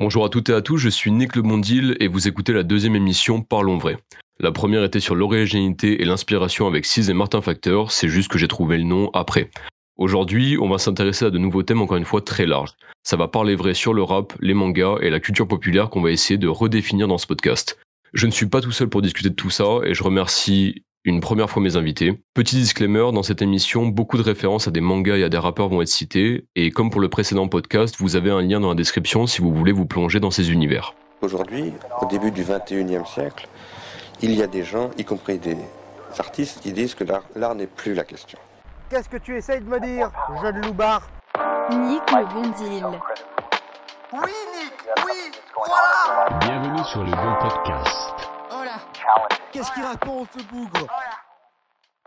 Bonjour 0.00 0.24
à 0.24 0.28
toutes 0.28 0.48
et 0.48 0.52
à 0.52 0.60
tous, 0.60 0.76
je 0.76 0.88
suis 0.88 1.12
Nick 1.12 1.36
Le 1.36 1.42
Mondil 1.42 1.96
et 2.00 2.08
vous 2.08 2.26
écoutez 2.26 2.52
la 2.52 2.64
deuxième 2.64 2.96
émission 2.96 3.42
Parlons 3.42 3.78
Vrai. 3.78 3.96
La 4.40 4.50
première 4.50 4.82
était 4.82 4.98
sur 4.98 5.14
l'originalité 5.14 6.02
et 6.02 6.04
l'inspiration 6.04 6.66
avec 6.66 6.84
Sis 6.84 7.10
et 7.10 7.14
Martin 7.14 7.40
Facteur, 7.40 7.92
c'est 7.92 8.08
juste 8.08 8.28
que 8.28 8.36
j'ai 8.36 8.48
trouvé 8.48 8.76
le 8.76 8.82
nom 8.82 9.10
après. 9.12 9.50
Aujourd'hui, 9.96 10.58
on 10.60 10.68
va 10.68 10.78
s'intéresser 10.78 11.26
à 11.26 11.30
de 11.30 11.38
nouveaux 11.38 11.62
thèmes 11.62 11.80
encore 11.80 11.96
une 11.96 12.04
fois 12.04 12.22
très 12.22 12.44
larges. 12.44 12.72
Ça 13.04 13.16
va 13.16 13.28
parler 13.28 13.54
vrai 13.54 13.72
sur 13.72 13.94
le 13.94 14.02
rap, 14.02 14.32
les 14.40 14.52
mangas 14.52 14.96
et 15.00 15.10
la 15.10 15.20
culture 15.20 15.46
populaire 15.46 15.90
qu'on 15.90 16.02
va 16.02 16.10
essayer 16.10 16.38
de 16.38 16.48
redéfinir 16.48 17.06
dans 17.06 17.18
ce 17.18 17.28
podcast. 17.28 17.78
Je 18.14 18.26
ne 18.26 18.32
suis 18.32 18.46
pas 18.46 18.60
tout 18.60 18.72
seul 18.72 18.88
pour 18.88 19.00
discuter 19.00 19.30
de 19.30 19.36
tout 19.36 19.50
ça 19.50 19.78
et 19.84 19.94
je 19.94 20.02
remercie 20.02 20.83
une 21.04 21.20
première 21.20 21.50
fois 21.50 21.62
mes 21.62 21.76
invités. 21.76 22.18
Petit 22.32 22.56
disclaimer, 22.56 23.10
dans 23.12 23.22
cette 23.22 23.42
émission, 23.42 23.86
beaucoup 23.86 24.16
de 24.16 24.22
références 24.22 24.68
à 24.68 24.70
des 24.70 24.80
mangas 24.80 25.16
et 25.16 25.24
à 25.24 25.28
des 25.28 25.38
rappeurs 25.38 25.68
vont 25.68 25.82
être 25.82 25.88
cités, 25.88 26.46
et 26.56 26.70
comme 26.70 26.90
pour 26.90 27.00
le 27.00 27.08
précédent 27.08 27.46
podcast, 27.46 27.96
vous 27.98 28.16
avez 28.16 28.30
un 28.30 28.40
lien 28.40 28.58
dans 28.58 28.70
la 28.70 28.74
description 28.74 29.26
si 29.26 29.42
vous 29.42 29.52
voulez 29.52 29.72
vous 29.72 29.84
plonger 29.84 30.18
dans 30.18 30.30
ces 30.30 30.50
univers. 30.50 30.94
Aujourd'hui, 31.20 31.72
au 32.00 32.06
début 32.06 32.30
du 32.30 32.42
21e 32.42 33.06
siècle, 33.06 33.48
il 34.22 34.32
y 34.32 34.42
a 34.42 34.46
des 34.46 34.64
gens, 34.64 34.90
y 34.96 35.04
compris 35.04 35.38
des 35.38 35.56
artistes, 36.18 36.60
qui 36.62 36.72
disent 36.72 36.94
que 36.94 37.04
l'art 37.04 37.54
n'est 37.54 37.66
plus 37.66 37.92
la 37.92 38.04
question. 38.04 38.38
Qu'est-ce 38.88 39.08
que 39.08 39.18
tu 39.18 39.36
essayes 39.36 39.60
de 39.60 39.68
me 39.68 39.80
dire, 39.80 40.10
jeune 40.42 40.60
loupard 40.62 41.06
Nick 41.70 42.02
le 42.12 42.32
Bondil. 42.32 42.86
Oui, 44.12 44.30
Nick, 44.54 44.72
oui, 45.04 45.32
voilà 45.56 46.38
Bienvenue 46.40 46.84
sur 46.84 47.02
le 47.02 47.10
bon 47.10 47.34
podcast. 47.40 48.13
Qu'est-ce 49.52 49.72
qu'il 49.72 49.82
raconte, 49.82 50.28
ce 50.36 50.44
bougre? 50.44 50.86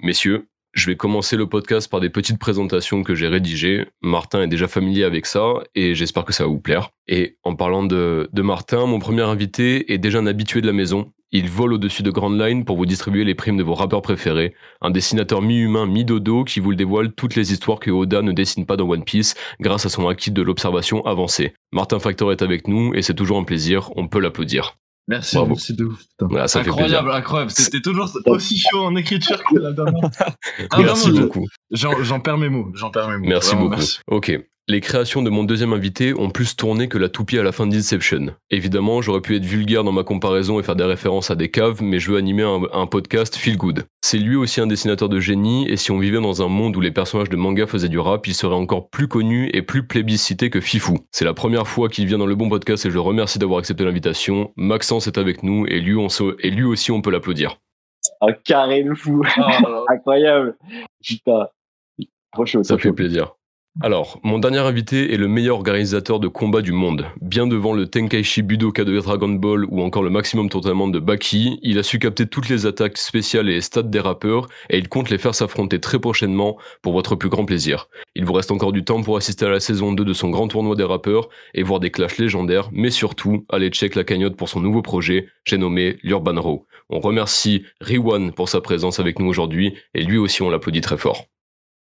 Messieurs, 0.01 0.47
je 0.73 0.85
vais 0.85 0.95
commencer 0.95 1.37
le 1.37 1.47
podcast 1.47 1.89
par 1.89 1.99
des 1.99 2.09
petites 2.09 2.37
présentations 2.37 3.01
que 3.01 3.15
j'ai 3.15 3.27
rédigées. 3.27 3.87
Martin 4.01 4.43
est 4.43 4.47
déjà 4.47 4.67
familier 4.67 5.05
avec 5.05 5.25
ça 5.25 5.53
et 5.73 5.95
j'espère 5.95 6.23
que 6.23 6.33
ça 6.33 6.43
va 6.43 6.49
vous 6.49 6.59
plaire. 6.59 6.89
Et 7.07 7.37
en 7.43 7.55
parlant 7.55 7.83
de, 7.83 8.29
de 8.31 8.41
Martin, 8.41 8.85
mon 8.85 8.99
premier 8.99 9.23
invité 9.23 9.91
est 9.91 9.97
déjà 9.97 10.19
un 10.19 10.27
habitué 10.27 10.61
de 10.61 10.67
la 10.67 10.73
maison. 10.73 11.11
Il 11.31 11.49
vole 11.49 11.73
au-dessus 11.73 12.03
de 12.03 12.11
Grand 12.11 12.29
Line 12.29 12.63
pour 12.63 12.77
vous 12.77 12.85
distribuer 12.85 13.23
les 13.23 13.35
primes 13.35 13.57
de 13.57 13.63
vos 13.63 13.73
rappeurs 13.73 14.01
préférés. 14.01 14.53
Un 14.81 14.91
dessinateur 14.91 15.41
mi-humain, 15.41 15.85
mi-dodo 15.85 16.43
qui 16.43 16.59
vous 16.59 16.69
le 16.69 16.77
dévoile 16.77 17.11
toutes 17.11 17.35
les 17.35 17.51
histoires 17.51 17.79
que 17.79 17.91
Oda 17.91 18.21
ne 18.21 18.31
dessine 18.31 18.65
pas 18.65 18.77
dans 18.77 18.87
One 18.87 19.03
Piece 19.03 19.35
grâce 19.59 19.85
à 19.85 19.89
son 19.89 20.07
acquis 20.07 20.31
de 20.31 20.41
l'observation 20.41 21.03
avancée. 21.05 21.53
Martin 21.71 21.99
Factor 21.99 22.31
est 22.31 22.41
avec 22.41 22.67
nous 22.67 22.93
et 22.93 23.01
c'est 23.01 23.15
toujours 23.15 23.39
un 23.39 23.43
plaisir, 23.43 23.89
on 23.95 24.07
peut 24.07 24.19
l'applaudir. 24.19 24.77
Merci, 25.09 25.35
Bravo. 25.37 25.55
c'est 25.57 25.73
de 25.75 25.85
ouf. 25.85 25.99
putain. 25.99 26.27
Voilà, 26.29 26.47
ça 26.49 26.59
fait 26.63 26.65
plaisir. 26.69 26.83
incroyable, 26.99 27.11
incroyable. 27.11 27.51
C'était 27.51 27.81
toujours 27.81 28.11
aussi 28.25 28.59
chaud 28.59 28.83
en 28.83 28.95
écriture 28.97 29.41
que 29.43 29.55
la 29.57 29.71
dernière. 29.71 30.01
Ah, 30.71 30.79
Merci 30.79 31.03
vraiment, 31.09 31.17
je- 31.17 31.21
beaucoup. 31.23 31.47
J'en 31.71 32.03
j'en 32.03 32.19
perds 32.19 32.37
mes 32.37 32.49
mots. 32.49 32.69
J'en 32.73 32.89
perds 32.91 33.09
mes 33.09 33.17
mots. 33.17 33.25
Merci 33.27 33.49
Vraiment, 33.51 33.63
beaucoup. 33.69 33.75
merci. 33.77 33.99
Ok. 34.07 34.31
Les 34.69 34.81
créations 34.81 35.21
de 35.21 35.29
mon 35.29 35.45
deuxième 35.45 35.71
invité 35.71 36.13
ont 36.13 36.29
plus 36.29 36.57
tourné 36.57 36.89
que 36.89 36.97
la 36.97 37.07
toupie 37.07 37.39
à 37.39 37.43
la 37.43 37.53
fin 37.53 37.65
d'Inception. 37.67 38.35
Évidemment, 38.49 39.01
j'aurais 39.01 39.21
pu 39.21 39.37
être 39.37 39.45
vulgaire 39.45 39.85
dans 39.85 39.93
ma 39.93 40.03
comparaison 40.03 40.59
et 40.59 40.63
faire 40.63 40.75
des 40.75 40.83
références 40.83 41.31
à 41.31 41.35
des 41.35 41.49
caves, 41.49 41.81
mais 41.81 41.99
je 41.99 42.11
veux 42.11 42.17
animer 42.17 42.43
un, 42.43 42.59
un 42.73 42.85
podcast 42.85 43.37
feel 43.37 43.55
good. 43.55 43.85
C'est 44.01 44.17
lui 44.17 44.35
aussi 44.35 44.59
un 44.59 44.67
dessinateur 44.67 45.07
de 45.07 45.21
génie, 45.21 45.69
et 45.69 45.77
si 45.77 45.91
on 45.91 45.99
vivait 45.99 46.19
dans 46.19 46.41
un 46.41 46.49
monde 46.49 46.75
où 46.75 46.81
les 46.81 46.91
personnages 46.91 47.29
de 47.29 47.37
manga 47.37 47.65
faisaient 47.65 47.87
du 47.87 47.97
rap, 47.97 48.27
il 48.27 48.33
serait 48.33 48.55
encore 48.55 48.89
plus 48.89 49.07
connu 49.07 49.49
et 49.53 49.61
plus 49.61 49.87
plébiscité 49.87 50.49
que 50.49 50.59
Fifou. 50.59 50.97
C'est 51.11 51.23
la 51.23 51.33
première 51.33 51.65
fois 51.65 51.87
qu'il 51.87 52.05
vient 52.05 52.17
dans 52.17 52.25
le 52.25 52.35
bon 52.35 52.49
podcast 52.49 52.85
et 52.85 52.89
je 52.89 52.93
le 52.95 52.99
remercie 52.99 53.39
d'avoir 53.39 53.59
accepté 53.59 53.85
l'invitation. 53.85 54.51
Maxence 54.57 55.07
est 55.07 55.17
avec 55.17 55.43
nous, 55.43 55.65
et 55.67 55.79
lui, 55.79 55.95
on 55.95 56.09
se- 56.09 56.35
et 56.45 56.49
lui 56.51 56.65
aussi 56.65 56.91
on 56.91 57.01
peut 57.01 57.11
l'applaudir. 57.11 57.61
Un 58.19 58.33
carré 58.33 58.83
de 58.83 58.93
fou. 58.93 59.23
Incroyable. 59.89 60.57
Putain. 61.01 61.47
Trop 62.33 62.45
chaud. 62.45 62.63
Ça 62.63 62.77
fait 62.77 62.89
chaud. 62.89 62.93
plaisir. 62.93 63.36
Alors, 63.79 64.19
mon 64.23 64.39
dernier 64.39 64.57
invité 64.57 65.13
est 65.13 65.17
le 65.17 65.27
meilleur 65.27 65.57
organisateur 65.57 66.19
de 66.19 66.27
combat 66.27 66.63
du 66.63 66.71
monde. 66.71 67.05
Bien 67.21 67.45
devant 67.45 67.73
le 67.73 67.85
Tenkaichi 67.85 68.41
Budoka 68.41 68.83
de 68.83 68.99
Dragon 68.99 69.29
Ball 69.29 69.65
ou 69.65 69.83
encore 69.83 70.01
le 70.01 70.09
Maximum 70.09 70.49
Tournament 70.49 70.87
de 70.87 70.97
Baki, 70.97 71.59
il 71.61 71.77
a 71.77 71.83
su 71.83 71.99
capter 71.99 72.25
toutes 72.25 72.49
les 72.49 72.65
attaques 72.65 72.97
spéciales 72.97 73.49
et 73.49 73.61
stats 73.61 73.83
des 73.83 73.99
rappeurs 73.99 74.47
et 74.71 74.79
il 74.79 74.89
compte 74.89 75.11
les 75.11 75.19
faire 75.19 75.35
s'affronter 75.35 75.79
très 75.79 75.99
prochainement 75.99 76.57
pour 76.81 76.93
votre 76.93 77.15
plus 77.15 77.29
grand 77.29 77.45
plaisir. 77.45 77.87
Il 78.15 78.25
vous 78.25 78.33
reste 78.33 78.49
encore 78.49 78.71
du 78.71 78.83
temps 78.83 79.03
pour 79.03 79.15
assister 79.15 79.45
à 79.45 79.49
la 79.49 79.59
saison 79.59 79.93
2 79.93 80.03
de 80.03 80.13
son 80.13 80.31
grand 80.31 80.47
tournoi 80.47 80.75
des 80.75 80.83
rappeurs 80.83 81.29
et 81.53 81.61
voir 81.61 81.79
des 81.79 81.91
clashs 81.91 82.17
légendaires, 82.17 82.69
mais 82.71 82.89
surtout, 82.89 83.45
allez 83.47 83.69
check 83.69 83.93
la 83.93 84.03
cagnotte 84.03 84.37
pour 84.37 84.49
son 84.49 84.59
nouveau 84.59 84.81
projet, 84.81 85.27
j'ai 85.45 85.59
nommé 85.59 85.97
l'Urban 86.01 86.41
Raw. 86.41 86.65
On 86.89 86.99
remercie 86.99 87.63
Riwan 87.79 88.31
pour 88.31 88.49
sa 88.49 88.59
présence 88.59 88.99
avec 88.99 89.19
nous 89.19 89.27
aujourd'hui 89.27 89.75
et 89.93 90.01
lui 90.01 90.17
aussi 90.17 90.41
on 90.41 90.49
l'applaudit 90.49 90.81
très 90.81 90.97
fort. 90.97 91.27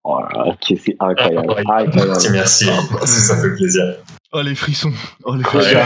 Oh 0.05 0.19
là 0.19 0.55
c'est 0.61 0.95
incroyable. 0.99 1.47
Merci, 1.47 1.65
incroyable. 1.95 2.31
merci. 2.33 2.65
ça 3.07 3.41
fait 3.41 3.55
plaisir. 3.55 3.83
Oh, 4.33 4.41
les 4.41 4.55
frissons. 4.55 4.91
Oh, 5.23 5.35
les 5.35 5.43
frissons. 5.43 5.79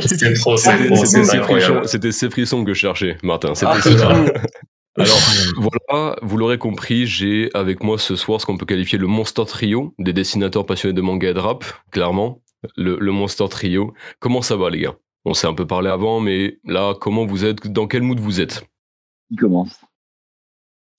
C'était 0.06 0.34
trop, 0.34 0.56
c'est 0.56 0.70
C'était 0.72 0.86
trop, 0.88 0.96
c'était 0.96 1.06
c'est 1.06 1.24
ces 1.24 1.36
incroyable. 1.38 1.74
frissons- 1.76 1.86
c'était 1.88 2.12
ces 2.12 2.28
frissons 2.30 2.64
que 2.64 2.74
je 2.74 2.78
cherchais, 2.80 3.16
Martin. 3.22 3.54
C'était 3.54 3.70
Ah, 4.02 4.14
Alors, 4.98 5.18
voilà, 5.56 6.16
vous 6.20 6.36
l'aurez 6.36 6.58
compris, 6.58 7.06
j'ai 7.06 7.48
avec 7.54 7.82
moi 7.82 7.96
ce 7.98 8.14
soir 8.16 8.40
ce 8.40 8.44
qu'on 8.46 8.58
peut 8.58 8.66
qualifier 8.66 8.98
le 8.98 9.06
Monster 9.06 9.44
Trio, 9.46 9.94
des 9.98 10.12
dessinateurs 10.12 10.66
passionnés 10.66 10.92
de 10.92 11.00
manga 11.00 11.30
et 11.30 11.34
de 11.34 11.38
rap, 11.38 11.64
clairement. 11.90 12.42
Le, 12.76 12.98
le 13.00 13.12
Monster 13.12 13.46
Trio. 13.48 13.94
Comment 14.20 14.42
ça 14.42 14.56
va, 14.56 14.68
les 14.68 14.80
gars? 14.82 14.94
On 15.24 15.32
s'est 15.34 15.46
un 15.46 15.54
peu 15.54 15.66
parlé 15.66 15.88
avant, 15.88 16.20
mais 16.20 16.58
là, 16.64 16.94
comment 17.00 17.24
vous 17.24 17.44
êtes? 17.46 17.66
Dans 17.68 17.86
quel 17.86 18.02
mood 18.02 18.20
vous 18.20 18.40
êtes? 18.40 18.64
Qui 19.30 19.36
commence 19.36 19.80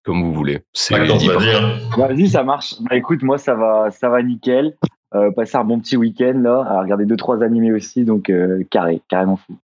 Comme 0.04 0.22
vous 0.24 0.34
voulez. 0.34 0.60
C'est 0.74 0.98
vas-y, 0.98 1.30
hein. 1.30 1.78
Vas-y, 1.98 2.30
ça 2.30 2.44
marche. 2.44 2.76
Bah 2.82 2.96
écoute, 2.96 3.22
moi 3.24 3.38
ça 3.38 3.56
va, 3.56 3.90
ça 3.92 4.10
va 4.10 4.22
nickel. 4.22 4.76
Euh, 5.16 5.32
passer 5.32 5.58
un 5.58 5.64
bon 5.64 5.80
petit 5.80 5.96
week-end 5.96 6.34
là, 6.44 6.66
à 6.68 6.82
regarder 6.82 7.06
deux 7.06 7.16
trois 7.18 7.44
animés 7.44 7.72
aussi, 7.72 8.04
donc 8.04 8.30
euh, 8.32 8.64
carré, 8.72 9.00
carrément 9.08 9.38
fou. 9.38 9.56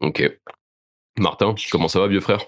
Ok. 0.00 0.22
Martin, 1.18 1.54
comment 1.72 1.88
ça 1.88 1.98
va, 1.98 2.06
vieux 2.06 2.20
frère? 2.20 2.38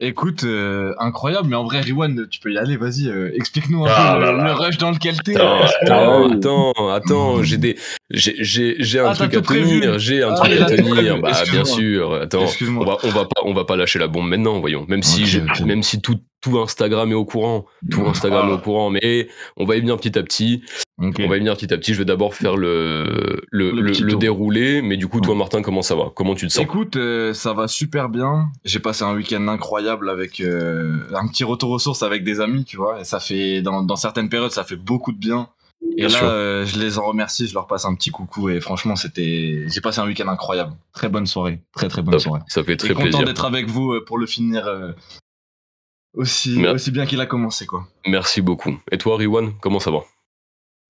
Écoute, 0.00 0.42
euh, 0.44 0.92
incroyable, 0.98 1.48
mais 1.48 1.56
en 1.56 1.64
vrai, 1.64 1.80
Riwan, 1.80 2.26
tu 2.28 2.40
peux 2.40 2.52
y 2.52 2.58
aller, 2.58 2.76
vas-y, 2.76 3.08
euh, 3.08 3.30
explique-nous 3.34 3.84
un 3.84 3.88
Ah 3.88 4.14
peu 4.14 4.20
là 4.24 4.30
le, 4.32 4.38
là. 4.38 4.44
le 4.44 4.52
rush 4.52 4.78
dans 4.78 4.90
lequel 4.90 5.20
t'es. 5.22 5.36
Attends, 5.36 5.66
que- 5.66 5.84
Attends, 5.84 6.72
attends, 6.72 6.88
attends, 6.90 7.42
j'ai 7.42 7.58
des, 7.58 7.76
j'ai, 8.10 8.34
j'ai, 8.42 8.76
j'ai 8.78 8.98
un 9.00 9.10
Ah, 9.10 9.14
truc 9.14 9.34
à 9.34 9.40
tenir, 9.40 9.98
j'ai 10.00 10.22
un 10.22 10.32
Ah, 10.32 10.34
truc 10.34 10.60
à 10.60 10.66
tenir. 10.66 11.20
Bah, 11.20 11.32
bien 11.50 11.64
sûr. 11.64 12.14
Attends, 12.14 12.40
on 12.40 12.44
Excuse-moi. 12.44 12.84
va, 12.86 12.96
on 13.04 13.08
va 13.10 13.24
pas, 13.24 13.42
on 13.44 13.52
va 13.54 13.64
pas 13.64 13.76
lâcher 13.76 13.98
la 14.00 14.08
bombe 14.08 14.28
maintenant, 14.28 14.58
voyons. 14.60 14.84
Même 14.88 15.02
si, 15.02 15.40
même 15.64 15.82
si 15.84 16.00
tout, 16.00 16.18
tout 16.44 16.58
Instagram 16.60 17.10
est 17.10 17.14
au 17.14 17.24
courant, 17.24 17.64
tout 17.90 18.02
Instagram 18.06 18.46
Ah. 18.46 18.50
est 18.50 18.54
au 18.54 18.58
courant, 18.58 18.90
mais 18.90 19.28
on 19.56 19.64
va 19.64 19.76
y 19.76 19.80
venir 19.80 19.96
petit 19.96 20.18
à 20.18 20.22
petit. 20.22 20.62
On 20.98 21.10
va 21.10 21.36
y 21.36 21.38
venir 21.40 21.56
petit 21.56 21.72
à 21.72 21.78
petit. 21.78 21.92
Je 21.94 21.98
vais 21.98 22.04
d'abord 22.04 22.34
faire 22.34 22.56
le, 22.56 23.42
le, 23.50 23.70
Le 23.72 24.14
déroulé, 24.14 24.80
mais 24.82 24.96
du 24.96 25.08
coup, 25.08 25.20
toi, 25.20 25.34
Martin, 25.34 25.60
comment 25.62 25.82
ça 25.82 25.94
va? 25.96 26.12
Comment 26.14 26.34
tu 26.36 26.46
te 26.46 26.52
sens? 26.52 26.62
Écoute, 26.62 26.96
euh, 26.96 27.32
ça 27.34 27.52
va 27.52 27.66
super 27.66 28.08
bien. 28.08 28.48
J'ai 28.64 28.78
passé 28.78 29.02
un 29.04 29.14
week-end 29.14 29.48
incroyable 29.48 30.08
avec 30.10 30.38
euh, 30.40 30.98
un 31.14 31.26
petit 31.26 31.42
retour 31.44 31.70
aux 31.70 31.78
sources 31.80 32.02
avec 32.04 32.22
des 32.22 32.40
amis, 32.40 32.64
tu 32.64 32.76
vois. 32.76 33.00
Et 33.00 33.04
ça 33.04 33.18
fait 33.18 33.62
dans, 33.62 33.82
dans 33.82 33.96
certaines 33.96 34.28
périodes, 34.28 34.52
ça 34.52 34.62
fait 34.64 34.76
beaucoup 34.76 35.10
de 35.12 35.18
bien. 35.18 35.48
Et 35.96 36.06
Bien 36.06 36.08
là, 36.08 36.24
euh, 36.24 36.64
je 36.66 36.78
les 36.78 36.98
en 36.98 37.06
remercie, 37.06 37.46
je 37.48 37.54
leur 37.54 37.66
passe 37.66 37.84
un 37.84 37.94
petit 37.94 38.10
coucou. 38.10 38.48
Et 38.48 38.60
franchement, 38.60 38.94
c'était, 38.96 39.64
j'ai 39.66 39.80
passé 39.80 40.00
un 40.00 40.06
week-end 40.06 40.28
incroyable. 40.28 40.72
Très 40.92 41.08
bonne 41.08 41.26
soirée, 41.26 41.58
très 41.74 41.88
très 41.88 42.02
bonne 42.02 42.12
Top. 42.12 42.20
soirée. 42.22 42.40
Ça 42.46 42.62
fait 42.62 42.72
Et 42.74 42.76
très 42.76 42.88
content 42.94 43.02
plaisir. 43.08 43.24
d'être 43.24 43.44
avec 43.44 43.66
vous 43.68 43.94
pour 44.06 44.16
le 44.18 44.26
finir 44.26 44.66
aussi 46.14 46.58
Mer- 46.58 46.74
aussi 46.74 46.90
bien 46.90 47.06
qu'il 47.06 47.20
a 47.20 47.26
commencé, 47.26 47.66
quoi. 47.66 47.86
Merci 48.06 48.40
beaucoup. 48.40 48.78
Et 48.90 48.98
toi, 48.98 49.16
Riwan, 49.16 49.52
comment 49.60 49.80
ça 49.80 49.90
va? 49.90 49.98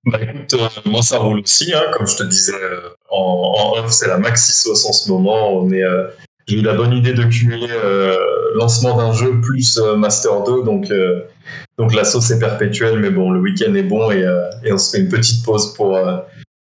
Bah 0.06 0.18
écoute, 0.20 0.52
euh, 0.54 0.68
moi 0.84 1.00
ça 1.00 1.18
roule 1.18 1.40
aussi, 1.40 1.72
hein, 1.74 1.82
comme 1.96 2.06
je 2.06 2.16
te 2.16 2.22
disais 2.24 2.52
euh, 2.54 2.90
en, 3.10 3.54
en 3.56 3.78
off, 3.78 3.90
c'est 3.90 4.06
la 4.06 4.18
maxi 4.18 4.52
sauce 4.52 4.84
en 4.84 4.92
ce 4.92 5.08
moment. 5.10 5.54
On 5.56 5.70
est, 5.70 5.82
euh, 5.82 6.08
j'ai 6.46 6.58
eu 6.58 6.60
la 6.60 6.74
bonne 6.74 6.92
idée 6.92 7.14
de 7.14 7.24
cumuler 7.24 7.68
euh, 7.70 8.14
lancement 8.54 8.98
d'un 8.98 9.14
jeu 9.14 9.40
plus 9.40 9.78
euh, 9.78 9.96
Master 9.96 10.42
2, 10.44 10.62
donc, 10.62 10.90
euh, 10.90 11.22
donc 11.78 11.94
la 11.94 12.04
sauce 12.04 12.30
est 12.30 12.38
perpétuelle, 12.38 12.98
mais 12.98 13.08
bon, 13.08 13.30
le 13.30 13.40
week-end 13.40 13.72
est 13.74 13.82
bon 13.82 14.10
et, 14.10 14.22
euh, 14.22 14.50
et 14.62 14.72
on 14.74 14.76
se 14.78 14.94
fait 14.94 15.02
une 15.02 15.08
petite 15.08 15.42
pause 15.42 15.72
pour, 15.72 15.96
euh, 15.96 16.18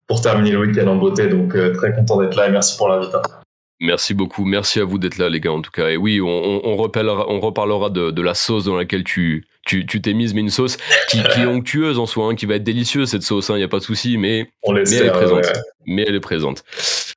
pour 0.07 0.21
terminer 0.21 0.53
le 0.53 0.61
week-end 0.61 0.87
en 0.87 0.95
beauté, 0.95 1.27
donc 1.27 1.57
euh, 1.57 1.75
très 1.75 1.93
content 1.93 2.21
d'être 2.21 2.37
là 2.37 2.47
et 2.47 2.53
merci 2.53 2.77
pour 2.77 2.89
l'invitation. 2.89 3.35
Merci 3.81 4.15
beaucoup, 4.15 4.45
merci 4.45 4.81
à 4.81 4.85
vous 4.85 4.99
d'être 4.99 5.19
là 5.19 5.29
les 5.29 5.41
gars 5.41 5.53
en 5.53 5.61
tout 5.61 5.71
cas. 5.71 5.91
Et 5.91 5.97
oui, 5.97 6.21
on, 6.21 6.27
on, 6.29 6.61
on 6.65 6.77
reparlera, 6.77 7.27
on 7.29 7.41
reparlera 7.41 7.91
de, 7.91 8.11
de 8.11 8.23
la 8.23 8.35
sauce 8.35 8.65
dans 8.65 8.77
laquelle 8.77 9.05
tu 9.05 9.45
tu 9.67 9.85
tu 9.85 10.01
t'es 10.01 10.15
mise, 10.15 10.33
mais 10.33 10.41
une 10.41 10.51
sauce 10.51 10.79
qui, 11.11 11.23
qui 11.35 11.41
est 11.41 11.47
onctueuse 11.47 11.99
en 11.99 12.07
soi, 12.07 12.27
hein, 12.29 12.35
qui 12.37 12.47
va 12.47 12.55
être 12.55 12.65
délicieuse 12.65 13.11
cette 13.11 13.23
sauce, 13.23 13.49
il 13.51 13.57
n'y 13.57 13.63
a 13.63 13.69
pas 13.69 13.79
de 13.79 13.85
souci, 13.85 14.17
mais, 14.17 14.49
On 14.63 14.73
mais 14.73 14.83
elle 14.91 15.07
est 15.07 15.11
présente. 15.11 15.45
ouais. 15.45 15.53
Mais 15.87 16.05
elle 16.09 16.15
est 16.15 16.21
présente. 16.21 16.65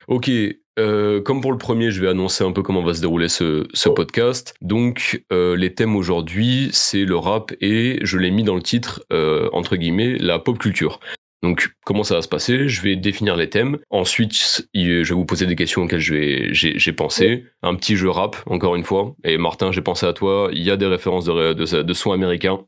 Ok, 0.08 0.30
euh, 0.80 1.22
comme 1.22 1.42
pour 1.42 1.52
le 1.52 1.58
premier, 1.58 1.92
je 1.92 2.02
vais 2.02 2.08
annoncer 2.08 2.44
un 2.44 2.52
peu 2.52 2.64
comment 2.64 2.82
va 2.82 2.94
se 2.96 3.02
dérouler 3.02 3.30
ce, 3.30 3.68
ce 3.74 3.88
podcast. 3.90 4.56
Donc, 4.62 5.24
euh, 5.32 5.56
les 5.56 5.74
thèmes 5.76 5.96
aujourd'hui, 5.96 6.70
c'est 6.74 7.06
le 7.06 7.16
rap 7.16 7.52
et 7.62 8.00
je 8.02 8.18
l'ai 8.18 8.32
mis 8.32 8.44
dans 8.44 8.56
le 8.56 8.64
titre, 8.64 9.04
euh, 9.14 9.50
entre 9.54 9.76
guillemets, 9.76 10.18
la 10.18 10.40
pop 10.40 10.58
culture. 10.58 11.00
Donc, 11.42 11.70
comment 11.86 12.04
ça 12.04 12.16
va 12.16 12.22
se 12.22 12.28
passer? 12.28 12.68
Je 12.68 12.82
vais 12.82 12.96
définir 12.98 13.36
les 13.38 13.50
thèmes. 13.50 13.78
Ensuite, 13.90 14.34
je 14.74 15.04
vais 15.04 15.14
vous 15.16 15.26
poser 15.26 15.46
des 15.46 15.56
questions 15.56 15.84
auxquelles 15.84 16.00
je 16.02 16.14
vais- 16.14 16.50
j'ai 16.54 16.92
pensé. 16.94 17.46
Un 17.64 17.76
petit 17.76 17.96
jeu 17.96 18.10
rap, 18.10 18.36
encore 18.46 18.76
une 18.76 18.84
fois. 18.84 19.16
Et 19.24 19.38
Martin, 19.38 19.72
j'ai 19.72 19.82
pensé 19.82 20.06
à 20.06 20.14
toi. 20.14 20.50
Il 20.52 20.62
y 20.64 20.72
a 20.72 20.76
des 20.78 20.86
références 20.88 21.26
de, 21.26 21.54
de, 21.54 21.82
de 21.82 21.94
sons 21.94 22.12
américains. 22.12 22.60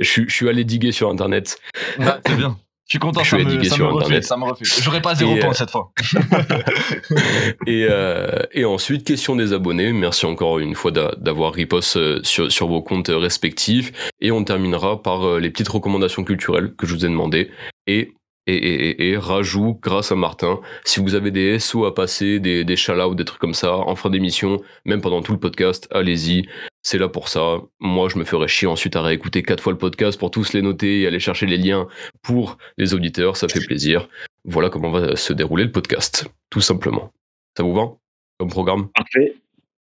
Je, 0.00 0.08
suis- 0.08 0.28
je 0.28 0.34
suis 0.34 0.48
allé 0.48 0.64
diguer 0.64 0.92
sur 0.92 1.10
Internet. 1.10 1.58
Ouais, 1.98 2.06
c'est 2.26 2.36
bien. 2.36 2.56
Je 2.86 2.92
suis 2.92 2.98
content, 3.00 3.20
Je 3.24 3.30
ça 3.30 3.36
suis 3.38 3.44
me, 3.46 3.64
ça 3.64 3.74
sur 3.74 3.86
me 3.88 3.92
refait, 3.94 4.04
Internet. 4.04 4.24
ça 4.24 4.36
me 4.36 4.44
refait. 4.44 4.64
J'aurais 4.82 5.02
pas 5.02 5.14
zéro 5.14 5.34
Et, 5.36 5.40
point 5.40 5.50
euh, 5.50 5.54
cette 5.54 5.70
fois. 5.70 5.92
Et, 7.66 7.86
euh, 7.90 8.28
et 8.52 8.64
ensuite, 8.64 9.04
question 9.06 9.36
des 9.36 9.52
abonnés. 9.52 9.92
Merci 9.92 10.26
encore 10.26 10.58
une 10.58 10.74
fois 10.74 10.90
d'a- 10.90 11.14
d'avoir 11.16 11.52
riposte 11.52 11.96
euh, 11.96 12.20
sur, 12.22 12.50
sur 12.50 12.68
vos 12.68 12.82
comptes 12.82 13.10
respectifs. 13.12 13.92
Et 14.20 14.30
on 14.30 14.44
terminera 14.44 15.02
par 15.02 15.38
les 15.38 15.50
petites 15.50 15.68
recommandations 15.68 16.24
culturelles 16.24 16.74
que 16.76 16.86
je 16.86 16.94
vous 16.94 17.04
ai 17.04 17.08
demandées. 17.08 17.50
Et, 17.86 18.12
et, 18.46 18.54
et, 18.54 18.90
et, 18.90 19.08
et 19.10 19.16
rajout, 19.16 19.78
grâce 19.82 20.12
à 20.12 20.14
Martin, 20.14 20.60
si 20.84 21.00
vous 21.00 21.14
avez 21.14 21.30
des 21.30 21.58
SO 21.58 21.84
à 21.84 21.94
passer, 21.94 22.38
des, 22.38 22.64
des 22.64 22.76
shout 22.76 23.14
des 23.14 23.24
trucs 23.24 23.40
comme 23.40 23.54
ça, 23.54 23.76
en 23.76 23.96
fin 23.96 24.10
d'émission, 24.10 24.62
même 24.84 25.00
pendant 25.00 25.22
tout 25.22 25.32
le 25.32 25.38
podcast, 25.38 25.88
allez-y. 25.90 26.48
C'est 26.82 26.98
là 26.98 27.08
pour 27.08 27.28
ça. 27.28 27.58
Moi, 27.80 28.08
je 28.08 28.16
me 28.16 28.24
ferais 28.24 28.46
chier 28.46 28.68
ensuite 28.68 28.94
à 28.94 29.02
réécouter 29.02 29.42
quatre 29.42 29.60
fois 29.60 29.72
le 29.72 29.78
podcast 29.78 30.18
pour 30.20 30.30
tous 30.30 30.52
les 30.52 30.62
noter 30.62 31.00
et 31.00 31.06
aller 31.08 31.18
chercher 31.18 31.46
les 31.46 31.56
liens 31.56 31.88
pour 32.22 32.58
les 32.78 32.94
auditeurs. 32.94 33.36
Ça 33.36 33.48
fait 33.48 33.64
plaisir. 33.66 34.08
Voilà 34.44 34.70
comment 34.70 34.90
va 34.90 35.16
se 35.16 35.32
dérouler 35.32 35.64
le 35.64 35.72
podcast, 35.72 36.28
tout 36.50 36.60
simplement. 36.60 37.12
Ça 37.56 37.64
vous 37.64 37.74
va? 37.74 37.90
Comme 38.38 38.50
programme? 38.50 38.88
Parfait. 38.94 39.34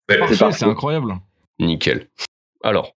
Parfait, 0.06 0.38
parfait. 0.38 0.57
c'est 0.59 0.65
incroyable. 0.65 1.15
Nickel. 1.57 2.07
Alors, 2.63 2.95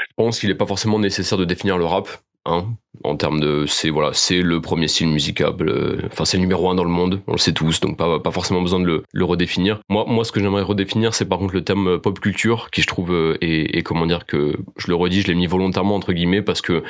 je 0.00 0.06
pense 0.16 0.40
qu'il 0.40 0.48
n'est 0.48 0.56
pas 0.56 0.66
forcément 0.66 0.98
nécessaire 0.98 1.38
de 1.38 1.44
définir 1.44 1.78
le 1.78 1.84
rap. 1.84 2.08
Hein, 2.44 2.76
en 3.04 3.16
termes 3.16 3.40
de, 3.40 3.66
c'est 3.66 3.90
voilà, 3.90 4.14
c'est 4.14 4.40
le 4.40 4.62
premier 4.62 4.88
style 4.88 5.08
musicable. 5.08 5.68
euh, 5.68 6.00
Enfin, 6.06 6.24
c'est 6.24 6.38
le 6.38 6.40
numéro 6.40 6.70
un 6.70 6.74
dans 6.74 6.84
le 6.84 6.88
monde. 6.90 7.20
On 7.26 7.32
le 7.32 7.38
sait 7.38 7.52
tous, 7.52 7.80
donc 7.80 7.98
pas, 7.98 8.20
pas 8.20 8.30
forcément 8.30 8.62
besoin 8.62 8.80
de 8.80 9.04
le, 9.12 9.24
redéfinir. 9.24 9.80
Moi, 9.90 10.06
moi, 10.08 10.24
ce 10.24 10.32
que 10.32 10.40
j'aimerais 10.40 10.62
redéfinir, 10.62 11.12
c'est 11.12 11.26
par 11.26 11.38
contre 11.38 11.52
le 11.52 11.62
terme 11.62 11.88
euh, 11.88 11.98
pop 11.98 12.18
culture, 12.20 12.70
qui 12.70 12.80
je 12.80 12.86
trouve 12.86 13.12
euh, 13.12 13.36
et, 13.42 13.76
et 13.76 13.82
comment 13.82 14.06
dire 14.06 14.24
que 14.24 14.56
je 14.78 14.88
le 14.88 14.94
redis, 14.94 15.20
je 15.20 15.26
l'ai 15.26 15.34
mis 15.34 15.46
volontairement 15.46 15.94
entre 15.94 16.14
guillemets 16.14 16.40
parce 16.40 16.62
que 16.62 16.82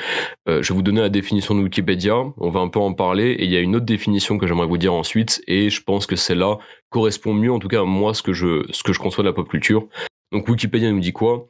je 0.47 0.53
vais 0.53 0.73
vous 0.75 0.81
donner 0.81 1.01
la 1.01 1.09
définition 1.09 1.55
de 1.55 1.61
Wikipédia. 1.61 2.15
On 2.37 2.49
va 2.49 2.61
un 2.61 2.69
peu 2.69 2.79
en 2.79 2.93
parler 2.93 3.31
et 3.31 3.43
il 3.43 3.51
y 3.51 3.57
a 3.57 3.59
une 3.59 3.75
autre 3.75 3.85
définition 3.85 4.37
que 4.37 4.47
j'aimerais 4.47 4.67
vous 4.67 4.77
dire 4.77 4.93
ensuite 4.93 5.41
et 5.47 5.69
je 5.69 5.81
pense 5.83 6.05
que 6.05 6.15
celle-là 6.15 6.57
correspond 6.89 7.33
mieux, 7.33 7.51
en 7.51 7.59
tout 7.59 7.67
cas 7.67 7.81
à 7.81 7.85
moi, 7.85 8.13
ce 8.13 8.23
que 8.23 8.33
je, 8.33 8.65
ce 8.71 8.83
que 8.83 8.93
je 8.93 8.99
conçois 8.99 9.23
de 9.23 9.29
la 9.29 9.33
pop 9.33 9.47
culture. 9.47 9.87
Donc 10.31 10.47
Wikipédia 10.47 10.91
nous 10.91 10.99
dit 11.01 11.11
quoi? 11.13 11.49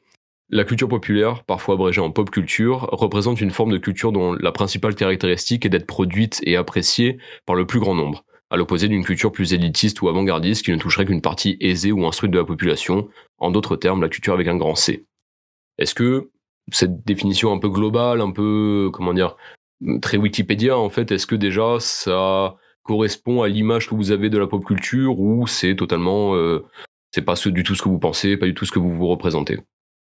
La 0.52 0.64
culture 0.64 0.90
populaire, 0.90 1.44
parfois 1.44 1.76
abrégée 1.76 2.02
en 2.02 2.10
pop 2.10 2.32
culture, 2.32 2.90
représente 2.92 3.40
une 3.40 3.52
forme 3.52 3.72
de 3.72 3.78
culture 3.78 4.12
dont 4.12 4.34
la 4.34 4.52
principale 4.52 4.96
caractéristique 4.96 5.64
est 5.64 5.70
d'être 5.70 5.86
produite 5.86 6.40
et 6.44 6.56
appréciée 6.56 7.20
par 7.46 7.56
le 7.56 7.68
plus 7.68 7.80
grand 7.80 7.94
nombre, 7.94 8.26
à 8.50 8.58
l'opposé 8.58 8.88
d'une 8.88 9.06
culture 9.06 9.32
plus 9.32 9.54
élitiste 9.54 10.02
ou 10.02 10.10
avant-gardiste 10.10 10.66
qui 10.66 10.72
ne 10.72 10.78
toucherait 10.78 11.06
qu'une 11.06 11.22
partie 11.22 11.56
aisée 11.60 11.92
ou 11.92 12.04
instruite 12.08 12.32
de 12.32 12.40
la 12.40 12.46
population, 12.46 13.10
en 13.38 13.52
d'autres 13.52 13.76
termes, 13.76 14.02
la 14.02 14.10
culture 14.10 14.34
avec 14.34 14.48
un 14.48 14.58
grand 14.58 14.74
C. 14.74 15.06
Est-ce 15.78 15.94
que 15.94 16.32
cette 16.72 17.06
définition 17.06 17.54
un 17.54 17.60
peu 17.60 17.70
globale, 17.70 18.20
un 18.20 18.32
peu, 18.32 18.90
comment 18.92 19.14
dire, 19.14 19.38
très 20.02 20.18
Wikipédia, 20.18 20.80
en 20.80 20.90
fait, 20.90 21.12
est-ce 21.12 21.28
que 21.28 21.36
déjà 21.36 21.80
ça 21.80 22.56
correspond 22.82 23.44
à 23.44 23.48
l'image 23.50 23.88
que 23.88 23.94
vous 23.94 24.10
avez 24.10 24.32
de 24.32 24.40
la 24.40 24.48
pop 24.48 24.66
culture 24.66 25.20
ou 25.20 25.46
c'est 25.46 25.76
totalement, 25.76 26.34
euh, 26.34 26.66
c'est 27.12 27.22
pas 27.22 27.36
du 27.36 27.62
tout 27.62 27.76
ce 27.76 27.84
que 27.84 27.90
vous 27.90 28.00
pensez, 28.00 28.36
pas 28.36 28.48
du 28.48 28.56
tout 28.56 28.66
ce 28.66 28.72
que 28.72 28.80
vous 28.80 28.92
vous 28.92 29.08
représentez? 29.08 29.60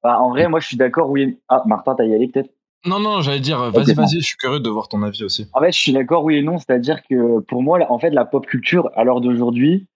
Bah, 0.05 0.19
en 0.19 0.29
vrai, 0.29 0.47
moi, 0.47 0.59
je 0.59 0.67
suis 0.67 0.77
d'accord. 0.77 1.09
Oui. 1.09 1.39
Ah, 1.49 1.63
Martin, 1.65 1.95
t'as 1.95 2.05
y 2.05 2.13
allé 2.13 2.27
peut-être? 2.27 2.51
Non, 2.85 2.99
non, 2.99 3.21
j'allais 3.21 3.39
dire, 3.39 3.71
vas-y, 3.71 3.95
vas-y, 3.95 4.19
je 4.19 4.25
suis 4.25 4.37
curieux 4.37 4.59
de 4.59 4.69
voir 4.69 4.87
ton 4.87 5.01
avis 5.01 5.23
aussi. 5.23 5.47
En 5.51 5.59
fait, 5.59 5.71
je 5.71 5.79
suis 5.79 5.93
d'accord, 5.93 6.23
oui 6.23 6.35
et 6.35 6.43
non. 6.43 6.59
C'est-à-dire 6.59 7.01
que 7.09 7.39
pour 7.39 7.63
moi, 7.63 7.79
en 7.89 7.97
fait, 7.97 8.11
la 8.11 8.23
pop 8.23 8.45
culture, 8.45 8.91
à 8.93 9.03
l'heure 9.03 9.19
d'aujourd'hui, 9.19 9.87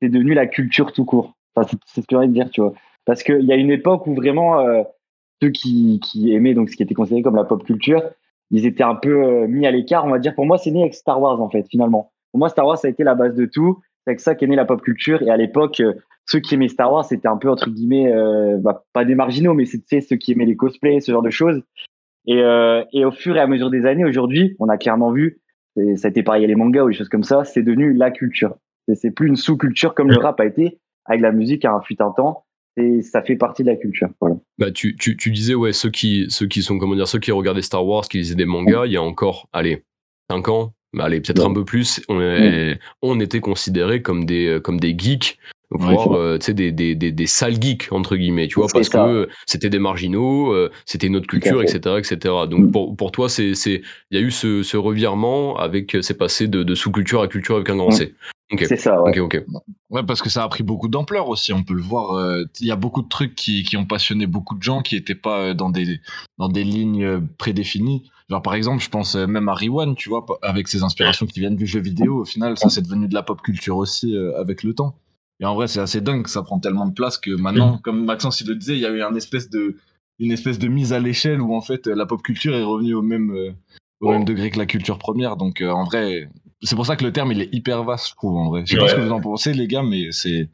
c'est 0.00 0.08
devenu 0.08 0.32
la 0.32 0.46
culture 0.46 0.94
tout 0.94 1.04
court. 1.04 1.34
Enfin, 1.54 1.68
c'est 1.70 1.76
c'est 1.84 2.00
ce 2.00 2.06
que 2.06 2.12
j'ai 2.12 2.16
envie 2.16 2.28
de 2.28 2.32
dire, 2.32 2.48
tu 2.48 2.62
vois. 2.62 2.72
Parce 3.04 3.22
qu'il 3.22 3.44
y 3.44 3.52
a 3.52 3.56
une 3.56 3.70
époque 3.70 4.06
où 4.06 4.14
vraiment, 4.14 4.60
euh, 4.60 4.84
ceux 5.42 5.50
qui, 5.50 6.00
qui 6.02 6.32
aimaient 6.32 6.54
donc 6.54 6.70
ce 6.70 6.76
qui 6.76 6.82
était 6.82 6.94
considéré 6.94 7.20
comme 7.20 7.36
la 7.36 7.44
pop 7.44 7.62
culture, 7.62 8.02
ils 8.50 8.64
étaient 8.64 8.84
un 8.84 8.94
peu 8.94 9.22
euh, 9.22 9.46
mis 9.48 9.66
à 9.66 9.70
l'écart, 9.70 10.06
on 10.06 10.10
va 10.10 10.18
dire. 10.18 10.34
Pour 10.34 10.46
moi, 10.46 10.56
c'est 10.56 10.70
né 10.70 10.80
avec 10.80 10.94
Star 10.94 11.20
Wars, 11.20 11.42
en 11.42 11.50
fait, 11.50 11.66
finalement. 11.68 12.10
Pour 12.30 12.38
moi, 12.38 12.48
Star 12.48 12.66
Wars, 12.66 12.78
ça 12.78 12.88
a 12.88 12.90
été 12.90 13.04
la 13.04 13.14
base 13.14 13.34
de 13.34 13.44
tout. 13.44 13.82
C'est 14.04 14.12
avec 14.12 14.20
ça 14.20 14.34
qu'est 14.34 14.46
née 14.46 14.56
la 14.56 14.64
pop 14.64 14.80
culture. 14.80 15.20
Et 15.20 15.28
à 15.28 15.36
l'époque, 15.36 15.80
euh, 15.80 15.92
ceux 16.28 16.40
qui 16.40 16.54
aimaient 16.54 16.68
Star 16.68 16.92
Wars, 16.92 17.04
c'était 17.04 17.28
un 17.28 17.36
peu, 17.36 17.48
entre 17.50 17.68
guillemets, 17.70 18.12
euh, 18.12 18.56
bah, 18.58 18.84
pas 18.92 19.04
des 19.04 19.14
marginaux, 19.14 19.54
mais 19.54 19.64
sais, 19.66 20.00
ceux 20.00 20.16
qui 20.16 20.32
aimaient 20.32 20.46
les 20.46 20.56
cosplays, 20.56 21.00
ce 21.00 21.12
genre 21.12 21.22
de 21.22 21.30
choses. 21.30 21.62
Et, 22.26 22.40
euh, 22.40 22.84
et 22.92 23.04
au 23.04 23.10
fur 23.10 23.36
et 23.36 23.40
à 23.40 23.46
mesure 23.46 23.70
des 23.70 23.84
années, 23.86 24.04
aujourd'hui, 24.04 24.54
on 24.60 24.68
a 24.68 24.76
clairement 24.78 25.10
vu, 25.12 25.40
et 25.76 25.96
ça 25.96 26.08
a 26.08 26.10
été 26.10 26.22
pareil, 26.22 26.44
a 26.44 26.46
les 26.46 26.54
mangas 26.54 26.84
ou 26.84 26.88
des 26.90 26.94
choses 26.96 27.08
comme 27.08 27.24
ça, 27.24 27.44
c'est 27.44 27.62
devenu 27.62 27.92
la 27.92 28.10
culture. 28.10 28.54
C'est 28.94 29.10
plus 29.10 29.28
une 29.28 29.36
sous-culture 29.36 29.94
comme 29.94 30.10
le 30.10 30.18
rap 30.18 30.38
a 30.40 30.46
été, 30.46 30.78
avec 31.06 31.20
la 31.20 31.32
musique 31.32 31.64
à 31.64 31.72
un 31.72 31.80
fut 31.80 32.00
un 32.02 32.10
temps. 32.10 32.44
Et 32.78 33.02
ça 33.02 33.22
fait 33.22 33.36
partie 33.36 33.62
de 33.64 33.68
la 33.68 33.76
culture. 33.76 34.08
Voilà. 34.20 34.36
Bah, 34.58 34.70
tu, 34.70 34.96
tu, 34.96 35.16
tu 35.16 35.30
disais, 35.30 35.54
ouais, 35.54 35.72
ceux 35.72 35.90
qui, 35.90 36.26
ceux 36.30 36.46
qui 36.46 36.62
sont, 36.62 36.78
comment 36.78 36.94
dire, 36.94 37.06
ceux 37.06 37.18
qui 37.18 37.30
regardaient 37.30 37.60
Star 37.62 37.86
Wars, 37.86 38.02
qui 38.08 38.18
lisaient 38.18 38.34
des 38.34 38.46
mangas, 38.46 38.86
il 38.86 38.92
y 38.92 38.96
a 38.96 39.02
encore, 39.02 39.48
allez, 39.52 39.84
5 40.30 40.48
ans, 40.48 40.72
bah, 40.94 41.04
allez, 41.04 41.20
peut-être 41.20 41.40
Ouais. 41.44 41.50
un 41.50 41.54
peu 41.54 41.64
plus, 41.66 42.02
on, 42.08 42.20
est- 42.22 42.78
on 43.02 43.20
était 43.20 43.40
considérés 43.40 44.00
comme 44.00 44.24
des, 44.24 44.58
comme 44.64 44.80
des 44.80 44.94
geeks, 44.96 45.38
voire, 45.78 46.04
c'est 46.04 46.14
euh, 46.16 46.38
tu 46.38 46.46
sais, 46.46 46.54
des, 46.54 46.72
des, 46.72 46.94
des, 46.94 47.12
des 47.12 47.26
sales 47.26 47.60
geeks, 47.60 47.88
entre 47.92 48.16
guillemets, 48.16 48.48
tu 48.48 48.56
vois, 48.56 48.68
parce 48.72 48.88
ça. 48.88 49.04
que 49.04 49.28
c'était 49.46 49.70
des 49.70 49.78
marginaux, 49.78 50.52
euh, 50.52 50.70
c'était 50.86 51.06
une 51.06 51.16
autre 51.16 51.26
Tout 51.26 51.36
à 51.36 51.40
culture, 51.40 51.62
etc., 51.62 51.96
etc. 51.98 52.16
Donc, 52.48 52.60
Mm. 52.66 52.70
pour, 52.70 52.96
pour 52.96 53.12
toi, 53.12 53.28
c'est, 53.28 53.54
c'est, 53.54 53.82
il 54.10 54.20
y 54.20 54.22
a 54.22 54.26
eu 54.26 54.30
ce, 54.30 54.62
ce 54.62 54.76
revirement 54.76 55.56
avec, 55.56 55.96
c'est 56.02 56.16
passé 56.18 56.48
de, 56.48 56.62
de 56.62 56.74
sous-culture 56.74 57.22
à 57.22 57.28
culture 57.28 57.56
avec 57.56 57.68
un 57.70 57.76
grand 57.76 57.88
Mm. 57.88 57.92
C. 57.92 58.14
C'est 58.58 58.76
ça, 58.76 59.00
ouais. 59.02 59.18
Ok, 59.18 59.34
ok. 59.34 59.44
Ouais, 59.88 60.02
parce 60.02 60.20
que 60.20 60.28
ça 60.28 60.42
a 60.44 60.48
pris 60.48 60.62
beaucoup 60.62 60.88
d'ampleur 60.88 61.28
aussi, 61.30 61.54
on 61.54 61.62
peut 61.62 61.72
le 61.72 61.80
voir. 61.80 62.12
euh, 62.18 62.44
Il 62.60 62.66
y 62.66 62.70
a 62.70 62.76
beaucoup 62.76 63.00
de 63.00 63.08
trucs 63.08 63.34
qui, 63.34 63.62
qui 63.62 63.78
ont 63.78 63.86
passionné 63.86 64.26
beaucoup 64.26 64.54
de 64.56 64.62
gens 64.62 64.82
qui 64.82 64.94
n'étaient 64.94 65.14
pas 65.14 65.38
euh, 65.40 65.54
dans 65.54 65.70
des, 65.70 66.00
dans 66.36 66.48
des 66.50 66.62
lignes 66.62 67.02
euh, 67.02 67.20
prédéfinies. 67.38 68.10
Genre, 68.28 68.42
par 68.42 68.54
exemple, 68.54 68.82
je 68.82 68.90
pense 68.90 69.14
euh, 69.16 69.26
même 69.26 69.48
à 69.48 69.54
Riwan, 69.54 69.94
tu 69.94 70.10
vois, 70.10 70.26
avec 70.42 70.68
ses 70.68 70.82
inspirations 70.82 71.24
qui 71.24 71.40
viennent 71.40 71.56
du 71.56 71.66
jeu 71.66 71.80
vidéo. 71.80 72.20
Au 72.20 72.24
final, 72.26 72.58
ça, 72.58 72.68
c'est 72.68 72.82
devenu 72.82 73.08
de 73.08 73.14
la 73.14 73.22
pop 73.22 73.40
culture 73.40 73.78
aussi 73.78 74.14
euh, 74.14 74.38
avec 74.38 74.62
le 74.64 74.74
temps. 74.74 74.96
Et 75.42 75.44
en 75.44 75.54
vrai, 75.54 75.66
c'est 75.66 75.80
assez 75.80 76.00
dingue, 76.00 76.26
ça 76.28 76.42
prend 76.42 76.60
tellement 76.60 76.86
de 76.86 76.94
place 76.94 77.18
que 77.18 77.32
maintenant, 77.32 77.78
comme 77.82 78.04
Maxence 78.04 78.40
il 78.40 78.48
le 78.48 78.54
disait, 78.54 78.74
il 78.74 78.80
y 78.80 78.86
a 78.86 78.90
eu 78.90 79.02
un 79.02 79.14
espèce 79.14 79.50
de, 79.50 79.76
une 80.20 80.30
espèce 80.30 80.58
de 80.58 80.68
mise 80.68 80.92
à 80.92 81.00
l'échelle 81.00 81.40
où 81.40 81.54
en 81.54 81.60
fait 81.60 81.88
la 81.88 82.06
pop 82.06 82.22
culture 82.22 82.54
est 82.54 82.62
revenue 82.62 82.94
au 82.94 83.02
même, 83.02 83.32
euh, 83.32 83.52
au 84.00 84.12
même 84.12 84.24
degré 84.24 84.50
que 84.50 84.58
la 84.58 84.66
culture 84.66 84.98
première. 84.98 85.36
Donc 85.36 85.60
euh, 85.60 85.68
en 85.68 85.84
vrai, 85.84 86.28
c'est 86.62 86.76
pour 86.76 86.86
ça 86.86 86.94
que 86.94 87.04
le 87.04 87.12
terme 87.12 87.32
il 87.32 87.40
est 87.42 87.52
hyper 87.52 87.82
vaste, 87.82 88.10
je 88.10 88.14
trouve 88.14 88.36
en 88.36 88.50
vrai. 88.50 88.62
Je 88.64 88.72
sais 88.72 88.78
pas 88.78 88.88
ce 88.88 88.94
que 88.94 89.00
vous 89.00 89.10
en 89.10 89.20
pensez 89.20 89.52
les 89.52 89.66
gars, 89.66 89.82
mais 89.82 90.12
c'est 90.12 90.48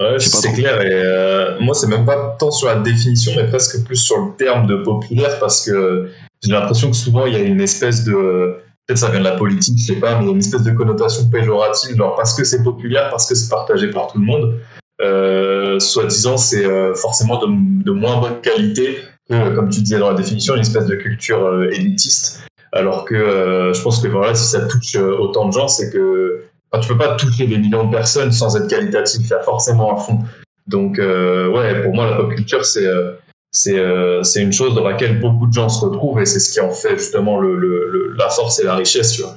Ouais, 0.00 0.18
c'est 0.18 0.52
clair. 0.52 0.80
Et 0.80 0.90
euh, 0.90 1.60
moi, 1.60 1.74
c'est 1.74 1.86
même 1.86 2.04
pas 2.04 2.36
tant 2.38 2.50
sur 2.50 2.68
la 2.68 2.76
définition, 2.76 3.32
mais 3.36 3.46
presque 3.46 3.84
plus 3.84 3.96
sur 3.96 4.18
le 4.18 4.36
terme 4.36 4.66
de 4.66 4.76
populaire, 4.76 5.38
parce 5.38 5.64
que 5.64 6.10
j'ai 6.42 6.52
l'impression 6.52 6.90
que 6.90 6.96
souvent 6.96 7.26
il 7.26 7.34
y 7.34 7.36
a 7.36 7.40
une 7.40 7.60
espèce 7.60 8.04
de. 8.04 8.56
Peut-être 8.86 8.98
ça 8.98 9.10
vient 9.10 9.20
de 9.20 9.24
la 9.24 9.36
politique, 9.36 9.78
je 9.78 9.84
sais 9.84 10.00
pas, 10.00 10.16
mais 10.18 10.24
il 10.24 10.26
y 10.26 10.30
a 10.30 10.32
une 10.32 10.38
espèce 10.38 10.62
de 10.62 10.72
connotation 10.72 11.28
péjorative, 11.28 11.96
genre 11.96 12.16
parce 12.16 12.34
que 12.34 12.44
c'est 12.44 12.62
populaire, 12.62 13.10
parce 13.10 13.26
que 13.28 13.34
c'est 13.34 13.48
partagé 13.48 13.90
par 13.90 14.08
tout 14.08 14.18
le 14.18 14.24
monde. 14.24 14.58
Euh, 15.00 15.78
Soi-disant, 15.78 16.36
c'est 16.36 16.64
euh, 16.64 16.94
forcément 16.94 17.38
de, 17.38 17.46
de 17.84 17.92
moins 17.92 18.20
bonne 18.20 18.40
qualité 18.40 18.98
que, 19.28 19.54
comme 19.54 19.68
tu 19.68 19.80
disais 19.82 19.98
dans 19.98 20.10
la 20.10 20.16
définition, 20.16 20.54
une 20.54 20.60
espèce 20.62 20.86
de 20.86 20.96
culture 20.96 21.44
euh, 21.44 21.70
élitiste. 21.70 22.42
Alors 22.72 23.04
que 23.04 23.14
euh, 23.14 23.72
je 23.72 23.82
pense 23.82 24.00
que 24.00 24.08
voilà, 24.08 24.34
si 24.34 24.46
ça 24.46 24.66
touche 24.66 24.96
euh, 24.96 25.16
autant 25.16 25.48
de 25.48 25.52
gens, 25.52 25.68
c'est 25.68 25.90
que 25.90 26.42
Enfin, 26.72 26.80
tu 26.80 26.88
peux 26.88 26.98
pas 26.98 27.16
toucher 27.16 27.46
des 27.46 27.58
millions 27.58 27.84
de 27.84 27.90
personnes 27.90 28.32
sans 28.32 28.56
être 28.56 28.66
qualitatif, 28.66 29.20
il 29.22 29.28
y 29.28 29.34
a 29.34 29.42
forcément 29.42 29.92
un 29.92 29.96
fond. 29.98 30.20
Donc, 30.66 30.98
euh, 30.98 31.48
ouais, 31.50 31.82
pour 31.82 31.92
moi, 31.92 32.08
la 32.08 32.16
pop 32.16 32.34
culture, 32.34 32.64
c'est 32.64 32.86
euh, 32.86 33.12
c'est 33.52 33.78
euh, 33.78 34.22
c'est 34.22 34.42
une 34.42 34.52
chose 34.52 34.74
dans 34.74 34.82
laquelle 34.82 35.20
beaucoup 35.20 35.46
de 35.46 35.52
gens 35.52 35.68
se 35.68 35.84
retrouvent 35.84 36.20
et 36.20 36.26
c'est 36.26 36.40
ce 36.40 36.52
qui 36.52 36.60
en 36.60 36.70
fait 36.70 36.96
justement 36.98 37.38
le, 37.38 37.56
le, 37.56 38.14
la 38.18 38.30
force 38.30 38.58
et 38.58 38.64
la 38.64 38.74
richesse, 38.74 39.12
tu 39.12 39.22
vois. 39.22 39.36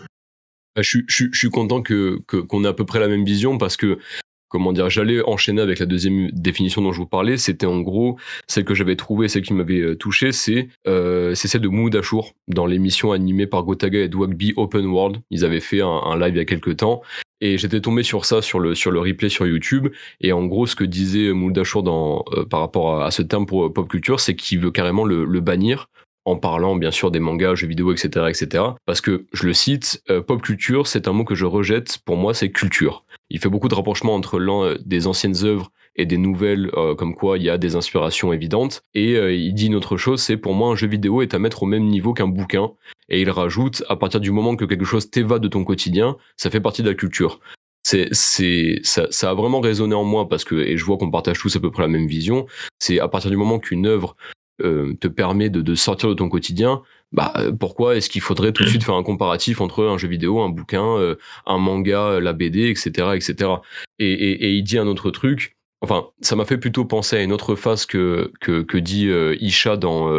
Bah, 0.76 0.82
Je, 0.82 1.00
je, 1.08 1.26
je 1.32 1.38
suis 1.38 1.50
content 1.50 1.82
que 1.82 2.20
qu'on 2.28 2.64
ait 2.64 2.68
à 2.68 2.74
peu 2.74 2.86
près 2.86 3.00
la 3.00 3.08
même 3.08 3.26
vision 3.26 3.58
parce 3.58 3.78
que 3.78 4.00
comment 4.48 4.72
dire, 4.72 4.90
j'allais 4.90 5.22
enchaîner 5.26 5.62
avec 5.62 5.80
la 5.80 5.86
deuxième 5.86 6.30
définition 6.32 6.82
dont 6.82 6.94
je 6.94 7.00
vous 7.00 7.06
parlais. 7.08 7.36
C'était 7.36 7.66
en 7.66 7.82
gros 7.82 8.18
celle 8.48 8.64
que 8.64 8.74
j'avais 8.74 8.96
trouvée, 8.96 9.28
celle 9.28 9.42
qui 9.42 9.54
m'avait 9.54 9.82
euh, 9.82 9.96
touché, 9.96 10.32
c'est 10.32 10.70
euh, 10.88 11.36
c'est 11.36 11.50
celle 11.50 11.62
de 11.62 11.68
Mood 11.68 11.94
Achour 11.94 12.32
dans 12.48 12.66
l'émission 12.66 13.12
animée 13.12 13.48
par 13.48 13.64
Gotaga 13.64 14.00
et 14.00 14.08
Dwagby 14.08 14.54
Open 14.56 14.86
World. 14.86 15.18
Ils 15.30 15.44
avaient 15.44 15.60
fait 15.60 15.82
un, 15.82 15.88
un 15.88 16.18
live 16.18 16.36
il 16.36 16.38
y 16.38 16.42
a 16.42 16.46
quelques 16.46 16.78
temps 16.78 17.02
et 17.42 17.58
j'étais 17.58 17.82
tombé 17.82 18.04
sur 18.04 18.26
ça 18.26 18.42
sur 18.42 18.60
le 18.60 18.76
sur 18.76 18.92
le 18.92 19.00
replay 19.00 19.30
sur 19.30 19.46
YouTube. 19.48 19.90
Et 20.22 20.32
en 20.32 20.46
gros, 20.46 20.66
ce 20.66 20.76
que 20.76 20.84
disait 20.84 21.32
Mood 21.34 21.58
Achour 21.58 21.84
dans 21.84 22.24
euh, 22.34 22.46
par 22.46 22.60
rapport 22.62 23.02
à, 23.02 23.12
ce 23.12 23.22
terme 23.22 23.46
pour 23.46 23.66
euh, 23.66 23.74
pop 23.74 23.88
culture, 23.88 24.20
c'est 24.20 24.36
qu'il 24.36 24.60
veut 24.60 24.72
carrément 24.72 25.04
le, 25.04 25.26
bannir 25.42 25.90
en 26.24 26.38
parlant 26.38 26.76
bien 26.76 26.90
sûr 26.90 27.12
des 27.12 27.20
mangas, 27.20 27.56
jeux 27.56 27.68
vidéo, 27.68 27.92
etc., 27.92 28.26
etc. 28.30 28.64
Parce 28.86 29.00
que 29.00 29.26
je 29.32 29.46
le 29.46 29.54
cite, 29.54 30.02
euh, 30.10 30.22
pop 30.22 30.42
culture, 30.42 30.88
c'est 30.88 31.08
un 31.08 31.14
mot 31.14 31.24
que 31.24 31.36
je 31.36 31.46
rejette. 31.46 32.00
Pour 32.06 32.18
moi, 32.18 32.34
c'est 32.34 32.52
culture. 32.52 33.06
Il 33.30 33.40
fait 33.40 33.50
beaucoup 33.50 33.68
de 33.68 33.76
rapprochements 33.76 34.16
entre 34.16 34.40
l'un 34.40 34.76
des 34.84 35.08
anciennes 35.08 35.44
œuvres 35.44 35.72
et 35.98 36.06
des 36.06 36.18
nouvelles, 36.18 36.70
comme 36.98 37.16
quoi 37.16 37.38
il 37.38 37.44
y 37.44 37.50
a 37.50 37.58
des 37.58 37.76
inspirations 37.76 38.34
évidentes. 38.34 38.84
Et 38.94 39.14
il 39.34 39.54
dit 39.54 39.68
une 39.68 39.76
autre 39.76 39.98
chose, 39.98 40.22
c'est 40.22 40.36
pour 40.36 40.54
moi 40.54 40.70
un 40.70 40.76
jeu 40.76 40.88
vidéo 40.88 41.22
est 41.22 41.34
à 41.34 41.40
mettre 41.40 41.64
au 41.64 41.66
même 41.66 41.86
niveau 41.86 42.14
qu'un 42.14 42.28
bouquin. 42.28 42.72
Et 43.10 43.22
il 43.22 43.30
rajoute, 43.30 43.84
à 43.90 43.96
partir 43.96 44.20
du 44.20 44.32
moment 44.32 44.56
que 44.56 44.66
quelque 44.66 44.86
chose 44.86 45.10
t'évade 45.10 45.42
de 45.42 45.48
ton 45.48 45.64
quotidien, 45.64 46.18
ça 46.38 46.50
fait 46.50 46.62
partie 46.62 46.82
de 46.82 46.90
la 46.90 46.96
culture. 46.96 47.40
C'est, 47.84 48.08
c'est, 48.12 48.80
ça, 48.84 49.30
a 49.30 49.34
vraiment 49.36 49.60
résonné 49.60 49.94
en 49.94 50.04
moi 50.04 50.28
parce 50.28 50.44
que, 50.44 50.56
et 50.56 50.76
je 50.76 50.84
vois 50.84 50.98
qu'on 50.98 51.12
partage 51.12 51.38
tous 51.38 51.56
à 51.56 51.60
peu 51.60 51.70
près 51.70 51.84
la 51.84 51.88
même 51.88 52.08
vision. 52.08 52.48
C'est 52.80 53.00
à 53.00 53.08
partir 53.08 53.30
du 53.30 53.38
moment 53.38 53.60
qu'une 53.60 53.86
œuvre 53.86 54.16
euh, 54.64 54.96
te 55.00 55.08
permet 55.08 55.52
de, 55.52 55.76
sortir 55.76 56.10
de 56.10 56.16
ton 56.16 56.28
quotidien, 56.28 56.82
bah, 57.12 57.32
pourquoi 57.60 57.96
est-ce 57.96 58.10
qu'il 58.10 58.22
faudrait 58.22 58.54
tout 58.54 58.64
de 58.64 58.70
suite 58.70 58.84
faire 58.84 58.96
un 58.96 59.04
comparatif 59.04 59.62
entre 59.62 59.86
un 59.86 60.00
jeu 60.00 60.08
vidéo, 60.08 60.40
un 60.42 60.50
bouquin, 60.50 60.98
euh, 60.98 61.16
un 61.46 61.60
manga, 61.60 62.20
la 62.20 62.34
BD, 62.34 62.70
etc., 62.70 63.10
etc. 63.14 63.52
Et, 64.00 64.56
il 64.56 64.64
dit 64.64 64.80
un 64.80 64.88
autre 64.88 65.12
truc. 65.12 65.56
Enfin, 65.82 66.08
ça 66.22 66.36
m'a 66.36 66.46
fait 66.46 66.58
plutôt 66.58 66.86
penser 66.86 67.18
à 67.18 67.22
une 67.22 67.32
autre 67.32 67.54
phase 67.54 67.86
que 67.86 68.32
que, 68.40 68.78
dit 68.78 69.10
euh, 69.10 69.38
Isha 69.40 69.78
dans 69.78 70.10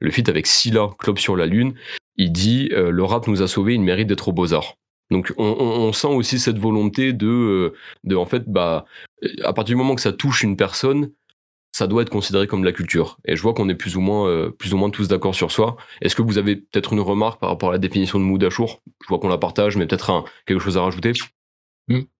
le 0.00 0.10
feat 0.10 0.28
avec 0.28 0.46
Scylla, 0.46 0.90
Club 0.98 1.18
sur 1.18 1.36
la 1.36 1.46
lune. 1.46 1.74
Il 2.16 2.32
dit 2.32 2.70
euh, 2.72 2.90
le 2.90 3.04
rap 3.04 3.26
nous 3.26 3.42
a 3.42 3.48
sauvés, 3.48 3.74
il 3.74 3.82
mérite 3.82 4.08
d'être 4.08 4.28
au 4.28 4.32
beaux 4.32 4.52
arts. 4.54 4.74
Donc 5.10 5.32
on, 5.38 5.92
sent 5.92 6.08
aussi 6.08 6.40
cette 6.40 6.58
volonté 6.58 7.12
de 7.12 7.28
euh, 7.28 7.74
de 8.02 8.16
en 8.16 8.26
fait 8.26 8.48
bah 8.48 8.86
à 9.44 9.52
partir 9.52 9.74
du 9.74 9.76
moment 9.76 9.94
que 9.94 10.00
ça 10.00 10.12
touche 10.12 10.42
une 10.42 10.56
personne, 10.56 11.12
ça 11.76 11.86
doit 11.86 12.02
être 12.02 12.10
considéré 12.10 12.46
comme 12.46 12.62
de 12.62 12.66
la 12.66 12.72
culture. 12.72 13.18
Et 13.24 13.36
je 13.36 13.42
vois 13.42 13.54
qu'on 13.54 13.68
est 13.68 13.74
plus 13.74 13.96
ou 13.96 14.00
moins, 14.00 14.26
euh, 14.28 14.50
plus 14.50 14.74
ou 14.74 14.78
moins 14.78 14.90
tous 14.90 15.08
d'accord 15.08 15.34
sur 15.34 15.52
soi. 15.52 15.76
Est-ce 16.00 16.16
que 16.16 16.22
vous 16.22 16.38
avez 16.38 16.56
peut-être 16.56 16.92
une 16.94 17.00
remarque 17.00 17.38
par 17.38 17.50
rapport 17.50 17.68
à 17.68 17.72
la 17.72 17.78
définition 17.78 18.18
de 18.18 18.24
Moudachour 18.24 18.82
Je 19.02 19.08
vois 19.08 19.18
qu'on 19.18 19.28
la 19.28 19.38
partage, 19.38 19.76
mais 19.76 19.86
peut-être 19.86 20.24
quelque 20.46 20.60
chose 20.60 20.76
à 20.76 20.82
rajouter? 20.82 21.12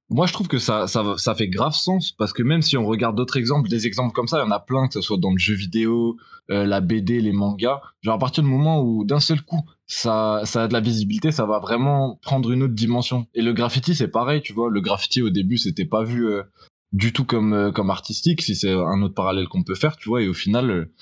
Moi, 0.09 0.27
je 0.27 0.33
trouve 0.33 0.47
que 0.47 0.59
ça, 0.59 0.87
ça, 0.87 1.15
ça 1.17 1.35
fait 1.35 1.49
grave 1.49 1.75
sens 1.75 2.13
parce 2.13 2.33
que 2.33 2.45
même 2.45 2.63
si 2.63 2.77
on 2.77 2.87
regarde 2.87 3.17
d'autres 3.17 3.37
exemples, 3.37 3.69
des 3.69 3.87
exemples 3.89 4.13
comme 4.13 4.29
ça, 4.29 4.39
il 4.39 4.45
y 4.45 4.47
en 4.47 4.53
a 4.53 4.61
plein, 4.61 4.87
que 4.87 4.95
ce 4.95 5.01
soit 5.01 5.17
dans 5.17 5.33
le 5.33 5.39
jeu 5.39 5.55
vidéo, 5.55 6.17
euh, 6.51 6.65
la 6.65 6.81
BD, 6.81 7.21
les 7.21 7.33
mangas. 7.33 7.81
Genre, 8.03 8.15
à 8.15 8.19
partir 8.19 8.45
du 8.45 8.49
moment 8.49 8.83
où 8.83 9.05
d'un 9.05 9.19
seul 9.19 9.43
coup, 9.43 9.63
ça, 9.87 10.43
ça 10.45 10.65
a 10.65 10.69
de 10.69 10.73
la 10.73 10.81
visibilité, 10.81 11.33
ça 11.33 11.45
va 11.45 11.59
vraiment 11.59 12.21
prendre 12.23 12.53
une 12.53 12.63
autre 12.63 12.75
dimension. 12.75 13.27
Et 13.35 13.43
le 13.43 13.53
graffiti, 13.53 13.97
c'est 13.97 14.09
pareil, 14.09 14.43
tu 14.43 14.53
vois. 14.53 14.71
Le 14.71 14.81
graffiti, 14.81 15.23
au 15.23 15.31
début, 15.31 15.59
c'était 15.59 15.85
pas 15.85 16.05
vu 16.05 16.29
euh, 16.29 16.43
du 16.93 17.13
tout 17.13 17.25
comme, 17.25 17.53
euh, 17.53 17.73
comme 17.73 17.91
artistique, 17.91 18.43
si 18.43 18.55
c'est 18.55 18.73
un 18.73 19.03
autre 19.03 19.15
parallèle 19.15 19.49
qu'on 19.49 19.63
peut 19.63 19.75
faire, 19.75 19.97
tu 19.97 20.09
vois. 20.09 20.23
Et 20.23 20.29
au 20.29 20.35
final, 20.35 20.71
euh, 20.71 20.93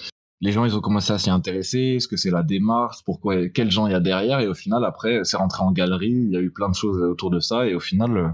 les 0.44 0.52
gens, 0.52 0.66
ils 0.66 0.76
ont 0.76 0.80
commencé 0.82 1.10
à 1.10 1.18
s'y 1.18 1.30
intéresser. 1.30 1.94
Est-ce 1.96 2.06
que 2.06 2.18
c'est 2.18 2.30
la 2.30 2.42
démarche 2.42 2.98
Pourquoi 3.06 3.48
Quels 3.48 3.70
gens 3.70 3.86
il 3.86 3.92
y 3.92 3.94
a 3.94 4.00
derrière 4.00 4.40
Et 4.40 4.46
au 4.46 4.52
final, 4.52 4.84
après, 4.84 5.24
c'est 5.24 5.38
rentré 5.38 5.62
en 5.62 5.72
galerie. 5.72 6.10
Il 6.10 6.30
y 6.32 6.36
a 6.36 6.40
eu 6.40 6.50
plein 6.50 6.68
de 6.68 6.74
choses 6.74 7.00
autour 7.00 7.30
de 7.30 7.40
ça. 7.40 7.66
Et 7.66 7.74
au 7.74 7.80
final, 7.80 8.16
euh, 8.16 8.28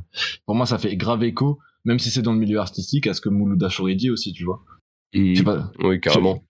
pour 0.45 0.57
moi, 0.57 0.67
ça 0.67 0.77
fait 0.79 0.97
grave 0.97 1.23
écho, 1.23 1.61
même 1.85 2.01
si 2.01 2.11
c'est 2.11 2.23
dans 2.23 2.33
le 2.33 2.41
milieu 2.41 2.59
artistique, 2.59 3.07
à 3.07 3.15
ce 3.15 3.21
que 3.21 3.29
Mouloud 3.29 3.63
Achouri 3.63 3.95
dit 3.95 4.11
aussi, 4.11 4.33
tu 4.33 4.45
vois. 4.45 4.61
Sais 5.15 5.45
pas. 5.45 5.71
Oui, 5.85 6.01
carrément. 6.01 6.43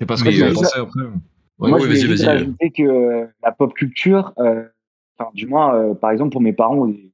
C'est 0.00 0.06
pas 0.06 0.16
ce 0.16 0.24
que 0.24 0.30
tu 0.30 0.42
euh, 0.42 0.52
pensais 0.52 0.80
après. 0.80 1.02
Ouais, 1.02 1.70
Moi, 1.70 1.72
ouais, 1.74 1.78
je 1.78 1.86
voulais 1.86 1.98
vas-y, 2.00 2.08
juste 2.08 2.24
vas-y. 2.24 2.36
rajouter 2.38 2.70
que 2.72 2.82
euh, 2.82 3.26
la 3.44 3.52
pop 3.52 3.72
culture, 3.74 4.32
euh, 4.38 4.64
enfin, 5.16 5.30
du 5.34 5.46
moins, 5.46 5.76
euh, 5.76 5.94
par 5.94 6.10
exemple, 6.10 6.32
pour 6.32 6.40
mes 6.40 6.52
parents 6.52 6.78
ou 6.78 6.86
les 6.86 7.12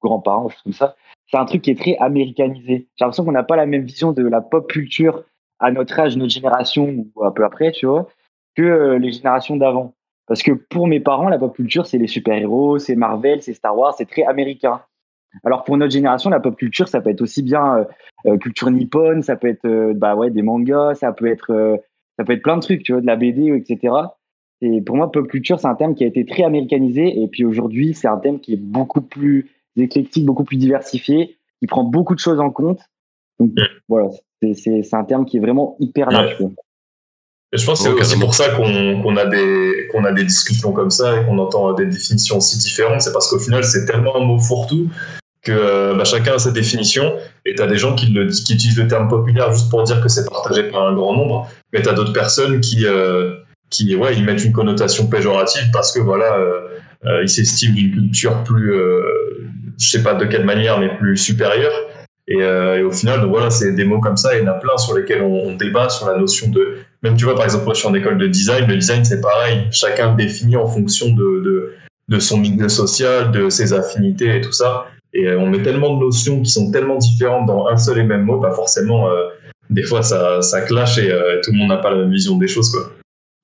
grands-parents, 0.00 0.50
comme 0.62 0.72
ça, 0.72 0.94
c'est 1.26 1.36
un 1.36 1.46
truc 1.46 1.62
qui 1.62 1.72
est 1.72 1.78
très 1.80 1.96
américanisé. 1.96 2.86
J'ai 2.94 3.04
l'impression 3.04 3.24
qu'on 3.24 3.32
n'a 3.32 3.42
pas 3.42 3.56
la 3.56 3.66
même 3.66 3.82
vision 3.84 4.12
de 4.12 4.22
la 4.22 4.40
pop 4.40 4.70
culture 4.70 5.24
à 5.60 5.70
notre 5.70 5.98
âge, 5.98 6.16
notre 6.16 6.32
génération 6.32 7.06
ou 7.14 7.24
un 7.24 7.30
peu 7.30 7.44
après, 7.44 7.72
tu 7.72 7.86
vois, 7.86 8.08
que 8.56 8.62
euh, 8.62 8.98
les 8.98 9.12
générations 9.12 9.56
d'avant. 9.56 9.94
Parce 10.26 10.42
que 10.42 10.52
pour 10.52 10.86
mes 10.86 11.00
parents, 11.00 11.28
la 11.28 11.38
pop 11.38 11.54
culture, 11.54 11.86
c'est 11.86 11.98
les 11.98 12.06
super-héros, 12.06 12.78
c'est 12.78 12.94
Marvel, 12.94 13.42
c'est 13.42 13.52
Star 13.52 13.76
Wars, 13.76 13.94
c'est 13.96 14.08
très 14.08 14.22
américain. 14.24 14.80
Alors 15.44 15.64
pour 15.64 15.76
notre 15.76 15.92
génération, 15.92 16.30
la 16.30 16.40
pop 16.40 16.56
culture, 16.56 16.88
ça 16.88 17.00
peut 17.00 17.10
être 17.10 17.20
aussi 17.20 17.42
bien 17.42 17.78
euh, 17.78 17.84
euh, 18.26 18.38
culture 18.38 18.70
nippone, 18.70 19.22
ça 19.22 19.36
peut 19.36 19.48
être 19.48 19.64
euh, 19.64 19.92
bah 19.94 20.14
ouais 20.14 20.30
des 20.30 20.42
mangas, 20.42 20.94
ça 20.96 21.12
peut 21.12 21.26
être 21.26 21.52
euh, 21.52 21.76
ça 22.16 22.24
peut 22.24 22.32
être 22.32 22.42
plein 22.42 22.56
de 22.56 22.62
trucs, 22.62 22.82
tu 22.82 22.92
vois, 22.92 23.00
de 23.00 23.06
la 23.06 23.16
BD, 23.16 23.48
etc. 23.56 23.94
Et 24.60 24.82
pour 24.82 24.96
moi, 24.96 25.10
pop 25.10 25.26
culture, 25.26 25.58
c'est 25.58 25.68
un 25.68 25.74
terme 25.74 25.94
qui 25.94 26.04
a 26.04 26.06
été 26.06 26.26
très 26.26 26.42
américanisé. 26.42 27.22
Et 27.22 27.28
puis 27.28 27.44
aujourd'hui, 27.44 27.94
c'est 27.94 28.08
un 28.08 28.18
thème 28.18 28.40
qui 28.40 28.54
est 28.54 28.60
beaucoup 28.60 29.00
plus 29.00 29.50
éclectique, 29.76 30.26
beaucoup 30.26 30.44
plus 30.44 30.58
diversifié, 30.58 31.38
qui 31.60 31.66
prend 31.66 31.84
beaucoup 31.84 32.14
de 32.14 32.20
choses 32.20 32.40
en 32.40 32.50
compte. 32.50 32.80
Donc 33.38 33.52
voilà, 33.88 34.10
c'est- 34.42 34.54
c'est 34.54 34.82
c'est 34.82 34.96
un 34.96 35.04
terme 35.04 35.24
qui 35.24 35.36
est 35.36 35.40
vraiment 35.40 35.76
hyper 35.80 36.10
large. 36.10 36.36
Et 37.52 37.58
je 37.58 37.66
pense 37.66 37.78
que 37.80 37.84
c'est 37.84 37.90
Ouais, 37.90 38.00
aussi 38.00 38.10
carrément. 38.10 38.26
pour 38.26 38.34
ça 38.34 38.50
qu'on 38.50 39.02
qu'on 39.02 39.16
a, 39.16 39.26
des- 39.26 39.88
qu'on 39.90 40.04
a 40.04 40.12
des 40.12 40.22
discussions 40.24 40.72
comme 40.72 40.90
ça 40.90 41.20
et 41.20 41.24
qu'on 41.24 41.38
entend 41.38 41.72
des 41.72 41.86
définitions 41.86 42.36
aussi 42.36 42.58
différentes. 42.58 43.00
C'est 43.02 43.12
parce 43.12 43.28
qu'au 43.28 43.40
final, 43.40 43.64
c'est 43.64 43.86
tellement 43.86 44.16
un 44.16 44.24
mot 44.24 44.38
fourre-tout 44.38 44.88
que 45.42 45.50
euh, 45.52 45.94
bah, 45.96 46.04
chacun 46.04 46.34
a 46.34 46.38
sa 46.38 46.52
définition. 46.52 47.12
Et 47.44 47.54
tu 47.56 47.62
as 47.62 47.66
des 47.66 47.76
gens 47.76 47.96
qui, 47.96 48.06
le, 48.06 48.28
qui 48.28 48.54
utilisent 48.54 48.78
le 48.78 48.86
terme 48.86 49.08
populaire 49.08 49.52
juste 49.52 49.68
pour 49.68 49.82
dire 49.82 50.00
que 50.00 50.08
c'est 50.08 50.28
partagé 50.30 50.64
par 50.70 50.86
un 50.86 50.94
grand 50.94 51.16
nombre. 51.16 51.48
Mais 51.72 51.82
tu 51.82 51.88
as 51.88 51.92
d'autres 51.92 52.12
personnes 52.12 52.60
qui, 52.60 52.86
euh, 52.86 53.34
qui 53.68 53.96
ouais, 53.96 54.14
ils 54.16 54.24
mettent 54.24 54.44
une 54.44 54.52
connotation 54.52 55.08
péjorative 55.08 55.70
parce 55.72 55.90
que 55.92 55.98
voilà, 55.98 56.36
euh, 56.36 56.60
euh, 57.06 57.22
ils 57.24 57.28
s'estiment 57.28 57.74
d'une 57.74 57.90
culture 57.92 58.44
plus, 58.44 58.72
euh, 58.74 59.02
je 59.76 59.90
sais 59.90 60.02
pas 60.04 60.14
de 60.14 60.24
quelle 60.26 60.44
manière, 60.44 60.78
mais 60.78 60.96
plus 60.98 61.16
supérieure. 61.16 61.72
Et, 62.30 62.42
euh, 62.42 62.78
et 62.78 62.82
au 62.82 62.92
final, 62.92 63.20
donc 63.20 63.30
voilà, 63.30 63.50
c'est 63.50 63.72
des 63.72 63.84
mots 63.84 64.00
comme 64.00 64.16
ça. 64.16 64.36
Il 64.36 64.44
y 64.44 64.48
en 64.48 64.50
a 64.50 64.54
plein 64.54 64.76
sur 64.78 64.96
lesquels 64.96 65.22
on, 65.22 65.54
débat 65.56 65.88
sur 65.88 66.06
la 66.06 66.16
notion 66.16 66.48
de 66.48 66.78
même 67.02 67.16
tu 67.16 67.24
vois, 67.24 67.34
par 67.34 67.44
exemple, 67.44 67.64
moi 67.64 67.74
je 67.74 67.80
suis 67.80 67.88
en 67.88 67.94
école 67.94 68.18
de 68.18 68.26
design, 68.26 68.66
le 68.66 68.76
design 68.76 69.04
c'est 69.04 69.20
pareil, 69.20 69.66
chacun 69.70 70.14
définit 70.14 70.56
en 70.56 70.66
fonction 70.66 71.08
de, 71.08 71.42
de, 71.42 71.72
de 72.08 72.18
son 72.18 72.38
milieu 72.38 72.68
social, 72.68 73.32
de 73.32 73.48
ses 73.48 73.72
affinités 73.72 74.36
et 74.36 74.40
tout 74.40 74.52
ça. 74.52 74.86
Et 75.12 75.26
euh, 75.26 75.38
on 75.38 75.46
met 75.46 75.62
tellement 75.62 75.96
de 75.96 76.00
notions 76.04 76.42
qui 76.42 76.50
sont 76.50 76.70
tellement 76.70 76.96
différentes 76.96 77.46
dans 77.46 77.66
un 77.66 77.76
seul 77.76 77.98
et 77.98 78.04
même 78.04 78.24
mot, 78.24 78.38
bah 78.38 78.52
forcément, 78.52 79.08
euh, 79.08 79.28
des 79.70 79.82
fois 79.82 80.02
ça, 80.02 80.42
ça 80.42 80.60
clash 80.60 80.98
et 80.98 81.10
euh, 81.10 81.40
tout 81.42 81.52
le 81.52 81.58
monde 81.58 81.68
n'a 81.68 81.78
pas 81.78 81.90
la 81.90 81.98
même 81.98 82.12
vision 82.12 82.36
des 82.36 82.48
choses. 82.48 82.70
Quoi. 82.70 82.92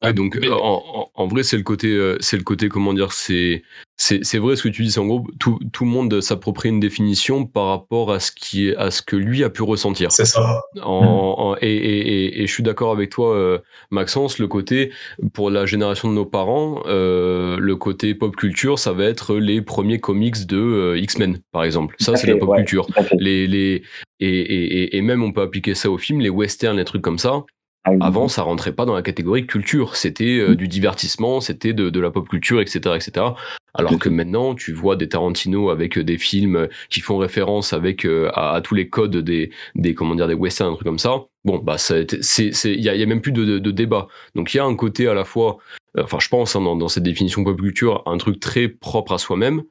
Ouais, 0.04 0.12
donc 0.12 0.36
Mais- 0.40 0.50
en, 0.50 0.56
en- 0.58 1.10
en 1.14 1.26
vrai 1.26 1.42
c'est 1.42 1.56
le 1.56 1.62
côté 1.62 1.88
euh, 1.88 2.16
c'est 2.20 2.36
le 2.36 2.42
côté 2.42 2.68
comment 2.68 2.92
dire 2.92 3.12
c'est 3.12 3.62
c'est 3.96 4.22
c'est 4.24 4.36
vrai 4.36 4.54
ce 4.54 4.62
que 4.64 4.68
tu 4.68 4.82
dis 4.82 4.90
c'est 4.90 5.00
en 5.00 5.06
gros 5.06 5.26
tout, 5.40 5.58
tout 5.72 5.84
le 5.86 5.90
monde 5.90 6.20
s'approprie 6.20 6.68
une 6.68 6.80
définition 6.80 7.46
par 7.46 7.68
rapport 7.68 8.12
à 8.12 8.20
ce 8.20 8.30
qui 8.30 8.68
est 8.68 8.76
à 8.76 8.90
ce 8.90 9.00
que 9.00 9.16
lui 9.16 9.42
a 9.42 9.48
pu 9.48 9.62
ressentir. 9.62 10.12
C'est 10.12 10.26
ça. 10.26 10.60
en, 10.82 11.34
en- 11.38 11.56
et, 11.62 11.68
et, 11.74 12.08
et, 12.26 12.42
et 12.42 12.46
je 12.46 12.52
suis 12.52 12.62
d'accord 12.62 12.92
avec 12.92 13.08
toi 13.08 13.34
euh, 13.34 13.58
Maxence 13.90 14.38
le 14.38 14.48
côté 14.48 14.92
pour 15.32 15.50
la 15.50 15.64
génération 15.64 16.10
de 16.10 16.14
nos 16.14 16.26
parents 16.26 16.82
euh, 16.86 17.56
le 17.58 17.76
côté 17.76 18.14
pop 18.14 18.36
culture 18.36 18.78
ça 18.78 18.92
va 18.92 19.04
être 19.04 19.36
les 19.36 19.62
premiers 19.62 19.98
comics 19.98 20.46
de 20.46 20.58
euh, 20.58 20.98
X-Men 20.98 21.38
par 21.52 21.64
exemple. 21.64 21.96
Ça 22.00 22.16
c'est 22.16 22.26
la 22.26 22.36
pop 22.36 22.50
ouais, 22.50 22.58
culture. 22.58 22.86
Les 23.18 23.46
les 23.46 23.82
et, 24.20 24.28
et, 24.28 24.82
et- 24.82 24.96
et 24.98 25.00
même 25.00 25.22
on 25.22 25.32
peut 25.32 25.40
appliquer 25.42 25.74
ça 25.74 25.90
aux 25.90 25.96
films 25.98 26.20
les 26.20 26.28
westerns 26.30 26.76
les 26.76 26.84
trucs 26.84 27.02
comme 27.02 27.18
ça 27.18 27.44
Ah 27.86 27.92
oui. 27.92 27.98
avant, 28.00 28.26
ça 28.26 28.42
rentrait 28.42 28.72
pas 28.72 28.84
dans 28.84 28.94
la 28.94 29.02
catégorie 29.02 29.46
culture. 29.46 29.94
C'était 29.94 30.38
euh, 30.38 30.56
du 30.56 30.66
divertissement, 30.66 31.40
c'était 31.40 31.72
de, 31.72 31.88
de 31.88 32.00
la 32.00 32.10
pop 32.10 32.28
culture, 32.28 32.60
etc., 32.60 32.96
etc. 32.96 33.26
Alors 33.74 33.98
que 33.98 34.08
maintenant, 34.08 34.54
tu 34.54 34.72
vois 34.72 34.96
des 34.96 35.08
Tarantino 35.08 35.70
avec 35.70 35.98
euh, 35.98 36.02
des 36.02 36.18
films 36.18 36.68
qui 36.90 37.00
font 37.00 37.18
référence 37.18 37.72
avec 37.72 38.04
euh, 38.04 38.30
à, 38.34 38.54
à 38.54 38.60
tous 38.60 38.74
les 38.74 38.88
codes 38.88 39.16
des, 39.16 39.50
des 39.76 39.94
comment 39.94 40.14
dire 40.16 40.26
des 40.26 40.34
westerns, 40.34 40.72
un 40.72 40.74
truc 40.74 40.86
comme 40.86 40.98
ça. 40.98 41.24
Bon, 41.44 41.58
bah, 41.58 41.78
c'est, 41.78 42.22
c'est, 42.22 42.50
il 42.72 42.80
y 42.80 42.88
a, 42.88 42.94
il 42.94 43.00
y 43.00 43.04
a 43.04 43.06
même 43.06 43.20
plus 43.20 43.32
de, 43.32 43.44
de, 43.44 43.58
de 43.60 43.70
débat. 43.70 44.08
Donc 44.34 44.52
il 44.52 44.56
y 44.56 44.60
a 44.60 44.64
un 44.64 44.74
côté 44.74 45.06
à 45.06 45.14
la 45.14 45.24
fois, 45.24 45.58
euh, 45.96 46.02
enfin, 46.02 46.18
je 46.20 46.28
pense 46.28 46.56
hein, 46.56 46.62
dans, 46.62 46.74
dans 46.74 46.88
cette 46.88 47.04
définition 47.04 47.44
pop 47.44 47.60
culture, 47.60 48.02
un 48.06 48.16
truc 48.16 48.40
très 48.40 48.66
propre 48.68 49.12
à 49.12 49.18
soi-même, 49.18 49.62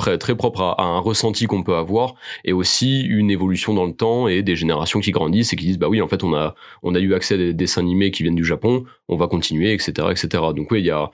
très, 0.00 0.18
très 0.18 0.34
propre 0.34 0.62
à, 0.62 0.72
à 0.80 0.84
un 0.84 0.98
ressenti 0.98 1.46
qu'on 1.46 1.62
peut 1.62 1.76
avoir, 1.76 2.14
et 2.44 2.52
aussi 2.52 3.02
une 3.02 3.30
évolution 3.30 3.74
dans 3.74 3.86
le 3.86 3.92
temps 3.92 4.26
et 4.28 4.42
des 4.42 4.56
générations 4.56 5.00
qui 5.00 5.12
grandissent 5.12 5.52
et 5.52 5.56
qui 5.56 5.66
disent 5.66 5.78
bah 5.78 5.88
oui, 5.88 6.00
en 6.00 6.08
fait, 6.08 6.24
on 6.24 6.34
a 6.34 6.54
on 6.82 6.94
a 6.94 7.00
eu 7.00 7.14
accès 7.14 7.34
à 7.34 7.38
des 7.38 7.54
dessins 7.54 7.80
animés 7.82 8.10
qui 8.10 8.22
viennent 8.22 8.34
du 8.34 8.44
Japon, 8.44 8.84
on 9.08 9.16
va 9.16 9.28
continuer, 9.28 9.72
etc., 9.72 10.08
etc. 10.10 10.28
Donc 10.56 10.70
oui, 10.70 10.80
il 10.80 10.86
y 10.86 10.90
a 10.90 11.10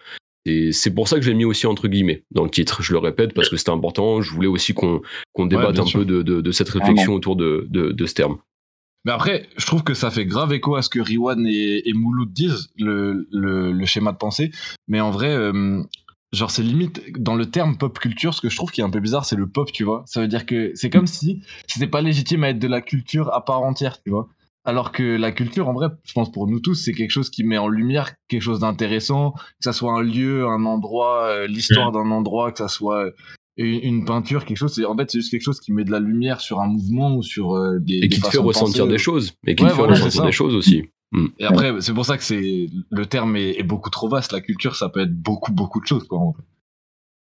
et 0.49 0.71
c'est 0.71 0.95
pour 0.95 1.09
ça 1.09 1.17
que 1.17 1.23
j'ai 1.23 1.35
mis 1.35 1.45
aussi 1.45 1.67
entre 1.67 1.89
guillemets 1.89 2.23
dans 2.31 2.45
le 2.45 2.51
titre. 2.51 2.81
Je 2.81 2.93
le 2.93 2.99
répète 2.99 3.35
parce 3.35 3.49
que 3.49 3.57
c'était 3.57 3.73
important. 3.73 4.23
Je 4.23 4.33
voulais 4.33 4.47
aussi 4.47 4.75
qu'on 4.75 5.03
qu'on 5.33 5.47
débatte 5.47 5.79
un 5.81 5.85
sûr. 5.85 6.01
peu 6.01 6.07
de, 6.07 6.23
de, 6.23 6.41
de 6.41 6.53
cette 6.53 6.69
réflexion 6.69 7.15
autour 7.15 7.35
de, 7.35 7.67
de, 7.69 7.91
de 7.91 8.07
ce 8.07 8.15
terme. 8.15 8.39
Mais 9.05 9.13
après, 9.13 9.49
je 9.57 9.67
trouve 9.67 9.85
que 9.85 9.95
ça 9.95 10.11
fait 10.11 10.25
grave 10.25 10.53
écho 10.53 10.75
à 10.75 10.83
ce 10.83 10.89
que 10.89 10.99
Riwan 10.99 11.47
et, 11.47 11.89
et 11.89 11.93
Mouloud 11.93 12.33
disent, 12.33 12.71
le, 12.77 13.29
le, 13.31 13.71
le 13.73 13.87
schéma 13.87 14.11
de 14.11 14.17
pensée. 14.19 14.51
Mais 14.89 15.01
en 15.01 15.13
vrai, 15.13 15.31
euh, 15.31 15.81
genre, 16.33 16.51
c'est 16.51 16.63
limite 16.63 17.03
dans 17.19 17.35
le 17.35 17.47
terme 17.47 17.77
pop 17.77 17.99
culture, 17.99 18.35
ce 18.35 18.41
que 18.41 18.49
je 18.49 18.57
trouve 18.57 18.71
qui 18.71 18.81
est 18.81 18.85
un 18.85 18.91
peu 18.91 19.01
bizarre, 19.01 19.25
c'est 19.25 19.37
le 19.37 19.47
pop, 19.47 19.71
tu 19.73 19.85
vois. 19.85 20.03
Ça 20.07 20.21
veut 20.21 20.29
dire 20.29 20.47
que 20.47 20.73
c'est 20.75 20.91
comme 20.91 21.07
si 21.07 21.43
c'était 21.67 21.87
pas 21.87 22.03
légitime 22.03 22.45
à 22.45 22.51
être 22.51 22.59
de 22.59 22.69
la 22.69 22.81
culture 22.81 23.33
à 23.33 23.45
part 23.45 23.63
entière, 23.63 24.03
tu 24.03 24.11
vois. 24.11 24.29
Alors 24.65 24.91
que 24.91 25.05
la 25.17 25.31
culture, 25.31 25.69
en 25.69 25.73
vrai, 25.75 25.87
je 26.03 26.13
pense 26.13 26.33
pour 26.33 26.49
nous 26.49 26.59
tous, 26.59 26.75
c'est 26.75 26.93
quelque 26.93 27.13
chose 27.13 27.31
qui 27.31 27.45
met 27.45 27.57
en 27.57 27.69
lumière 27.69 28.11
quelque 28.27 28.43
chose 28.43 28.59
d'intéressant, 28.59 29.31
que 29.31 29.41
ça 29.61 29.73
soit 29.73 29.93
un 29.93 30.03
lieu, 30.03 30.45
un 30.45 30.65
endroit, 30.65 31.27
euh, 31.29 31.47
l'histoire 31.47 31.93
d'un 31.93 32.11
endroit, 32.11 32.51
que 32.51 32.59
ça 32.59 32.67
soit 32.67 33.05
euh, 33.05 33.13
une, 33.59 34.05
peinture, 34.05 34.45
quelque 34.45 34.57
chose. 34.57 34.75
C'est 34.75 34.85
en 34.85 34.97
fait 34.97 35.09
c'est 35.09 35.19
juste 35.19 35.31
quelque 35.31 35.45
chose 35.45 35.61
qui 35.61 35.73
met 35.73 35.85
de 35.85 35.93
la 35.93 36.01
lumière 36.01 36.41
sur 36.41 36.61
un 36.61 36.67
mouvement 36.67 37.15
ou 37.15 37.23
sur 37.23 37.55
euh, 37.55 37.79
des 37.79 37.99
Et 37.99 38.01
des 38.01 38.09
qui 38.09 38.21
te 38.21 38.27
fait 38.27 38.39
ressentir 38.39 38.85
penser. 38.85 38.93
des 38.93 38.99
choses. 38.99 39.35
Et 39.47 39.55
qui 39.55 39.63
Ouais, 39.63 39.71
te 39.71 39.75
fait 39.75 39.79
voilà, 39.79 39.95
ressentir 39.95 40.25
des 40.25 40.33
choses 40.33 40.57
aussi. 40.57 40.83
Mm. 41.17 41.27
Et 41.41 41.45
après, 41.45 41.73
c'est 41.81 41.93
pour 41.95 42.05
ça 42.05 42.17
que 42.17 42.23
c'est 42.23 42.69
le 42.91 43.07
terme 43.07 43.35
est, 43.37 43.59
est 43.59 43.63
beaucoup 43.65 43.91
trop 43.91 44.09
vaste. 44.09 44.31
La 44.33 44.41
culture, 44.41 44.77
ça 44.77 44.89
peut 44.89 45.01
être 45.01 45.15
beaucoup, 45.15 45.53
beaucoup 45.53 45.81
de 45.81 45.87
choses, 45.87 46.07
quoi. 46.07 46.19
en. 46.19 46.35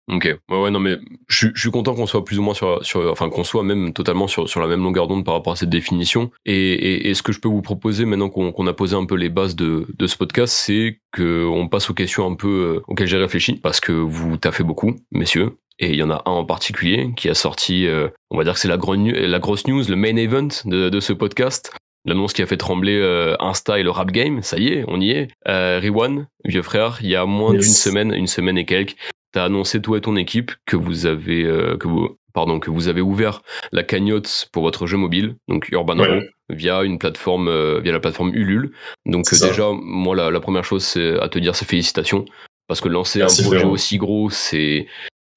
Ok, 0.08 0.24
ouais, 0.50 0.62
ouais, 0.62 0.70
non, 0.70 0.78
mais 0.78 0.98
je, 1.26 1.36
suis- 1.36 1.50
je 1.56 1.60
suis 1.60 1.70
content 1.72 1.92
qu'on 1.96 2.06
soit 2.06 2.24
plus 2.24 2.38
ou 2.38 2.42
moins 2.42 2.54
sur, 2.54 2.78
sur 2.86 3.10
enfin, 3.10 3.28
qu'on 3.28 3.42
soit 3.42 3.64
même 3.64 3.92
totalement 3.92 4.28
sur, 4.28 4.48
sur 4.48 4.60
la 4.60 4.68
même 4.68 4.80
longueur 4.80 5.08
d'onde 5.08 5.24
par 5.24 5.34
rapport 5.34 5.54
à 5.54 5.56
cette 5.56 5.68
définition. 5.68 6.30
Et, 6.44 6.74
et, 6.74 7.08
et 7.10 7.14
ce 7.14 7.24
que 7.24 7.32
je 7.32 7.40
peux 7.40 7.48
vous 7.48 7.60
proposer 7.60 8.04
maintenant 8.04 8.28
qu'on 8.30 8.66
a 8.68 8.72
posé 8.72 8.94
un 8.94 9.04
peu 9.04 9.16
les 9.16 9.30
bases 9.30 9.56
de, 9.56 9.84
de 9.98 10.06
ce 10.06 10.16
podcast, 10.16 10.54
c'est 10.54 11.00
qu'on 11.12 11.66
passe 11.68 11.90
aux 11.90 11.94
questions 11.94 12.24
un 12.30 12.36
peu 12.36 12.46
euh, 12.48 12.82
auxquelles 12.86 13.08
j'ai 13.08 13.16
réfléchi, 13.16 13.54
parce 13.54 13.80
que 13.80 13.90
vous 13.90 14.36
taffez 14.36 14.62
beaucoup, 14.62 14.94
messieurs. 15.10 15.56
Et 15.80 15.90
il 15.90 15.96
y 15.96 16.02
en 16.04 16.10
a 16.10 16.22
un 16.24 16.30
en 16.30 16.44
particulier 16.44 17.10
qui 17.16 17.28
a 17.28 17.34
sorti, 17.34 17.88
euh, 17.88 18.06
on 18.30 18.38
va 18.38 18.44
dire 18.44 18.54
que 18.54 18.60
c'est 18.60 18.68
la, 18.68 18.76
la 18.76 19.38
grosse 19.40 19.66
news, 19.66 19.82
le 19.88 19.96
main 19.96 20.14
event 20.16 20.48
de, 20.66 20.88
de 20.88 21.00
ce 21.00 21.12
podcast. 21.14 21.72
L'annonce 22.06 22.32
qui 22.32 22.40
a 22.42 22.46
fait 22.46 22.56
trembler 22.56 22.98
euh, 22.98 23.36
Insta 23.40 23.78
et 23.78 23.82
le 23.82 23.90
rap 23.90 24.10
game, 24.10 24.42
ça 24.42 24.58
y 24.58 24.68
est, 24.68 24.84
on 24.88 25.00
y 25.00 25.10
est. 25.10 25.28
Euh, 25.48 25.78
Riwan, 25.80 26.26
vieux 26.44 26.62
frère, 26.62 26.98
il 27.02 27.08
y 27.10 27.16
a 27.16 27.26
moins 27.26 27.52
Yes. 27.52 27.64
d'une 27.64 27.74
semaine, 27.74 28.12
une 28.14 28.26
semaine 28.26 28.56
et 28.56 28.64
quelques, 28.64 28.96
t'as 29.32 29.44
annoncé 29.44 29.82
toi 29.82 29.98
et 29.98 30.00
ton 30.00 30.16
équipe 30.16 30.52
que 30.64 30.76
vous 30.76 31.04
avez 31.06 31.42
euh, 31.44 31.76
que 31.76 31.88
vous 31.88 32.16
pardon 32.32 32.60
que 32.60 32.70
vous 32.70 32.88
avez 32.88 33.00
ouvert 33.00 33.40
la 33.72 33.82
cagnotte 33.82 34.48
pour 34.52 34.62
votre 34.62 34.86
jeu 34.86 34.96
mobile, 34.96 35.36
donc 35.48 35.68
Urban 35.70 35.98
Ouais. 35.98 36.28
Via 36.48 36.84
une 36.84 36.98
plateforme 36.98 37.48
euh, 37.48 37.80
via 37.80 37.92
la 37.92 37.98
plateforme 37.98 38.32
Ulule. 38.32 38.70
Donc 39.04 39.24
déjà, 39.32 39.70
moi 39.72 40.14
la, 40.14 40.30
la 40.30 40.38
première 40.40 40.64
chose 40.64 40.96
à 41.20 41.28
te 41.28 41.38
dire 41.40 41.56
c'est 41.56 41.64
félicitations 41.68 42.24
parce 42.68 42.80
que 42.80 42.88
lancer 42.88 43.18
Merci, 43.20 43.42
un 43.42 43.46
projet 43.48 43.64
aussi 43.64 43.96
gros, 43.96 44.30
c'est 44.30 44.86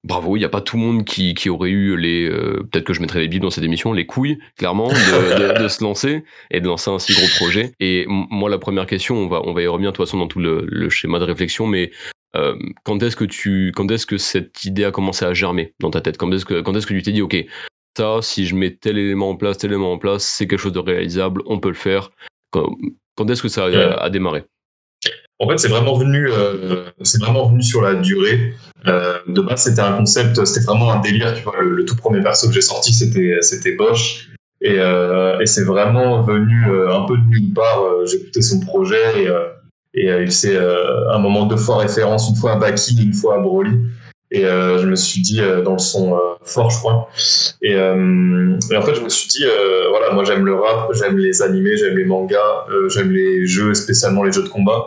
bravo. 0.04 0.36
Il 0.36 0.40
n'y 0.40 0.44
a 0.44 0.50
pas 0.50 0.60
tout 0.60 0.76
le 0.76 0.82
monde 0.82 1.04
qui, 1.04 1.34
qui 1.34 1.48
aurait 1.50 1.70
eu 1.70 1.96
les 1.96 2.28
euh, 2.28 2.66
peut-être 2.70 2.84
que 2.84 2.92
je 2.92 3.00
mettrais 3.00 3.20
les 3.20 3.28
bibles 3.28 3.44
dans 3.44 3.50
cette 3.50 3.64
émission, 3.64 3.92
les 3.92 4.06
couilles 4.06 4.38
clairement 4.56 4.88
de, 4.88 5.54
de, 5.54 5.62
de 5.62 5.68
se 5.68 5.82
lancer 5.82 6.24
et 6.50 6.60
de 6.60 6.66
lancer 6.66 6.90
un 6.90 6.98
si 6.98 7.12
gros 7.12 7.26
projet. 7.36 7.72
Et 7.80 8.06
moi 8.08 8.50
la 8.50 8.58
première 8.58 8.86
question, 8.86 9.16
on 9.16 9.28
va 9.28 9.42
on 9.44 9.52
va 9.52 9.62
y 9.62 9.66
revenir 9.66 9.92
de 9.92 9.96
toute 9.96 10.06
façon 10.06 10.18
dans 10.18 10.28
tout 10.28 10.40
le, 10.40 10.64
le 10.66 10.90
schéma 10.90 11.18
de 11.18 11.24
réflexion, 11.24 11.66
mais 11.66 11.90
euh, 12.36 12.54
quand 12.84 13.02
est-ce 13.02 13.16
que 13.16 13.24
tu 13.24 13.72
quand 13.74 13.90
est-ce 13.90 14.06
que 14.06 14.18
cette 14.18 14.64
idée 14.64 14.84
a 14.84 14.90
commencé 14.90 15.24
à 15.24 15.34
germer 15.34 15.74
dans 15.80 15.90
ta 15.90 16.00
tête? 16.00 16.16
Quand 16.16 16.30
est-ce 16.32 16.44
que 16.44 16.60
quand 16.60 16.74
est-ce 16.76 16.86
que 16.86 16.94
tu 16.94 17.02
t'es 17.02 17.12
dit 17.12 17.22
ok 17.22 17.36
ça 17.96 18.20
si 18.22 18.46
je 18.46 18.54
mets 18.54 18.70
tel 18.70 18.98
élément 18.98 19.30
en 19.30 19.36
place 19.36 19.58
tel 19.58 19.70
élément 19.70 19.92
en 19.92 19.98
place 19.98 20.24
c'est 20.24 20.46
quelque 20.46 20.60
chose 20.60 20.72
de 20.72 20.78
réalisable 20.78 21.42
on 21.46 21.58
peut 21.58 21.68
le 21.68 21.74
faire 21.74 22.12
quand, 22.50 22.76
quand 23.16 23.28
est-ce 23.30 23.42
que 23.42 23.48
ça 23.48 23.64
a 23.64 24.10
démarré? 24.10 24.44
En 25.38 25.48
fait, 25.48 25.58
c'est 25.58 25.68
vraiment 25.68 25.94
venu, 25.94 26.28
euh, 26.30 26.84
c'est 27.02 27.20
vraiment 27.20 27.48
venu 27.48 27.62
sur 27.62 27.80
la 27.80 27.94
durée. 27.94 28.54
Euh, 28.86 29.18
de 29.26 29.40
base, 29.40 29.64
c'était 29.64 29.82
un 29.82 29.92
concept, 29.92 30.44
c'était 30.44 30.64
vraiment 30.64 30.92
un 30.92 31.00
délire. 31.00 31.34
Tu 31.34 31.42
vois, 31.42 31.54
le, 31.60 31.84
tout 31.84 31.96
premier 31.96 32.20
perso 32.20 32.48
que 32.48 32.54
j'ai 32.54 32.60
sorti, 32.60 32.92
c'était, 32.92 33.38
c'était 33.42 33.72
Bosch. 33.72 34.30
Et, 34.62 34.76
euh, 34.78 35.38
et 35.40 35.46
c'est 35.46 35.64
vraiment 35.64 36.22
venu 36.22 36.66
euh, 36.68 36.94
un 36.94 37.06
peu 37.06 37.16
de 37.16 37.22
nulle 37.28 37.54
part. 37.54 37.82
Euh, 37.82 38.06
j'ai 38.06 38.18
écouté 38.18 38.42
son 38.42 38.60
projet 38.60 39.22
et, 39.22 39.28
euh, 39.28 39.48
et 39.94 40.10
euh, 40.10 40.22
il 40.22 40.32
s'est 40.32 40.56
euh, 40.56 41.10
un 41.10 41.18
moment 41.18 41.46
deux 41.46 41.56
fois 41.56 41.78
référence, 41.78 42.28
une 42.28 42.36
fois 42.36 42.52
à 42.52 42.56
Baki, 42.56 43.02
une 43.02 43.14
fois 43.14 43.36
à 43.36 43.38
Broly. 43.38 43.78
Et 44.32 44.42
je 44.42 44.86
me 44.86 44.94
suis 44.94 45.22
dit 45.22 45.40
dans 45.64 45.72
le 45.72 45.78
son 45.78 46.16
fort, 46.44 46.70
je 46.70 46.78
crois. 46.78 47.08
Et, 47.62 47.72
et 47.72 48.76
en 48.76 48.82
fait, 48.82 48.94
je 48.94 49.00
me 49.00 49.08
suis 49.08 49.26
dit, 49.26 49.44
voilà, 49.90 50.12
moi 50.12 50.22
j'aime 50.22 50.46
le 50.46 50.54
rap, 50.54 50.88
j'aime 50.92 51.18
les 51.18 51.42
animés, 51.42 51.76
j'aime 51.76 51.96
les 51.96 52.04
mangas, 52.04 52.66
j'aime 52.90 53.10
les 53.10 53.44
jeux, 53.44 53.74
spécialement 53.74 54.22
les 54.22 54.30
jeux 54.30 54.44
de 54.44 54.48
combat. 54.48 54.86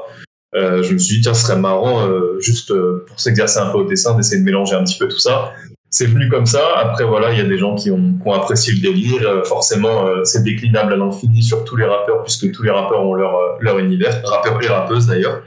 Euh, 0.56 0.84
je 0.84 0.94
me 0.94 0.98
suis 1.00 1.18
dit, 1.18 1.22
tiens, 1.22 1.34
ce 1.34 1.48
serait 1.48 1.60
marrant, 1.60 2.08
euh, 2.08 2.40
juste 2.40 2.72
euh, 2.72 3.06
pour 3.08 3.20
s'exercer 3.20 3.60
un 3.60 3.72
peu 3.72 3.80
au 3.80 3.84
dessin, 3.86 4.16
d'essayer 4.16 4.40
de 4.40 4.46
mélanger 4.46 4.76
un 4.76 4.84
petit 4.84 4.98
peu 4.98 5.08
tout 5.08 5.20
ça. 5.20 5.54
C'est 5.90 6.08
venu 6.08 6.28
comme 6.30 6.46
ça. 6.46 6.62
Après, 6.78 7.04
voilà, 7.04 7.32
il 7.32 7.38
y 7.38 7.42
a 7.42 7.46
des 7.46 7.58
gens 7.58 7.76
qui 7.76 7.92
ont, 7.92 7.98
qui 7.98 8.28
ont 8.28 8.34
apprécié 8.34 8.74
le 8.74 8.82
délire. 8.82 9.28
Euh, 9.28 9.44
forcément, 9.44 10.06
c'est 10.24 10.44
déclinable 10.44 10.94
à 10.94 10.96
l'infini 10.96 11.44
sur 11.44 11.64
tous 11.66 11.76
les 11.76 11.86
rappeurs, 11.86 12.24
puisque 12.24 12.52
tous 12.52 12.64
les 12.64 12.72
rappeurs 12.72 13.04
ont 13.04 13.14
leur, 13.14 13.36
leur 13.60 13.80
univers, 13.80 14.22
rappeurs 14.26 14.62
et 14.64 14.68
rappeuses 14.68 15.08
d'ailleurs. 15.08 15.44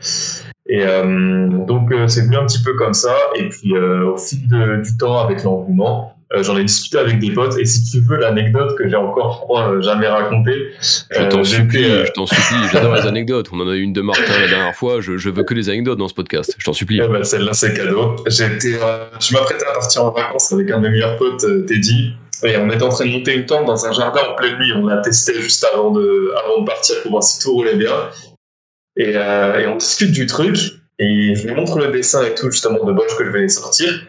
Et 0.68 0.84
donc, 0.84 1.92
c'est 2.08 2.22
venu 2.22 2.36
un 2.36 2.46
petit 2.46 2.62
peu 2.62 2.74
comme 2.74 2.94
ça. 2.94 3.14
Et 3.36 3.48
puis, 3.48 3.76
au 3.76 4.16
fil 4.16 4.48
du 4.82 4.96
temps, 4.96 5.18
avec 5.18 5.44
l'engouement, 5.44 6.15
euh, 6.34 6.42
j'en 6.42 6.56
ai 6.56 6.64
discuté 6.64 6.98
avec 6.98 7.18
des 7.18 7.32
potes. 7.32 7.58
Et 7.58 7.64
si 7.64 7.84
tu 7.84 8.00
veux 8.00 8.16
l'anecdote 8.16 8.76
que 8.76 8.88
j'ai 8.88 8.96
encore, 8.96 9.34
je 9.34 9.38
crois, 9.38 9.70
euh, 9.70 9.80
jamais 9.80 10.08
racontée, 10.08 10.72
Je 10.80 11.28
t'en 11.28 11.40
euh, 11.40 11.44
supplie, 11.44 11.84
je 11.84 12.12
t'en 12.12 12.26
supplie. 12.26 12.68
J'adore 12.72 12.94
les 12.94 13.02
anecdotes. 13.06 13.48
On 13.52 13.60
en 13.60 13.68
a 13.68 13.74
eu 13.74 13.82
une 13.82 13.92
de 13.92 14.02
Martin 14.02 14.40
la 14.40 14.48
dernière 14.48 14.74
fois. 14.74 15.00
Je, 15.00 15.16
je 15.16 15.30
veux 15.30 15.44
que 15.44 15.54
les 15.54 15.68
anecdotes 15.68 15.98
dans 15.98 16.08
ce 16.08 16.14
podcast. 16.14 16.54
Je 16.58 16.64
t'en 16.64 16.72
supplie. 16.72 17.00
Eh 17.02 17.08
ben, 17.08 17.22
celle-là, 17.22 17.52
c'est 17.52 17.74
cadeau. 17.74 18.16
J'étais, 18.26 18.78
je 19.20 19.32
m'apprêtais 19.32 19.66
à 19.66 19.72
partir 19.72 20.04
en 20.04 20.10
vacances 20.10 20.52
avec 20.52 20.70
un 20.70 20.78
de 20.78 20.82
mes 20.82 20.90
meilleurs 20.90 21.16
potes, 21.16 21.46
Teddy. 21.66 22.14
Et 22.44 22.56
on 22.58 22.68
était 22.70 22.82
en 22.82 22.90
train 22.90 23.06
de 23.06 23.10
monter 23.10 23.34
une 23.34 23.46
tente 23.46 23.66
dans 23.66 23.86
un 23.86 23.92
jardin 23.92 24.20
en 24.30 24.34
pleine 24.34 24.58
nuit. 24.58 24.72
On 24.74 24.86
l'a 24.86 24.98
testé 24.98 25.40
juste 25.40 25.66
avant 25.72 25.90
de, 25.90 26.32
avant 26.44 26.60
de 26.60 26.66
partir 26.66 26.96
pour 27.02 27.12
voir 27.12 27.22
si 27.22 27.40
tout 27.40 27.52
roulait 27.52 27.76
bien. 27.76 28.10
Et, 28.96 29.12
euh, 29.14 29.60
et 29.60 29.66
on 29.66 29.76
discute 29.76 30.12
du 30.12 30.26
truc. 30.26 30.56
Et 30.98 31.34
je 31.34 31.46
lui 31.46 31.54
montre 31.54 31.78
le 31.78 31.88
dessin 31.88 32.24
et 32.24 32.34
tout, 32.34 32.50
justement, 32.50 32.82
de 32.84 32.92
Bosch 32.92 33.16
que 33.16 33.24
je 33.24 33.30
venais 33.30 33.48
sortir. 33.48 34.06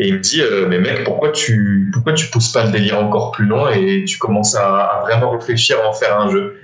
Et 0.00 0.06
il 0.08 0.14
me 0.14 0.20
dit, 0.20 0.40
euh, 0.40 0.66
mais 0.68 0.78
mec, 0.78 1.02
pourquoi 1.04 1.30
tu, 1.32 1.90
pourquoi 1.92 2.12
tu 2.12 2.26
pousses 2.28 2.52
pas 2.52 2.64
le 2.64 2.70
délire 2.70 3.00
encore 3.00 3.32
plus 3.32 3.46
loin 3.46 3.72
et 3.72 4.04
tu 4.04 4.16
commences 4.16 4.54
à, 4.54 5.00
vraiment 5.02 5.30
réfléchir 5.30 5.76
à 5.82 5.88
en 5.88 5.92
faire 5.92 6.18
un 6.20 6.30
jeu? 6.30 6.54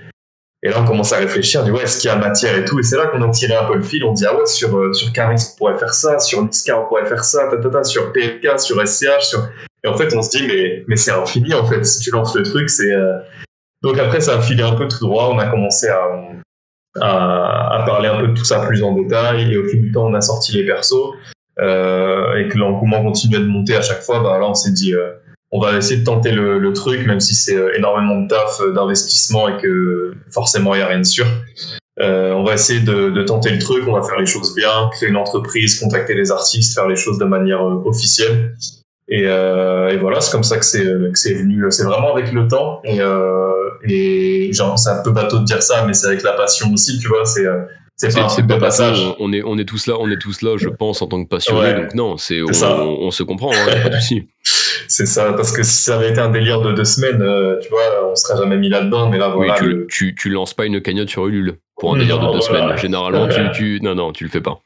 Et 0.63 0.69
là, 0.69 0.77
on 0.79 0.85
commence 0.85 1.11
à 1.11 1.17
réfléchir, 1.17 1.61
on 1.61 1.65
dit, 1.65 1.71
ouais, 1.71 1.83
est-ce 1.83 1.99
qu'il 1.99 2.09
y 2.09 2.13
a 2.13 2.15
matière 2.15 2.57
et 2.57 2.63
tout? 2.63 2.79
Et 2.79 2.83
c'est 2.83 2.95
là 2.97 3.07
qu'on 3.07 3.21
a 3.21 3.29
tiré 3.29 3.53
un 3.53 3.65
peu 3.65 3.75
le 3.75 3.83
fil. 3.83 4.03
On 4.05 4.13
dit, 4.13 4.25
ah 4.25 4.35
ouais, 4.35 4.45
sur, 4.45 4.75
euh, 4.77 4.93
sur 4.93 5.11
Caris, 5.11 5.35
on 5.53 5.57
pourrait 5.57 5.77
faire 5.77 5.93
ça, 5.93 6.17
sur 6.17 6.41
Niska, 6.43 6.79
on 6.79 6.87
pourrait 6.87 7.05
faire 7.05 7.25
ça, 7.25 7.49
sur 7.83 8.13
PLK, 8.13 8.57
sur 8.57 8.87
SCH. 8.87 9.21
Sur... 9.25 9.49
Et 9.83 9.87
en 9.89 9.95
fait, 9.97 10.15
on 10.15 10.21
se 10.21 10.29
dit, 10.29 10.47
mais, 10.47 10.85
mais 10.87 10.95
c'est 10.95 11.11
infini, 11.11 11.53
en 11.53 11.65
fait. 11.65 11.83
Si 11.85 11.99
tu 11.99 12.11
lances 12.11 12.33
le 12.35 12.43
truc, 12.43 12.69
c'est. 12.69 12.91
euh, 12.91 13.17
Donc 13.83 13.99
après, 13.99 14.21
ça 14.21 14.37
a 14.37 14.41
filé 14.41 14.63
un 14.63 14.75
peu 14.75 14.87
tout 14.87 14.99
droit. 15.01 15.29
On 15.31 15.37
a 15.37 15.47
commencé 15.47 15.87
à, 15.89 16.01
à, 17.01 17.81
à 17.81 17.85
parler 17.85 18.07
un 18.07 18.21
peu 18.21 18.27
de 18.29 18.33
tout 18.33 18.45
ça 18.45 18.65
plus 18.65 18.81
en 18.81 18.93
détail. 18.93 19.53
Et 19.53 19.57
au 19.57 19.67
fil 19.67 19.81
du 19.81 19.91
temps, 19.91 20.07
on 20.07 20.13
a 20.13 20.21
sorti 20.21 20.53
les 20.53 20.65
persos. 20.65 21.13
Euh, 21.59 22.35
et 22.37 22.49
que 22.49 22.57
l'engouement 22.57 23.01
continuait 23.03 23.39
de 23.39 23.45
monter 23.45 23.75
à 23.75 23.81
chaque 23.81 24.01
fois, 24.01 24.19
bah 24.21 24.37
là, 24.39 24.47
on 24.49 24.53
s'est 24.53 24.71
dit. 24.73 24.93
euh, 24.93 25.11
on 25.51 25.59
va 25.61 25.77
essayer 25.77 25.99
de 26.01 26.03
tenter 26.05 26.31
le, 26.31 26.59
le 26.59 26.73
truc, 26.73 27.05
même 27.07 27.21
si 27.21 27.33
c'est 27.33 27.55
euh, 27.55 27.77
énormément 27.77 28.19
de 28.19 28.27
taf, 28.27 28.59
euh, 28.59 28.73
d'investissement 28.73 29.47
et 29.47 29.55
que 29.61 30.13
forcément 30.29 30.73
il 30.75 30.79
n'y 30.79 30.83
a 30.83 30.87
rien 30.87 30.99
de 30.99 31.05
sûr. 31.05 31.27
Euh, 32.01 32.33
on 32.33 32.43
va 32.43 32.55
essayer 32.55 32.81
de, 32.81 33.09
de 33.09 33.23
tenter 33.23 33.51
le 33.51 33.59
truc, 33.59 33.87
on 33.87 33.93
va 33.93 34.01
faire 34.05 34.19
les 34.19 34.25
choses 34.25 34.53
bien, 34.53 34.89
créer 34.91 35.07
une 35.07 35.15
entreprise, 35.15 35.79
contacter 35.79 36.13
les 36.13 36.29
artistes, 36.29 36.73
faire 36.73 36.89
les 36.89 36.97
choses 36.97 37.19
de 37.19 37.25
manière 37.25 37.61
euh, 37.65 37.81
officielle. 37.85 38.53
Et, 39.07 39.21
et 39.21 39.97
voilà, 39.97 40.19
c'est 40.19 40.31
comme 40.31 40.43
ça 40.43 40.57
que 40.57 40.65
c'est 40.65 40.83
que 40.83 41.11
c'est 41.19 41.35
venu. 41.35 41.63
C'est 41.69 41.83
vraiment 41.83 42.11
avec 42.11 42.33
le 42.33 42.47
temps 42.47 42.81
et, 42.83 42.99
et 43.87 44.51
genre 44.51 44.79
c'est 44.79 44.89
un 44.89 45.03
peu 45.03 45.11
bateau 45.11 45.37
de 45.37 45.45
dire 45.45 45.61
ça, 45.61 45.85
mais 45.85 45.93
c'est 45.93 46.07
avec 46.07 46.23
la 46.23 46.33
passion 46.33 46.73
aussi, 46.73 46.97
tu 46.97 47.07
vois. 47.07 47.23
C'est 47.23 47.45
c'est 47.97 48.13
pas 48.13 48.21
un 48.23 48.47
pas 48.47 48.57
passage. 48.59 48.97
passage. 48.99 49.15
On 49.19 49.31
est, 49.33 49.41
on 49.43 49.57
est 49.57 49.65
tous 49.65 49.87
là, 49.87 49.95
on 49.99 50.09
est 50.11 50.17
tous 50.19 50.41
là, 50.41 50.57
je 50.57 50.69
pense, 50.69 51.01
en 51.01 51.07
tant 51.07 51.23
que 51.23 51.29
passionnés. 51.29 51.59
Ouais. 51.61 51.73
Donc 51.75 51.93
non, 51.95 52.17
c'est, 52.17 52.41
on, 52.41 52.47
C'est 52.47 52.53
ça. 52.53 52.77
on, 52.83 53.05
on 53.07 53.11
se 53.11 53.23
comprend, 53.23 53.51
hein, 53.53 53.67
y 53.67 53.71
a 53.71 53.81
pas 53.81 53.89
de 53.89 53.95
souci. 53.99 54.27
C'est 54.87 55.05
ça, 55.07 55.33
parce 55.33 55.51
que 55.51 55.63
si 55.63 55.81
ça 55.83 55.95
avait 55.95 56.09
été 56.11 56.19
un 56.19 56.29
délire 56.29 56.61
de 56.61 56.73
deux 56.73 56.83
semaines, 56.83 57.21
euh, 57.21 57.57
tu 57.61 57.69
vois, 57.69 57.81
on 58.11 58.15
serait 58.15 58.37
jamais 58.37 58.57
mis 58.57 58.69
là-dedans. 58.69 59.09
Mais 59.09 59.17
là, 59.17 59.29
Oui, 59.29 59.47
voilà. 59.47 59.55
tu, 59.55 59.65
le- 59.69 59.87
tu, 59.89 60.15
tu 60.15 60.29
lances 60.29 60.53
pas 60.53 60.65
une 60.65 60.81
cagnotte 60.81 61.09
sur 61.09 61.25
Ulule 61.27 61.57
pour 61.77 61.91
un 61.91 61.93
Non, 61.93 61.99
délire 62.01 62.17
de 62.19 62.25
deux 62.25 62.39
voilà. 62.47 62.65
semaines. 62.67 62.77
Généralement, 62.77 63.27
tu, 63.27 63.39
tu, 63.53 63.79
non, 63.83 63.95
non, 63.95 64.11
tu 64.11 64.23
le 64.25 64.29
fais 64.29 64.41
pas. 64.41 64.59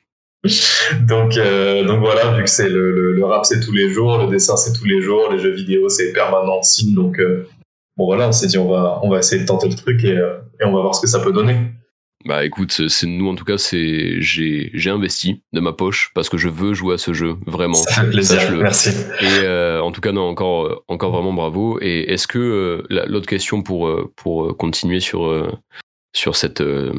Donc, 1.02 1.38
euh, 1.38 1.84
donc 1.84 2.00
voilà, 2.00 2.32
vu 2.38 2.44
que 2.44 2.50
c'est 2.50 2.70
le, 2.70 2.92
le, 2.92 3.14
le 3.14 3.26
rap, 3.26 3.46
c'est 3.46 3.60
tous 3.60 3.74
les 3.74 3.90
jours, 3.90 4.18
le 4.18 4.28
dessin, 4.28 4.56
c'est 4.58 4.74
tous 4.74 4.86
les 4.86 5.02
jours, 5.02 5.30
les 5.32 5.38
jeux 5.40 5.54
vidéo, 5.54 5.90
c'est 5.90 6.14
permanent 6.14 6.60
aussi. 6.60 6.94
Donc, 6.94 7.20
euh, 7.20 7.46
bon 7.98 8.06
voilà, 8.06 8.30
on 8.30 8.32
s'est 8.32 8.48
dit, 8.48 8.58
on 8.58 8.70
va, 8.70 9.00
on 9.04 9.10
va 9.10 9.20
essayer 9.20 9.42
de 9.42 9.46
tenter 9.48 9.68
le 9.68 9.76
truc 9.76 10.04
et, 10.06 10.18
euh, 10.18 10.36
et 10.62 10.66
on 10.66 10.74
va 10.74 10.82
voir 10.82 10.96
ce 10.96 11.02
que 11.02 11.08
ça 11.08 11.20
peut 11.20 11.34
donner. 11.34 11.58
Bah 12.26 12.44
écoute, 12.44 12.72
c'est- 12.90 13.08
nous 13.08 13.30
en 13.30 13.36
tout 13.36 13.46
cas, 13.46 13.58
c'est 13.58 14.22
j'ai 14.22 14.72
j'ai 14.74 14.90
investi 14.90 15.42
de 15.54 15.62
ma 15.62 15.72
poche 15.72 16.12
parce 16.14 16.28
que 16.28 16.38
je 16.38 16.50
veux 16.50 16.74
jouer 16.74 16.96
à 16.96 16.98
ce 16.98 17.14
jeu 17.14 17.38
vraiment. 17.48 17.76
Ça 17.76 18.02
fait 18.04 18.10
plaisir, 18.10 18.42
Sache-le. 18.42 18.58
merci. 18.62 18.90
Et 19.22 19.26
euh, 19.44 19.82
en 19.82 19.92
tout 19.94 20.02
cas, 20.02 20.12
non, 20.12 20.24
encore, 20.24 20.84
encore 20.90 21.12
vraiment 21.12 21.32
bravo. 21.32 21.80
Et 21.82 22.12
est-ce 22.12 22.28
que 22.28 22.38
euh, 22.38 22.84
la- 22.90 23.06
l'autre 23.06 23.26
question 23.28 23.62
pour 23.62 23.88
euh, 23.88 24.12
pour 24.18 24.48
euh, 24.48 24.54
continuer 24.54 25.00
sur 25.00 25.28
euh, 25.28 25.50
sur 26.14 26.36
cette 26.36 26.62
euh, 26.62 26.92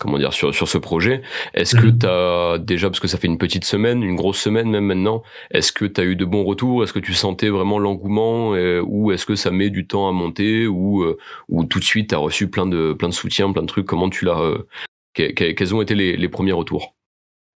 comment 0.00 0.18
dire 0.18 0.32
sur 0.32 0.54
sur 0.54 0.68
ce 0.68 0.78
projet, 0.78 1.20
est-ce 1.52 1.76
que 1.76 1.86
Mhm. 1.88 1.98
tu 1.98 2.06
as 2.06 2.58
déjà 2.58 2.88
parce 2.88 3.00
que 3.00 3.08
ça 3.08 3.18
fait 3.18 3.26
une 3.26 3.36
petite 3.38 3.64
semaine, 3.64 4.02
une 4.02 4.16
grosse 4.16 4.38
semaine 4.38 4.70
même 4.70 4.86
maintenant, 4.86 5.22
est-ce 5.50 5.70
que 5.70 5.84
tu 5.84 6.00
as 6.00 6.04
eu 6.04 6.16
de 6.16 6.24
bons 6.24 6.44
retours? 6.44 6.82
Est-ce 6.82 6.92
que 6.94 6.98
tu 6.98 7.12
sentais 7.12 7.50
vraiment 7.50 7.78
l'engouement 7.78 8.54
euh, 8.54 8.82
ou 8.86 9.12
est-ce 9.12 9.26
que 9.26 9.34
ça 9.34 9.50
met 9.50 9.68
du 9.70 9.86
temps 9.86 10.08
à 10.08 10.12
monter 10.12 10.66
ou 10.66 11.02
euh, 11.02 11.18
ou 11.48 11.64
tout 11.64 11.78
de 11.78 11.84
suite 11.84 12.08
tu 12.10 12.14
as 12.14 12.18
reçu 12.18 12.48
plein 12.48 12.66
de 12.66 12.94
plein 12.94 13.08
de 13.10 13.14
soutien, 13.14 13.52
plein 13.52 13.62
de 13.62 13.66
trucs? 13.68 13.86
Comment 13.86 14.08
tu 14.08 14.24
l'as 14.24 14.40
euh, 14.40 14.66
que- 15.14 15.30
quels 15.52 15.74
ont 15.74 15.82
été 15.82 15.94
les, 15.94 16.16
les 16.16 16.28
premiers 16.28 16.52
retours? 16.52 16.94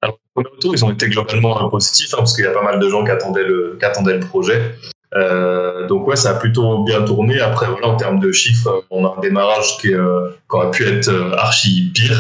Alors, 0.03 0.19
les 0.37 0.43
premiers 0.43 0.55
retours, 0.57 0.75
ils 0.75 0.85
ont 0.85 0.91
été 0.91 1.09
globalement 1.09 1.71
positifs, 1.71 2.13
hein, 2.15 2.19
parce 2.19 2.35
qu'il 2.35 2.45
y 2.45 2.49
a 2.49 2.53
pas 2.53 2.63
mal 2.63 2.81
de 2.81 2.89
gens 2.89 3.05
qui 3.05 3.11
attendaient 3.13 3.45
le, 3.47 3.77
qui 3.79 3.85
attendaient 3.85 4.15
le 4.19 4.21
projet. 4.27 4.75
Euh, 5.17 5.87
donc 5.87 6.07
ouais, 6.07 6.17
ça 6.17 6.31
a 6.31 6.35
plutôt 6.35 6.85
bien 6.85 7.03
tourné. 7.03 7.41
Après, 7.41 7.67
voilà, 7.67 7.89
en 7.89 7.97
termes 7.97 8.21
de 8.21 8.33
chiffres, 8.33 8.85
on 8.91 9.05
a 9.07 9.15
un 9.17 9.21
démarrage 9.21 9.79
qui, 9.79 9.95
euh, 9.95 10.29
qui 10.51 10.57
aurait 10.57 10.71
pu 10.71 10.87
être 10.87 11.09
euh, 11.09 11.33
archi 11.37 11.91
pire, 11.95 12.19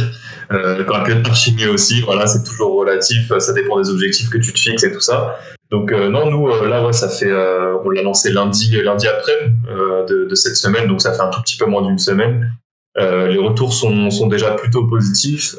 qui 0.50 0.90
aurait 0.90 1.02
pu 1.04 1.12
être 1.12 1.28
archi 1.28 1.54
mieux 1.54 1.70
aussi. 1.70 2.00
Voilà, 2.00 2.26
c'est 2.26 2.42
toujours 2.42 2.78
relatif, 2.78 3.32
ça 3.38 3.52
dépend 3.52 3.80
des 3.80 3.90
objectifs 3.90 4.30
que 4.30 4.38
tu 4.38 4.52
te 4.52 4.58
fixes 4.58 4.84
et 4.84 4.92
tout 4.92 5.00
ça. 5.00 5.38
Donc 5.70 5.90
non, 5.90 6.30
nous 6.30 6.46
là, 6.64 6.86
ouais, 6.86 6.92
ça 6.92 7.08
fait, 7.08 7.32
on 7.84 7.90
l'a 7.90 8.02
lancé 8.02 8.30
lundi, 8.30 8.70
lundi 8.82 9.08
après 9.08 9.50
de, 10.08 10.26
de 10.26 10.34
cette 10.36 10.54
semaine, 10.54 10.86
donc 10.86 11.02
ça 11.02 11.12
fait 11.12 11.22
un 11.22 11.28
tout 11.30 11.42
petit 11.42 11.56
peu 11.56 11.66
moins 11.66 11.82
d'une 11.82 11.98
semaine. 11.98 12.52
Les 12.96 13.38
retours 13.38 13.74
sont, 13.74 14.10
sont 14.10 14.28
déjà 14.28 14.52
plutôt 14.52 14.86
positifs. 14.86 15.56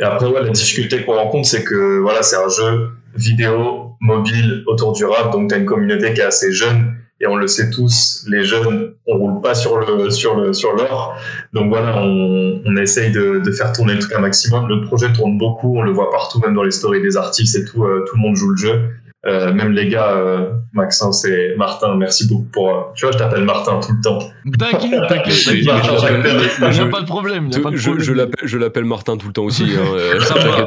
Et 0.00 0.02
après, 0.02 0.26
ouais, 0.26 0.42
la 0.42 0.50
difficulté 0.50 1.04
qu'on 1.04 1.14
rencontre, 1.14 1.48
c'est 1.48 1.62
que 1.62 2.00
voilà, 2.00 2.22
c'est 2.22 2.36
un 2.36 2.48
jeu 2.48 2.90
vidéo, 3.14 3.92
mobile, 4.00 4.64
autour 4.66 4.92
du 4.92 5.04
rap, 5.04 5.32
donc 5.32 5.48
tu 5.48 5.54
as 5.54 5.58
une 5.58 5.66
communauté 5.66 6.12
qui 6.14 6.20
est 6.20 6.24
assez 6.24 6.52
jeune, 6.52 6.96
et 7.20 7.28
on 7.28 7.36
le 7.36 7.46
sait 7.46 7.70
tous, 7.70 8.26
les 8.28 8.42
jeunes, 8.42 8.94
on 9.06 9.16
roule 9.16 9.40
pas 9.40 9.54
sur 9.54 9.78
le 9.78 10.10
sur 10.10 10.34
le 10.34 10.52
sur 10.52 10.72
l'or. 10.74 11.16
Donc 11.52 11.68
voilà, 11.68 11.96
on, 11.96 12.60
on 12.64 12.76
essaye 12.76 13.12
de, 13.12 13.38
de 13.38 13.52
faire 13.52 13.72
tourner 13.72 13.94
le 13.94 14.00
truc 14.00 14.12
un 14.14 14.20
maximum. 14.20 14.68
Le 14.68 14.82
projet 14.82 15.12
tourne 15.12 15.38
beaucoup, 15.38 15.78
on 15.78 15.82
le 15.82 15.92
voit 15.92 16.10
partout, 16.10 16.40
même 16.40 16.54
dans 16.54 16.64
les 16.64 16.72
stories 16.72 17.00
des 17.00 17.16
artistes 17.16 17.56
et 17.56 17.64
tout, 17.64 17.84
euh, 17.84 18.04
tout 18.08 18.16
le 18.16 18.20
monde 18.20 18.34
joue 18.34 18.50
le 18.50 18.56
jeu. 18.56 18.90
Euh, 19.26 19.52
même 19.54 19.72
les 19.72 19.88
gars, 19.88 20.10
euh, 20.16 20.50
Maxence 20.74 21.24
et 21.24 21.54
Martin, 21.56 21.94
merci 21.96 22.26
beaucoup 22.28 22.46
pour. 22.52 22.68
euh, 22.70 22.80
tu 22.94 23.06
vois, 23.06 23.12
je 23.12 23.18
t'appelle 23.18 23.44
Martin 23.44 23.80
tout 23.80 23.92
le 23.92 24.00
temps. 24.02 24.18
T'inquiète, 24.58 25.00
t'inquiète, 25.08 25.46
Il 25.46 25.54
n'y 25.60 25.62
je- 25.64 26.82
a 26.82 26.86
pas 26.86 27.00
de 27.00 27.06
problème. 27.06 27.48
a 27.54 27.58
pas 27.60 27.70
de 27.70 27.76
Je, 27.76 27.82
problème. 27.84 28.04
je 28.04 28.12
l'appelle- 28.12 28.46
je 28.48 28.58
l'appelle 28.58 28.84
Martin 28.84 29.16
tout 29.16 29.26
le 29.26 29.32
temps 29.32 29.44
aussi. 29.44 29.64
Hein, 29.64 29.80
euh, 29.94 30.20
Ça 30.20 30.34
va. 30.34 30.66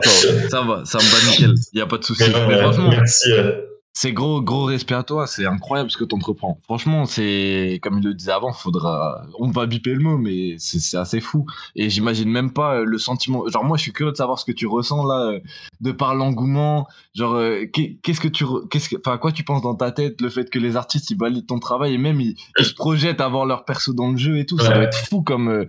Ça 0.49 0.61
va, 0.61 0.81
ça 0.85 0.97
me 0.97 1.03
va 1.03 1.29
nickel. 1.29 1.53
Il 1.73 1.75
n'y 1.75 1.81
a 1.81 1.85
pas 1.85 1.97
de 1.99 2.03
souci. 2.03 2.23
Euh, 2.23 2.57
franchement, 2.63 2.89
merci. 2.89 3.31
euh, 3.31 3.51
c'est 3.99 4.13
gros, 4.13 4.43
gros 4.43 4.65
respect 4.65 4.93
à 4.93 5.01
toi. 5.01 5.25
C'est 5.25 5.47
incroyable 5.47 5.89
ce 5.89 5.97
que 5.97 6.03
tu 6.05 6.13
entreprends. 6.13 6.59
Franchement, 6.65 7.05
c'est, 7.07 7.79
comme 7.81 7.97
il 7.97 8.03
le 8.05 8.13
disait 8.13 8.31
avant, 8.31 8.53
faudra, 8.53 9.23
on 9.39 9.49
va 9.49 9.65
biper 9.65 9.95
le 9.95 10.01
mot, 10.01 10.19
mais 10.19 10.55
c'est 10.59 10.97
assez 10.97 11.19
fou. 11.19 11.47
Et 11.75 11.89
j'imagine 11.89 12.29
même 12.29 12.53
pas 12.53 12.75
euh, 12.75 12.83
le 12.85 12.99
sentiment. 12.99 13.47
Genre, 13.47 13.63
moi, 13.63 13.75
je 13.75 13.81
suis 13.81 13.93
curieux 13.93 14.11
de 14.11 14.17
savoir 14.17 14.37
ce 14.37 14.45
que 14.45 14.51
tu 14.51 14.67
ressens 14.67 15.03
là, 15.03 15.31
euh, 15.31 15.39
de 15.81 15.91
par 15.91 16.13
l'engouement. 16.13 16.87
Genre, 17.15 17.33
euh, 17.33 17.65
qu'est- 17.73 17.97
qu'est-ce 18.03 18.21
que 18.21 18.27
tu, 18.27 18.45
qu'est-ce 18.69 18.87
que, 18.89 18.97
enfin, 19.03 19.17
quoi 19.17 19.31
tu 19.31 19.43
penses 19.43 19.63
dans 19.63 19.73
ta 19.73 19.91
tête, 19.91 20.21
le 20.21 20.29
fait 20.29 20.47
que 20.51 20.59
les 20.59 20.75
artistes, 20.75 21.09
ils 21.09 21.17
valident 21.17 21.47
ton 21.47 21.57
travail 21.57 21.95
et 21.95 21.97
même 21.97 22.21
ils, 22.21 22.35
ils 22.59 22.65
se 22.65 22.75
projettent 22.75 23.19
à 23.19 23.27
voir 23.29 23.47
leur 23.47 23.65
perso 23.65 23.93
dans 23.93 24.11
le 24.11 24.17
jeu 24.17 24.37
et 24.37 24.45
tout. 24.45 24.59
Ça 24.59 24.73
doit 24.75 24.83
être 24.83 24.97
fou 25.09 25.23
comme, 25.23 25.65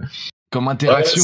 comme 0.50 0.68
interaction. 0.68 1.22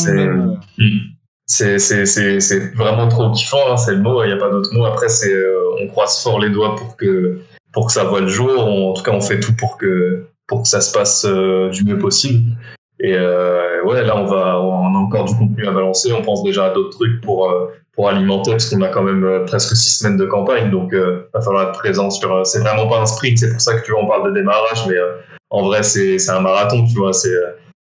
C'est 1.47 1.79
c'est- 1.79 2.07
c'est- 2.07 2.41
c'est 2.41 2.75
vraiment 2.75 3.07
trop 3.09 3.31
kiffant, 3.31 3.59
hein, 3.71 3.77
c'est 3.77 3.93
le 3.93 4.01
mot, 4.01 4.23
il 4.25 4.29
n'y 4.29 4.33
a 4.33 4.39
pas 4.39 4.49
d'autre 4.51 4.71
mot. 4.73 4.87
Après, 4.87 5.09
c'est 5.09 5.33
euh, 5.33 5.61
on 5.83 5.87
croise 5.89 6.23
fort 6.23 6.41
les 6.41 6.49
doigts 6.51 6.75
pour 6.75 6.97
que, 6.97 7.39
pour 7.73 7.87
que 7.87 7.93
ça 7.93 8.05
voit 8.05 8.21
le 8.21 8.29
jour. 8.29 8.67
En 8.67 8.95
tout 8.95 9.03
cas, 9.03 9.13
on 9.13 9.21
fait 9.21 9.41
tout 9.41 9.55
pour 9.59 9.77
que, 9.77 10.25
pour 10.47 10.63
que 10.63 10.69
ça 10.69 10.81
se 10.81 10.93
passe 10.97 11.27
euh, 11.29 11.69
du 11.71 11.85
mieux 11.85 11.99
possible. 11.99 12.53
Et 13.01 13.15
euh, 13.15 13.83
ouais, 13.85 14.03
là, 14.05 14.17
on, 14.17 14.25
va, 14.25 14.59
on 14.61 14.95
a 14.95 14.99
encore 14.99 15.27
du 15.27 15.35
contenu 15.37 15.67
à 15.67 15.73
balancer. 15.73 16.13
On 16.13 16.23
pense 16.23 16.43
déjà 16.45 16.67
à 16.67 16.71
d'autres 16.71 16.97
trucs 16.97 17.21
pour, 17.21 17.51
euh, 17.51 17.67
pour 17.93 18.09
alimenter, 18.09 18.53
parce 18.53 18.71
qu'on 18.71 18.81
a 18.81 18.89
quand 18.89 19.03
même 19.03 19.25
euh, 19.25 19.45
presque 19.45 19.77
six 19.77 19.99
semaines 19.99 20.17
de 20.17 20.25
campagne. 20.25 20.71
Donc, 20.71 20.91
il 20.93 20.99
va 21.35 21.41
falloir 21.43 21.69
être 21.69 21.79
présent 21.79 22.09
sur. 22.09 22.33
euh, 22.35 22.45
C'est 22.45 22.61
vraiment 22.61 22.89
pas 22.89 23.01
un 23.01 23.07
sprint, 23.07 23.37
c'est 23.39 23.51
pour 23.51 23.61
ça 23.61 23.75
que 23.79 23.85
tu 23.85 23.91
vois, 23.93 24.03
on 24.03 24.07
parle 24.09 24.31
de 24.33 24.39
démarrage, 24.39 24.87
mais 24.89 24.97
euh, 24.97 25.13
en 25.51 25.63
vrai, 25.65 25.83
c'est 25.83 26.19
c'est 26.19 26.31
un 26.31 26.41
marathon, 26.41 26.87
tu 26.87 26.95
vois. 26.97 27.13
C'est. 27.13 27.35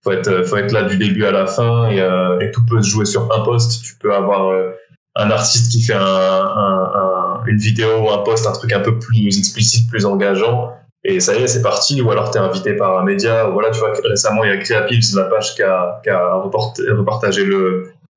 Euh, 0.09 0.13
faut 0.13 0.31
être, 0.31 0.47
faut 0.49 0.57
être 0.57 0.73
là 0.73 0.83
du 0.85 0.97
début 0.97 1.25
à 1.25 1.33
la 1.33 1.47
fin 1.47 1.89
et, 1.91 2.01
euh, 2.01 2.39
tout 2.53 2.65
peut 2.69 2.83
se 2.83 2.89
jouer 2.91 3.05
sur 3.05 3.31
un 3.33 3.41
poste. 3.45 3.83
Tu 3.85 3.95
peux 4.01 4.15
avoir 4.15 4.49
euh, 4.51 4.73
un 5.15 5.31
artiste 5.31 5.71
qui 5.73 5.83
fait 5.83 5.95
un, 5.95 6.01
un- 6.01 6.93
un- 6.95 7.45
une 7.47 7.59
vidéo 7.59 7.89
ou 8.03 8.11
un 8.11 8.19
post, 8.19 8.47
un 8.47 8.53
truc 8.53 8.73
un 8.73 8.81
peu 8.81 8.99
plus 8.99 9.39
explicite, 9.39 9.89
plus 9.91 10.05
engageant. 10.07 10.73
Et 11.05 11.21
ça 11.21 11.37
y 11.37 11.43
est, 11.43 11.47
c'est 11.47 11.63
parti. 11.63 12.01
Ou 12.03 12.11
alors 12.11 12.31
tu 12.31 12.39
es 12.39 12.41
invité 12.41 12.75
par 12.75 12.99
un 12.99 13.05
média. 13.05 13.45
Voilà, 13.49 13.71
tu 13.71 13.79
vois, 13.79 13.93
récemment, 14.05 14.45
il 14.45 14.51
y 14.51 14.53
a 14.53 14.57
Creapips, 14.59 15.15
la 15.15 15.25
page 15.25 15.55
qui 15.55 15.63
a, 15.63 16.01
qui 16.03 16.11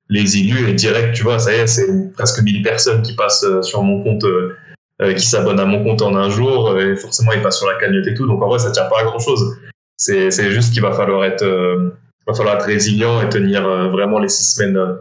les 0.10 0.38
élus. 0.38 0.70
Et 0.70 0.74
direct, 0.74 1.16
tu 1.16 1.24
vois, 1.24 1.38
ça 1.40 1.54
y 1.54 1.60
est, 1.60 1.68
c'est 1.68 1.88
presque 2.14 2.42
1000 2.42 2.64
personnes 2.64 3.02
qui 3.04 3.16
passent 3.16 3.44
euh, 3.44 3.62
sur 3.62 3.84
mon 3.84 4.04
compte, 4.04 4.24
euh, 4.24 4.56
euh, 5.02 5.14
qui 5.14 5.26
s'abonnent 5.26 5.60
à 5.60 5.66
mon 5.66 5.84
compte 5.84 6.02
en 6.02 6.16
un 6.16 6.30
jour. 6.30 6.78
Et 6.80 6.96
forcément, 6.96 7.32
ils 7.34 7.42
passent 7.42 7.60
sur 7.60 7.68
la 7.68 7.76
cagnotte 7.78 8.08
et 8.08 8.14
tout. 8.16 8.26
Donc 8.26 8.42
en 8.42 8.48
vrai, 8.48 8.60
ça 8.60 8.72
tient 8.72 8.86
pas 8.86 9.02
à 9.02 9.04
grand 9.04 9.20
chose. 9.20 9.59
C'est 10.02 10.32
c'est 10.32 10.50
juste 10.52 10.72
qu'il 10.74 10.82
va 10.82 10.94
falloir 10.94 11.26
être, 11.26 11.44
euh, 11.44 11.90
va 12.26 12.34
falloir 12.34 12.56
être 12.56 12.66
résilient 12.66 13.22
et 13.22 13.28
tenir 13.30 13.68
euh, 13.68 13.90
vraiment 13.90 14.18
les 14.20 14.30
six 14.30 14.56
semaines. 14.56 14.78
euh, 14.78 14.94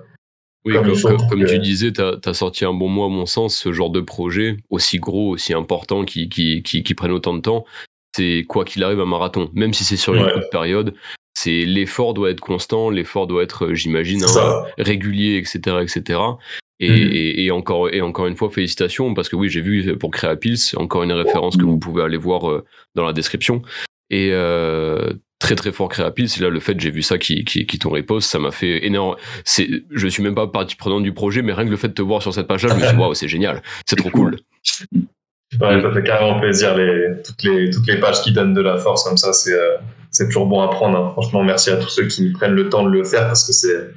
Oui, 0.64 0.74
Comme 0.74 0.86
comme, 0.86 1.00
comme- 1.00 1.28
comme 1.28 1.44
tu 1.46 1.58
disais, 1.60 1.92
tu 1.92 2.02
as, 2.02 2.34
sorti 2.34 2.64
un 2.64 2.74
bon 2.74 2.88
mot 2.88 3.04
à 3.04 3.08
mon 3.08 3.24
sens, 3.24 3.56
ce 3.56 3.72
genre 3.72 3.90
de 3.90 4.00
projet 4.00 4.56
aussi 4.70 4.98
gros, 4.98 5.30
aussi 5.30 5.54
important, 5.54 6.04
qui, 6.04 6.28
qui, 6.28 6.62
qui, 6.64 6.82
qui 6.82 6.94
prennent 6.94 7.12
autant 7.12 7.32
de 7.34 7.40
temps, 7.40 7.64
c'est 8.14 8.44
quoi 8.48 8.64
qu'il 8.64 8.82
arrive 8.82 9.00
un 9.00 9.06
marathon. 9.06 9.50
Même 9.54 9.72
si 9.72 9.84
c'est 9.84 9.96
sur 9.96 10.14
une 10.14 10.24
Ouais. 10.24 10.32
courte 10.32 10.50
période, 10.50 10.94
c'est 11.32 11.64
l'effort 11.64 12.12
doit 12.12 12.30
être 12.30 12.40
constant, 12.40 12.90
l'effort 12.90 13.28
doit 13.28 13.44
être, 13.44 13.72
j'imagine, 13.72 14.24
hein, 14.24 14.64
régulier, 14.78 15.36
etc. 15.38 15.76
etc. 15.80 16.20
Et, 16.80 16.90
Mhm. 16.90 17.10
et, 17.12 17.44
et 17.44 17.50
encore, 17.52 17.88
et 17.94 18.00
encore 18.00 18.26
une 18.26 18.36
fois, 18.36 18.50
félicitations, 18.50 19.14
parce 19.14 19.28
que 19.28 19.36
oui, 19.36 19.48
j'ai 19.48 19.60
vu 19.60 19.96
pour 19.96 20.10
Créapils, 20.10 20.72
encore 20.76 21.04
une 21.04 21.12
référence 21.12 21.56
que 21.56 21.64
vous 21.64 21.78
pouvez 21.78 22.02
aller 22.02 22.16
voir 22.18 22.62
dans 22.96 23.04
la 23.04 23.12
description. 23.12 23.62
Et 24.10 24.30
euh, 24.32 25.12
très 25.38 25.54
très 25.54 25.70
fort 25.70 25.88
Créapils, 25.88 26.28
et 26.38 26.42
là 26.42 26.48
le 26.48 26.60
fait, 26.60 26.78
j'ai 26.80 26.90
vu 26.90 27.02
ça 27.02 27.18
qui, 27.18 27.44
qui, 27.44 27.66
qui 27.66 27.78
t'ont 27.78 27.90
repost, 27.90 28.30
ça 28.30 28.38
m'a 28.38 28.50
fait 28.50 28.84
énorme. 28.86 29.16
C'est, 29.44 29.68
je 29.90 30.08
suis 30.08 30.22
même 30.22 30.34
pas 30.34 30.46
partie 30.46 30.76
prenante 30.76 31.02
du 31.02 31.12
projet, 31.12 31.42
mais 31.42 31.52
rien 31.52 31.64
que 31.66 31.70
le 31.70 31.76
fait 31.76 31.88
de 31.88 31.92
te 31.94 32.02
voir 32.02 32.22
sur 32.22 32.32
cette 32.34 32.46
page-là, 32.46 32.70
je 32.70 32.74
me 32.74 32.80
suis 32.80 32.90
dit, 32.96 32.96
waouh, 33.00 33.14
c'est 33.14 33.28
génial, 33.28 33.62
c'est 33.86 33.96
trop 33.96 34.10
cool. 34.10 34.36
Ouais, 35.60 35.80
ça 35.80 35.92
fait 35.92 36.02
carrément 36.02 36.38
plaisir. 36.40 36.76
Les, 36.76 37.22
toutes, 37.24 37.42
les, 37.42 37.70
toutes 37.70 37.86
les 37.86 37.98
pages 37.98 38.20
qui 38.22 38.32
donnent 38.32 38.52
de 38.54 38.60
la 38.60 38.76
force 38.76 39.04
comme 39.04 39.16
ça, 39.16 39.32
c'est 39.32 39.52
euh, 39.54 39.76
c'est 40.10 40.26
toujours 40.26 40.46
bon 40.46 40.60
à 40.60 40.68
prendre. 40.68 40.98
hein. 40.98 41.10
Franchement, 41.12 41.42
merci 41.44 41.70
à 41.70 41.76
tous 41.76 41.88
ceux 41.88 42.06
qui 42.06 42.30
prennent 42.32 42.52
le 42.52 42.68
temps 42.68 42.82
de 42.84 42.90
le 42.90 43.04
faire 43.04 43.26
parce 43.26 43.46
que 43.46 43.52
c'est 43.52 43.90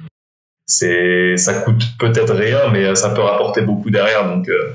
c'est 0.66 1.36
ça 1.36 1.60
coûte 1.62 1.82
peut-être 1.98 2.34
rien, 2.34 2.70
mais 2.72 2.84
euh, 2.86 2.94
ça 2.94 3.10
peut 3.10 3.20
rapporter 3.20 3.60
beaucoup 3.62 3.90
derrière. 3.90 4.26
Donc, 4.26 4.48
euh, 4.48 4.72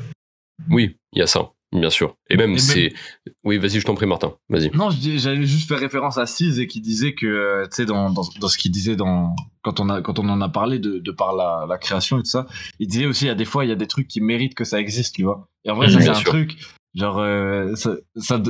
Oui, 0.70 0.98
il 1.14 1.20
y 1.20 1.22
a 1.24 1.28
ça, 1.28 1.50
bien 1.80 1.90
sûr. 1.90 2.16
Et 2.30 2.38
même, 2.38 2.58
c'est. 2.58 2.94
Oui, 3.44 3.58
vas-y, 3.58 3.80
je 3.80 3.86
t'en 3.86 3.96
prie, 3.96 4.06
Martin, 4.06 4.34
vas-y. 4.50 4.70
Non, 4.72 4.90
j'allais 4.90 5.46
juste 5.46 5.68
faire 5.68 5.80
référence 5.80 6.18
à 6.18 6.26
Cise 6.26 6.60
et 6.60 6.68
qui 6.68 6.82
disait 6.82 7.14
que, 7.14 7.26
euh, 7.26 7.64
tu 7.66 7.76
sais, 7.78 7.86
dans, 7.86 8.10
dans, 8.10 8.24
dans 8.40 8.48
ce 8.48 8.58
qu'il 8.58 8.72
disait 8.72 8.96
dans, 8.96 9.36
quand, 9.64 9.80
on 9.80 9.90
a, 9.90 10.02
quand 10.02 10.20
on 10.20 10.28
en 10.30 10.42
a 10.42 10.50
parlé 10.50 10.80
de, 10.80 11.00
de 11.00 11.12
par 11.12 11.36
la, 11.36 11.66
la 11.68 11.78
création 11.78 12.18
et 12.18 12.24
tout 12.24 12.30
ça, 12.30 12.48
il 12.80 12.88
disait 12.88 13.06
aussi, 13.06 13.26
il 13.26 13.30
y 13.30 13.32
a 13.32 13.36
des 13.36 13.46
fois, 13.46 13.66
il 13.66 13.70
y 13.70 13.72
a 13.72 13.76
des 13.76 13.88
trucs 13.88 14.08
qui 14.08 14.22
méritent 14.22 14.56
que 14.56 14.64
ça 14.64 14.80
existe, 14.80 15.16
tu 15.16 15.24
vois. 15.24 15.48
Et 15.66 15.72
en 15.72 15.76
vrai, 15.76 15.90
ça, 15.90 15.98
Bien 15.98 16.06
c'est 16.06 16.10
un 16.12 16.14
sûr. 16.16 16.30
truc, 16.30 16.58
genre, 16.96 17.20
euh, 17.20 17.76
ça, 17.76 17.96
ça, 18.16 18.42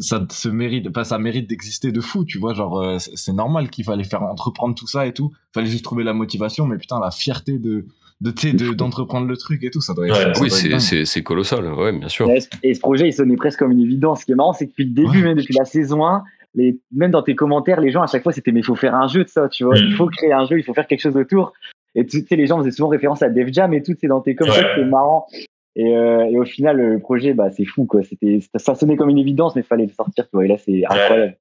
ça 0.00 0.26
se 0.30 0.48
mérite, 0.48 0.86
enfin, 0.88 1.04
ça 1.04 1.18
mérite 1.18 1.48
d'exister 1.48 1.92
de 1.92 2.00
fou, 2.00 2.24
tu 2.24 2.38
vois. 2.38 2.54
Genre, 2.54 2.80
euh, 2.80 2.98
c'est 2.98 3.16
c'est 3.16 3.32
normal 3.32 3.70
qu'il 3.70 3.84
fallait 3.84 4.04
faire 4.04 4.22
entreprendre 4.22 4.74
tout 4.74 4.86
ça 4.86 5.06
et 5.06 5.12
tout. 5.12 5.32
Fallait 5.54 5.70
juste 5.70 5.84
trouver 5.84 6.04
la 6.04 6.12
motivation, 6.14 6.66
mais 6.66 6.78
putain, 6.78 7.00
la 7.00 7.10
fierté 7.10 7.58
de, 7.58 7.86
de, 8.22 8.72
d'entreprendre 8.74 9.26
le 9.26 9.36
truc 9.36 9.62
et 9.64 9.70
tout, 9.70 9.80
ça 9.80 9.94
doit 9.94 10.06
être. 10.06 10.40
Ouais. 10.40 10.50
Oui, 10.50 11.04
c'est, 11.06 11.22
colossal, 11.22 11.72
ouais, 11.74 11.92
bien 11.92 12.08
sûr. 12.08 12.30
Et 12.62 12.74
ce 12.74 12.80
projet, 12.80 13.08
il 13.08 13.12
sonnait 13.12 13.36
presque 13.36 13.58
comme 13.58 13.72
une 13.72 13.80
évidence. 13.80 14.20
Ce 14.20 14.24
qui 14.26 14.32
est 14.32 14.36
marrant, 14.36 14.52
c'est 14.52 14.66
que 14.66 14.70
depuis 14.70 14.84
le 14.84 14.90
début, 14.90 15.18
Ouais. 15.18 15.22
même 15.28 15.36
depuis 15.36 15.54
la 15.58 15.64
saison 15.64 16.06
1, 16.06 16.22
les, 16.54 16.78
même 16.94 17.10
dans 17.10 17.22
tes 17.22 17.34
commentaires, 17.34 17.80
les 17.80 17.90
gens 17.90 18.02
à 18.02 18.06
chaque 18.06 18.22
fois 18.22 18.30
c'était 18.32 18.52
mais 18.52 18.60
il 18.60 18.64
faut 18.64 18.74
faire 18.74 18.94
un 18.94 19.08
jeu 19.08 19.24
de 19.24 19.28
ça, 19.28 19.48
tu 19.48 19.64
vois. 19.64 19.74
Mm. 19.74 19.84
Il 19.86 19.94
faut 19.94 20.06
créer 20.06 20.32
un 20.32 20.44
jeu, 20.44 20.58
il 20.58 20.62
faut 20.62 20.74
faire 20.74 20.86
quelque 20.86 21.00
chose 21.00 21.16
autour. 21.16 21.52
Et 21.94 22.06
tu 22.06 22.20
sais, 22.26 22.36
les 22.36 22.46
gens 22.46 22.58
faisaient 22.58 22.70
souvent 22.70 22.88
référence 22.88 23.22
à 23.22 23.28
Def 23.30 23.48
Jam 23.52 23.72
et 23.74 23.82
tout, 23.82 23.94
c'est 24.00 24.06
dans 24.06 24.20
tes 24.20 24.34
commentaires, 24.34 24.62
Ouais. 24.64 24.82
c'est 24.82 24.84
marrant. 24.84 25.26
Et, 25.76 25.96
euh, 25.96 26.24
et 26.30 26.38
au 26.38 26.44
final, 26.44 26.76
le 26.76 26.98
projet, 26.98 27.32
bah, 27.32 27.50
c'est 27.50 27.64
fou, 27.64 27.86
quoi. 27.86 28.02
C'était, 28.02 28.40
ça 28.56 28.74
sonnait 28.74 28.96
comme 28.96 29.08
une 29.08 29.18
évidence, 29.18 29.56
mais 29.56 29.62
il 29.62 29.66
fallait 29.66 29.86
le 29.86 29.92
sortir, 29.92 30.24
tu 30.24 30.30
vois. 30.34 30.44
Et 30.44 30.48
là, 30.48 30.56
c'est 30.58 30.84
incroyable. 30.84 31.36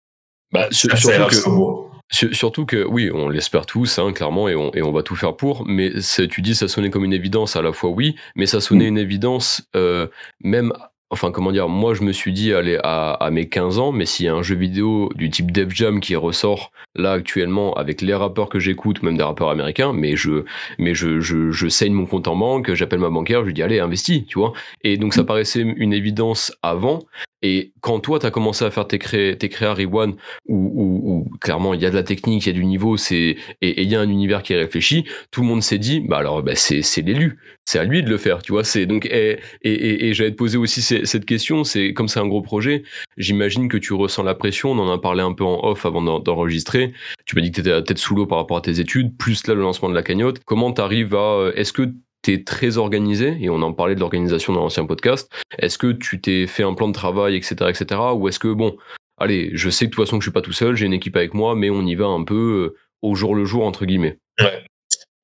Bah, 0.54 0.68
sur- 0.72 0.90
ça 0.92 0.96
surtout 0.98 1.28
que. 1.30 1.91
Surtout 2.12 2.66
que, 2.66 2.86
oui, 2.86 3.10
on 3.14 3.30
l'espère 3.30 3.66
tous, 3.66 3.98
hein, 3.98 4.12
clairement, 4.12 4.50
et 4.50 4.56
on, 4.56 4.74
et 4.74 4.82
on 4.82 4.92
va 4.92 5.02
tout 5.02 5.16
faire 5.16 5.36
pour, 5.36 5.66
mais 5.66 5.94
tu 6.30 6.42
dis 6.42 6.56
ça 6.56 6.68
sonnait 6.68 6.90
comme 6.90 7.06
une 7.06 7.14
évidence, 7.14 7.56
à 7.56 7.62
la 7.62 7.72
fois 7.72 7.90
oui, 7.90 8.16
mais 8.36 8.46
ça 8.46 8.60
sonnait 8.60 8.88
une 8.88 8.98
évidence, 8.98 9.64
euh, 9.78 10.08
même, 10.44 10.74
enfin, 11.10 11.32
comment 11.32 11.54
dire, 11.54 11.70
moi 11.70 11.94
je 11.94 12.04
me 12.04 12.12
suis 12.12 12.34
dit, 12.34 12.54
allez, 12.54 12.78
à, 12.84 13.14
à 13.14 13.32
mes 13.32 13.48
15 13.48 13.80
ans, 13.80 13.92
mais 13.94 14.06
s'il 14.06 14.26
y 14.26 14.30
a 14.30 14.34
un 14.34 14.42
jeu 14.42 14.56
vidéo 14.56 15.10
du 15.16 15.30
type 15.30 15.52
Def 15.52 15.74
Jam 15.74 16.02
qui 16.02 16.18
ressort 16.18 16.74
là 16.96 17.14
actuellement 17.14 17.74
avec 17.76 18.02
les 18.02 18.14
rappeurs 18.14 18.50
que 18.50 18.60
j'écoute, 18.60 19.04
même 19.04 19.16
des 19.16 19.24
rappeurs 19.24 19.50
américains, 19.50 19.94
mais 19.94 20.18
je, 20.18 20.44
mais 20.80 20.94
je, 20.94 21.22
je, 21.22 21.52
je 21.52 21.68
saigne 21.70 21.94
mon 21.94 22.06
compte 22.06 22.28
en 22.28 22.36
banque, 22.36 22.74
j'appelle 22.74 23.00
ma 23.00 23.10
banquière, 23.10 23.42
je 23.42 23.46
lui 23.46 23.54
dis, 23.54 23.64
allez, 23.64 23.80
investis, 23.80 24.26
tu 24.26 24.38
vois. 24.38 24.52
Et 24.84 24.98
donc 24.98 25.14
ça 25.14 25.24
paraissait 25.24 25.62
une 25.62 25.94
évidence 25.94 26.54
avant, 26.62 27.00
et 27.42 27.74
quand 27.82 28.00
toi, 28.00 28.20
tu 28.20 28.26
as 28.26 28.32
commencé 28.32 28.64
à 28.66 28.72
faire 28.72 28.88
tes, 28.88 29.00
cré 29.00 29.36
tes 29.40 29.50
créas 29.50 29.74
Rewan, 29.74 30.14
où, 30.48 30.56
où, 30.56 31.12
où 31.12 31.38
clairement 31.40 31.74
il 31.74 31.82
y 31.82 31.86
a 31.86 31.90
de 31.90 31.96
la 31.96 32.04
technique, 32.04 32.46
il 32.46 32.50
y 32.50 32.52
a 32.52 32.54
du 32.54 32.66
niveau, 32.66 32.98
c'est 32.98 33.36
et 33.62 33.82
il 33.82 33.90
y 33.90 33.96
a 33.96 34.00
un 34.02 34.10
univers 34.10 34.44
qui 34.44 34.54
est 34.54 34.58
réfléchi, 34.58 35.06
tout 35.32 35.42
le 35.42 35.48
monde 35.48 35.64
s'est 35.64 35.78
dit, 35.80 36.02
bah 36.02 36.18
alors 36.18 36.44
bah, 36.44 36.56
c'est 36.56 36.82
l'élu, 37.02 37.40
c'est 37.66 37.80
à 37.80 37.84
lui 37.84 38.04
de 38.04 38.10
le 38.10 38.18
faire, 38.18 38.42
tu 38.42 38.52
vois. 38.52 38.64
C'est 38.64 38.86
donc 38.86 39.06
et, 39.06 39.40
et, 39.64 39.72
et, 39.72 40.06
et 40.08 40.14
j'allais 40.14 40.32
te 40.32 40.36
poser 40.36 40.58
aussi 40.58 40.82
cette 40.82 41.26
question, 41.26 41.64
c'est 41.64 41.94
comme 41.94 42.08
c'est 42.08 42.20
un 42.20 42.28
gros 42.28 42.42
projet, 42.42 42.84
j'imagine 43.18 43.68
que 43.70 43.78
tu 43.78 43.94
ressens 43.94 44.24
la 44.24 44.36
pression. 44.36 44.72
On 44.72 44.80
en 44.80 44.92
a 44.92 44.98
parlé 45.00 45.22
un 45.22 45.34
peu 45.34 45.44
en 45.44 45.60
off 45.64 45.86
avant 45.86 46.02
d'en- 46.02 46.20
d'enregistrer. 46.20 46.94
Tu 47.26 47.36
m'as 47.36 47.42
dit 47.42 47.52
que 47.52 47.56
tu 47.56 47.62
étais 47.62 47.70
la 47.72 47.82
tête 47.82 47.98
sous 47.98 48.16
l'eau 48.16 48.26
par 48.26 48.38
rapport 48.38 48.58
à 48.58 48.62
tes 48.62 48.80
études, 48.80 49.18
plus 49.18 49.48
là 49.48 49.54
le 49.54 49.62
lancement 49.62 49.90
de 49.90 49.96
la 49.96 50.04
cagnotte. 50.04 50.40
Comment 50.46 50.72
tu 50.74 50.82
arrives 50.82 51.16
à 51.16 51.52
Est-ce 51.56 51.74
que 51.74 51.92
tu 52.24 52.34
es 52.34 52.44
très 52.44 52.78
organisé 52.78 53.38
et 53.40 53.50
on 53.50 53.62
en 53.62 53.74
parlait 53.74 53.96
de 53.96 54.00
l'organisation 54.00 54.54
dans 54.54 54.62
l'ancien 54.62 54.86
podcast. 54.86 55.32
Est-ce 55.60 55.78
que 55.78 55.92
tu 55.92 56.22
t'es 56.22 56.48
fait 56.48 56.64
un 56.64 56.74
plan 56.74 56.88
de 56.88 56.94
travail, 56.94 57.36
etc., 57.36 57.56
etc., 57.70 58.02
ou 58.16 58.28
est-ce 58.28 58.40
que 58.40 58.54
bon, 58.54 58.78
allez, 59.18 59.52
je 59.54 59.70
sais 59.70 59.86
que 59.86 59.92
de 59.92 59.96
toute 59.96 60.06
façon 60.06 60.18
que 60.18 60.24
je 60.24 60.30
suis 60.30 60.34
pas 60.34 60.42
tout 60.42 60.54
seul, 60.54 60.76
j'ai 60.76 60.86
une 60.86 60.94
équipe 60.94 61.16
avec 61.16 61.34
moi, 61.34 61.56
mais 61.56 61.70
on 61.70 61.86
y 61.86 61.96
va 61.96 62.06
un 62.06 62.24
peu 62.24 62.74
euh, 62.74 62.78
au 63.02 63.16
jour 63.16 63.36
le 63.36 63.46
jour 63.46 63.66
entre 63.66 63.86
guillemets? 63.86 64.20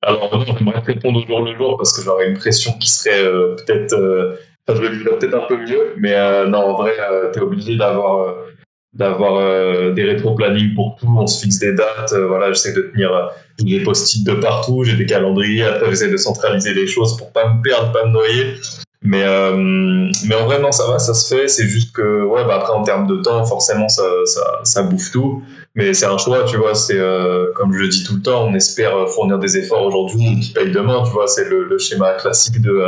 Alors, 0.02 0.32
non, 0.32 0.44
j'aimerais 0.44 0.80
répondre 0.80 1.22
au 1.22 1.26
jour 1.26 1.42
le 1.42 1.56
jour 1.56 1.76
parce 1.76 1.96
que 1.96 2.02
j'aurais 2.04 2.28
une 2.28 2.38
pression 2.38 2.72
qui 2.78 2.88
serait 2.88 3.22
euh, 3.22 3.56
peut-être. 3.56 3.94
euh, 3.94 4.36
je 4.68 4.80
le 4.80 4.88
vivrais 4.88 5.18
peut-être 5.18 5.34
un 5.34 5.46
peu 5.46 5.56
mieux, 5.56 5.94
mais 5.96 6.14
euh, 6.14 6.46
non, 6.46 6.58
en 6.58 6.76
vrai, 6.76 6.94
euh, 7.00 7.30
t'es 7.32 7.40
obligé 7.40 7.76
d'avoir. 7.76 8.36
D'avoir 8.94 9.36
euh, 9.36 9.92
des 9.92 10.04
rétro-planning 10.04 10.74
pour 10.74 10.96
tout, 10.98 11.06
on 11.08 11.26
se 11.26 11.42
fixe 11.42 11.58
des 11.58 11.74
dates, 11.74 12.12
euh, 12.12 12.26
voilà, 12.26 12.52
j'essaie 12.52 12.72
de 12.72 12.90
tenir 12.92 13.14
euh, 13.14 13.26
des 13.58 13.80
post-it 13.80 14.24
de 14.24 14.34
partout, 14.34 14.82
j'ai 14.84 14.96
des 14.96 15.06
calendriers, 15.06 15.66
j'essaie 15.88 16.10
de 16.10 16.16
centraliser 16.16 16.72
les 16.74 16.86
choses 16.86 17.16
pour 17.16 17.32
pas 17.32 17.52
me 17.52 17.62
perdre, 17.62 17.92
pas 17.92 18.06
me 18.06 18.12
noyer. 18.12 18.54
Mais, 19.00 19.22
euh, 19.22 19.54
mais 20.26 20.34
en 20.34 20.46
vrai, 20.46 20.60
non, 20.60 20.72
ça 20.72 20.88
va, 20.88 20.98
ça 20.98 21.14
se 21.14 21.32
fait, 21.32 21.46
c'est 21.46 21.68
juste 21.68 21.94
que, 21.94 22.24
ouais, 22.24 22.44
bah 22.44 22.56
après 22.56 22.72
en 22.72 22.82
termes 22.82 23.06
de 23.06 23.16
temps, 23.22 23.44
forcément, 23.44 23.88
ça, 23.88 24.02
ça, 24.24 24.40
ça 24.64 24.82
bouffe 24.82 25.12
tout. 25.12 25.42
Mais 25.76 25.94
c'est 25.94 26.06
un 26.06 26.18
choix, 26.18 26.42
tu 26.42 26.56
vois, 26.56 26.74
c'est 26.74 26.98
euh, 26.98 27.52
comme 27.54 27.72
je 27.72 27.78
le 27.78 27.88
dis 27.88 28.02
tout 28.02 28.16
le 28.16 28.22
temps, 28.22 28.48
on 28.48 28.54
espère 28.54 29.08
fournir 29.08 29.38
des 29.38 29.56
efforts 29.56 29.84
aujourd'hui 29.84 30.40
qui 30.40 30.52
payent 30.52 30.72
demain, 30.72 31.04
tu 31.04 31.12
vois, 31.12 31.28
c'est 31.28 31.48
le, 31.48 31.62
le 31.64 31.78
schéma 31.78 32.14
classique 32.14 32.60
de, 32.60 32.82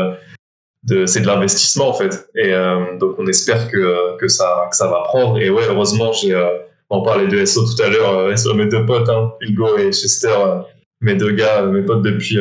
de 0.85 1.07
c'est 1.07 1.21
de 1.21 1.27
l'investissement 1.27 1.88
en 1.88 1.95
fait. 1.95 2.29
Et 2.35 2.53
euh, 2.53 2.99
donc 2.99 3.16
on 3.19 3.27
espère 3.27 3.71
que, 3.71 4.16
que, 4.19 4.29
ça, 4.29 4.69
que 4.71 4.77
ça 4.77 4.87
va 4.88 5.03
prendre. 5.05 5.38
Et 5.38 5.51
ouais, 5.51 5.64
heureusement, 5.69 6.12
j'ai, 6.12 6.35
euh, 6.35 6.59
on 6.88 7.03
parlait 7.03 7.29
de 7.29 7.45
SO 7.45 7.62
tout 7.64 7.83
à 7.83 7.88
l'heure, 7.88 8.14
euh, 8.14 8.55
mes 8.55 8.66
deux 8.66 8.85
potes, 8.87 9.09
hein, 9.09 9.33
Hugo 9.40 9.77
et 9.77 9.93
Chester, 9.93 10.29
euh, 10.29 10.61
mes 11.01 11.14
deux 11.14 11.33
gars, 11.33 11.62
mes 11.62 11.83
potes 11.83 12.03
depuis 12.03 12.38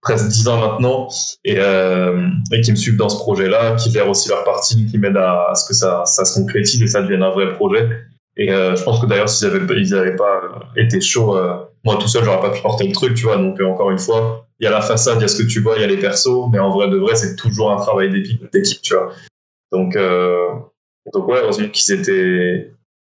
presque 0.00 0.28
dix 0.28 0.46
ans 0.46 0.60
maintenant, 0.60 1.08
et, 1.44 1.56
et 1.56 2.60
qui 2.60 2.70
me 2.70 2.76
suivent 2.76 2.96
dans 2.96 3.08
ce 3.08 3.18
projet-là, 3.18 3.74
qui 3.74 3.90
gèrent 3.90 4.08
aussi 4.08 4.28
leur 4.28 4.44
partie, 4.44 4.86
qui 4.86 4.98
m'aident 4.98 5.16
à, 5.16 5.50
à, 5.50 5.54
ce 5.56 5.66
que 5.66 5.74
ça, 5.74 6.04
ça 6.06 6.24
se 6.24 6.38
concrétise 6.38 6.80
et 6.80 6.86
ça 6.86 7.02
devienne 7.02 7.24
un 7.24 7.30
vrai 7.30 7.52
projet. 7.54 7.88
Et 8.36 8.48
je 8.50 8.82
pense 8.84 9.00
que 9.00 9.06
d'ailleurs, 9.06 9.28
s'ils 9.28 9.48
n'avaient 9.48 9.80
ils 9.80 9.94
avaient 9.96 10.14
pas 10.14 10.70
été 10.76 11.00
chauds, 11.00 11.36
moi 11.84 11.96
tout 11.96 12.08
seul, 12.08 12.24
j'aurais 12.24 12.40
pas 12.40 12.50
pu 12.50 12.60
porter 12.60 12.86
le 12.86 12.92
truc, 12.92 13.14
tu 13.14 13.24
vois. 13.24 13.36
Donc 13.36 13.60
encore 13.60 13.90
une 13.90 13.98
fois, 13.98 14.46
il 14.60 14.64
y 14.64 14.66
a 14.66 14.70
la 14.70 14.80
façade, 14.80 15.18
il 15.18 15.22
y 15.22 15.24
a 15.24 15.28
ce 15.28 15.42
que 15.42 15.46
tu 15.48 15.60
vois, 15.60 15.76
il 15.76 15.80
y 15.80 15.84
a 15.84 15.86
les 15.86 15.98
persos, 15.98 16.48
mais 16.50 16.58
en 16.58 16.70
vrai 16.70 16.88
de 16.88 16.96
vrai, 16.96 17.14
c'est 17.14 17.36
toujours 17.36 17.70
un 17.70 17.76
travail 17.76 18.10
d'équipe, 18.10 18.82
tu 18.82 18.94
vois. 18.94 19.12
Donc, 19.72 19.96
euh, 19.96 20.48
donc 21.12 21.28
ouais, 21.28 21.38
heureusement 21.42 21.68
qu'ils 21.68 21.94
étaient 21.94 22.72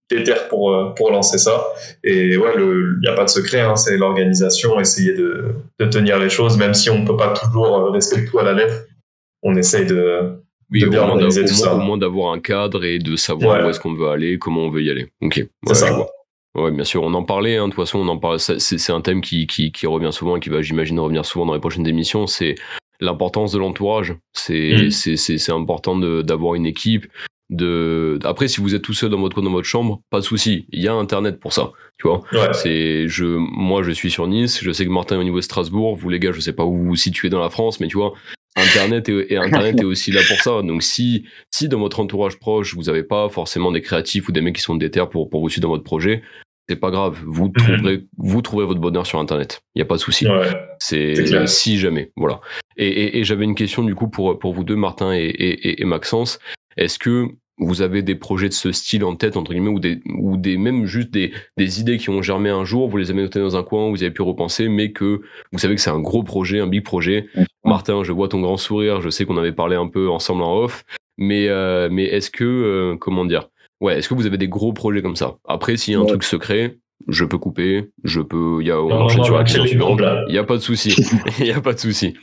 déter 0.10 0.34
pour, 0.50 0.74
euh, 0.74 0.90
pour 0.96 1.12
lancer 1.12 1.38
ça. 1.38 1.66
Et 2.04 2.38
ouais, 2.38 2.54
il 2.58 3.00
n'y 3.02 3.08
a 3.08 3.14
pas 3.14 3.26
de 3.26 3.30
secret, 3.30 3.62
hein, 3.62 3.76
c'est 3.76 3.98
l'organisation, 3.98 4.80
essayer 4.80 5.14
de, 5.14 5.56
de, 5.80 5.86
tenir 5.86 6.20
les 6.20 6.30
choses, 6.30 6.58
même 6.58 6.74
si 6.74 6.90
on 6.90 7.00
ne 7.00 7.08
peut 7.08 7.18
pas 7.18 7.34
toujours 7.34 7.76
euh, 7.78 7.90
respecter 7.90 8.30
tout 8.30 8.40
à 8.40 8.44
la 8.44 8.54
lettre. 8.54 8.86
On 9.42 9.56
essaye 9.56 9.86
de, 9.86 10.38
oui, 10.72 10.82
de 10.82 10.88
bien 10.88 11.02
organiser 11.02 11.44
tout 11.44 11.54
ça. 11.54 11.76
Au 11.76 11.80
moins 11.80 11.98
d'avoir 11.98 12.34
un 12.34 12.40
cadre 12.40 12.86
et 12.86 13.00
de 13.00 13.16
savoir 13.16 13.60
ouais. 13.60 13.66
où 13.66 13.70
est-ce 13.70 13.80
qu'on 13.80 13.94
veut 13.94 14.10
aller, 14.10 14.38
comment 14.38 14.62
on 14.62 14.70
veut 14.70 14.84
y 14.84 14.90
aller. 14.90 15.12
Ok, 15.22 15.38
ouais, 15.38 15.50
c'est 15.68 15.76
ça. 15.76 16.08
Ouais, 16.56 16.72
bien 16.72 16.84
sûr, 16.84 17.02
on 17.04 17.14
en 17.14 17.24
parlait. 17.24 17.58
Hein, 17.58 17.68
de 17.68 17.74
toute 17.74 17.84
façon, 17.84 18.00
on 18.00 18.08
en 18.08 18.18
parle. 18.18 18.40
C'est 18.40 18.92
un 18.92 19.02
thème 19.02 19.22
qui, 19.22 19.48
qui, 19.48 19.72
qui, 19.72 19.88
revient 19.88 20.14
souvent 20.14 20.38
et 20.38 20.40
qui 20.40 20.50
va, 20.50 20.62
j'imagine, 20.62 21.00
revenir 21.00 21.26
souvent 21.26 21.46
dans 21.46 21.54
les 21.54 21.60
prochaines 21.60 21.88
émissions. 21.88 22.28
C'est 22.28 22.56
l'importance 23.00 23.52
de 23.52 23.60
l'entourage. 23.60 24.16
C'est 24.34 24.76
mmh. 24.76 25.52
important 25.52 25.98
d'avoir 25.98 26.56
une 26.56 26.66
équipe. 26.66 27.08
De... 27.50 28.18
Après, 28.24 28.48
si 28.48 28.62
vous 28.62 28.74
êtes 28.74 28.82
tout 28.82 28.94
seul 28.94 29.10
dans 29.10 29.20
votre 29.20 29.42
dans 29.42 29.52
votre 29.52 29.68
chambre, 29.68 30.02
pas 30.10 30.20
de 30.20 30.24
souci. 30.24 30.66
Il 30.72 30.82
y 30.82 30.88
a 30.88 30.94
Internet 30.94 31.40
pour 31.40 31.54
ça. 31.54 31.72
Tu 32.00 32.08
vois. 32.08 32.22
Ouais. 32.32 32.54
C'est 32.54 33.08
je 33.08 33.26
moi 33.26 33.84
je 33.84 33.92
suis 33.92 34.10
sur 34.10 34.28
Nice. 34.28 34.60
Je 34.64 34.72
sais 34.72 34.86
que 34.86 34.90
Martin 34.90 35.18
est 35.18 35.20
au 35.20 35.24
niveau 35.24 35.38
de 35.38 35.44
Strasbourg. 35.44 35.96
Vous 35.96 36.10
les 36.10 36.20
gars, 36.20 36.32
je 36.32 36.40
sais 36.40 36.54
pas 36.54 36.64
où 36.64 36.76
vous 36.76 36.86
vous 36.86 36.96
situez 36.96 37.30
dans 37.30 37.42
la 37.42 37.50
France, 37.50 37.80
mais 37.80 37.88
tu 37.88 37.98
vois. 37.98 38.14
Internet 38.76 39.10
est, 39.10 39.32
et 39.32 39.38
Internet 39.38 39.80
est 39.80 39.84
aussi 39.86 40.12
là 40.12 40.22
pour 40.28 40.38
ça. 40.38 40.62
Donc 40.62 40.84
si 40.84 41.26
si 41.52 41.68
dans 41.68 41.80
votre 41.80 42.00
entourage 42.00 42.38
proche 42.40 42.76
vous 42.76 42.90
avez 42.90 43.04
pas 43.04 43.30
forcément 43.30 43.72
des 43.72 43.82
créatifs 43.82 44.28
ou 44.28 44.32
des 44.32 44.42
mecs 44.42 44.56
qui 44.56 44.62
sont 44.62 44.76
déter 44.76 45.04
pour 45.12 45.30
pour 45.30 45.42
vous 45.42 45.50
suivre 45.50 45.64
dans 45.64 45.70
votre 45.70 45.84
projet, 45.84 46.22
c'est 46.70 46.76
pas 46.76 46.92
grave. 46.92 47.20
Vous 47.26 47.50
trouverez, 47.50 47.98
mmh. 47.98 48.08
vous 48.18 48.42
trouverez 48.42 48.66
votre 48.66 48.80
bonheur 48.80 49.06
sur 49.06 49.20
Internet. 49.20 49.62
Il 49.76 49.80
n'y 49.80 49.84
a 49.84 49.86
pas 49.86 49.96
de 49.96 50.00
souci. 50.02 50.28
Ouais, 50.28 50.48
c'est 50.80 51.48
si 51.48 51.78
jamais. 51.78 52.12
Voilà. 52.16 52.42
Et, 52.78 52.88
et, 52.88 53.20
et 53.20 53.24
j'avais 53.24 53.44
une 53.44 53.56
question 53.56 53.84
du 53.84 53.96
coup 53.96 54.08
pour, 54.08 54.40
pour 54.40 54.54
vous 54.54 54.64
deux, 54.64 54.76
Martin 54.76 55.14
et, 55.14 55.82
et 55.82 55.86
Maxence. 55.86 56.40
Est-ce 56.78 56.98
que 56.98 57.28
vous 57.58 57.82
avez 57.82 58.02
des 58.02 58.16
projets 58.16 58.50
de 58.50 58.54
ce 58.54 58.72
style 58.72 59.04
en 59.04 59.16
tête, 59.16 59.38
entre 59.38 59.52
guillemets, 59.52 59.70
ou 59.70 59.80
des, 59.80 60.02
ou 60.18 60.38
des 60.38 60.58
même 60.58 60.86
juste 60.86 61.12
des, 61.12 61.32
des 61.58 61.80
idées 61.80 61.98
qui 61.98 62.10
ont 62.10 62.22
germé 62.22 62.50
un 62.50 62.66
jour, 62.66 62.90
vous 62.90 62.98
les 62.98 63.12
avez 63.12 63.22
notées 63.22 63.40
dans 63.40 63.56
un 63.56 63.64
coin, 63.64 63.90
vous 63.90 64.02
avez 64.04 64.12
pu 64.12 64.22
repenser, 64.22 64.70
mais 64.70 64.92
que 64.92 65.22
vous 65.52 65.60
savez 65.60 65.76
que 65.76 65.82
c'est 65.82 65.90
un 65.90 66.00
gros 66.00 66.24
projet, 66.24 66.60
un 66.60 66.68
big 66.68 66.84
projet. 66.84 67.28
Mmh. 67.36 67.44
Martin, 67.66 68.04
je 68.04 68.12
vois 68.12 68.28
ton 68.28 68.42
grand 68.42 68.58
sourire, 68.58 69.02
je 69.02 69.10
sais 69.10 69.26
qu'on 69.26 69.38
avait 69.38 69.52
parlé 69.52 69.76
un 69.76 69.88
peu 69.88 70.10
ensemble 70.10 70.44
en 70.44 70.58
off, 70.58 70.84
mais, 71.18 71.48
euh, 71.48 71.90
mais 71.92 72.06
est-ce 72.06 72.32
que, 72.32 72.44
euh, 72.44 72.98
comment 72.98 73.26
dire, 73.26 73.50
Ouais, 73.84 73.98
est-ce 73.98 74.08
que 74.08 74.14
vous 74.14 74.26
avez 74.26 74.38
des 74.38 74.48
gros 74.48 74.72
projets 74.72 75.02
comme 75.02 75.18
ça? 75.18 75.36
Après, 75.46 75.76
s'il 75.76 75.94
y 75.94 75.98
a 75.98 76.00
un 76.00 76.04
ouais. 76.04 76.08
truc 76.08 76.24
secret, 76.24 76.78
je 77.10 77.26
peux 77.26 77.38
couper, 77.38 77.90
je 78.06 78.22
peux, 78.22 78.60
il 78.62 78.68
y 78.68 78.72
a, 78.72 78.82
on 78.82 78.90
enchaîne 78.90 79.26
sur 79.26 79.36
la 79.36 79.44
question 79.44 79.66
suivante. 79.66 80.00
Il 80.30 80.34
y 80.34 80.38
a 80.38 80.46
pas 80.46 80.56
de 80.56 80.62
souci. 80.62 80.96
Il 81.40 81.48
y 81.48 81.52
a 81.52 81.60
pas 81.60 81.74
de 81.74 81.80
souci. 81.80 82.14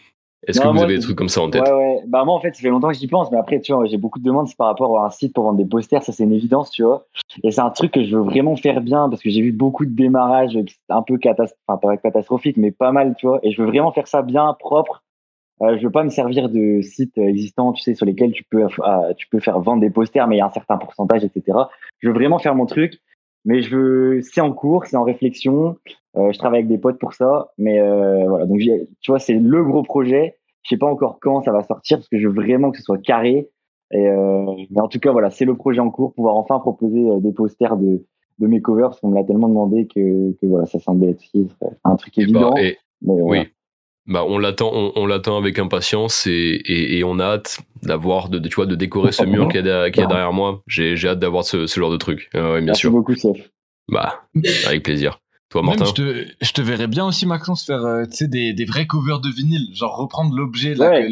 Est-ce 0.46 0.60
que 0.60 0.66
vous 0.66 0.72
moi, 0.72 0.84
avez 0.84 0.96
des 0.96 1.02
trucs 1.02 1.16
comme 1.16 1.28
ça 1.28 1.42
en 1.42 1.50
tête 1.50 1.62
ouais, 1.62 1.72
ouais. 1.72 2.02
Bah 2.06 2.24
moi 2.24 2.34
en 2.34 2.40
fait, 2.40 2.54
ça 2.54 2.62
fait 2.62 2.70
longtemps 2.70 2.88
que 2.88 2.94
j'y 2.94 3.08
pense, 3.08 3.30
mais 3.30 3.38
après 3.38 3.60
tu 3.60 3.72
vois, 3.72 3.84
j'ai 3.84 3.98
beaucoup 3.98 4.18
de 4.18 4.24
demandes 4.24 4.48
par 4.56 4.68
rapport 4.68 4.98
à 4.98 5.06
un 5.06 5.10
site 5.10 5.34
pour 5.34 5.44
vendre 5.44 5.58
des 5.58 5.66
posters, 5.66 6.02
ça 6.02 6.12
c'est 6.12 6.24
une 6.24 6.32
évidence, 6.32 6.70
tu 6.70 6.82
vois. 6.82 7.06
Et 7.44 7.50
c'est 7.50 7.60
un 7.60 7.70
truc 7.70 7.92
que 7.92 8.04
je 8.04 8.16
veux 8.16 8.22
vraiment 8.22 8.56
faire 8.56 8.80
bien 8.80 9.08
parce 9.10 9.22
que 9.22 9.28
j'ai 9.28 9.42
vu 9.42 9.52
beaucoup 9.52 9.84
de 9.84 9.94
démarrages 9.94 10.58
un 10.88 11.02
peu 11.02 11.18
catastrophiques, 11.18 11.62
enfin 11.66 11.78
pas 11.78 11.96
catastrophiques, 11.98 12.56
mais 12.56 12.70
pas 12.70 12.92
mal, 12.92 13.14
tu 13.18 13.26
vois. 13.26 13.40
Et 13.42 13.52
je 13.52 13.60
veux 13.60 13.68
vraiment 13.68 13.92
faire 13.92 14.08
ça 14.08 14.22
bien, 14.22 14.56
propre. 14.58 15.02
Euh, 15.62 15.76
je 15.76 15.82
veux 15.84 15.92
pas 15.92 16.04
me 16.04 16.08
servir 16.08 16.48
de 16.48 16.80
sites 16.80 17.18
existants, 17.18 17.72
tu 17.72 17.82
sais, 17.82 17.94
sur 17.94 18.06
lesquels 18.06 18.32
tu 18.32 18.44
peux, 18.44 18.62
euh, 18.64 19.14
tu 19.18 19.28
peux 19.28 19.40
faire 19.40 19.60
vendre 19.60 19.82
des 19.82 19.90
posters, 19.90 20.26
mais 20.26 20.36
il 20.36 20.38
y 20.38 20.42
a 20.42 20.46
un 20.46 20.50
certain 20.50 20.78
pourcentage, 20.78 21.22
etc. 21.22 21.58
Je 21.98 22.08
veux 22.08 22.14
vraiment 22.14 22.38
faire 22.38 22.54
mon 22.54 22.64
truc, 22.64 22.98
mais 23.44 23.62
je 23.62 23.76
veux, 23.76 24.20
c'est 24.22 24.40
en 24.40 24.52
cours, 24.52 24.86
c'est 24.86 24.96
en 24.96 25.04
réflexion. 25.04 25.76
Euh, 26.16 26.32
je 26.32 26.38
travaille 26.38 26.60
avec 26.60 26.68
des 26.68 26.78
potes 26.78 26.98
pour 26.98 27.14
ça, 27.14 27.50
mais 27.58 27.80
euh, 27.80 28.26
voilà. 28.28 28.46
Donc, 28.46 28.58
tu 28.58 29.10
vois, 29.10 29.18
c'est 29.18 29.34
le 29.34 29.64
gros 29.64 29.82
projet. 29.82 30.36
Je 30.62 30.70
sais 30.70 30.78
pas 30.78 30.86
encore 30.86 31.18
quand 31.20 31.42
ça 31.42 31.52
va 31.52 31.62
sortir 31.62 31.98
parce 31.98 32.08
que 32.08 32.18
je 32.18 32.28
veux 32.28 32.34
vraiment 32.34 32.70
que 32.70 32.78
ce 32.78 32.82
soit 32.82 32.98
carré. 32.98 33.48
Et 33.92 34.06
euh, 34.06 34.44
mais 34.70 34.80
en 34.80 34.88
tout 34.88 35.00
cas, 35.00 35.12
voilà, 35.12 35.30
c'est 35.30 35.44
le 35.44 35.56
projet 35.56 35.80
en 35.80 35.90
cours, 35.90 36.12
pouvoir 36.14 36.36
enfin 36.36 36.58
proposer 36.58 37.08
des 37.20 37.32
posters 37.32 37.76
de, 37.76 38.04
de 38.38 38.46
mes 38.46 38.60
covers, 38.60 38.90
parce 38.90 39.00
qu'on 39.00 39.08
me 39.08 39.16
l'a 39.16 39.24
tellement 39.24 39.48
demandé 39.48 39.86
que, 39.86 40.32
que 40.32 40.46
voilà, 40.46 40.66
ça 40.66 40.78
semblait 40.78 41.10
être 41.10 41.22
un 41.84 41.96
truc 41.96 42.16
évident. 42.18 42.54
Et 42.56 42.76
bah, 43.00 43.14
oui. 43.16 43.38
Bah, 44.10 44.24
on 44.26 44.38
l'attend, 44.38 44.70
on, 44.74 44.92
on 44.96 45.06
l'attend 45.06 45.38
avec 45.38 45.58
impatience 45.60 46.26
et, 46.26 46.30
et, 46.32 46.98
et, 46.98 47.04
on 47.04 47.18
a 47.20 47.24
hâte 47.24 47.60
d'avoir, 47.84 48.28
de, 48.28 48.40
tu 48.40 48.56
vois, 48.56 48.66
de 48.66 48.74
décorer 48.74 49.12
ce 49.12 49.22
mur 49.24 49.48
qui 49.48 49.56
est, 49.56 49.62
derrière, 49.62 50.32
moi. 50.32 50.62
J'ai, 50.66 50.96
j'ai 50.96 51.08
hâte 51.08 51.20
d'avoir 51.20 51.44
ce, 51.44 51.66
ce 51.68 51.78
genre 51.78 51.92
de 51.92 51.96
truc. 51.96 52.28
Euh, 52.34 52.54
ouais, 52.54 52.58
bien 52.58 52.66
Merci 52.66 52.80
sûr. 52.80 52.90
beaucoup, 52.90 53.14
Chef. 53.14 53.36
Bah, 53.88 54.22
avec 54.66 54.82
plaisir. 54.82 55.20
Toi, 55.48 55.62
Martin 55.62 55.84
Même, 55.84 55.94
je, 55.96 56.02
te, 56.02 56.44
je 56.44 56.52
te 56.52 56.60
verrais 56.60 56.86
bien 56.86 57.04
aussi, 57.04 57.26
Maxence, 57.26 57.64
faire 57.66 57.84
euh, 57.84 58.04
des, 58.20 58.52
des 58.52 58.64
vrais 58.64 58.86
covers 58.86 59.18
de 59.20 59.28
vinyle. 59.28 59.68
Genre 59.74 59.96
reprendre 59.96 60.32
l'objet 60.36 60.76
Ouais. 60.78 61.08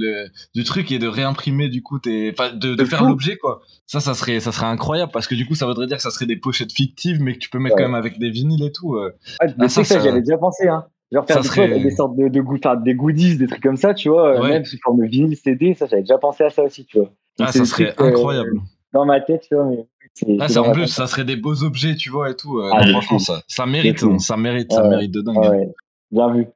du 0.55 0.63
truc 0.63 0.93
et 0.93 1.01
de 1.01 1.09
réimprimer 1.09 1.69
du 1.69 1.83
coup 1.83 1.99
tes. 1.99 2.31
De, 2.55 2.85
faire 2.85 3.03
l'objet 3.05 3.37
quoi. 3.37 3.63
Ça, 3.87 3.99
ça 3.99 4.15
serait, 4.15 4.39
ça 4.39 4.53
serait 4.53 4.67
incroyable 4.67 5.11
parce 5.13 5.27
que 5.27 5.35
du 5.35 5.45
coup, 5.45 5.57
ça 5.57 5.67
voudrait 5.67 5.87
dire 5.89 5.97
que 5.97 6.03
ça 6.05 6.13
serait 6.13 6.27
des 6.27 6.37
pochettes 6.37 6.73
fictives, 6.73 7.21
mais 7.21 7.35
que 7.35 7.39
tu 7.39 7.51
peux 7.51 7.59
mettre 7.59 7.75
Ouais. 7.77 7.83
quand 7.83 7.89
même 7.89 7.97
avec 7.99 8.21
des 8.21 8.31
vinyles 8.31 8.63
et 8.65 8.71
tout. 8.71 8.95
euh. 8.95 9.11
Ah, 9.41 9.49
ça, 9.49 9.55
que 9.55 9.69
ça, 9.69 9.85
ça- 9.85 10.01
j'avais 10.05 10.21
déjà 10.21 10.39
pensé, 10.39 10.69
hein. 10.69 10.85
Genre 11.11 11.27
faire 11.27 11.40
des, 11.40 11.49
serait- 11.49 11.81
des 11.81 11.90
sortes 11.90 12.16
de, 12.16 12.29
de 12.29 12.40
goût- 12.42 12.59
des 12.85 12.94
goodies, 12.94 13.37
des 13.38 13.47
trucs 13.47 13.62
comme 13.62 13.77
ça, 13.79 13.94
tu 13.94 14.09
vois, 14.11 14.37
euh, 14.37 14.42
Ouais. 14.42 14.49
même 14.51 14.64
sous 14.64 14.77
forme 14.83 15.01
de 15.01 15.07
vinyle, 15.07 15.37
CD, 15.37 15.75
ça, 15.75 15.87
j'avais 15.87 16.03
déjà 16.03 16.18
pensé 16.18 16.44
à 16.44 16.51
ça 16.51 16.62
aussi, 16.62 16.85
tu 16.85 16.99
vois. 16.99 17.07
Donc, 17.38 17.49
Ah, 17.49 17.53
ça 17.53 17.64
serait 17.64 17.94
euh, 17.99 18.05
incroyable. 18.09 18.61
dans 18.92 19.07
ma 19.07 19.21
tête, 19.21 19.44
tu 19.49 19.55
vois, 19.55 19.64
mais 19.64 19.87
c'est. 20.12 20.37
Ah, 20.40 20.49
c'est 20.49 20.55
ça, 20.55 20.62
en 20.62 20.73
plus, 20.73 20.87
ça 20.88 21.07
serait 21.07 21.25
des 21.25 21.37
beaux 21.37 21.62
objets, 21.64 21.94
tu 21.94 22.11
vois, 22.11 22.31
et 22.31 22.37
tout. 22.37 22.59
euh, 22.59 22.68
Ah, 22.73 22.85
non, 22.85 22.92
franchement, 23.01 23.18
ça, 23.18 23.42
ça 23.49 23.64
mérite, 23.64 24.03
hein, 24.03 24.18
ça 24.18 24.37
mérite, 24.37 24.71
ça 24.73 24.87
mérite 24.87 25.11
de 25.12 25.23
dingue. 25.23 25.37
Hein. 25.42 25.51
ouais. 25.51 25.68
Bien 26.11 26.31
vu. 26.33 26.47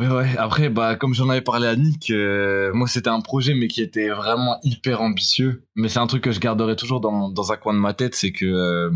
Ouais, 0.00 0.08
ouais. 0.08 0.36
Après, 0.38 0.70
bah, 0.70 0.96
comme 0.96 1.14
j'en 1.14 1.28
avais 1.28 1.40
parlé 1.40 1.68
à 1.68 1.76
Nick, 1.76 2.10
euh, 2.10 2.72
moi, 2.74 2.88
c'était 2.88 3.10
un 3.10 3.20
projet, 3.20 3.54
mais 3.54 3.68
qui 3.68 3.80
était 3.80 4.08
vraiment 4.08 4.58
hyper 4.64 5.00
ambitieux. 5.00 5.62
Mais 5.76 5.88
c'est 5.88 6.00
un 6.00 6.08
truc 6.08 6.24
que 6.24 6.32
je 6.32 6.40
garderai 6.40 6.74
toujours 6.74 7.00
dans, 7.00 7.28
dans 7.28 7.52
un 7.52 7.56
coin 7.56 7.74
de 7.74 7.78
ma 7.78 7.94
tête, 7.94 8.16
c'est 8.16 8.32
que, 8.32 8.44
euh, 8.44 8.90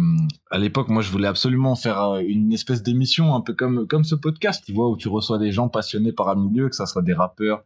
à 0.50 0.58
l'époque, 0.58 0.88
moi, 0.88 1.00
je 1.00 1.12
voulais 1.12 1.28
absolument 1.28 1.76
faire 1.76 2.02
euh, 2.02 2.20
une 2.26 2.52
espèce 2.52 2.82
d'émission, 2.82 3.36
un 3.36 3.40
peu 3.40 3.54
comme, 3.54 3.86
comme 3.86 4.02
ce 4.02 4.16
podcast, 4.16 4.64
tu 4.66 4.72
vois, 4.72 4.90
où 4.90 4.96
tu 4.96 5.08
reçois 5.08 5.38
des 5.38 5.52
gens 5.52 5.68
passionnés 5.68 6.12
par 6.12 6.28
un 6.30 6.34
milieu, 6.34 6.68
que 6.68 6.74
ça 6.74 6.86
soit 6.86 7.02
des 7.02 7.14
rappeurs, 7.14 7.62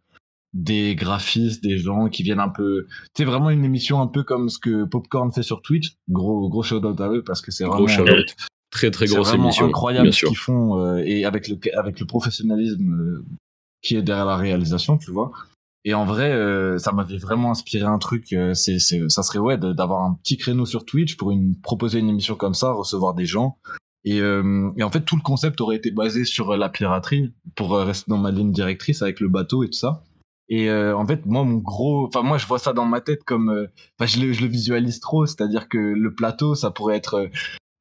des 0.52 0.94
graphistes, 0.94 1.62
des 1.62 1.78
gens 1.78 2.08
qui 2.08 2.22
viennent 2.22 2.40
un 2.40 2.50
peu, 2.50 2.86
c'est 3.14 3.24
vraiment 3.24 3.48
une 3.48 3.64
émission 3.64 4.02
un 4.02 4.08
peu 4.08 4.22
comme 4.22 4.50
ce 4.50 4.58
que 4.58 4.84
Popcorn 4.84 5.32
fait 5.32 5.42
sur 5.42 5.62
Twitch. 5.62 5.96
Gros, 6.10 6.50
gros 6.50 6.62
shout 6.62 6.84
out 6.84 7.00
à 7.00 7.08
eux 7.08 7.22
parce 7.24 7.40
que 7.40 7.50
c'est 7.50 7.64
vraiment, 7.64 7.78
Gros 7.78 7.88
shout-out. 7.88 8.36
Très 8.72 8.90
très 8.90 9.06
grosse 9.06 9.34
émission. 9.34 9.66
incroyable 9.66 10.04
bien 10.08 10.12
ce 10.12 10.26
qu'ils 10.26 10.36
font 10.36 10.80
euh, 10.80 11.02
et 11.04 11.24
avec 11.26 11.46
le 11.46 11.58
avec 11.78 12.00
le 12.00 12.06
professionnalisme 12.06 12.90
euh, 12.92 13.24
qui 13.82 13.96
est 13.96 14.02
derrière 14.02 14.24
la 14.24 14.36
réalisation, 14.36 14.96
tu 14.96 15.10
vois. 15.12 15.30
Et 15.84 15.94
en 15.94 16.04
vrai, 16.06 16.32
euh, 16.32 16.78
ça 16.78 16.92
m'avait 16.92 17.18
vraiment 17.18 17.50
inspiré 17.50 17.84
un 17.84 17.98
truc. 17.98 18.32
euh, 18.32 18.54
c'est 18.54 18.78
c'est 18.78 19.00
ça 19.08 19.22
serait 19.22 19.40
ouais 19.40 19.58
d'avoir 19.58 20.02
un 20.02 20.14
petit 20.22 20.38
créneau 20.38 20.64
sur 20.64 20.84
Twitch 20.86 21.16
pour 21.16 21.32
une 21.32 21.54
proposer 21.60 21.98
une 21.98 22.08
émission 22.08 22.34
comme 22.34 22.54
ça, 22.54 22.72
recevoir 22.72 23.12
des 23.14 23.26
gens. 23.26 23.58
Et, 24.04 24.20
euh, 24.20 24.70
et 24.76 24.82
en 24.82 24.90
fait, 24.90 25.02
tout 25.02 25.16
le 25.16 25.22
concept 25.22 25.60
aurait 25.60 25.76
été 25.76 25.90
basé 25.90 26.24
sur 26.24 26.56
la 26.56 26.68
piraterie 26.68 27.32
pour 27.54 27.76
rester 27.76 28.10
dans 28.10 28.18
ma 28.18 28.30
ligne 28.30 28.52
directrice 28.52 29.02
avec 29.02 29.20
le 29.20 29.28
bateau 29.28 29.64
et 29.64 29.66
tout 29.68 29.78
ça. 29.78 30.02
Et 30.48 30.70
en 30.70 31.06
fait, 31.06 31.24
moi, 31.24 31.44
mon 31.44 31.58
gros, 31.58 32.06
enfin 32.08 32.22
moi, 32.22 32.36
je 32.36 32.46
vois 32.46 32.58
ça 32.58 32.72
dans 32.72 32.84
ma 32.84 33.00
tête 33.00 33.22
comme, 33.24 33.68
enfin, 33.98 34.06
je 34.06 34.20
le, 34.20 34.32
je 34.32 34.40
le 34.42 34.48
visualise 34.48 34.98
trop, 35.00 35.24
c'est-à-dire 35.24 35.68
que 35.68 35.78
le 35.78 36.14
plateau, 36.14 36.54
ça 36.54 36.70
pourrait 36.70 36.96
être 36.96 37.28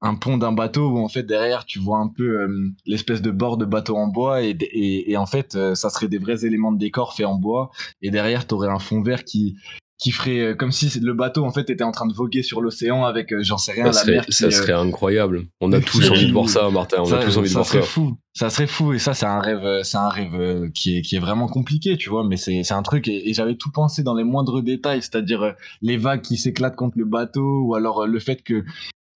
un 0.01 0.15
pont 0.15 0.37
d'un 0.37 0.51
bateau 0.51 0.89
où 0.89 0.97
en 0.99 1.07
fait 1.07 1.23
derrière 1.23 1.65
tu 1.65 1.79
vois 1.79 1.99
un 1.99 2.07
peu 2.07 2.41
euh, 2.41 2.69
l'espèce 2.85 3.21
de 3.21 3.31
bord 3.31 3.57
de 3.57 3.65
bateau 3.65 3.95
en 3.97 4.07
bois 4.07 4.41
et, 4.41 4.49
et, 4.49 5.11
et 5.11 5.17
en 5.17 5.25
fait 5.27 5.55
euh, 5.55 5.75
ça 5.75 5.89
serait 5.89 6.07
des 6.07 6.17
vrais 6.17 6.43
éléments 6.45 6.71
de 6.71 6.79
décor 6.79 7.13
faits 7.13 7.27
en 7.27 7.35
bois 7.35 7.69
et 8.01 8.09
derrière 8.09 8.47
t'aurais 8.47 8.69
un 8.69 8.79
fond 8.79 9.01
vert 9.03 9.23
qui 9.23 9.55
qui 9.99 10.09
ferait 10.09 10.39
euh, 10.39 10.55
comme 10.55 10.71
si 10.71 10.99
le 10.99 11.13
bateau 11.13 11.45
en 11.45 11.51
fait 11.51 11.69
était 11.69 11.83
en 11.83 11.91
train 11.91 12.07
de 12.07 12.13
voguer 12.13 12.41
sur 12.41 12.61
l'océan 12.61 13.05
avec 13.05 13.31
j'en 13.41 13.59
sais 13.59 13.73
rien 13.73 13.83
Ça 13.83 13.99
la 13.99 14.05
serait, 14.05 14.11
mer 14.13 14.25
qui, 14.25 14.33
ça 14.33 14.49
serait 14.49 14.73
incroyable. 14.73 15.45
On 15.61 15.71
a 15.71 15.79
tous 15.79 16.09
envie 16.09 16.25
de 16.25 16.31
voir 16.33 16.49
ça, 16.49 16.67
Martin. 16.71 16.97
On 17.01 17.05
ça, 17.05 17.19
a 17.19 17.23
tous 17.23 17.37
envie 17.37 17.49
de 17.49 17.53
ça 17.53 17.59
voir 17.59 17.67
serait 17.67 17.81
ça. 17.81 17.87
fou. 17.87 18.17
Ça 18.33 18.49
serait 18.49 18.65
fou 18.65 18.93
et 18.93 18.97
ça 18.99 19.13
c'est 19.13 19.27
un 19.27 19.39
rêve, 19.39 19.83
c'est 19.83 19.97
un 19.97 20.09
rêve 20.09 20.71
qui 20.71 20.97
est 20.97 21.01
qui 21.03 21.17
est 21.17 21.19
vraiment 21.19 21.47
compliqué, 21.47 21.97
tu 21.97 22.09
vois. 22.09 22.23
Mais 22.27 22.37
c'est 22.37 22.63
c'est 22.63 22.73
un 22.73 22.81
truc 22.81 23.07
et, 23.07 23.29
et 23.29 23.35
j'avais 23.35 23.55
tout 23.55 23.69
pensé 23.71 24.01
dans 24.01 24.15
les 24.15 24.23
moindres 24.23 24.63
détails, 24.63 25.03
c'est-à-dire 25.03 25.53
les 25.83 25.97
vagues 25.97 26.21
qui 26.23 26.37
s'éclatent 26.37 26.75
contre 26.75 26.97
le 26.97 27.05
bateau 27.05 27.61
ou 27.65 27.75
alors 27.75 28.07
le 28.07 28.19
fait 28.19 28.41
que 28.41 28.63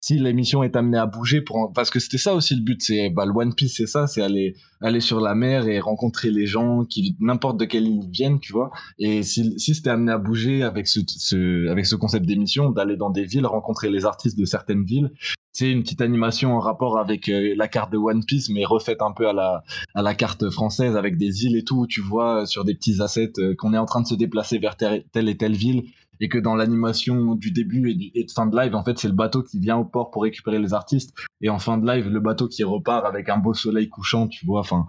si 0.06 0.20
l'émission 0.20 0.62
est 0.62 0.76
amenée 0.76 1.00
à 1.00 1.08
bouger 1.08 1.44
parce 1.74 1.89
que 1.89 2.00
c'était 2.00 2.20
ça 2.20 2.36
aussi 2.36 2.54
le 2.54 2.62
but 2.62 2.80
c'est 2.80 3.10
bah 3.10 3.26
le 3.26 3.32
One 3.32 3.56
Piece 3.56 3.78
c'est 3.78 3.88
ça 3.88 4.06
c'est 4.06 4.22
aller 4.22 4.56
aller 4.80 5.00
sur 5.00 5.20
la 5.20 5.34
mer 5.34 5.68
et 5.68 5.80
rencontrer 5.80 6.30
les 6.30 6.46
gens 6.46 6.86
qui 6.86 7.18
n'importe 7.20 7.60
de 7.60 7.65
quelle 7.65 7.88
île 7.88 8.08
viennent 8.12 8.39
tu 8.39 8.54
vois. 8.54 8.70
Et 9.00 9.24
si 9.24 9.58
si 9.58 9.74
c'était 9.74 9.89
amené 9.89 10.12
à 10.12 10.20
bouger 10.20 10.62
avec 10.62 10.88
ce, 10.88 11.70
avec 11.72 11.88
ce 11.88 11.96
concept 11.96 12.28
d'émission 12.28 12.70
d'aller 12.70 12.98
dans 12.98 13.10
des 13.10 13.26
villes 13.26 13.48
rencontrer 13.48 13.89
les 13.89 14.06
artistes 14.06 14.38
de 14.38 14.46
certaines 14.46 14.84
villes 14.84 15.10
c'est 15.54 15.72
une 15.72 15.82
petite 15.82 16.02
animation 16.02 16.54
en 16.54 16.60
rapport 16.60 17.00
avec 17.00 17.28
euh, 17.30 17.56
la 17.56 17.68
carte 17.68 17.91
de 17.91 17.98
One 17.98 18.24
Piece 18.26 18.50
mais 18.50 18.63
refaite 18.63 19.02
un 19.02 19.12
peu 19.12 19.28
à 19.28 19.34
la 19.34 19.63
à 19.96 20.04
la 20.04 20.13
carte 20.13 20.52
française 20.52 20.96
avec 20.96 21.18
des 21.18 21.46
îles 21.46 21.56
et 21.56 21.63
tout 21.63 21.80
où 21.80 21.88
tu 21.88 22.02
vois 22.02 22.46
sur 22.46 22.63
des 22.63 22.76
petits 22.76 23.02
assets 23.02 23.39
euh, 23.39 23.56
qu'on 23.58 23.74
est 23.74 23.80
en 23.80 23.86
train 23.86 24.02
de 24.02 24.08
se 24.08 24.15
déplacer 24.15 24.60
vers 24.60 24.78
telle 24.78 25.30
et 25.30 25.38
telle 25.38 25.56
ville 25.56 25.86
et 26.19 26.30
que 26.30 26.38
dans 26.38 26.56
l'animation 26.56 27.36
du 27.36 27.51
début 27.51 28.12
et, 28.13 28.23
de 28.23 28.32
fin 28.32 28.45
de 28.45 28.56
live, 28.56 28.75
en 28.75 28.84
fait, 28.84 28.97
c'est 28.97 29.08
le 29.08 29.13
bateau 29.13 29.43
qui 29.43 29.60
vient 29.60 29.78
au 29.78 29.86
port 29.86 30.12
pour 30.12 30.23
récupérer 30.23 30.60
les 30.60 30.73
artistes, 30.73 31.13
et 31.41 31.49
en 31.49 31.60
fin 31.60 31.78
de 31.78 31.86
live, 31.86 32.10
le 32.10 32.19
bateau 32.19 32.47
qui 32.47 32.63
repart 32.63 33.06
avec 33.06 33.30
un 33.30 33.38
beau 33.38 33.54
soleil 33.54 33.89
couchant, 33.89 34.28
tu 34.28 34.45
vois. 34.45 34.62
Enfin, 34.62 34.86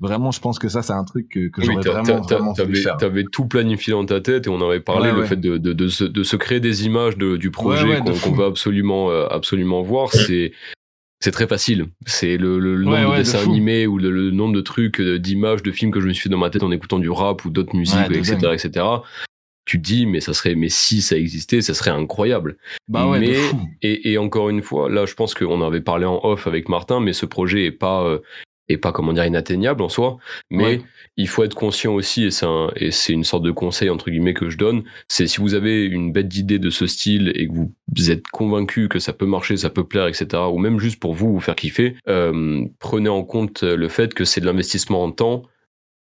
vraiment, 0.00 0.30
je 0.30 0.40
pense 0.40 0.58
que 0.58 0.68
ça, 0.68 0.82
c'est 0.82 0.92
un 0.92 1.04
truc 1.04 1.28
que, 1.28 1.48
que 1.48 1.62
j'aurais 1.62 1.82
vraiment, 1.82 2.22
vraiment. 2.22 2.54
T'avais 2.98 3.24
tout 3.24 3.46
planifié 3.46 3.92
dans 3.92 4.04
ta 4.04 4.20
tête, 4.20 4.46
et 4.46 4.50
on 4.50 4.60
avait 4.60 4.80
parlé 4.80 5.12
le 5.12 5.24
fait 5.24 5.36
de, 5.36 5.56
de, 5.58 5.72
de, 5.72 5.88
se, 5.88 6.04
de, 6.04 6.22
se, 6.22 6.36
créer 6.36 6.60
des 6.60 6.86
images 6.86 7.16
du 7.16 7.50
projet 7.50 8.00
qu'on 8.00 8.32
veut 8.32 8.44
absolument, 8.44 9.10
euh, 9.10 9.26
absolument 9.28 9.82
voir. 9.82 10.12
C'est 10.12 10.52
c'est 11.20 11.32
très 11.32 11.48
facile. 11.48 11.86
C'est 12.06 12.36
le, 12.36 12.60
le, 12.60 12.80
nombre 12.84 13.12
de 13.14 13.16
dessins 13.16 13.42
animés 13.42 13.88
ou 13.88 13.98
le, 13.98 14.30
nombre 14.30 14.54
de 14.54 14.60
trucs, 14.60 15.00
euh, 15.00 15.18
d'images, 15.18 15.64
de 15.64 15.72
films 15.72 15.90
que 15.90 16.00
je 16.00 16.06
me 16.06 16.12
suis 16.12 16.22
fait 16.24 16.28
dans 16.28 16.38
ma 16.38 16.48
tête 16.48 16.62
en 16.62 16.70
écoutant 16.70 17.00
du 17.00 17.10
rap 17.10 17.44
ou 17.44 17.50
d'autres 17.50 17.74
musiques, 17.74 17.98
etc., 18.12 18.52
etc 18.52 18.84
tu 19.68 19.78
te 19.78 19.84
dis 19.84 20.06
mais 20.06 20.20
ça 20.20 20.32
serait 20.32 20.54
mais 20.54 20.70
si 20.70 21.02
ça 21.02 21.16
existait 21.16 21.60
ça 21.60 21.74
serait 21.74 21.90
incroyable. 21.90 22.56
Bah 22.88 23.06
ouais, 23.06 23.20
mais 23.20 23.36
et, 23.82 24.12
et, 24.12 24.18
encore 24.18 24.48
une 24.48 24.62
fois 24.62 24.88
là 24.88 25.04
je 25.04 25.14
pense 25.14 25.34
qu'on 25.34 25.60
avait 25.60 25.82
parlé 25.82 26.06
en 26.06 26.20
off 26.24 26.46
avec 26.46 26.70
Martin 26.70 27.00
mais 27.00 27.12
ce 27.12 27.26
projet 27.26 27.66
est 27.66 27.70
pas 27.70 28.02
euh, 28.04 28.20
est 28.70 28.78
pas 28.78 28.92
comment 28.92 29.12
dire 29.12 29.26
inatteignable 29.26 29.82
en 29.82 29.90
soi. 29.90 30.16
Mais 30.50 30.80
il 31.18 31.28
faut 31.28 31.44
être 31.44 31.54
conscient 31.54 31.94
aussi 31.94 32.24
et 32.24 32.30
c'est 32.30 32.46
un, 32.46 32.70
et 32.76 32.90
c'est 32.90 33.12
une 33.12 33.24
sorte 33.24 33.42
de 33.42 33.50
conseil 33.50 33.90
entre 33.90 34.08
guillemets 34.10 34.34
que 34.34 34.48
je 34.48 34.56
donne 34.56 34.84
c'est 35.08 35.26
si 35.26 35.38
vous 35.40 35.54
avez 35.54 35.84
une 35.84 36.12
bête 36.12 36.28
d'idée 36.28 36.58
de 36.58 36.70
ce 36.70 36.86
style 36.86 37.32
et 37.34 37.48
que 37.48 37.52
vous 37.52 38.10
êtes 38.10 38.26
convaincu 38.28 38.88
que 38.88 38.98
ça 38.98 39.12
peut 39.12 39.26
marcher 39.26 39.56
ça 39.56 39.68
peut 39.68 39.84
plaire 39.84 40.06
etc 40.06 40.42
ou 40.50 40.58
même 40.58 40.78
juste 40.78 41.00
pour 41.00 41.14
vous 41.14 41.32
vous 41.32 41.40
faire 41.40 41.56
kiffer 41.56 41.96
euh, 42.08 42.64
prenez 42.78 43.08
en 43.08 43.24
compte 43.24 43.64
le 43.64 43.88
fait 43.88 44.14
que 44.14 44.24
c'est 44.24 44.40
de 44.40 44.46
l'investissement 44.46 45.02
en 45.02 45.10
temps 45.10 45.42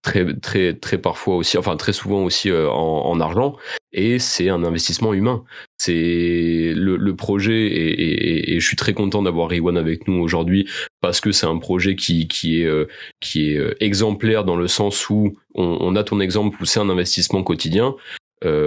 très 0.05 0.35
très 0.35 0.73
très 0.73 0.99
parfois 0.99 1.35
aussi 1.35 1.57
enfin 1.57 1.75
très 1.77 1.91
souvent 1.91 2.23
aussi 2.23 2.51
euh, 2.51 2.69
en, 2.69 3.19
argent 3.19 3.55
et 3.91 4.19
c'est 4.19 4.49
un 4.49 4.63
investissement 4.63 5.13
humain 5.13 5.43
c'est 5.77 6.73
le, 6.75 7.15
projet 7.15 7.65
et, 7.65 8.59
je 8.59 8.65
suis 8.65 8.75
très 8.75 8.93
content 8.93 9.23
d'avoir 9.23 9.49
Riwan 9.49 9.77
avec 9.77 10.07
nous 10.07 10.21
aujourd'hui 10.21 10.69
parce 11.01 11.21
que 11.21 11.31
c'est 11.31 11.47
un 11.47 11.57
projet 11.57 11.95
qui 11.95 12.27
qui 12.27 12.61
est 12.61 12.65
euh, 12.65 12.87
qui 13.19 13.51
est 13.51 13.57
euh, 13.57 13.73
exemplaire 13.79 14.43
dans 14.43 14.55
le 14.55 14.67
sens 14.67 15.09
où 15.09 15.37
on, 15.55 15.95
a 15.95 16.03
ton 16.03 16.19
exemple 16.19 16.57
où 16.61 16.65
c'est 16.65 16.79
un 16.79 16.89
investissement 16.89 17.43
quotidien 17.43 17.95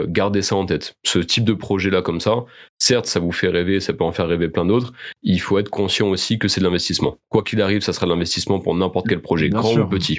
gardez 0.08 0.42
ça 0.42 0.56
en 0.56 0.66
tête. 0.66 0.96
Ce 1.04 1.20
type 1.20 1.44
de 1.44 1.52
projet-là 1.52 2.02
comme 2.02 2.20
ça, 2.20 2.46
certes, 2.78 3.06
ça 3.06 3.20
vous 3.20 3.30
fait 3.30 3.46
rêver, 3.46 3.78
ça 3.78 3.92
peut 3.92 4.02
en 4.02 4.10
faire 4.10 4.26
rêver 4.26 4.48
plein 4.48 4.64
d'autres. 4.64 4.92
Il 5.22 5.40
faut 5.40 5.56
être 5.60 5.68
conscient 5.68 6.08
aussi 6.08 6.36
que 6.36 6.48
c'est 6.48 6.60
de 6.60 6.64
l'investissement. 6.64 7.18
Quoi 7.28 7.44
qu'il 7.44 7.62
arrive, 7.62 7.82
ça 7.82 7.92
sera 7.92 8.06
de 8.06 8.10
l'investissement 8.10 8.58
pour 8.58 8.74
n'importe 8.74 9.06
quel 9.06 9.22
projet, 9.22 9.50
grand 9.50 9.76
ou 9.76 9.86
petit. 9.86 10.18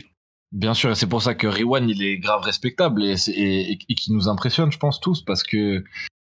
Bien 0.52 0.74
sûr, 0.74 0.96
c'est 0.98 1.08
pour 1.08 1.22
ça 1.22 1.36
que 1.36 1.46
Riwan, 1.46 1.88
il 1.88 2.02
est 2.02 2.18
grave 2.18 2.42
respectable 2.42 3.04
et, 3.04 3.78
qui 3.78 4.12
nous 4.12 4.28
impressionne, 4.28 4.72
je 4.72 4.80
pense, 4.80 5.00
tous, 5.00 5.22
parce 5.22 5.44
que 5.44 5.84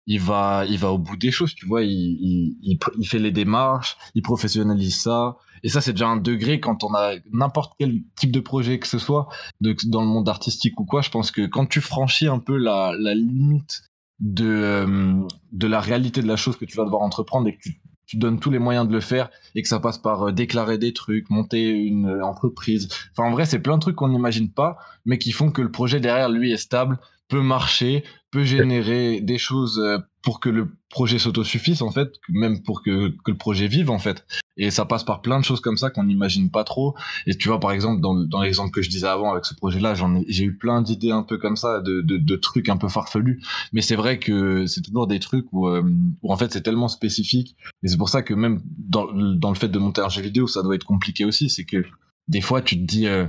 il 0.07 0.21
va, 0.21 0.65
il 0.67 0.79
va 0.79 0.91
au 0.91 0.99
bout 0.99 1.17
des 1.17 1.31
choses, 1.31 1.55
tu 1.55 1.67
vois, 1.67 1.83
il, 1.83 2.57
il, 2.63 2.79
il, 2.99 3.07
fait 3.07 3.19
les 3.19 3.31
démarches, 3.31 3.97
il 4.15 4.23
professionnalise 4.23 4.99
ça, 5.03 5.37
et 5.63 5.69
ça, 5.69 5.81
c'est 5.81 5.93
déjà 5.93 6.09
un 6.09 6.17
degré 6.17 6.61
quand 6.61 6.83
on 6.83 6.95
a 6.95 7.15
n'importe 7.31 7.75
quel 7.79 8.03
type 8.17 8.33
de 8.33 8.41
projet 8.41 8.79
que 8.79 8.87
ce 8.87 8.99
soit, 8.99 9.29
dans 9.61 10.01
le 10.01 10.09
monde 10.09 10.29
artistique 10.29 10.81
ou 10.81 10.85
quoi, 10.85 11.03
je 11.03 11.11
pense 11.11 11.31
que 11.31 11.47
quand 11.47 11.67
tu 11.67 11.81
franchis 11.81 12.27
un 12.27 12.39
peu 12.39 12.57
la, 12.57 12.95
la 12.99 13.15
limite 13.15 13.83
de, 14.21 14.47
euh, 14.47 15.27
de 15.53 15.67
la 15.67 15.81
réalité 15.81 16.23
de 16.23 16.27
la 16.27 16.37
chose 16.37 16.57
que 16.57 16.65
tu 16.65 16.77
vas 16.77 16.85
devoir 16.85 17.03
entreprendre 17.03 17.49
et 17.49 17.57
que 17.57 17.61
tu 17.61 17.81
tu 18.09 18.17
donnes 18.17 18.41
tous 18.41 18.51
les 18.51 18.59
moyens 18.59 18.89
de 18.89 18.93
le 18.93 19.01
faire 19.01 19.31
et 19.55 19.63
que 19.63 19.69
ça 19.69 19.79
passe 19.79 19.99
par 19.99 20.29
euh, 20.29 20.33
déclarer 20.33 20.79
des 20.79 20.93
trucs, 20.93 21.31
monter 21.31 21.69
une 21.69 22.09
euh, 22.09 22.25
entreprise. 22.25 22.89
Enfin, 23.13 23.29
en 23.29 23.33
vrai, 23.33 23.45
c'est 23.45 23.61
plein 23.61 23.77
de 23.77 23.83
trucs 23.83 23.97
qu'on 23.97 24.09
n'imagine 24.09 24.51
pas, 24.51 24.79
mais 25.05 25.19
qui 25.19 25.31
font 25.31 25.53
que 25.53 25.63
le 25.63 25.71
projet 25.71 26.01
derrière 26.01 26.31
lui 26.31 26.51
est 26.51 26.57
stable, 26.57 26.99
peut 27.29 27.43
marcher, 27.43 28.05
peut 28.31 28.45
générer 28.45 29.21
des 29.21 29.37
choses 29.37 29.79
euh, 29.79 29.99
pour 30.23 30.41
que 30.41 30.49
le 30.49 30.69
projet 30.89 31.19
s'autosuffise 31.19 31.83
en 31.83 31.91
fait, 31.91 32.15
même 32.31 32.63
pour 32.63 32.83
que, 32.83 33.09
que, 33.09 33.31
le 33.31 33.37
projet 33.37 33.69
vive 33.69 33.91
en 33.91 33.99
fait. 33.99 34.25
Et 34.59 34.71
ça 34.71 34.85
passe 34.85 35.05
par 35.05 35.23
plein 35.23 35.39
de 35.39 35.45
choses 35.45 35.61
comme 35.61 35.77
ça 35.77 35.89
qu'on 35.91 36.05
n'imagine 36.05 36.51
pas 36.51 36.65
trop. 36.65 36.95
Et 37.27 37.35
tu 37.35 37.49
vois 37.49 37.61
par 37.61 37.71
exemple 37.71 38.01
dans, 38.01 38.15
dans 38.15 38.43
l'exemple 38.43 38.71
que 38.73 38.83
je 38.83 38.91
disais 38.91 39.07
avant 39.07 39.33
avec 39.33 39.45
ce 39.45 39.55
projet-là, 39.55 39.95
j'en 39.95 40.15
ai 40.17 40.25
j'ai 40.29 40.45
eu 40.45 40.57
plein 40.57 40.83
d'idées 40.83 41.13
un 41.13 41.23
peu 41.23 41.39
comme 41.39 41.57
ça, 41.57 41.81
de, 41.81 42.01
de, 42.01 42.19
de 42.19 42.37
trucs 42.37 42.69
un 42.69 42.77
peu 42.77 42.89
farfelus. 42.89 43.41
Mais 43.73 43.81
c'est 43.81 43.97
vrai 43.97 44.19
que 44.19 44.67
c'est 44.67 44.83
toujours 44.83 45.07
des 45.07 45.21
trucs 45.21 45.47
où, 45.53 45.69
euh, 45.69 45.83
où 46.23 46.33
en 46.33 46.37
fait 46.37 46.53
c'est 46.53 46.63
tellement 46.63 46.89
spécifique. 46.89 47.57
Et 47.83 47.89
c'est 47.89 47.97
pour 47.97 48.09
ça 48.09 48.23
que 48.23 48.35
même 48.35 48.61
dans, 48.77 49.07
dans 49.13 49.51
le 49.51 49.57
fait 49.57 49.69
de 49.69 49.79
monter 49.79 50.01
un 50.01 50.09
jeu 50.09 50.23
vidéo, 50.23 50.47
ça 50.47 50.63
doit 50.63 50.75
être 50.75 50.85
compliqué 50.85 51.25
aussi. 51.25 51.49
C'est 51.49 51.65
que 51.65 51.85
des 52.27 52.41
fois 52.41 52.61
tu 52.61 52.77
te 52.77 52.85
dis 52.85 53.07
euh, 53.07 53.27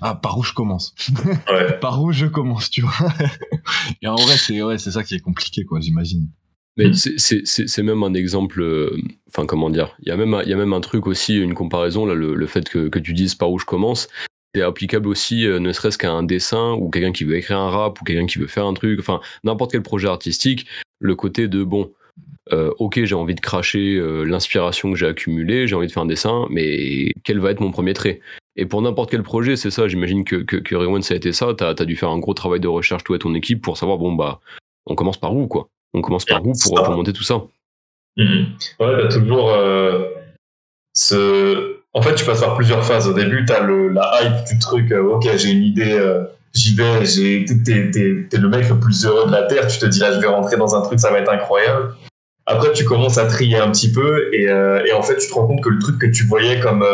ah 0.00 0.14
par 0.14 0.38
où 0.38 0.42
je 0.42 0.52
commence? 0.52 0.94
Par 1.80 2.02
où 2.02 2.12
je 2.12 2.26
commence 2.26 2.70
tu 2.70 2.82
vois? 2.82 3.12
Et 4.02 4.08
en 4.08 4.16
vrai 4.16 4.36
c'est 4.36 4.62
ouais 4.62 4.78
c'est 4.78 4.92
ça 4.92 5.02
qui 5.02 5.14
est 5.14 5.20
compliqué 5.20 5.64
quoi 5.64 5.80
j'imagine 5.80 6.28
mais 6.76 6.92
c'est 6.94 7.82
même 7.82 8.02
un 8.02 8.14
exemple, 8.14 8.62
euh, 8.62 8.96
enfin 9.28 9.46
comment 9.46 9.70
dire, 9.70 9.96
il 10.00 10.08
y, 10.08 10.12
a 10.12 10.16
même, 10.16 10.40
il 10.44 10.48
y 10.48 10.52
a 10.52 10.56
même 10.56 10.72
un 10.72 10.80
truc 10.80 11.06
aussi, 11.06 11.38
une 11.38 11.54
comparaison, 11.54 12.06
là, 12.06 12.14
le, 12.14 12.46
fait 12.46 12.68
que, 12.68 12.88
que, 12.88 12.98
tu 12.98 13.12
dises 13.12 13.34
par 13.34 13.50
où 13.50 13.58
je 13.58 13.66
commence, 13.66 14.08
c'est 14.54 14.62
applicable 14.62 15.08
aussi, 15.08 15.46
euh, 15.46 15.58
ne 15.58 15.72
serait-ce 15.72 15.98
qu'à 15.98 16.12
un 16.12 16.22
dessin, 16.22 16.72
ou 16.72 16.90
quelqu'un 16.90 17.12
qui 17.12 17.24
veut 17.24 17.36
écrire 17.36 17.58
un 17.58 17.70
rap, 17.70 18.00
ou 18.00 18.04
quelqu'un 18.04 18.26
qui 18.26 18.38
veut 18.38 18.46
faire 18.46 18.66
un 18.66 18.74
truc, 18.74 19.00
enfin 19.00 19.20
n'importe 19.44 19.72
quel 19.72 19.82
projet 19.82 20.08
artistique, 20.08 20.66
le 21.00 21.14
côté 21.14 21.48
de, 21.48 21.64
bon, 21.64 21.92
euh, 22.52 22.72
ok, 22.78 23.04
j'ai 23.04 23.14
envie 23.14 23.34
de 23.34 23.40
cracher 23.40 24.00
l'inspiration 24.24 24.90
que 24.90 24.98
j'ai 24.98 25.06
accumulée, 25.06 25.66
j'ai 25.66 25.74
envie 25.74 25.86
de 25.86 25.92
faire 25.92 26.02
un 26.02 26.06
dessin, 26.06 26.46
mais 26.50 27.12
quel 27.24 27.38
va 27.38 27.50
être 27.50 27.60
mon 27.60 27.70
premier 27.70 27.94
trait? 27.94 28.20
Et 28.56 28.66
pour 28.66 28.82
n'importe 28.82 29.10
quel 29.10 29.22
projet, 29.22 29.56
c'est 29.56 29.70
ça. 29.70 29.88
J'imagine 29.88 30.24
que, 30.24 30.36
que, 30.36 30.56
que 30.56 30.74
Rewan, 30.74 31.02
ça 31.02 31.14
a 31.14 31.16
été 31.16 31.32
ça. 31.32 31.54
Tu 31.56 31.64
as, 31.64 31.74
dû 31.74 31.96
faire 31.96 32.10
un 32.10 32.18
gros 32.18 32.34
travail 32.34 32.60
de 32.60 32.68
recherche, 32.68 33.04
toi 33.04 33.16
et 33.16 33.18
ton 33.18 33.34
équipe, 33.34 33.62
pour 33.62 33.78
savoir, 33.78 33.98
bon, 33.98 34.12
bah, 34.12 34.40
on 34.86 34.94
commence 34.94 35.18
par 35.18 35.34
où, 35.34 35.46
quoi. 35.46 35.70
On 35.94 36.00
commence 36.02 36.24
par 36.24 36.44
où 36.44 36.52
pour, 36.52 36.82
pour 36.82 36.94
monter 36.94 37.12
tout 37.12 37.22
ça 37.22 37.42
mmh. 38.16 38.22
Ouais, 38.80 39.02
t'as 39.02 39.08
toujours 39.08 39.50
euh, 39.50 40.04
ce. 40.94 41.76
En 41.92 42.02
fait, 42.02 42.14
tu 42.14 42.24
passes 42.24 42.40
par 42.40 42.54
plusieurs 42.54 42.84
phases. 42.84 43.08
Au 43.08 43.12
début, 43.12 43.44
t'as 43.44 43.60
le, 43.60 43.88
la 43.88 44.20
hype 44.22 44.46
du 44.46 44.58
truc. 44.58 44.92
Euh, 44.92 45.14
ok, 45.14 45.28
j'ai 45.36 45.50
une 45.50 45.64
idée, 45.64 45.92
euh, 45.92 46.24
j'y 46.54 46.76
vais. 46.76 47.04
J'ai, 47.04 47.44
t'es, 47.44 47.90
t'es, 47.90 48.36
le 48.38 48.48
mec 48.48 48.68
le 48.68 48.78
plus 48.78 49.04
heureux 49.04 49.26
de 49.26 49.32
la 49.32 49.42
terre. 49.44 49.66
Tu 49.66 49.78
te 49.78 49.86
dis 49.86 49.98
là, 49.98 50.12
je 50.12 50.20
vais 50.20 50.28
rentrer 50.28 50.56
dans 50.56 50.74
un 50.74 50.82
truc, 50.82 51.00
ça 51.00 51.10
va 51.10 51.18
être 51.18 51.30
incroyable. 51.30 51.94
Après, 52.46 52.72
tu 52.72 52.84
commences 52.84 53.18
à 53.18 53.26
trier 53.26 53.58
un 53.58 53.70
petit 53.70 53.92
peu 53.92 54.32
et, 54.34 54.44
et 54.44 54.92
en 54.92 55.02
fait, 55.02 55.16
tu 55.18 55.28
te 55.28 55.34
rends 55.34 55.46
compte 55.46 55.62
que 55.62 55.68
le 55.68 55.78
truc 55.78 55.98
que 55.98 56.06
tu 56.06 56.24
voyais 56.24 56.58
comme 56.58 56.84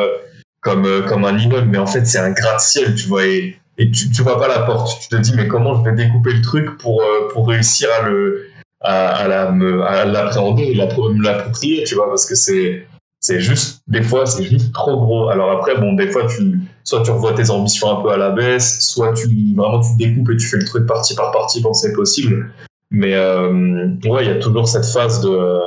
comme, 0.66 1.04
comme 1.06 1.24
un 1.24 1.38
immeuble, 1.38 1.68
mais 1.68 1.78
en 1.78 1.86
fait, 1.86 2.04
c'est 2.06 2.18
un 2.18 2.30
gratte-ciel, 2.30 2.96
tu 2.96 3.06
vois, 3.06 3.24
et, 3.24 3.56
et 3.78 3.90
tu, 3.90 4.10
tu 4.10 4.22
vois 4.22 4.38
pas 4.38 4.48
la 4.48 4.60
porte. 4.60 5.00
Tu 5.00 5.08
te 5.08 5.16
dis, 5.16 5.32
mais 5.34 5.46
comment 5.46 5.74
je 5.74 5.88
vais 5.88 5.96
découper 5.96 6.32
le 6.32 6.42
truc 6.42 6.76
pour, 6.78 7.02
euh, 7.02 7.28
pour 7.32 7.48
réussir 7.48 7.88
à 8.00 8.08
le, 8.08 8.48
à, 8.80 9.08
à 9.08 9.28
la, 9.28 9.48
à 9.86 10.04
l'appréhender 10.04 10.64
et 10.64 10.74
l'approprier, 10.74 11.84
tu 11.84 11.94
vois, 11.94 12.08
parce 12.08 12.26
que 12.26 12.34
c'est, 12.34 12.86
c'est 13.20 13.40
juste, 13.40 13.82
des 13.86 14.02
fois, 14.02 14.26
c'est 14.26 14.44
juste 14.44 14.72
trop 14.72 14.96
gros. 14.98 15.28
Alors 15.28 15.50
après, 15.50 15.76
bon, 15.76 15.94
des 15.94 16.08
fois, 16.08 16.26
tu, 16.26 16.60
soit 16.84 17.02
tu 17.02 17.10
revois 17.10 17.32
tes 17.32 17.50
ambitions 17.50 17.98
un 17.98 18.02
peu 18.02 18.10
à 18.10 18.16
la 18.16 18.30
baisse, 18.30 18.80
soit 18.80 19.12
tu, 19.12 19.28
vraiment, 19.56 19.80
tu 19.80 19.96
découpes 19.98 20.30
et 20.30 20.36
tu 20.36 20.46
fais 20.46 20.58
le 20.58 20.64
truc 20.64 20.86
partie 20.86 21.14
par 21.14 21.32
partie 21.32 21.62
quand 21.62 21.74
c'est 21.74 21.92
possible. 21.92 22.52
Mais, 22.90 23.14
euh, 23.14 23.88
ouais, 24.04 24.24
il 24.24 24.28
y 24.28 24.32
a 24.32 24.38
toujours 24.38 24.68
cette 24.68 24.86
phase 24.86 25.20
de, 25.22 25.58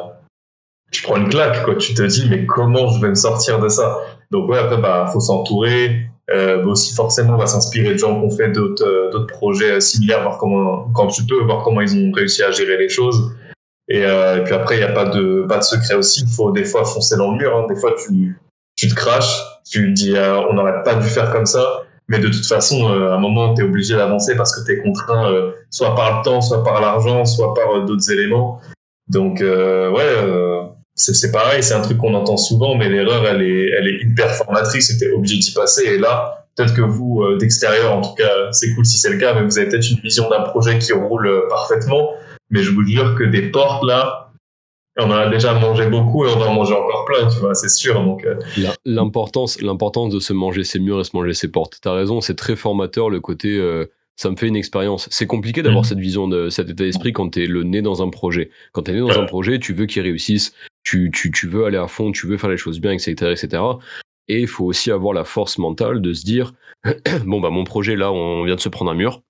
tu 0.91 1.04
prends 1.04 1.17
une 1.17 1.30
claque, 1.30 1.63
quoi. 1.65 1.76
Tu 1.76 1.93
te 1.93 2.02
dis, 2.04 2.28
mais 2.30 2.45
comment 2.45 2.88
je 2.88 3.02
vais 3.02 3.10
me 3.10 3.15
sortir 3.15 3.60
de 3.60 3.69
ça? 3.69 3.98
Donc 4.32 4.50
ouais, 4.50 4.58
après, 4.58 4.78
bah, 4.78 5.10
faut 5.12 5.19
s'entourer. 5.19 6.09
Euh, 6.34 6.63
aussi 6.65 6.94
forcément, 6.94 7.34
on 7.34 7.38
va 7.38 7.48
s'inspirer 7.48 7.94
de 7.94 7.98
gens 7.98 8.20
qui 8.20 8.26
ont 8.26 8.30
fait 8.30 8.50
d'autres 8.50 8.86
euh, 8.86 9.10
d'autres 9.12 9.28
projets 9.28 9.80
similaires, 9.82 10.22
voir 10.22 10.38
comment, 10.38 10.88
quand 10.94 11.08
tu 11.08 11.24
peux, 11.26 11.42
voir 11.44 11.63
comment 11.63 11.82
ils 11.82 11.96
ont 11.96 12.12
réussi 12.12 12.44
à 12.44 12.52
gérer 12.52 12.78
les 12.78 12.89
choses. 12.89 13.32
Et, 13.89 14.06
euh, 14.06 14.38
et 14.38 14.44
puis 14.44 14.54
après, 14.54 14.76
il 14.76 14.80
n'y 14.80 14.86
a 14.86 14.92
pas 14.92 15.06
de 15.06 15.46
pas 15.48 15.58
de 15.58 15.63
secret 15.63 15.96
aussi. 15.96 16.22
Il 16.22 16.30
faut 16.30 16.52
des 16.52 16.63
fois 16.63 16.86
foncer 16.86 17.18
dans 17.18 17.32
le 17.32 17.38
mur. 17.38 17.58
Hein. 17.58 17.65
Des 17.68 17.76
fois, 17.76 17.96
tu 17.96 18.39
tu 18.76 18.88
te 18.88 18.94
craches, 18.94 19.42
tu 19.70 19.92
dis 19.92 20.15
euh, 20.15 20.39
on 20.50 20.54
n'aurait 20.54 20.84
pas 20.84 20.96
dû 20.96 21.08
faire 21.08 21.32
comme 21.32 21.48
ça. 21.48 21.84
Mais 22.08 22.20
de 22.20 22.28
toute 22.28 22.46
façon, 22.46 22.92
euh, 22.92 23.12
à 23.12 23.15
un 23.15 23.20
moment, 23.20 23.54
tu 23.54 23.62
es 23.62 23.65
obligé 23.65 23.96
d'avancer 23.96 24.36
parce 24.36 24.56
que 24.56 24.65
tu 24.65 24.74
es 24.74 24.82
contraint 24.82 25.32
soit 25.69 25.96
par 25.96 26.19
le 26.19 26.23
temps, 26.23 26.42
soit 26.42 26.63
par 26.63 26.82
l'argent, 26.82 27.25
soit 27.25 27.54
par 27.54 27.86
d'autres 27.86 28.12
éléments. 28.12 28.60
Donc 29.08 29.40
ouais 29.42 30.58
c'est 31.00 31.31
pareil, 31.31 31.63
c'est 31.63 31.73
un 31.73 31.81
truc 31.81 31.97
qu'on 31.97 32.13
entend 32.13 32.37
souvent, 32.37 32.75
mais 32.75 32.89
l'erreur, 32.89 33.25
elle 33.25 33.41
est, 33.41 33.69
elle 33.69 33.87
est 33.87 34.02
hyper 34.04 34.31
formatrice, 34.35 34.87
c'était 34.87 35.12
obligé 35.12 35.37
d'y 35.37 35.52
passer. 35.52 35.85
Et 35.85 35.97
là, 35.97 36.45
peut-être 36.56 36.75
que 36.75 36.81
vous, 36.81 37.23
euh, 37.23 37.37
d'extérieur, 37.37 37.93
en 37.93 38.02
tout 38.02 38.15
cas, 38.15 38.52
c'est 38.52 38.73
cool 38.75 38.85
si 38.85 38.97
c'est 38.97 39.10
le 39.10 39.17
cas, 39.17 39.33
mais 39.33 39.43
vous 39.43 39.58
avez 39.58 39.69
peut-être 39.69 39.89
une 39.89 40.00
vision 40.00 40.29
d'un 40.29 40.41
projet 40.41 40.77
qui 40.77 40.91
roule 40.91 41.27
euh, 41.27 41.47
parfaitement. 41.50 42.12
Mais 42.50 42.63
je 42.63 42.71
vous 42.71 42.85
jure 42.85 43.15
que 43.15 43.23
des 43.23 43.43
portes, 43.43 43.83
là, 43.85 44.31
on 44.97 45.06
en 45.06 45.12
a 45.12 45.29
déjà 45.29 45.54
mangé 45.54 45.87
beaucoup 45.87 46.25
et 46.25 46.29
on 46.29 46.37
va 46.37 46.47
en 46.47 46.54
manger 46.54 46.73
encore 46.73 47.06
plein, 47.06 47.27
tu 47.27 47.39
vois, 47.39 47.54
c'est 47.54 47.69
sûr. 47.69 48.04
Donc, 48.04 48.25
euh, 48.25 48.35
L'importance, 48.85 49.62
l'importance 49.62 50.13
de 50.13 50.19
se 50.19 50.33
manger 50.33 50.65
ses 50.65 50.79
murs 50.79 51.00
et 51.00 51.04
se 51.06 51.15
manger 51.15 51.33
ses 51.33 51.47
portes. 51.47 51.77
T'as 51.81 51.93
raison, 51.93 52.19
c'est 52.19 52.35
très 52.35 52.58
formateur 52.58 53.10
le 53.10 53.21
côté. 53.21 53.58
Ça 54.20 54.30
me 54.30 54.36
fait 54.36 54.50
une 54.50 54.58
expérience. 54.58 55.08
C'est 55.12 55.28
compliqué 55.28 55.62
d'avoir 55.63 55.84
Mhm. 55.86 55.88
cette 55.90 56.00
vision 56.00 56.28
de 56.28 56.50
cet 56.50 56.70
état 56.70 56.84
d'esprit 56.84 57.13
quand 57.13 57.30
t'es 57.30 57.46
le 57.48 57.63
nez 57.63 57.82
dans 57.82 58.04
un 58.04 58.10
projet. 58.10 58.50
Quand 58.74 58.82
t'es 58.84 58.92
né 58.92 59.00
dans 59.00 59.17
un 59.17 59.26
projet, 59.26 59.60
tu 59.60 59.72
veux 59.74 59.86
qu'il 59.86 60.02
réussisse, 60.02 60.54
tu, 60.84 61.10
tu, 61.13 61.32
tu 61.32 61.48
veux 61.48 61.63
aller 61.63 61.78
à 61.78 61.88
fond, 61.88 62.12
tu 62.12 62.28
veux 62.28 62.38
faire 62.38 62.50
les 62.50 62.58
choses 62.58 62.82
bien, 62.82 62.92
etc., 62.92 63.12
etc. 63.32 63.63
Et 64.28 64.42
il 64.42 64.48
faut 64.48 64.65
aussi 64.65 64.92
avoir 64.92 65.13
la 65.13 65.24
force 65.24 65.58
mentale 65.58 66.02
de 66.02 66.13
se 66.13 66.26
dire 66.26 66.52
bon 67.26 67.40
bah 67.40 67.50
mon 67.50 67.63
projet 67.63 67.96
là, 67.96 68.12
on 68.12 68.44
vient 68.44 68.56
de 68.56 68.60
se 68.60 68.67
prendre 68.70 68.92
un 68.92 68.96
mur. 68.96 69.22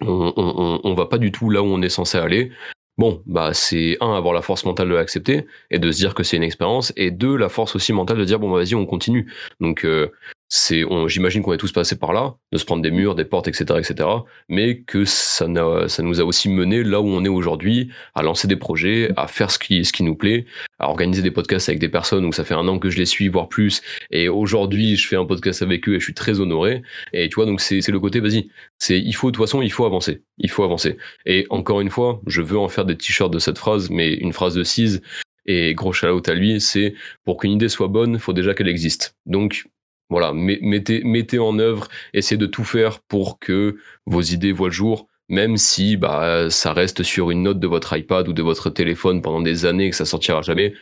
On, 0.00 0.32
on, 0.36 0.54
on, 0.56 0.80
on 0.82 0.94
va 0.94 1.04
pas 1.04 1.18
du 1.18 1.30
tout 1.30 1.50
là 1.50 1.62
où 1.62 1.66
on 1.66 1.82
est 1.82 1.90
censé 1.90 2.16
aller. 2.16 2.50
Bon, 2.96 3.22
bah 3.26 3.52
c'est 3.52 3.96
un 4.00 4.14
avoir 4.14 4.32
la 4.32 4.40
force 4.42 4.64
mentale 4.64 4.88
de 4.88 4.94
l'accepter 4.94 5.46
et 5.70 5.78
de 5.78 5.92
se 5.92 5.98
dire 5.98 6.14
que 6.14 6.22
c'est 6.22 6.36
une 6.36 6.44
expérience, 6.44 6.92
et 6.96 7.10
deux 7.10 7.36
la 7.36 7.48
force 7.48 7.74
aussi 7.76 7.92
mentale 7.92 8.16
de 8.18 8.24
dire 8.24 8.38
bon 8.38 8.50
bah 8.50 8.56
vas-y 8.58 8.74
on 8.74 8.86
continue. 8.86 9.30
Donc 9.60 9.84
euh, 9.84 10.10
c'est, 10.56 10.84
j'imagine 11.08 11.42
qu'on 11.42 11.52
est 11.52 11.58
tous 11.58 11.72
passés 11.72 11.98
par 11.98 12.12
là, 12.12 12.36
de 12.52 12.58
se 12.58 12.64
prendre 12.64 12.80
des 12.80 12.92
murs, 12.92 13.16
des 13.16 13.24
portes, 13.24 13.48
etc., 13.48 13.64
etc. 13.76 14.08
Mais 14.48 14.82
que 14.82 15.04
ça, 15.04 15.46
ça 15.88 16.02
nous 16.04 16.20
a 16.20 16.24
aussi 16.24 16.48
mené 16.48 16.84
là 16.84 17.00
où 17.00 17.08
on 17.08 17.24
est 17.24 17.28
aujourd'hui, 17.28 17.90
à 18.14 18.22
lancer 18.22 18.46
des 18.46 18.54
projets, 18.54 19.10
à 19.16 19.26
faire 19.26 19.50
ce 19.50 19.58
qui, 19.58 19.84
ce 19.84 19.92
qui 19.92 20.04
nous 20.04 20.14
plaît, 20.14 20.46
à 20.78 20.88
organiser 20.88 21.22
des 21.22 21.32
podcasts 21.32 21.68
avec 21.68 21.80
des 21.80 21.88
personnes 21.88 22.24
où 22.24 22.32
ça 22.32 22.44
fait 22.44 22.54
un 22.54 22.68
an 22.68 22.78
que 22.78 22.88
je 22.88 22.98
les 22.98 23.04
suis, 23.04 23.26
voire 23.26 23.48
plus. 23.48 23.82
Et 24.12 24.28
aujourd'hui, 24.28 24.94
je 24.94 25.08
fais 25.08 25.16
un 25.16 25.24
podcast 25.24 25.60
avec 25.60 25.88
eux 25.88 25.96
et 25.96 25.98
je 25.98 26.04
suis 26.04 26.14
très 26.14 26.38
honoré. 26.38 26.82
Et 27.12 27.28
tu 27.28 27.34
vois, 27.34 27.46
donc 27.46 27.60
c'est, 27.60 27.88
le 27.88 27.98
côté, 27.98 28.20
vas-y, 28.20 28.48
c'est, 28.78 29.00
il 29.00 29.12
faut, 29.12 29.32
de 29.32 29.36
toute 29.36 29.44
façon, 29.44 29.60
il 29.60 29.72
faut 29.72 29.86
avancer. 29.86 30.22
Il 30.38 30.50
faut 30.50 30.62
avancer. 30.62 30.98
Et 31.26 31.46
encore 31.50 31.80
une 31.80 31.90
fois, 31.90 32.20
je 32.28 32.42
veux 32.42 32.58
en 32.60 32.68
faire 32.68 32.84
des 32.84 32.96
t-shirts 32.96 33.32
de 33.32 33.40
cette 33.40 33.58
phrase, 33.58 33.90
mais 33.90 34.14
une 34.14 34.32
phrase 34.32 34.54
de 34.54 34.62
Cise, 34.62 35.02
et 35.46 35.74
gros 35.74 35.92
shout 35.92 36.28
à 36.28 36.34
lui, 36.34 36.60
c'est 36.60 36.94
pour 37.24 37.38
qu'une 37.38 37.52
idée 37.52 37.68
soit 37.68 37.88
bonne, 37.88 38.18
faut 38.18 38.32
déjà 38.32 38.54
qu'elle 38.54 38.68
existe. 38.68 39.16
Donc, 39.26 39.66
voilà, 40.14 40.32
met- 40.32 40.60
mettez, 40.62 41.02
mettez 41.04 41.38
en 41.40 41.58
œuvre, 41.58 41.88
essayez 42.12 42.38
de 42.38 42.46
tout 42.46 42.62
faire 42.64 43.00
pour 43.00 43.38
que 43.40 43.76
vos 44.06 44.20
idées 44.22 44.52
voient 44.52 44.68
le 44.68 44.72
jour, 44.72 45.08
même 45.28 45.56
si 45.56 45.96
bah, 45.96 46.48
ça 46.50 46.72
reste 46.72 47.02
sur 47.02 47.30
une 47.32 47.42
note 47.42 47.58
de 47.58 47.66
votre 47.66 47.96
iPad 47.96 48.28
ou 48.28 48.32
de 48.32 48.42
votre 48.42 48.70
téléphone 48.70 49.22
pendant 49.22 49.40
des 49.40 49.64
années 49.66 49.86
et 49.86 49.90
que 49.90 49.96
ça 49.96 50.04
sortira 50.04 50.40
jamais. 50.42 50.72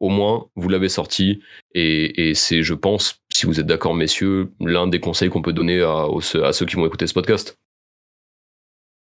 Au 0.00 0.08
moins, 0.10 0.46
vous 0.56 0.68
l'avez 0.68 0.88
sorti 0.90 1.40
et, 1.74 2.28
et 2.28 2.34
c'est, 2.34 2.62
je 2.62 2.74
pense, 2.74 3.20
si 3.32 3.46
vous 3.46 3.60
êtes 3.60 3.66
d'accord, 3.66 3.94
messieurs, 3.94 4.52
l'un 4.60 4.86
des 4.88 5.00
conseils 5.00 5.30
qu'on 5.30 5.42
peut 5.42 5.52
donner 5.54 5.80
à, 5.80 6.06
aux- 6.08 6.36
à 6.42 6.52
ceux 6.52 6.66
qui 6.66 6.76
vont 6.76 6.84
écouter 6.86 7.06
ce 7.06 7.14
podcast. 7.14 7.56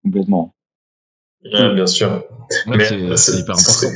Complètement. 0.04 0.54
ouais, 1.46 1.74
bien 1.76 1.88
sûr. 1.88 2.10
Ouais, 2.66 2.78
Mais 2.78 2.86
c'est 2.86 3.00
c'est- 3.16 3.18
c'est 3.32 3.40
hyper 3.40 3.56
important. 3.56 3.88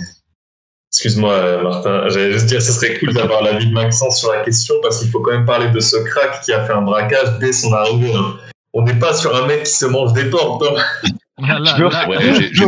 Excuse-moi, 0.93 1.33
euh, 1.33 1.63
Martin. 1.63 2.03
J'allais 2.09 2.33
juste 2.33 2.47
dire, 2.47 2.61
ce 2.61 2.73
serait 2.73 2.97
cool 2.99 3.13
d'avoir 3.13 3.41
l'avis 3.43 3.65
de 3.67 3.73
Maxence 3.73 4.19
sur 4.19 4.31
la 4.31 4.43
question 4.43 4.75
parce 4.81 4.99
qu'il 4.99 5.09
faut 5.09 5.21
quand 5.21 5.31
même 5.31 5.45
parler 5.45 5.69
de 5.69 5.79
ce 5.79 5.95
crack 6.03 6.41
qui 6.43 6.51
a 6.51 6.65
fait 6.65 6.73
un 6.73 6.81
braquage 6.81 7.39
dès 7.39 7.53
son 7.53 7.71
arrivée. 7.73 8.13
hein. 8.13 8.35
On 8.73 8.83
n'est 8.83 8.99
pas 8.99 9.13
sur 9.13 9.33
un 9.35 9.47
mec 9.47 9.63
qui 9.63 9.71
se 9.73 9.85
mange 9.85 10.11
des 10.13 10.25
portes. 10.25 10.63
j'ai- 11.41 12.65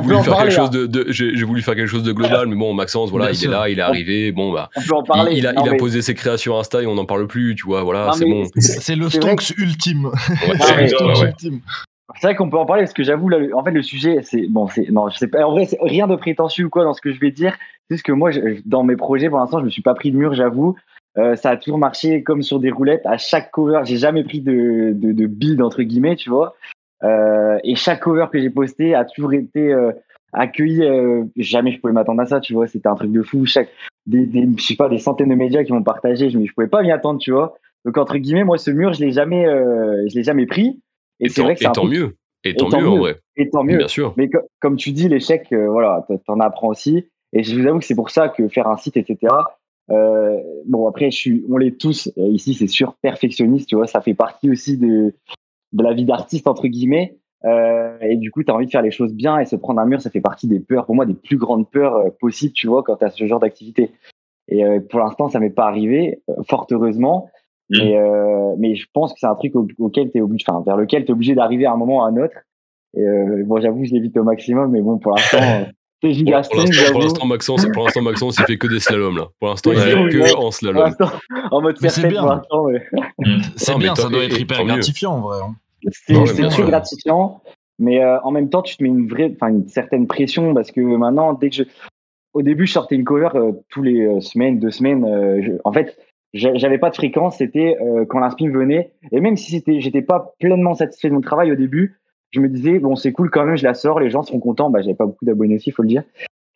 voulu, 0.00 0.22
faire 0.22 0.36
quelque 0.36 0.50
chose 0.50 0.70
de, 0.70 1.06
j'ai 1.08 1.44
voulu 1.44 1.62
faire 1.62 1.74
quelque 1.76 1.86
chose 1.88 2.02
de 2.02 2.12
global, 2.12 2.46
mais 2.48 2.56
bon, 2.56 2.74
Maxence, 2.74 3.10
voilà, 3.10 3.30
il 3.30 3.42
est 3.44 3.48
là, 3.48 3.68
il 3.68 3.78
est 3.78 3.82
arrivé, 3.82 4.32
bon 4.32 4.52
bah, 4.52 4.68
On 4.76 4.82
peut 4.82 4.94
en 4.96 5.02
il, 5.02 5.06
parler. 5.06 5.32
il 5.36 5.46
a, 5.46 5.52
Non, 5.52 5.62
il 5.64 5.68
a 5.68 5.72
mais- 5.72 5.76
posé 5.78 6.02
ses 6.02 6.14
créations 6.14 6.58
Insta 6.58 6.82
et 6.82 6.86
on 6.86 6.94
n'en 6.94 7.06
parle 7.06 7.26
plus, 7.26 7.54
tu 7.54 7.64
vois, 7.64 7.82
voilà, 7.82 8.10
c'est 8.18 8.26
bon. 8.26 8.44
c'est 8.58 8.96
le 8.96 9.08
Stonks 9.08 9.50
ultime. 9.56 10.10
Mais- 12.12 12.18
c'est- 12.20 12.26
vrai 12.26 12.34
qu'on 12.36 12.50
peut 12.50 12.58
en 12.58 12.66
parler 12.66 12.82
parce 12.82 12.92
que 12.92 13.02
j'avoue, 13.02 13.28
là, 13.28 13.38
en 13.54 13.64
fait, 13.64 13.70
le 13.70 13.82
sujet, 13.82 14.18
c'est 14.22 14.46
bon, 14.48 14.66
c'est 14.68 14.90
non, 14.90 15.08
je 15.08 15.16
sais 15.18 15.28
pas. 15.28 15.44
En 15.46 15.52
vrai, 15.52 15.64
c'est 15.66 15.78
rien 15.80 16.06
de 16.06 16.16
prétentieux 16.16 16.66
ou 16.66 16.70
quoi 16.70 16.84
dans 16.84 16.92
ce 16.94 17.00
que 17.00 17.12
je 17.12 17.20
vais 17.20 17.30
dire. 17.30 17.56
C'est 17.88 17.96
juste 17.96 18.06
que 18.06 18.12
moi, 18.12 18.30
je- 18.30 18.60
dans 18.66 18.82
mes 18.82 18.96
projets, 18.96 19.28
pour 19.28 19.38
l'instant, 19.38 19.60
je 19.60 19.64
me 19.64 19.70
suis 19.70 19.82
pas 19.82 19.94
pris 19.94 20.10
de 20.10 20.16
mur, 20.16 20.34
j'avoue. 20.34 20.74
Euh, 21.16 21.36
ça 21.36 21.50
a 21.50 21.56
toujours 21.56 21.78
marché 21.78 22.22
comme 22.22 22.42
sur 22.42 22.58
des 22.60 22.70
roulettes. 22.70 23.06
À 23.06 23.16
chaque 23.18 23.50
cover, 23.52 23.80
j'ai 23.84 23.96
jamais 23.96 24.24
pris 24.24 24.40
de 24.40 24.92
de, 24.94 25.12
de 25.12 25.62
entre 25.62 25.82
guillemets, 25.82 26.16
tu 26.16 26.28
vois. 26.28 26.54
Euh, 27.04 27.58
et 27.64 27.74
chaque 27.76 28.00
cover 28.00 28.26
que 28.32 28.40
j'ai 28.40 28.50
posté 28.50 28.94
a 28.94 29.04
toujours 29.04 29.32
été 29.34 29.72
euh, 29.72 29.92
accueilli. 30.32 30.82
euh, 30.82 31.24
jamais 31.36 31.70
je 31.72 31.80
pouvais 31.80 31.92
m'attendre 31.92 32.20
à 32.22 32.26
ça, 32.26 32.40
tu 32.40 32.52
vois. 32.54 32.66
C'était 32.66 32.88
un 32.88 32.94
truc 32.96 33.12
de 33.12 33.22
fou. 33.22 33.46
Chaque 33.46 33.68
des, 34.06 34.26
des 34.26 34.48
je 34.56 34.62
sais 34.64 34.76
pas 34.76 34.88
des 34.88 34.98
centaines 34.98 35.28
de 35.28 35.34
médias 35.34 35.62
qui 35.64 35.72
m'ont 35.72 35.82
partagé, 35.82 36.30
je, 36.30 36.38
me- 36.38 36.46
je 36.46 36.52
pouvais 36.52 36.66
pas 36.68 36.82
m'y 36.82 36.90
attendre, 36.92 37.18
tu 37.20 37.30
vois. 37.32 37.54
Donc 37.84 37.96
entre 37.98 38.16
guillemets, 38.18 38.44
moi, 38.44 38.58
ce 38.58 38.70
mur, 38.70 38.92
je 38.92 39.04
l'ai 39.04 39.12
jamais, 39.12 39.46
euh, 39.46 40.04
je 40.08 40.14
l'ai 40.16 40.22
jamais 40.24 40.46
pris. 40.46 40.80
Et, 41.20 41.26
Et 41.26 41.28
c'est 41.28 41.40
tant, 41.40 41.44
vrai 41.44 41.54
que 41.56 41.64
et 41.64 41.72
tant 41.72 41.84
mieux, 41.84 42.16
et 42.44 42.50
et 42.50 42.54
tant 42.56 42.68
tant 42.68 42.80
mieux 42.80 42.88
en 42.88 42.94
mieux. 42.94 43.00
vrai, 43.00 43.20
et 43.36 43.50
tant 43.50 43.64
mieux. 43.64 43.78
bien 43.78 43.88
sûr. 43.88 44.14
Mais 44.16 44.28
co- 44.28 44.40
comme 44.60 44.76
tu 44.76 44.92
dis, 44.92 45.08
l'échec, 45.08 45.46
euh, 45.52 45.68
voilà, 45.68 46.06
t'en 46.26 46.40
apprends 46.40 46.68
aussi. 46.68 47.06
Et 47.32 47.42
je 47.42 47.58
vous 47.58 47.66
avoue 47.66 47.78
que 47.80 47.84
c'est 47.84 47.94
pour 47.94 48.10
ça 48.10 48.28
que 48.28 48.48
faire 48.48 48.68
un 48.68 48.76
site, 48.76 48.96
etc. 48.96 49.34
Euh, 49.90 50.38
bon, 50.66 50.86
après, 50.88 51.10
je 51.10 51.16
suis, 51.16 51.44
on 51.50 51.56
l'est 51.56 51.78
tous 51.78 52.10
ici, 52.16 52.54
c'est 52.54 52.66
sûr, 52.68 52.94
perfectionniste, 53.02 53.68
tu 53.68 53.76
vois, 53.76 53.86
ça 53.86 54.00
fait 54.00 54.14
partie 54.14 54.50
aussi 54.50 54.78
de, 54.78 55.14
de 55.72 55.82
la 55.82 55.92
vie 55.94 56.04
d'artiste, 56.04 56.46
entre 56.46 56.66
guillemets. 56.68 57.16
Euh, 57.44 57.98
et 58.00 58.16
du 58.16 58.30
coup, 58.30 58.42
tu 58.42 58.50
as 58.50 58.54
envie 58.54 58.66
de 58.66 58.70
faire 58.70 58.80
les 58.82 58.90
choses 58.90 59.12
bien 59.12 59.38
et 59.38 59.44
se 59.44 59.56
prendre 59.56 59.80
un 59.80 59.84
mur, 59.86 60.00
ça 60.00 60.10
fait 60.10 60.20
partie 60.22 60.48
des 60.48 60.60
peurs, 60.60 60.86
pour 60.86 60.94
moi, 60.94 61.04
des 61.06 61.12
plus 61.14 61.36
grandes 61.36 61.68
peurs 61.70 61.96
euh, 61.96 62.08
possibles, 62.20 62.54
tu 62.54 62.66
vois, 62.68 62.82
quand 62.82 62.96
tu 62.96 63.04
as 63.04 63.10
ce 63.10 63.26
genre 63.26 63.40
d'activité. 63.40 63.90
Et 64.48 64.64
euh, 64.64 64.80
pour 64.80 65.00
l'instant, 65.00 65.28
ça 65.28 65.40
m'est 65.40 65.50
pas 65.50 65.66
arrivé, 65.66 66.22
fort 66.48 66.66
heureusement. 66.70 67.28
Mais, 67.78 67.96
euh, 67.98 68.54
mais 68.58 68.74
je 68.74 68.86
pense 68.92 69.12
que 69.12 69.18
c'est 69.20 69.26
un 69.26 69.34
truc 69.34 69.54
au- 69.56 69.66
auquel 69.78 70.10
t'es 70.10 70.20
obligé, 70.20 70.44
enfin, 70.48 70.62
vers 70.64 70.76
lequel 70.76 71.04
tu 71.04 71.10
es 71.10 71.12
obligé 71.12 71.34
d'arriver 71.34 71.66
à 71.66 71.72
un 71.72 71.76
moment 71.76 71.98
ou 71.98 72.02
à 72.02 72.06
un 72.08 72.16
autre. 72.16 72.34
Et 72.96 73.00
euh, 73.02 73.42
bon, 73.46 73.60
j'avoue, 73.60 73.84
je 73.84 73.92
l'évite 73.92 74.16
au 74.16 74.22
maximum, 74.24 74.70
mais 74.70 74.80
bon, 74.80 74.98
pour 74.98 75.12
l'instant, 75.12 75.38
euh, 75.42 75.64
c'est 76.02 76.08
Pour, 76.08 76.12
giga 76.12 76.42
pour 76.42 76.56
l'instant, 76.56 76.56
pour 76.64 76.72
j'avoue. 76.72 77.00
l'instant, 77.00 77.26
Maxence, 77.26 77.66
pour 77.72 77.84
l'instant, 77.84 78.02
Maxence, 78.02 78.36
il 78.38 78.44
fait 78.44 78.56
que 78.58 78.66
des 78.68 78.78
slaloms 78.80 79.16
là. 79.16 79.28
Pour 79.40 79.48
l'instant, 79.48 79.72
il 79.72 79.78
oui, 79.78 80.10
que 80.10 80.18
ouais. 80.18 80.34
en 80.36 80.50
slalom. 80.50 80.94
en 81.50 81.60
mode 81.60 81.76
Mais 81.82 81.88
c'est 81.88 82.02
serpette 82.02 82.10
bien. 82.12 82.22
pour 82.22 82.30
l'instant, 82.30 82.64
mais 82.66 83.38
C'est 83.56 83.78
bien, 83.78 83.94
ça 83.94 84.08
doit 84.08 84.24
être 84.24 84.38
hyper 84.40 84.64
gratifiant 84.64 85.12
en 85.14 85.20
vrai. 85.20 85.38
hein. 85.42 85.54
c'est 85.92 86.48
très 86.48 86.62
gratifiant. 86.62 87.40
Mais 87.80 88.04
euh, 88.04 88.20
en 88.22 88.30
même 88.30 88.50
temps, 88.50 88.62
tu 88.62 88.76
te 88.76 88.82
mets 88.84 88.88
une 88.88 89.08
vraie, 89.08 89.32
enfin, 89.34 89.48
une 89.52 89.66
certaine 89.66 90.06
pression 90.06 90.54
parce 90.54 90.70
que 90.70 90.80
maintenant, 90.80 91.32
dès 91.32 91.50
que 91.50 91.56
je, 91.56 91.62
au 92.32 92.42
début, 92.42 92.66
je 92.68 92.72
sortais 92.72 92.94
une 92.94 93.02
cover 93.04 93.30
euh, 93.34 93.50
tous 93.68 93.82
les 93.82 94.00
euh, 94.06 94.20
semaines, 94.20 94.60
deux 94.60 94.70
semaines. 94.70 95.04
euh, 95.04 95.42
je- 95.42 95.52
en 95.64 95.72
fait, 95.72 95.98
j'avais 96.34 96.78
pas 96.78 96.90
de 96.90 96.94
fréquence. 96.94 97.38
C'était 97.38 97.76
euh, 97.80 98.04
quand 98.06 98.18
l'inspire 98.18 98.52
venait. 98.52 98.92
Et 99.12 99.20
même 99.20 99.36
si 99.36 99.52
c'était, 99.52 99.80
j'étais 99.80 100.02
pas 100.02 100.34
pleinement 100.40 100.74
satisfait 100.74 101.08
de 101.08 101.14
mon 101.14 101.20
travail 101.20 101.52
au 101.52 101.56
début, 101.56 102.00
je 102.30 102.40
me 102.40 102.48
disais 102.48 102.78
bon, 102.80 102.96
c'est 102.96 103.12
cool 103.12 103.30
quand 103.30 103.44
même, 103.44 103.56
je 103.56 103.64
la 103.64 103.74
sors, 103.74 104.00
les 104.00 104.10
gens 104.10 104.22
seront 104.22 104.40
contents. 104.40 104.70
Bah, 104.70 104.82
j'avais 104.82 104.94
pas 104.96 105.06
beaucoup 105.06 105.24
d'abonnés 105.24 105.56
aussi, 105.56 105.70
faut 105.70 105.82
le 105.82 105.88
dire. 105.88 106.02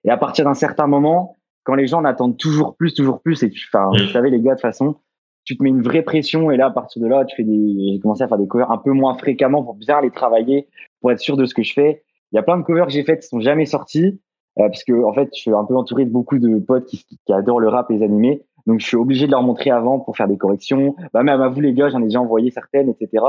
Et 0.05 0.11
à 0.11 0.17
partir 0.17 0.45
d'un 0.45 0.55
certain 0.55 0.87
moment, 0.87 1.37
quand 1.65 1.75
les 1.75 1.87
gens 1.87 1.99
en 1.99 2.05
attendent 2.05 2.37
toujours 2.37 2.77
plus, 2.77 2.95
toujours 2.95 3.21
plus, 3.21 3.43
et 3.43 3.51
tu, 3.51 3.69
enfin, 3.73 3.91
vous 3.91 4.09
savez 4.09 4.31
les 4.31 4.41
gars, 4.41 4.53
de 4.53 4.57
toute 4.57 4.63
façon, 4.63 4.97
tu 5.45 5.57
te 5.57 5.63
mets 5.63 5.69
une 5.69 5.83
vraie 5.83 6.03
pression. 6.03 6.51
Et 6.51 6.57
là, 6.57 6.67
à 6.67 6.71
partir 6.71 7.01
de 7.01 7.07
là, 7.07 7.25
tu 7.25 7.37
fais 7.37 7.45
des, 7.45 7.93
j'ai 7.93 8.01
commencé 8.01 8.23
à 8.23 8.29
faire 8.29 8.39
des 8.39 8.49
covers 8.49 8.71
un 8.71 8.79
peu 8.79 8.93
moins 8.93 9.17
fréquemment 9.17 9.63
pour 9.63 9.75
bien 9.75 10.01
les 10.01 10.11
travailler, 10.11 10.67
pour 11.01 11.13
être 11.13 11.21
sûr 11.21 11.37
de 11.37 11.47
ce 11.47 11.55
que 11.55 11.63
je 11.63 11.73
fais. 11.73 12.03
Il 12.33 12.37
y 12.37 12.39
a 12.39 12.43
plein 12.43 12.59
de 12.59 12.63
covers 12.63 12.87
que 12.87 12.93
j'ai 12.93 13.05
faites 13.05 13.21
qui 13.21 13.29
sont 13.29 13.41
jamais 13.41 13.65
sortis, 13.65 14.21
euh, 14.59 14.69
parce 14.69 14.85
que 14.85 15.05
en 15.05 15.13
fait, 15.13 15.29
je 15.35 15.41
suis 15.41 15.53
un 15.53 15.65
peu 15.65 15.77
entouré 15.77 16.05
de 16.05 16.11
beaucoup 16.11 16.39
de 16.39 16.59
potes 16.59 16.87
qui, 16.87 17.05
qui 17.05 17.33
adorent 17.33 17.61
le 17.61 17.69
rap 17.69 17.91
et 17.91 17.95
les 17.95 18.03
animés. 18.03 18.45
Donc, 18.69 18.81
je 18.81 18.87
suis 18.87 18.97
obligé 18.97 19.27
de 19.27 19.33
leur 19.33 19.43
montrer 19.43 19.71
avant 19.71 19.99
pour 19.99 20.17
faire 20.17 20.29
des 20.29 20.37
corrections. 20.37 20.95
Bah, 21.13 21.23
même 21.25 21.41
à 21.41 21.49
vous, 21.49 21.61
les 21.61 21.73
gars, 21.73 21.89
j'en 21.89 22.01
ai 22.01 22.05
déjà 22.05 22.21
envoyé 22.21 22.51
certaines, 22.51 22.89
etc. 22.91 23.25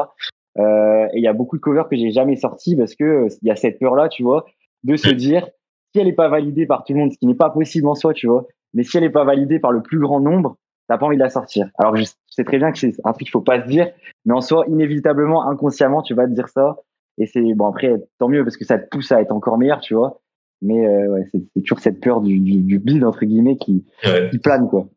Euh, 0.57 1.05
et 1.13 1.17
il 1.17 1.23
y 1.23 1.27
a 1.27 1.33
beaucoup 1.33 1.55
de 1.55 1.61
covers 1.61 1.87
que 1.87 1.95
j'ai 1.95 2.11
jamais 2.11 2.35
sortis 2.35 2.75
parce 2.75 2.93
que 2.93 3.03
euh, 3.03 3.27
il 3.41 3.47
y 3.47 3.51
a 3.51 3.55
cette 3.55 3.79
peur-là, 3.79 4.09
tu 4.09 4.21
vois, 4.23 4.45
de 4.83 4.95
se 4.97 5.09
dire, 5.09 5.47
si 5.93 5.99
elle 6.01 6.07
n'est 6.07 6.13
pas 6.13 6.27
validée 6.27 6.65
par 6.65 6.83
tout 6.83 6.93
le 6.93 6.99
monde, 6.99 7.11
ce 7.13 7.17
qui 7.17 7.25
n'est 7.25 7.35
pas 7.35 7.49
possible 7.49 7.87
en 7.87 7.95
soi, 7.95 8.13
tu 8.13 8.27
vois, 8.27 8.45
mais 8.73 8.83
si 8.83 8.97
elle 8.97 9.03
n'est 9.03 9.09
pas 9.09 9.23
validée 9.23 9.59
par 9.59 9.71
le 9.71 9.81
plus 9.81 9.99
grand 9.99 10.19
nombre, 10.19 10.57
t'as 10.89 10.97
pas 10.97 11.05
envie 11.05 11.15
de 11.17 11.21
la 11.23 11.29
sortir. 11.29 11.69
Alors, 11.77 11.95
je 11.95 12.03
sais 12.27 12.43
très 12.43 12.57
bien 12.57 12.71
que 12.71 12.77
c'est 12.77 12.93
un 13.05 13.11
truc 13.13 13.19
qu'il 13.23 13.29
faut 13.31 13.41
pas 13.41 13.61
se 13.63 13.67
dire, 13.67 13.89
mais 14.25 14.33
en 14.33 14.41
soi, 14.41 14.65
inévitablement, 14.67 15.47
inconsciemment, 15.47 16.01
tu 16.01 16.13
vas 16.15 16.27
te 16.27 16.33
dire 16.33 16.49
ça. 16.49 16.77
Et 17.17 17.25
c'est, 17.27 17.53
bon, 17.53 17.67
après, 17.67 17.93
tant 18.17 18.27
mieux 18.27 18.43
parce 18.43 18.57
que 18.57 18.65
ça 18.65 18.77
te 18.77 18.87
pousse 18.89 19.11
à 19.11 19.21
être 19.21 19.31
encore 19.31 19.57
meilleur, 19.57 19.79
tu 19.79 19.93
vois. 19.93 20.19
Mais 20.61 20.85
euh, 20.85 21.13
ouais, 21.13 21.25
c'est 21.31 21.41
c'est 21.53 21.61
toujours 21.61 21.79
cette 21.79 22.01
peur 22.01 22.19
du, 22.21 22.39
du, 22.39 22.61
du 22.61 22.79
bide, 22.79 23.05
entre 23.05 23.23
guillemets, 23.25 23.55
qui, 23.57 23.85
Ouais. 24.05 24.29
qui 24.29 24.39
plane, 24.39 24.67
quoi. 24.67 24.87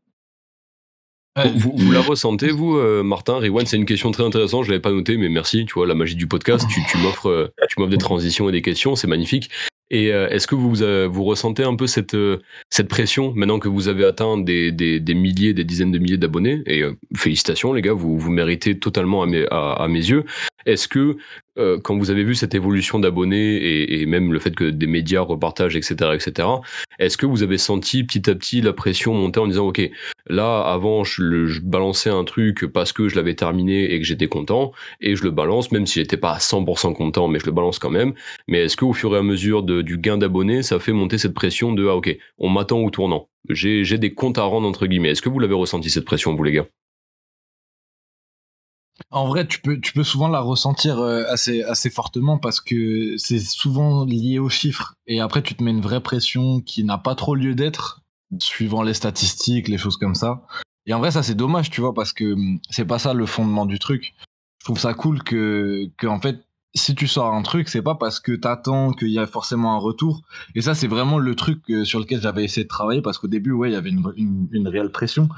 Vous, 1.55 1.93
la 1.93 2.01
ressentez, 2.01 2.51
vous, 2.51 2.77
euh, 2.77 3.03
Martin? 3.03 3.39
Riwan 3.39 3.65
C'est 3.65 3.79
une 3.79 3.87
question 3.87 4.11
très 4.11 4.23
intéressante, 4.23 4.65
je 4.65 4.71
l'avais 4.71 4.83
pas 4.83 4.93
noté, 4.93 5.17
mais 5.17 5.31
merci. 5.31 5.65
Tu 5.65 5.73
vois, 5.73 5.87
la 5.87 5.95
magie 5.95 6.15
du 6.15 6.27
podcast, 6.27 6.67
tu, 6.69 6.81
tu 6.91 6.99
m'offres 6.99 7.29
euh, 7.29 7.87
des 7.87 7.97
transitions 7.97 8.51
et 8.51 8.53
des 8.53 8.61
questions, 8.61 8.97
c'est 8.97 9.07
magnifique. 9.07 9.49
Et 9.91 10.13
euh, 10.13 10.29
est-ce 10.29 10.47
que 10.47 10.55
vous, 10.55 10.75
vous 11.11 11.25
ressentez 11.25 11.65
un 11.65 11.75
peu 11.75 11.87
cette, 11.87 12.17
cette 12.69 12.89
pression 12.89 13.33
maintenant 13.35 13.59
que 13.59 13.69
vous 13.69 13.89
avez 13.89 14.05
atteint 14.05 14.37
des, 14.37 14.73
des, 14.73 15.15
milliers, 15.15 15.55
des 15.55 15.65
dizaines 15.65 15.93
de 15.93 15.99
milliers 15.99 16.19
d'abonnés? 16.19 16.63
Et 16.67 16.83
félicitations, 17.17 17.73
les 17.73 17.81
gars, 17.81 17.95
vous, 17.95 18.19
vous 18.19 18.31
méritez 18.31 18.79
totalement 18.79 19.23
à 19.23 19.27
mes, 19.27 19.47
à 19.51 19.87
mes 19.89 20.01
yeux. 20.01 20.25
Est-ce 20.67 20.87
que 20.87 21.17
euh, 21.59 21.79
quand 21.83 21.97
vous 21.97 22.11
avez 22.11 22.25
vu 22.25 22.35
cette 22.35 22.55
évolution 22.55 22.99
d'abonnés 22.99 24.01
et, 24.01 24.07
même 24.07 24.33
le 24.33 24.39
fait 24.39 24.55
que 24.55 24.65
des 24.65 24.87
médias 24.87 25.21
repartagent, 25.21 25.77
etc., 25.77 26.13
etc., 26.15 26.49
est-ce 26.99 27.17
que 27.17 27.27
vous 27.27 27.43
avez 27.43 27.59
senti 27.59 28.05
petit 28.05 28.31
à 28.31 28.35
petit 28.35 28.61
la 28.61 28.73
pression 28.73 29.15
monter 29.15 29.41
en 29.41 29.47
disant, 29.47 29.69
OK, 29.69 29.81
là, 30.29 30.61
avant, 30.61 31.05
je, 31.05 31.61
balançais 31.61 32.11
un 32.11 32.25
truc 32.25 32.67
parce 32.67 32.93
que 32.93 33.09
je 33.09 33.17
l'avais 33.17 33.35
terminé 33.35 33.93
et 33.93 34.01
que 34.01 34.07
j'étais 34.07 34.29
content, 34.29 34.73
et 35.01 35.15
je 35.17 35.25
le 35.25 35.31
balance, 35.31 35.73
même 35.73 35.87
si 35.87 36.01
j'étais 36.01 36.17
pas 36.17 36.33
à 36.33 36.39
100% 36.39 36.95
content, 36.95 37.29
mais 37.29 37.39
je 37.39 37.47
le 37.47 37.53
balance 37.53 37.79
quand 37.79 37.91
même. 37.91 38.15
Mais 38.49 38.65
est-ce 38.65 38.77
qu'au 38.77 38.93
fur 38.93 39.15
et 39.15 39.19
à 39.19 39.23
mesure 39.23 39.63
du 39.63 39.99
gain 39.99 40.19
d'abonnés, 40.19 40.63
ça 40.63 40.79
fait 40.79 40.93
monter 40.93 41.19
cette 41.19 41.35
pression 41.35 41.73
de, 41.73 41.87
ah, 41.87 41.97
OK, 41.97 42.17
on 42.39 42.49
m'attend 42.49 42.79
au 42.79 42.91
tournant. 42.91 43.29
J'ai 43.49 43.85
j'ai 43.85 43.99
des 43.99 44.15
comptes 44.15 44.39
à 44.39 44.45
rendre, 44.45 44.69
entre 44.69 44.87
guillemets. 44.87 45.11
Est-ce 45.11 45.23
que 45.23 45.29
vous 45.29 45.39
l'avez 45.39 45.55
ressenti, 45.55 45.91
cette 45.91 46.05
pression, 46.05 46.35
vous, 46.35 46.45
les 46.45 46.53
gars? 46.53 46.67
En 49.11 49.27
vrai, 49.27 49.47
tu 49.47 49.61
peux, 49.61 49.81
tu 49.81 49.93
peux 49.93 50.05
souvent 50.05 50.29
la 50.29 50.41
ressentir 50.41 50.99
euh, 50.99 51.25
assez, 51.29 51.63
assez 51.63 51.91
fortement 51.91 52.39
parce 52.39 52.61
que 52.61 53.17
c'est 53.17 53.39
souvent 53.39 54.05
lié 54.05 54.39
aux 54.39 54.49
chiffres. 54.49 54.95
Et 55.07 55.21
après, 55.21 55.43
tu 55.43 55.55
te 55.55 55.63
mets 55.63 55.71
une 55.71 55.81
vraie 55.81 56.03
pression 56.03 56.61
qui 56.61 56.85
n'a 56.85 56.99
pas 56.99 57.15
trop 57.15 57.35
lieu 57.35 57.55
d'être, 57.55 58.03
suivant 58.39 58.83
les 58.83 58.95
statistiques, 58.95 59.69
les 59.69 59.79
choses 59.79 59.97
comme 59.97 60.15
ça. 60.15 60.43
Et 60.87 60.95
en 60.95 60.99
vrai, 60.99 61.11
ça, 61.11 61.23
c'est 61.23 61.35
dommage, 61.35 61.71
tu 61.71 61.81
vois, 61.81 61.95
parce 61.95 62.13
que 62.13 62.33
hum, 62.33 62.59
c'est 62.71 62.85
pas 62.85 62.99
ça 62.99 63.15
le 63.15 63.27
fondement 63.27 63.67
du 63.67 63.79
truc. 63.79 64.15
Je 64.61 64.67
trouve 64.67 64.79
ça 64.79 64.95
cool 64.95 65.23
que, 65.23 65.91
que 65.97 66.07
en 66.07 66.21
fait, 66.21 66.45
si 66.75 66.95
tu 66.95 67.07
sors 67.07 67.35
un 67.35 67.43
truc, 67.43 67.69
c'est 67.69 67.83
pas 67.83 67.95
parce 67.95 68.21
que 68.21 68.33
t'attends 68.33 68.93
qu'il 68.93 69.09
y 69.11 69.19
a 69.19 69.27
forcément 69.27 69.75
un 69.75 69.79
retour. 69.79 70.23
Et 70.55 70.63
ça, 70.63 70.75
c'est 70.75 70.87
vraiment 70.87 71.19
le 71.19 71.35
truc 71.35 71.63
euh, 71.71 71.85
sur 71.85 71.99
lequel 71.99 72.21
j'avais 72.21 72.45
essayé 72.45 72.65
de 72.65 72.69
travailler 72.69 73.03
parce 73.03 73.19
qu'au 73.19 73.29
début, 73.29 73.53
ouais, 73.53 73.71
il 73.71 73.73
y 73.73 73.77
avait 73.77 73.91
une, 73.91 74.13
une, 74.17 74.49
une 74.53 74.69
réelle 74.69 74.91
pression. 74.91 75.29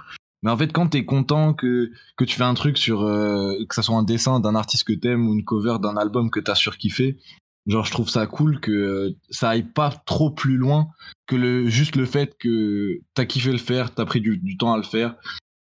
Mais 0.44 0.50
en 0.50 0.56
fait, 0.58 0.72
quand 0.72 0.88
t'es 0.88 1.06
content 1.06 1.54
que, 1.54 1.90
tu 2.18 2.36
fais 2.36 2.44
un 2.44 2.54
truc 2.54 2.76
sur, 2.76 3.02
euh, 3.02 3.54
que 3.66 3.74
ça 3.74 3.82
soit 3.82 3.96
un 3.96 4.02
dessin 4.02 4.40
d'un 4.40 4.54
artiste 4.54 4.84
que 4.84 4.92
t'aimes 4.92 5.26
ou 5.26 5.34
une 5.34 5.44
cover 5.44 5.78
d'un 5.80 5.96
album 5.96 6.30
que 6.30 6.38
t'as 6.38 6.54
surkiffé, 6.54 7.18
genre, 7.66 7.86
je 7.86 7.90
trouve 7.90 8.10
ça 8.10 8.26
cool 8.26 8.60
que 8.60 8.70
euh, 8.70 9.16
ça 9.30 9.48
aille 9.48 9.62
pas 9.62 9.90
trop 9.90 10.30
plus 10.30 10.58
loin 10.58 10.88
que 11.26 11.66
juste 11.66 11.96
le 11.96 12.04
fait 12.04 12.36
que 12.38 13.00
t'as 13.14 13.24
kiffé 13.24 13.52
le 13.52 13.58
faire, 13.58 13.94
t'as 13.94 14.04
pris 14.04 14.20
du, 14.20 14.56
temps 14.58 14.74
à 14.74 14.76
le 14.76 14.82
faire 14.82 15.16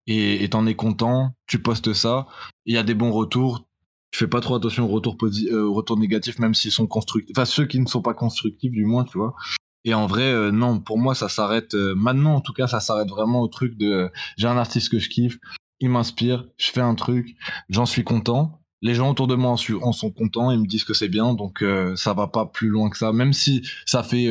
et 0.09 0.49
t'en 0.51 0.67
es 0.67 0.75
content, 0.75 1.37
tu 1.47 1.63
postes 1.63 1.93
ça, 1.93 2.27
il 2.65 2.75
y 2.75 2.79
a 2.79 2.83
des 2.83 2.95
bons 2.95 3.13
retours, 3.13 3.67
tu 4.11 4.19
fais 4.19 4.27
pas 4.27 4.41
trop 4.41 4.55
attention 4.55 4.85
aux 4.85 4.89
retours, 4.89 5.17
euh, 5.23 5.65
aux 5.65 5.75
retours 5.75 5.99
négatifs, 5.99 6.39
même 6.39 6.55
s'ils 6.55 6.73
sont 6.73 6.87
constructifs, 6.87 7.37
enfin 7.37 7.45
ceux 7.45 7.67
qui 7.67 7.79
ne 7.79 7.87
sont 7.87 8.03
pas 8.03 8.15
constructifs 8.15 8.73
du 8.73 8.85
moins, 8.85 9.05
tu 9.05 9.19
vois. 9.19 9.35
Et 9.85 9.95
en 9.95 10.07
vrai, 10.07 10.33
euh, 10.33 10.53
non, 10.53 10.79
pour 10.79 10.99
moi, 10.99 11.15
ça 11.15 11.29
s'arrête, 11.29 11.75
euh, 11.75 11.95
maintenant 11.97 12.35
en 12.37 12.41
tout 12.41 12.53
cas, 12.53 12.67
ça 12.67 12.81
s'arrête 12.81 13.09
vraiment 13.09 13.41
au 13.41 13.49
truc 13.49 13.77
de 13.77 13.87
euh, 13.87 14.09
j'ai 14.37 14.47
un 14.47 14.57
artiste 14.57 14.91
que 14.91 14.99
je 14.99 15.09
kiffe, 15.09 15.39
il 15.81 15.91
m'inspire, 15.91 16.47
je 16.57 16.71
fais 16.71 16.81
un 16.81 16.95
truc, 16.95 17.37
j'en 17.69 17.87
suis 17.87 18.05
content. 18.05 18.61
Les 18.81 18.95
gens 18.95 19.11
autour 19.11 19.27
de 19.27 19.35
moi 19.35 19.51
en, 19.51 19.57
en 19.83 19.93
sont 19.93 20.11
contents, 20.11 20.51
ils 20.51 20.59
me 20.59 20.67
disent 20.67 20.85
que 20.85 20.95
c'est 20.95 21.09
bien, 21.09 21.35
donc 21.35 21.65
ça 21.95 22.15
va 22.15 22.27
pas 22.27 22.47
plus 22.47 22.69
loin 22.69 22.91
que 22.91 22.99
ça. 22.99 23.13
Même 23.13 23.33
si 23.33 23.63
ça 23.87 24.03
fait 24.03 24.29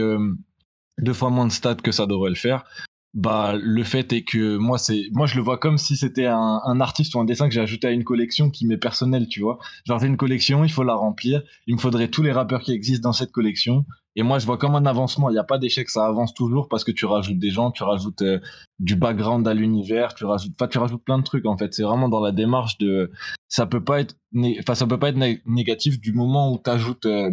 deux 0.98 1.14
fois 1.14 1.30
moins 1.30 1.48
de 1.48 1.54
stats 1.54 1.76
que 1.76 1.94
ça 1.94 2.06
devrait 2.06 2.32
le 2.32 2.36
faire, 2.36 2.66
bah 3.14 3.56
le 3.62 3.84
fait 3.84 4.14
est 4.14 4.24
que 4.24 4.56
moi 4.56 4.78
c'est 4.78 5.04
moi 5.12 5.26
je 5.28 5.36
le 5.36 5.42
vois 5.42 5.58
comme 5.58 5.78
si 5.78 5.98
c'était 5.98 6.28
un, 6.28 6.80
artiste 6.80 7.14
ou 7.16 7.20
un 7.20 7.26
dessin 7.26 7.50
que 7.50 7.54
j'ai 7.54 7.60
ajouté 7.60 7.88
à 7.88 7.92
une 7.92 8.06
collection 8.06 8.50
qui 8.50 8.66
m'est 8.66 8.78
personnelle, 8.78 9.28
tu 9.28 9.42
vois. 9.42 9.60
Genre 9.86 10.00
j'ai 10.00 10.08
une 10.08 10.18
collection, 10.18 10.64
il 10.64 10.72
faut 10.72 10.84
la 10.84 10.96
remplir, 10.96 11.42
il 11.68 11.76
me 11.76 11.80
faudrait 11.80 12.08
tous 12.08 12.24
les 12.24 12.32
rappeurs 12.32 12.62
qui 12.62 12.72
existent 12.72 13.10
dans 13.10 13.14
cette 13.14 13.32
collection. 13.32 13.86
Et 14.16 14.24
moi 14.24 14.40
je 14.40 14.46
vois 14.46 14.58
comme 14.58 14.76
un 14.76 14.86
avancement, 14.86 15.30
il 15.30 15.34
n'y 15.34 15.40
a 15.40 15.44
pas 15.44 15.58
d'échec, 15.58 15.90
ça 15.90 16.06
avance 16.06 16.34
toujours 16.34 16.70
parce 16.70 16.84
que 16.84 16.92
tu 16.92 17.06
rajoutes 17.06 17.40
des 17.40 17.50
gens, 17.50 17.72
tu 17.72 17.84
rajoutes 17.84 18.22
euh, 18.22 18.40
du 18.80 18.96
background 18.96 19.46
à 19.48 19.54
l'univers, 19.54 20.14
tu 20.14 20.26
rajoutes, 20.26 20.54
enfin 20.58 20.68
tu 20.68 20.78
rajoutes 20.78 21.04
plein 21.04 21.18
de 21.20 21.24
trucs 21.24 21.46
en 21.46 21.58
fait. 21.58 21.74
C'est 21.74 21.84
vraiment 21.84 22.10
dans 22.10 22.22
la 22.22 22.32
démarche 22.32 22.78
de, 22.78 23.12
ça 23.50 23.66
peut 23.66 23.84
pas 23.84 24.00
être, 24.00 24.16
enfin 24.60 24.76
ça 24.76 24.88
peut 24.88 25.00
pas 25.00 25.10
être 25.10 25.18
né- 25.18 25.42
négatif 25.46 26.00
du 26.00 26.14
moment 26.14 26.54
où 26.54 26.58
t'ajoutes, 26.58 27.06
euh, 27.06 27.32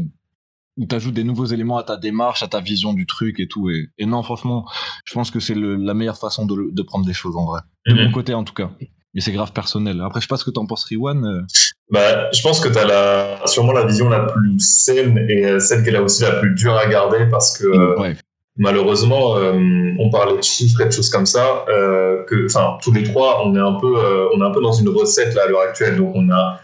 où 0.78 0.86
t'ajoutes 0.86 1.14
des 1.14 1.24
nouveaux 1.24 1.46
éléments 1.46 1.76
à 1.76 1.82
ta 1.82 1.96
démarche, 1.96 2.42
à 2.42 2.48
ta 2.48 2.60
vision 2.60 2.92
du 2.92 3.04
truc 3.06 3.40
et 3.40 3.48
tout. 3.48 3.68
Et, 3.68 3.88
et 3.98 4.06
non 4.06 4.22
franchement, 4.22 4.64
je 5.04 5.12
pense 5.12 5.30
que 5.30 5.40
c'est 5.40 5.54
la 5.56 5.92
meilleure 5.94 6.16
façon 6.18 6.46
de, 6.46 6.82
prendre 6.82 7.04
des 7.04 7.12
choses 7.12 7.36
en 7.36 7.44
vrai. 7.46 7.60
De 7.86 7.94
Mhm. 7.94 8.04
mon 8.04 8.12
côté 8.12 8.32
en 8.34 8.44
tout 8.44 8.54
cas. 8.54 8.70
Mais 9.14 9.20
c'est 9.20 9.32
grave 9.32 9.52
personnel. 9.52 10.00
Après 10.00 10.20
je 10.20 10.26
sais 10.26 10.28
pas 10.28 10.36
ce 10.36 10.44
que 10.44 10.50
t'en 10.50 10.66
penses 10.66 10.84
Riwan. 10.84 11.24
euh. 11.24 11.42
Bah, 11.90 12.30
je 12.32 12.42
pense 12.42 12.60
que 12.60 12.68
tu 12.68 12.78
as 12.78 12.84
la, 12.86 13.46
sûrement 13.46 13.72
la 13.72 13.84
vision 13.86 14.08
la 14.08 14.20
plus 14.20 14.58
saine 14.60 15.18
et 15.28 15.44
euh, 15.46 15.58
celle 15.58 15.82
qui 15.82 15.88
est 15.88 15.92
là 15.92 16.02
aussi 16.02 16.22
la 16.22 16.32
plus 16.32 16.54
dure 16.54 16.76
à 16.76 16.86
garder 16.86 17.26
parce 17.30 17.56
que 17.58 17.64
euh, 17.66 17.98
ouais. 17.98 18.14
malheureusement, 18.56 19.36
euh, 19.36 19.54
on 19.98 20.10
parlait 20.10 20.36
de 20.36 20.42
chiffres 20.42 20.80
et 20.82 20.86
de 20.86 20.90
choses 20.90 21.08
comme 21.08 21.26
ça, 21.26 21.64
euh, 21.70 22.24
que, 22.24 22.44
enfin, 22.46 22.76
tous 22.82 22.92
les 22.92 23.02
trois, 23.04 23.42
on 23.46 23.54
est 23.56 23.60
un 23.60 23.74
peu, 23.80 23.96
euh, 23.96 24.26
on 24.34 24.40
est 24.42 24.44
un 24.44 24.50
peu 24.50 24.60
dans 24.60 24.72
une 24.72 24.88
recette 24.90 25.34
là 25.34 25.44
à 25.44 25.48
l'heure 25.48 25.62
actuelle. 25.62 25.96
Donc, 25.96 26.12
on 26.14 26.28
a, 26.30 26.60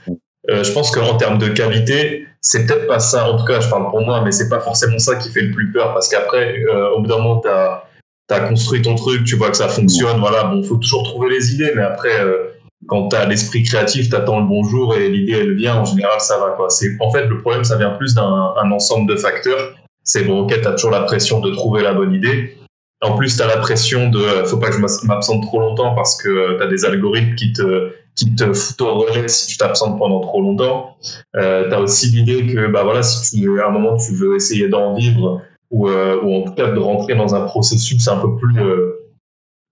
euh, 0.50 0.62
je 0.62 0.72
pense 0.72 0.90
qu'en 0.90 1.16
termes 1.16 1.38
de 1.38 1.48
qualité, 1.48 2.26
c'est 2.40 2.66
peut-être 2.66 2.86
pas 2.86 2.98
ça. 2.98 3.30
En 3.30 3.36
tout 3.38 3.44
cas, 3.44 3.60
je 3.60 3.68
parle 3.68 3.88
pour 3.90 4.00
moi, 4.02 4.22
mais 4.22 4.32
c'est 4.32 4.48
pas 4.48 4.60
forcément 4.60 4.98
ça 4.98 5.16
qui 5.16 5.30
fait 5.30 5.40
le 5.40 5.52
plus 5.52 5.72
peur 5.72 5.94
parce 5.94 6.08
qu'après, 6.08 6.62
euh, 6.62 6.90
au 6.90 7.00
bout 7.00 7.06
d'un 7.06 7.18
moment, 7.18 7.40
t'as 7.40 7.84
as 8.30 8.40
construit 8.40 8.82
ton 8.82 8.94
truc, 8.94 9.24
tu 9.24 9.36
vois 9.36 9.50
que 9.50 9.56
ça 9.56 9.68
fonctionne. 9.68 10.18
Voilà, 10.18 10.44
bon, 10.44 10.62
faut 10.62 10.76
toujours 10.76 11.04
trouver 11.04 11.30
les 11.30 11.54
idées, 11.54 11.72
mais 11.74 11.82
après. 11.82 12.20
Euh, 12.20 12.50
quand 12.86 13.08
tu 13.08 13.16
as 13.16 13.24
l'esprit 13.24 13.62
créatif, 13.62 14.10
tu 14.10 14.14
attends 14.14 14.40
le 14.40 14.46
bonjour 14.46 14.94
et 14.94 15.08
l'idée 15.08 15.32
elle 15.32 15.54
vient, 15.54 15.76
en 15.76 15.86
général 15.86 16.20
ça 16.20 16.38
va 16.38 16.50
quoi. 16.50 16.68
C'est 16.68 16.90
en 17.00 17.10
fait 17.10 17.24
le 17.24 17.40
problème 17.40 17.64
ça 17.64 17.78
vient 17.78 17.92
plus 17.92 18.14
d'un 18.14 18.52
un 18.62 18.70
ensemble 18.72 19.08
de 19.08 19.16
facteurs. 19.16 19.74
C'est 20.02 20.24
bon, 20.24 20.40
OK, 20.40 20.60
tu 20.60 20.68
as 20.68 20.72
toujours 20.72 20.90
la 20.90 21.00
pression 21.00 21.40
de 21.40 21.50
trouver 21.50 21.82
la 21.82 21.94
bonne 21.94 22.12
idée. 22.12 22.58
En 23.00 23.16
plus, 23.16 23.36
tu 23.36 23.42
as 23.42 23.46
la 23.46 23.56
pression 23.56 24.10
de 24.10 24.18
euh, 24.18 24.44
faut 24.44 24.58
pas 24.58 24.68
que 24.68 24.76
je 24.76 25.06
m'absente 25.06 25.42
trop 25.42 25.60
longtemps 25.60 25.94
parce 25.94 26.20
que 26.20 26.58
tu 26.58 26.62
as 26.62 26.66
des 26.66 26.84
algorithmes 26.84 27.34
qui 27.34 27.52
te 27.52 27.92
qui 28.14 28.34
te 28.34 28.52
foutent 28.52 28.80
au 28.82 28.94
relais 29.00 29.28
si 29.28 29.48
tu 29.48 29.56
t'absentes 29.56 29.98
pendant 29.98 30.20
trop 30.20 30.40
longtemps. 30.40 30.96
Euh, 31.36 31.68
tu 31.68 31.76
aussi 31.76 32.08
l'idée 32.08 32.46
que 32.46 32.66
bah 32.68 32.84
voilà, 32.84 33.02
si 33.02 33.40
tu 33.40 33.60
à 33.60 33.68
un 33.68 33.70
moment 33.70 33.96
tu 33.96 34.12
veux 34.14 34.36
essayer 34.36 34.68
d'en 34.68 34.94
vivre 34.94 35.42
ou 35.70 35.88
euh, 35.88 36.20
ou 36.22 36.34
en 36.34 36.42
tout 36.42 36.54
cas 36.54 36.70
de 36.70 36.78
rentrer 36.78 37.14
dans 37.14 37.34
un 37.34 37.42
processus 37.42 38.06
un 38.08 38.18
peu 38.18 38.36
plus 38.36 38.60
euh, 38.60 39.00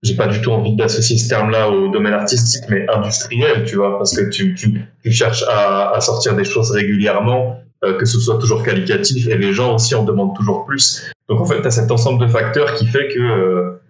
j'ai 0.02 0.16
pas 0.16 0.26
du 0.26 0.40
tout 0.40 0.50
envie 0.50 0.74
d'associer 0.74 1.16
ce 1.16 1.28
terme-là 1.28 1.70
au 1.70 1.88
domaine 1.88 2.12
artistique, 2.12 2.64
mais 2.68 2.86
industriel, 2.90 3.64
tu 3.64 3.76
vois, 3.76 3.98
parce 3.98 4.16
que 4.16 4.28
tu, 4.28 4.54
tu, 4.54 4.84
tu 5.02 5.12
cherches 5.12 5.44
à, 5.48 5.92
à 5.92 6.00
sortir 6.00 6.34
des 6.34 6.44
choses 6.44 6.72
régulièrement, 6.72 7.60
euh, 7.84 7.96
que 7.96 8.04
ce 8.04 8.18
soit 8.18 8.38
toujours 8.38 8.64
qualitatif, 8.64 9.28
et 9.28 9.38
les 9.38 9.52
gens 9.52 9.76
aussi 9.76 9.94
en 9.94 10.02
demandent 10.02 10.34
toujours 10.34 10.64
plus. 10.64 11.12
Donc 11.28 11.40
en 11.40 11.44
fait, 11.44 11.60
tu 11.60 11.66
as 11.66 11.70
cet 11.70 11.90
ensemble 11.92 12.20
de 12.20 12.26
facteurs 12.26 12.74
qui 12.74 12.86
fait 12.86 13.08
que, 13.08 13.20
euh, 13.20 13.80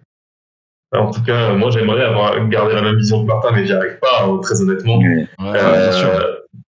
en 0.99 1.11
tout 1.11 1.23
cas, 1.23 1.53
moi 1.53 1.69
j'aimerais 1.71 2.03
avoir 2.05 2.47
gardé 2.49 2.73
la 2.73 2.81
même 2.81 2.97
vision 2.97 3.21
que 3.23 3.27
Martin, 3.27 3.49
mais 3.53 3.65
j'y 3.65 3.73
arrive 3.73 3.97
pas, 3.99 4.23
hein, 4.25 4.39
très 4.41 4.61
honnêtement. 4.61 4.97
Ouais, 4.97 5.27
ouais, 5.39 5.51
bien 5.51 5.91
sûr. 5.91 6.07
Euh, 6.07 6.21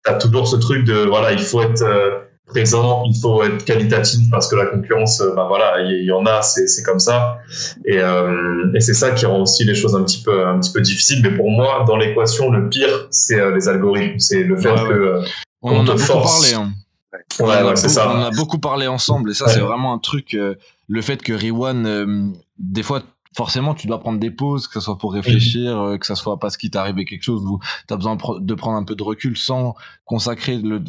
t'as 0.04 0.16
toujours 0.16 0.48
ce 0.48 0.56
truc 0.58 0.84
de 0.86 1.06
voilà, 1.06 1.32
il 1.32 1.40
faut 1.40 1.62
être 1.62 1.82
euh, 1.82 2.20
présent, 2.48 3.04
il 3.08 3.20
faut 3.20 3.44
être 3.44 3.66
qualitatif 3.66 4.30
parce 4.32 4.48
que 4.48 4.56
la 4.56 4.68
concurrence, 4.68 5.20
euh, 5.22 5.34
bah 5.36 5.46
voilà, 5.48 5.82
il 5.82 6.04
y, 6.06 6.12
en 6.12 6.26
a, 6.26 6.42
c'est 6.42 6.68
c'est 6.68 6.84
comme 6.84 7.00
ça. 7.00 7.40
Et, 7.86 7.98
euh, 8.00 8.72
et 8.76 8.80
c'est 8.82 8.94
ça 8.94 9.12
qui 9.12 9.26
rend 9.26 9.42
aussi 9.42 9.64
les 9.66 9.74
choses 9.76 9.96
un 9.96 10.04
petit 10.04 10.22
peu 10.24 10.46
un 10.48 10.60
petit 10.60 10.72
peu 10.72 10.82
difficiles. 10.82 11.22
Mais 11.24 11.32
pour 11.36 11.50
moi, 11.50 11.84
dans 11.88 11.98
l'équation, 11.98 12.52
le 12.52 12.70
pire, 12.70 13.08
c'est 13.10 13.40
euh, 13.40 13.54
les 13.56 13.68
algorithmes, 13.68 14.20
c'est 14.20 14.44
le 14.44 14.58
fait 14.58 14.70
Ouais, 14.70 14.88
que 14.88 14.94
euh, 14.94 15.22
On, 15.62 15.72
on 15.72 15.78
en 15.80 15.84
a 15.84 15.86
te 15.86 15.92
beaucoup 15.94 16.04
force. 16.04 16.52
parlé. 16.52 16.54
Hein. 16.56 16.72
ouais, 17.14 17.20
on, 17.40 17.46
en 17.46 17.50
a 17.50 17.64
ouais, 17.70 17.76
c'est 17.76 17.82
beaucoup- 17.88 17.94
ça. 17.94 18.10
on 18.12 18.18
en 18.20 18.24
a 18.26 18.32
beaucoup 18.32 18.60
parlé 18.60 18.88
ensemble 18.88 19.32
et 19.32 19.34
ça 19.34 19.46
Ouais. 19.46 19.52
c'est 19.54 19.60
vraiment 19.60 19.94
un 19.94 20.00
truc 20.00 20.34
euh, 20.36 20.54
le 20.88 21.02
fait 21.02 21.22
que 21.24 21.34
Riwan 21.34 21.86
euh, 21.88 22.28
des 22.60 22.84
fois 22.84 23.02
forcément 23.36 23.74
tu 23.74 23.88
dois 23.88 24.00
prendre 24.00 24.20
des 24.20 24.32
pauses 24.32 24.68
que 24.68 24.74
ce 24.76 24.80
soit 24.80 24.98
pour 24.98 25.14
réfléchir 25.14 25.80
euh, 25.80 25.98
que 25.98 26.06
ce 26.06 26.16
soit 26.16 26.40
parce 26.40 26.58
qu'il 26.58 26.70
t'est 26.70 26.78
arrivé 26.78 27.06
quelque 27.06 27.24
chose 27.24 27.44
où 27.46 27.60
tu 27.88 27.94
as 27.94 27.98
besoin 27.98 28.16
de 28.16 28.54
prendre 28.54 28.78
un 28.78 28.84
peu 28.84 28.96
de 28.96 29.04
recul 29.04 29.38
sans 29.38 29.76
consacrer 30.06 30.58
le 30.58 30.84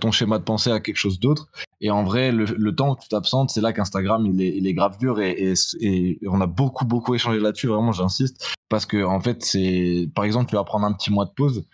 ton 0.00 0.10
schéma 0.10 0.38
de 0.38 0.42
pensée 0.42 0.72
à 0.72 0.80
quelque 0.80 0.96
chose 0.96 1.20
d'autre 1.20 1.48
et 1.80 1.90
en 1.90 2.02
vrai 2.02 2.32
le, 2.32 2.74
temps 2.74 2.90
où 2.90 2.96
tu 3.00 3.08
t'absentes 3.08 3.50
c'est 3.50 3.60
là 3.60 3.72
qu'Instagram 3.72 4.26
il 4.26 4.42
est, 4.42 4.56
il 4.56 4.66
est 4.66 4.74
grave 4.74 4.98
dur 4.98 5.20
et, 5.20 5.54
et, 5.80 6.18
on 6.26 6.40
a 6.40 6.46
beaucoup 6.46 6.84
beaucoup 6.84 7.14
échangé 7.14 7.38
là-dessus 7.38 7.68
vraiment 7.68 7.92
j'insiste 7.92 8.52
parce 8.68 8.84
que 8.84 9.04
en 9.04 9.20
fait 9.20 9.44
c'est 9.44 10.08
par 10.12 10.24
exemple 10.24 10.48
tu 10.48 10.56
vas 10.56 10.64
prendre 10.64 10.86
un 10.86 10.92
petit 10.92 11.12
mois 11.12 11.24
de 11.24 11.30
pause 11.30 11.64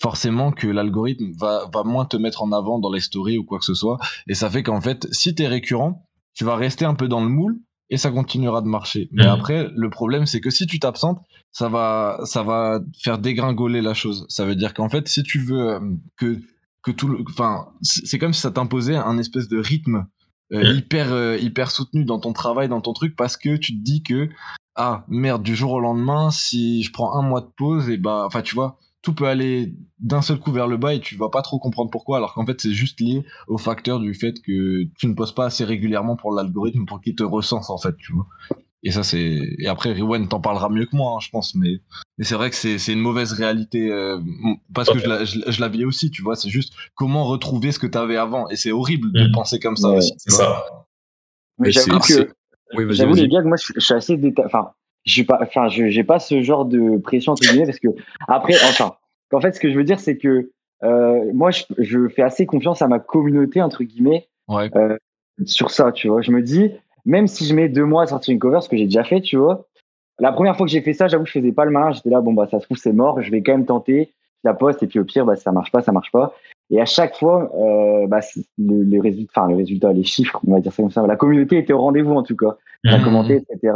forcément 0.00 0.52
que 0.52 0.66
l'algorithme 0.66 1.32
va, 1.32 1.68
va 1.72 1.82
moins 1.82 2.06
te 2.06 2.16
mettre 2.16 2.42
en 2.42 2.52
avant 2.52 2.78
dans 2.78 2.90
les 2.90 3.00
stories 3.00 3.36
ou 3.36 3.44
quoi 3.44 3.58
que 3.58 3.64
ce 3.64 3.74
soit. 3.74 3.98
Et 4.28 4.34
ça 4.34 4.48
fait 4.48 4.62
qu'en 4.62 4.80
fait, 4.80 5.08
si 5.12 5.34
t'es 5.34 5.48
récurrent, 5.48 6.06
tu 6.34 6.44
vas 6.44 6.54
rester 6.54 6.84
un 6.84 6.94
peu 6.94 7.08
dans 7.08 7.20
le 7.20 7.28
moule 7.28 7.58
et 7.90 7.96
ça 7.96 8.10
continuera 8.10 8.60
de 8.62 8.68
marcher. 8.68 9.08
Mais 9.12 9.24
Mhm. 9.24 9.30
après, 9.30 9.68
le 9.74 9.90
problème, 9.90 10.26
c'est 10.26 10.40
que 10.40 10.50
si 10.50 10.66
tu 10.66 10.78
t'absentes, 10.78 11.20
ça 11.52 11.68
va, 11.68 12.20
ça 12.24 12.42
va 12.42 12.80
faire 13.02 13.18
dégringoler 13.18 13.80
la 13.80 13.94
chose. 13.94 14.26
Ça 14.28 14.44
veut 14.44 14.56
dire 14.56 14.74
qu'en 14.74 14.88
fait, 14.88 15.08
si 15.08 15.22
tu 15.22 15.38
veux 15.40 15.70
euh, 15.70 15.80
que, 16.16 16.38
que 16.82 16.90
tout 16.90 17.08
le, 17.08 17.18
enfin, 17.30 17.68
c'est 17.82 18.18
comme 18.18 18.32
si 18.32 18.40
ça 18.40 18.50
t'imposait 18.50 18.96
un 18.96 19.16
espèce 19.18 19.48
de 19.48 19.58
rythme 19.58 20.06
euh, 20.52 20.72
hyper, 20.74 21.12
euh, 21.12 21.36
hyper 21.38 21.70
soutenu 21.70 22.04
dans 22.04 22.18
ton 22.20 22.32
travail, 22.32 22.68
dans 22.68 22.80
ton 22.80 22.92
truc, 22.92 23.16
parce 23.16 23.36
que 23.36 23.56
tu 23.56 23.72
te 23.78 23.82
dis 23.82 24.02
que, 24.02 24.28
ah, 24.76 25.04
merde, 25.08 25.42
du 25.42 25.54
jour 25.56 25.72
au 25.72 25.80
lendemain, 25.80 26.30
si 26.30 26.82
je 26.82 26.92
prends 26.92 27.18
un 27.18 27.22
mois 27.22 27.40
de 27.42 27.50
pause, 27.56 27.90
et 27.90 27.96
bah, 27.98 28.22
enfin, 28.26 28.40
tu 28.42 28.54
vois, 28.54 28.78
tout 29.08 29.14
peut 29.14 29.26
aller 29.26 29.72
d'un 30.00 30.20
seul 30.20 30.38
coup 30.38 30.52
vers 30.52 30.66
le 30.66 30.76
bas 30.76 30.92
et 30.92 31.00
tu 31.00 31.16
vas 31.16 31.30
pas 31.30 31.40
trop 31.40 31.58
comprendre 31.58 31.90
pourquoi, 31.90 32.18
alors 32.18 32.34
qu'en 32.34 32.44
fait, 32.44 32.60
c'est 32.60 32.72
juste 32.72 33.00
lié 33.00 33.24
au 33.46 33.56
facteur 33.56 34.00
du 34.00 34.12
fait 34.12 34.34
que 34.42 34.84
tu 34.98 35.06
ne 35.06 35.14
poses 35.14 35.32
pas 35.34 35.46
assez 35.46 35.64
régulièrement 35.64 36.14
pour 36.16 36.32
l'algorithme 36.34 36.84
pour 36.84 37.00
qu'il 37.00 37.14
te 37.14 37.22
recense, 37.22 37.70
en 37.70 37.78
fait, 37.78 37.96
tu 37.96 38.12
vois. 38.12 38.26
Et 38.82 38.90
ça, 38.92 39.02
c'est. 39.02 39.38
Et 39.58 39.66
après, 39.66 39.92
Riwen 39.92 40.28
t'en 40.28 40.40
parlera 40.40 40.68
mieux 40.68 40.84
que 40.86 40.94
moi, 40.94 41.14
hein, 41.16 41.20
je 41.20 41.30
pense. 41.30 41.54
Mais, 41.54 41.80
mais 42.18 42.24
c'est 42.24 42.34
vrai 42.36 42.50
que 42.50 42.54
c'est 42.56 42.78
c'est 42.78 42.92
une 42.92 43.00
mauvaise 43.00 43.32
réalité. 43.32 43.90
euh, 43.90 44.20
parce 44.74 44.90
que 44.90 44.98
je 44.98 45.06
la, 45.08 45.24
je, 45.24 45.84
aussi, 45.86 46.10
tu 46.10 46.22
vois. 46.22 46.36
C'est 46.36 46.50
juste 46.50 46.74
comment 46.94 47.24
retrouver 47.24 47.72
ce 47.72 47.78
que 47.78 47.86
t'avais 47.88 48.16
avant. 48.16 48.48
Et 48.50 48.56
c'est 48.56 48.70
horrible 48.70 49.10
de 49.12 49.26
Mm. 49.26 49.32
penser 49.32 49.58
comme 49.58 49.76
ça 49.76 49.88
Ouais. 49.88 49.96
aussi. 49.96 50.12
C'est 50.18 50.30
ça. 50.32 50.64
Mais 51.58 51.68
Mais 51.68 51.72
j'avoue 51.72 52.00
c'est- 52.02 52.26
que, 52.26 52.92
j'avoue 52.92 53.14
les 53.14 53.28
gars, 53.28 53.42
que 53.42 53.48
moi, 53.48 53.56
je, 53.56 53.72
je 53.74 53.80
suis 53.80 53.94
assez 53.94 54.16
déta... 54.16 54.42
Enfin, 54.46 54.70
je 55.04 55.12
suis 55.12 55.24
pas, 55.24 55.38
enfin, 55.42 55.68
j'ai 55.68 56.04
pas 56.04 56.18
ce 56.18 56.42
genre 56.42 56.64
de 56.64 56.98
pression 56.98 57.32
entre 57.32 57.42
guillemets 57.48 57.66
parce 57.66 57.78
que 57.80 57.88
après, 58.26 58.54
enfin, 58.68 58.94
en 59.32 59.40
fait, 59.40 59.52
ce 59.54 59.60
que 59.60 59.70
je 59.70 59.76
veux 59.76 59.84
dire, 59.84 60.00
c'est 60.00 60.16
que 60.18 60.50
euh, 60.84 61.24
moi, 61.34 61.50
je, 61.50 61.64
je 61.78 62.08
fais 62.08 62.22
assez 62.22 62.46
confiance 62.46 62.82
à 62.82 62.88
ma 62.88 62.98
communauté 62.98 63.62
entre 63.62 63.84
guillemets 63.84 64.28
Ouais. 64.48 64.70
sur 65.44 65.70
ça, 65.70 65.92
tu 65.92 66.08
vois. 66.08 66.22
Je 66.22 66.30
me 66.30 66.42
dis, 66.42 66.70
même 67.04 67.26
si 67.26 67.44
je 67.46 67.54
mets 67.54 67.68
deux 67.68 67.84
mois 67.84 68.04
à 68.04 68.06
sortir 68.06 68.32
une 68.32 68.38
cover, 68.38 68.60
ce 68.62 68.68
que 68.68 68.76
j'ai 68.76 68.84
déjà 68.86 69.04
fait, 69.04 69.20
tu 69.20 69.36
vois. 69.36 69.66
La 70.18 70.32
première 70.32 70.56
fois 70.56 70.66
que 70.66 70.72
j'ai 70.72 70.80
fait 70.82 70.94
ça, 70.94 71.06
j'avoue, 71.08 71.26
je 71.26 71.32
faisais 71.32 71.52
pas 71.52 71.64
le 71.64 71.70
malin. 71.70 71.92
J'étais 71.92 72.10
là, 72.10 72.20
bon 72.20 72.32
bah 72.32 72.48
ça 72.50 72.58
se 72.58 72.64
trouve 72.64 72.76
c'est 72.76 72.92
mort, 72.92 73.20
je 73.22 73.30
vais 73.30 73.40
quand 73.42 73.52
même 73.52 73.66
tenter. 73.66 74.12
Je 74.44 74.48
la 74.48 74.54
poste 74.54 74.82
et 74.82 74.86
puis 74.86 74.98
au 75.00 75.04
pire, 75.04 75.24
bah 75.26 75.36
ça 75.36 75.52
marche 75.52 75.70
pas, 75.72 75.82
ça 75.82 75.92
marche 75.92 76.10
pas. 76.12 76.34
Et 76.70 76.80
à 76.80 76.84
chaque 76.86 77.16
fois, 77.16 77.50
euh, 77.56 78.06
bah, 78.08 78.20
le- 78.58 78.82
les 78.84 79.00
résultats, 79.00 79.32
enfin 79.42 79.48
les 79.48 79.54
résultats, 79.56 79.92
les 79.92 80.04
chiffres, 80.04 80.40
on 80.46 80.52
va 80.54 80.60
dire 80.60 80.72
ça 80.72 80.82
comme 80.82 80.90
ça. 80.90 81.06
La 81.06 81.16
communauté 81.16 81.56
était 81.58 81.72
au 81.72 81.78
rendez-vous 81.80 82.14
en 82.14 82.22
tout 82.22 82.36
cas. 82.36 82.56
Mhm. 82.84 82.90
Ça 82.92 82.98
commenté, 83.00 83.42
etc. 83.50 83.74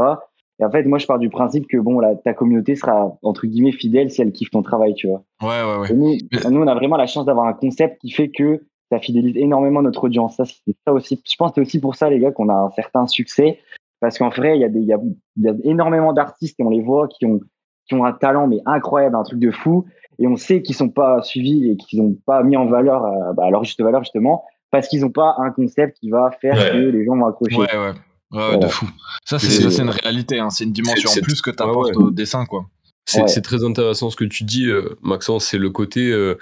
Et 0.62 0.64
en 0.64 0.70
fait, 0.70 0.84
moi, 0.84 0.98
je 0.98 1.06
pars 1.08 1.18
du 1.18 1.28
principe 1.28 1.66
que 1.66 1.76
bon, 1.76 1.98
la, 1.98 2.14
ta 2.14 2.34
communauté 2.34 2.76
sera 2.76 3.18
entre 3.22 3.48
guillemets 3.48 3.72
fidèle 3.72 4.10
si 4.12 4.22
elle 4.22 4.30
kiffe 4.30 4.50
ton 4.50 4.62
travail, 4.62 4.94
tu 4.94 5.08
vois. 5.08 5.24
Ouais, 5.42 5.48
ouais, 5.48 5.78
ouais. 5.80 5.90
Et 5.90 6.50
nous, 6.50 6.60
on 6.62 6.66
a 6.68 6.74
vraiment 6.76 6.96
la 6.96 7.06
chance 7.06 7.26
d'avoir 7.26 7.46
un 7.46 7.52
concept 7.52 7.98
qui 8.00 8.12
fait 8.12 8.28
que 8.28 8.62
ça 8.92 9.00
fidélise 9.00 9.36
énormément 9.36 9.82
notre 9.82 10.04
audience. 10.04 10.36
Ça, 10.36 10.44
c'est 10.44 10.76
ça 10.86 10.92
aussi. 10.92 11.20
Je 11.28 11.34
pense 11.36 11.50
que 11.50 11.56
c'est 11.56 11.60
aussi 11.62 11.80
pour 11.80 11.96
ça, 11.96 12.08
les 12.10 12.20
gars, 12.20 12.30
qu'on 12.30 12.48
a 12.48 12.54
un 12.54 12.70
certain 12.70 13.08
succès. 13.08 13.58
Parce 14.00 14.18
qu'en 14.18 14.28
vrai, 14.28 14.56
il 14.56 14.60
y, 14.60 14.64
a 14.64 14.68
des- 14.68 14.78
il 14.80 14.86
y, 14.86 14.92
a, 14.92 15.00
il 15.36 15.42
y 15.44 15.48
a 15.48 15.54
énormément 15.64 16.12
d'artistes 16.12 16.60
et 16.60 16.62
on 16.62 16.70
les 16.70 16.80
voit 16.82 17.08
qui 17.08 17.26
ont, 17.26 17.40
qui 17.88 17.94
ont 17.94 18.04
un 18.04 18.12
talent, 18.12 18.46
mais 18.46 18.58
incroyable, 18.66 19.16
un 19.16 19.22
truc 19.24 19.40
de 19.40 19.50
fou. 19.50 19.84
Et 20.20 20.28
on 20.28 20.36
sait 20.36 20.62
qu'ils 20.62 20.76
sont 20.76 20.90
pas 20.90 21.22
suivis 21.22 21.70
et 21.70 21.76
qu'ils 21.76 22.02
n'ont 22.02 22.16
pas 22.24 22.42
mis 22.44 22.56
en 22.56 22.66
valeur, 22.66 23.04
euh, 23.04 23.32
bah, 23.32 23.46
à 23.46 23.50
leur 23.50 23.64
juste 23.64 23.80
valeur, 23.82 24.04
justement, 24.04 24.44
parce 24.70 24.86
qu'ils 24.88 25.00
n'ont 25.00 25.10
pas 25.10 25.34
un 25.38 25.50
concept 25.50 25.96
qui 25.98 26.10
va 26.10 26.30
faire 26.40 26.54
Ouais. 26.54 26.70
que 26.70 26.76
les 26.76 27.04
gens 27.04 27.16
vont 27.16 27.26
accrocher. 27.26 27.56
Ouais, 27.56 27.66
ouais. 27.76 27.92
Ouais, 28.32 28.50
ouais, 28.50 28.58
de 28.58 28.66
fou. 28.66 28.88
Ça, 29.24 29.38
c'est 29.38 29.78
une 29.78 29.90
réalité. 29.90 30.38
Hein. 30.38 30.50
C'est 30.50 30.64
une 30.64 30.72
dimension 30.72 31.10
en 31.10 31.14
plus 31.22 31.42
que 31.42 31.50
t'apportes 31.50 31.96
ouais. 31.96 32.02
au 32.02 32.10
dessin, 32.10 32.46
quoi. 32.46 32.66
C'est 33.04 33.42
très 33.42 33.64
intéressant 33.64 34.10
ce 34.10 34.16
que 34.16 34.24
tu 34.24 34.44
dis, 34.44 34.66
euh, 34.66 34.96
Maxence. 35.02 35.46
C'est 35.46 35.58
le 35.58 35.70
côté. 35.70 36.10
euh, 36.10 36.38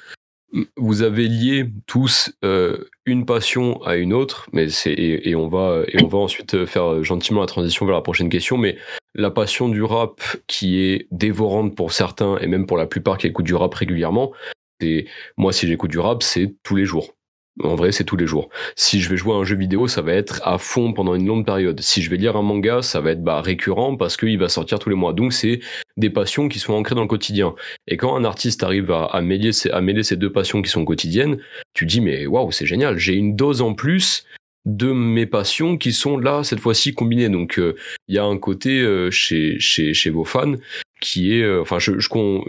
vous 0.76 1.02
avez 1.02 1.28
lié 1.28 1.70
tous 1.86 2.32
euh, 2.44 2.84
une 3.06 3.24
passion 3.24 3.80
à 3.84 3.94
une 3.96 4.12
autre, 4.12 4.48
mais 4.52 4.68
c'est 4.68 4.92
et, 4.92 5.30
et 5.30 5.36
on 5.36 5.46
va 5.46 5.82
et 5.86 6.02
on 6.02 6.08
va 6.08 6.18
ensuite 6.18 6.64
faire 6.66 7.04
gentiment 7.04 7.40
la 7.40 7.46
transition 7.46 7.86
vers 7.86 7.94
la 7.94 8.00
prochaine 8.02 8.28
question. 8.28 8.58
Mais 8.58 8.76
la 9.14 9.30
passion 9.30 9.68
du 9.68 9.82
rap 9.82 10.20
qui 10.48 10.80
est 10.80 11.06
dévorante 11.12 11.76
pour 11.76 11.92
certains 11.92 12.36
et 12.38 12.48
même 12.48 12.66
pour 12.66 12.76
la 12.76 12.86
plupart 12.86 13.18
qui 13.18 13.28
écoutent 13.28 13.46
du 13.46 13.54
rap 13.54 13.72
régulièrement, 13.74 14.32
c'est 14.80 15.06
moi 15.36 15.52
si 15.52 15.68
j'écoute 15.68 15.90
du 15.90 16.00
rap, 16.00 16.22
c'est 16.22 16.54
tous 16.64 16.74
les 16.74 16.84
jours. 16.84 17.14
En 17.62 17.74
vrai, 17.74 17.92
c'est 17.92 18.04
tous 18.04 18.16
les 18.16 18.26
jours. 18.26 18.48
Si 18.76 19.00
je 19.00 19.10
vais 19.10 19.16
jouer 19.16 19.34
à 19.34 19.36
un 19.36 19.44
jeu 19.44 19.56
vidéo, 19.56 19.86
ça 19.88 20.02
va 20.02 20.12
être 20.12 20.40
à 20.46 20.58
fond 20.58 20.92
pendant 20.92 21.14
une 21.14 21.26
longue 21.26 21.44
période. 21.44 21.80
Si 21.80 22.02
je 22.02 22.10
vais 22.10 22.16
lire 22.16 22.36
un 22.36 22.42
manga, 22.42 22.82
ça 22.82 23.00
va 23.00 23.10
être 23.10 23.22
bah, 23.22 23.40
récurrent 23.40 23.96
parce 23.96 24.16
qu'il 24.16 24.38
va 24.38 24.48
sortir 24.48 24.78
tous 24.78 24.88
les 24.88 24.94
mois. 24.94 25.12
Donc 25.12 25.32
c'est 25.32 25.60
des 25.96 26.10
passions 26.10 26.48
qui 26.48 26.58
sont 26.58 26.72
ancrées 26.72 26.94
dans 26.94 27.02
le 27.02 27.08
quotidien. 27.08 27.54
Et 27.86 27.96
quand 27.96 28.16
un 28.16 28.24
artiste 28.24 28.62
arrive 28.62 28.90
à, 28.90 29.20
mêler, 29.20 29.52
ces, 29.52 30.16
deux 30.16 30.32
passions 30.32 30.62
qui 30.62 30.70
sont 30.70 30.84
quotidiennes, 30.84 31.38
tu 31.74 31.86
dis 31.86 32.00
mais 32.00 32.26
waouh, 32.26 32.52
c'est 32.52 32.66
génial, 32.66 32.98
j'ai 32.98 33.14
une 33.14 33.36
dose 33.36 33.62
en 33.62 33.74
plus 33.74 34.24
de 34.66 34.92
mes 34.92 35.26
passions 35.26 35.78
qui 35.78 35.92
sont 35.92 36.18
là 36.18 36.44
cette 36.44 36.60
fois-ci 36.60 36.94
combinées. 36.94 37.28
Donc 37.28 37.60
il 38.08 38.14
y 38.14 38.18
a 38.18 38.24
un 38.24 38.38
côté 38.38 38.80
euh, 38.80 39.10
chez 39.10 40.10
vos 40.10 40.24
fans 40.24 40.54
qui 41.00 41.34
est, 41.36 41.42
euh, 41.42 41.60
enfin, 41.62 41.78
je, 41.78 41.92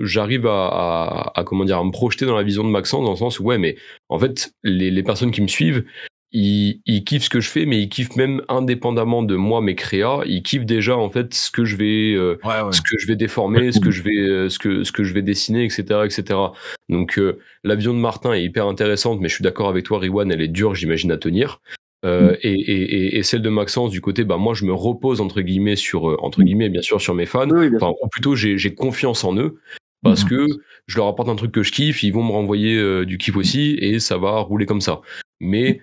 j'arrive 0.02 0.48
à, 0.48 0.68
à, 0.68 1.40
à, 1.40 1.44
comment 1.44 1.66
dire, 1.66 1.78
à 1.78 1.84
me 1.84 1.92
projeter 1.92 2.26
dans 2.26 2.36
la 2.36 2.44
vision 2.44 2.64
de 2.64 2.70
Maxence 2.70 3.04
dans 3.04 3.12
le 3.12 3.18
sens 3.18 3.40
où 3.40 3.44
ouais, 3.44 3.58
mais 3.58 3.76
en 4.10 4.20
fait 4.20 4.54
les, 4.64 4.92
les 4.92 5.04
personnes 5.04 5.32
qui 5.32 5.42
me 5.42 5.48
suivent, 5.48 5.86
ils, 6.34 6.82
ils 6.86 7.04
kiffent 7.04 7.26
ce 7.26 7.30
que 7.30 7.42
je 7.42 7.50
fais, 7.50 7.66
mais 7.66 7.82
ils 7.82 7.90
kiffent 7.90 8.16
même 8.16 8.42
indépendamment 8.48 9.22
de 9.22 9.36
moi 9.36 9.62
mes 9.62 9.76
créas, 9.76 10.22
ils 10.26 10.44
kiffent 10.44 10.66
déjà 10.66 10.96
en 10.96 11.10
fait 11.10 11.34
ce 11.34 11.52
que 11.52 11.66
je 11.66 11.76
vais, 11.76 12.14
euh, 12.14 12.40
Ouais, 12.44 12.62
ouais. 12.62 12.72
ce 12.72 12.82
que 12.82 12.98
je 12.98 13.08
vais 13.08 13.16
déformer, 13.18 13.72
ce 13.72 13.80
que 13.80 13.92
je 13.92 14.02
vais, 14.02 14.18
euh, 14.18 14.50
ce 14.50 14.58
que 14.58 14.84
ce 14.84 14.92
que 14.92 15.04
je 15.04 15.14
vais 15.14 15.22
dessiner, 15.22 15.66
etc., 15.66 15.84
etc. 16.06 16.40
Donc 16.88 17.20
euh, 17.20 17.40
la 17.64 17.76
vision 17.76 17.94
de 17.94 18.00
Martin 18.00 18.34
est 18.34 18.44
hyper 18.44 18.66
intéressante, 18.68 19.20
mais 19.20 19.28
je 19.28 19.36
suis 19.36 19.44
d'accord 19.44 19.68
avec 19.68 19.84
toi, 19.86 20.00
Riwan, 20.00 20.32
elle 20.32 20.42
est 20.42 20.48
dure, 20.48 20.74
j'imagine 20.74 21.12
à 21.12 21.18
tenir. 21.18 21.62
Euh, 22.04 22.36
et, 22.42 22.52
et, 22.54 22.82
et, 22.82 23.18
et 23.20 23.24
celle 23.24 23.44
de 23.44 23.50
Maxence 23.50 23.92
du 23.92 24.02
côté, 24.02 24.24
bah 24.24 24.38
moi 24.38 24.56
je 24.56 24.66
me 24.66 24.74
repose 24.74 25.22
entre 25.22 25.42
guillemets 25.42 25.76
sur 25.76 26.10
euh, 26.10 26.18
entre 26.20 26.42
guillemets 26.42 26.70
bien 26.70 26.82
sûr 26.82 27.00
sur 27.00 27.14
mes 27.14 27.28
fans, 27.28 27.48
Oui, 27.50 27.70
enfin 27.76 27.94
ou 28.02 28.08
plutôt 28.08 28.36
j'ai 28.36 28.74
confiance 28.74 29.24
en 29.24 29.36
eux 29.38 29.60
parce 30.04 30.24
Mhm. 30.24 30.30
que 30.30 30.48
je 30.88 30.98
leur 30.98 31.08
apporte 31.08 31.30
un 31.30 31.36
truc 31.36 31.52
que 31.52 31.62
je 31.62 31.72
kiffe, 31.72 32.02
ils 32.02 32.12
vont 32.12 32.24
me 32.24 32.32
renvoyer 32.32 32.76
euh, 32.76 33.06
du 33.06 33.20
kiff 33.20 33.36
aussi 33.36 33.78
et 33.80 34.00
ça 34.00 34.18
va 34.18 34.40
rouler 34.40 34.66
comme 34.66 34.82
ça. 34.82 35.02
Mais 35.40 35.80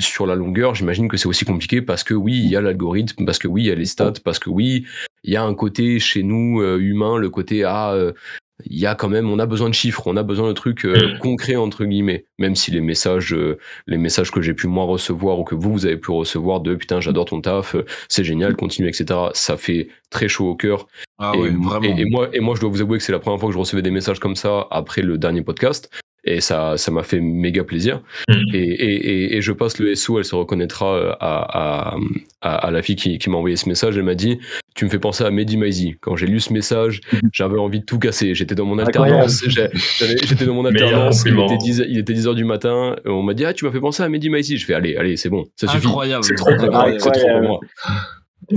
sur 0.00 0.26
la 0.26 0.36
longueur, 0.36 0.74
j'imagine 0.74 1.08
que 1.08 1.16
c'est 1.16 1.26
aussi 1.28 1.44
compliqué 1.44 1.82
parce 1.82 2.04
que 2.04 2.14
oui, 2.14 2.34
il 2.38 2.48
y 2.48 2.56
a 2.56 2.60
l'algorithme, 2.60 3.24
parce 3.26 3.38
que 3.38 3.48
oui, 3.48 3.64
il 3.64 3.66
y 3.66 3.70
a 3.70 3.74
les 3.74 3.84
stats, 3.84 4.14
parce 4.24 4.38
que 4.38 4.48
oui, 4.48 4.86
il 5.24 5.32
y 5.32 5.36
a 5.36 5.42
un 5.42 5.54
côté 5.54 5.98
chez 5.98 6.22
nous 6.22 6.60
euh, 6.62 6.78
humain, 6.78 7.18
le 7.18 7.30
côté 7.30 7.64
ah, 7.64 7.92
euh, 7.92 8.12
il 8.66 8.78
y 8.78 8.86
a 8.86 8.94
quand 8.94 9.08
même, 9.08 9.28
on 9.30 9.38
a 9.38 9.46
besoin 9.46 9.68
de 9.68 9.74
chiffres, 9.74 10.02
on 10.06 10.16
a 10.16 10.22
besoin 10.22 10.46
de 10.48 10.52
trucs 10.52 10.84
euh, 10.84 11.14
Mm. 11.14 11.18
concrets 11.18 11.56
entre 11.56 11.84
guillemets. 11.84 12.26
Même 12.38 12.54
si 12.54 12.70
les 12.70 12.80
messages, 12.80 13.32
euh, 13.34 13.58
les 13.86 13.96
messages 13.98 14.30
que 14.30 14.40
j'ai 14.42 14.54
pu 14.54 14.66
moi 14.68 14.84
recevoir 14.84 15.38
ou 15.40 15.44
que 15.44 15.54
vous 15.54 15.72
vous 15.72 15.86
avez 15.86 15.96
pu 15.96 16.10
recevoir 16.10 16.60
de 16.60 16.74
putain 16.74 17.00
j'adore 17.00 17.24
ton 17.24 17.40
taf, 17.40 17.74
euh, 17.74 17.84
c'est 18.08 18.24
génial, 18.24 18.54
continue 18.56 18.88
etc. 18.88 19.18
Ça 19.34 19.56
fait 19.56 19.88
très 20.10 20.28
chaud 20.28 20.48
au 20.50 20.54
cœur. 20.54 20.86
Ah 21.18 21.32
et, 21.34 21.38
ouais, 21.38 21.50
vraiment. 21.50 21.96
et- 21.96 22.00
et 22.00 22.04
moi, 22.04 22.28
et 22.32 22.40
moi, 22.40 22.54
je 22.54 22.60
dois 22.60 22.70
vous 22.70 22.80
avouer 22.80 22.98
que 22.98 23.04
c'est 23.04 23.12
la 23.12 23.18
première 23.18 23.40
fois 23.40 23.48
que 23.48 23.54
je 23.54 23.58
recevais 23.58 23.82
des 23.82 23.90
messages 23.90 24.20
comme 24.20 24.36
ça 24.36 24.66
après 24.70 25.02
le 25.02 25.18
dernier 25.18 25.42
podcast. 25.42 25.88
Et 26.24 26.40
ça, 26.40 26.76
ça 26.76 26.92
m'a 26.92 27.02
fait 27.02 27.20
méga 27.20 27.64
plaisir. 27.64 28.00
Mm. 28.28 28.32
Et, 28.54 28.58
et, 28.58 28.94
et, 28.94 29.36
et 29.36 29.42
je 29.42 29.52
passe 29.52 29.78
le 29.78 29.94
SO, 29.94 30.18
elle 30.18 30.24
se 30.24 30.34
reconnaîtra 30.36 30.94
euh, 30.94 31.12
à, 31.18 31.94
à, 31.94 31.96
à, 32.40 32.54
à 32.66 32.70
la 32.70 32.82
fille 32.82 32.94
qui, 32.94 33.18
qui 33.18 33.28
m'a 33.28 33.36
envoyé 33.36 33.56
ce 33.56 33.68
message. 33.68 33.96
Elle 33.96 34.04
m'a 34.04 34.14
dit 34.14 34.38
Tu 34.76 34.84
me 34.84 34.90
fais 34.90 35.00
penser 35.00 35.24
à 35.24 35.30
Mehdi 35.30 35.56
Maizi. 35.56 35.96
Quand 36.00 36.14
j'ai 36.14 36.26
lu 36.26 36.38
ce 36.38 36.52
message, 36.52 37.00
j'avais 37.32 37.58
envie 37.58 37.80
de 37.80 37.84
tout 37.84 37.98
casser. 37.98 38.34
J'étais 38.34 38.54
dans 38.54 38.66
mon 38.66 38.78
alternance. 38.78 39.44
J'étais 39.48 40.46
dans 40.46 40.54
mon 40.54 40.64
alternance. 40.64 41.24
Il 41.26 41.38
était, 41.38 41.56
10, 41.58 41.82
il 41.88 41.98
était 41.98 42.12
10 42.12 42.28
heures 42.28 42.34
du 42.34 42.44
matin. 42.44 42.96
On 43.04 43.22
m'a 43.22 43.34
dit 43.34 43.44
Ah, 43.44 43.52
tu 43.52 43.64
m'as 43.64 43.72
fait 43.72 43.80
penser 43.80 44.04
à 44.04 44.08
Mehdi 44.08 44.30
Maizi. 44.30 44.58
Je 44.58 44.64
fais 44.66 44.74
Allez, 44.74 44.96
allez, 44.96 45.16
c'est 45.16 45.28
bon, 45.28 45.44
ça 45.56 45.66
suffit. 45.66 45.86
Incroyable. 45.86 46.24
C'est 46.24 46.34
trop 46.34 46.54
pour 46.54 46.70
moi. 46.70 46.86
C'est 46.98 47.10
trop 47.10 47.28
pour 47.28 47.42
moi. 47.42 47.60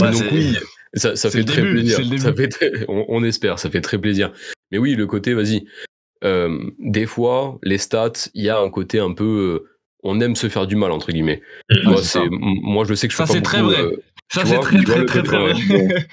Ouais, 0.01 0.11
Donc 0.11 0.23
oui, 0.31 0.55
ça, 0.93 1.15
fait 1.15 1.43
très 1.43 1.61
début, 1.61 1.73
plaisir. 1.73 2.21
Ça 2.21 2.33
fait 2.33 2.85
on 2.87 3.23
espère, 3.23 3.59
ça 3.59 3.69
fait 3.69 3.81
très 3.81 3.97
plaisir. 3.97 4.31
Mais 4.71 4.77
oui, 4.77 4.95
le 4.95 5.07
côté, 5.07 5.33
vas-y. 5.33 5.65
Euh, 6.25 6.59
des 6.79 7.05
fois, 7.05 7.57
les 7.63 7.77
stats, 7.77 8.29
il 8.33 8.43
y 8.43 8.49
a 8.49 8.59
un 8.59 8.69
côté 8.69 8.99
un 8.99 9.13
peu. 9.13 9.61
euh, 9.63 9.69
on 10.03 10.19
aime 10.21 10.35
se 10.35 10.49
faire 10.49 10.67
du 10.67 10.75
mal 10.75 10.91
entre 10.91 11.11
guillemets. 11.11 11.41
C'est 12.03 12.19
moi, 12.31 12.83
je 12.85 12.93
sais 12.93 13.07
que 13.07 13.13
je 13.13 13.17
Ça, 13.17 13.25
fais 13.25 13.27
pas 13.27 13.33
c'est 13.33 13.41
très 13.43 13.61
beaucoup, 13.61 13.71
vrai. 13.73 13.81
euh, 13.83 13.97
Ça, 14.31 14.45
c'est 14.45 14.59
très, 14.59 14.77
vois 14.77 14.83
très, 14.85 14.99
le 14.99 15.05
très, 15.05 15.23
très 15.23 15.37
vrai. 15.39 15.53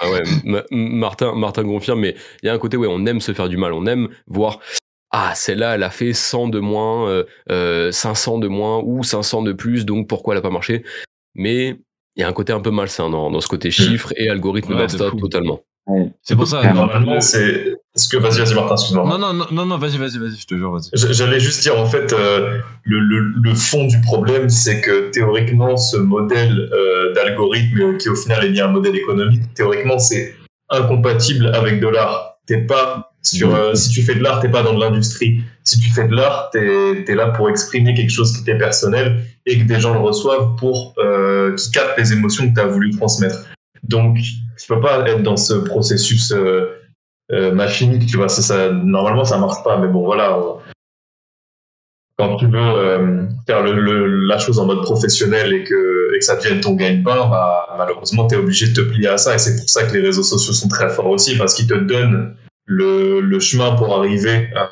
ah 0.00 0.10
ouais, 0.10 0.22
Ma- 0.44 0.64
Martin, 0.70 1.34
Martin 1.34 1.64
confirme, 1.64 2.00
mais 2.00 2.14
il 2.42 2.46
y 2.46 2.48
a 2.48 2.52
un 2.54 2.58
côté, 2.58 2.76
ouais, 2.76 2.88
on 2.90 3.04
aime 3.06 3.20
se 3.20 3.32
faire 3.32 3.48
du 3.48 3.56
mal, 3.56 3.72
on 3.72 3.86
aime 3.86 4.08
voir, 4.26 4.60
ah, 5.10 5.34
celle-là, 5.34 5.74
elle 5.74 5.82
a 5.82 5.90
fait 5.90 6.12
100 6.14 6.48
de 6.48 6.58
moins, 6.58 7.08
euh, 7.08 7.24
euh, 7.50 7.92
500 7.92 8.38
de 8.38 8.48
moins 8.48 8.80
ou 8.84 9.02
500 9.02 9.42
de 9.42 9.52
plus, 9.52 9.84
donc 9.84 10.08
pourquoi 10.08 10.34
elle 10.34 10.38
a 10.38 10.42
pas 10.42 10.50
marché? 10.50 10.84
Mais 11.34 11.76
il 12.16 12.20
y 12.20 12.22
a 12.22 12.28
un 12.28 12.32
côté 12.32 12.52
un 12.52 12.60
peu 12.60 12.70
malsain 12.70 13.08
dans, 13.10 13.30
dans 13.30 13.40
ce 13.40 13.48
côté 13.48 13.70
chiffres 13.70 14.12
et 14.16 14.28
algorithme 14.28 14.70
Ouais, 14.74 14.76
de 14.76 14.80
d'Insta, 14.82 15.10
totalement. 15.18 15.60
C'est 16.22 16.36
pour 16.36 16.46
ça. 16.46 16.62
Normalement, 16.72 17.14
le- 17.14 17.20
c'est. 17.20 17.74
Est-ce 17.94 18.08
que 18.08 18.16
vas-y, 18.16 18.38
vas-y, 18.38 18.54
Martin, 18.54 18.74
excuse-moi. 18.74 19.04
Non, 19.06 19.18
non, 19.18 19.34
non, 19.34 19.46
non, 19.52 19.66
non, 19.66 19.76
vas-y, 19.76 19.98
vas-y, 19.98 20.18
vas-y, 20.18 20.36
je 20.40 20.46
te 20.46 20.54
jure, 20.54 20.72
vas-y. 20.72 20.90
J'allais 21.12 21.40
juste 21.40 21.60
dire, 21.60 21.78
en 21.78 21.84
fait, 21.86 22.12
euh, 22.14 22.58
le, 22.84 22.98
le, 23.00 23.32
le 23.42 23.54
fond 23.54 23.86
du 23.86 24.00
problème, 24.00 24.48
c'est 24.48 24.80
que 24.80 25.10
théoriquement, 25.10 25.76
ce 25.76 25.98
modèle 25.98 26.70
euh, 26.72 27.12
d'algorithme, 27.12 27.98
qui 27.98 28.08
au 28.08 28.14
final 28.16 28.46
est 28.46 28.50
bien 28.50 28.66
un 28.66 28.72
modèle 28.72 28.96
économique, 28.96 29.42
théoriquement, 29.54 29.98
c'est 29.98 30.34
incompatible 30.70 31.48
avec 31.54 31.80
de 31.80 31.88
l'art. 31.88 32.38
T'es 32.46 32.62
pas 32.62 33.12
sur, 33.20 33.54
euh, 33.54 33.74
si 33.74 33.90
tu 33.90 34.02
fais 34.02 34.14
de 34.14 34.22
l'art, 34.22 34.40
t'es 34.40 34.48
pas 34.48 34.62
dans 34.62 34.74
de 34.74 34.80
l'industrie. 34.80 35.42
Si 35.62 35.78
tu 35.78 35.90
fais 35.90 36.08
de 36.08 36.14
l'art, 36.14 36.48
t'es 36.50 37.04
es 37.06 37.14
là 37.14 37.28
pour 37.28 37.50
exprimer 37.50 37.94
quelque 37.94 38.10
chose 38.10 38.36
qui 38.36 38.42
t'est 38.42 38.56
personnel 38.58 39.20
et 39.46 39.58
que 39.58 39.64
des 39.64 39.80
gens 39.80 39.92
le 39.92 40.00
reçoivent 40.00 40.56
pour 40.56 40.94
euh, 40.98 41.54
qui 41.54 41.70
captent 41.70 41.98
les 41.98 42.12
émotions 42.12 42.48
que 42.48 42.54
tu 42.54 42.60
as 42.60 42.66
voulu 42.66 42.90
transmettre. 42.90 43.44
Donc, 43.84 44.16
tu 44.16 44.66
peux 44.66 44.80
pas 44.80 45.06
être 45.08 45.22
dans 45.22 45.36
ce 45.36 45.54
processus 45.54 46.32
euh, 46.32 46.66
euh, 47.32 47.52
machinique, 47.52 48.06
tu 48.06 48.16
vois. 48.16 48.28
Ça, 48.28 48.42
ça, 48.42 48.70
normalement, 48.70 49.24
ça 49.24 49.38
marche 49.38 49.62
pas. 49.64 49.78
Mais 49.78 49.88
bon, 49.88 50.04
voilà. 50.04 50.38
on- 50.38 50.58
quand 52.18 52.36
tu 52.36 52.46
veux 52.46 52.58
euh, 52.58 53.26
faire 53.46 53.64
la 53.64 54.38
chose 54.38 54.58
en 54.58 54.66
mode 54.66 54.82
professionnel 54.82 55.52
et 55.52 55.64
que, 55.64 56.14
et 56.14 56.18
que 56.18 56.24
ça 56.24 56.36
devienne 56.36 56.60
ton 56.60 56.74
gagne-pain, 56.74 57.28
bah, 57.28 57.74
malheureusement, 57.78 58.26
tu 58.26 58.34
es 58.34 58.38
obligé 58.38 58.68
de 58.68 58.74
te 58.74 58.80
plier 58.82 59.08
à 59.08 59.16
ça. 59.18 59.34
Et 59.34 59.38
c'est 59.38 59.56
pour 59.56 59.68
ça 59.68 59.84
que 59.84 59.94
les 59.94 60.02
réseaux 60.02 60.22
sociaux 60.22 60.52
sont 60.52 60.68
très 60.68 60.90
forts 60.90 61.08
aussi, 61.08 61.36
parce 61.36 61.54
qu'ils 61.54 61.66
te 61.66 61.74
donnent 61.74 62.36
le, 62.66 63.38
chemin 63.40 63.74
pour 63.74 63.96
arriver 63.96 64.50
à 64.54 64.70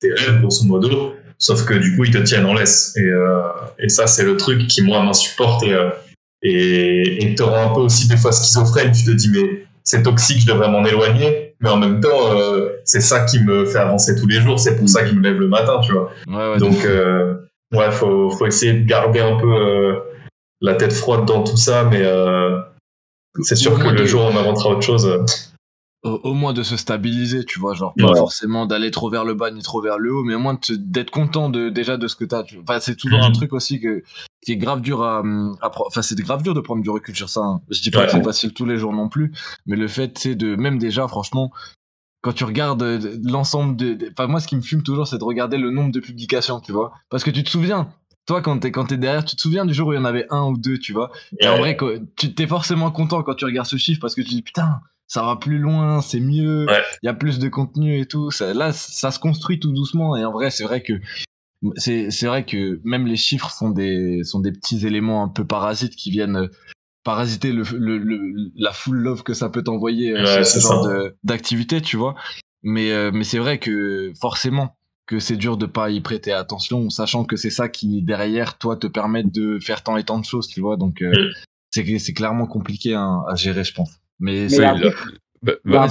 tes 0.00 0.12
rêves, 0.12 0.40
grosso 0.40 0.64
modo. 0.64 1.14
Sauf 1.38 1.64
que 1.64 1.74
du 1.74 1.96
coup, 1.96 2.04
ils 2.04 2.10
te 2.10 2.18
tiennent 2.18 2.44
en 2.44 2.54
laisse. 2.54 2.94
Et, 2.96 3.04
euh, 3.04 3.40
et 3.78 3.88
ça, 3.88 4.06
c'est 4.06 4.24
le 4.24 4.36
truc 4.36 4.66
qui, 4.66 4.82
moi, 4.82 5.02
m'insupporte. 5.02 5.62
Et, 5.62 5.72
euh, 5.72 5.90
et, 6.42 7.24
et 7.24 7.34
te 7.34 7.42
rend 7.42 7.70
un 7.70 7.74
peu 7.74 7.80
aussi 7.80 8.08
des 8.08 8.16
fois 8.16 8.32
schizophrène. 8.32 8.92
Tu 8.92 9.04
te 9.04 9.10
dis, 9.12 9.30
mais 9.30 9.64
c'est 9.84 10.02
toxique, 10.02 10.40
je 10.40 10.46
devrais 10.46 10.68
m'en 10.70 10.84
éloigner. 10.84 11.54
Mais 11.60 11.68
en 11.68 11.76
même 11.76 12.00
temps, 12.00 12.32
euh, 12.36 12.70
c'est 12.84 13.00
ça 13.02 13.24
qui 13.24 13.38
me 13.42 13.66
fait 13.66 13.78
avancer 13.78 14.14
tous 14.18 14.26
les 14.26 14.40
jours. 14.40 14.58
C'est 14.58 14.76
pour 14.78 14.88
ça 14.88 15.04
qu'il 15.04 15.18
me 15.18 15.22
lève 15.22 15.38
le 15.38 15.48
matin, 15.48 15.78
tu 15.82 15.92
vois. 15.92 16.10
Ouais, 16.26 16.52
ouais, 16.52 16.58
Donc, 16.58 16.84
euh, 16.86 17.34
ouais, 17.74 17.90
faut, 17.90 18.30
faut 18.30 18.46
essayer 18.46 18.72
de 18.72 18.86
garder 18.86 19.20
un 19.20 19.36
peu 19.36 19.52
euh, 19.54 19.98
la 20.62 20.74
tête 20.74 20.92
froide 20.92 21.26
dans 21.26 21.42
tout 21.44 21.58
ça, 21.58 21.84
mais 21.84 22.00
euh, 22.02 22.58
c'est 23.42 23.56
sûr 23.56 23.78
que 23.78 23.88
le 23.88 24.04
jour 24.06 24.22
où 24.22 24.24
on 24.28 24.36
inventera 24.36 24.70
autre 24.70 24.82
chose. 24.82 25.06
au, 26.02 26.18
au 26.24 26.32
moins 26.32 26.54
de 26.54 26.62
se 26.62 26.78
stabiliser, 26.78 27.44
tu 27.44 27.60
vois, 27.60 27.74
genre 27.74 27.92
pas 27.98 28.06
Ouais. 28.12 28.16
forcément 28.18 28.64
d'aller 28.64 28.90
trop 28.90 29.10
vers 29.10 29.26
le 29.26 29.34
bas 29.34 29.50
ni 29.50 29.60
trop 29.62 29.82
vers 29.82 29.98
le 29.98 30.14
haut, 30.14 30.24
mais 30.24 30.34
au 30.34 30.38
moins 30.38 30.58
d'être 30.70 31.10
content 31.10 31.50
de 31.50 31.68
déjà 31.68 31.98
de 31.98 32.08
ce 32.08 32.16
que 32.16 32.24
t'as. 32.24 32.42
tu 32.42 32.54
vois. 32.54 32.64
Enfin, 32.66 32.80
c'est 32.80 32.96
toujours 32.96 33.22
un 33.22 33.28
Mhm. 33.28 33.34
truc 33.34 33.52
aussi 33.52 33.80
que 33.80 34.02
qui 34.42 34.52
est 34.52 34.56
grave 34.56 34.80
dur 34.80 35.02
à, 35.02 35.18
à 35.60 35.70
enfin 35.86 36.02
c'est 36.02 36.18
grave 36.18 36.42
dur 36.42 36.54
de 36.54 36.60
prendre 36.60 36.82
du 36.82 36.90
recul 36.90 37.14
sur 37.14 37.28
ça. 37.28 37.40
hein. 37.40 37.60
Je 37.70 37.80
dis 37.82 37.90
pas 37.90 38.00
Ouais. 38.00 38.06
que 38.06 38.12
c'est 38.12 38.22
facile 38.22 38.52
tous 38.54 38.64
les 38.66 38.76
jours 38.76 38.92
non 38.92 39.08
plus, 39.08 39.32
mais 39.66 39.76
le 39.76 39.86
fait 39.88 40.16
c'est 40.18 40.34
de 40.34 40.56
même 40.56 40.78
déjà 40.78 41.06
franchement 41.08 41.50
quand 42.22 42.32
tu 42.32 42.44
regardes 42.44 42.82
euh, 42.82 43.16
l'ensemble 43.24 43.76
de, 43.76 44.10
enfin 44.12 44.26
moi 44.26 44.40
ce 44.40 44.46
qui 44.48 44.56
me 44.56 44.60
fume 44.62 44.82
toujours 44.82 45.06
c'est 45.08 45.18
de 45.18 45.24
regarder 45.24 45.56
le 45.58 45.70
nombre 45.70 45.90
de 45.92 46.00
publications, 46.00 46.60
tu 46.60 46.72
vois, 46.72 46.92
parce 47.08 47.24
que 47.24 47.30
tu 47.30 47.42
te 47.44 47.50
souviens. 47.50 47.88
Toi, 48.26 48.42
quand 48.42 48.58
t'es 48.58 48.70
quand 48.70 48.84
t'es 48.84 48.98
derrière, 48.98 49.24
tu 49.24 49.34
te 49.34 49.40
souviens 49.40 49.64
du 49.64 49.72
jour 49.74 49.88
où 49.88 49.92
il 49.92 49.96
y 49.96 49.98
en 49.98 50.04
avait 50.04 50.26
un 50.30 50.44
ou 50.44 50.56
deux, 50.56 50.78
tu 50.78 50.92
vois. 50.92 51.10
Et 51.40 51.48
en 51.48 51.56
vrai, 51.56 51.76
quoi, 51.76 51.94
tu 52.16 52.32
t'es 52.34 52.46
forcément 52.46 52.90
content 52.92 53.22
quand 53.24 53.34
tu 53.34 53.44
regardes 53.46 53.66
ce 53.66 53.76
chiffre 53.76 54.00
parce 54.00 54.14
que 54.14 54.20
tu 54.20 54.28
dis 54.28 54.42
putain, 54.42 54.80
ça 55.08 55.22
va 55.24 55.34
plus 55.36 55.58
loin, 55.58 56.00
c'est 56.02 56.20
mieux, 56.20 56.66
il 56.68 56.70
Ouais. 56.70 56.82
y 57.02 57.08
a 57.08 57.14
plus 57.14 57.38
de 57.40 57.48
contenu 57.48 57.98
et 57.98 58.06
tout. 58.06 58.30
Ça, 58.30 58.52
là, 58.54 58.72
ça 58.72 59.10
se 59.10 59.18
construit 59.18 59.58
tout 59.58 59.72
doucement. 59.72 60.16
Et 60.16 60.24
en 60.24 60.30
vrai, 60.32 60.50
c'est 60.50 60.62
vrai 60.64 60.82
que 60.82 60.92
c'est 61.76 62.10
c'est 62.10 62.26
vrai 62.26 62.44
que 62.46 62.80
même 62.84 63.06
les 63.06 63.16
chiffres 63.16 63.50
sont 63.50 63.70
des 63.70 64.22
sont 64.24 64.40
des 64.40 64.52
petits 64.52 64.86
éléments 64.86 65.22
un 65.22 65.28
peu 65.28 65.46
parasites 65.46 65.94
qui 65.96 66.10
viennent 66.10 66.36
euh, 66.36 66.48
parasiter 67.04 67.52
le, 67.52 67.62
le, 67.78 67.98
le- 67.98 68.50
la 68.56 68.72
full 68.72 68.96
love 68.96 69.22
que 69.22 69.34
ça 69.34 69.48
peut 69.48 69.62
t'envoyer 69.62 70.12
euh, 70.12 70.22
Ouais, 70.22 70.44
ce- 70.44 70.60
genre 70.60 70.82
ça. 70.82 70.88
de- 70.88 71.16
d'activité, 71.24 71.80
tu 71.80 71.96
vois. 71.96 72.14
Mais 72.62 72.92
euh, 72.92 73.10
mais 73.12 73.24
c'est 73.24 73.38
vrai 73.38 73.58
que 73.58 74.12
forcément 74.20 74.76
que 75.06 75.18
c'est 75.18 75.36
dur 75.36 75.56
de 75.56 75.66
pas 75.66 75.90
y 75.90 76.00
prêter 76.00 76.32
attention, 76.32 76.88
sachant 76.88 77.24
que 77.24 77.36
c'est 77.36 77.50
ça 77.50 77.68
qui 77.68 78.02
derrière 78.02 78.58
toi 78.58 78.76
te 78.76 78.86
permet 78.86 79.24
de 79.24 79.58
faire 79.60 79.82
tant 79.82 79.96
et 79.96 80.04
tant 80.04 80.18
de 80.18 80.24
choses, 80.24 80.46
tu 80.48 80.60
vois. 80.60 80.76
Donc 80.76 81.02
euh, 81.02 81.10
Mm. 81.12 81.32
c'est 81.70 81.98
c'est 81.98 82.12
clairement 82.12 82.46
compliqué 82.46 82.94
hein, 82.94 83.22
à 83.28 83.34
gérer, 83.34 83.64
je 83.64 83.74
pense. 83.74 83.90
Mais, 84.18 84.46
Mais 84.50 84.56
Bah, 85.42 85.52
a 85.52 85.54
bah, 85.64 85.88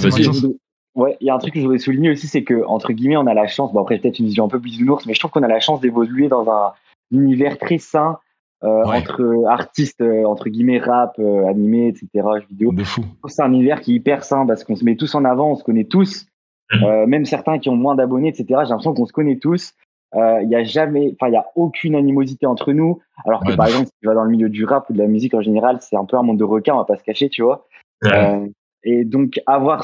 Ouais, 0.95 1.17
il 1.21 1.27
y 1.27 1.29
a 1.29 1.35
un 1.35 1.37
truc 1.37 1.53
que 1.53 1.59
je 1.59 1.65
voudrais 1.65 1.77
souligner 1.77 2.09
aussi, 2.11 2.27
c'est 2.27 2.43
que 2.43 2.65
entre 2.65 2.91
guillemets, 2.93 3.17
on 3.17 3.27
a 3.27 3.33
la 3.33 3.47
chance. 3.47 3.71
Bon 3.73 3.81
après, 3.81 3.99
peut-être 3.99 4.19
une 4.19 4.25
vision 4.25 4.45
un 4.45 4.49
peu 4.49 4.59
bisounours, 4.59 5.05
mais 5.05 5.13
je 5.13 5.19
trouve 5.19 5.31
qu'on 5.31 5.43
a 5.43 5.47
la 5.47 5.59
chance 5.59 5.79
d'évoluer 5.81 6.27
dans 6.27 6.49
un 6.49 6.73
univers 7.11 7.57
très 7.57 7.77
sain 7.77 8.17
euh, 8.63 8.85
Ouais. 8.85 8.97
entre 8.97 9.45
artistes, 9.47 10.01
euh, 10.01 10.25
entre 10.25 10.49
guillemets, 10.49 10.79
rap, 10.79 11.13
euh, 11.19 11.47
animé, 11.47 11.87
etc., 11.87 12.07
jeux 12.41 12.47
vidéo. 12.49 12.73
de 12.73 12.83
fou. 12.83 13.05
C'est 13.27 13.41
un 13.41 13.53
univers 13.53 13.79
qui 13.81 13.93
est 13.93 13.95
hyper 13.95 14.23
sain 14.25 14.45
parce 14.45 14.63
qu'on 14.65 14.75
se 14.75 14.83
met 14.83 14.95
tous 14.97 15.15
en 15.15 15.23
avant, 15.23 15.51
on 15.51 15.55
se 15.55 15.63
connaît 15.63 15.85
tous, 15.85 16.25
Mhm. 16.73 16.83
euh, 16.83 17.05
même 17.07 17.25
certains 17.25 17.57
qui 17.59 17.69
ont 17.69 17.75
moins 17.77 17.95
d'abonnés, 17.95 18.27
etc. 18.29 18.43
J'ai 18.49 18.55
l'impression 18.69 18.93
qu'on 18.93 19.05
se 19.05 19.13
connaît 19.13 19.37
tous. 19.37 19.73
Euh, 20.15 20.41
Il 20.41 20.49
y 20.49 20.55
a 20.55 20.63
jamais, 20.63 21.13
enfin, 21.13 21.29
il 21.29 21.33
y 21.35 21.37
a 21.37 21.45
aucune 21.55 21.95
animosité 21.95 22.47
entre 22.47 22.73
nous. 22.73 22.99
Alors 23.25 23.43
que 23.45 23.51
Ouais, 23.51 23.55
par 23.55 23.67
exemple, 23.67 23.85
si 23.85 23.93
tu 24.01 24.07
vas 24.07 24.13
dans 24.15 24.23
le 24.25 24.31
milieu 24.31 24.49
du 24.49 24.65
rap 24.65 24.89
ou 24.89 24.93
de 24.93 24.97
la 24.97 25.07
musique 25.07 25.33
en 25.35 25.41
général, 25.41 25.77
c'est 25.81 25.95
un 25.95 26.03
peu 26.05 26.17
un 26.17 26.23
monde 26.23 26.37
de 26.39 26.43
requins, 26.43 26.73
on 26.73 26.77
va 26.79 26.83
pas 26.85 26.97
se 26.97 27.03
cacher, 27.03 27.29
tu 27.29 27.43
vois. 27.43 27.65
Ouais. 28.03 28.11
Euh, 28.13 28.47
et 28.83 29.05
donc 29.05 29.39
avoir 29.45 29.83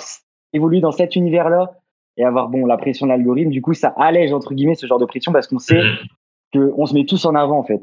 évolué 0.55 0.79
dans 0.81 0.91
cet 0.91 1.15
univers-là 1.15 1.73
et 2.17 2.23
avoir 2.23 2.49
bon 2.49 2.65
la 2.65 2.77
pression 2.77 3.05
de 3.05 3.11
l'algorithme, 3.11 3.51
du 3.51 3.61
coup, 3.61 3.73
ça 3.73 3.93
allège 3.97 4.33
entre 4.33 4.53
guillemets 4.53 4.75
ce 4.75 4.87
genre 4.87 4.99
de 4.99 5.05
pression 5.05 5.31
parce 5.31 5.47
qu'on 5.47 5.59
sait 5.59 5.81
Mhm. 5.83 5.97
que 6.53 6.73
on 6.77 6.85
se 6.85 6.93
met 6.93 7.05
tous 7.05 7.25
en 7.25 7.35
avant 7.35 7.59
en 7.59 7.63
fait. 7.63 7.81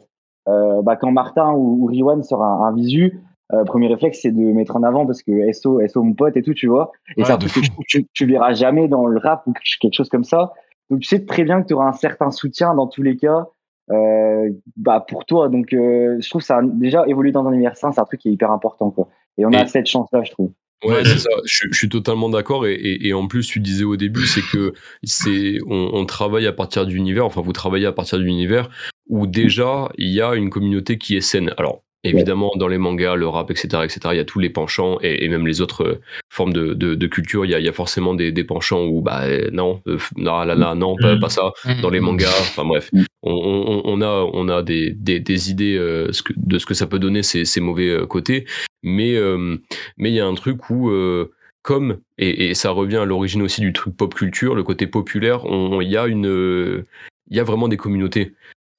Euh, 0.48 0.82
bah, 0.82 0.96
quand 0.96 1.12
Martin 1.12 1.52
ou, 1.52 1.82
ou 1.82 1.86
Riwan 1.86 2.22
sort 2.22 2.42
un, 2.42 2.66
un 2.66 2.72
visu, 2.74 3.20
euh, 3.52 3.64
premier 3.64 3.86
réflexe 3.88 4.20
c'est 4.22 4.32
de 4.32 4.40
mettre 4.40 4.74
en 4.76 4.82
avant 4.82 5.04
parce 5.06 5.22
que 5.22 5.52
SO, 5.52 5.80
SO 5.86 6.02
mon 6.02 6.14
pote 6.14 6.36
et 6.36 6.42
tout, 6.42 6.54
tu 6.54 6.66
vois. 6.66 6.90
Et 7.16 7.20
Ouais, 7.20 7.26
c'est 7.26 7.32
un 7.32 7.38
truc 7.38 7.52
que 7.52 7.60
tu, 7.86 8.06
tu 8.14 8.26
verras 8.26 8.52
jamais 8.54 8.88
dans 8.88 9.06
le 9.06 9.18
rap 9.20 9.42
ou 9.46 9.52
quelque 9.80 9.94
chose 9.94 10.08
comme 10.08 10.24
ça. 10.24 10.52
Donc 10.90 11.00
tu 11.00 11.08
sais 11.08 11.24
très 11.26 11.44
bien 11.44 11.62
que 11.62 11.68
tu 11.68 11.74
auras 11.74 11.88
un 11.88 11.92
certain 11.92 12.30
soutien 12.30 12.74
dans 12.74 12.86
tous 12.86 13.02
les 13.02 13.16
cas. 13.16 13.46
Euh, 13.90 14.48
bah 14.76 15.04
pour 15.06 15.24
toi 15.26 15.48
donc 15.48 15.72
euh, 15.74 16.16
je 16.20 16.30
trouve 16.30 16.40
ça 16.40 16.60
déjà 16.62 17.04
évoluer 17.08 17.32
dans 17.32 17.44
un 17.48 17.52
univers 17.52 17.76
sain 17.76 17.90
c'est 17.90 18.00
un 18.00 18.04
truc 18.04 18.20
qui 18.20 18.28
est 18.28 18.32
hyper 18.32 18.52
important 18.52 18.90
quoi 18.92 19.08
et 19.36 19.44
on 19.44 19.50
a 19.52 19.62
Et- 19.64 19.66
cette 19.66 19.86
chance 19.86 20.08
là 20.12 20.22
je 20.22 20.30
trouve 20.30 20.52
Ouais, 20.82 20.94
Ouais, 20.96 21.04
c'est 21.04 21.18
ça. 21.18 21.30
Je, 21.44 21.66
je 21.70 21.76
suis 21.76 21.88
totalement 21.88 22.28
d'accord. 22.28 22.66
Et, 22.66 22.74
et, 22.74 23.08
et 23.08 23.12
en 23.14 23.26
plus, 23.28 23.46
tu 23.46 23.60
disais 23.60 23.84
au 23.84 23.96
début, 23.96 24.26
c'est 24.26 24.42
que 24.42 24.72
c'est 25.04 25.58
on, 25.66 25.90
on 25.94 26.06
travaille 26.06 26.46
à 26.46 26.52
partir 26.52 26.86
d'univers. 26.86 27.24
Enfin, 27.26 27.40
vous 27.40 27.52
travaillez 27.52 27.86
à 27.86 27.92
partir 27.92 28.18
d'univers 28.18 28.68
où 29.08 29.26
déjà 29.26 29.90
il 29.98 30.08
y 30.08 30.20
a 30.20 30.34
une 30.34 30.50
communauté 30.50 30.98
qui 30.98 31.16
est 31.16 31.20
saine. 31.20 31.52
Alors. 31.56 31.82
Évidemment, 32.04 32.50
dans 32.56 32.66
les 32.68 32.78
mangas, 32.78 33.14
le 33.14 33.28
rap, 33.28 33.50
etc., 33.50 33.68
etc., 33.84 34.00
il 34.12 34.16
y 34.16 34.20
a 34.20 34.24
tous 34.24 34.40
les 34.40 34.50
penchants 34.50 34.98
et, 35.02 35.24
et 35.24 35.28
même 35.28 35.46
les 35.46 35.60
autres 35.60 35.84
euh, 35.84 36.00
formes 36.30 36.52
de, 36.52 36.74
de, 36.74 36.94
de 36.96 37.06
culture. 37.06 37.44
Il 37.44 37.50
y 37.50 37.54
a, 37.54 37.60
il 37.60 37.64
y 37.64 37.68
a 37.68 37.72
forcément 37.72 38.14
des, 38.14 38.32
des 38.32 38.42
penchants 38.44 38.84
où, 38.86 39.02
bah, 39.02 39.22
euh, 39.24 39.50
non, 39.52 39.80
euh, 39.86 39.98
non, 40.16 40.42
là, 40.42 40.54
là, 40.56 40.74
non, 40.74 40.96
pas, 40.96 41.16
pas 41.16 41.28
ça. 41.28 41.52
Dans 41.80 41.90
les 41.90 42.00
mangas, 42.00 42.28
enfin 42.40 42.64
bref, 42.64 42.88
Mm. 42.92 43.04
on, 43.22 43.32
on, 43.32 43.82
on 43.84 44.00
a, 44.02 44.28
on 44.32 44.48
a 44.48 44.62
des, 44.62 44.90
des, 44.90 45.20
des 45.20 45.50
idées 45.50 45.76
euh, 45.76 46.10
ce 46.12 46.22
que- 46.22 46.32
de 46.36 46.58
ce 46.58 46.66
que 46.66 46.74
ça 46.74 46.86
peut 46.88 46.98
donner 46.98 47.22
ces, 47.22 47.44
ces 47.44 47.60
mauvais 47.60 47.96
côtés. 48.08 48.46
Mais 48.82 49.14
euh, 49.14 49.56
mais 49.96 50.10
il 50.10 50.14
y 50.14 50.20
a 50.20 50.26
un 50.26 50.34
truc 50.34 50.70
où, 50.70 50.90
euh, 50.90 51.30
comme, 51.62 51.98
et, 52.18 52.50
et 52.50 52.54
ça 52.54 52.70
revient 52.70 52.96
à 52.96 53.04
l'origine 53.04 53.42
aussi 53.42 53.60
du 53.60 53.72
truc 53.72 53.96
pop 53.96 54.12
culture, 54.12 54.56
le 54.56 54.64
côté 54.64 54.88
populaire, 54.88 55.44
on- 55.44 55.80
il 55.80 55.88
y, 55.88 55.96
a 55.96 56.08
une, 56.08 56.26
euh, 56.26 56.84
il 57.30 57.36
y 57.36 57.40
a 57.40 57.44
vraiment 57.44 57.68
des 57.68 57.76
communautés. 57.76 58.32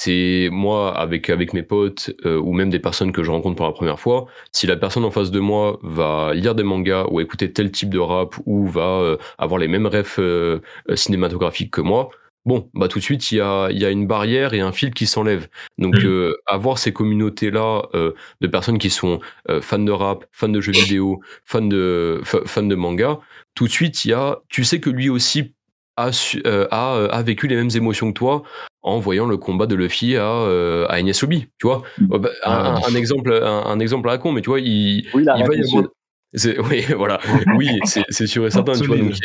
C'est 0.03 0.49
moi, 0.51 0.97
avec, 0.97 1.29
avec 1.29 1.53
mes 1.53 1.63
potes, 1.63 2.11
euh, 2.25 2.37
ou 2.37 2.51
même 2.51 2.69
des 2.69 2.79
personnes 2.79 3.13
que 3.13 3.23
je 3.23 3.31
rencontre 3.31 3.55
pour 3.55 3.65
la 3.65 3.71
première 3.71 3.99
fois, 3.99 4.25
si 4.51 4.67
la 4.67 4.75
personne 4.75 5.05
en 5.05 5.11
face 5.11 5.31
de 5.31 5.39
moi 5.39 5.79
va 5.81 6.33
lire 6.33 6.55
des 6.55 6.63
mangas 6.63 7.05
ou 7.09 7.21
écouter 7.21 7.53
tel 7.53 7.71
type 7.71 7.89
de 7.89 7.99
rap 7.99 8.35
ou 8.45 8.67
va 8.67 8.99
euh, 8.99 9.17
avoir 9.37 9.59
les 9.59 9.69
mêmes 9.69 9.85
rêves 9.85 10.15
euh, 10.19 10.59
cinématographiques 10.93 11.71
que 11.71 11.81
moi, 11.81 12.09
bon, 12.45 12.69
bah 12.73 12.89
tout 12.89 12.99
de 12.99 13.03
suite, 13.03 13.31
il 13.31 13.37
y 13.37 13.41
a, 13.41 13.69
il 13.71 13.79
y 13.79 13.85
a 13.85 13.91
une 13.91 14.05
barrière 14.05 14.53
et 14.53 14.59
un 14.59 14.73
fil 14.73 14.93
qui 14.93 15.05
s'enlève. 15.05 15.47
Donc, 15.77 15.95
euh, 16.03 16.35
avoir 16.47 16.77
ces 16.77 16.91
communautés-là 16.91 17.83
euh, 17.93 18.11
de 18.41 18.47
personnes 18.47 18.79
qui 18.79 18.89
sont 18.89 19.21
fans 19.61 19.79
de 19.79 19.91
rap, 19.91 20.25
fans 20.33 20.49
de 20.49 20.59
jeux 20.59 20.73
vidéo, 20.73 21.21
fans 21.45 21.61
de, 21.61 22.19
fa- 22.25 22.45
fans 22.45 22.63
de 22.67 22.75
manga, 22.75 23.19
tout 23.55 23.67
de 23.67 23.71
suite, 23.71 24.03
il 24.03 24.09
y 24.09 24.13
a, 24.13 24.41
tu 24.49 24.65
sais 24.65 24.81
que 24.81 24.89
lui 24.89 25.09
aussi 25.09 25.53
a, 25.97 26.11
su- 26.11 26.41
euh, 26.45 26.67
a, 26.71 26.95
euh, 26.95 27.07
a 27.11 27.21
vécu 27.21 27.47
les 27.47 27.55
mêmes 27.55 27.69
émotions 27.75 28.09
que 28.11 28.17
toi 28.17 28.43
en 28.81 28.99
voyant 28.99 29.25
le 29.25 29.37
combat 29.37 29.65
de 29.65 29.75
Luffy 29.75 30.15
à, 30.17 30.25
euh, 30.29 30.85
à 30.89 30.99
Ines 30.99 31.13
Lobby, 31.21 31.47
tu 31.59 31.67
vois. 31.67 31.83
Mhm. 31.99 32.13
Euh, 32.13 32.17
bah, 32.19 32.29
un, 32.43 32.51
Ah, 32.51 32.79
un- 32.87 32.95
exemple, 32.95 33.31
un, 33.33 33.63
un 33.65 33.79
exemple 33.79 34.09
à 34.09 34.13
la 34.13 34.17
con, 34.17 34.31
mais 34.31 34.41
tu 34.41 34.49
vois, 34.49 34.59
il, 34.59 35.07
oui 35.13 35.23
il 35.23 35.25
va 35.25 35.55
y 35.55 35.61
avoir. 35.63 35.83
Oui, 36.69 36.81
voilà. 36.97 37.19
Oui, 37.55 37.79
c'est 38.09 38.27
sûr 38.27 38.45
et 38.47 38.51
certain. 38.51 38.73
Tu 38.73 38.79
vois, 38.87 38.97
Solide. 38.97 39.11
donc 39.11 39.19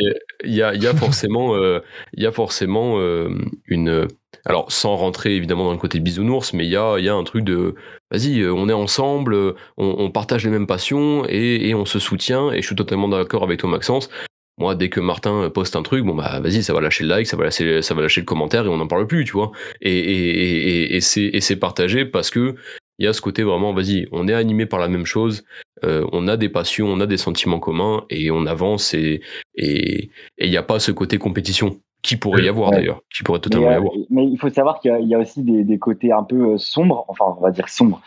il 0.45 0.55
y 0.55 0.63
a, 0.63 0.75
y 0.75 0.87
a 0.87 0.95
forcément, 0.95 1.57
euh, 1.57 1.81
y 2.17 2.27
a 2.27 2.33
forcément 2.33 2.99
euh, 2.99 3.31
une. 3.67 4.07
Alors, 4.45 4.71
sans 4.71 4.95
rentrer 4.95 5.35
évidemment 5.35 5.65
dans 5.65 5.73
le 5.73 5.79
côté 5.79 6.01
bisounours, 6.01 6.53
mais 6.53 6.65
il 6.67 6.71
y 6.71 6.77
a, 6.77 6.99
y 6.99 7.09
a 7.09 7.15
un 7.15 7.25
truc 7.25 7.45
de. 7.45 7.75
Vas-y, 8.11 8.47
on 8.47 8.69
est 8.69 8.75
ensemble, 8.75 9.35
on, 9.35 9.55
on 9.99 10.11
partage 10.11 10.45
les 10.45 10.51
mêmes 10.51 10.67
passions 10.67 11.25
et, 11.29 11.69
et 11.69 11.75
on 11.75 11.85
se 11.87 11.99
soutient. 11.99 12.53
Et 12.53 12.61
je 12.61 12.67
suis 12.67 12.77
totalement 12.77 13.09
d'accord 13.09 13.43
avec 13.43 13.59
toi, 13.61 13.71
Maxence. 13.71 14.11
Moi, 14.59 14.75
dès 14.75 14.89
que 14.89 15.01
Martin 15.01 15.51
poste 15.51 15.77
un 15.77 15.83
truc, 15.83 16.05
bon 16.05 16.15
bah 16.15 16.41
vas-y, 16.41 16.63
ça 16.63 16.73
va 16.73 16.81
lâcher 16.81 17.05
le 17.05 17.11
like, 17.11 17.27
ça 17.27 17.37
va 17.37 17.45
lâcher, 17.45 17.81
ça 17.83 17.95
va 17.95 18.03
lâcher 18.03 18.21
le 18.21 18.25
commentaire 18.27 18.65
et 18.65 18.69
on 18.69 18.77
n'en 18.77 18.89
parle 18.89 19.07
plus, 19.07 19.25
tu 19.25 19.33
vois. 19.33 19.53
Et, 19.81 19.97
et, 19.97 20.95
et, 20.97 20.97
et, 20.97 21.37
et 21.37 21.41
c'est 21.41 21.57
partagé 21.57 22.05
parce 22.05 22.31
que 22.31 22.55
il 22.99 23.05
y 23.05 23.07
a 23.09 23.13
ce 23.13 23.21
côté 23.21 23.45
vraiment, 23.45 23.73
vas-y, 23.73 24.09
on 24.11 24.27
est 24.27 24.35
animé 24.35 24.67
par 24.67 24.81
la 24.81 24.89
même 24.89 25.07
chose, 25.07 25.45
euh, 25.85 26.05
on 26.13 26.27
a 26.27 26.37
des 26.37 26.49
passions, 26.49 26.89
on 26.89 26.99
a 26.99 27.07
des 27.07 27.17
sentiments 27.17 27.61
communs 27.61 28.05
et 28.11 28.33
on 28.33 28.45
avance 28.47 28.93
et 28.95 29.21
il 29.57 30.11
n'y 30.41 30.57
a 30.57 30.63
pas 30.65 30.81
ce 30.81 30.91
côté 30.91 31.19
compétition 31.19 31.79
qui 32.03 32.17
pourrait 32.17 32.43
y 32.45 32.49
avoir 32.49 32.71
Ouais. 32.71 32.77
d'ailleurs, 32.79 33.03
qui 33.15 33.23
pourrait 33.23 33.39
mais, 33.39 33.43
totalement 33.43 33.71
y 33.71 33.75
euh, 33.75 33.77
avoir. 33.77 33.93
mais 34.11 34.25
il 34.27 34.37
faut 34.39 34.51
savoir 34.51 34.81
qu'il 34.81 34.91
y 34.91 34.95
a- 34.95 34.99
il 35.01 35.09
y, 35.09 35.15
a 35.15 35.19
aussi 35.19 35.43
des, 35.43 35.65
des 35.65 35.79
côtés 35.79 36.13
un 36.13 36.23
peu 36.25 36.55
euh, 36.55 36.59
sombres 36.59 37.05
enfin 37.09 37.25
on 37.37 37.41
va 37.41 37.51
dire 37.51 37.69
sombres 37.69 38.01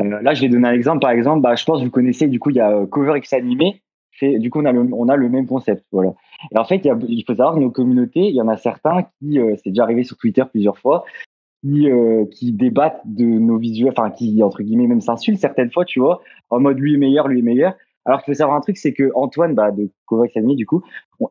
Euh, 0.00 0.22
là 0.22 0.34
je 0.34 0.40
vais 0.42 0.48
donner 0.48 0.68
un 0.68 0.72
exemple 0.72 1.00
par 1.00 1.10
exemple 1.10 1.42
bah, 1.42 1.54
je 1.56 1.64
pense 1.64 1.80
que 1.80 1.84
vous 1.84 1.90
connaissez 1.90 2.26
du 2.28 2.38
coup 2.38 2.50
il 2.50 2.56
y 2.56 2.60
a 2.60 2.70
euh, 2.70 2.86
Cover 2.86 3.16
X 3.18 3.32
animé 3.32 3.82
du 4.22 4.50
coup 4.50 4.60
on 4.60 4.64
a 5.08 5.16
le, 5.16 5.28
même 5.28 5.46
concept 5.46 5.84
voilà 5.92 6.14
et 6.52 6.58
en 6.58 6.64
fait 6.64 6.76
il, 6.76 6.86
y 6.86 6.90
a, 6.90 6.96
faut 7.26 7.34
savoir 7.34 7.54
que 7.54 7.60
nos 7.60 7.70
communautés 7.70 8.28
il 8.28 8.34
y 8.34 8.40
en 8.40 8.48
a 8.48 8.56
certains 8.56 9.04
qui 9.18 9.38
euh, 9.38 9.54
c'est 9.62 9.70
déjà 9.70 9.84
arrivé 9.84 10.04
sur 10.04 10.16
Twitter 10.16 10.42
plusieurs 10.50 10.78
fois 10.78 11.04
qui, 11.62 11.90
euh, 11.90 12.24
qui 12.26 12.52
débattent 12.52 13.02
de 13.04 13.24
nos 13.24 13.58
visuels, 13.58 13.92
enfin 13.96 14.10
qui 14.10 14.42
entre 14.42 14.62
guillemets 14.62 14.86
même 14.86 15.00
s'insultent 15.00 15.38
certaines 15.38 15.70
fois, 15.70 15.84
tu 15.84 16.00
vois, 16.00 16.22
en 16.48 16.60
mode 16.60 16.78
lui 16.78 16.94
est 16.94 16.98
meilleur, 16.98 17.28
lui 17.28 17.40
est 17.40 17.42
meilleur. 17.42 17.74
Alors 18.06 18.22
qu'il 18.22 18.32
faut 18.32 18.38
savoir 18.38 18.56
un 18.56 18.62
truc, 18.62 18.78
c'est 18.78 18.94
que 18.94 19.10
Antoine, 19.14 19.54
bah, 19.54 19.70
de 19.70 19.90
Kovacs 20.06 20.34
Anime, 20.34 20.56
du 20.56 20.64
coup, 20.64 20.82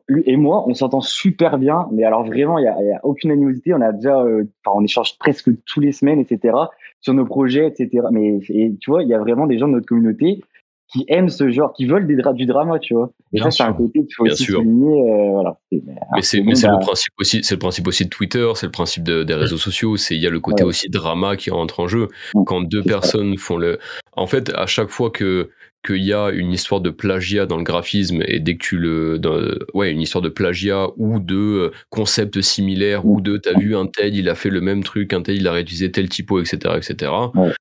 lui 0.06 0.22
et 0.26 0.36
moi, 0.36 0.64
on 0.68 0.74
s'entend 0.74 1.00
super 1.00 1.58
bien, 1.58 1.88
mais 1.90 2.04
alors 2.04 2.24
vraiment, 2.24 2.58
il 2.58 2.64
y 2.64 2.68
a, 2.68 2.80
y 2.80 2.92
a 2.92 3.00
aucune 3.02 3.32
animosité. 3.32 3.74
On 3.74 3.80
a 3.80 3.92
déjà, 3.92 4.20
euh, 4.20 4.44
enfin, 4.64 4.78
on 4.78 4.84
échange 4.84 5.18
presque 5.18 5.50
tous 5.64 5.80
les 5.80 5.90
semaines, 5.90 6.20
etc., 6.20 6.54
sur 7.00 7.12
nos 7.12 7.24
projets, 7.24 7.66
etc. 7.66 8.06
Mais 8.12 8.38
et, 8.50 8.72
tu 8.80 8.90
vois, 8.90 9.02
il 9.02 9.08
y 9.08 9.14
a 9.14 9.18
vraiment 9.18 9.48
des 9.48 9.58
gens 9.58 9.66
de 9.66 9.72
notre 9.72 9.86
communauté 9.86 10.42
qui 10.92 11.04
aiment 11.08 11.28
ce 11.28 11.50
genre, 11.50 11.72
qui 11.72 11.86
veulent 11.86 12.06
des 12.06 12.16
dra- 12.16 12.32
du 12.32 12.46
drama, 12.46 12.78
tu 12.78 12.94
vois. 12.94 13.10
Et 13.32 13.36
Bien 13.36 13.44
ça, 13.44 13.50
c'est 13.50 13.62
un 13.62 13.72
côté 13.72 14.00
qu'il 14.00 14.14
faut 14.16 14.24
Bien 14.24 14.32
aussi 14.32 14.44
sûr. 14.44 14.58
souligner. 14.58 15.00
euh, 15.12 15.30
voilà. 15.30 15.58
C'est- 15.70 15.82
Mais 15.86 16.22
c'est 16.22 16.54
c'est 16.54 16.66
bah, 16.66 16.72
le 16.78 16.84
principe 16.84 17.12
aussi 17.18 17.40
c'est 17.44 17.54
le 17.54 17.58
principe 17.60 17.86
aussi 17.86 18.04
de 18.04 18.10
Twitter 18.10 18.48
c'est 18.56 18.66
le 18.66 18.72
principe 18.72 19.04
de- 19.04 19.22
des 19.22 19.34
réseaux 19.34 19.56
sociaux 19.56 19.96
c'est 19.96 20.16
il 20.16 20.20
y 20.22 20.26
a 20.26 20.30
le 20.30 20.40
côté 20.40 20.62
Ouais. 20.64 20.68
aussi 20.70 20.88
drama 20.88 21.36
qui 21.36 21.50
entre 21.52 21.80
en 21.80 21.86
jeu 21.88 22.08
Mm, 22.34 22.44
quand 22.44 22.60
deux 22.62 22.82
ça. 22.82 22.88
personnes 22.88 23.36
font 23.38 23.56
le 23.56 23.78
en 24.16 24.26
fait 24.26 24.50
à 24.54 24.66
chaque 24.66 24.88
fois 24.90 25.10
que 25.10 25.50
qu'il 25.86 26.02
y 26.04 26.12
a 26.12 26.28
une 26.30 26.52
histoire 26.52 26.80
de 26.82 26.90
plagiat 26.90 27.46
dans 27.46 27.56
le 27.56 27.62
graphisme 27.62 28.22
et 28.26 28.38
dès 28.40 28.56
que 28.56 28.64
tu 28.64 28.76
le 28.76 29.18
dans- 29.18 29.40
ouais 29.74 29.90
une 29.92 30.00
histoire 30.02 30.20
de 30.22 30.28
plagiat 30.28 30.88
ou 30.96 31.20
de 31.20 31.36
euh, 31.36 31.70
concepts 31.88 32.40
similaires 32.42 33.06
ou 33.06 33.20
de 33.20 33.36
t'as 33.38 33.56
vu 33.58 33.76
un 33.76 33.86
tel 33.86 34.14
il 34.16 34.28
a 34.28 34.34
fait 34.34 34.50
le 34.50 34.60
même 34.60 34.82
truc 34.82 35.12
un 35.14 35.22
tel 35.22 35.36
il 35.36 35.46
a 35.46 35.52
réutilisé 35.52 35.90
tel 35.92 36.08
typo 36.08 36.40
etc 36.40 36.74
etc 36.76 37.12
Ouais. 37.34 37.52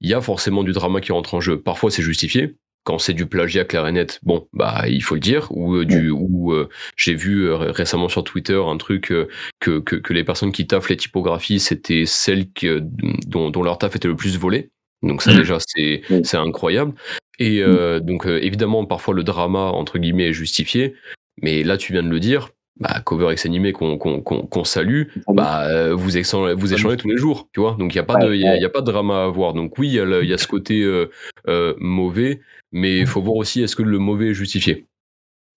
il 0.00 0.08
y 0.08 0.14
a 0.14 0.20
forcément 0.20 0.62
du 0.62 0.72
drama 0.72 1.00
qui 1.00 1.12
rentre 1.12 1.34
en 1.34 1.40
jeu 1.40 1.60
parfois 1.60 1.90
c'est 1.90 2.02
justifié 2.02 2.54
quand 2.86 2.98
c'est 2.98 3.14
du 3.14 3.26
plagiat 3.26 3.64
clair 3.64 3.84
et 3.88 3.92
net, 3.92 4.20
bon, 4.22 4.46
bah 4.52 4.84
il 4.88 5.02
faut 5.02 5.16
le 5.16 5.20
dire. 5.20 5.48
Ou 5.50 5.74
euh, 5.74 5.84
du, 5.84 6.10
ou 6.10 6.52
euh, 6.52 6.68
j'ai 6.96 7.14
vu 7.14 7.42
euh, 7.48 7.56
ré- 7.56 7.70
récemment 7.72 8.08
sur 8.08 8.22
Twitter 8.22 8.60
un 8.64 8.76
truc 8.76 9.12
que, 9.60 9.80
que 9.80 9.96
que 9.96 10.12
les 10.12 10.22
personnes 10.22 10.52
qui 10.52 10.66
taffent 10.68 10.88
les 10.88 10.96
typographies, 10.96 11.58
c'était 11.58 12.06
celles 12.06 12.50
que, 12.52 12.80
dont, 13.26 13.50
dont 13.50 13.62
leur 13.64 13.78
taf 13.78 13.96
était 13.96 14.06
le 14.08 14.14
plus 14.14 14.38
volé. 14.38 14.70
Donc 15.02 15.20
ça 15.20 15.32
Mm. 15.34 15.36
déjà 15.36 15.58
c'est 15.60 16.02
c'est 16.22 16.36
incroyable. 16.36 16.94
Et 17.40 17.60
euh, 17.62 17.98
donc 18.00 18.24
évidemment 18.26 18.86
parfois 18.86 19.14
le 19.14 19.24
drama 19.24 19.64
entre 19.72 19.98
guillemets 19.98 20.28
est 20.28 20.32
justifié, 20.32 20.94
mais 21.42 21.64
là 21.64 21.76
tu 21.76 21.92
viens 21.92 22.04
de 22.04 22.08
le 22.08 22.20
dire. 22.20 22.50
Bah, 22.78 23.00
cover 23.02 23.30
ex 23.32 23.46
animé 23.46 23.72
qu'on 23.72 23.96
qu'on 23.96 24.20
qu'on 24.20 24.42
qu'on 24.42 24.64
salue, 24.64 25.04
bah 25.28 25.94
vous 25.94 26.18
échangez, 26.18 26.52
vous 26.52 26.74
échangez 26.74 26.98
tous 26.98 27.08
les 27.08 27.16
jours, 27.16 27.48
tu 27.54 27.60
vois. 27.60 27.74
Donc 27.78 27.94
il 27.94 27.96
y 27.96 27.98
a 27.98 28.04
pas 28.04 28.16
de 28.16 28.34
y 28.34 28.46
a, 28.46 28.58
y 28.58 28.64
a 28.66 28.68
pas 28.68 28.82
de 28.82 28.86
drama 28.92 29.22
à 29.22 29.24
avoir. 29.24 29.54
Donc 29.54 29.78
oui, 29.78 29.88
il 29.88 29.94
y 29.94 30.26
y 30.28 30.32
a 30.34 30.36
ce 30.36 30.46
côté 30.46 30.82
euh, 30.82 31.06
euh, 31.48 31.72
mauvais, 31.78 32.42
mais 32.72 32.98
il 32.98 33.06
faut 33.06 33.22
voir 33.22 33.36
aussi 33.36 33.62
est-ce 33.62 33.76
que 33.76 33.82
le 33.82 33.98
mauvais 33.98 34.28
est 34.28 34.34
justifié? 34.34 34.86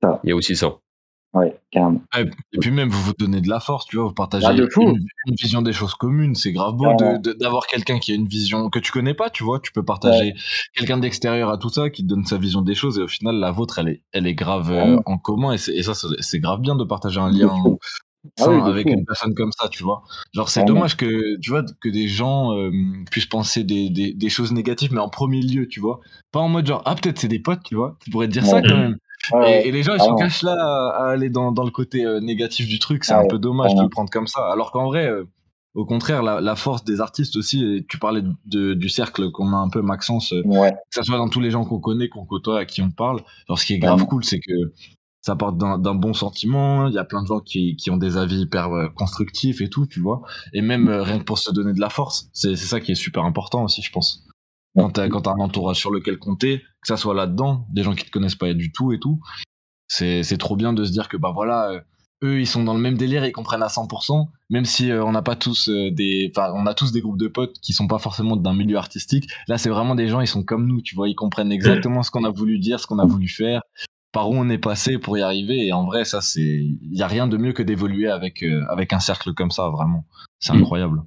Ça. 0.02 0.20
Il 0.24 0.30
y 0.30 0.34
a 0.34 0.36
aussi 0.36 0.56
ça. 0.56 0.78
Ouais, 1.34 1.56
carrément. 1.72 2.02
Ouais, 2.16 2.30
et 2.54 2.58
puis 2.58 2.72
même, 2.72 2.90
vous 2.90 3.02
vous 3.02 3.14
donnez 3.18 3.42
de 3.42 3.50
la 3.50 3.60
force, 3.60 3.86
tu 3.86 3.98
vois, 3.98 4.06
vous 4.06 4.14
partagez 4.14 4.48
Ah, 4.48 4.54
une, 4.54 4.68
une 5.28 5.36
vision 5.36 5.62
des 5.62 5.74
choses 5.74 5.94
communes. 5.94 6.36
C'est 6.36 6.52
grave 6.52 6.74
beau 6.76 6.88
d'avoir 7.40 7.68
quelqu'un 7.68 8.00
qui 8.00 8.12
a 8.12 8.16
une 8.16 8.28
vision 8.28 8.70
que 8.70 8.80
tu 8.80 8.92
connais 8.92 9.14
pas, 9.14 9.30
tu 9.30 9.44
vois. 9.44 9.60
Tu 9.60 9.72
peux 9.72 9.84
partager 9.84 10.34
quelqu'un 10.74 10.98
d'extérieur 10.98 11.50
à 11.50 11.58
tout 11.58 11.70
ça 11.70 11.90
qui 11.90 12.04
te 12.04 12.08
donne 12.08 12.26
sa 12.26 12.38
vision 12.38 12.62
des 12.62 12.76
choses 12.76 12.98
et 12.98 13.02
au 13.02 13.08
final, 13.08 13.36
la 13.36 13.52
vôtre, 13.52 13.78
elle 13.80 13.90
est, 13.90 14.04
elle 14.14 14.26
est 14.26 14.36
grave 14.36 14.72
euh, 14.72 15.00
en 15.06 15.18
commun 15.18 15.54
et, 15.54 15.84
ça, 15.84 15.94
c'est 15.94 16.40
grave 16.40 16.62
bien 16.62 16.76
de 16.76 16.84
partager 16.84 17.20
un 17.20 17.30
lien. 17.30 17.54
Ah 18.40 18.50
oui, 18.50 18.62
avec 18.62 18.88
une 18.88 19.06
personne 19.06 19.34
comme 19.34 19.52
ça, 19.52 19.68
tu 19.70 19.84
vois. 19.84 20.04
Genre, 20.34 20.50
c'est 20.50 20.64
dommage 20.64 20.98
que, 20.98 21.38
tu 21.40 21.50
vois, 21.50 21.64
que 21.82 21.90
des 21.90 22.08
gens 22.08 22.58
euh, 22.58 22.72
puissent 23.12 23.26
penser 23.26 23.64
des, 23.64 23.90
des, 23.90 24.14
des 24.14 24.30
choses 24.30 24.52
négatives, 24.52 24.94
mais 24.94 25.00
en 25.02 25.10
premier 25.10 25.42
lieu, 25.42 25.68
tu 25.68 25.80
vois. 25.80 26.00
Pas 26.32 26.40
en 26.40 26.50
mode 26.50 26.66
genre, 26.68 26.82
ah, 26.86 26.96
peut-être 26.96 27.20
c'est 27.20 27.28
des 27.28 27.40
potes, 27.40 27.64
tu 27.64 27.76
vois. 27.76 27.98
Tu 28.04 28.10
pourrais 28.12 28.28
te 28.28 28.34
dire 28.34 28.46
ça 28.46 28.62
quand 28.62 28.78
même. 28.78 28.98
Ouais, 29.34 29.64
Et, 29.64 29.70
et 29.70 29.72
les 29.72 29.84
gens, 29.84 29.94
ils 29.96 30.02
Ah 30.02 30.06
se 30.06 30.18
cachent 30.18 30.44
là 30.44 30.56
à, 30.58 31.04
à 31.06 31.10
aller 31.12 31.30
dans, 31.30 31.52
dans 31.52 31.64
le 31.66 31.72
côté 31.72 32.06
euh, 32.06 32.20
négatif 32.22 32.68
du 32.68 32.80
truc. 32.80 33.04
C'est 33.04 33.14
Ah 33.14 33.20
un 33.20 33.22
ouais, 33.24 33.28
peu 33.28 33.40
dommage 33.40 33.76
de 33.76 33.82
le 33.82 33.90
prendre 33.90 34.10
comme 34.10 34.28
ça. 34.28 34.50
Alors 34.52 34.72
qu'en 34.72 34.86
vrai, 34.86 35.08
euh, 35.08 35.26
au 35.74 35.86
contraire, 35.86 36.24
la, 36.24 36.40
la 36.40 36.56
force 36.56 36.84
des 36.86 37.02
artistes 37.02 37.36
aussi, 37.36 37.64
et 37.64 37.86
tu 37.88 38.00
parlais 38.00 38.22
de, 38.46 38.74
du 38.74 38.90
cercle 38.90 39.32
qu'on 39.32 39.52
a 39.54 39.58
un 39.58 39.70
peu, 39.70 39.82
Maxence, 39.82 40.34
ouais. 40.46 40.72
que 40.72 40.78
ça 40.92 41.04
soit 41.04 41.18
dans 41.18 41.30
tous 41.30 41.40
les 41.42 41.52
gens 41.52 41.66
qu'on 41.66 41.80
connaît, 41.80 42.10
qu'on 42.10 42.26
côtoie, 42.26 42.60
à 42.60 42.66
qui 42.66 42.82
on 42.82 42.90
parle. 42.90 43.20
Alors, 43.50 43.60
ce 43.60 43.66
qui 43.66 43.74
est 43.74 43.80
grave 43.80 44.06
cool, 44.06 44.24
c'est 44.24 44.40
que 44.40 44.54
ça 45.22 45.36
part 45.36 45.54
d'un 45.54 45.96
bon 45.96 46.14
sentiment. 46.14 46.88
Il 46.88 46.94
y 46.94 46.98
a 46.98 47.04
plein 47.04 47.22
de 47.22 47.28
gens 47.28 47.40
qui, 47.40 47.76
qui 47.76 47.92
ont 47.92 47.98
des 47.98 48.18
avis 48.18 48.42
hyper 48.42 48.72
euh, 48.72 48.88
constructifs 48.90 49.62
et 49.62 49.70
tout, 49.70 49.86
tu 49.86 50.00
vois. 50.00 50.22
Et 50.54 50.62
même 50.62 50.88
euh, 50.88 51.04
rien 51.04 51.20
que 51.20 51.24
pour 51.24 51.38
se 51.38 51.52
donner 51.52 51.74
de 51.74 51.80
la 51.80 51.90
force. 51.90 52.30
C'est 52.34 52.56
ça 52.56 52.80
qui 52.80 52.94
est 52.94 52.96
super 52.96 53.26
important 53.26 53.64
aussi, 53.64 53.82
je 53.82 53.92
pense. 53.92 54.24
Quand 54.76 54.92
t'as 54.92 55.10
quand 55.10 55.22
t'as 55.22 55.32
un 55.32 55.40
entourage 55.40 55.78
sur 55.78 55.92
lequel 55.92 56.20
compter, 56.20 56.60
que 56.60 56.88
ça 56.88 56.98
soit 56.98 57.16
là-dedans, 57.16 57.66
des 57.72 57.84
gens 57.84 57.96
qui 57.96 58.06
te 58.06 58.12
connaissent 58.12 58.36
pas 58.36 58.54
du 58.54 58.72
tout 58.72 58.94
et 58.94 59.00
tout, 59.00 59.20
c'est 59.88 60.22
c'est 60.24 60.38
trop 60.38 60.56
bien 60.56 60.72
de 60.72 60.84
se 60.84 60.92
dire 60.92 61.10
que 61.10 61.18
bah 61.18 61.32
voilà, 61.34 61.72
euh, 61.72 61.80
eux 62.24 62.40
ils 62.40 62.48
sont 62.48 62.64
dans 62.64 62.74
le 62.74 62.80
même 62.80 62.98
délire, 62.98 63.26
ils 63.26 63.32
comprennent 63.32 63.64
à 63.64 63.68
100%, 63.68 64.28
même 64.50 64.66
si 64.66 64.92
euh, 64.92 65.04
on 65.04 65.12
n'a 65.12 65.22
pas 65.22 65.36
tous 65.36 65.70
euh, 65.70 65.92
des, 65.92 66.32
enfin 66.32 66.52
on 66.56 66.66
a 66.68 66.74
tous 66.74 66.92
des 66.92 67.02
groupes 67.02 67.18
de 67.18 67.28
potes 67.28 67.60
qui 67.60 67.74
sont 67.74 67.88
pas 67.88 68.00
forcément 68.00 68.36
d'un 68.36 68.54
milieu 68.54 68.78
artistique. 68.78 69.30
Là 69.48 69.58
c'est 69.58 69.70
vraiment 69.70 69.96
des 69.96 70.08
gens, 70.08 70.22
ils 70.22 70.28
sont 70.28 70.44
comme 70.44 70.68
nous, 70.68 70.82
tu 70.82 70.96
vois, 70.96 71.10
ils 71.10 71.16
comprennent 71.16 71.52
exactement 71.52 72.04
ce 72.04 72.12
qu'on 72.12 72.24
a 72.24 72.30
voulu 72.30 72.60
dire, 72.60 72.80
ce 72.80 72.88
qu'on 72.88 73.00
a 73.00 73.06
voulu 73.06 73.28
faire, 73.28 73.62
par 74.12 74.30
où 74.30 74.36
on 74.36 74.50
est 74.50 74.58
passé 74.58 74.98
pour 74.98 75.18
y 75.18 75.22
arriver. 75.22 75.68
Et 75.68 75.74
en 75.74 75.86
vrai 75.86 76.06
ça 76.06 76.22
c'est, 76.22 76.42
il 76.42 76.78
y 76.98 77.02
a 77.02 77.08
rien 77.08 77.28
de 77.28 77.38
mieux 77.38 77.54
que 77.54 77.64
d'évoluer 77.64 78.08
avec 78.10 78.44
euh, 78.44 78.64
avec 78.70 78.94
un 78.94 79.00
cercle 79.00 79.34
comme 79.34 79.52
ça, 79.52 79.70
vraiment, 79.70 80.06
c'est 80.40 80.54
Mm. 80.54 80.58
incroyable. 80.58 81.02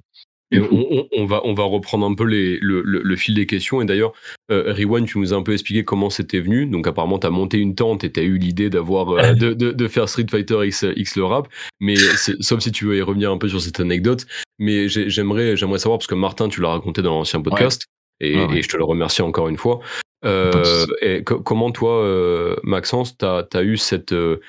Et 0.53 0.59
on, 0.59 0.67
on- 0.69 1.07
on 1.15 1.25
va, 1.25 1.39
on 1.45 1.53
va 1.53 1.63
reprendre 1.63 2.05
un 2.05 2.13
peu 2.13 2.25
les, 2.25 2.59
le, 2.59 2.81
le- 2.81 3.01
le 3.01 3.15
fil 3.15 3.33
des 3.35 3.45
questions. 3.45 3.81
Et 3.81 3.85
d'ailleurs, 3.85 4.11
euh, 4.51 4.73
Riwan, 4.73 5.05
tu 5.05 5.17
nous 5.17 5.33
as 5.33 5.37
un 5.37 5.43
peu 5.43 5.53
expliqué 5.53 5.85
comment 5.85 6.09
c'était 6.09 6.41
venu. 6.41 6.65
Donc 6.65 6.87
apparemment, 6.87 7.19
tu 7.19 7.25
as 7.27 7.29
monté 7.29 7.57
une 7.57 7.73
tente 7.73 8.03
et 8.03 8.11
tu 8.11 8.19
as 8.19 8.23
eu 8.23 8.37
l'idée 8.37 8.69
d'avoir 8.69 9.11
euh, 9.11 9.31
de, 9.33 9.53
de, 9.53 9.71
de 9.71 9.87
faire 9.87 10.09
Street 10.09 10.25
Fighter 10.29 10.59
X, 10.67 10.85
X 10.97 11.15
le 11.15 11.23
rap. 11.23 11.47
Mais 11.79 11.95
sauf 12.41 12.59
si 12.59 12.73
tu 12.73 12.83
veux 12.83 12.97
y 12.97 13.01
revenir 13.01 13.31
un 13.31 13.37
peu 13.37 13.47
sur 13.47 13.61
cette 13.61 13.79
anecdote. 13.79 14.25
Mais 14.59 14.89
j'ai- 14.89 15.09
j'aimerais, 15.09 15.55
j'aimerais 15.55 15.79
savoir, 15.79 15.99
parce 15.99 16.07
que 16.07 16.15
Martin, 16.15 16.49
tu 16.49 16.59
l'as 16.59 16.67
raconté 16.71 17.01
dans 17.01 17.11
l'ancien 17.11 17.41
podcast, 17.41 17.85
et, 18.19 18.35
Ouais, 18.35 18.45
ouais. 18.47 18.57
et 18.57 18.61
je 18.61 18.67
te 18.67 18.75
le 18.75 18.83
remercie 18.83 19.21
encore 19.21 19.47
une 19.47 19.57
fois. 19.57 19.79
Euh, 20.23 20.85
et 21.01 21.23
co- 21.23 21.39
comment 21.41 21.71
toi, 21.71 22.03
euh, 22.03 22.55
Maxence, 22.63 23.17
tu 23.17 23.25
as, 23.25 23.63
eu 23.63 23.77
cette, 23.77 24.11
euh, 24.11 24.39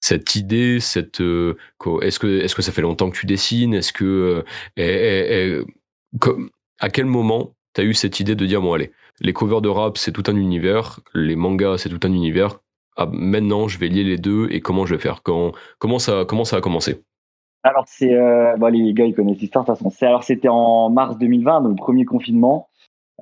cette 0.00 0.34
idée, 0.34 0.80
cette 0.80 1.20
euh, 1.20 1.56
est-ce 2.00 2.18
que 2.18 2.62
ça 2.62 2.72
fait 2.72 2.82
longtemps 2.82 3.10
que 3.10 3.18
tu 3.18 3.26
dessines? 3.26 3.74
Est-ce 3.74 3.92
que 3.92 4.04
euh, 4.04 4.42
et- 4.76 4.84
et- 4.84 5.56
et- 5.58 5.60
comme- 6.18 6.50
à 6.78 6.88
quel 6.88 7.04
moment 7.04 7.54
tu 7.74 7.82
as 7.82 7.84
eu 7.84 7.94
cette 7.94 8.18
idée 8.20 8.34
de 8.34 8.46
dire 8.46 8.62
bon 8.62 8.72
allez, 8.72 8.92
les 9.20 9.32
covers 9.32 9.60
de 9.60 9.68
rap 9.68 9.98
c'est 9.98 10.12
tout 10.12 10.24
un 10.26 10.36
univers, 10.36 11.00
les 11.14 11.36
mangas 11.36 11.78
c'est 11.78 11.90
tout 11.90 12.00
un 12.06 12.12
univers. 12.12 12.60
Ah, 12.96 13.06
maintenant 13.12 13.68
je 13.68 13.78
vais 13.78 13.88
lier 13.88 14.04
les 14.04 14.16
deux 14.18 14.48
et 14.50 14.60
comment 14.60 14.86
je 14.86 14.94
vais 14.94 15.00
faire? 15.00 15.22
Quand, 15.22 15.52
comment 15.78 15.98
ça 15.98 16.24
comment 16.26 16.44
ça 16.44 16.56
a 16.56 16.60
commencé? 16.60 17.02
Alors, 17.62 17.84
c'est. 17.86 18.14
Euh, 18.14 18.56
bon, 18.56 18.72
les 18.72 18.94
gars, 18.94 19.04
ils 19.04 19.14
connaissent 19.14 19.38
l'histoire, 19.38 19.64
de 19.66 19.70
toute 19.70 19.76
façon. 19.76 19.90
C'est- 19.90 20.06
Alors, 20.06 20.24
c'était 20.24 20.48
en 20.48 20.88
mars 20.88 21.18
2020, 21.18 21.60
donc 21.60 21.72
le 21.72 21.76
premier 21.76 22.06
confinement. 22.06 22.69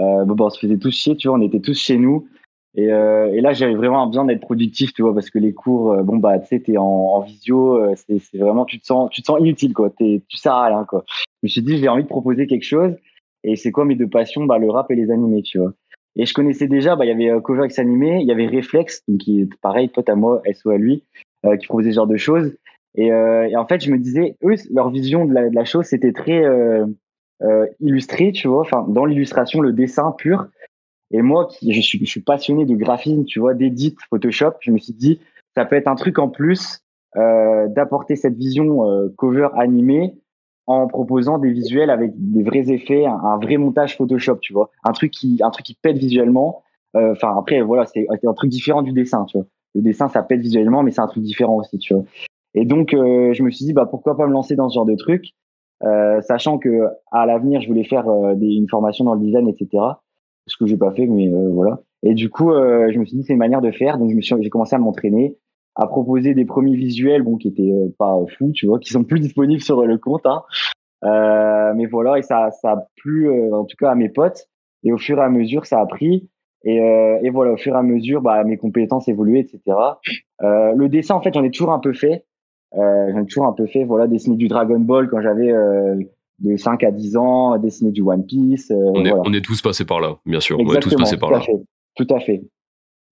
Euh, 0.00 0.24
bon, 0.24 0.34
bah, 0.34 0.44
on 0.46 0.50
se 0.50 0.58
faisait 0.58 0.78
tous 0.78 0.90
chier, 0.92 1.16
tu 1.16 1.28
vois, 1.28 1.38
on 1.38 1.42
était 1.42 1.60
tous 1.60 1.78
chez 1.78 1.96
nous. 1.96 2.28
Et, 2.74 2.92
euh, 2.92 3.32
et 3.32 3.40
là, 3.40 3.52
j'avais 3.52 3.74
vraiment 3.74 4.06
besoin 4.06 4.24
d'être 4.24 4.40
productif, 4.40 4.92
tu 4.92 5.02
vois, 5.02 5.14
parce 5.14 5.30
que 5.30 5.38
les 5.38 5.52
cours, 5.52 5.92
euh, 5.92 6.02
bon, 6.02 6.16
bah, 6.18 6.38
tu 6.38 6.46
sais, 6.46 6.60
t'es 6.60 6.76
en, 6.76 6.84
en 6.84 7.20
visio, 7.22 7.76
euh, 7.76 7.94
c'est 7.96 8.38
vraiment, 8.38 8.64
tu 8.64 8.78
te 8.78 8.86
sens, 8.86 9.10
tu 9.10 9.22
te 9.22 9.26
sens 9.26 9.40
inutile, 9.40 9.72
quoi. 9.74 9.90
T'es- 9.90 10.22
Tu 10.28 10.36
sers 10.36 10.52
à 10.52 10.66
rien, 10.66 10.84
quoi. 10.84 11.04
Je 11.42 11.46
me 11.46 11.48
suis 11.48 11.62
dit, 11.62 11.78
j'ai 11.78 11.88
envie 11.88 12.04
de 12.04 12.08
proposer 12.08 12.46
quelque 12.46 12.64
chose. 12.64 12.94
Et 13.44 13.56
c'est 13.56 13.72
quoi 13.72 13.84
mes 13.84 13.94
deux 13.94 14.08
passions 14.08 14.44
bah, 14.44 14.58
Le 14.58 14.70
rap 14.70 14.90
et 14.90 14.94
les 14.94 15.10
animés, 15.10 15.42
tu 15.42 15.58
vois. 15.58 15.72
Et 16.16 16.26
je 16.26 16.34
connaissais 16.34 16.66
déjà, 16.68 16.96
bah, 16.96 17.04
il 17.04 17.08
y 17.08 17.12
avait 17.12 17.30
euh, 17.30 17.40
Cover 17.40 17.64
X 17.66 17.78
Animé, 17.78 18.18
il 18.20 18.26
y 18.26 18.32
avait 18.32 18.46
Reflex, 18.46 19.02
donc 19.08 19.18
qui 19.18 19.40
est 19.40 19.48
pareil, 19.60 19.88
pote 19.88 20.08
à 20.08 20.16
moi, 20.16 20.42
SO 20.52 20.70
à 20.70 20.76
lui, 20.78 21.04
euh, 21.46 21.56
qui 21.56 21.66
proposait 21.66 21.90
ce 21.90 21.96
genre 21.96 22.06
de 22.06 22.16
choses. 22.16 22.56
Et, 22.96 23.12
euh, 23.12 23.48
et 23.48 23.56
en 23.56 23.66
fait, 23.66 23.84
je 23.84 23.90
me 23.92 23.98
disais, 23.98 24.36
eux, 24.44 24.54
leur 24.70 24.90
vision 24.90 25.24
de 25.24 25.32
la, 25.32 25.48
de 25.48 25.54
la 25.54 25.64
chose, 25.64 25.86
c'était 25.86 26.12
très 26.12 26.44
euh, 27.42 27.66
illustré, 27.80 28.32
tu 28.32 28.48
vois, 28.48 28.60
enfin, 28.60 28.84
dans 28.88 29.04
l'illustration, 29.04 29.60
le 29.60 29.72
dessin 29.72 30.12
pur. 30.16 30.48
Et 31.10 31.22
moi, 31.22 31.48
je, 31.62 31.80
suis, 31.80 31.98
je 31.98 32.10
suis 32.10 32.20
passionné 32.20 32.66
de 32.66 32.74
graphisme, 32.74 33.24
tu 33.24 33.40
vois, 33.40 33.54
d'édit, 33.54 33.96
Photoshop, 34.10 34.54
je 34.60 34.70
me 34.70 34.78
suis 34.78 34.92
dit, 34.92 35.20
ça 35.54 35.64
peut 35.64 35.76
être 35.76 35.88
un 35.88 35.94
truc 35.94 36.18
en 36.18 36.28
plus 36.28 36.80
euh, 37.16 37.68
d'apporter 37.68 38.16
cette 38.16 38.36
vision 38.36 38.88
euh, 38.88 39.08
cover 39.16 39.48
animée 39.54 40.14
en 40.66 40.86
proposant 40.86 41.38
des 41.38 41.50
visuels 41.50 41.88
avec 41.88 42.12
des 42.14 42.42
vrais 42.42 42.70
effets, 42.70 43.06
un, 43.06 43.38
vrai 43.38 43.56
montage 43.56 43.96
Photoshop, 43.96 44.36
tu 44.36 44.52
vois, 44.52 44.70
un 44.84 44.92
truc 44.92 45.12
qui, 45.12 45.40
un 45.42 45.50
truc 45.50 45.64
qui 45.64 45.74
pète 45.74 45.96
visuellement. 45.96 46.62
Euh, 46.94 47.12
Enfin, 47.12 47.34
après, 47.38 47.62
voilà, 47.62 47.86
c'est 47.86 48.06
c'est 48.20 48.26
un 48.26 48.34
truc 48.34 48.50
différent 48.50 48.82
du 48.82 48.92
dessin, 48.92 49.24
tu 49.24 49.38
vois. 49.38 49.46
Le 49.74 49.80
dessin, 49.80 50.08
ça 50.08 50.22
pète 50.22 50.40
visuellement, 50.40 50.82
mais 50.82 50.90
c'est 50.90 51.00
un 51.00 51.06
truc 51.06 51.22
différent 51.22 51.56
aussi, 51.56 51.78
tu 51.78 51.94
vois. 51.94 52.04
Et 52.54 52.66
donc, 52.66 52.92
euh, 52.92 53.32
je 53.32 53.42
me 53.42 53.50
suis 53.50 53.64
dit, 53.64 53.72
bah, 53.72 53.86
pourquoi 53.86 54.16
pas 54.16 54.26
me 54.26 54.32
lancer 54.32 54.56
dans 54.56 54.68
ce 54.68 54.74
genre 54.74 54.84
de 54.84 54.94
truc, 54.94 55.34
euh, 55.84 56.20
sachant 56.22 56.58
que 56.58 56.86
à 57.12 57.26
l'avenir, 57.26 57.60
je 57.60 57.68
voulais 57.68 57.84
faire 57.84 58.08
euh, 58.08 58.34
des, 58.34 58.46
une 58.46 58.68
formation 58.68 59.04
dans 59.04 59.14
le 59.14 59.20
design, 59.20 59.48
etc. 59.48 59.68
Ce 60.46 60.56
que 60.56 60.66
j'ai 60.66 60.76
pas 60.76 60.92
fait, 60.92 61.06
mais 61.06 61.28
euh, 61.28 61.50
voilà. 61.52 61.80
Et 62.02 62.14
du 62.14 62.30
coup, 62.30 62.50
euh, 62.50 62.90
je 62.92 62.98
me 62.98 63.04
suis 63.04 63.16
dit, 63.18 63.24
c'est 63.24 63.34
une 63.34 63.38
manière 63.38 63.60
de 63.60 63.70
faire. 63.70 63.98
Donc, 63.98 64.10
je 64.10 64.16
me 64.16 64.20
suis, 64.20 64.34
j'ai 64.40 64.50
commencé 64.50 64.74
à 64.74 64.78
m'entraîner, 64.78 65.36
à 65.74 65.86
proposer 65.86 66.34
des 66.34 66.44
premiers 66.44 66.74
visuels, 66.74 67.22
bon, 67.22 67.36
qui 67.36 67.48
étaient 67.48 67.70
euh, 67.70 67.94
pas 67.98 68.16
fous, 68.38 68.52
tu 68.54 68.66
vois, 68.66 68.78
qui 68.78 68.90
sont 68.90 69.04
plus 69.04 69.20
disponibles 69.20 69.60
sur 69.60 69.84
le 69.84 69.98
compte. 69.98 70.26
Hein. 70.26 70.42
Mais 71.76 71.86
voilà, 71.86 72.18
et 72.18 72.22
ça, 72.22 72.50
ça 72.50 72.72
a 72.72 72.86
plu, 72.96 73.30
en 73.52 73.64
tout 73.64 73.76
cas, 73.78 73.90
à 73.90 73.94
mes 73.94 74.08
potes. 74.08 74.48
Et 74.84 74.92
au 74.92 74.98
fur 74.98 75.18
et 75.18 75.22
à 75.22 75.28
mesure, 75.28 75.66
ça 75.66 75.80
a 75.80 75.86
pris. 75.86 76.28
Et, 76.64 76.78
et 76.78 77.30
voilà, 77.30 77.52
au 77.52 77.56
fur 77.56 77.74
et 77.74 77.78
à 77.78 77.82
mesure, 77.82 78.20
bah, 78.20 78.42
mes 78.42 78.56
compétences 78.56 79.06
évoluaient, 79.06 79.40
etc. 79.40 79.60
Le 80.40 80.86
dessin, 80.88 81.14
en 81.14 81.20
fait, 81.20 81.32
j'en 81.34 81.44
ai 81.44 81.50
toujours 81.50 81.72
un 81.72 81.78
peu 81.78 81.92
fait. 81.92 82.24
Euh, 82.76 83.12
j'en 83.12 83.22
ai 83.22 83.26
toujours 83.26 83.46
un 83.46 83.52
peu 83.52 83.66
fait. 83.66 83.84
Voilà, 83.84 84.06
dessiner 84.06 84.36
du 84.36 84.48
Dragon 84.48 84.78
Ball 84.78 85.08
quand 85.08 85.20
j'avais 85.20 85.50
euh, 85.52 85.96
de 86.40 86.56
5 86.56 86.84
à 86.84 86.90
10 86.90 87.16
ans, 87.16 87.56
dessiner 87.58 87.90
du 87.92 88.02
One 88.02 88.24
Piece. 88.26 88.70
euh, 88.70 88.74
on 88.94 89.04
est, 89.04 89.08
voilà. 89.10 89.22
on 89.26 89.32
est 89.32 89.40
tous 89.44 89.60
passés 89.62 89.84
par 89.84 90.00
là, 90.00 90.16
bien 90.26 90.40
sûr. 90.40 90.58
on 90.60 90.72
est 90.74 90.80
tous 90.80 90.94
passés 90.96 91.16
par 91.16 91.30
tout 91.30 91.34
à 91.34 91.38
là. 91.38 91.44
fait. 91.44 91.60
Tout 91.94 92.06
à 92.10 92.20
fait. 92.20 92.42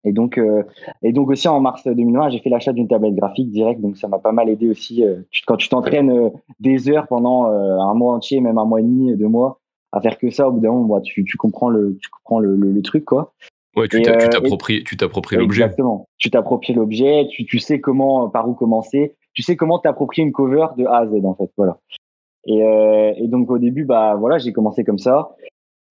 Et 0.04 0.12
donc, 0.12 0.38
euh, 0.38 0.62
et 1.02 1.12
donc 1.12 1.30
aussi 1.30 1.48
en 1.48 1.58
mars 1.58 1.82
2020, 1.84 2.28
j'ai 2.30 2.38
fait 2.38 2.50
l'achat 2.50 2.72
d'une 2.72 2.86
tablette 2.86 3.16
graphique 3.16 3.50
direct, 3.50 3.80
donc 3.80 3.96
ça 3.96 4.06
m'a 4.06 4.20
pas 4.20 4.30
mal 4.30 4.48
aidé 4.48 4.68
aussi. 4.68 5.02
euh, 5.02 5.16
tu- 5.32 5.42
quand 5.46 5.56
tu 5.56 5.68
t'entraînes 5.68 6.10
euh, 6.10 6.28
des 6.60 6.88
heures 6.88 7.08
pendant 7.08 7.50
euh, 7.50 7.78
un 7.80 7.94
mois 7.94 8.14
entier, 8.14 8.40
même 8.40 8.56
un 8.58 8.64
mois 8.64 8.78
et 8.78 8.84
demi, 8.84 9.16
deux 9.16 9.26
mois, 9.26 9.58
à 9.90 10.00
faire 10.00 10.16
que 10.18 10.30
ça, 10.30 10.48
au 10.48 10.52
bout 10.52 10.60
d'un 10.60 10.70
moment, 10.70 10.96
bah, 10.96 11.00
tu, 11.02 11.24
tu 11.24 11.36
comprends 11.36 11.68
le, 11.70 11.96
tu 12.00 12.08
comprends 12.10 12.38
le, 12.38 12.54
le, 12.54 12.70
le 12.70 12.82
truc, 12.82 13.04
quoi. 13.04 13.32
Ouais, 13.76 13.88
tu 13.88 14.00
t'appropries 14.00 14.84
tu 14.84 14.96
t'appropries 14.96 15.36
l'objet. 15.36 15.62
Exactement. 15.64 16.08
Tu 16.18 16.30
t'appropries 16.30 16.72
l'objet, 16.74 17.26
tu, 17.28 17.44
tu 17.44 17.58
sais 17.58 17.80
comment, 17.80 18.28
par 18.28 18.48
où 18.48 18.54
commencer, 18.54 19.16
tu 19.36 19.42
sais 19.42 19.54
comment 19.54 19.78
t'approprier 19.78 20.26
une 20.26 20.32
cover 20.32 20.66
de 20.76 20.86
A 20.86 21.00
à 21.00 21.06
Z 21.06 21.24
en 21.24 21.34
fait, 21.34 21.50
voilà. 21.56 21.78
Et, 22.46 22.62
euh, 22.62 23.12
et 23.16 23.28
donc 23.28 23.50
au 23.50 23.58
début, 23.58 23.84
bah 23.84 24.16
voilà, 24.16 24.38
j'ai 24.38 24.52
commencé 24.52 24.82
comme 24.82 24.98
ça. 24.98 25.36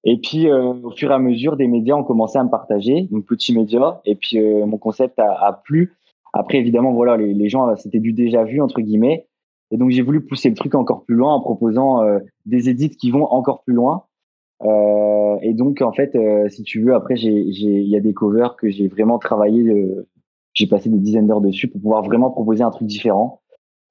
Et 0.04 0.18
puis 0.18 0.50
euh, 0.50 0.74
au 0.84 0.92
fur 0.92 1.12
et 1.12 1.14
à 1.14 1.20
mesure, 1.20 1.56
des 1.56 1.68
médias 1.68 1.96
ont 1.96 2.04
commencé 2.04 2.38
à 2.38 2.44
me 2.44 2.50
partager, 2.50 3.08
donc 3.12 3.26
petits 3.26 3.54
médias. 3.54 4.02
Et 4.06 4.16
puis 4.16 4.40
euh, 4.40 4.66
mon 4.66 4.78
concept 4.78 5.20
a, 5.20 5.32
a 5.32 5.54
plu. 5.64 5.96
Après 6.34 6.58
évidemment, 6.58 6.92
voilà, 6.92 7.18
les, 7.18 7.34
les 7.34 7.50
gens, 7.50 7.76
c'était 7.76 8.00
du 8.00 8.14
déjà 8.14 8.44
vu 8.44 8.62
entre 8.62 8.82
guillemets. 8.82 9.28
Et 9.72 9.78
donc 9.78 9.92
j'ai 9.92 10.02
voulu 10.02 10.26
pousser 10.26 10.50
le 10.50 10.56
truc 10.56 10.74
encore 10.74 11.04
plus 11.06 11.16
loin 11.16 11.34
en 11.34 11.42
proposant 11.42 12.04
euh, 12.04 12.20
des 12.46 12.68
édits 12.70 12.90
qui 12.90 13.12
vont 13.12 13.26
encore 13.26 13.64
plus 13.64 13.76
loin. 13.76 14.04
Euh, 14.64 15.38
et 15.42 15.54
donc 15.54 15.82
en 15.82 15.92
fait, 15.92 16.16
euh, 16.16 16.50
si 16.50 16.64
tu 16.64 16.82
veux, 16.82 16.96
après 16.96 17.16
j'ai, 17.16 17.32
il 17.32 17.90
y 17.90 17.96
a 17.96 18.00
des 18.00 18.14
covers 18.14 18.56
que 18.56 18.70
j'ai 18.70 18.88
vraiment 18.88 19.20
travaillé. 19.20 19.64
J'ai 20.56 20.66
passé 20.68 20.90
des 20.90 20.98
dizaines 20.98 21.28
d'heures 21.28 21.42
dessus 21.42 21.68
pour 21.68 21.80
pouvoir 21.80 22.02
vraiment 22.04 22.32
proposer 22.32 22.64
un 22.64 22.72
truc 22.72 22.88
différent. 22.88 23.42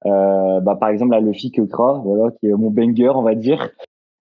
Euh, 0.07 0.61
bah, 0.61 0.77
par 0.79 0.89
exemple, 0.91 1.12
la 1.12 1.21
Luffy 1.21 1.51
Kekra, 1.53 2.03
voilà, 2.05 2.31
qui 2.41 2.47
est 2.49 2.53
mon 2.53 2.71
banger, 2.71 3.11
on 3.11 3.23
va 3.23 3.35
dire. 3.35 3.69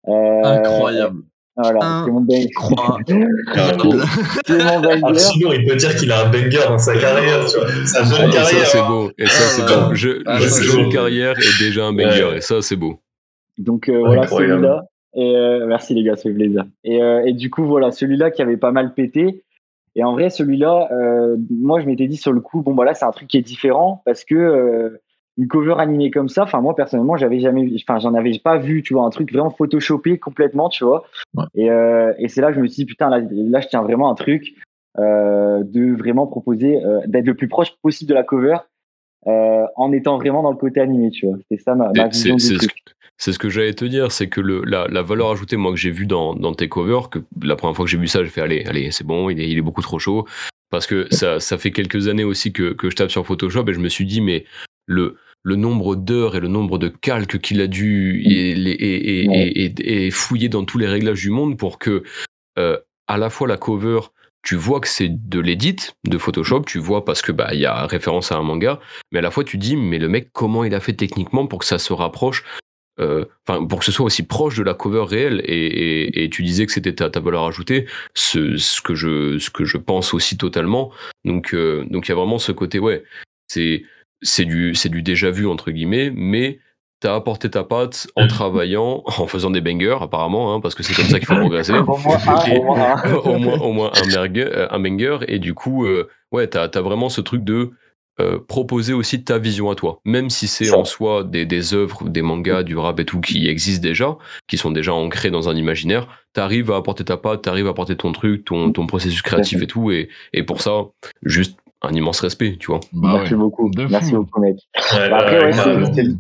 Euh, 0.08 0.42
Incroyable. 0.44 1.20
Voilà, 1.56 2.04
c'est 2.06 2.12
mon 2.12 2.22
banger. 2.22 2.50
Incroyable. 2.58 4.02
c'est 4.46 4.58
mon 4.64 4.80
banger. 4.82 5.02
Archibald, 5.04 5.62
il 5.62 5.68
peut 5.68 5.76
dire 5.76 5.96
qu'il 5.96 6.12
a 6.12 6.26
un 6.26 6.30
banger 6.32 6.60
dans 6.68 6.78
sa 6.78 6.98
carrière, 6.98 7.46
tu 7.48 7.58
vois. 7.58 7.68
Sa 7.86 8.04
jeune 8.04 8.30
Et 8.30 8.32
ça, 8.32 8.40
carrière. 8.42 8.66
c'est 8.68 8.80
hein. 8.80 8.88
beau. 8.90 9.12
Et 9.18 9.26
ça, 9.28 9.44
c'est 9.50 9.62
Ah, 9.68 9.88
beau. 9.90 9.96
Je, 9.96 10.10
ah, 10.26 10.38
je- 10.40 10.48
c'est 10.48 10.64
jeune 10.64 10.86
beau. 10.86 10.90
carrière 10.92 11.38
est 11.38 11.60
déjà 11.64 11.86
un 11.86 11.94
banger. 11.94 12.24
Ouais. 12.24 12.38
Et 12.38 12.42
ça, 12.42 12.62
c'est 12.62 12.76
beau. 12.76 13.00
Donc 13.58 13.88
euh, 13.88 14.00
voilà 14.00 14.26
celui-là. 14.28 14.84
Et 15.16 15.36
euh, 15.36 15.68
merci 15.68 15.94
les 15.94 16.04
gars, 16.04 16.16
ça 16.16 16.24
fait 16.24 16.34
plaisir. 16.34 16.66
Et, 16.84 17.04
euh, 17.04 17.24
et 17.24 17.34
du 17.34 17.52
coup 17.52 17.66
voilà 17.66 17.92
celui-là 17.92 18.32
qui 18.32 18.42
avait 18.42 18.58
pas 18.58 18.72
mal 18.72 18.96
pété. 18.96 19.44
Et 19.96 20.04
en 20.04 20.14
vrai 20.14 20.30
celui-là, 20.30 20.90
euh, 20.92 21.38
moi 21.50 21.80
je 21.80 21.86
m'étais 21.86 22.08
dit 22.08 22.18
sur 22.18 22.34
le 22.34 22.42
coup 22.42 22.62
bon 22.62 22.74
bah 22.74 22.86
là 22.86 22.94
c'est 22.94 23.06
un 23.06 23.12
truc 23.12 23.28
qui 23.28 23.38
est 23.38 23.42
différent 23.42 24.02
parce 24.06 24.24
que 24.24 24.36
euh, 24.36 25.02
une 25.38 25.48
cover 25.48 25.76
animée 25.80 26.12
comme 26.12 26.30
ça, 26.30 26.44
enfin 26.44 26.62
moi 26.62 26.76
personnellement 26.76 27.18
j'avais 27.18 27.40
jamais, 27.40 27.68
enfin 27.82 28.00
j'en 28.00 28.14
avais 28.14 28.38
pas 28.44 28.58
vu, 28.58 28.84
tu 28.84 28.94
vois 28.94 29.04
un 29.06 29.10
truc 29.10 29.32
vraiment 29.32 29.50
photoshopé 29.52 30.18
complètement, 30.20 30.70
tu 30.70 30.84
vois. 30.84 31.04
Ouais. 31.36 31.46
Et, 31.56 31.72
euh, 31.72 32.14
et 32.20 32.28
c'est 32.28 32.42
là 32.42 32.50
que 32.50 32.56
je 32.56 32.62
me 32.62 32.68
suis 32.68 32.84
dit 32.84 32.86
putain 32.86 33.10
là, 33.10 33.20
là 33.32 33.60
je 33.62 33.68
tiens 33.68 33.82
vraiment 33.84 34.10
un 34.12 34.16
truc 34.16 34.54
euh, 35.00 35.64
de 35.64 35.96
vraiment 35.96 36.28
proposer 36.28 36.84
euh, 36.86 37.02
d'être 37.08 37.26
le 37.26 37.36
plus 37.36 37.48
proche 37.48 37.72
possible 37.82 38.10
de 38.10 38.16
la 38.16 38.24
cover. 38.24 38.58
euh, 39.28 39.66
en 39.76 39.92
étant 39.92 40.18
vraiment 40.18 40.44
dans 40.44 40.52
le 40.52 40.58
côté 40.58 40.82
animé, 40.82 41.10
tu 41.12 41.28
vois. 41.28 41.38
C'était 41.50 41.62
ça 41.64 41.76
ma, 41.76 41.92
ma 41.96 42.08
vision 42.08 42.38
C'est 42.38 42.54
du 42.54 42.60
c'est 42.60 42.68
truc. 42.68 42.83
C'est 43.18 43.32
ce 43.34 43.40
que 43.40 43.50
j'allais 43.50 43.74
te 43.74 43.86
dire, 43.86 44.12
c'est 44.12 44.28
que 44.28 44.42
le, 44.42 44.64
la, 44.66 44.88
la 44.88 45.02
valeur 45.02 45.32
ajoutée, 45.32 45.56
moi, 45.56 45.72
que 45.72 45.78
j'ai 45.78 45.92
vue 45.92 46.06
dans, 46.08 46.34
dans 46.34 46.54
tes 46.54 46.68
covers, 46.68 47.10
que 47.10 47.20
la 47.42 47.56
première 47.56 47.76
fois 47.76 47.86
que 47.86 47.92
j'ai 47.92 47.98
vu 47.98 48.08
ça, 48.08 48.24
j'ai 48.24 48.30
fait 48.30 48.42
allez, 48.42 48.64
allez, 48.66 48.92
c'est 48.92 49.06
bon, 49.06 49.30
il 49.30 49.40
est, 49.40 49.50
il 49.50 49.58
est 49.58 49.62
beaucoup 49.62 49.82
trop 49.82 50.00
chaud. 50.00 50.28
Parce 50.70 50.88
que 50.88 51.08
ça, 51.12 51.40
ça 51.40 51.58
fait 51.58 51.72
quelques 51.72 52.08
années 52.08 52.24
aussi 52.24 52.52
que, 52.52 52.74
que 52.74 52.90
je 52.90 52.96
tape 52.96 53.12
sur 53.12 53.26
Photoshop 53.26 53.66
et 53.70 53.74
je 53.74 53.80
me 53.80 53.90
suis 53.90 54.06
dit, 54.06 54.22
mais 54.22 54.46
le, 54.88 55.18
le 55.44 55.56
nombre 55.56 55.96
d'heures 55.96 56.36
et 56.36 56.40
le 56.40 56.48
nombre 56.48 56.80
de 56.80 56.88
calques 56.88 57.40
qu'il 57.40 57.62
a 57.62 57.68
dû 57.68 58.24
et, 58.26 58.52
et, 58.52 58.72
et, 58.72 59.26
et, 59.26 59.66
et- 59.66 60.06
et 60.08 60.12
fouiller 60.12 60.50
dans 60.50 60.66
tous 60.66 60.80
les 60.80 60.88
réglages 60.88 61.22
du 61.22 61.30
monde 61.30 61.58
pour 61.58 61.78
que, 61.78 62.04
euh, 62.58 62.78
à 63.08 63.18
la 63.18 63.30
fois 63.30 63.48
la 63.48 63.58
cover, 63.58 64.00
tu 64.42 64.56
vois 64.56 64.80
que 64.82 64.88
c'est 64.88 65.10
de 65.10 65.40
l'édit 65.40 65.76
de 66.06 66.18
Photoshop, 66.18 66.62
tu 66.66 66.80
vois 66.80 67.06
parce 67.06 67.22
que 67.22 67.32
bah 67.32 67.50
il 67.54 67.60
y 67.60 67.66
a 67.66 67.86
référence 67.86 68.32
à 68.32 68.38
un 68.38 68.44
manga, 68.44 68.80
mais 69.12 69.20
à 69.20 69.22
la 69.22 69.32
fois 69.32 69.44
tu 69.44 69.58
dis 69.58 69.78
mais 69.78 70.00
le 70.00 70.10
mec 70.10 70.30
comment 70.34 70.64
il 70.66 70.74
a 70.74 70.80
fait 70.82 70.94
techniquement 70.94 71.46
pour 71.48 71.60
que 71.60 71.66
ça 71.66 71.78
se 71.80 71.94
rapproche 71.94 72.44
euh, 73.00 73.26
enfin 73.48 73.66
pour 73.66 73.80
que 73.80 73.86
ce 73.86 73.92
soit 73.92 74.06
aussi 74.06 74.24
proche 74.24 74.56
de 74.58 74.64
la 74.64 74.74
cover 74.74 75.04
réelle 75.08 75.42
et, 75.46 75.54
et, 75.66 76.24
et 76.24 76.30
tu 76.30 76.44
disais 76.44 76.66
que 76.66 76.72
c'était 76.72 76.94
ta, 76.94 77.10
ta 77.10 77.20
valeur 77.20 77.44
ajoutée 77.46 77.88
ce, 78.14 78.56
ce 78.58 78.82
que 78.82 78.94
je 78.94 79.40
ce 79.40 79.50
que 79.50 79.66
je 79.66 79.78
pense 79.78 80.14
aussi 80.14 80.38
totalement 80.38 80.92
donc 81.26 81.54
euh, 81.56 81.86
donc 81.90 82.08
il 82.08 82.10
y 82.10 82.12
a 82.12 82.16
vraiment 82.16 82.38
ce 82.38 82.52
côté 82.52 82.78
ouais 82.80 83.04
c'est 83.48 83.84
c'est 84.22 84.46
du 84.46 84.76
c'est 84.76 84.90
du 84.90 85.02
déjà 85.02 85.32
vu 85.32 85.48
entre 85.48 85.72
guillemets 85.72 86.12
mais 86.14 86.60
t'as 87.00 87.16
apporté 87.16 87.50
ta 87.50 87.64
patte 87.64 88.08
en 88.16 88.28
travaillant 88.28 89.04
en 89.06 89.28
faisant 89.28 89.50
des 89.50 89.60
bangers 89.60 89.98
apparemment 90.00 90.54
hein, 90.54 90.62
parce 90.62 90.76
que 90.76 90.84
c'est 90.84 90.94
comme 90.94 91.06
ça 91.10 91.18
qu'il 91.18 91.28
faut 91.28 91.36
progresser 91.40 91.74
Au 91.74 91.98
moins 91.98 92.18
un, 92.28 92.46
Et- 92.46 92.58
au 92.60 92.64
moins 92.64 92.96
un. 93.04 93.14
au 93.26 93.38
moins, 93.40 93.58
au 93.60 93.72
moins 93.74 93.92
un, 93.96 94.08
mergue- 94.08 94.38
euh, 94.40 94.68
un 94.72 94.80
banger. 94.80 95.18
Et 95.28 95.40
du 95.40 95.54
coup, 95.54 95.86
euh, 95.86 96.08
ouais, 96.32 96.48
t'as 96.48 96.70
as 96.74 96.82
vraiment 96.82 97.10
ce 97.10 97.20
truc 97.20 97.44
de 97.44 97.72
euh, 98.20 98.40
proposer 98.48 98.94
aussi 98.94 99.24
ta 99.24 99.38
vision 99.40 99.70
à 99.72 99.76
toi. 99.76 100.00
Même 100.06 100.30
si 100.30 100.48
c'est 100.48 100.72
en 100.72 100.86
soi 100.86 101.24
des, 101.24 101.46
des 101.46 101.74
œuvres, 101.74 102.08
des 102.10 102.22
mangas, 102.22 102.64
du 102.64 102.78
rap 102.78 103.00
et 103.00 103.06
tout 103.06 103.22
qui 103.22 103.48
existent 103.48 103.82
déjà, 103.82 104.18
qui 104.48 104.58
sont 104.58 104.72
déjà 104.72 104.94
ancrés 104.94 105.32
dans 105.32 105.50
un 105.50 105.56
imaginaire, 105.56 106.08
t'arrives 106.34 106.72
à 106.72 106.76
apporter 106.78 107.04
ta 107.04 107.18
patte, 107.18 107.42
t'arrives 107.42 107.68
à 107.68 107.72
apporter 107.72 107.96
ton 107.96 108.12
truc, 108.12 108.46
ton, 108.46 108.72
ton 108.72 108.86
processus 108.86 109.22
créatif 109.22 109.62
et 109.62 109.68
tout. 109.68 109.92
Et, 109.92 110.10
et 110.34 110.44
pour 110.44 110.62
ça, 110.62 110.72
juste 111.24 111.58
un 111.82 111.92
immense 111.94 112.20
respect, 112.22 112.56
tu 112.60 112.68
vois. 112.68 112.80
Bah 112.94 113.14
Merci 113.16 113.34
ouais. 113.34 113.40
beaucoup. 113.40 113.70
De 113.72 113.86
Merci 113.88 114.12
fou. 114.12 114.18
beaucoup, 114.18 114.40
mec. 114.42 114.58
Ouais, 114.94 115.10
Bah, 115.10 115.18
après, 115.18 115.40
ouais, 115.40 115.46
ouais, 115.46 115.52
carrément. 115.52 115.94
c'est- 115.94 116.04
c'est- 116.04 116.12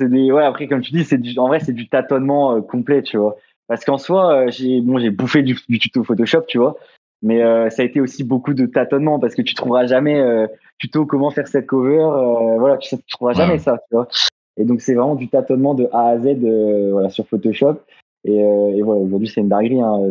c'est 0.00 0.10
des, 0.10 0.30
ouais, 0.32 0.44
après, 0.44 0.66
comme 0.68 0.80
tu 0.80 0.92
dis, 0.92 1.04
c'est 1.04 1.16
du, 1.18 1.38
en 1.38 1.48
vrai, 1.48 1.60
c'est 1.60 1.72
du 1.72 1.88
tâtonnement 1.88 2.56
euh, 2.56 2.60
complet, 2.60 3.02
tu 3.02 3.16
vois. 3.18 3.36
Parce 3.68 3.84
qu'en 3.84 3.98
soi, 3.98 4.32
euh, 4.46 4.50
j'ai, 4.50 4.80
bon, 4.80 4.98
j'ai 4.98 5.10
bouffé 5.10 5.42
du, 5.42 5.58
du 5.68 5.78
tuto 5.78 6.04
Photoshop, 6.04 6.42
tu 6.48 6.58
vois. 6.58 6.76
Mais 7.22 7.42
euh, 7.42 7.70
ça 7.70 7.82
a 7.82 7.84
été 7.84 8.00
aussi 8.00 8.24
beaucoup 8.24 8.52
de 8.54 8.66
tâtonnement 8.66 9.18
parce 9.18 9.34
que 9.34 9.42
tu 9.42 9.54
trouveras 9.54 9.86
jamais 9.86 10.20
euh, 10.20 10.46
tuto 10.78 11.06
comment 11.06 11.30
faire 11.30 11.48
cette 11.48 11.66
cover. 11.66 11.98
euh, 11.98 12.58
voilà, 12.58 12.76
tu, 12.76 12.88
sais, 12.88 12.98
tu 12.98 13.04
trouveras 13.10 13.32
Ouais. 13.32 13.38
jamais 13.46 13.58
ça, 13.58 13.78
tu 13.88 13.96
vois. 13.96 14.06
Et 14.58 14.64
donc, 14.64 14.80
c'est 14.80 14.94
vraiment 14.94 15.14
du 15.16 15.28
tâtonnement 15.28 15.74
de 15.74 15.88
A 15.92 16.08
à 16.10 16.18
Z 16.18 16.26
euh, 16.26 16.90
voilà, 16.92 17.10
sur 17.10 17.26
Photoshop. 17.26 17.76
Et, 18.24 18.36
et 18.38 18.82
voilà, 18.82 19.00
aujourd'hui, 19.02 19.28
c'est 19.28 19.40
une 19.40 19.48
dinguerie. 19.48 19.80
Hein. 19.80 20.10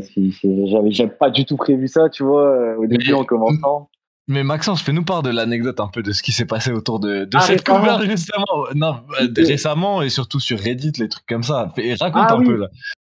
J'avais, 0.96 1.12
pas 1.12 1.30
du 1.30 1.46
tout 1.46 1.58
prévu 1.58 1.88
ça, 1.88 2.10
tu 2.10 2.24
vois, 2.24 2.78
au 2.78 2.86
début 2.88 3.14
en 3.14 3.24
commençant. 3.26 3.90
Mais 4.28 4.44
Maxence, 4.44 4.82
fais-nous 4.82 5.04
part 5.04 5.22
de 5.22 5.30
l'anecdote 5.30 5.80
un 5.80 5.88
peu 5.88 6.02
de 6.02 6.12
ce 6.12 6.24
qui 6.24 6.32
s'est 6.32 6.46
passé 6.46 6.72
autour 6.72 7.00
de, 7.00 7.26
de 7.26 7.38
Ah, 7.38 7.42
cette 7.42 7.64
cover 7.64 7.98
justement. 8.10 8.66
Non, 8.74 8.96
récemment 9.38 10.02
et 10.02 10.10
surtout 10.10 10.40
sur 10.40 10.58
Reddit, 10.60 10.94
les 10.98 11.10
trucs 11.10 11.28
comme 11.28 11.44
ça. 11.44 11.72
Raconte 12.00 12.24
Ah 12.30 12.34
un 12.34 12.40
oui. 12.40 12.46
peu 12.48 12.56
là. 12.56 12.68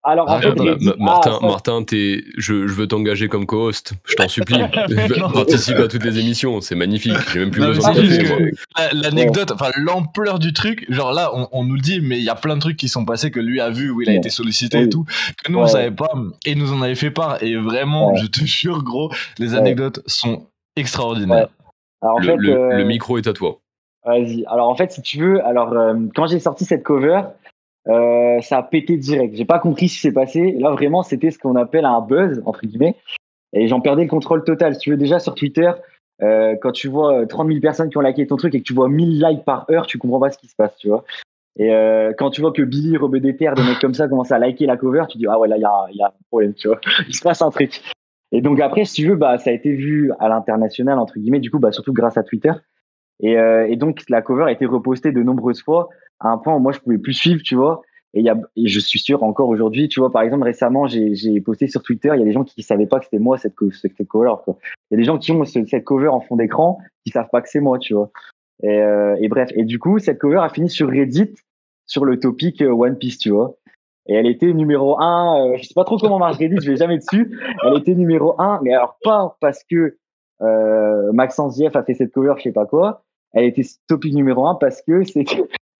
Alors, 0.08 0.28
en 0.30 0.34
Ah, 0.34 0.40
fait, 0.40 0.54
Martin, 0.98 1.32
ah, 1.34 1.38
ça- 1.40 1.46
Martin 1.46 1.82
t'es- 1.82 2.22
je, 2.36 2.68
je 2.68 2.72
veux 2.74 2.86
t'engager 2.86 3.26
comme 3.28 3.44
co-host. 3.44 3.94
Je 4.06 4.14
t'en 4.14 4.28
supplie. 4.28 4.56
Participe 5.34 5.76
à 5.78 5.88
toutes 5.88 6.04
les 6.04 6.20
émissions. 6.20 6.60
C'est 6.60 6.76
magnifique. 6.76 7.16
J'ai 7.32 7.40
même 7.40 7.50
plus 7.50 7.60
Non, 7.62 7.68
besoin 7.68 7.92
de 7.92 8.52
L'anecdote, 8.92 9.50
enfin 9.52 9.70
l'ampleur 9.76 10.38
du 10.38 10.52
truc, 10.52 10.86
genre 10.90 11.12
là, 11.12 11.30
on, 11.34 11.48
on 11.50 11.64
nous 11.64 11.74
le 11.74 11.80
dit, 11.80 12.00
mais 12.00 12.18
il 12.18 12.24
y 12.24 12.28
a 12.30 12.34
plein 12.36 12.54
de 12.54 12.60
trucs 12.60 12.76
qui 12.76 12.88
sont 12.88 13.04
passés 13.04 13.30
que 13.32 13.40
lui 13.40 13.60
a 13.60 13.70
vu, 13.70 13.90
où 13.90 14.00
il 14.00 14.08
a 14.08 14.12
Ouais. 14.12 14.18
été 14.18 14.30
sollicité 14.30 14.82
et 14.82 14.88
tout, 14.88 15.04
que 15.44 15.50
nous 15.50 15.58
on 15.58 15.62
Ouais. 15.62 15.68
savait 15.68 15.90
pas, 15.90 16.08
et 16.44 16.52
il 16.52 16.58
nous 16.58 16.72
en 16.72 16.82
avait 16.82 16.94
fait 16.94 17.10
part. 17.10 17.42
Et 17.42 17.56
vraiment, 17.56 18.10
Ouais. 18.12 18.16
je 18.20 18.26
te 18.26 18.40
jure, 18.44 18.82
gros, 18.84 19.10
les 19.38 19.52
Ouais. 19.54 19.58
anecdotes 19.58 20.00
sont 20.06 20.46
extraordinaires. 20.76 21.48
alors, 22.02 22.16
en 22.16 22.18
Le, 22.20 22.24
fait, 22.26 22.36
le- 22.36 22.52
euh, 22.56 22.76
le 22.78 22.84
micro 22.84 23.18
est 23.18 23.26
à 23.26 23.32
toi. 23.32 23.58
Vas-y. 24.04 24.44
Alors 24.46 24.68
en 24.68 24.76
fait, 24.76 24.92
si 24.92 25.02
tu 25.02 25.18
veux, 25.18 25.44
alors 25.44 25.72
euh, 25.72 25.94
quand 26.14 26.26
j'ai 26.28 26.38
sorti 26.38 26.64
cette 26.64 26.84
cover, 26.84 27.22
euh, 27.88 28.40
ça 28.40 28.58
a 28.58 28.62
pété 28.62 28.96
direct. 28.96 29.34
J'ai 29.36 29.44
pas 29.44 29.58
compris 29.58 29.88
ce 29.88 29.94
qui 29.94 30.00
s'est 30.00 30.12
passé. 30.12 30.52
Là 30.58 30.70
vraiment, 30.70 31.02
c'était 31.02 31.30
ce 31.30 31.38
qu'on 31.38 31.56
appelle 31.56 31.84
un 31.84 32.00
buzz 32.00 32.42
entre 32.44 32.66
guillemets. 32.66 32.96
Et 33.52 33.68
j'en 33.68 33.80
perdais 33.80 34.02
le 34.02 34.08
contrôle 34.08 34.44
total. 34.44 34.74
Si 34.74 34.80
tu 34.80 34.90
veux 34.90 34.96
déjà 34.96 35.18
sur 35.18 35.34
Twitter, 35.34 35.70
euh, 36.22 36.56
quand 36.60 36.72
tu 36.72 36.88
vois 36.88 37.20
euh, 37.20 37.26
30 37.26 37.48
000 37.48 37.60
personnes 37.60 37.90
qui 37.90 37.96
ont 37.96 38.00
liké 38.00 38.26
ton 38.26 38.36
truc 38.36 38.54
et 38.54 38.58
que 38.58 38.64
tu 38.64 38.74
vois 38.74 38.88
1000 38.88 39.20
likes 39.20 39.44
par 39.44 39.66
heure, 39.70 39.86
tu 39.86 39.98
comprends 39.98 40.20
pas 40.20 40.30
ce 40.30 40.38
qui 40.38 40.48
se 40.48 40.56
passe, 40.56 40.76
tu 40.76 40.88
vois. 40.88 41.04
Et 41.58 41.72
euh, 41.72 42.12
quand 42.16 42.30
tu 42.30 42.40
vois 42.40 42.52
que 42.52 42.62
Billy, 42.62 42.96
Robé 42.96 43.20
des 43.20 43.32
des 43.32 43.48
mecs 43.48 43.80
comme 43.80 43.94
ça 43.94 44.08
commencent 44.08 44.32
à 44.32 44.38
liker 44.38 44.66
la 44.66 44.76
cover, 44.76 45.04
tu 45.08 45.16
dis 45.16 45.26
ah 45.28 45.38
ouais 45.38 45.48
là 45.48 45.56
il 45.56 45.62
y 45.62 46.02
a, 46.02 46.06
un 46.06 46.12
problème, 46.28 46.54
tu 46.54 46.68
vois. 46.68 46.80
Il 47.08 47.14
se 47.14 47.22
passe 47.22 47.40
un 47.40 47.50
truc. 47.50 47.80
Et 48.32 48.42
donc 48.42 48.60
après, 48.60 48.84
si 48.84 49.02
tu 49.02 49.08
veux, 49.08 49.16
bah 49.16 49.38
ça 49.38 49.50
a 49.50 49.52
été 49.52 49.72
vu 49.72 50.12
à 50.18 50.28
l'international 50.28 50.98
entre 50.98 51.18
guillemets. 51.18 51.40
Du 51.40 51.50
coup, 51.50 51.58
bah 51.58 51.72
surtout 51.72 51.94
grâce 51.94 52.18
à 52.18 52.22
Twitter. 52.22 52.52
Euh, 53.24 53.66
et 53.66 53.76
donc, 53.76 54.02
la 54.08 54.22
cover 54.22 54.44
a 54.44 54.52
été 54.52 54.66
repostée 54.66 55.12
de 55.12 55.22
nombreuses 55.22 55.62
fois 55.62 55.88
à 56.20 56.28
un 56.28 56.38
point 56.38 56.54
où 56.56 56.58
moi, 56.58 56.72
je 56.72 56.80
pouvais 56.80 56.98
plus 56.98 57.14
suivre, 57.14 57.40
tu 57.44 57.54
vois. 57.54 57.82
Et, 58.14 58.22
y 58.22 58.30
a, 58.30 58.36
et 58.56 58.66
je 58.68 58.80
suis 58.80 58.98
sûr 58.98 59.22
encore 59.22 59.48
aujourd'hui, 59.50 59.88
tu 59.88 60.00
vois, 60.00 60.10
par 60.10 60.22
exemple, 60.22 60.44
récemment, 60.44 60.86
j'ai 60.86 61.40
posté 61.42 61.68
sur 61.68 61.82
Twitter, 61.82 62.10
il 62.14 62.18
y 62.18 62.22
a 62.22 62.24
des 62.24 62.32
gens 62.32 62.44
qui 62.44 62.62
savaient 62.62 62.86
pas 62.86 62.98
que 62.98 63.04
c'était 63.04 63.18
moi 63.18 63.36
cette, 63.36 63.54
cette 63.72 64.08
cover. 64.08 64.32
Il 64.48 64.54
y 64.92 64.94
a 64.94 64.96
des 64.96 65.04
gens 65.04 65.18
qui 65.18 65.32
ont 65.32 65.44
ce- 65.44 65.64
cette 65.66 65.84
cover 65.84 66.08
en 66.08 66.20
fond 66.20 66.36
d'écran 66.36 66.78
qui 67.04 67.10
savent 67.12 67.28
pas 67.30 67.42
que 67.42 67.48
c'est 67.50 67.60
moi, 67.60 67.78
tu 67.78 67.92
vois. 67.92 68.10
Et, 68.62 68.80
euh, 68.80 69.16
et 69.20 69.28
bref, 69.28 69.50
et 69.54 69.64
du 69.64 69.78
coup, 69.78 69.98
cette 69.98 70.18
cover 70.18 70.38
a 70.38 70.48
fini 70.48 70.70
sur 70.70 70.88
Reddit 70.88 71.34
sur 71.84 72.06
le 72.06 72.18
topic 72.18 72.62
euh, 72.62 72.70
One 72.70 72.96
Piece, 72.96 73.18
tu 73.18 73.30
vois. 73.30 73.54
Et 74.08 74.14
elle 74.14 74.26
était 74.26 74.52
numéro 74.54 74.98
un. 74.98 75.50
euh, 75.52 75.56
je 75.58 75.64
sais 75.64 75.74
pas 75.74 75.84
trop 75.84 75.98
comment 75.98 76.18
marche 76.18 76.38
Reddit, 76.38 76.56
je 76.62 76.70
vais 76.70 76.76
jamais 76.78 76.96
dessus. 76.96 77.38
Elle 77.64 77.76
était 77.76 77.94
numéro 77.94 78.40
un, 78.40 78.60
mais 78.62 78.72
alors 78.72 78.96
pas 79.02 79.36
parce 79.40 79.62
que 79.70 79.98
euh, 80.40 81.12
Maxence 81.12 81.58
Jeff 81.58 81.76
a 81.76 81.82
fait 81.82 81.94
cette 81.94 82.12
cover, 82.12 82.34
je 82.38 82.44
sais 82.44 82.52
pas 82.52 82.64
quoi. 82.66 83.02
Elle 83.34 83.44
était 83.44 83.64
topic 83.88 84.14
numéro 84.14 84.46
un 84.46 84.54
parce 84.54 84.80
que 84.80 85.04
c'est 85.04 85.24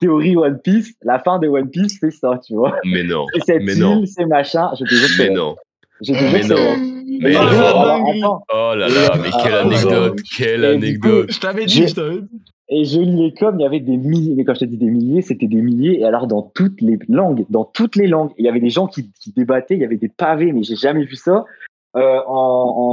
théorie 0.00 0.36
One 0.36 0.58
Piece. 0.62 0.94
La 1.02 1.18
fin 1.18 1.38
de 1.38 1.48
One 1.48 1.70
Piece, 1.70 1.98
c'est 2.00 2.10
ça, 2.10 2.38
tu 2.46 2.54
vois. 2.54 2.76
Mais 2.84 3.02
non. 3.02 3.24
C'est 3.34 3.44
cette 3.44 3.62
Mais 3.62 3.74
non. 3.74 4.04
c'est 4.06 4.26
machin. 4.26 4.70
Je 4.78 4.84
te 4.84 4.90
jure 4.94 5.08
que 5.08 5.14
c'est 5.14 5.28
Mais 5.28 5.34
non. 5.34 5.56
Je 6.02 6.12
te 6.12 6.18
jure 6.18 6.28
Mais 6.32 6.42
non. 6.44 6.76
Mais 7.20 7.30
Et 7.30 7.34
non. 7.34 7.40
attends, 7.40 8.42
Oh 8.52 8.72
là 8.76 8.88
là, 8.88 9.16
mais 9.22 9.30
quelle 9.42 9.54
Ah, 9.54 9.60
anecdote, 9.62 10.20
quelle 10.36 10.64
Et 10.64 10.76
du 10.92 11.00
coup, 11.00 11.08
anecdote. 11.08 11.32
Je 11.32 11.40
t'avais 11.40 11.66
dit, 11.66 11.88
je 11.88 11.94
t'avais 11.94 12.20
dit. 12.20 12.40
Et 12.68 12.84
je 12.84 13.00
lis 13.00 13.16
les 13.16 13.32
coms, 13.32 13.54
il 13.58 13.62
y 13.62 13.66
avait 13.66 13.78
des 13.80 13.96
milliers, 13.96 14.34
mais 14.36 14.44
quand 14.44 14.54
je 14.54 14.60
te 14.60 14.64
dis 14.64 14.76
des 14.76 14.90
milliers, 14.90 15.22
c'était 15.22 15.46
des 15.46 15.62
milliers, 15.62 16.00
et 16.00 16.04
alors 16.04 16.26
dans 16.26 16.42
toutes 16.42 16.80
les 16.80 16.98
langues, 17.08 17.46
dans 17.48 17.64
toutes 17.64 17.94
les 17.94 18.08
langues. 18.08 18.32
Il 18.38 18.44
y 18.44 18.48
avait 18.48 18.58
des 18.60 18.70
gens 18.70 18.88
qui, 18.88 19.12
qui 19.20 19.30
débattaient, 19.32 19.76
il 19.76 19.80
y 19.80 19.84
avait 19.84 19.96
des 19.96 20.08
pavés, 20.08 20.50
mais 20.52 20.64
j'ai 20.64 20.74
jamais 20.74 21.04
vu 21.04 21.14
ça. 21.14 21.44
euh, 21.96 22.18
en, 22.26 22.32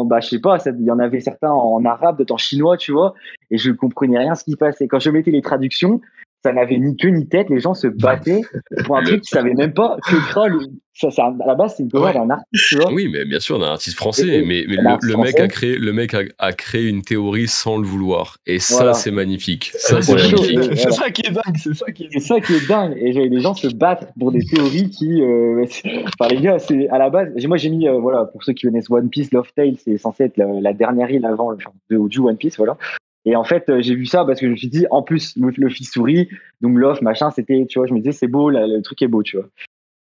en 0.02 0.06
bah 0.06 0.20
je 0.20 0.30
sais 0.30 0.40
pas, 0.40 0.58
il 0.66 0.86
y 0.86 0.92
en 0.92 1.00
avait 1.00 1.20
certains 1.22 1.50
en 1.50 1.84
arabe, 1.86 2.20
d'autres 2.20 2.36
en 2.36 2.38
chinois, 2.38 2.78
tu 2.78 2.92
vois, 2.92 3.16
et 3.50 3.58
je 3.58 3.72
comprenais 3.72 4.20
rien 4.20 4.36
ce 4.36 4.44
qui 4.44 4.56
passait. 4.56 4.88
Quand 4.88 5.00
je 5.00 5.10
mettais 5.10 5.32
les 5.32 5.42
traductions, 5.42 6.00
ça 6.44 6.52
n'avait 6.54 6.78
ni 6.78 6.96
queue 6.98 7.10
ni 7.10 7.28
tête, 7.28 7.50
les 7.50 7.60
gens 7.60 7.74
se 7.74 7.88
battaient 7.88 8.42
pour 8.86 8.98
un 8.98 9.04
truc 9.04 9.22
qu'ils 9.22 9.30
savaient 9.38 9.54
même 9.54 9.74
pas 9.74 9.98
que 10.06 10.16
Kra, 10.30 10.48
lui, 10.50 10.68
ça, 10.94 11.10
ça, 11.10 11.26
à 11.26 11.48
la 11.48 11.56
base 11.56 11.76
c'est 11.78 11.84
une 11.84 11.90
cover 11.90 12.08
Ouais. 12.08 12.14
d'un 12.14 12.30
artiste, 12.30 12.66
tu 12.68 12.76
vois. 12.78 12.92
Oui, 12.94 13.08
mais 13.12 13.26
bien 13.26 13.40
sûr, 13.40 13.58
on 13.58 13.62
a 13.64 13.68
un 13.68 13.72
artiste 13.72 13.96
français, 13.98 14.28
Et- 14.28 14.40
et- 14.40 14.46
mais, 14.46 14.62
le, 14.64 14.86
artiste 14.86 15.12
le 15.12 15.18
mec 15.18 15.30
français. 15.30 15.42
a 15.42 15.48
créé, 15.48 15.78
le 15.78 15.94
mec 15.94 16.14
a, 16.14 16.20
a 16.38 16.52
créé 16.52 16.88
une 16.88 17.02
théorie 17.02 17.48
sans 17.48 17.78
le 17.78 17.86
vouloir, 17.88 18.38
et 18.46 18.60
ça, 18.60 18.76
Voilà. 18.76 18.94
c'est 18.94 19.10
magnifique. 19.12 19.72
Ça, 19.76 20.02
Ça, 20.02 20.02
c'est 20.02 20.12
voilà. 20.12 20.92
ça 20.92 21.10
qui 21.12 21.22
est 21.26 21.32
dingue, 21.32 21.56
c'est 21.58 21.74
ça 21.74 21.92
qui 21.92 22.04
est 22.04 22.08
C'est 22.12 22.20
ça 22.20 22.40
qui 22.42 22.54
est 22.54 22.68
dingue. 22.68 22.94
Et 22.98 23.14
j'avais 23.14 23.30
des 23.30 23.40
gens 23.40 23.54
se 23.56 23.68
battre 23.68 24.08
pour 24.20 24.32
des 24.32 24.46
théories 24.46 24.90
qui. 24.90 25.22
Euh, 25.22 25.66
enfin, 26.20 26.28
les 26.30 26.42
gars, 26.42 26.60
c'est 26.60 26.88
à 26.90 26.98
la 27.00 27.10
base. 27.10 27.30
Moi, 27.48 27.58
j'ai 27.58 27.70
mis, 27.70 27.88
euh, 27.88 27.98
voilà, 28.00 28.26
pour 28.26 28.44
ceux 28.44 28.54
qui 28.54 28.68
connaissent 28.68 28.90
One 28.90 29.10
Piece, 29.10 29.32
Love 29.32 29.48
Tale, 29.56 29.76
c'est 29.84 29.98
censé 29.98 30.26
être 30.26 30.38
la, 30.38 30.46
la 30.62 30.74
dernière 30.74 31.10
île 31.10 31.26
avant 31.26 31.52
le 31.52 31.60
genre 31.60 31.74
de, 31.90 32.08
du 32.08 32.20
One 32.20 32.38
Piece, 32.38 32.58
voilà. 32.58 32.78
Et 33.26 33.36
en 33.36 33.44
fait, 33.44 33.70
euh, 33.70 33.82
j'ai 33.82 33.96
vu 33.96 34.06
ça 34.06 34.26
parce 34.26 34.40
que 34.40 34.48
je 34.48 34.52
me 34.52 34.56
suis 34.58 34.68
dit, 34.68 34.86
en 34.92 35.02
plus, 35.02 35.36
le, 35.38 35.52
le 35.56 35.70
fils 35.70 35.92
souris, 35.92 36.28
donc 36.62 36.78
Love, 36.78 37.02
machin, 37.02 37.32
c'était, 37.32 37.66
tu 37.70 37.80
vois, 37.80 37.88
je 37.88 37.94
me 37.94 38.00
disais, 38.00 38.12
c'est 38.12 38.28
beau, 38.28 38.50
là, 38.50 38.68
le 38.68 38.82
truc 38.82 39.02
est 39.02 39.08
beau, 39.08 39.24
tu 39.24 39.38
vois. 39.38 39.48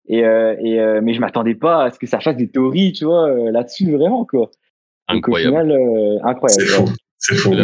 Et, 0.07 0.25
euh, 0.25 0.55
et 0.59 0.79
euh, 0.79 0.99
mais 1.01 1.13
je 1.13 1.21
m'attendais 1.21 1.55
pas 1.55 1.85
à 1.85 1.91
ce 1.91 1.99
que 1.99 2.07
ça 2.07 2.19
fasse 2.19 2.35
des 2.35 2.49
théories, 2.49 2.91
tu 2.91 3.05
vois, 3.05 3.29
euh, 3.29 3.51
là-dessus, 3.51 3.91
vraiment, 3.95 4.25
quoi. 4.25 4.49
Donc, 5.09 5.27
au 5.27 5.35
Incroyable. 5.35 5.51
final, 5.51 5.71
euh, 5.71 6.17
incroyable. 6.23 6.91
C'est 7.29 7.35
fou. 7.35 7.55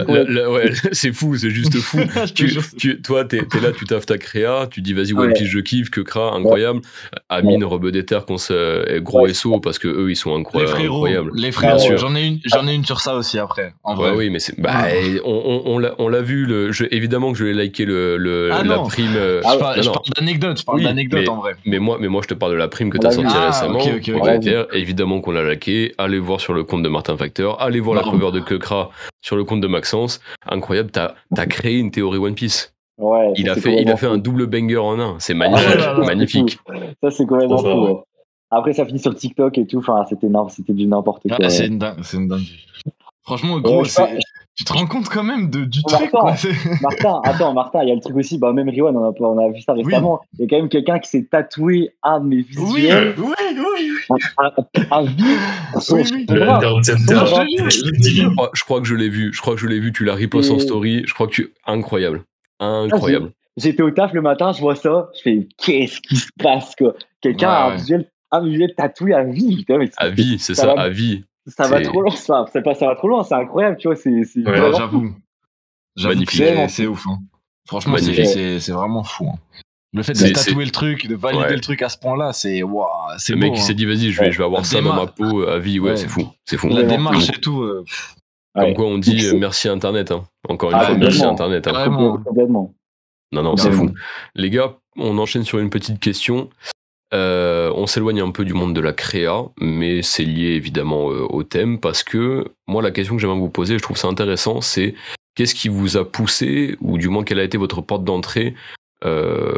C'est 0.93 1.07
ouais, 1.09 1.13
fou, 1.13 1.35
juste 1.35 1.77
fou. 1.79 1.97
Tu, 2.33 2.55
tu- 2.77 3.01
toi, 3.01 3.25
t'es 3.25 3.39
es 3.39 3.59
là, 3.61 3.71
tu 3.77 3.83
taffes 3.85 4.05
ta 4.05 4.17
créa, 4.17 4.67
tu 4.71 4.81
dis 4.81 4.93
vas-y, 4.93 5.11
One 5.13 5.27
Ouais. 5.27 5.33
Piece, 5.33 5.49
je 5.49 5.59
kiffe, 5.59 5.89
que 5.89 5.99
incroyable. 6.17 6.79
Amine, 7.27 7.65
Rebeu 7.65 7.91
des 7.91 8.05
Terres, 8.05 8.25
qu'on 8.25 8.37
se- 8.37 8.87
est 8.89 9.01
gros 9.01 9.23
Ouais. 9.23 9.33
SO 9.33 9.59
parce 9.59 9.77
que 9.77 9.87
eux, 9.89 10.09
ils 10.11 10.15
sont 10.15 10.33
Les 10.35 10.41
incroya- 10.41 10.67
frérots, 10.67 10.95
incroyables. 11.05 11.31
les 11.35 11.41
Bien 11.41 11.51
frérots, 11.51 11.79
sûr. 11.79 11.97
j'en 11.97 12.15
ai 12.15 12.25
une, 12.25 12.39
j'en 12.45 12.65
ai 12.67 12.73
une 12.73 12.85
sur 12.85 13.01
ça 13.01 13.15
aussi 13.15 13.37
après. 13.37 13.73
En 13.83 13.95
vrai. 13.95 14.11
Ouais, 14.11 14.15
oui, 14.17 14.29
mais 14.29 14.39
c'est. 14.39 14.57
Bah, 14.59 14.83
Ouais. 14.83 15.19
on, 15.25 15.31
on, 15.65 15.73
on 15.73 15.77
l'a- 15.79 15.93
l'a 16.09 16.21
vu, 16.21 16.45
le, 16.45 16.71
je- 16.71 16.85
évidemment 16.91 17.33
que 17.33 17.37
je 17.37 17.43
l'ai 17.43 17.53
liké 17.53 17.83
le, 17.83 18.15
le- 18.17 18.49
Ah 18.53 18.63
la 18.63 18.77
non. 18.77 18.87
prime. 18.87 19.11
Je 19.13 19.41
Ah, 19.43 19.57
parle, 19.57 19.75
non, 19.77 19.83
je 19.83 19.89
parle 19.89 20.05
d'anecdotes, 20.17 20.59
je 20.59 20.63
parle 20.65 20.77
Oui, 20.77 20.83
d'anecdotes 20.85 21.19
mais- 21.21 21.29
en 21.29 21.35
vrai. 21.37 21.55
Mais 21.65 21.79
moi, 21.79 21.97
mais 21.99 22.07
moi, 22.07 22.21
je 22.23 22.29
te 22.29 22.33
parle 22.33 22.53
de 22.53 22.57
la 22.57 22.69
prime 22.69 22.89
que 22.89 22.97
tu 22.97 23.05
as 23.05 23.09
l'a 23.09 23.15
vu. 23.17 23.23
sorti 23.23 23.37
Ah, 23.37 23.47
récemment. 23.47 23.79
ok, 23.79 23.89
ok, 23.97 24.05
Rebeu 24.07 24.19
ok. 24.35 24.39
des 24.39 24.49
Terres. 24.51 24.67
Évidemment 24.73 25.19
qu'on 25.19 25.31
l'a 25.31 25.43
laqué. 25.43 25.93
Allez 25.97 26.19
voir 26.19 26.39
sur 26.39 26.53
le 26.53 26.63
compte 26.63 26.83
de 26.83 26.89
Martin 26.89 27.17
Facteur. 27.17 27.61
Allez 27.61 27.81
voir 27.81 27.95
la 27.97 28.03
Non. 28.03 28.11
cover 28.17 28.31
de 28.31 28.39
Kekra 28.39 28.89
sur 29.21 29.35
le 29.35 29.43
compte 29.49 29.61
de 29.61 29.67
Maxence. 29.67 30.21
Incroyable, 30.47 30.91
t'as 30.91 31.13
as 31.35 31.45
créé 31.47 31.77
une 31.79 31.91
théorie 31.91 32.19
One 32.19 32.35
Piece. 32.35 32.73
Ouais, 32.97 33.31
Il 33.37 33.49
a 33.49 33.55
fait, 33.55 33.81
il 33.81 33.89
a 33.89 33.95
fait 33.95 34.07
un 34.07 34.17
double 34.17 34.45
banger 34.47 34.77
en 34.77 34.99
un. 34.99 35.15
C'est 35.19 35.33
Ah 35.33 35.37
magnifique, 35.37 35.75
là 35.75 35.93
là, 35.93 36.05
magnifique. 36.05 36.59
Ça, 37.01 37.11
c'est 37.11 37.25
complètement 37.25 37.57
fou. 37.57 38.03
Après, 38.51 38.73
ça 38.73 38.85
finit 38.85 38.99
sur 38.99 39.15
TikTok 39.15 39.57
et 39.57 39.65
tout. 39.65 39.77
Enfin, 39.77 40.03
c'était 40.09 40.27
c'était 40.49 40.73
du 40.73 40.87
n'importe 40.87 41.27
quoi. 41.27 41.37
Ah, 41.41 41.49
c'est 41.49 41.67
une 41.67 41.77
dingue, 41.77 41.99
c'est 42.03 42.17
une 42.17 42.27
dinguerie. 42.27 42.65
Franchement, 43.29 43.59
gros, 43.59 43.83
Ouais, 43.83 44.17
tu 44.55 44.63
te 44.65 44.73
rends 44.73 44.87
compte 44.87 45.07
quand 45.07 45.23
même 45.23 45.51
de, 45.51 45.65
du 45.65 45.81
Mais 45.87 45.97
truc, 45.97 46.09
quoi. 46.09 46.33
Martin, 46.81 47.21
attends, 47.23 47.53
Martin, 47.53 47.83
il 47.83 47.89
y 47.89 47.91
a 47.91 47.95
le 47.95 48.01
truc 48.01 48.15
aussi. 48.17 48.39
Bah, 48.39 48.51
même 48.53 48.67
Riwan, 48.67 48.97
on 48.97 49.05
a, 49.07 49.13
on 49.19 49.37
a 49.37 49.51
vu 49.53 49.61
ça 49.61 49.73
récemment. 49.73 50.19
Il 50.33 50.41
y 50.41 50.45
a 50.45 50.47
quand 50.49 50.57
même 50.57 50.67
quelqu'un 50.67 50.97
qui 50.97 51.09
s'est 51.11 51.27
tatoué 51.29 51.91
de 52.03 52.25
mes 52.25 52.37
Oui, 52.37 52.45
visuels 52.49 53.13
oui, 53.19 53.33
oui, 54.09 54.17
à, 54.39 54.45
à 54.89 55.01
Oui, 55.03 56.05
Center, 56.05 56.33
bras. 56.33 56.59
Je 56.59 58.29
crois, 58.33 58.49
je 58.53 58.63
crois 58.63 58.81
que 58.81 58.87
je 58.87 58.95
l'ai 58.95 59.09
vu. 59.09 59.31
Je 59.31 59.39
crois 59.41 59.53
que 59.53 59.61
je 59.61 59.67
l'ai 59.67 59.79
vu. 59.79 59.93
Tu 59.93 60.03
l'as 60.05 60.15
repost 60.15 60.49
en 60.51 60.57
story. 60.57 61.03
Je 61.05 61.13
crois 61.13 61.27
que 61.27 61.33
tu. 61.33 61.53
Incroyable. 61.67 62.23
Incroyable. 62.59 63.31
J'étais 63.57 63.83
au 63.83 63.91
taf 63.91 64.13
le 64.13 64.21
matin, 64.21 64.51
je 64.53 64.59
vois 64.61 64.75
ça. 64.75 65.09
Je 65.17 65.21
fais, 65.21 65.47
qu'est-ce 65.57 65.99
qui 66.01 66.15
se 66.15 66.29
passe, 66.41 66.73
quoi? 66.75 66.95
Quelqu'un 67.21 67.49
Ouais, 67.49 67.53
a 67.55 67.65
un 67.65 67.69
ouais. 67.71 67.75
visuel, 67.77 68.09
un 68.31 68.43
visuel 68.43 68.73
tatoué 68.75 69.13
à 69.13 69.23
vie. 69.23 69.57
Putain, 69.57 69.77
mais 69.77 69.89
À 69.97 70.09
vie, 70.09 70.37
c'est 70.39 70.55
Ça 70.55 70.71
à 70.71 70.89
vie. 70.89 71.23
Ça 71.49 71.67
va 71.67 71.81
trop 71.81 72.01
loin, 72.01 72.15
ça. 72.15 72.45
C'est 72.53 72.61
pas, 72.61 72.73
ça 72.75 72.87
va 72.87 72.95
trop 72.95 73.07
loin, 73.07 73.23
c'est 73.23 73.35
incroyable, 73.35 73.77
tu 73.77 73.87
vois. 73.87 73.95
C'est, 73.95 74.09
Ouais, 74.09 74.25
j'avoue. 74.77 75.13
C'est 75.97 76.87
ouf. 76.87 77.05
hein. 77.07 77.19
Franchement, 77.67 77.97
c'est- 77.97 78.71
vraiment 78.71 79.03
fou. 79.03 79.27
hein. 79.33 79.37
Le 79.91 80.03
fait 80.03 80.13
de 80.13 80.31
tatouer 80.33 80.65
le 80.65 80.71
truc, 80.71 81.07
de 81.07 81.15
valider 81.15 81.43
Ouais. 81.45 81.53
le 81.53 81.59
truc 81.61 81.81
à 81.81 81.89
ce 81.89 81.97
point-là, 81.97 82.31
c'est 82.31 82.61
waouh, 82.61 82.85
c'est 83.17 83.33
Le 83.33 83.39
beau. 83.39 83.45
mec, 83.47 83.53
il 83.55 83.59
hein. 83.59 83.63
s'est 83.63 83.73
dit, 83.73 83.85
vas-y, 83.85 84.11
je 84.11 84.21
vais, 84.21 84.31
je 84.31 84.37
vais 84.37 84.43
avoir 84.43 84.61
La 84.61 84.65
ça 84.67 84.81
dans 84.81 84.93
ma 84.93 85.07
peau 85.07 85.41
euh, 85.41 85.55
à 85.55 85.57
vie. 85.59 85.79
Ouais, 85.79 85.91
Ouais. 85.91 85.97
c'est 85.97 86.07
fou. 86.07 86.27
C'est 86.45 86.57
fou. 86.57 86.67
La 86.69 86.83
démarche 86.83 87.29
et 87.29 87.39
tout. 87.41 87.61
euh, 87.63 87.83
Comme 88.55 88.73
quoi, 88.75 88.85
on 88.85 88.97
dit 88.99 89.31
merci 89.35 89.67
Internet. 89.67 90.13
Encore 90.47 90.69
une 90.71 90.77
Ah, 90.79 90.85
fois, 90.85 90.95
merci. 90.95 91.23
Internet. 91.23 91.65
Complètement. 91.65 92.73
Non, 93.31 93.43
non, 93.43 93.57
c'est 93.57 93.71
fou. 93.71 93.89
Les 94.35 94.49
gars, 94.51 94.75
on 94.95 95.17
enchaîne 95.17 95.43
sur 95.43 95.57
une 95.59 95.69
petite 95.71 95.99
question. 95.99 96.49
Euh, 97.13 97.71
on 97.75 97.87
s'éloigne 97.87 98.21
un 98.21 98.31
peu 98.31 98.45
du 98.45 98.53
monde 98.53 98.75
de 98.75 98.81
la 98.81 98.93
créa, 98.93 99.45
mais 99.59 100.01
c'est 100.03 100.23
lié 100.23 100.49
évidemment 100.49 101.11
euh, 101.11 101.25
au 101.29 101.43
thème 101.43 101.79
parce 101.79 102.03
que 102.03 102.45
moi, 102.67 102.81
la 102.83 102.91
question 102.91 103.15
que 103.15 103.21
j'aimerais 103.21 103.39
vous 103.39 103.49
poser, 103.49 103.77
je 103.77 103.83
trouve 103.83 103.97
ça 103.97 104.07
intéressant, 104.07 104.61
c'est 104.61 104.93
qu'est-ce 105.35 105.55
qui 105.55 105.69
vous 105.69 105.97
a 105.97 106.09
poussé, 106.09 106.77
ou 106.81 106.97
du 106.97 107.09
moins 107.09 107.23
quelle 107.23 107.39
a 107.39 107.43
été 107.43 107.57
votre 107.57 107.81
porte 107.81 108.03
d'entrée 108.03 108.53
euh, 109.05 109.53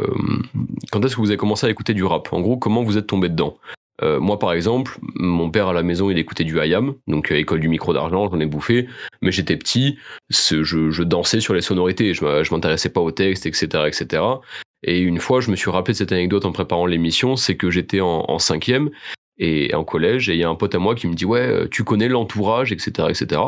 Quand 0.90 1.04
est-ce 1.04 1.14
que 1.14 1.20
vous 1.20 1.30
avez 1.30 1.36
commencé 1.36 1.66
à 1.66 1.70
écouter 1.70 1.92
du 1.92 2.04
rap? 2.04 2.32
En 2.32 2.40
gros, 2.40 2.56
comment 2.56 2.82
vous 2.82 2.96
êtes 2.96 3.06
tombé 3.06 3.28
dedans? 3.28 3.58
Moi, 4.18 4.36
par 4.36 4.52
exemple, 4.52 4.98
mon 5.14 5.48
père 5.48 5.68
à 5.68 5.72
la 5.72 5.84
maison, 5.84 6.10
il 6.10 6.18
écoutait 6.18 6.42
du 6.42 6.58
IAM, 6.58 6.94
donc 7.06 7.30
euh, 7.30 7.36
école 7.36 7.60
du 7.60 7.68
micro 7.68 7.94
d'argent, 7.94 8.28
j'en 8.28 8.40
ai 8.40 8.46
bouffé, 8.46 8.88
mais 9.20 9.30
j'étais 9.30 9.56
petit, 9.56 9.96
je, 10.28 11.02
dansais 11.04 11.38
sur 11.38 11.54
les 11.54 11.60
sonorités, 11.60 12.12
je 12.12 12.42
je 12.42 12.52
m'intéressais 12.52 12.88
pas 12.88 13.00
au 13.00 13.12
texte, 13.12 13.46
etc., 13.46 13.84
etc. 13.86 14.22
Et 14.82 15.00
une 15.00 15.18
fois, 15.18 15.40
je 15.40 15.50
me 15.50 15.56
suis 15.56 15.70
rappelé 15.70 15.92
de 15.92 15.98
cette 15.98 16.12
anecdote 16.12 16.44
en 16.44 16.52
préparant 16.52 16.86
l'émission, 16.86 17.36
c'est 17.36 17.56
que 17.56 17.70
j'étais 17.70 18.00
en, 18.00 18.38
cinquième 18.38 18.90
et 19.38 19.74
en 19.74 19.84
collège, 19.84 20.28
et 20.28 20.34
il 20.34 20.38
y 20.38 20.44
a 20.44 20.48
un 20.48 20.54
pote 20.54 20.74
à 20.74 20.78
moi 20.78 20.94
qui 20.94 21.06
me 21.06 21.14
dit 21.14 21.24
ouais, 21.24 21.40
euh, 21.40 21.68
tu 21.70 21.84
connais 21.84 22.08
l'entourage, 22.08 22.72
etc., 22.72 23.08
etc. 23.08 23.40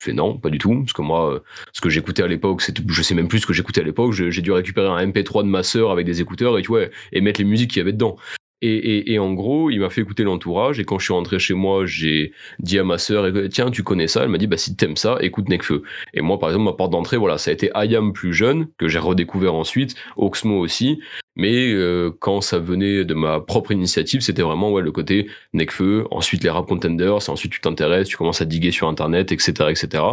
Je 0.00 0.06
fais 0.06 0.12
non, 0.12 0.38
pas 0.38 0.48
du 0.48 0.58
tout, 0.58 0.80
parce 0.80 0.92
que 0.92 1.02
moi, 1.02 1.34
euh, 1.34 1.40
ce 1.72 1.80
que 1.80 1.90
j'écoutais 1.90 2.22
à 2.22 2.26
l'époque, 2.26 2.62
c'était, 2.62 2.82
je 2.86 3.02
sais 3.02 3.14
même 3.14 3.28
plus 3.28 3.40
ce 3.40 3.46
que 3.46 3.52
j'écoutais 3.52 3.82
à 3.82 3.84
l'époque. 3.84 4.12
J'ai 4.12 4.42
dû 4.42 4.50
récupérer 4.50 4.88
un 4.88 5.06
MP3 5.06 5.42
de 5.42 5.48
ma 5.48 5.62
sœur 5.62 5.90
avec 5.90 6.06
des 6.06 6.20
écouteurs 6.20 6.58
et 6.58 6.62
tu 6.62 6.68
vois, 6.68 6.86
et 7.12 7.20
mettre 7.20 7.40
les 7.40 7.46
musiques 7.46 7.72
qu'il 7.72 7.80
y 7.80 7.82
avait 7.82 7.92
dedans. 7.92 8.16
Et, 8.62 9.18
en 9.18 9.32
gros, 9.32 9.70
il 9.70 9.80
m'a 9.80 9.88
fait 9.88 10.02
écouter 10.02 10.22
l'entourage. 10.22 10.78
Et 10.78 10.84
quand 10.84 10.98
je 10.98 11.04
suis 11.04 11.14
rentré 11.14 11.38
chez 11.38 11.54
moi, 11.54 11.86
j'ai 11.86 12.32
dit 12.58 12.78
à 12.78 12.84
ma 12.84 12.98
sœur, 12.98 13.26
tiens, 13.50 13.70
tu 13.70 13.82
connais 13.82 14.06
ça? 14.06 14.22
Elle 14.22 14.28
m'a 14.28 14.38
dit, 14.38 14.46
bah 14.46 14.58
si 14.58 14.76
t'aimes 14.76 14.96
ça, 14.96 15.16
écoute 15.20 15.48
Necfeu. 15.48 15.82
Et 16.12 16.20
moi, 16.20 16.38
par 16.38 16.50
exemple, 16.50 16.66
ma 16.66 16.72
porte 16.72 16.90
d'entrée, 16.92 17.16
voilà, 17.16 17.38
ça 17.38 17.50
a 17.50 17.54
été 17.54 17.70
Ayam 17.74 18.12
plus 18.12 18.34
jeune, 18.34 18.68
que 18.76 18.88
j'ai 18.88 18.98
redécouvert 18.98 19.54
ensuite, 19.54 19.94
Oxmo 20.16 20.58
aussi. 20.58 21.00
Mais 21.40 21.72
euh, 21.72 22.10
quand 22.20 22.42
ça 22.42 22.58
venait 22.58 23.06
de 23.06 23.14
ma 23.14 23.40
propre 23.40 23.72
initiative, 23.72 24.20
c'était 24.20 24.42
vraiment 24.42 24.70
ouais, 24.70 24.82
le 24.82 24.92
côté 24.92 25.30
Necfeu, 25.54 26.06
ensuite 26.10 26.44
les 26.44 26.50
rap 26.50 26.66
contenders, 26.66 27.30
ensuite 27.30 27.50
tu 27.50 27.62
t'intéresses, 27.62 28.08
tu 28.08 28.18
commences 28.18 28.42
à 28.42 28.44
diguer 28.44 28.72
sur 28.72 28.88
Internet, 28.88 29.32
etc. 29.32 29.70
etc. 29.70 30.04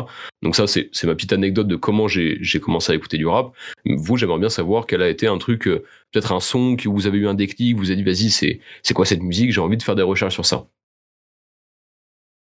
Donc 0.41 0.55
ça, 0.55 0.67
c'est 0.67 0.89
ma 1.03 1.15
petite 1.15 1.33
anecdote 1.33 1.67
de 1.67 1.75
comment 1.75 2.07
j'ai 2.07 2.39
commencé 2.61 2.93
à 2.93 2.95
écouter 2.95 3.17
du 3.17 3.27
rap. 3.27 3.51
Vous, 3.85 4.15
j'aimerais 4.15 4.39
bien 4.39 4.47
savoir 4.47 4.87
quel 4.87 5.01
a 5.01 5.09
été 5.09 5.27
un 5.27 5.37
truc, 5.37 5.67
euh, 5.67 5.83
peut-être 6.13 6.31
un 6.31 6.39
son 6.39 6.77
qui 6.77 6.87
vous 6.87 7.07
avez 7.07 7.17
eu 7.17 7.27
un 7.27 7.33
déclic, 7.33 7.75
vous 7.75 7.91
avez 7.91 8.01
dit, 8.01 8.03
vas-y, 8.03 8.29
c'est 8.29 8.61
c'est 8.81 8.93
quoi 8.93 9.05
cette 9.05 9.21
musique 9.21 9.51
J'ai 9.51 9.59
envie 9.59 9.75
de 9.75 9.83
faire 9.83 9.95
des 9.95 10.03
recherches 10.03 10.35
sur 10.35 10.45
ça. 10.45 10.65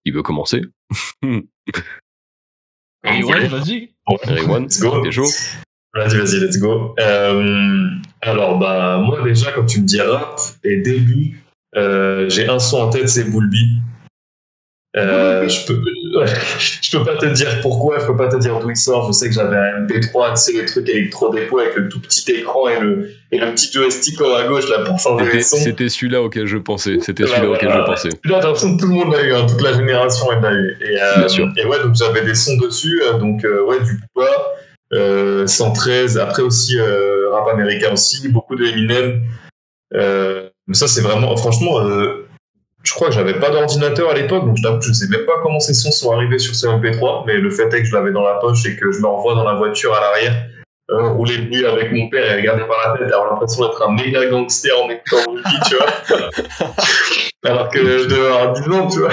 Il 0.06 0.14
veut 0.14 0.22
commencer 0.22 0.62
Et 1.24 1.42
ouais, 3.24 3.48
vas-y. 3.48 3.96
Go. 4.06 5.02
t'es 5.04 5.12
chaud? 5.12 5.26
Vas-y, 5.96 6.18
vas-y, 6.18 6.40
let's 6.40 6.58
go. 6.60 6.96
Euh, 7.00 7.88
alors, 8.22 8.60
bah, 8.60 9.02
moi, 9.04 9.22
déjà, 9.24 9.52
quand 9.52 9.66
tu 9.66 9.82
me 9.82 9.86
dis 9.86 10.00
rap 10.02 10.40
et 10.64 10.78
début, 10.82 11.42
euh, 11.76 12.30
j'ai 12.30 12.48
un 12.48 12.60
son 12.60 12.78
en 12.82 12.90
tête, 12.90 13.10
c'est 13.10 13.24
Bulbi. 13.30 13.80
Euh, 14.98 15.48
je 15.48 15.68
peux, 15.68 15.74
ouais, 16.20 16.26
je 16.82 16.98
peux 16.98 17.04
pas 17.04 17.16
te 17.16 17.28
dire 17.28 17.62
pourquoi, 17.62 18.00
je 18.00 18.08
peux 18.08 18.16
pas 18.18 18.28
te 18.28 18.38
dire 18.38 18.60
d'où 18.60 18.72
il 18.72 18.76
sort. 18.76 19.06
Je 19.08 19.12
sais 19.14 19.28
que 19.30 19.36
j'avais 19.36 19.56
un 19.56 19.86
MP3, 19.86 20.32
tu 20.34 20.42
sais, 20.42 20.52
les 20.54 20.66
trucs 20.66 20.90
électro 20.90 21.32
dépôt 21.32 21.60
avec 21.60 21.76
le 21.76 21.90
tout 21.90 22.00
petit 22.02 22.30
écran 22.32 22.68
et 22.70 22.80
le, 22.80 23.12
et 23.32 23.38
le 23.38 23.52
petit 23.52 23.72
joystick 23.72 24.20
à 24.20 24.48
gauche 24.48 24.68
là 24.68 24.80
pour 24.80 24.98
changer 25.00 25.26
C'était 25.26 25.38
les 25.38 25.44
sons. 25.44 25.58
c'était 25.58 25.90
celui-là 25.90 26.24
auquel 26.24 26.48
je 26.48 26.58
pensais. 26.58 26.98
C'était 27.02 27.24
Voilà, 27.24 27.38
celui-là 27.38 27.56
auquel 27.56 27.72
je 27.72 27.86
pensais. 27.86 28.10
Là, 28.10 28.16
j'ai 28.24 28.30
l'impression 28.48 28.76
que 28.76 28.82
tout 28.82 28.88
le 28.88 28.96
monde 28.96 29.14
l'a 29.14 29.22
eu, 29.24 29.34
hein, 29.34 29.46
toute 29.48 29.62
la 29.62 29.74
génération 29.74 30.26
elle 30.32 30.42
l'a 30.42 30.54
eu. 30.54 30.78
Et, 30.82 31.00
euh, 31.02 31.18
Bien 31.20 31.28
sûr. 31.28 31.50
et 31.56 31.66
ouais, 31.66 31.84
donc 31.84 31.94
j'avais 31.96 32.26
des 32.26 32.36
sons 32.36 32.58
dessus, 32.58 33.00
donc 33.20 33.46
euh, 33.46 33.64
ouais, 33.66 33.80
du 33.84 34.02
Booba, 34.16 34.28
euh, 34.94 35.48
113, 35.48 36.18
après 36.18 36.42
aussi 36.42 36.78
euh, 36.80 37.30
rap 37.32 37.48
américain 37.50 37.94
aussi, 37.94 38.28
beaucoup 38.30 38.56
de 38.56 38.66
Eminem. 38.66 39.24
Euh, 39.94 40.50
mais 40.68 40.76
ça, 40.76 40.88
c'est 40.88 41.02
vraiment, 41.02 41.36
franchement, 41.38 41.80
euh, 41.82 42.28
je 42.84 42.94
crois 42.94 43.10
que 43.10 43.14
j'avais 43.16 43.40
pas 43.40 43.50
d'ordinateur 43.50 44.10
à 44.10 44.14
l'époque, 44.14 44.46
donc 44.46 44.58
je 44.58 44.64
t'avoue 44.64 44.80
que 44.80 44.86
je 44.86 44.94
sais 44.94 45.08
même 45.10 45.26
pas 45.26 45.40
comment 45.44 45.60
ces 45.60 45.74
sons 45.74 45.92
sont 45.92 46.12
arrivés 46.12 46.40
sur 46.40 46.56
ce 46.56 46.68
MP3, 46.68 47.24
mais 47.28 47.38
le 47.38 47.50
fait 47.50 47.68
est 47.74 47.82
que 47.82 47.86
je 47.86 47.94
l'avais 47.94 48.12
dans 48.12 48.24
la 48.24 48.36
poche 48.36 48.66
et 48.66 48.76
que 48.76 48.92
je 48.92 49.00
l'envoie 49.02 49.36
dans 49.36 49.44
la 49.44 49.54
voiture 49.56 49.94
à 49.94 50.00
l'arrière. 50.00 50.46
Euh, 50.92 51.10
rouler 51.10 51.38
de 51.38 51.50
nuit 51.52 51.64
avec 51.66 51.92
mon 51.92 52.10
père 52.10 52.32
et 52.34 52.38
regarder 52.38 52.64
par 52.64 52.78
la 52.84 52.98
tête, 52.98 53.14
avoir 53.14 53.32
l'impression 53.32 53.64
d'être 53.64 53.88
un 53.88 53.94
méga 53.94 54.26
gangster 54.26 54.72
en 54.84 54.90
écoutant 54.90 55.32
Bulbi, 55.32 55.56
tu 55.68 55.76
vois. 55.76 56.68
Alors 57.46 57.70
que 57.70 57.78
je 57.78 58.06
devais 58.06 58.26
avoir 58.26 58.54
10 58.54 58.70
ans, 58.72 58.88
tu 58.88 59.00
vois. 59.00 59.12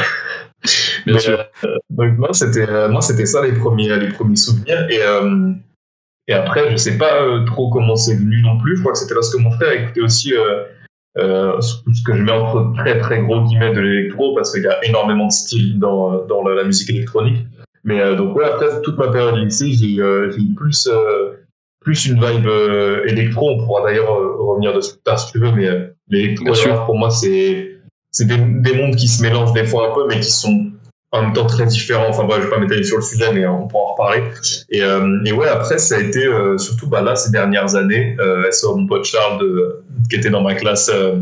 Bien 1.07 1.19
sûr. 1.19 1.45
euh, 1.65 1.77
donc 1.91 2.17
moi 2.19 2.31
c'était 2.33 2.67
euh, 2.69 2.89
moi 2.89 3.03
c'était 3.03 3.27
ça 3.27 3.43
les 3.43 3.53
premiers 3.53 3.95
les 3.99 4.09
premiers 4.09 4.37
souvenirs 4.37 4.87
et 4.91 5.01
euh, 5.03 5.51
et 6.29 6.33
après 6.33 6.71
je 6.71 6.77
sais 6.77 6.99
pas 6.99 7.23
euh, 7.23 7.45
trop 7.45 7.71
comment 7.71 7.97
c'est 7.97 8.17
venu 8.17 8.43
non 8.43 8.59
plus. 8.59 8.77
Je 8.77 8.81
crois 8.83 8.93
que 8.93 8.99
c'était 8.99 9.15
parce 9.15 9.33
que 9.35 9.41
mon 9.41 9.51
frère 9.51 9.73
écoutait 9.73 10.01
aussi 10.01 10.35
euh, 10.35 10.65
euh, 11.19 11.61
ce 11.61 12.03
que 12.05 12.15
je 12.17 12.23
mets 12.23 12.33
entre 12.33 12.73
très 12.77 12.99
très 12.99 13.21
gros 13.23 13.43
guillemets 13.45 13.73
de 13.73 13.81
l'électro 13.81 14.35
parce 14.35 14.53
qu'il 14.53 14.63
y 14.63 14.67
a 14.67 14.85
énormément 14.85 15.27
de 15.27 15.33
styles 15.33 15.79
dans, 15.79 16.25
dans 16.27 16.43
la, 16.47 16.55
la 16.55 16.65
musique 16.65 16.91
électronique. 16.91 17.47
Mais 17.85 18.01
euh, 18.01 18.17
donc 18.17 18.37
ouais, 18.37 18.45
après 18.45 18.83
toute 18.83 18.99
ma 18.99 19.09
période 19.09 19.37
lycée, 19.37 19.71
j'ai 19.73 20.01
euh, 20.01 20.31
plus 20.57 20.89
euh, 20.89 21.33
plus 21.81 22.07
une 22.07 22.15
vibe 22.15 22.47
euh, 22.47 23.05
électro. 23.07 23.49
On 23.49 23.65
pourra 23.65 23.85
d'ailleurs 23.85 24.13
euh, 24.13 24.37
revenir 24.41 24.75
dessus 24.75 24.95
plus 24.95 25.03
tard 25.05 25.19
si 25.21 25.31
tu 25.33 25.39
veux, 25.39 25.53
mais 25.53 25.69
l'électro 26.09 26.47
pour 26.85 26.99
moi 26.99 27.11
c'est 27.11 27.79
c'est 28.11 28.27
des, 28.27 28.39
des 28.39 28.75
mondes 28.77 28.97
qui 28.97 29.09
se 29.09 29.23
mélangent 29.23 29.53
des 29.53 29.65
fois 29.65 29.91
un 29.91 29.95
peu, 29.95 30.07
mais 30.09 30.19
qui 30.21 30.31
sont 30.31 30.73
en 31.13 31.23
même 31.23 31.33
temps 31.33 31.47
très 31.47 31.67
différents. 31.67 32.09
Enfin 32.09 32.25
bref, 32.25 32.41
je 32.41 32.45
vais 32.47 32.51
pas 32.55 32.59
m'étaler 32.61 32.85
sur 32.85 32.97
le 32.97 33.03
sujet, 33.03 33.33
mais 33.33 33.47
on 33.47 33.69
pourra 33.69 33.85
en 33.85 33.93
reparler. 33.93 34.23
Et, 34.71 34.83
euh, 34.83 35.19
et 35.25 35.33
ouais, 35.33 35.49
après 35.49 35.79
ça 35.79 35.97
a 35.97 36.01
été 36.01 36.25
euh, 36.27 36.59
surtout 36.59 36.89
bah 36.89 37.03
là 37.03 37.17
ces 37.17 37.31
dernières 37.31 37.75
années, 37.77 38.17
euh, 38.21 38.51
SO 38.51 38.77
mon 38.77 38.87
pote 38.87 39.05
Charles 39.05 39.41
de, 39.41 39.85
qui 40.11 40.17
était 40.17 40.31
dans 40.31 40.43
ma 40.43 40.55
classe 40.55 40.91
euh, 40.93 41.17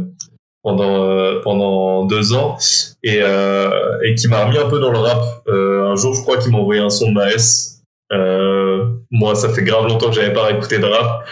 pendant 0.63 1.05
euh, 1.11 1.41
pendant 1.43 2.05
deux 2.07 2.33
ans 2.33 2.57
et 3.03 3.19
euh, 3.23 3.71
et 4.05 4.15
qui 4.15 4.29
m'a 4.29 4.45
remis 4.45 4.59
un 4.59 4.69
peu 4.69 4.81
dans 4.81 4.91
le 4.91 4.99
rap. 4.99 5.23
Euh, 5.49 5.87
un 5.87 5.97
jour, 5.97 6.15
je 6.15 6.23
crois 6.23 6.39
qu'il 6.39 6.53
m'a 6.53 6.59
envoyé 6.59 6.81
un 6.81 6.91
son 6.91 7.11
de 7.11 7.15
Maes. 7.15 7.81
Euh, 8.13 8.87
moi, 9.11 9.35
ça 9.35 9.49
fait 9.49 9.63
grave 9.63 9.87
longtemps 9.87 10.09
que 10.09 10.15
j'avais 10.15 10.33
pas 10.33 10.51
écouté 10.51 10.79
de 10.79 10.87
rap. 10.87 11.25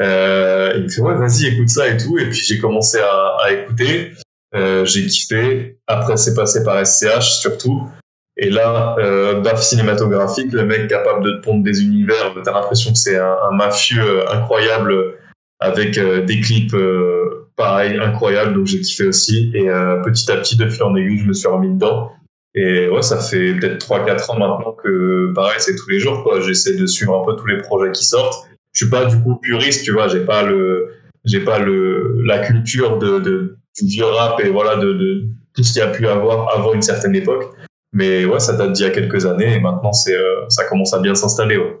Euh, 0.00 0.72
il 0.76 0.82
me 0.84 0.88
fait 0.88 1.00
ouais, 1.00 1.14
vas-y, 1.14 1.46
écoute 1.46 1.68
ça 1.68 1.88
et 1.88 1.96
tout. 1.96 2.18
Et 2.18 2.28
puis 2.28 2.40
j'ai 2.40 2.58
commencé 2.58 2.98
à, 2.98 3.36
à 3.44 3.52
écouter. 3.52 4.12
Euh, 4.54 4.84
j'ai 4.84 5.06
kiffé. 5.06 5.78
Après, 5.86 6.16
c'est 6.16 6.34
passé 6.34 6.62
par 6.64 6.84
SCH 6.86 7.40
surtout. 7.40 7.88
Et 8.36 8.50
là, 8.50 8.96
euh, 8.98 9.40
baf 9.40 9.62
cinématographique, 9.62 10.52
le 10.52 10.64
mec 10.64 10.88
capable 10.88 11.24
de 11.24 11.32
te 11.32 11.44
pondre 11.44 11.62
des 11.62 11.82
univers, 11.82 12.34
t'as 12.44 12.52
l'impression 12.52 12.92
que 12.92 12.98
c'est 12.98 13.16
un, 13.16 13.36
un 13.50 13.56
mafieux 13.56 14.02
euh, 14.02 14.30
incroyable 14.30 15.14
avec 15.60 15.98
euh, 15.98 16.22
des 16.24 16.40
clips 16.40 16.74
euh, 16.74 17.48
pareil 17.56 17.98
incroyables, 17.98 18.54
donc 18.54 18.66
j'ai 18.66 18.80
kiffé 18.80 19.06
aussi. 19.06 19.50
Et 19.54 19.68
euh, 19.68 20.00
petit 20.02 20.30
à 20.30 20.36
petit, 20.36 20.56
de 20.56 20.68
fil 20.68 20.82
en 20.82 20.94
aiguille, 20.94 21.18
je 21.18 21.26
me 21.26 21.32
suis 21.32 21.48
remis 21.48 21.72
dedans. 21.72 22.10
Et 22.54 22.88
ouais, 22.88 23.02
ça 23.02 23.18
fait 23.18 23.54
peut-être 23.54 23.84
3-4 23.84 24.30
ans 24.30 24.38
maintenant 24.38 24.72
que 24.72 25.32
pareil, 25.34 25.56
c'est 25.58 25.74
tous 25.74 25.88
les 25.90 25.98
jours, 25.98 26.22
quoi. 26.22 26.40
J'essaie 26.40 26.76
de 26.76 26.86
suivre 26.86 27.20
un 27.20 27.24
peu 27.24 27.36
tous 27.36 27.46
les 27.46 27.58
projets 27.58 27.90
qui 27.92 28.04
sortent. 28.04 28.48
Je 28.72 28.84
suis 28.84 28.90
pas 28.90 29.04
du 29.06 29.20
coup 29.20 29.36
puriste, 29.36 29.84
tu 29.84 29.92
vois, 29.92 30.08
j'ai 30.08 30.24
pas 30.24 30.42
le, 30.42 30.88
j'ai 31.24 31.40
pas 31.40 31.58
le, 31.58 32.20
la 32.24 32.38
culture 32.40 32.98
de, 32.98 33.18
de, 33.20 33.56
du 33.80 34.02
rap 34.02 34.40
et 34.40 34.50
voilà, 34.50 34.76
de, 34.76 34.92
de 34.92 35.26
tout 35.54 35.62
ce 35.62 35.72
qu'il 35.72 35.80
y 35.80 35.84
a 35.84 35.88
pu 35.88 36.06
avoir 36.06 36.56
avant 36.56 36.74
une 36.74 36.82
certaine 36.82 37.14
époque. 37.14 37.54
Mais 37.92 38.24
ouais, 38.24 38.40
ça 38.40 38.56
date 38.56 38.72
d'il 38.72 38.82
y 38.82 38.86
a 38.86 38.90
quelques 38.90 39.24
années 39.24 39.54
et 39.54 39.60
maintenant 39.60 39.92
c'est, 39.92 40.16
euh, 40.16 40.48
ça 40.48 40.64
commence 40.64 40.92
à 40.94 41.00
bien 41.00 41.14
s'installer. 41.14 41.56
Ouais. 41.56 41.76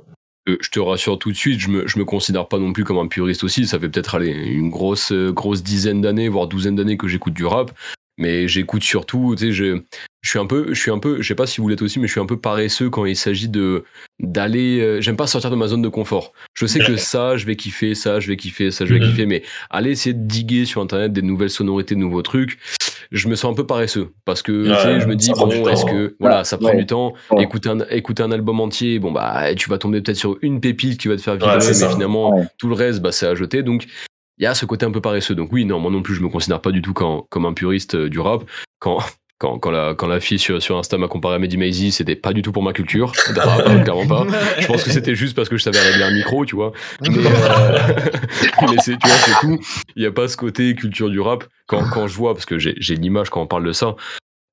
Euh, 0.48 0.56
je 0.60 0.70
te 0.70 0.78
rassure 0.78 1.18
tout 1.18 1.32
de 1.32 1.36
suite, 1.36 1.58
je 1.58 1.68
me, 1.68 1.86
je 1.86 1.98
me 1.98 2.04
considère 2.04 2.48
pas 2.48 2.58
non 2.58 2.72
plus 2.72 2.84
comme 2.84 2.98
un 2.98 3.08
puriste 3.08 3.44
aussi. 3.44 3.66
Ça 3.66 3.78
fait 3.78 3.88
peut-être 3.88 4.14
aller 4.14 4.30
une 4.30 4.70
grosse, 4.70 5.10
euh, 5.10 5.32
grosse 5.32 5.62
dizaine 5.62 6.00
d'années, 6.00 6.28
voire 6.28 6.46
douzaine 6.46 6.76
d'années 6.76 6.96
que 6.96 7.08
j'écoute 7.08 7.34
du 7.34 7.46
rap. 7.46 7.70
Mais 8.16 8.46
j'écoute 8.46 8.82
surtout, 8.82 9.34
tu 9.36 9.52
sais, 9.52 9.82
je, 10.24 10.30
suis 10.30 10.38
un 10.38 10.46
peu, 10.46 10.72
je 10.72 10.80
suis 10.80 10.90
un 10.90 10.98
peu, 10.98 11.20
je 11.20 11.28
sais 11.28 11.34
pas 11.34 11.46
si 11.46 11.60
vous 11.60 11.68
l'êtes 11.68 11.82
aussi, 11.82 11.98
mais 12.00 12.06
je 12.06 12.12
suis 12.12 12.20
un 12.20 12.24
peu 12.26 12.38
paresseux 12.38 12.88
quand 12.88 13.04
il 13.04 13.14
s'agit 13.16 13.48
de 13.50 13.84
d'aller. 14.20 14.80
euh, 14.80 15.00
J'aime 15.02 15.16
pas 15.16 15.26
sortir 15.26 15.50
de 15.50 15.56
ma 15.56 15.68
zone 15.68 15.82
de 15.82 15.88
confort. 15.88 16.32
Je 16.54 16.64
sais 16.64 16.80
que 16.80 16.96
ça, 16.96 17.36
je 17.36 17.44
vais 17.44 17.56
kiffer, 17.56 17.94
ça, 17.94 18.20
je 18.20 18.28
vais 18.28 18.36
kiffer, 18.36 18.70
ça, 18.70 18.86
je 18.86 18.94
vais 18.94 19.00
Mhm. 19.00 19.06
kiffer, 19.06 19.26
mais 19.26 19.42
aller 19.68 19.90
essayer 19.90 20.14
de 20.14 20.26
diguer 20.26 20.64
sur 20.64 20.80
internet 20.80 21.12
des 21.12 21.20
nouvelles 21.20 21.50
sonorités, 21.50 21.94
de 21.94 22.00
nouveaux 22.00 22.22
trucs, 22.22 22.58
je 23.12 23.28
me 23.28 23.34
sens 23.34 23.52
un 23.52 23.54
peu 23.54 23.66
paresseux 23.66 24.12
parce 24.24 24.40
que 24.40 24.64
tu 24.64 24.74
sais, 24.80 24.88
Ouais, 24.94 25.00
je 25.00 25.06
me 25.06 25.14
dis 25.14 25.30
bon, 25.34 25.68
est-ce 25.68 25.84
que 25.84 26.16
voilà, 26.20 26.42
ça 26.44 26.56
prend 26.56 26.70
Ouais. 26.70 26.76
du 26.76 26.86
temps. 26.86 27.12
Écouter 27.38 27.68
un, 27.68 27.80
écouter 27.90 28.22
un 28.22 28.32
album 28.32 28.60
entier, 28.60 28.98
bon 28.98 29.12
bah 29.12 29.54
tu 29.54 29.68
vas 29.68 29.76
tomber 29.76 30.00
peut-être 30.00 30.16
sur 30.16 30.38
une 30.40 30.60
pépite 30.60 30.98
qui 30.98 31.08
va 31.08 31.16
te 31.16 31.20
faire 31.22 31.34
vibrer, 31.34 31.54
mais 31.58 31.74
ça. 31.74 31.90
finalement 31.90 32.32
tout 32.58 32.68
le 32.68 32.74
reste, 32.74 33.00
bah 33.02 33.12
c'est 33.12 33.26
à 33.26 33.34
jeter. 33.34 33.62
Donc 33.62 33.84
il 34.38 34.44
y 34.44 34.46
a 34.46 34.54
ce 34.54 34.64
côté 34.64 34.86
un 34.86 34.90
peu 34.90 35.00
paresseux. 35.02 35.34
Donc 35.34 35.52
oui, 35.52 35.64
non, 35.66 35.78
moi 35.80 35.90
non 35.92 36.00
plus, 36.02 36.14
je 36.14 36.22
me 36.22 36.28
considère 36.30 36.60
pas 36.62 36.70
du 36.72 36.80
tout 36.82 36.94
comme, 36.94 37.22
comme 37.28 37.44
un 37.44 37.52
puriste 37.52 37.94
euh, 37.94 38.08
du 38.08 38.18
rap. 38.20 38.42
Quand 38.80 38.98
quand, 39.38 39.58
quand, 39.58 39.70
la, 39.70 39.94
quand 39.94 40.06
la 40.06 40.20
fille 40.20 40.38
sur, 40.38 40.62
sur 40.62 40.78
Insta 40.78 40.96
m'a 40.96 41.08
comparé 41.08 41.34
à 41.34 41.38
Mehdi 41.38 41.56
Maizy, 41.56 41.92
c'était 41.92 42.14
pas 42.14 42.32
du 42.32 42.42
tout 42.42 42.52
pour 42.52 42.62
ma 42.62 42.72
culture. 42.72 43.12
clairement 43.32 44.06
pas. 44.06 44.26
Je 44.60 44.66
pense 44.66 44.84
que 44.84 44.90
c'était 44.90 45.14
juste 45.14 45.34
parce 45.34 45.48
que 45.48 45.56
je 45.56 45.62
savais 45.62 45.80
régler 45.80 46.04
un 46.04 46.12
micro, 46.12 46.44
tu 46.44 46.54
vois. 46.54 46.72
Mais, 47.02 47.18
euh, 47.18 47.78
mais 48.62 48.76
c'est, 48.78 48.96
tu 48.98 49.08
vois, 49.08 49.16
c'est 49.16 49.40
tout. 49.40 49.58
Il 49.96 50.02
n'y 50.02 50.06
a 50.06 50.12
pas 50.12 50.28
ce 50.28 50.36
côté 50.36 50.74
culture 50.74 51.10
du 51.10 51.20
rap. 51.20 51.44
Quand, 51.66 51.82
quand 51.90 52.06
je 52.06 52.16
vois, 52.16 52.34
parce 52.34 52.46
que 52.46 52.58
j'ai, 52.58 52.74
j'ai 52.76 52.94
l'image 52.94 53.30
quand 53.30 53.40
on 53.40 53.46
parle 53.46 53.64
de 53.64 53.72
ça, 53.72 53.96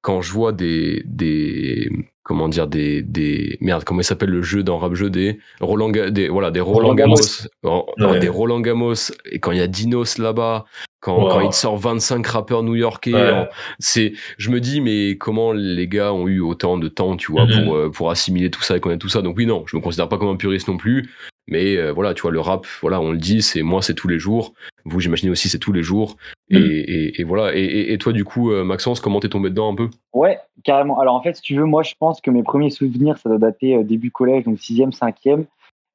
quand 0.02 0.22
je 0.22 0.32
vois 0.32 0.52
des, 0.52 1.04
des 1.06 1.90
comment 2.24 2.48
dire, 2.48 2.68
des, 2.68 3.02
des 3.02 3.58
merde, 3.62 3.84
comment 3.84 4.02
il 4.02 4.06
s'appelle 4.06 4.30
le 4.30 4.42
jeu 4.42 4.64
dans 4.64 4.78
rap 4.78 4.94
jeu 4.94 5.10
des 5.10 5.40
Roland, 5.60 5.90
des, 5.90 6.30
voilà, 6.30 6.52
des 6.52 6.60
Roland, 6.62 6.80
Roland 6.90 6.96
Gamos, 6.96 7.16
Gamos. 7.16 7.48
Oh, 7.64 7.86
oh, 8.00 8.18
des 8.18 8.30
Roland 8.30 8.62
Gamos, 8.62 9.12
et 9.30 9.40
quand 9.40 9.52
il 9.52 9.58
y 9.58 9.62
a 9.62 9.68
Dinos 9.68 10.18
là-bas, 10.18 10.66
quand, 11.02 11.18
Wow. 11.24 11.30
quand 11.30 11.40
il 11.42 11.52
sort 11.54 11.78
25 11.78 12.26
rappeurs 12.28 12.62
new-yorkais, 12.64 13.14
Ouais. 13.14 13.50
c'est, 13.80 14.14
je 14.38 14.50
me 14.52 14.60
dis, 14.62 14.82
mais 14.82 15.18
comment 15.18 15.52
les 15.52 15.88
gars 15.88 16.14
ont 16.14 16.28
eu 16.28 16.40
autant 16.42 16.78
de 16.78 16.88
temps, 16.88 17.18
tu 17.18 17.32
vois, 17.32 17.46
Mhm. 17.48 17.64
pour, 17.66 17.76
euh, 17.76 17.90
pour 17.90 18.12
assimiler 18.12 18.52
tout 18.52 18.62
ça 18.62 18.78
et 18.78 18.80
connaître 18.80 19.02
tout 19.02 19.10
ça. 19.10 19.22
Donc 19.24 19.36
oui, 19.38 19.46
non, 19.48 19.64
je 19.68 19.76
me 19.76 19.82
considère 19.82 20.08
pas 20.08 20.18
comme 20.20 20.30
un 20.30 20.36
puriste 20.36 20.68
non 20.68 20.78
plus. 20.78 21.10
Mais 21.48 21.76
euh, 21.76 21.92
voilà, 21.92 22.14
tu 22.14 22.22
vois, 22.22 22.32
le 22.32 22.40
rap, 22.40 22.66
voilà, 22.82 23.02
on 23.02 23.12
le 23.12 23.18
dit, 23.18 23.42
c'est 23.42 23.64
moi, 23.64 23.82
c'est 23.82 23.96
tous 23.96 24.08
les 24.08 24.20
jours. 24.20 24.54
Vous, 24.86 25.00
j'imagine 25.00 25.30
aussi, 25.30 25.50
c'est 25.50 25.60
tous 25.60 25.72
les 25.72 25.84
jours. 25.84 26.18
Et, 26.50 26.58
et, 26.58 27.22
et 27.22 27.24
voilà. 27.24 27.56
Et, 27.56 27.62
et, 27.62 27.94
et 27.94 27.98
toi, 27.98 28.14
du 28.14 28.26
coup, 28.26 28.52
euh, 28.52 28.64
Maxence, 28.64 29.00
comment 29.00 29.20
t'es 29.20 29.30
tombé 29.30 29.50
dedans 29.50 29.72
un 29.72 29.76
peu? 29.76 29.90
Ouais, 30.14 30.38
carrément. 30.64 31.00
Alors 31.00 31.16
en 31.16 31.22
fait, 31.22 31.36
si 31.36 31.42
tu 31.42 31.56
veux, 31.56 31.66
moi 31.66 31.84
je 31.84 31.94
pense 32.00 32.20
que 32.20 32.30
mes 32.30 32.44
premiers 32.44 32.70
souvenirs, 32.70 33.18
ça 33.18 33.30
doit 33.30 33.38
dater 33.38 33.76
euh, 33.76 33.84
début 33.84 34.12
collège, 34.12 34.44
donc 34.44 34.60
sixième, 34.60 34.92
cinquième. 34.92 35.46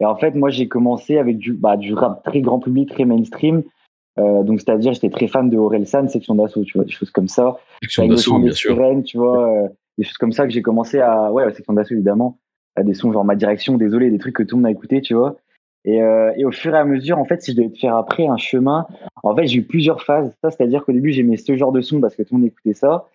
Et 0.01 0.05
en 0.05 0.17
fait, 0.17 0.35
moi 0.35 0.51
j'ai 0.51 0.69
commencé 0.69 1.19
avec 1.19 1.39
du, 1.39 1.53
bah, 1.53 1.77
du 1.77 1.95
rap 1.95 2.23
très 2.25 2.41
grand 2.41 2.59
public, 2.59 2.91
très 2.91 3.05
mainstream. 3.05 3.63
Euh, 4.19 4.43
donc 4.43 4.61
c'est-à-dire, 4.61 4.95
j'étais 4.95 5.11
très 5.11 5.29
fan 5.29 5.51
de 5.51 5.59
Orelsan, 5.59 6.09
Section 6.09 6.35
d'Assaut, 6.35 6.65
tu 6.65 6.79
vois, 6.79 6.85
des 6.85 6.93
choses 6.93 7.11
comme 7.11 7.29
ça. 7.29 7.59
Le 7.83 8.09
d'assaut, 8.09 8.39
bien 8.39 8.49
des 8.49 8.55
sûr. 8.55 8.75
sirènes, 8.75 9.03
tu 9.03 9.19
vois, 9.19 9.47
euh, 9.47 9.69
des 9.99 10.05
choses 10.05 10.17
comme 10.17 10.33
ça 10.33 10.47
que 10.47 10.53
j'ai 10.53 10.63
commencé 10.63 11.01
à, 11.01 11.31
ouais, 11.31 11.53
Section 11.53 11.75
d'Assaut 11.75 11.95
évidemment, 11.95 12.39
à 12.77 12.83
des 12.83 12.95
sons 12.95 13.13
genre 13.13 13.25
Ma 13.25 13.37
Direction, 13.37 13.77
désolé, 13.77 14.11
des 14.11 14.19
trucs 14.19 14.37
que 14.37 14.43
tout 14.43 14.57
le 14.57 14.63
monde 14.63 14.69
a 14.69 14.71
écouté, 14.71 15.03
tu 15.03 15.13
vois. 15.13 15.37
Et, 15.87 16.03
euh, 16.03 16.33
et 16.37 16.45
au 16.45 16.51
fur 16.51 16.75
et 16.75 16.79
à 16.79 16.85
mesure, 16.85 17.19
en 17.19 17.25
fait, 17.25 17.41
si 17.41 17.53
je 17.53 17.57
devais 17.57 17.71
te 17.71 17.79
faire 17.79 17.95
après 17.95 18.27
un 18.27 18.37
chemin, 18.37 18.87
en 19.23 19.35
fait, 19.35 19.47
j'ai 19.47 19.61
eu 19.61 19.63
plusieurs 19.63 20.03
phases. 20.03 20.35
Ça, 20.43 20.51
c'est-à-dire 20.51 20.85
qu'au 20.85 20.93
début, 20.93 21.13
j'aimais 21.13 21.37
ce 21.37 21.57
genre 21.57 21.73
de 21.73 21.81
son 21.81 22.01
parce 22.01 22.17
que 22.17 22.23
tout 22.23 22.35
le 22.35 22.41
monde 22.41 22.49
écoutait 22.49 22.75
ça. 22.75 23.09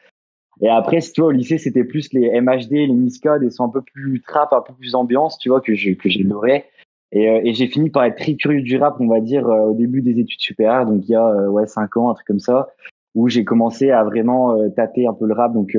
Et 0.62 0.70
après, 0.70 1.02
si 1.02 1.12
tu 1.12 1.22
vois, 1.22 1.30
au 1.30 1.34
lycée, 1.34 1.58
c'était 1.58 1.84
plus 1.84 2.14
les 2.14 2.40
MHD, 2.40 2.72
les 2.72 2.88
Niska, 2.88 3.40
des 3.40 3.50
sons 3.50 3.66
un 3.66 3.70
peu 3.70 3.82
plus 3.82 4.22
trap, 4.22 4.54
un 4.54 4.62
peu 4.62 4.74
plus 4.74 4.96
ambiance, 4.96 5.38
tu 5.38 5.50
vois, 5.50 5.60
que 5.60 5.72
que 5.94 6.10
j'adorais. 6.10 6.66
Et, 7.12 7.30
euh, 7.30 7.42
et 7.44 7.54
j'ai 7.54 7.68
fini 7.68 7.90
par 7.90 8.06
être 8.06 8.16
très 8.16 8.36
curieux 8.36 8.62
du 8.62 8.78
rap, 8.78 8.96
on 9.00 9.08
va 9.08 9.20
dire, 9.20 9.46
euh, 9.48 9.70
au 9.70 9.74
début 9.74 10.02
des 10.02 10.20
études 10.20 10.40
supérieures, 10.40 10.86
donc 10.86 11.02
il 11.10 11.12
y 11.12 11.16
a, 11.16 11.50
ouais, 11.50 11.68
cinq 11.68 11.98
ans, 11.98 12.10
un 12.10 12.14
truc 12.14 12.28
comme 12.28 12.40
ça, 12.40 12.70
où 13.16 13.28
j'ai 13.28 13.44
commencé 13.44 13.92
à 13.92 14.06
vraiment 14.06 14.58
tâter 14.70 15.08
un 15.08 15.14
peu 15.14 15.26
le 15.26 15.34
rap. 15.34 15.54
Donc, 15.54 15.78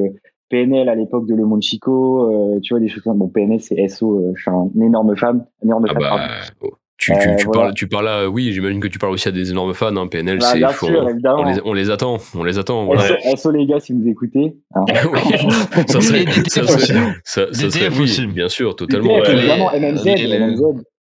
PNL 0.51 0.91
à 0.91 0.95
l'époque 0.95 1.27
de 1.27 1.35
Le 1.35 1.47
Monde 1.47 1.63
Chico, 1.63 2.59
tu 2.63 2.75
vois, 2.75 2.81
des 2.81 2.89
choses 2.89 3.03
comme 3.03 3.17
Bon, 3.19 3.29
PNL, 3.29 3.61
c'est 3.61 3.89
SO, 3.89 4.33
je 4.35 4.43
suis 4.43 4.51
un 4.51 4.69
énorme 4.83 5.17
fan, 5.17 5.47
énorme 5.63 5.87
Ah 5.89 5.95
fan, 5.95 6.03
bah, 6.61 6.69
tu, 7.03 7.13
tu, 7.13 7.19
tu 7.37 7.45
voilà. 7.47 7.61
parles, 7.61 7.75
tu 7.75 7.89
parles 7.89 8.05
là, 8.05 8.29
oui, 8.29 8.53
j'imagine 8.53 8.79
que 8.81 8.87
tu 8.89 8.99
parles 8.99 9.13
aussi 9.13 9.27
à 9.29 9.33
des 9.33 9.51
énormes 9.51 9.75
fans. 9.75 9.95
Hein, 9.97 10.07
PNL, 10.07 10.39
Bah, 10.39 10.47
c'est 10.53 10.59
sûr, 10.59 10.89
on, 11.25 11.45
les, 11.45 11.61
on 11.65 11.73
les 11.73 11.91
attend, 11.91 12.19
on 12.35 12.45
les 12.45 12.59
attend. 12.59 12.85
Voilà. 12.85 13.03
SO, 13.31 13.37
SO, 13.37 13.51
les 13.51 13.67
gars, 13.67 13.81
si 13.81 13.93
vous 13.93 14.07
écoutez. 14.09 14.57
hein. 14.75 14.85
Oui, 15.13 15.53
ça 15.89 16.01
serait, 16.01 16.25
ça 16.49 16.67
serait, 16.67 16.75
aussi. 16.75 16.93
ça, 17.25 17.53
ça 17.53 17.71
serait, 17.71 17.89
oui, 17.89 18.27
bien 18.33 18.49
sûr, 18.49 18.77
totalement. 18.77 19.17
Ouais. 19.19 19.33
évidemment, 19.33 19.71
Les- 19.73 19.81
MMZ, 19.81 20.05
les- 20.05 20.39
MMZ. 20.39 20.61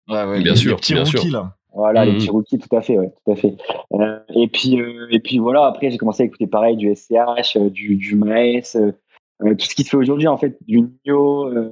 Ouais, 0.09 0.23
ouais, 0.25 0.41
Bien 0.41 0.53
les- 0.53 0.57
sûr, 0.57 0.71
les 0.71 0.75
petits 0.77 0.93
bien 0.93 1.05
sûr. 1.05 1.23
là. 1.31 1.55
Voilà, 1.73 2.03
les 2.05 2.11
Mhm. 2.11 2.17
petits 2.17 2.29
rookies, 2.29 2.57
tout 2.59 2.75
à 2.75 2.81
fait, 2.81 2.97
ouais, 2.97 3.11
tout 3.25 3.31
à 3.31 3.35
fait. 3.35 3.55
Euh, 3.93 4.19
et 4.35 4.47
puis, 4.47 4.81
euh, 4.81 5.07
et 5.09 5.19
puis 5.19 5.39
voilà, 5.39 5.65
après, 5.65 5.89
j'ai 5.89 5.97
commencé 5.97 6.23
à 6.23 6.25
écouter 6.25 6.47
pareil 6.47 6.75
du 6.75 6.89
SCH, 6.93 7.55
euh, 7.55 7.69
du, 7.69 7.95
du 7.95 8.15
Maes, 8.15 8.75
euh, 8.75 8.91
euh, 9.45 9.55
tout 9.55 9.65
ce 9.65 9.75
qui 9.75 9.83
se 9.83 9.89
fait 9.89 9.97
aujourd'hui, 9.97 10.27
en 10.27 10.37
fait, 10.37 10.57
du 10.67 10.81
Nio, 11.05 11.47
euh, 11.47 11.69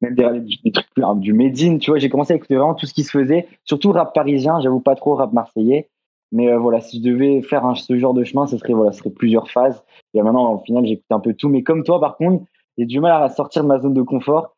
même 0.00 0.14
des, 0.14 0.58
des 0.64 0.72
trucs 0.72 0.90
plus, 0.94 1.04
hein, 1.04 1.14
du 1.16 1.32
Medine, 1.32 1.78
tu 1.78 1.90
vois, 1.90 1.98
j'ai 1.98 2.08
commencé 2.08 2.32
à 2.32 2.36
écouter 2.36 2.54
vraiment 2.56 2.74
tout 2.74 2.86
ce 2.86 2.94
qui 2.94 3.02
se 3.02 3.10
faisait, 3.10 3.48
surtout 3.64 3.92
rap 3.92 4.14
parisien, 4.14 4.60
j'avoue 4.60 4.80
pas 4.80 4.94
trop 4.94 5.14
rap 5.14 5.32
marseillais. 5.32 5.88
Mais 6.32 6.50
euh, 6.50 6.58
voilà, 6.58 6.80
si 6.80 6.98
je 6.98 7.08
devais 7.08 7.40
faire 7.42 7.64
un, 7.64 7.74
ce 7.76 7.96
genre 7.98 8.12
de 8.12 8.24
chemin, 8.24 8.46
ce 8.46 8.58
serait, 8.58 8.72
voilà, 8.72 8.90
ce 8.92 8.98
serait 8.98 9.10
plusieurs 9.10 9.48
phases. 9.48 9.82
Et 10.12 10.20
maintenant, 10.22 10.54
au 10.54 10.58
final, 10.58 10.84
j'écoute 10.84 11.04
un 11.10 11.20
peu 11.20 11.34
tout. 11.34 11.48
Mais 11.48 11.62
comme 11.62 11.84
toi, 11.84 12.00
par 12.00 12.16
contre, 12.16 12.44
j'ai 12.76 12.84
du 12.84 12.98
mal 12.98 13.22
à 13.22 13.28
sortir 13.28 13.62
de 13.62 13.68
ma 13.68 13.78
zone 13.78 13.94
de 13.94 14.02
confort. 14.02 14.56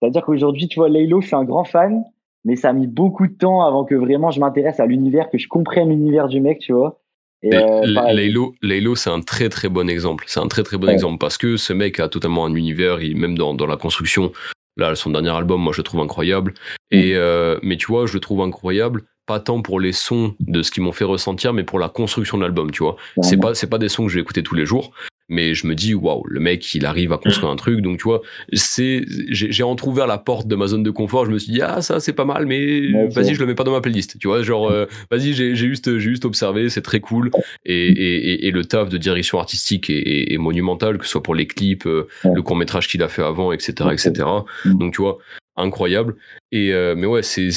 C'est-à-dire 0.00 0.22
qu'aujourd'hui, 0.24 0.68
tu 0.68 0.78
vois, 0.78 0.90
Laylo, 0.90 1.22
je 1.22 1.28
suis 1.28 1.36
un 1.36 1.44
grand 1.44 1.64
fan, 1.64 2.04
mais 2.44 2.54
ça 2.54 2.68
a 2.68 2.72
mis 2.74 2.86
beaucoup 2.86 3.26
de 3.26 3.32
temps 3.32 3.62
avant 3.64 3.84
que 3.84 3.94
vraiment 3.94 4.30
je 4.30 4.40
m'intéresse 4.40 4.78
à 4.78 4.84
l'univers, 4.86 5.30
que 5.30 5.38
je 5.38 5.48
comprenne 5.48 5.88
l'univers 5.88 6.28
du 6.28 6.40
mec, 6.40 6.58
tu 6.58 6.74
vois. 6.74 7.00
Mais 7.42 7.56
euh. 7.56 8.12
Laylo, 8.12 8.54
Laylo, 8.62 8.94
c'est 8.94 9.10
un 9.10 9.20
très 9.20 9.48
très 9.48 9.68
bon 9.68 9.88
exemple. 9.88 10.24
C'est 10.26 10.40
un 10.40 10.48
très 10.48 10.62
très 10.64 10.76
bon 10.76 10.86
Ouais. 10.86 10.92
exemple 10.92 11.18
parce 11.18 11.38
que 11.38 11.56
ce 11.56 11.72
mec 11.72 11.98
a 11.98 12.08
totalement 12.08 12.44
un 12.44 12.54
univers, 12.54 13.00
il, 13.02 13.16
même 13.16 13.38
dans, 13.38 13.54
dans 13.54 13.66
la 13.66 13.76
construction. 13.76 14.32
Là, 14.76 14.94
son 14.94 15.10
dernier 15.10 15.30
album, 15.30 15.62
moi, 15.62 15.72
je 15.72 15.78
le 15.78 15.84
trouve 15.84 16.00
incroyable. 16.00 16.54
Et 16.90 17.14
euh, 17.14 17.58
mais 17.62 17.76
tu 17.76 17.86
vois, 17.86 18.06
je 18.06 18.14
le 18.14 18.20
trouve 18.20 18.42
incroyable 18.42 19.02
pas 19.26 19.40
tant 19.40 19.60
pour 19.60 19.80
les 19.80 19.92
sons 19.92 20.34
de 20.38 20.62
ce 20.62 20.70
qu'ils 20.70 20.84
m'ont 20.84 20.92
fait 20.92 21.04
ressentir, 21.04 21.52
mais 21.52 21.64
pour 21.64 21.78
la 21.78 21.88
construction 21.88 22.38
de 22.38 22.42
l'album. 22.42 22.70
Tu 22.70 22.82
vois, 22.82 22.96
c'est 23.22 23.36
pas 23.36 23.54
c'est 23.54 23.66
pas 23.66 23.78
des 23.78 23.88
sons 23.88 24.04
que 24.04 24.08
je 24.08 24.14
vais 24.14 24.20
écouter 24.20 24.42
tous 24.42 24.54
les 24.54 24.64
jours, 24.64 24.92
mais 25.28 25.54
je 25.54 25.66
me 25.66 25.74
dis 25.74 25.94
waouh 25.94 26.22
le 26.26 26.40
mec 26.40 26.74
il 26.74 26.86
arrive 26.86 27.12
à 27.12 27.18
construire 27.18 27.50
un 27.50 27.56
truc. 27.56 27.80
Donc 27.80 27.98
tu 27.98 28.04
vois 28.04 28.22
c'est 28.52 29.04
j'ai 29.30 29.62
entrouvert 29.62 30.06
la 30.06 30.18
porte 30.18 30.46
de 30.46 30.56
ma 30.56 30.66
zone 30.66 30.82
de 30.82 30.90
confort. 30.90 31.26
Je 31.26 31.30
me 31.30 31.38
suis 31.38 31.52
dit 31.52 31.62
ah 31.62 31.82
ça 31.82 32.00
c'est 32.00 32.12
pas 32.12 32.24
mal 32.24 32.46
mais 32.46 33.08
vas-y 33.08 33.34
je 33.34 33.40
le 33.40 33.46
mets 33.46 33.54
pas 33.54 33.64
dans 33.64 33.72
ma 33.72 33.80
playlist. 33.80 34.18
Tu 34.18 34.28
vois 34.28 34.42
genre 34.42 34.70
euh, 34.70 34.86
vas-y 35.10 35.32
j'ai 35.32 35.54
juste 35.54 35.98
j'ai 35.98 36.10
juste 36.10 36.24
observé 36.24 36.68
c'est 36.68 36.82
très 36.82 37.00
cool. 37.00 37.30
Et, 37.64 37.88
et, 37.88 38.46
et, 38.46 38.50
le 38.50 38.64
taf 38.64 38.88
de 38.88 38.98
direction 38.98 39.38
artistique 39.38 39.90
est, 39.90 40.36
monumental 40.38 40.98
que 40.98 41.04
ce 41.04 41.12
soit 41.12 41.22
pour 41.22 41.34
les 41.34 41.46
clips 41.46 41.86
euh, 41.86 42.06
le 42.24 42.42
court 42.42 42.56
métrage 42.56 42.88
qu'il 42.88 43.02
a 43.02 43.08
fait 43.08 43.22
avant 43.22 43.52
etc 43.52 43.88
etc 43.92 44.26
Mm. 44.64 44.78
donc 44.78 44.94
tu 44.94 45.02
vois 45.02 45.18
incroyable. 45.56 46.16
Et 46.52 46.72
euh, 46.72 46.94
mais 46.96 47.06
ouais 47.06 47.22
c'est 47.22 47.48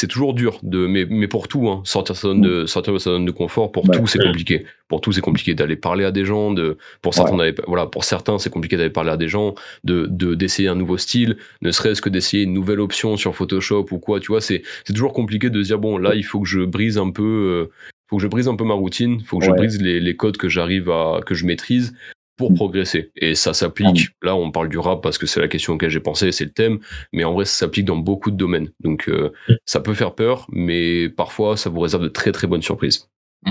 c'est 0.00 0.06
toujours 0.06 0.32
dur 0.32 0.60
de 0.62 0.86
mais, 0.86 1.06
mais 1.10 1.26
pour 1.26 1.48
tout 1.48 1.68
hein, 1.68 1.80
sortir 1.84 2.14
sa 2.14 2.28
zone 2.28 2.40
de 2.40 2.66
sortir 2.66 2.92
de 2.92 2.98
sa 2.98 3.10
zone 3.10 3.24
de 3.24 3.32
confort 3.32 3.72
pour 3.72 3.88
Ouais. 3.88 3.98
tout 3.98 4.06
c'est 4.06 4.20
compliqué. 4.22 4.64
Pour 4.86 5.00
tout 5.00 5.10
c'est 5.10 5.20
compliqué 5.20 5.54
d'aller 5.56 5.74
parler 5.74 6.04
à 6.04 6.12
des 6.12 6.24
gens 6.24 6.52
de 6.52 6.76
pour 7.02 7.14
certains 7.14 7.50
voilà 7.66 7.86
pour 7.86 8.04
certains 8.04 8.38
c'est 8.38 8.48
compliqué 8.50 8.76
d'aller 8.76 8.90
parler 8.90 9.10
à 9.10 9.16
des 9.16 9.26
gens 9.26 9.56
de 9.82 10.06
de 10.08 10.36
d'essayer 10.36 10.68
un 10.68 10.76
nouveau 10.76 10.98
style 10.98 11.36
ne 11.62 11.72
serait-ce 11.72 12.00
que 12.00 12.10
d'essayer 12.10 12.44
une 12.44 12.52
nouvelle 12.52 12.78
option 12.78 13.16
sur 13.16 13.34
Photoshop 13.34 13.86
ou 13.90 13.98
quoi 13.98 14.20
tu 14.20 14.28
vois 14.28 14.40
c'est 14.40 14.62
c'est 14.84 14.92
toujours 14.92 15.12
compliqué 15.12 15.50
de 15.50 15.60
se 15.62 15.66
dire 15.66 15.80
bon 15.80 15.98
là 15.98 16.14
il 16.14 16.22
faut 16.24 16.38
que 16.40 16.48
je 16.48 16.60
brise 16.60 16.96
un 16.96 17.10
peu 17.10 17.24
euh, 17.24 17.72
faut 18.08 18.18
que 18.18 18.22
je 18.22 18.28
brise 18.28 18.46
un 18.46 18.54
peu 18.54 18.64
ma 18.64 18.74
routine 18.74 19.20
faut 19.26 19.38
que 19.40 19.46
je 19.46 19.50
brise 19.50 19.82
les, 19.82 19.98
les 19.98 20.14
codes 20.16 20.36
que 20.36 20.48
j'arrive 20.48 20.90
à 20.90 21.20
que 21.26 21.34
je 21.34 21.44
maîtrise 21.44 21.92
pour 22.38 22.52
Mm. 22.52 22.54
progresser 22.54 23.10
et 23.16 23.34
ça 23.34 23.52
s'applique 23.52 24.08
là 24.22 24.34
on 24.36 24.50
parle 24.50 24.68
du 24.70 24.78
rap 24.78 25.02
parce 25.02 25.18
que 25.18 25.26
c'est 25.26 25.40
la 25.40 25.48
question 25.48 25.74
auquel 25.74 25.90
j'ai 25.90 26.00
pensé 26.00 26.32
c'est 26.32 26.44
le 26.44 26.52
thème 26.52 26.78
mais 27.12 27.24
en 27.24 27.34
vrai 27.34 27.44
ça 27.44 27.52
s'applique 27.66 27.84
dans 27.84 27.96
beaucoup 27.96 28.30
de 28.30 28.36
domaines 28.36 28.70
donc 28.80 29.08
euh, 29.08 29.32
ça 29.66 29.80
peut 29.80 29.92
faire 29.94 30.14
peur 30.14 30.46
mais 30.50 31.08
parfois 31.10 31.56
ça 31.58 31.68
vous 31.68 31.80
réserve 31.80 32.04
de 32.04 32.08
très 32.08 32.32
très 32.32 32.46
bonnes 32.46 32.62
surprises 32.62 33.08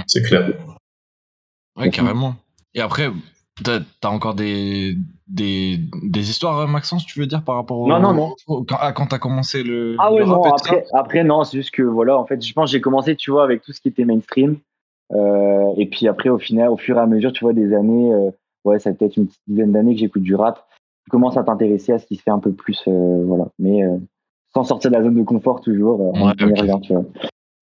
C'est 0.07 0.23
clair. 0.23 0.49
Ouais, 1.77 1.89
carrément. 1.91 2.35
Et 2.73 2.81
après, 2.81 3.09
t'as 3.63 3.79
as 4.03 4.09
encore 4.09 4.33
des, 4.33 4.95
des, 5.27 5.79
des 6.03 6.29
histoires, 6.29 6.59
euh, 6.59 6.67
Maxence, 6.67 7.05
tu 7.05 7.19
veux 7.19 7.27
dire, 7.27 7.43
par 7.43 7.55
rapport 7.55 7.79
au. 7.79 7.87
Non, 7.87 7.99
non, 7.99 8.13
non. 8.13 8.35
au- 8.47 8.63
quand, 8.63 8.77
ah, 8.79 8.91
quand 8.93 9.07
t'as 9.07 9.19
commencé 9.19 9.63
le. 9.63 9.95
Ah 9.99 10.11
ouais, 10.11 10.19
le 10.21 10.25
non, 10.25 10.41
après, 10.43 10.83
après, 10.93 11.23
non, 11.23 11.43
c'est 11.43 11.57
juste 11.57 11.71
que 11.71 11.83
voilà, 11.83 12.17
en 12.17 12.25
fait, 12.25 12.43
je 12.43 12.51
pense 12.53 12.69
que 12.69 12.71
j'ai 12.71 12.81
commencé, 12.81 13.15
tu 13.15 13.31
vois, 13.31 13.43
avec 13.43 13.61
tout 13.61 13.73
ce 13.73 13.81
qui 13.81 13.87
était 13.89 14.05
mainstream. 14.05 14.57
Euh, 15.13 15.71
et 15.77 15.85
puis 15.85 16.07
après, 16.07 16.29
au 16.29 16.39
final, 16.39 16.69
au 16.69 16.77
fur 16.77 16.97
et 16.97 16.99
à 16.99 17.05
mesure, 17.05 17.31
tu 17.31 17.45
vois, 17.45 17.53
des 17.53 17.73
années, 17.73 18.11
euh, 18.11 18.31
ouais, 18.67 18.79
ça 18.79 18.91
fait 18.91 18.97
peut-être 18.97 19.17
une 19.17 19.27
petite 19.27 19.41
dizaine 19.47 19.71
d'années 19.71 19.93
que 19.95 19.99
j'écoute 20.01 20.23
du 20.23 20.35
rap. 20.35 20.67
Tu 21.05 21.09
commences 21.11 21.37
à 21.37 21.43
t'intéresser 21.43 21.93
à 21.93 21.99
ce 21.99 22.05
qui 22.05 22.15
se 22.15 22.21
fait 22.23 22.31
un 22.31 22.39
peu 22.39 22.51
plus, 22.51 22.79
euh, 22.87 23.23
voilà. 23.25 23.47
Mais 23.59 23.83
euh, 23.83 23.97
sans 24.53 24.63
sortir 24.63 24.91
de 24.91 24.95
la 24.97 25.03
zone 25.03 25.15
de 25.15 25.23
confort, 25.23 25.61
toujours, 25.61 26.01
euh, 26.01 26.11
on 26.19 26.27
Ouais, 26.27 26.33
on 26.41 26.47
y 26.49 26.59
revient, 26.59 26.79
tu 26.83 26.93
vois. 26.93 27.05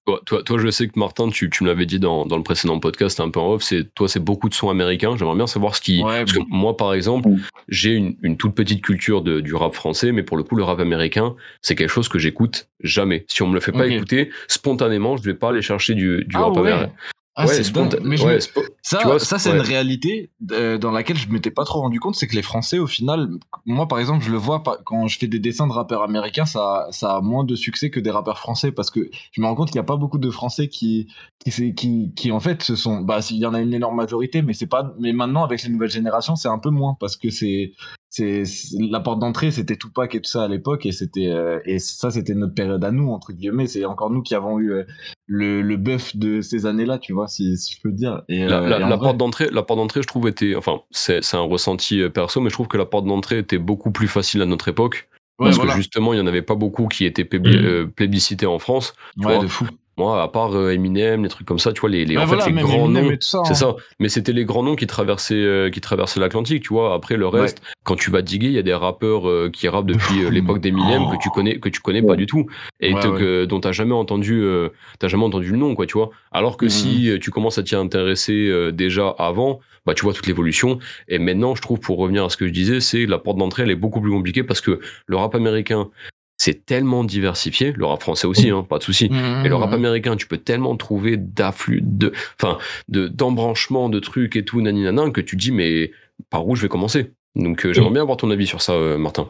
Toi, 0.07 0.19
toi, 0.23 0.43
toi, 0.43 0.57
je 0.59 0.69
sais 0.69 0.87
que 0.87 0.99
Martin, 0.99 1.29
tu, 1.29 1.49
tu 1.49 1.63
me 1.63 1.69
l'avais 1.69 1.87
dit 1.87 1.99
dans, 1.99 2.27
dans 2.27 2.37
le 2.37 2.43
précédent 2.43 2.79
podcast 2.79 3.19
un 3.19 3.29
peu 3.31 3.39
en 3.39 3.53
off, 3.53 3.63
c'est 3.63 3.91
toi, 3.95 4.07
c'est 4.07 4.19
beaucoup 4.19 4.49
de 4.49 4.53
sons 4.53 4.69
américains. 4.69 5.15
J'aimerais 5.17 5.35
bien 5.35 5.47
savoir 5.47 5.75
ce 5.75 5.81
qui. 5.81 6.03
Ouais, 6.03 6.19
parce 6.19 6.33
que 6.33 6.43
moi, 6.47 6.77
par 6.77 6.93
exemple, 6.93 7.27
Mm. 7.29 7.37
j'ai 7.69 7.93
une, 7.95 8.15
une 8.21 8.37
toute 8.37 8.53
petite 8.53 8.83
culture 8.83 9.23
de, 9.23 9.39
du 9.41 9.55
rap 9.55 9.73
français, 9.73 10.11
mais 10.11 10.21
pour 10.21 10.37
le 10.37 10.43
coup, 10.43 10.55
le 10.57 10.63
rap 10.63 10.79
américain, 10.79 11.35
c'est 11.63 11.73
quelque 11.73 11.89
chose 11.89 12.07
que 12.07 12.19
j'écoute 12.19 12.69
jamais. 12.81 13.25
Si 13.29 13.41
on 13.41 13.47
me 13.47 13.55
le 13.55 13.59
fait 13.59 13.71
pas 13.71 13.87
écouter, 13.87 14.29
spontanément, 14.47 15.17
je 15.17 15.23
vais 15.23 15.33
pas 15.33 15.49
aller 15.49 15.63
chercher 15.63 15.95
du, 15.95 16.23
du 16.25 16.35
Ah 16.35 16.43
rap 16.43 16.55
ouais. 16.57 16.71
américain. 16.71 16.91
Ah, 17.37 17.47
c'est 17.47 17.63
sponta- 17.63 17.97
dingue. 17.97 18.05
Mais 18.07 18.17
je 18.17 18.25
ouais, 18.25 18.33
me- 18.35 18.39
spo- 18.39 18.65
Ça, 18.81 18.99
vois, 19.03 19.19
ça 19.19 19.37
c'est 19.39 19.49
ouais. 19.49 19.55
une 19.57 19.61
réalité 19.61 20.31
euh, 20.51 20.77
dans 20.77 20.91
laquelle 20.91 21.17
je 21.17 21.27
m'étais 21.29 21.51
pas 21.51 21.65
trop 21.65 21.81
rendu 21.81 21.99
compte, 21.99 22.15
c'est 22.15 22.27
que 22.27 22.35
les 22.35 22.41
Français, 22.41 22.79
au 22.79 22.87
final, 22.87 23.29
moi 23.65 23.87
par 23.87 23.99
exemple, 23.99 24.23
je 24.23 24.31
le 24.31 24.37
vois 24.37 24.63
pas- 24.63 24.77
quand 24.85 25.07
je 25.07 25.19
fais 25.19 25.27
des 25.27 25.39
dessins 25.39 25.67
de 25.67 25.73
rappeurs 25.73 26.01
américains, 26.03 26.45
ça, 26.45 26.87
ça 26.91 27.15
a 27.17 27.21
moins 27.21 27.43
de 27.43 27.55
succès 27.55 27.89
que 27.89 27.99
des 27.99 28.11
rappeurs 28.11 28.39
français 28.39 28.71
parce 28.71 28.89
que 28.89 29.09
je 29.31 29.41
me 29.41 29.45
rends 29.47 29.55
compte 29.55 29.67
qu'il 29.67 29.75
y 29.77 29.79
a 29.79 29.83
pas 29.83 29.97
beaucoup 29.97 30.17
de 30.17 30.29
Français 30.31 30.69
qui, 30.69 31.07
qui, 31.43 31.73
qui, 31.75 32.13
qui 32.15 32.31
en 32.31 32.39
fait, 32.39 32.63
ce 32.63 32.75
sont, 32.75 33.01
bah, 33.01 33.19
il 33.29 33.37
y 33.37 33.45
en 33.45 33.53
a 33.53 33.59
une 33.59 33.73
énorme 33.73 33.97
majorité, 33.97 34.41
mais 34.41 34.53
c'est 34.53 34.67
pas, 34.67 34.93
mais 34.99 35.11
maintenant 35.11 35.43
avec 35.43 35.61
les 35.63 35.69
nouvelles 35.69 35.89
générations, 35.91 36.35
c'est 36.35 36.47
un 36.49 36.59
peu 36.59 36.69
moins 36.69 36.95
parce 36.99 37.17
que 37.17 37.29
c'est, 37.31 37.73
c'est 38.17 38.43
la 38.79 38.99
porte 39.01 39.19
d'entrée, 39.19 39.51
c'était 39.51 39.75
Tupac 39.75 40.15
et 40.15 40.21
tout 40.21 40.29
ça 40.29 40.43
à 40.43 40.47
l'époque 40.47 40.85
et 40.85 40.91
c'était, 40.93 41.27
euh, 41.27 41.59
et 41.65 41.79
ça 41.79 42.11
c'était 42.11 42.33
notre 42.33 42.53
période 42.53 42.83
à 42.85 42.91
nous 42.91 43.09
entre 43.11 43.33
guillemets, 43.33 43.67
c'est 43.67 43.83
encore 43.83 44.09
nous 44.09 44.21
qui 44.21 44.35
avons 44.35 44.57
eu 44.59 44.71
euh, 44.71 44.83
le, 45.27 45.61
le 45.61 45.75
buff 45.77 46.15
de 46.15 46.39
ces 46.41 46.65
années-là, 46.65 46.97
tu 46.97 47.11
vois, 47.13 47.27
si, 47.27 47.57
si 47.57 47.75
je 47.75 47.81
peux 47.81 47.91
dire. 47.91 48.21
Et, 48.29 48.45
La, 48.47 48.59
euh, 48.61 48.67
la- 48.69 48.79
et 48.79 48.83
en 48.83 48.89
la 48.89 48.95
vrai- 48.95 49.05
porte 49.07 49.17
d'entrée, 49.17 49.49
la 49.51 49.63
porte 49.63 49.79
d'entrée, 49.79 50.01
je 50.01 50.07
trouve 50.07 50.27
était, 50.29 50.55
enfin, 50.55 50.81
c'est 50.91 51.23
c'est 51.23 51.35
un 51.37 51.41
ressenti 51.41 52.07
perso, 52.09 52.39
mais 52.39 52.49
je 52.49 52.53
trouve 52.55 52.67
que 52.69 52.77
la 52.77 52.85
porte 52.85 53.05
d'entrée 53.05 53.39
était 53.39 53.57
beaucoup 53.57 53.91
plus 53.91 54.07
facile 54.07 54.41
à 54.41 54.45
notre 54.45 54.67
époque 54.69 55.09
Ouais, 55.37 55.47
parce 55.47 55.57
voilà. 55.57 55.73
que 55.73 55.77
justement, 55.77 56.13
il 56.13 56.17
y 56.17 56.21
en 56.21 56.27
avait 56.27 56.41
pas 56.41 56.55
beaucoup 56.55 56.87
qui 56.87 57.03
étaient 57.03 57.25
Mm. 57.25 57.91
plébiscités 57.93 58.45
en 58.45 58.57
France. 58.59 58.93
tu 59.19 59.27
ouais, 59.27 59.33
vois. 59.35 59.43
de 59.43 59.47
fou. 59.49 59.65
Moi, 59.97 60.21
à 60.21 60.27
part 60.27 60.53
euh, 60.53 60.71
Eminem, 60.73 61.23
les 61.23 61.29
trucs 61.29 61.47
comme 61.47 61.59
ça, 61.59 61.71
tu 61.71 61.79
vois, 61.79 61.89
les, 61.89 62.03
les, 62.03 62.17
Ouais, 62.17 62.23
en 62.23 62.27
fait, 62.27 62.35
les 62.51 62.61
grands 62.61 62.85
Eminem 62.85 63.09
noms. 63.11 63.17
C'est 63.21 63.37
hein. 63.37 63.53
ça. 63.53 63.75
Mais 63.99 64.09
c'était 64.09 64.33
les 64.33 64.43
grands 64.43 64.61
noms 64.63 64.75
qui 64.75 64.87
traversaient, 64.87 65.35
euh, 65.35 65.69
qui 65.69 65.79
traversaient 65.79 66.19
l'Atlantique, 66.19 66.63
tu 66.63 66.73
vois. 66.73 66.93
Après, 66.93 67.15
le 67.15 67.27
reste, 67.27 67.61
quand 67.83 67.95
tu 67.95 68.11
vas 68.11 68.21
diguer, 68.21 68.47
il 68.47 68.53
y 68.53 68.57
a 68.57 68.61
des 68.63 68.73
rappeurs 68.73 69.29
euh, 69.29 69.49
qui 69.51 69.69
rappent 69.69 69.85
depuis 69.85 70.29
l'époque 70.31 70.59
d'Eminem 70.59 71.03
Oh. 71.07 71.11
que 71.11 71.17
tu 71.21 71.29
connais, 71.29 71.59
que 71.59 71.69
tu 71.69 71.79
connais 71.79 72.01
Ouais. 72.01 72.07
pas 72.07 72.15
du 72.17 72.25
tout 72.25 72.45
et 72.81 72.93
Ouais, 72.93 72.99
que- 72.99 73.45
dont 73.45 73.59
t'as 73.61 73.71
jamais 73.71 73.93
entendu, 73.93 74.41
euh, 74.41 74.69
t'as 74.99 75.07
jamais 75.07 75.23
entendu 75.23 75.51
le 75.51 75.57
nom, 75.57 75.75
quoi, 75.75 75.85
tu 75.85 75.97
vois. 75.97 76.09
Alors 76.31 76.57
que 76.57 76.65
Mhm. 76.65 76.69
si 76.71 77.09
euh, 77.09 77.17
tu 77.19 77.31
commences 77.31 77.57
à 77.57 77.63
t'y 77.63 77.75
intéresser 77.75 78.51
déjà 78.73 79.07
avant, 79.17 79.59
bah 79.85 79.93
tu 79.93 80.03
vois 80.03 80.13
toute 80.13 80.27
l'évolution. 80.27 80.79
Et 81.07 81.19
maintenant, 81.19 81.55
je 81.55 81.61
trouve, 81.61 81.79
pour 81.79 81.97
revenir 81.99 82.25
à 82.25 82.29
ce 82.29 82.35
que 82.37 82.47
je 82.47 82.51
disais, 82.51 82.81
c'est 82.81 83.05
la 83.05 83.17
porte 83.19 83.37
d'entrée, 83.37 83.63
elle 83.63 83.71
est 83.71 83.75
beaucoup 83.75 84.01
plus 84.01 84.11
compliquée 84.11 84.43
parce 84.43 84.59
que 84.59 84.79
le 85.07 85.15
rap 85.15 85.35
américain, 85.35 85.89
c'est 86.37 86.65
tellement 86.65 87.03
diversifié, 87.03 87.71
le 87.71 87.85
rap 87.85 88.01
français 88.01 88.27
aussi, 88.27 88.49
hein, 88.49 88.65
pas 88.67 88.77
de 88.77 88.83
souci. 88.83 89.09
Mmh, 89.09 89.41
Mais 89.43 89.49
le 89.49 89.55
rap 89.55 89.71
mmh. 89.71 89.73
américain, 89.73 90.15
tu 90.15 90.27
peux 90.27 90.37
tellement 90.37 90.75
trouver 90.75 91.17
d'afflux, 91.17 91.81
de, 91.81 92.11
enfin, 92.39 92.57
de, 92.89 93.07
d'embranchements, 93.07 93.89
de 93.89 93.99
trucs 93.99 94.35
et 94.35 94.43
tout, 94.43 94.61
naninana, 94.61 95.09
que 95.11 95.21
tu 95.21 95.35
dis, 95.35 95.51
mais 95.51 95.91
par 96.29 96.47
où 96.47 96.55
je 96.55 96.61
vais 96.61 96.69
commencer? 96.69 97.13
Donc, 97.35 97.65
euh, 97.65 97.73
j'aimerais 97.73 97.91
bien 97.91 98.01
avoir 98.01 98.17
ton 98.17 98.31
avis 98.31 98.47
sur 98.47 98.61
ça, 98.61 98.73
euh, 98.73 98.97
Martin. 98.97 99.29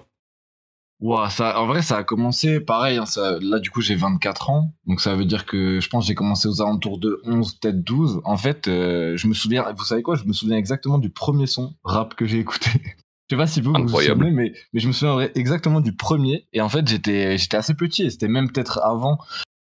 Ça, 1.29 1.59
en 1.59 1.67
vrai, 1.67 1.81
ça 1.81 1.97
a 1.97 2.03
commencé 2.03 2.59
pareil. 2.59 2.97
hein, 2.97 3.05
ça, 3.05 3.37
là, 3.41 3.59
du 3.59 3.69
coup, 3.69 3.81
j'ai 3.81 3.95
24 3.95 4.49
ans. 4.49 4.73
Donc, 4.87 5.01
ça 5.01 5.13
veut 5.15 5.25
dire 5.25 5.45
que 5.45 5.79
je 5.79 5.89
pense 5.89 6.05
que 6.05 6.07
j'ai 6.07 6.15
commencé 6.15 6.47
aux 6.47 6.61
alentours 6.61 6.99
de 6.99 7.21
11, 7.25 7.55
peut-être 7.55 7.83
12. 7.83 8.21
En 8.23 8.37
fait, 8.37 8.67
euh, 8.67 9.17
je 9.17 9.27
me 9.27 9.33
souviens, 9.33 9.65
vous 9.75 9.83
savez 9.83 10.01
quoi? 10.01 10.15
Je 10.15 10.23
me 10.23 10.33
souviens 10.33 10.57
exactement 10.57 10.97
du 10.97 11.09
premier 11.09 11.47
son 11.47 11.73
rap 11.83 12.15
que 12.15 12.25
j'ai 12.25 12.39
écouté. 12.39 12.69
je 13.29 13.35
sais 13.35 13.37
pas 13.37 13.47
si 13.47 13.61
vous 13.61 13.71
vous, 13.71 13.77
vous 13.77 13.83
Incroyable. 13.83 14.23
souvenez, 14.25 14.31
mais, 14.35 14.53
mais 14.73 14.79
je 14.79 14.87
me 14.87 14.93
souviens 14.93 15.27
exactement 15.35 15.81
du 15.81 15.95
premier. 15.95 16.47
Et 16.53 16.61
en 16.61 16.69
fait, 16.69 16.87
j'étais 16.87 17.37
j'étais 17.37 17.57
assez 17.57 17.73
petit. 17.73 18.03
et 18.03 18.09
C'était 18.09 18.27
même 18.27 18.51
peut-être 18.51 18.79
avant. 18.83 19.17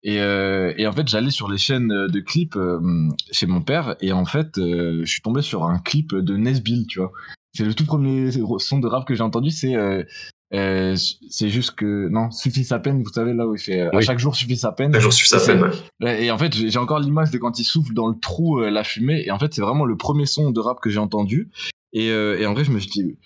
Et, 0.03 0.21
euh, 0.21 0.73
et 0.77 0.87
en 0.87 0.93
fait, 0.93 1.09
j'allais 1.09 1.31
sur 1.31 1.51
les 1.51 1.59
chaînes 1.59 1.89
de 1.89 2.21
clips 2.21 2.55
euh, 2.57 2.79
chez 3.33 3.47
mon 3.47 3.61
père. 3.63 3.97
Et 4.01 4.13
en 4.13 4.25
fait, 4.25 4.59
euh, 4.59 5.01
je 5.05 5.11
suis 5.11 5.21
tombé 5.23 5.43
sur 5.43 5.65
un 5.65 5.79
clip 5.79 6.15
de 6.15 6.37
Nesbill, 6.37 6.87
tu 6.87 7.01
vois. 7.01 7.13
C'est 7.55 7.65
le 7.65 7.75
tout 7.75 7.87
premier 7.87 8.31
son 8.59 8.79
de 8.79 8.87
rap 8.87 9.07
que 9.07 9.15
j'ai 9.15 9.23
entendu. 9.23 9.51
C'est 9.51 9.75
euh, 9.75 10.03
euh, 10.55 10.95
c'est 11.29 11.49
juste 11.49 11.73
que 11.73 12.09
non 12.09 12.31
suffit 12.31 12.63
sa 12.63 12.79
peine 12.79 13.03
vous 13.03 13.11
savez 13.13 13.35
là 13.35 13.49
où 13.49 13.57
il 13.57 13.61
fait 13.61 13.81
euh, 13.81 13.91
à 13.93 13.97
Oui. 13.97 14.05
chaque 14.05 14.21
jour 14.21 14.37
suffit 14.37 14.57
sa 14.57 14.71
peine 14.71 14.95
Un 14.95 15.01
jour 15.01 15.13
suffit 15.13 15.31
sa 15.31 15.41
peine. 15.41 15.65
ouais. 16.01 16.25
Et 16.25 16.31
en 16.31 16.39
fait 16.39 16.55
j'ai 16.55 16.79
encore 16.79 17.01
l'image 17.01 17.33
de 17.33 17.39
quand 17.39 17.59
il 17.59 17.65
souffle 17.65 17.93
dans 17.95 18.07
le 18.07 18.15
trou 18.17 18.61
euh, 18.61 18.71
la 18.71 18.85
fumée 18.85 19.25
et 19.27 19.33
en 19.33 19.41
fait 19.41 19.53
c'est 19.53 19.61
vraiment 19.61 19.85
le 19.85 19.97
premier 19.97 20.25
son 20.25 20.53
de 20.53 20.61
rap 20.61 20.79
que 20.81 20.89
j'ai 20.89 21.01
entendu 21.01 21.51
et, 21.93 22.11
euh, 22.13 22.39
et 22.39 22.47
en 22.47 22.55
vrai 22.55 22.63
je 22.63 22.71
me 22.71 22.79
suis 22.79 22.91
dit 22.91 23.17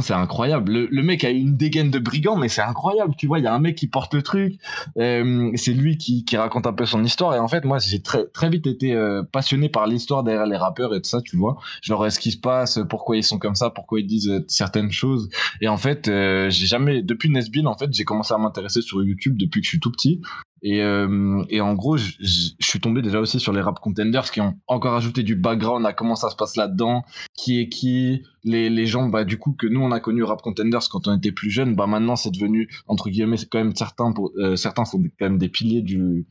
c'est 0.00 0.14
incroyable 0.14 0.72
le, 0.72 1.02
mec 1.02 1.24
a 1.24 1.30
une 1.30 1.56
dégaine 1.56 1.90
de 1.90 1.98
brigand 1.98 2.36
mais 2.36 2.48
c'est 2.48 2.62
incroyable 2.62 3.14
tu 3.16 3.26
vois 3.26 3.38
il 3.38 3.44
y 3.44 3.46
a 3.46 3.54
un 3.54 3.58
mec 3.58 3.76
qui 3.76 3.88
porte 3.88 4.14
le 4.14 4.22
truc 4.22 4.58
euh, 4.98 5.50
c'est 5.54 5.72
lui 5.72 5.98
qui, 5.98 6.24
raconte 6.34 6.66
un 6.66 6.72
peu 6.72 6.84
son 6.84 7.04
histoire 7.04 7.34
et 7.34 7.38
en 7.38 7.46
fait 7.46 7.64
moi 7.64 7.78
j'ai 7.78 8.02
très 8.02 8.26
très 8.26 8.50
vite 8.50 8.66
été 8.66 8.92
euh, 8.92 9.22
passionné 9.22 9.68
par 9.68 9.86
l'histoire 9.86 10.24
derrière 10.24 10.46
les 10.46 10.56
rappeurs 10.56 10.94
et 10.94 11.00
tout 11.00 11.08
ça 11.08 11.20
tu 11.22 11.36
vois 11.36 11.58
genre 11.80 12.10
ce 12.10 12.18
qui 12.18 12.32
se 12.32 12.38
passe 12.38 12.80
pourquoi 12.88 13.16
ils 13.16 13.22
sont 13.22 13.38
comme 13.38 13.54
ça 13.54 13.70
pourquoi 13.70 14.00
ils 14.00 14.06
disent 14.06 14.28
euh, 14.28 14.44
certaines 14.48 14.90
choses 14.90 15.30
et 15.60 15.68
en 15.68 15.76
fait, 15.76 16.06
j'ai 16.06 16.66
jamais, 16.66 17.02
depuis 17.02 17.30
Nesbill, 17.30 17.66
en 17.66 17.76
fait, 17.76 17.92
j'ai 17.92 18.04
commencé 18.04 18.34
à 18.34 18.38
m'intéresser 18.38 18.82
sur 18.82 19.02
YouTube 19.02 19.36
depuis 19.36 19.60
que 19.60 19.64
je 19.64 19.70
suis 19.70 19.80
tout 19.80 19.90
petit. 19.90 20.20
Et, 20.66 20.80
euh, 20.82 21.44
et 21.50 21.60
en 21.60 21.74
gros, 21.74 21.98
je 21.98 22.12
je- 22.20 22.50
je 22.58 22.66
suis 22.66 22.80
tombé 22.80 23.02
déjà 23.02 23.20
aussi 23.20 23.38
sur 23.38 23.52
les 23.52 23.60
rap 23.60 23.78
contenders 23.80 24.30
qui 24.30 24.40
ont 24.40 24.54
encore 24.66 24.94
ajouté 24.96 25.22
du 25.22 25.36
background 25.36 25.84
à 25.84 25.92
comment 25.92 26.16
ça 26.16 26.30
se 26.30 26.36
passe 26.36 26.56
là-dedans, 26.56 27.04
qui 27.36 27.60
est 27.60 27.68
qui, 27.68 28.22
les, 28.44 28.70
les 28.70 28.86
gens, 28.86 29.08
bah, 29.08 29.24
du 29.24 29.36
coup, 29.36 29.52
que 29.52 29.66
nous, 29.66 29.80
on 29.82 29.92
a 29.92 30.00
connu 30.00 30.22
rap 30.22 30.40
contenders 30.40 30.88
quand 30.90 31.06
on 31.06 31.16
était 31.18 31.32
plus 31.32 31.50
jeune, 31.50 31.74
bah, 31.76 31.86
maintenant, 31.86 32.16
c'est 32.16 32.30
devenu, 32.30 32.68
entre 32.86 33.10
guillemets, 33.10 33.36
c'est 33.36 33.48
quand 33.50 33.58
même 33.58 33.76
certains, 33.76 34.12
pour, 34.12 34.32
euh, 34.38 34.56
certains 34.56 34.86
sont 34.86 35.02
quand 35.02 35.26
même 35.26 35.36
des 35.38 35.50
piliers 35.50 35.82
du, 35.82 36.26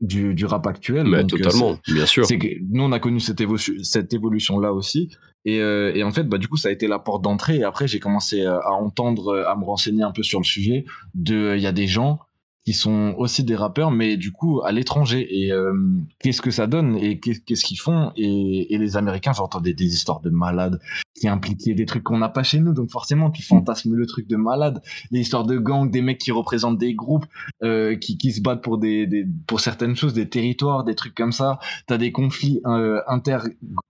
du, 0.00 0.34
du 0.34 0.46
rap 0.46 0.66
actuel. 0.66 1.06
Mais 1.06 1.18
Donc, 1.22 1.34
euh, 1.34 1.36
totalement, 1.42 1.78
bien 1.86 2.06
sûr. 2.06 2.24
c'est 2.24 2.38
que 2.38 2.48
nous 2.70 2.82
on 2.82 2.92
a 2.92 2.98
connu 2.98 3.20
cette, 3.20 3.40
évo- 3.40 3.58
cette 3.84 4.12
évolution 4.14 4.58
là 4.58 4.72
aussi 4.72 5.10
et, 5.44 5.60
euh, 5.60 5.92
et 5.94 6.02
en 6.02 6.10
fait 6.10 6.24
bah 6.24 6.38
du 6.38 6.48
coup 6.48 6.56
ça 6.56 6.68
a 6.68 6.72
été 6.72 6.88
la 6.88 6.98
porte 6.98 7.22
d'entrée 7.22 7.56
et 7.58 7.64
après 7.64 7.86
j'ai 7.86 8.00
commencé 8.00 8.40
euh, 8.42 8.58
à 8.60 8.72
entendre 8.72 9.44
à 9.46 9.54
me 9.56 9.64
renseigner 9.64 10.02
un 10.02 10.10
peu 10.10 10.22
sur 10.22 10.40
le 10.40 10.44
sujet 10.44 10.84
de 11.14 11.54
il 11.56 11.62
y 11.62 11.66
a 11.66 11.72
des 11.72 11.86
gens 11.86 12.18
qui 12.64 12.72
sont 12.72 13.14
aussi 13.18 13.44
des 13.44 13.56
rappeurs 13.56 13.90
mais 13.90 14.16
du 14.16 14.32
coup 14.32 14.62
à 14.64 14.72
l'étranger 14.72 15.26
et 15.30 15.52
euh, 15.52 15.74
qu'est-ce 16.20 16.40
que 16.42 16.50
ça 16.50 16.66
donne 16.66 16.96
et 16.96 17.20
qu'est- 17.20 17.44
qu'est-ce 17.44 17.64
qu'ils 17.64 17.78
font? 17.78 18.12
Et, 18.16 18.74
et 18.74 18.78
les 18.78 18.96
américains 18.96 19.32
j'entendais 19.32 19.74
des 19.74 19.86
histoires 19.94 20.20
de 20.20 20.30
malades 20.30 20.80
qui 21.14 21.28
impliquait 21.28 21.74
des 21.74 21.86
trucs 21.86 22.02
qu'on 22.02 22.18
n'a 22.18 22.28
pas 22.28 22.42
chez 22.42 22.58
nous. 22.58 22.72
Donc 22.72 22.90
forcément, 22.90 23.30
tu 23.30 23.42
fantasmes 23.42 23.94
le 23.94 24.04
truc 24.06 24.26
de 24.28 24.36
malade, 24.36 24.82
les 25.12 25.20
histoires 25.20 25.44
de 25.44 25.56
gangs, 25.58 25.88
des 25.90 26.02
mecs 26.02 26.18
qui 26.18 26.32
représentent 26.32 26.78
des 26.78 26.94
groupes, 26.94 27.26
euh, 27.62 27.94
qui, 27.96 28.18
qui 28.18 28.32
se 28.32 28.40
battent 28.40 28.62
pour 28.62 28.78
des, 28.78 29.06
des, 29.06 29.24
pour 29.46 29.60
certaines 29.60 29.94
choses, 29.94 30.12
des 30.12 30.28
territoires, 30.28 30.82
des 30.82 30.96
trucs 30.96 31.14
comme 31.14 31.30
ça. 31.30 31.60
T'as 31.86 31.98
des 31.98 32.10
conflits 32.10 32.60
euh, 32.66 33.00
inter 33.06 33.38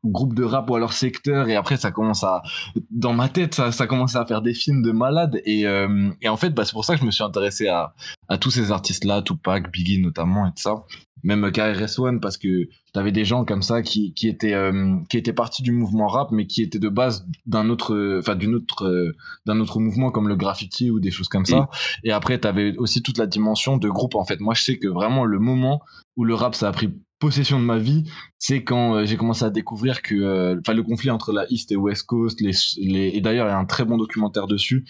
groupes 0.05 0.35
de 0.35 0.45
rap 0.45 0.69
ou 0.69 0.75
alors 0.75 0.93
secteur, 0.93 1.49
et 1.49 1.57
après 1.57 1.79
ça 1.79 1.91
commence 1.91 2.25
à, 2.25 2.43
dans 2.91 3.15
ma 3.15 3.31
tête, 3.31 3.55
ça, 3.55 3.73
ça 3.73 3.87
commence 3.87 4.17
à 4.17 4.27
faire 4.27 4.43
des 4.43 4.53
films 4.53 4.83
de 4.83 4.93
malade. 4.93 5.41
Et, 5.47 5.67
euh, 5.67 6.11
et 6.21 6.29
en 6.29 6.37
fait, 6.37 6.51
bah, 6.51 6.67
c'est 6.67 6.73
pour 6.73 6.85
ça 6.85 6.95
que 6.95 7.01
je 7.01 7.07
me 7.07 7.11
suis 7.11 7.25
intéressé 7.25 7.69
à, 7.69 7.95
à 8.29 8.39
tous 8.39 8.51
ces 8.51 8.71
artistes-là, 8.71 9.23
Tupac, 9.23 9.71
Biggie 9.73 10.01
notamment, 10.01 10.47
et 10.47 10.51
tout 10.51 10.63
ça. 10.63 10.85
Même 11.25 11.51
KRS-One 11.51 12.21
parce 12.21 12.37
que 12.37 12.69
t'avais 12.93 13.11
des 13.11 13.25
gens 13.25 13.47
comme 13.47 13.63
ça 13.63 13.81
qui, 13.81 14.13
qui 14.13 14.29
étaient 14.29 14.53
euh, 14.53 14.97
qui 15.09 15.17
étaient 15.17 15.33
partis 15.33 15.63
du 15.63 15.73
mouvement 15.73 16.07
rap 16.07 16.29
mais 16.33 16.47
qui 16.47 16.61
étaient 16.61 16.79
de 16.79 16.91
base 16.91 17.27
d'un 17.47 17.71
autre 17.71 18.19
enfin 18.19 18.37
d'une 18.37 18.55
autre 18.55 18.85
euh, 18.85 19.17
d'un 19.47 19.59
autre 19.59 19.81
mouvement 19.81 20.11
comme 20.11 20.29
le 20.29 20.37
graffiti 20.37 20.91
ou 20.91 21.01
des 21.01 21.11
choses 21.11 21.29
comme 21.29 21.47
ça. 21.47 21.71
Et 22.05 22.13
après 22.13 22.39
t'avais 22.39 22.77
aussi 22.77 23.03
toute 23.03 23.17
la 23.17 23.27
dimension 23.27 23.79
de 23.79 23.89
groupe 23.89 24.17
en 24.17 24.25
fait. 24.25 24.39
Moi 24.39 24.53
je 24.53 24.65
sais 24.65 24.79
que 24.79 24.87
vraiment 24.87 25.25
le 25.25 25.39
moment 25.39 25.81
où 26.17 26.25
le 26.25 26.35
rap 26.35 26.55
ça 26.55 26.69
a 26.69 26.73
pris 26.73 26.93
possession 27.19 27.59
de 27.59 27.65
ma 27.65 27.79
vie 27.79 28.05
c'est 28.39 28.63
quand 28.63 28.97
euh, 28.97 29.05
j'ai 29.07 29.17
commencé 29.17 29.47
à 29.47 29.51
découvrir 29.51 30.03
que 30.03 30.59
enfin 30.59 30.75
le 30.75 30.83
conflit 30.83 31.11
entre 31.11 31.33
la 31.33 31.51
East 31.51 31.73
et 31.73 31.77
West 31.77 32.05
Coast 32.05 32.39
les, 32.43 32.53
les 32.77 33.13
et 33.15 33.23
d'ailleurs 33.23 33.47
il 33.47 33.51
y 33.51 33.53
a 33.53 33.59
un 33.59 33.65
très 33.65 33.87
bon 33.87 33.97
documentaire 33.97 34.47
dessus 34.47 34.85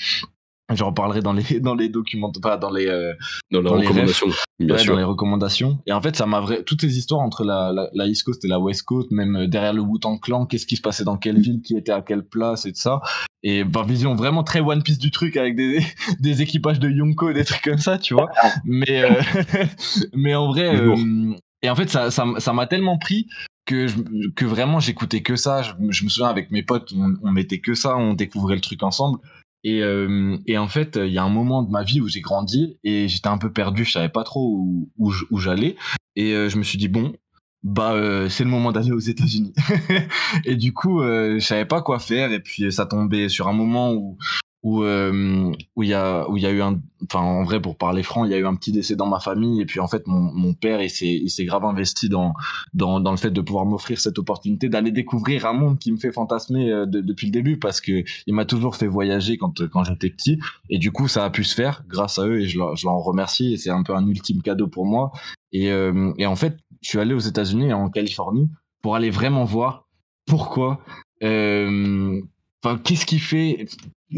J'en 0.73 0.87
reparlerai 0.87 1.21
dans 1.21 1.35
les 1.35 1.43
dans 1.61 1.75
les 1.75 1.89
documents, 1.91 2.33
pas 2.43 2.57
dans 2.57 2.71
les 2.71 2.87
euh, 2.87 3.13
dans, 3.51 3.61
les 3.61 3.69
recommandations, 3.69 4.29
bien 4.59 4.75
ouais, 4.75 4.79
sûr. 4.81 4.93
dans 4.93 4.99
les 4.99 5.05
recommandations. 5.05 5.79
Et 5.87 5.93
en 5.93 6.01
fait, 6.01 6.17
ça 6.17 6.25
m'a 6.25 6.41
vrai 6.41 6.63
toutes 6.65 6.81
ces 6.81 6.97
histoires 6.97 7.21
entre 7.21 7.45
la, 7.45 7.71
la, 7.73 7.91
la, 7.93 8.07
East 8.07 8.25
Coast 8.25 8.45
et 8.47 8.49
la 8.49 8.59
West 8.59 8.83
Coast, 8.85 9.11
même 9.11 9.37
euh, 9.37 9.47
derrière 9.47 9.75
le 9.75 9.83
Wu-Tang 9.83 10.19
Clan, 10.21 10.47
qu'est-ce 10.47 10.67
qui 10.67 10.77
se 10.77 10.81
passait 10.81 11.05
dans 11.05 11.19
quelle 11.19 11.39
ville, 11.39 11.61
qui 11.61 11.77
était 11.77 11.93
à 11.93 12.01
quelle 12.01 12.25
place 12.25 12.65
et 12.65 12.73
tout 12.73 12.81
ça. 12.81 13.03
Et 13.43 13.63
bah, 13.63 13.85
vision 13.87 14.15
vraiment 14.15 14.43
très 14.43 14.61
One 14.61 14.83
Piece 14.83 14.99
du 14.99 15.11
truc 15.11 15.37
avec 15.37 15.55
des 15.55 15.81
des 16.21 16.41
équipages 16.41 16.81
de 16.81 16.89
Yonko 16.89 17.31
et 17.31 17.35
des 17.35 17.45
trucs 17.45 17.63
comme 17.63 17.79
ça, 17.79 17.99
tu 17.99 18.15
vois. 18.15 18.31
Mais 18.65 19.05
euh, 19.05 19.21
mais 20.15 20.35
en 20.35 20.47
vrai, 20.47 20.75
euh, 20.75 21.35
et 21.61 21.69
en 21.69 21.75
fait, 21.75 21.91
ça 21.91 22.11
ça 22.11 22.25
ça 22.39 22.53
m'a 22.55 22.67
tellement 22.67 22.97
pris 22.97 23.27
que 23.67 23.87
je, 23.87 23.97
que 24.35 24.47
vraiment 24.47 24.81
j'écoutais 24.81 25.21
que 25.21 25.37
ça. 25.37 25.61
Je, 25.61 25.73
je, 25.91 26.05
me 26.05 26.09
souviens 26.09 26.29
avec 26.29 26.51
mes 26.51 26.63
potes, 26.63 26.91
on, 26.97 27.17
on 27.23 27.31
mettait 27.33 27.61
que 27.61 27.75
ça, 27.75 27.99
on 27.99 28.15
découvrait 28.15 28.55
le 28.55 28.63
truc 28.63 28.83
ensemble. 28.83 29.19
Et, 29.65 29.83
euh, 29.83 30.37
et 30.47 30.59
en 30.59 30.69
fait, 30.69 30.97
il 31.03 31.13
y 31.13 31.19
a 31.19 31.25
un 31.25 31.31
moment 31.31 31.63
de 31.63 31.71
ma 31.71 31.83
vie 31.83 32.01
où 32.01 32.09
j'ai 32.09 32.21
grandi 32.21 32.79
et 32.85 33.09
j'étais 33.09 33.29
un 33.29 33.39
peu 33.39 33.51
perdu, 33.51 33.85
je 33.85 33.93
savais 33.93 34.11
pas 34.11 34.23
trop 34.23 34.47
où, 34.47 34.91
où, 34.99 35.39
j'allais. 35.39 35.77
Et 36.17 36.33
euh, 36.35 36.51
je 36.51 36.59
me 36.59 36.63
suis 36.63 36.77
dit, 36.79 36.89
bon, 36.89 37.15
bah 37.63 37.93
euh, 37.95 38.29
c'est 38.29 38.45
le 38.45 38.51
moment 38.51 38.73
d'aller 38.73 38.93
aux 38.93 38.99
États-Unis. 38.99 39.55
et 40.45 40.57
du 40.57 40.75
coup, 40.75 41.03
je 41.03 41.39
savais 41.41 41.65
pas 41.65 41.81
quoi 41.81 41.99
faire. 41.99 42.31
Et 42.33 42.41
puis 42.41 42.71
ça 42.71 42.85
tombait 42.85 43.31
sur 43.31 43.49
un 43.49 43.55
moment 43.55 43.95
où 43.95 44.19
où 44.65 44.83
euh, 44.83 45.53
où 45.77 45.83
il 45.83 45.91
y 45.91 45.95
a 45.95 46.29
où 46.29 46.39
il 46.39 46.43
y 46.43 46.47
a 46.47 46.51
eu 46.51 46.63
un 46.63 46.81
enfin 47.05 47.21
en 47.21 47.45
vrai 47.45 47.61
pour 47.61 47.77
parler 47.77 48.03
franc 48.03 48.25
il 48.25 48.31
y 48.31 48.35
a 48.35 48.39
eu 48.39 48.47
un 48.47 48.55
petit 48.57 48.73
décès 48.73 48.97
dans 48.97 49.07
ma 49.07 49.21
famille. 49.21 49.61
Et 49.61 49.67
puis 49.67 49.79
en 49.79 49.87
fait 49.87 50.07
mon, 50.07 50.21
mon 50.33 50.55
père 50.55 50.81
il 50.81 50.89
s'est 50.89 51.13
il 51.23 51.29
s'est 51.29 51.45
grave 51.45 51.65
investi 51.67 52.09
dans 52.09 52.33
dans 52.73 52.99
dans 52.99 53.11
le 53.11 53.19
fait 53.19 53.31
de 53.31 53.41
pouvoir 53.43 53.67
m'offrir 53.67 54.01
cette 54.01 54.19
opportunité 54.19 54.71
d'aller 54.71 54.91
découvrir 54.91 55.45
un 55.45 55.53
monde 55.53 55.79
qui 55.79 55.93
me 55.93 55.99
fait 55.99 56.11
fantasmer 56.11 56.73
euh, 56.73 56.87
de, 56.87 57.03
depuis 57.03 57.27
le 57.27 57.33
début 57.33 57.59
parce 57.59 57.83
que 57.83 58.05
il 58.27 58.35
m'a 58.35 58.47
toujours 58.47 58.75
fait 58.75 58.87
voyager 58.87 59.37
quand 59.37 59.69
quand 59.69 59.85
j'étais 59.85 60.09
petit. 60.09 60.41
Et 60.71 60.79
du 60.79 60.91
coup 60.91 61.09
ça 61.09 61.27
a 61.27 61.31
pu 61.31 61.45
se 61.45 61.55
faire 61.55 61.85
grâce 61.87 62.19
à 62.19 62.27
eux 62.27 62.41
et 62.41 62.49
je 62.49 62.59
je 62.75 62.87
leur 62.87 62.95
en 62.95 63.03
remercie 63.03 63.53
et 63.53 63.59
c'est 63.59 63.71
un 63.71 63.83
peu 63.83 63.95
un 63.95 64.07
ultime 64.09 64.41
cadeau 64.41 64.67
pour 64.67 64.87
moi. 64.87 65.13
Et 65.53 65.71
euh, 65.71 66.15
et 66.17 66.25
en 66.25 66.37
fait 66.37 66.57
je 66.81 66.89
suis 66.89 66.99
allé 66.99 67.13
aux 67.13 67.19
États-Unis 67.19 67.75
en 67.75 67.91
Californie 67.91 68.49
pour 68.81 68.97
aller 68.97 69.11
vraiment 69.11 69.45
voir 69.45 69.89
pourquoi 70.27 70.81
euh, 71.23 72.21
Enfin, 72.65 72.79
qu'est-ce 72.83 73.05
qui 73.05 73.19
fait 73.19 73.67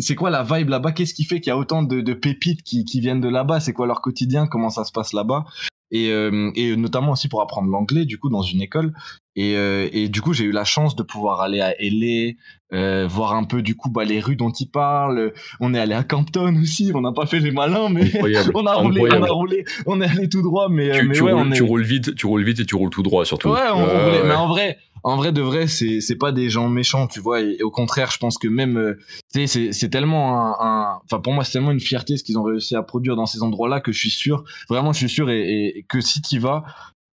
C'est 0.00 0.14
quoi 0.14 0.30
la 0.30 0.42
vibe 0.42 0.68
là-bas? 0.68 0.92
Qu'est-ce 0.92 1.14
qui 1.14 1.24
fait 1.24 1.40
qu'il 1.40 1.50
y 1.50 1.52
a 1.52 1.58
autant 1.58 1.82
de, 1.82 2.00
de 2.00 2.14
pépites 2.14 2.62
qui, 2.62 2.84
qui, 2.84 3.00
viennent 3.00 3.20
de 3.20 3.28
là-bas? 3.28 3.60
C'est 3.60 3.72
quoi 3.72 3.86
leur 3.86 4.00
quotidien? 4.00 4.46
Comment 4.46 4.70
ça 4.70 4.84
se 4.84 4.92
passe 4.92 5.12
là-bas? 5.12 5.44
Et, 5.92 6.10
euh, 6.10 6.50
et, 6.56 6.74
notamment 6.76 7.12
aussi 7.12 7.28
pour 7.28 7.40
apprendre 7.42 7.70
l'anglais, 7.70 8.04
du 8.04 8.18
coup, 8.18 8.28
dans 8.28 8.42
une 8.42 8.60
école. 8.60 8.92
Et, 9.36 9.54
euh, 9.56 9.88
et 9.92 10.08
du 10.08 10.20
coup, 10.20 10.32
j'ai 10.32 10.44
eu 10.44 10.50
la 10.50 10.64
chance 10.64 10.96
de 10.96 11.02
pouvoir 11.02 11.42
aller 11.42 11.60
à 11.60 11.74
LA, 11.78 12.32
euh, 12.72 13.06
voir 13.06 13.34
un 13.34 13.44
peu, 13.44 13.62
du 13.62 13.76
coup, 13.76 13.90
bah, 13.90 14.04
les 14.04 14.18
rues 14.18 14.34
dont 14.34 14.50
ils 14.50 14.68
parlent. 14.68 15.32
On 15.60 15.74
est 15.74 15.78
allé 15.78 15.94
à 15.94 16.02
Campton 16.02 16.56
aussi. 16.60 16.90
On 16.94 17.02
n'a 17.02 17.12
pas 17.12 17.26
fait 17.26 17.38
les 17.38 17.52
malins, 17.52 17.88
mais 17.88 18.10
on 18.54 18.66
a 18.66 18.74
roulé, 18.74 19.02
on 19.02 19.22
a 19.22 19.30
roulé, 19.30 19.64
on 19.86 20.00
est 20.00 20.08
allé 20.08 20.28
tout 20.28 20.42
droit. 20.42 20.68
Mais, 20.68 20.90
tu, 20.90 21.06
mais 21.06 21.14
tu, 21.14 21.22
ouais, 21.22 21.32
roules, 21.32 21.42
on 21.46 21.52
est... 21.52 21.56
tu 21.56 21.62
roules 21.62 21.84
vite, 21.84 22.14
tu 22.16 22.26
roules 22.26 22.44
vite 22.44 22.60
et 22.60 22.66
tu 22.66 22.74
roules 22.74 22.90
tout 22.90 23.02
droit 23.04 23.24
surtout. 23.24 23.50
Ouais, 23.50 23.68
on 23.72 23.84
roulait. 23.84 24.24
Mais 24.24 24.34
en 24.34 24.48
vrai, 24.48 24.78
en 25.06 25.14
vrai 25.16 25.30
de 25.30 25.40
vrai 25.40 25.68
c'est 25.68 26.00
c'est 26.00 26.16
pas 26.16 26.32
des 26.32 26.50
gens 26.50 26.68
méchants 26.68 27.06
tu 27.06 27.20
vois 27.20 27.40
et, 27.40 27.62
au 27.62 27.70
contraire 27.70 28.10
je 28.10 28.18
pense 28.18 28.38
que 28.38 28.48
même 28.48 28.76
euh, 28.76 28.98
c'est 29.28 29.46
c'est 29.46 29.88
tellement 29.88 30.60
un 30.60 30.98
enfin 31.04 31.20
pour 31.20 31.32
moi 31.32 31.44
c'est 31.44 31.52
tellement 31.52 31.70
une 31.70 31.80
fierté 31.80 32.16
ce 32.16 32.24
qu'ils 32.24 32.38
ont 32.38 32.42
réussi 32.42 32.74
à 32.74 32.82
produire 32.82 33.14
dans 33.14 33.26
ces 33.26 33.44
endroits 33.44 33.68
là 33.68 33.80
que 33.80 33.92
je 33.92 33.98
suis 34.00 34.10
sûr 34.10 34.42
vraiment 34.68 34.92
je 34.92 34.98
suis 34.98 35.08
sûr 35.08 35.30
et, 35.30 35.68
et 35.68 35.86
que 35.88 36.00
si 36.00 36.20
tu 36.20 36.40
vas 36.40 36.64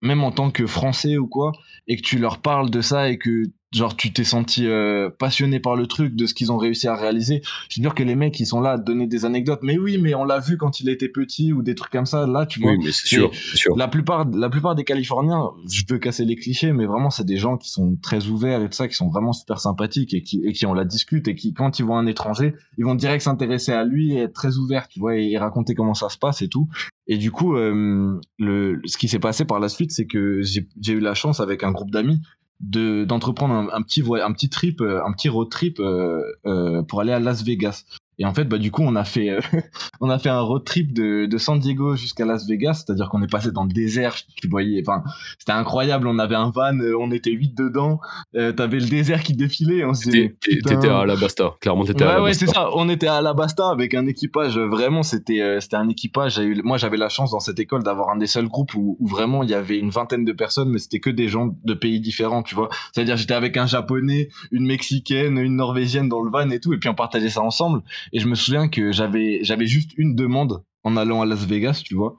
même 0.01 0.23
en 0.23 0.31
tant 0.31 0.49
que 0.49 0.65
français 0.65 1.17
ou 1.17 1.27
quoi 1.27 1.51
et 1.87 1.95
que 1.95 2.01
tu 2.01 2.17
leur 2.17 2.39
parles 2.39 2.71
de 2.71 2.81
ça 2.81 3.09
et 3.09 3.19
que 3.19 3.43
genre 3.73 3.95
tu 3.95 4.13
t'es 4.13 4.23
senti 4.23 4.67
euh, 4.67 5.09
passionné 5.09 5.59
par 5.59 5.75
le 5.75 5.87
truc 5.87 6.15
de 6.15 6.25
ce 6.25 6.33
qu'ils 6.33 6.51
ont 6.51 6.57
réussi 6.57 6.87
à 6.87 6.95
réaliser. 6.95 7.41
Je 7.69 7.79
veux 7.79 7.81
dire 7.81 7.95
que 7.95 8.03
les 8.03 8.15
mecs 8.15 8.39
ils 8.39 8.45
sont 8.45 8.61
là 8.61 8.71
à 8.71 8.77
te 8.77 8.83
donner 8.83 9.07
des 9.07 9.25
anecdotes. 9.25 9.61
Mais 9.63 9.77
oui 9.77 9.97
mais 9.97 10.13
on 10.13 10.23
l'a 10.23 10.39
vu 10.39 10.57
quand 10.57 10.79
il 10.79 10.89
était 10.89 11.09
petit 11.09 11.53
ou 11.53 11.61
des 11.61 11.75
trucs 11.75 11.91
comme 11.91 12.05
ça. 12.05 12.27
Là 12.27 12.45
tu 12.45 12.59
vois 12.59 12.71
oui 12.71 12.77
mais 12.83 12.91
c'est 12.91 13.07
sûr, 13.07 13.31
sûr. 13.33 13.75
la 13.75 13.87
plupart 13.87 14.27
la 14.29 14.49
plupart 14.49 14.75
des 14.75 14.83
californiens 14.83 15.49
je 15.69 15.83
peux 15.83 15.97
casser 15.97 16.25
les 16.25 16.35
clichés 16.35 16.71
mais 16.71 16.85
vraiment 16.85 17.09
c'est 17.09 17.25
des 17.25 17.37
gens 17.37 17.57
qui 17.57 17.69
sont 17.69 17.97
très 18.01 18.27
ouverts 18.27 18.61
et 18.61 18.67
tout 18.67 18.75
ça 18.75 18.87
qui 18.87 18.95
sont 18.95 19.09
vraiment 19.09 19.33
super 19.33 19.59
sympathiques 19.59 20.13
et 20.13 20.21
qui 20.21 20.41
et 20.45 20.53
qui 20.53 20.65
on 20.65 20.73
la 20.73 20.85
discute 20.85 21.27
et 21.27 21.35
qui 21.35 21.53
quand 21.53 21.79
ils 21.79 21.83
voient 21.83 21.97
un 21.97 22.07
étranger 22.07 22.53
ils 22.77 22.85
vont 22.85 22.95
direct 22.95 23.23
s'intéresser 23.23 23.71
à 23.71 23.83
lui 23.83 24.13
et 24.13 24.21
être 24.21 24.33
très 24.33 24.57
ouverts 24.57 24.87
tu 24.87 24.99
vois 24.99 25.17
et, 25.17 25.31
et, 25.31 25.37
raconter 25.37 25.75
comment 25.75 25.93
ça 25.93 26.09
se 26.09 26.17
passe 26.17 26.41
et 26.41 26.47
tout. 26.47 26.67
Et 27.07 27.17
du 27.17 27.31
coup 27.31 27.55
euh, 27.55 28.19
le 28.37 28.81
ce 28.85 28.97
qui 28.97 29.07
s'est 29.07 29.19
passé 29.19 29.45
par 29.45 29.59
la 29.59 29.69
suite 29.69 29.91
c'est 29.91 30.05
que 30.05 30.41
j'ai 30.41 30.93
eu 30.93 30.99
la 30.99 31.13
chance 31.13 31.39
avec 31.39 31.63
un 31.63 31.71
groupe 31.71 31.91
d'amis 31.91 32.21
de 32.63 33.03
d'entreprendre 33.03 33.53
un, 33.53 33.69
un, 33.73 33.81
petit 33.81 34.01
un 34.01 34.31
petit 34.31 34.49
trip 34.49 34.81
un 34.81 35.11
petit 35.11 35.29
road 35.29 35.49
trip 35.49 35.79
euh, 35.79 36.21
euh, 36.45 36.81
pour 36.81 37.01
aller 37.01 37.11
à 37.11 37.19
Las 37.19 37.43
Vegas 37.43 37.83
et 38.19 38.25
en 38.25 38.33
fait 38.33 38.45
bah 38.45 38.57
du 38.57 38.71
coup 38.71 38.83
on 38.83 38.95
a 38.95 39.03
fait 39.03 39.29
euh, 39.29 39.39
on 40.01 40.09
a 40.09 40.19
fait 40.19 40.29
un 40.29 40.41
road 40.41 40.63
trip 40.63 40.93
de, 40.93 41.25
de 41.25 41.37
San 41.37 41.59
Diego 41.59 41.95
jusqu'à 41.95 42.25
Las 42.25 42.47
Vegas 42.47 42.83
c'est-à-dire 42.85 43.09
qu'on 43.09 43.21
est 43.23 43.31
passé 43.31 43.51
dans 43.51 43.63
le 43.63 43.71
désert 43.71 44.15
tu 44.35 44.47
voyais 44.47 44.83
enfin 44.85 45.03
c'était 45.39 45.51
incroyable 45.51 46.07
on 46.07 46.19
avait 46.19 46.35
un 46.35 46.49
van 46.49 46.77
on 46.99 47.11
était 47.11 47.31
huit 47.31 47.55
dedans 47.55 47.99
euh, 48.35 48.51
t'avais 48.51 48.79
le 48.79 48.87
désert 48.87 49.23
qui 49.23 49.33
défilait 49.33 49.83
on 49.83 49.93
t'étais 49.93 50.89
à 50.89 50.99
Alabasta 50.99 51.55
clairement 51.59 51.85
t'étais 51.85 52.03
ouais, 52.03 52.09
à 52.09 52.13
Alabasta. 52.13 52.23
ouais 52.23 52.33
c'est 52.33 52.47
ça 52.47 52.69
on 52.73 52.89
était 52.89 53.07
à 53.07 53.15
Alabasta 53.15 53.69
avec 53.69 53.95
un 53.95 54.05
équipage 54.05 54.57
vraiment 54.57 55.03
c'était 55.03 55.41
euh, 55.41 55.59
c'était 55.59 55.77
un 55.77 55.89
équipage 55.89 56.37
eu, 56.37 56.61
moi 56.63 56.77
j'avais 56.77 56.97
la 56.97 57.09
chance 57.09 57.31
dans 57.31 57.39
cette 57.39 57.59
école 57.59 57.83
d'avoir 57.83 58.09
un 58.09 58.17
des 58.17 58.27
seuls 58.27 58.47
groupes 58.47 58.75
où, 58.75 58.97
où, 58.99 59.07
vraiment 59.07 59.43
il 59.43 59.49
y 59.49 59.53
avait 59.53 59.79
une 59.79 59.89
vingtaine 59.89 60.25
de 60.25 60.31
personnes 60.33 60.69
mais 60.69 60.79
c'était 60.79 60.99
que 60.99 61.09
des 61.09 61.27
gens 61.27 61.55
de 61.63 61.73
pays 61.73 61.99
différents 61.99 62.43
tu 62.43 62.55
vois. 62.55 62.69
C'est-à-dire 62.91 63.17
j'étais 63.17 63.33
avec 63.33 63.57
un 63.57 63.65
japonais 63.65 64.29
une 64.51 64.65
mexicaine 64.65 65.37
une 65.37 65.55
norvégienne 65.55 66.09
dans 66.09 66.21
le 66.21 66.29
van 66.29 66.49
et 66.49 66.59
tout 66.59 66.73
et 66.73 66.77
puis 66.77 66.89
on 66.89 66.95
partageait 66.95 67.29
ça 67.29 67.41
ensemble 67.41 67.81
et 68.11 68.19
je 68.19 68.27
me 68.27 68.35
souviens 68.35 68.67
que 68.67 68.91
j'avais 68.91 69.39
j'avais 69.43 69.67
juste 69.67 69.91
une 69.97 70.15
demande 70.15 70.63
en 70.83 70.97
allant 70.97 71.21
à 71.21 71.25
Las 71.25 71.45
Vegas, 71.45 71.81
tu 71.83 71.95
vois. 71.95 72.17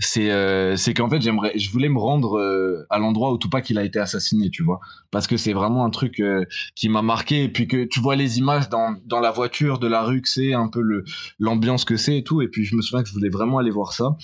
C'est 0.00 0.32
euh, 0.32 0.76
c'est 0.76 0.92
qu'en 0.92 1.08
fait 1.08 1.22
j'aimerais 1.22 1.56
je 1.56 1.70
voulais 1.70 1.88
me 1.88 2.00
rendre 2.00 2.38
euh, 2.38 2.84
à 2.90 2.98
l'endroit 2.98 3.32
où 3.32 3.38
Tupac 3.38 3.70
il 3.70 3.78
a 3.78 3.84
été 3.84 3.98
assassiné, 4.00 4.50
tu 4.50 4.64
vois. 4.64 4.80
Parce 5.12 5.28
que 5.28 5.36
c'est 5.36 5.52
vraiment 5.52 5.84
un 5.84 5.90
truc 5.90 6.18
euh, 6.18 6.44
qui 6.74 6.88
m'a 6.88 7.02
marqué 7.02 7.44
et 7.44 7.48
puis 7.48 7.68
que 7.68 7.84
tu 7.84 8.00
vois 8.00 8.16
les 8.16 8.38
images 8.38 8.68
dans 8.68 8.96
dans 9.06 9.20
la 9.20 9.30
voiture 9.30 9.78
de 9.78 9.86
la 9.86 10.02
rue 10.02 10.20
que 10.20 10.28
c'est 10.28 10.52
un 10.52 10.68
peu 10.68 10.80
le 10.80 11.04
l'ambiance 11.38 11.84
que 11.84 11.96
c'est 11.96 12.18
et 12.18 12.24
tout 12.24 12.42
et 12.42 12.48
puis 12.48 12.64
je 12.64 12.74
me 12.74 12.82
souviens 12.82 13.02
que 13.02 13.08
je 13.08 13.14
voulais 13.14 13.28
vraiment 13.28 13.58
aller 13.58 13.70
voir 13.70 13.92
ça. 13.92 14.16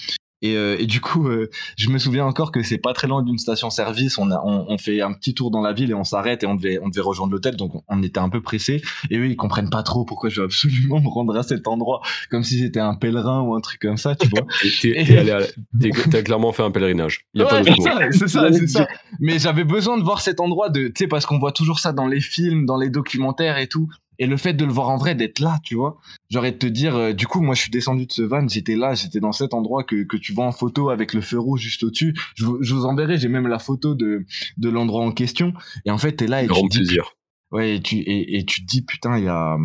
Et, 0.42 0.56
euh, 0.56 0.76
et, 0.78 0.86
du 0.86 1.00
coup, 1.00 1.28
euh, 1.28 1.50
je 1.76 1.90
me 1.90 1.98
souviens 1.98 2.24
encore 2.24 2.50
que 2.50 2.62
c'est 2.62 2.78
pas 2.78 2.94
très 2.94 3.06
loin 3.06 3.22
d'une 3.22 3.38
station-service. 3.38 4.18
On, 4.18 4.30
a, 4.30 4.40
on, 4.44 4.66
on, 4.68 4.78
fait 4.78 5.02
un 5.02 5.12
petit 5.12 5.34
tour 5.34 5.50
dans 5.50 5.60
la 5.60 5.72
ville 5.72 5.90
et 5.90 5.94
on 5.94 6.04
s'arrête 6.04 6.42
et 6.42 6.46
on 6.46 6.54
devait, 6.54 6.78
on 6.82 6.88
devait 6.88 7.02
rejoindre 7.02 7.32
l'hôtel. 7.32 7.56
Donc 7.56 7.72
on 7.88 8.02
était 8.02 8.20
un 8.20 8.28
peu 8.28 8.40
pressé. 8.40 8.82
Et 9.10 9.18
eux, 9.18 9.26
ils 9.26 9.36
comprennent 9.36 9.70
pas 9.70 9.82
trop 9.82 10.04
pourquoi 10.04 10.30
je 10.30 10.40
veux 10.40 10.46
absolument 10.46 11.00
me 11.00 11.08
rendre 11.08 11.36
à 11.36 11.42
cet 11.42 11.68
endroit, 11.68 12.00
comme 12.30 12.42
si 12.42 12.58
j'étais 12.58 12.80
un 12.80 12.94
pèlerin 12.94 13.42
ou 13.42 13.54
un 13.54 13.60
truc 13.60 13.80
comme 13.80 13.96
ça, 13.96 14.14
tu 14.14 14.28
vois. 14.28 14.46
T'as 16.10 16.22
clairement 16.22 16.52
fait 16.52 16.62
un 16.62 16.70
pèlerinage. 16.70 17.26
Ouais, 17.34 17.44
c'est 17.64 17.82
ça, 17.82 17.98
c'est 18.10 18.28
ça, 18.28 18.52
c'est 18.52 18.66
ça. 18.66 18.88
Mais 19.20 19.38
j'avais 19.38 19.64
besoin 19.64 19.98
de 19.98 20.02
voir 20.02 20.20
cet 20.20 20.40
endroit 20.40 20.70
de, 20.70 20.88
tu 20.88 20.92
sais, 20.96 21.06
parce 21.06 21.26
qu'on 21.26 21.38
voit 21.38 21.52
toujours 21.52 21.78
ça 21.78 21.92
dans 21.92 22.06
les 22.06 22.20
films, 22.20 22.64
dans 22.64 22.78
les 22.78 22.90
documentaires 22.90 23.58
et 23.58 23.66
tout. 23.66 23.88
Et 24.20 24.26
le 24.26 24.36
fait 24.36 24.52
de 24.52 24.66
le 24.66 24.72
voir 24.72 24.90
en 24.90 24.98
vrai, 24.98 25.14
d'être 25.14 25.40
là, 25.40 25.58
tu 25.64 25.74
vois, 25.74 25.98
j'aurais 26.28 26.52
de 26.52 26.58
te 26.58 26.66
dire, 26.66 26.94
euh, 26.94 27.12
du 27.14 27.26
coup, 27.26 27.40
moi, 27.40 27.54
je 27.54 27.62
suis 27.62 27.70
descendu 27.70 28.04
de 28.04 28.12
ce 28.12 28.20
van, 28.20 28.46
j'étais 28.46 28.76
là, 28.76 28.94
j'étais 28.94 29.18
dans 29.18 29.32
cet 29.32 29.54
endroit 29.54 29.82
que, 29.82 30.04
que 30.04 30.18
tu 30.18 30.34
vois 30.34 30.44
en 30.44 30.52
photo 30.52 30.90
avec 30.90 31.14
le 31.14 31.22
feu 31.22 31.38
rouge 31.38 31.62
juste 31.62 31.82
au-dessus. 31.82 32.14
Je, 32.34 32.44
je, 32.60 32.74
vous 32.74 32.84
enverrai, 32.84 33.16
j'ai 33.16 33.28
même 33.28 33.48
la 33.48 33.58
photo 33.58 33.94
de, 33.94 34.26
de 34.58 34.68
l'endroit 34.68 35.02
en 35.02 35.12
question. 35.12 35.54
Et 35.86 35.90
en 35.90 35.96
fait, 35.96 36.12
t'es 36.12 36.26
là 36.26 36.42
et 36.42 36.46
Grand 36.46 36.68
tu 36.68 36.80
plaisir. 36.80 37.02
Dis, 37.02 37.56
ouais, 37.56 37.76
et 37.76 37.80
tu, 37.80 37.96
et, 37.96 38.38
et 38.38 38.44
tu 38.44 38.60
te 38.60 38.66
dis, 38.66 38.82
putain, 38.82 39.16
il 39.16 39.24
y 39.24 39.28
a, 39.28 39.56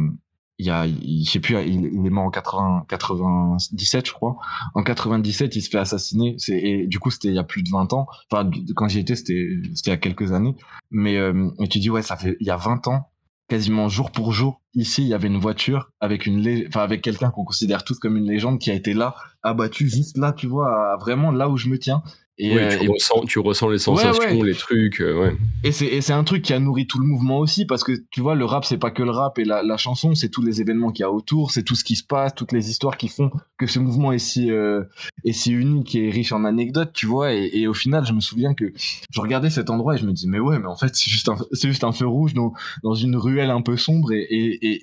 il 0.58 0.66
y 0.66 0.70
a, 0.70 0.88
je 0.88 1.30
sais 1.30 1.42
plus, 1.42 1.56
il, 1.66 1.86
il, 1.94 2.06
est 2.06 2.10
mort 2.10 2.24
en 2.24 2.32
80, 2.32 2.86
97, 2.88 4.08
je 4.08 4.14
crois. 4.14 4.38
En 4.74 4.84
97, 4.84 5.56
il 5.56 5.62
se 5.62 5.70
fait 5.70 5.80
assassiner. 5.80 6.36
C'est, 6.38 6.58
et 6.58 6.88
du 6.88 6.98
coup, 7.00 7.12
c'était 7.12 7.28
il 7.28 7.34
y 7.34 7.40
a 7.40 7.44
plus 7.44 7.62
de 7.62 7.70
20 7.70 7.92
ans. 7.92 8.08
Enfin, 8.32 8.50
quand 8.76 8.88
j'y 8.88 9.00
étais, 9.00 9.16
c'était, 9.16 9.50
c'était 9.74 9.92
il 9.92 9.94
y 9.94 9.96
a 9.96 9.98
quelques 9.98 10.32
années. 10.32 10.56
Mais, 10.92 11.18
euh, 11.18 11.50
mais 11.60 11.68
tu 11.68 11.80
dis, 11.80 11.90
ouais, 11.90 12.02
ça 12.02 12.16
fait, 12.16 12.38
il 12.40 12.48
y 12.48 12.52
a 12.52 12.58
20 12.58 12.88
ans, 12.88 13.10
quasiment 13.48 13.90
jour 13.90 14.12
pour 14.12 14.32
jour, 14.32 14.62
ici, 14.74 15.04
il 15.04 15.08
y 15.08 15.14
avait 15.14 15.28
une 15.28 15.38
voiture 15.38 15.92
avec 16.00 16.26
une, 16.26 16.66
enfin, 16.68 16.82
avec 16.82 17.02
quelqu'un 17.02 17.32
qu'on 17.32 17.46
considère 17.46 17.84
tous 17.84 18.00
comme 18.00 18.18
une 18.18 18.28
légende 18.28 18.60
qui 18.60 18.72
a 18.72 18.74
été 18.74 18.94
là, 18.94 19.16
abattu 19.44 19.88
juste 19.88 20.18
là, 20.18 20.34
tu 20.34 20.48
vois, 20.48 20.98
vraiment 21.00 21.32
là 21.32 21.50
où 21.50 21.58
je 21.58 21.70
me 21.70 21.78
tiens. 21.78 22.02
Et, 22.38 22.54
Oui, 22.54 22.62
euh, 22.62 22.78
tu, 22.78 22.84
et- 22.84 22.88
ressens, 22.90 23.22
tu 23.28 23.40
ressens 23.40 23.70
les 23.70 23.78
sensations, 23.78 24.22
ouais. 24.40 24.46
les 24.46 24.56
trucs. 24.56 25.00
euh, 25.00 25.18
ouais. 25.22 25.38
et 25.64 25.72
c'est 25.72 25.86
et 25.86 26.02
c'est 26.02 26.12
un 26.12 26.26
truc 26.26 26.42
qui 26.42 26.52
a 26.52 26.60
nourri 26.60 26.86
tout 26.86 27.00
le 27.00 27.06
mouvement 27.06 27.40
aussi 27.40 27.66
parce 27.66 27.82
que 27.86 27.94
tu 28.12 28.20
vois 28.20 28.36
le 28.36 28.44
rap 28.44 28.66
c'est 28.66 28.78
pas 28.78 28.92
que 28.92 29.04
le 29.04 29.12
rap 29.12 29.40
et 29.40 29.46
la, 29.46 29.64
la 29.64 29.78
chanson 29.78 30.16
c'est 30.16 30.28
tous 30.28 30.42
les 30.42 30.60
événements 30.60 30.92
qu'il 30.92 31.04
y 31.04 31.06
a 31.06 31.12
autour 31.12 31.52
c'est 31.52 31.64
tout 31.64 31.76
ce 31.76 31.86
qui 31.86 31.96
se 31.96 32.04
passe 32.04 32.36
toutes 32.36 32.52
les 32.52 32.70
histoires 32.70 32.98
qui 32.98 33.08
font 33.08 33.32
que 33.58 33.68
ce 33.68 33.80
mouvement 33.80 34.12
est 34.12 34.20
si 34.20 34.52
euh, 34.52 34.84
est 35.24 35.32
si 35.32 35.54
unique 35.54 35.96
et 35.96 36.10
riche 36.10 36.34
en 36.34 36.44
anecdotes 36.44 36.92
tu 36.94 37.06
vois 37.06 37.34
et, 37.34 37.52
et 37.54 37.68
au 37.68 37.74
final 37.74 38.06
je 38.06 38.12
me 38.12 38.20
souviens 38.20 38.54
que 38.54 38.74
je 38.76 39.22
regardais 39.22 39.50
cet 39.50 39.70
endroit 39.70 39.96
et 39.96 39.98
je 39.98 40.06
me 40.06 40.12
dis 40.12 40.28
mais 40.28 40.40
ouais 40.40 40.60
mais 40.60 40.68
en 40.68 40.76
fait 40.76 40.94
c'est 40.94 41.10
juste 41.10 41.30
un 41.30 41.38
c'est 41.54 41.70
juste 41.70 41.86
un 41.86 41.94
feu 41.94 42.06
rouge 42.06 42.34
dans 42.34 42.52
dans 42.84 42.96
une 42.96 43.16
ruelle 43.16 43.50
un 43.50 43.62
peu 43.62 43.78
sombre 43.78 44.12
et, 44.12 44.28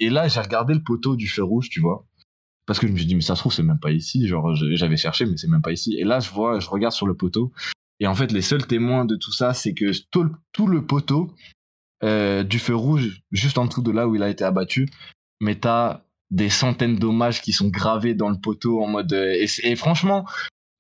et 0.07 0.09
là 0.09 0.27
j'ai 0.27 0.41
regardé 0.41 0.73
le 0.73 0.81
poteau 0.83 1.17
du 1.17 1.29
feu 1.29 1.43
rouge 1.43 1.69
tu 1.69 1.81
vois 1.81 2.07
parce 2.67 2.79
que 2.79 2.87
je 2.87 2.93
me 2.93 2.97
suis 2.97 3.07
dit 3.07 3.15
mais 3.15 3.21
ça 3.23 3.35
se 3.35 3.41
trouve 3.41 3.53
c'est 3.53 3.63
même 3.63 3.79
pas 3.81 3.91
ici 3.93 4.27
genre 4.29 4.55
j'avais 4.55 4.97
cherché 4.97 5.27
mais 5.27 5.37
c'est 5.37 5.49
même 5.49 5.63
pas 5.63 5.73
ici 5.73 5.97
et 5.99 6.05
là 6.05 6.21
je 6.21 6.31
vois 6.31 6.61
je 6.61 6.69
regarde 6.69 6.95
sur 6.95 7.07
le 7.07 7.15
poteau 7.15 7.53
et 8.01 8.07
en 8.09 8.17
fait, 8.17 8.33
les 8.33 8.43
seuls 8.43 8.67
témoins 8.67 9.05
de 9.05 9.15
tout 9.15 9.31
ça, 9.31 9.55
c'est 9.55 9.75
que 9.75 9.93
tout, 10.11 10.25
le- 10.25 10.33
tout 10.53 10.67
le 10.67 10.85
poteau 10.85 11.33
euh, 12.03 12.43
du 12.43 12.59
feu 12.59 12.75
rouge, 12.75 13.23
juste 13.31 13.59
en 13.59 13.67
dessous 13.67 13.83
de 13.83 13.93
là 13.93 14.09
où 14.09 14.17
il 14.17 14.25
a 14.25 14.29
été 14.29 14.43
abattu, 14.43 14.89
mais 15.41 15.55
t'as 15.55 16.01
des 16.33 16.49
centaines 16.49 16.97
d'hommages 16.97 17.43
qui 17.43 17.53
sont 17.53 17.69
gravés 17.69 18.15
dans 18.15 18.29
le 18.31 18.39
poteau 18.41 18.83
en 18.83 18.89
mode. 18.89 19.13
euh, 19.13 19.47
et, 19.63 19.77
franchement, 19.77 20.27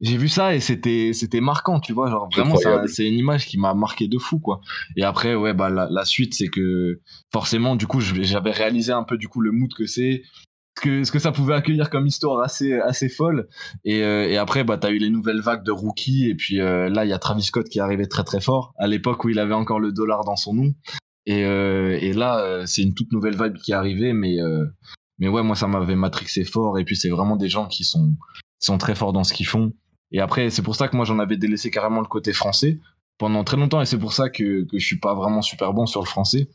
j'ai 0.01 0.17
vu 0.17 0.29
ça 0.29 0.57
et 0.57 0.59
c'était 0.61 1.13
c'était 1.13 1.41
marquant, 1.41 1.79
tu 1.79 1.93
vois. 1.93 2.11
Genre 2.11 2.29
vraiment, 2.29 2.55
c'est 2.89 3.07
une 3.07 3.19
image 3.19 3.47
qui 3.47 3.57
m'a 3.57 3.73
marqué 3.75 4.09
de 4.09 4.19
fou, 4.19 4.41
quoi. 4.41 4.61
Et 4.97 5.05
après, 5.05 5.37
ouais, 5.37 5.55
bah 5.55 5.71
la, 5.71 5.87
la 5.91 6.05
suite, 6.05 6.35
c'est 6.35 6.49
que 6.49 7.01
forcément, 7.33 7.77
du 7.77 7.87
coup, 7.87 8.01
j'avais 8.01 8.51
réalisé 8.51 8.91
un 8.91 9.05
peu 9.05 9.17
du 9.17 9.29
coup 9.29 9.41
le 9.41 9.53
mood 9.53 9.73
que 9.75 9.87
c'est. 9.87 10.25
Ce 10.79 11.13
que, 11.13 11.19
ça 11.19 11.33
pouvait 11.33 11.55
accueillir 11.55 11.91
comme 11.91 12.07
histoire 12.07 12.41
assez, 12.41 12.75
assez 12.75 13.09
folle. 13.09 13.49
Et, 13.85 14.03
euh, 14.03 14.41
après, 14.41 14.65
bah, 14.65 14.79
t'as 14.79 14.91
eu 14.91 14.99
les 14.99 15.11
nouvelles 15.11 15.41
vagues 15.41 15.65
de 15.65 15.71
rookies. 15.71 16.29
Et 16.29 16.35
puis 16.35 16.61
euh, 16.61 16.89
là, 16.89 17.05
il 17.05 17.09
y 17.09 17.13
a 17.13 17.19
Travis 17.19 17.43
Scott 17.43 17.69
qui 17.69 17.79
est 17.79 17.83
arrivé 17.83 18.09
très 18.09 18.25
très 18.25 18.41
fort, 18.41 18.75
à 18.79 18.87
l'époque 18.87 19.25
où 19.25 19.29
il 19.29 19.39
avait 19.39 19.55
encore 19.55 19.81
le 19.81 19.93
dollar 19.93 20.25
dans 20.25 20.37
son 20.37 20.55
nom. 20.55 20.75
Et, 21.27 21.45
euh, 21.45 21.99
là, 22.15 22.67
c'est 22.67 22.83
une 22.83 22.95
toute 22.95 23.13
nouvelle 23.13 23.41
vibe 23.41 23.57
qui 23.59 23.73
est 23.73 23.75
arrivée. 23.75 24.13
Mais, 24.13 24.39
mais 25.19 25.29
ouais, 25.29 25.43
moi, 25.43 25.57
ça 25.57 25.67
m'avait 25.69 25.97
matrixé 25.97 26.45
fort. 26.45 26.79
Et 26.79 26.85
puis, 26.85 26.97
c'est 26.97 27.11
vraiment 27.11 27.37
des 27.37 27.49
gens 27.49 27.67
qui 27.67 27.85
sont, 27.85 28.17
sont 28.59 28.79
très 28.79 28.95
forts 28.95 29.13
dans 29.13 29.25
ce 29.25 29.35
qu'ils 29.35 29.47
font. 29.47 29.73
Et 30.11 30.21
après, 30.21 30.51
c'est 30.51 30.63
pour 30.63 30.77
ça 30.77 30.89
que 30.89 30.97
moi, 30.97 31.05
j'en 31.05 31.19
avais 31.19 31.37
délaissé 31.37 31.71
carrément 31.71 32.01
le 32.01 32.07
côté 32.07 32.33
français 32.33 32.81
pendant 33.19 33.45
très 33.45 33.57
longtemps. 33.57 33.81
Et 33.81 33.87
c'est 33.87 33.99
pour 33.99 34.13
ça 34.13 34.31
que, 34.31 34.65
que 34.65 34.79
je 34.79 34.85
suis 34.85 34.99
pas 34.99 35.15
vraiment 35.15 35.43
super 35.43 35.73
bon 35.73 35.87
sur 35.87 36.01
le 36.01 36.07
français. 36.07 36.49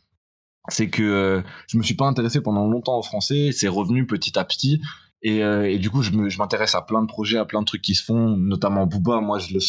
C'est 0.69 0.89
que 0.89 1.03
euh, 1.03 1.41
je 1.67 1.77
me 1.77 1.83
suis 1.83 1.95
pas 1.95 2.05
intéressé 2.05 2.41
pendant 2.41 2.67
longtemps 2.67 2.97
au 2.97 3.03
français. 3.03 3.51
C'est 3.51 3.67
revenu 3.67 4.05
petit 4.05 4.37
à 4.37 4.43
petit. 4.43 4.81
Et, 5.23 5.43
euh, 5.43 5.77
du 5.77 5.89
coup, 5.89 6.03
je 6.03 6.11
m'intéresse 6.37 6.75
à 6.75 6.81
plein 6.81 7.01
de 7.01 7.07
projets, 7.07 7.37
à 7.37 7.45
plein 7.45 7.61
de 7.61 7.65
trucs 7.65 7.81
qui 7.81 7.95
se 7.95 8.03
font, 8.03 8.37
notamment 8.37 8.85
Booba. 8.85 9.19
Moi, 9.19 9.39
je 9.39 9.53
le, 9.53 9.59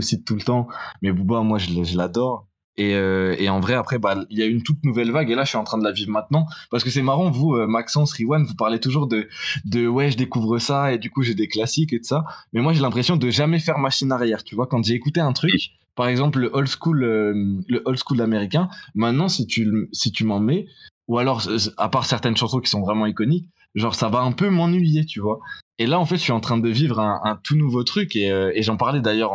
cite 0.00 0.24
tout 0.24 0.34
le 0.34 0.42
temps, 0.42 0.68
mais 1.02 1.12
Booba, 1.12 1.40
moi, 1.42 1.58
je, 1.58 1.96
l'adore. 1.96 2.46
Et, 2.76 2.94
euh, 2.94 3.34
et 3.38 3.48
en 3.48 3.58
vrai, 3.58 3.74
après, 3.74 3.98
bah, 3.98 4.24
il 4.30 4.38
y 4.38 4.42
a 4.42 4.46
une 4.46 4.62
toute 4.62 4.84
nouvelle 4.84 5.10
vague, 5.10 5.30
et 5.30 5.34
là, 5.34 5.42
je 5.42 5.48
suis 5.48 5.58
en 5.58 5.64
train 5.64 5.78
de 5.78 5.84
la 5.84 5.90
vivre 5.90 6.12
maintenant. 6.12 6.46
Parce 6.70 6.84
que 6.84 6.90
c'est 6.90 7.02
marrant, 7.02 7.30
vous, 7.30 7.54
euh, 7.54 7.66
Maxence, 7.66 8.12
Riwan, 8.12 8.44
vous 8.44 8.54
parlez 8.54 8.78
toujours 8.78 9.08
de, 9.08 9.28
de 9.64 9.88
ouais, 9.88 10.10
je 10.10 10.16
découvre 10.16 10.58
ça, 10.58 10.92
et 10.92 10.98
du 10.98 11.10
coup, 11.10 11.22
j'ai 11.22 11.34
des 11.34 11.48
classiques 11.48 11.92
et 11.92 11.98
tout 11.98 12.06
ça. 12.06 12.24
Mais 12.52 12.60
moi, 12.60 12.72
j'ai 12.74 12.82
l'impression 12.82 13.16
de 13.16 13.30
jamais 13.30 13.58
faire 13.58 13.78
machine 13.78 14.12
arrière. 14.12 14.44
Tu 14.44 14.54
vois, 14.54 14.66
quand 14.66 14.84
j'ai 14.84 14.94
écouté 14.94 15.20
un 15.20 15.32
truc, 15.32 15.72
par 15.98 16.06
exemple, 16.06 16.38
le 16.38 16.50
old 16.52 16.68
school, 16.68 17.02
euh, 17.02 17.32
le 17.66 17.82
old 17.84 17.98
school 17.98 18.20
américain, 18.20 18.68
maintenant, 18.94 19.28
si 19.28 19.48
tu, 19.48 19.88
si 19.90 20.12
tu 20.12 20.22
m'en 20.22 20.38
mets, 20.38 20.68
ou 21.08 21.18
alors, 21.18 21.48
euh, 21.48 21.58
à 21.76 21.88
part 21.88 22.06
certaines 22.06 22.36
chansons 22.36 22.60
qui 22.60 22.70
sont 22.70 22.82
vraiment 22.82 23.04
iconiques, 23.06 23.48
genre, 23.74 23.96
ça 23.96 24.08
va 24.08 24.20
un 24.20 24.30
peu 24.30 24.48
m'ennuyer, 24.48 25.04
tu 25.06 25.18
vois. 25.18 25.40
Et 25.80 25.88
là, 25.88 25.98
en 25.98 26.06
fait, 26.06 26.14
je 26.14 26.22
suis 26.22 26.30
en 26.30 26.38
train 26.38 26.56
de 26.56 26.68
vivre 26.68 27.00
un, 27.00 27.40
tout 27.42 27.56
nouveau 27.56 27.82
truc, 27.82 28.14
et, 28.14 28.30
euh, 28.30 28.52
j'en 28.58 28.76
parlais 28.76 29.00
d'ailleurs 29.00 29.32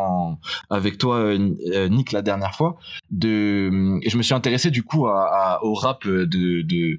avec 0.70 0.98
toi, 0.98 1.38
Nick, 1.38 2.14
la 2.14 2.22
dernière 2.22 2.56
fois, 2.56 2.78
de, 3.12 4.00
et 4.02 4.10
je 4.10 4.16
me 4.16 4.24
suis 4.24 4.34
intéressé 4.34 4.72
du 4.72 4.84
coup 4.84 5.06
au 5.06 5.74
rap 5.74 6.08
de, 6.08 6.98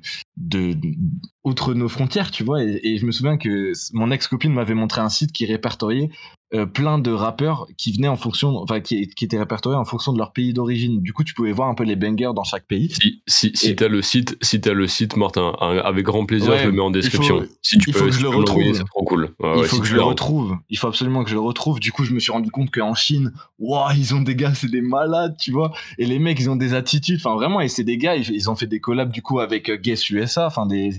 outre 1.44 1.74
nos 1.74 1.88
frontières, 1.88 2.30
tu 2.30 2.42
vois, 2.42 2.62
et, 2.62 2.80
et 2.82 2.98
je 2.98 3.04
me 3.06 3.12
souviens 3.12 3.36
que 3.36 3.72
mon 3.92 4.10
ex-copine 4.10 4.52
m'avait 4.52 4.74
montré 4.74 5.00
un 5.02 5.10
site 5.10 5.30
qui 5.32 5.44
répertoriait 5.44 6.08
euh, 6.54 6.66
plein 6.66 6.98
de 6.98 7.10
rappeurs 7.10 7.66
qui 7.76 7.92
venaient 7.92 8.08
en 8.08 8.16
fonction, 8.16 8.56
enfin, 8.58 8.80
qui, 8.80 9.08
qui 9.08 9.24
étaient 9.24 9.38
répertoriés 9.38 9.76
en 9.76 9.84
fonction 9.84 10.12
de 10.12 10.18
leur 10.18 10.32
pays 10.32 10.52
d'origine. 10.54 11.02
Du 11.02 11.12
coup, 11.12 11.24
tu 11.24 11.34
pouvais 11.34 11.50
voir 11.52 11.68
un 11.68 11.74
peu 11.74 11.82
les 11.84 11.96
bangers 11.96 12.30
dans 12.34 12.44
chaque 12.44 12.66
pays. 12.66 12.90
Si, 12.92 13.22
si, 13.26 13.50
si 13.54 13.70
Et- 13.70 13.76
t'as 13.76 13.88
le 13.88 14.00
site, 14.02 14.36
si 14.40 14.60
t'as 14.60 14.72
le 14.72 14.86
site, 14.86 15.16
Martin, 15.16 15.52
avec 15.60 16.04
grand 16.04 16.24
plaisir, 16.26 16.50
Ouais, 16.50 16.60
je 16.60 16.66
le 16.66 16.72
mets 16.72 16.80
en 16.80 16.86
faut- 16.86 16.92
description. 16.92 17.44
si 17.60 17.76
tu 17.78 17.90
il 17.90 17.92
peux, 17.92 17.98
faut 17.98 18.04
que 18.06 18.12
si 18.12 18.18
je 18.20 18.22
le 18.22 18.28
retrouve. 18.30 18.72
c'est 18.72 18.84
trop 18.84 19.04
cool. 19.04 19.34
Il 19.42 19.46
ouais, 19.46 19.64
faut 19.66 19.80
que 19.80 19.86
je 19.86 19.94
le 19.96 20.02
retrouve. 20.02 20.56
Il 20.70 20.78
faut 20.78 20.86
absolument 20.86 21.24
que 21.24 21.30
je 21.30 21.34
le 21.34 21.40
retrouve. 21.40 21.80
Du 21.80 21.90
coup, 21.92 22.04
je 22.04 22.12
me 22.12 22.20
suis 22.20 22.30
rendu 22.32 22.50
compte 22.50 22.70
qu'en 22.70 22.94
Chine, 22.94 23.32
waouh, 23.58 23.90
ils 23.96 24.14
ont 24.14 24.20
des 24.22 24.36
gars, 24.36 24.54
c'est 24.54 24.70
des 24.70 24.82
malades, 24.82 25.36
tu 25.38 25.50
vois. 25.50 25.72
Et 25.98 26.06
les 26.06 26.18
mecs, 26.20 26.38
ils 26.40 26.48
ont 26.50 26.56
des 26.56 26.72
attitudes. 26.74 27.16
Enfin, 27.20 27.34
vraiment, 27.34 27.60
et 27.60 27.68
c'est 27.68 27.84
des 27.84 27.98
gars, 27.98 28.14
ils, 28.16 28.30
ils 28.30 28.48
ont 28.48 28.54
fait 28.54 28.66
des 28.68 28.80
collabs 28.80 29.10
du 29.12 29.22
coup 29.22 29.40
avec 29.40 29.68
euh, 29.70 29.76
Guess 29.76 30.08
USA. 30.10 30.46
Enfin, 30.46 30.66
des. 30.66 30.92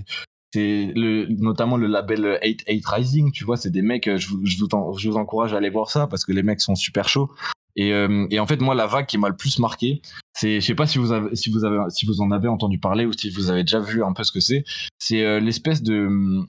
C'est 0.52 0.92
notamment 0.94 1.76
le 1.76 1.86
label 1.86 2.38
8-8 2.42 2.82
Rising, 2.86 3.32
tu 3.32 3.44
vois, 3.44 3.56
c'est 3.56 3.70
des 3.70 3.82
mecs, 3.82 4.08
euh, 4.08 4.16
je 4.16 4.28
vous, 4.28 4.40
je, 4.44 4.56
vous, 5.08 5.16
encourage 5.16 5.52
à 5.52 5.58
aller 5.58 5.70
voir 5.70 5.90
ça 5.90 6.06
parce 6.06 6.24
que 6.24 6.32
les 6.32 6.42
mecs 6.42 6.60
sont 6.60 6.74
super 6.74 7.08
chauds. 7.08 7.30
Et, 7.76 7.92
euh, 7.92 8.26
et 8.30 8.40
en 8.40 8.46
fait, 8.46 8.60
moi, 8.60 8.74
la 8.74 8.86
vague 8.86 9.06
qui 9.06 9.18
m'a 9.18 9.28
le 9.28 9.36
plus 9.36 9.58
marqué, 9.58 10.00
c'est, 10.32 10.60
je 10.60 10.66
sais 10.66 10.74
pas 10.74 10.86
si 10.86 10.98
vous 10.98 11.12
avez, 11.12 11.34
si 11.36 11.50
vous 11.50 11.64
avez, 11.64 11.78
si 11.90 12.06
vous 12.06 12.22
en 12.22 12.30
avez 12.30 12.48
entendu 12.48 12.78
parler 12.78 13.04
ou 13.04 13.12
si 13.12 13.28
vous 13.30 13.50
avez 13.50 13.64
déjà 13.64 13.80
vu 13.80 14.02
un 14.02 14.12
peu 14.12 14.24
ce 14.24 14.32
que 14.32 14.40
c'est, 14.40 14.64
c'est 14.98 15.22
euh, 15.22 15.40
l'espèce 15.40 15.82
de, 15.82 16.08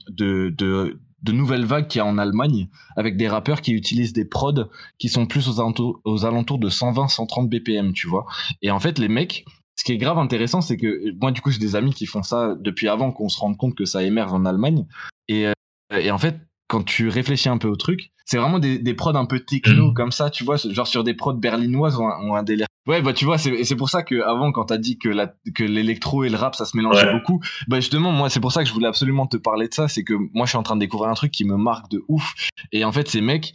de, 0.09 0.53
de, 0.57 0.99
de 1.23 1.31
nouvelle 1.31 1.65
vague 1.65 1.87
qu'il 1.87 1.99
y 1.99 2.01
a 2.01 2.05
en 2.05 2.17
Allemagne 2.17 2.69
avec 2.95 3.17
des 3.17 3.27
rappeurs 3.27 3.61
qui 3.61 3.73
utilisent 3.73 4.13
des 4.13 4.25
prods 4.25 4.69
qui 4.99 5.09
sont 5.09 5.25
plus 5.25 5.49
aux 5.49 5.59
alentours, 5.59 5.99
aux 6.05 6.25
alentours 6.25 6.59
de 6.59 6.69
120-130 6.69 7.49
BPM, 7.49 7.91
tu 7.93 8.07
vois. 8.07 8.25
Et 8.61 8.71
en 8.71 8.79
fait, 8.79 8.97
les 8.97 9.09
mecs, 9.09 9.45
ce 9.77 9.83
qui 9.83 9.93
est 9.93 9.97
grave 9.97 10.17
intéressant, 10.17 10.59
c'est 10.61 10.75
que 10.77 11.13
moi, 11.21 11.31
du 11.31 11.39
coup, 11.41 11.51
j'ai 11.51 11.59
des 11.59 11.75
amis 11.75 11.93
qui 11.93 12.05
font 12.05 12.23
ça 12.23 12.55
depuis 12.59 12.87
avant 12.89 13.11
qu'on 13.11 13.29
se 13.29 13.39
rende 13.39 13.57
compte 13.57 13.75
que 13.75 13.85
ça 13.85 14.03
émerge 14.03 14.33
en 14.33 14.43
Allemagne. 14.45 14.85
Et, 15.27 15.47
euh, 15.47 15.53
et 15.91 16.11
en 16.11 16.17
fait, 16.17 16.39
quand 16.67 16.83
tu 16.83 17.07
réfléchis 17.09 17.47
un 17.47 17.57
peu 17.57 17.67
au 17.69 17.75
truc, 17.77 18.11
c'est 18.25 18.37
vraiment 18.37 18.59
des, 18.59 18.77
des 18.79 18.93
prods 18.93 19.15
un 19.15 19.25
peu 19.25 19.39
techno 19.39 19.87
Mhm. 19.89 19.93
comme 19.93 20.11
ça, 20.11 20.29
tu 20.29 20.43
vois, 20.43 20.57
genre 20.57 20.87
sur 20.87 21.03
des 21.05 21.13
prods 21.13 21.33
berlinoises 21.35 21.95
ou 21.95 22.03
un, 22.03 22.35
un 22.35 22.43
délire. 22.43 22.67
Ouais, 22.87 23.01
bah 23.01 23.11
tu 23.13 23.25
vois, 23.25 23.37
c'est 23.37 23.75
pour 23.75 23.89
ça 23.89 24.01
que 24.01 24.21
avant, 24.21 24.51
quand 24.53 24.65
t'as 24.65 24.77
dit 24.77 24.97
que 24.97 25.09
la, 25.09 25.33
que 25.53 25.63
l'électro 25.65 26.23
et 26.23 26.29
le 26.29 26.37
rap, 26.37 26.55
ça 26.55 26.63
se 26.65 26.75
mélangeait 26.75 27.05
Ouais. 27.05 27.11
beaucoup, 27.11 27.41
bah 27.67 27.81
justement, 27.81 28.11
moi, 28.13 28.29
c'est 28.29 28.39
pour 28.39 28.53
ça 28.53 28.63
que 28.63 28.69
je 28.69 28.73
voulais 28.73 28.87
absolument 28.87 29.27
te 29.27 29.35
parler 29.35 29.67
de 29.67 29.73
ça, 29.73 29.89
c'est 29.89 30.05
que 30.05 30.13
moi, 30.33 30.45
je 30.45 30.49
suis 30.51 30.57
en 30.57 30.63
train 30.63 30.75
de 30.75 30.79
découvrir 30.79 31.09
un 31.09 31.13
truc 31.13 31.31
qui 31.31 31.43
me 31.43 31.57
marque 31.57 31.91
de 31.91 32.03
ouf. 32.07 32.33
Et 32.71 32.85
en 32.85 32.91
fait, 32.93 33.09
ces 33.09 33.19
mecs, 33.19 33.51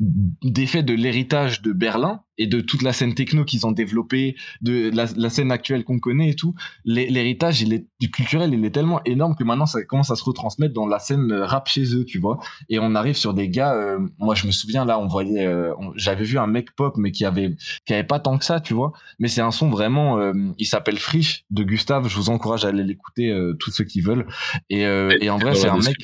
d'effet 0.00 0.82
de 0.82 0.94
l'héritage 0.94 1.60
de 1.60 1.72
Berlin 1.72 2.22
et 2.38 2.46
de 2.46 2.62
toute 2.62 2.80
la 2.80 2.94
scène 2.94 3.14
techno 3.14 3.44
qu'ils 3.44 3.66
ont 3.66 3.72
développée, 3.72 4.34
de 4.62 4.90
la, 4.94 5.04
la 5.14 5.28
scène 5.28 5.52
actuelle 5.52 5.84
qu'on 5.84 5.98
connaît 5.98 6.30
et 6.30 6.34
tout, 6.34 6.54
l'hé- 6.86 7.10
l'héritage 7.10 7.60
il 7.60 7.74
est, 7.74 7.86
culturel, 8.10 8.54
il 8.54 8.64
est 8.64 8.70
tellement 8.70 9.04
énorme 9.04 9.36
que 9.36 9.44
maintenant 9.44 9.66
ça 9.66 9.84
commence 9.84 10.10
à 10.10 10.16
se 10.16 10.24
retransmettre 10.24 10.72
dans 10.72 10.86
la 10.86 10.98
scène 10.98 11.30
euh, 11.30 11.44
rap 11.44 11.68
chez 11.68 11.94
eux, 11.94 12.04
tu 12.06 12.18
vois. 12.18 12.40
Et 12.70 12.78
on 12.78 12.94
arrive 12.94 13.16
sur 13.16 13.34
des 13.34 13.50
gars, 13.50 13.74
euh, 13.74 13.98
moi 14.18 14.34
je 14.34 14.46
me 14.46 14.52
souviens 14.52 14.86
là, 14.86 14.98
on 14.98 15.06
voyait, 15.06 15.46
euh, 15.46 15.74
j'avais 15.96 16.24
vu 16.24 16.38
un 16.38 16.46
mec 16.46 16.74
pop 16.74 16.96
mais 16.96 17.12
qui 17.12 17.26
avait, 17.26 17.54
qui 17.84 17.92
avait 17.92 18.04
pas 18.04 18.20
tant 18.20 18.38
que 18.38 18.46
ça, 18.46 18.58
tu 18.58 18.72
vois. 18.72 18.92
Mais 19.18 19.28
c'est 19.28 19.42
un 19.42 19.50
son 19.50 19.68
vraiment, 19.68 20.18
euh, 20.18 20.32
il 20.58 20.66
s'appelle 20.66 20.98
Frisch 20.98 21.44
de 21.50 21.62
Gustave. 21.62 22.08
Je 22.08 22.16
vous 22.16 22.30
encourage 22.30 22.64
à 22.64 22.68
aller 22.68 22.84
l'écouter, 22.84 23.28
euh, 23.30 23.52
tous 23.60 23.70
ceux 23.70 23.84
qui 23.84 24.00
veulent. 24.00 24.26
Et, 24.70 24.86
euh, 24.86 25.16
et 25.20 25.28
en 25.28 25.36
vrai, 25.36 25.54
c'est 25.54 25.68
un 25.68 25.76
mec. 25.76 25.96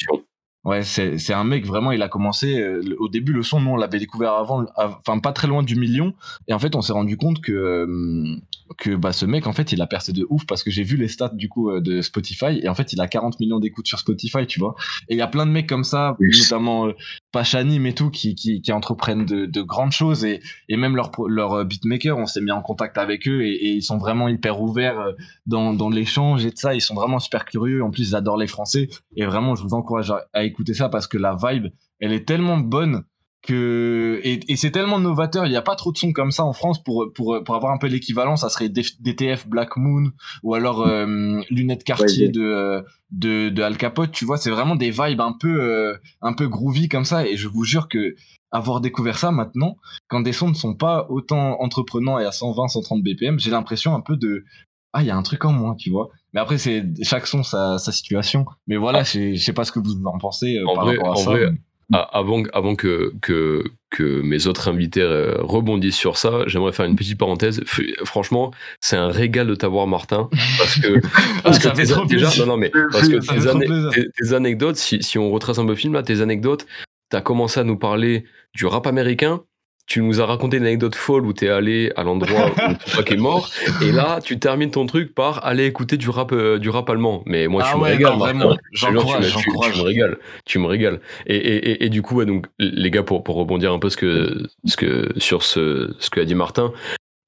Ouais, 0.68 0.82
c'est 0.82 1.18
c'est 1.18 1.32
un 1.32 1.44
mec 1.44 1.64
vraiment. 1.64 1.92
Il 1.92 2.02
a 2.02 2.08
commencé 2.08 2.60
euh, 2.60 2.82
au 2.98 3.08
début 3.08 3.32
le 3.32 3.42
son. 3.42 3.60
Nous 3.60 3.70
on 3.70 3.76
l'avait 3.76 3.98
découvert 3.98 4.34
avant, 4.34 4.64
av- 4.76 4.96
enfin 5.00 5.18
pas 5.18 5.32
très 5.32 5.48
loin 5.48 5.62
du 5.62 5.76
million. 5.76 6.12
Et 6.46 6.52
en 6.52 6.58
fait, 6.58 6.74
on 6.76 6.82
s'est 6.82 6.92
rendu 6.92 7.16
compte 7.16 7.40
que 7.40 7.52
euh, 7.52 8.36
que 8.76 8.94
bah 8.94 9.12
ce 9.12 9.24
mec 9.24 9.46
en 9.46 9.52
fait 9.54 9.72
il 9.72 9.80
a 9.80 9.86
percé 9.86 10.12
de 10.12 10.26
ouf 10.28 10.44
parce 10.46 10.62
que 10.62 10.70
j'ai 10.70 10.82
vu 10.82 10.96
les 10.98 11.08
stats 11.08 11.30
du 11.32 11.48
coup 11.48 11.70
euh, 11.70 11.80
de 11.80 12.02
Spotify 12.02 12.60
et 12.62 12.68
en 12.68 12.74
fait 12.74 12.92
il 12.92 13.00
a 13.00 13.08
40 13.08 13.40
millions 13.40 13.60
d'écoutes 13.60 13.86
sur 13.86 13.98
Spotify, 13.98 14.46
tu 14.46 14.60
vois. 14.60 14.74
Et 15.08 15.14
il 15.14 15.18
y 15.18 15.22
a 15.22 15.26
plein 15.26 15.46
de 15.46 15.50
mecs 15.52 15.66
comme 15.68 15.84
ça, 15.84 16.16
Oui. 16.20 16.28
notamment 16.38 16.86
euh, 16.88 16.92
Pachanim 17.32 17.86
et 17.86 17.94
tout, 17.94 18.10
qui 18.10 18.34
qui, 18.34 18.60
qui 18.60 18.72
entreprennent 18.72 19.24
de, 19.24 19.46
de 19.46 19.62
grandes 19.62 19.92
choses 19.92 20.24
et 20.24 20.40
et 20.68 20.76
même 20.76 20.96
leur 20.96 21.12
leur 21.28 21.64
beatmaker, 21.64 22.18
on 22.18 22.26
s'est 22.26 22.42
mis 22.42 22.50
en 22.52 22.60
contact 22.62 22.98
avec 22.98 23.26
eux 23.26 23.42
et, 23.42 23.52
et 23.52 23.70
ils 23.72 23.82
sont 23.82 23.96
vraiment 23.96 24.28
hyper 24.28 24.60
ouverts 24.60 25.14
dans 25.46 25.72
dans 25.72 25.88
l'échange 25.88 26.44
et 26.44 26.50
de 26.50 26.58
ça. 26.58 26.74
Ils 26.74 26.80
sont 26.82 26.94
vraiment 26.94 27.20
super 27.20 27.46
curieux. 27.46 27.82
En 27.82 27.90
plus, 27.90 28.10
ils 28.10 28.14
adorent 28.16 28.36
les 28.36 28.46
Français. 28.46 28.88
Et 29.16 29.24
vraiment, 29.24 29.54
je 29.54 29.62
vous 29.62 29.74
encourage 29.74 30.10
à, 30.10 30.26
à 30.34 30.44
écouter 30.44 30.57
ça 30.72 30.88
parce 30.88 31.06
que 31.06 31.18
la 31.18 31.36
vibe, 31.36 31.68
elle 32.00 32.12
est 32.12 32.26
tellement 32.26 32.58
bonne 32.58 33.04
que 33.42 34.20
et, 34.24 34.40
et 34.48 34.56
c'est 34.56 34.70
tellement 34.70 34.98
novateur. 34.98 35.46
Il 35.46 35.50
n'y 35.50 35.56
a 35.56 35.62
pas 35.62 35.76
trop 35.76 35.92
de 35.92 35.98
sons 35.98 36.12
comme 36.12 36.30
ça 36.30 36.44
en 36.44 36.52
France 36.52 36.82
pour 36.82 37.12
pour 37.14 37.42
pour 37.44 37.54
avoir 37.54 37.72
un 37.72 37.78
peu 37.78 37.86
l'équivalent. 37.86 38.36
Ça 38.36 38.48
serait 38.48 38.68
DTF 38.68 39.46
Black 39.46 39.76
Moon 39.76 40.10
ou 40.42 40.54
alors 40.54 40.86
euh, 40.86 41.40
Lunettes 41.50 41.84
Cartier 41.84 42.26
Ouais, 42.26 42.32
de 42.32 42.84
de 43.10 43.48
de 43.48 43.62
Al 43.62 43.76
Capote. 43.76 44.12
Tu 44.12 44.24
vois, 44.24 44.36
c'est 44.36 44.50
vraiment 44.50 44.76
des 44.76 44.90
vibes 44.90 45.20
un 45.20 45.34
peu 45.38 45.62
euh, 45.62 45.96
un 46.20 46.32
peu 46.32 46.48
groovy 46.48 46.88
comme 46.88 47.04
ça. 47.04 47.26
Et 47.26 47.36
je 47.36 47.48
vous 47.48 47.64
jure 47.64 47.88
que 47.88 48.16
avoir 48.50 48.80
découvert 48.80 49.18
ça 49.18 49.30
maintenant, 49.30 49.76
quand 50.08 50.20
des 50.20 50.32
sons 50.32 50.48
ne 50.48 50.54
sont 50.54 50.74
pas 50.74 51.06
autant 51.10 51.60
entreprenants 51.60 52.18
et 52.18 52.24
à 52.24 52.32
120, 52.32 52.68
130 52.68 53.02
BPM, 53.02 53.38
j'ai 53.38 53.50
l'impression 53.50 53.94
un 53.94 54.00
peu 54.00 54.16
de 54.16 54.44
ah, 54.92 55.02
il 55.02 55.06
y 55.06 55.10
a 55.10 55.16
un 55.16 55.22
truc 55.22 55.44
en 55.44 55.52
moins, 55.52 55.74
tu 55.74 55.90
vois. 55.90 56.08
Mais 56.34 56.40
après, 56.40 56.58
c'est 56.58 56.84
chaque 57.02 57.26
son 57.26 57.42
sa, 57.42 57.78
sa 57.78 57.90
situation. 57.92 58.44
Mais 58.66 58.76
voilà, 58.76 59.02
je 59.02 59.34
je 59.34 59.42
sais 59.42 59.52
pas 59.52 59.64
ce 59.64 59.72
que 59.72 59.78
vous 59.80 59.94
en 60.04 60.18
pensez 60.18 60.56
euh, 60.58 60.66
En 60.66 60.74
par 60.74 60.84
vrai- 60.86 60.96
rapport 60.96 61.08
à 61.08 61.12
en 61.12 61.16
ça. 61.16 61.30
vrai, 61.30 61.50
mais- 61.50 61.58
Ah, 61.94 62.06
avant 62.12 62.42
avant 62.52 62.74
que, 62.74 63.14
que, 63.22 63.64
que 63.88 64.20
mes 64.20 64.46
autres 64.46 64.68
invités 64.68 65.00
euh, 65.00 65.36
rebondissent 65.38 65.96
sur 65.96 66.18
ça, 66.18 66.42
j'aimerais 66.46 66.72
faire 66.72 66.84
une 66.84 66.96
petite 66.96 67.16
parenthèse. 67.18 67.62
Franchement, 68.04 68.50
c'est 68.80 68.96
un 68.98 69.08
régal 69.08 69.46
de 69.46 69.54
t'avoir, 69.54 69.86
Martin, 69.86 70.28
parce 70.58 70.78
que, 70.78 71.00
parce 71.42 71.56
Ah, 71.56 71.60
ça 71.60 71.70
que 71.70 71.76
fait 71.76 71.84
tes- 71.86 71.92
trop 71.92 72.04
déjà, 72.04 72.28
non, 72.40 72.44
non, 72.46 72.56
mais 72.58 72.70
parce 72.92 73.08
que 73.08 73.16
tes, 73.16 73.48
ane- 73.48 74.34
anecdotes, 74.34 74.76
si, 74.76 75.02
si 75.02 75.16
on 75.18 75.30
retrace 75.30 75.58
un 75.58 75.64
peu 75.64 75.70
le 75.70 75.76
film 75.76 75.94
là, 75.94 76.02
tes 76.02 76.20
anecdotes, 76.20 76.66
t'as 77.08 77.22
commencé 77.22 77.58
à 77.58 77.64
nous 77.64 77.78
parler 77.78 78.24
du 78.54 78.66
rap 78.66 78.86
américain. 78.86 79.40
Tu 79.88 80.02
nous 80.02 80.20
as 80.20 80.26
raconté 80.26 80.58
une 80.58 80.64
anecdote 80.64 80.94
folle 80.94 81.24
où 81.24 81.32
t'es 81.32 81.48
allé 81.48 81.90
à 81.96 82.04
l'endroit 82.04 82.50
où 82.68 82.74
Tupac 82.84 83.10
est 83.10 83.16
mort, 83.16 83.50
et 83.82 83.90
là 83.90 84.20
tu 84.22 84.38
termines 84.38 84.70
ton 84.70 84.84
truc 84.84 85.14
par 85.14 85.44
aller 85.46 85.64
écouter 85.64 85.96
du 85.96 86.10
rap, 86.10 86.30
euh, 86.32 86.58
du 86.58 86.68
rap 86.68 86.90
allemand. 86.90 87.22
Mais 87.24 87.48
moi, 87.48 87.62
ah 87.64 87.70
tu 87.72 87.78
me 87.78 87.82
ouais, 87.84 87.90
régales, 87.92 88.12
non, 88.12 88.18
Martin. 88.18 88.38
vraiment. 88.38 88.56
Tu 88.56 88.60
me- 88.60 88.68
J'encourage, 88.92 89.24
tu, 89.24 89.32
tu 89.38 89.44
j'encourage. 89.44 89.78
me 89.78 89.82
régales, 89.82 90.18
tu 90.44 90.58
me 90.58 90.66
régales. 90.66 91.00
Et, 91.26 91.36
et, 91.36 91.70
et, 91.70 91.84
et 91.86 91.88
du 91.88 92.02
coup, 92.02 92.16
ouais, 92.16 92.26
donc 92.26 92.46
les 92.58 92.90
gars, 92.90 93.02
pour, 93.02 93.24
pour 93.24 93.36
rebondir 93.36 93.72
un 93.72 93.78
peu 93.78 93.88
ce 93.88 93.96
que, 93.96 94.42
ce 94.66 94.76
que, 94.76 95.08
sur 95.18 95.42
ce, 95.42 95.94
ce 95.98 96.10
que 96.10 96.20
a 96.20 96.24
dit 96.26 96.34
Martin, 96.34 96.72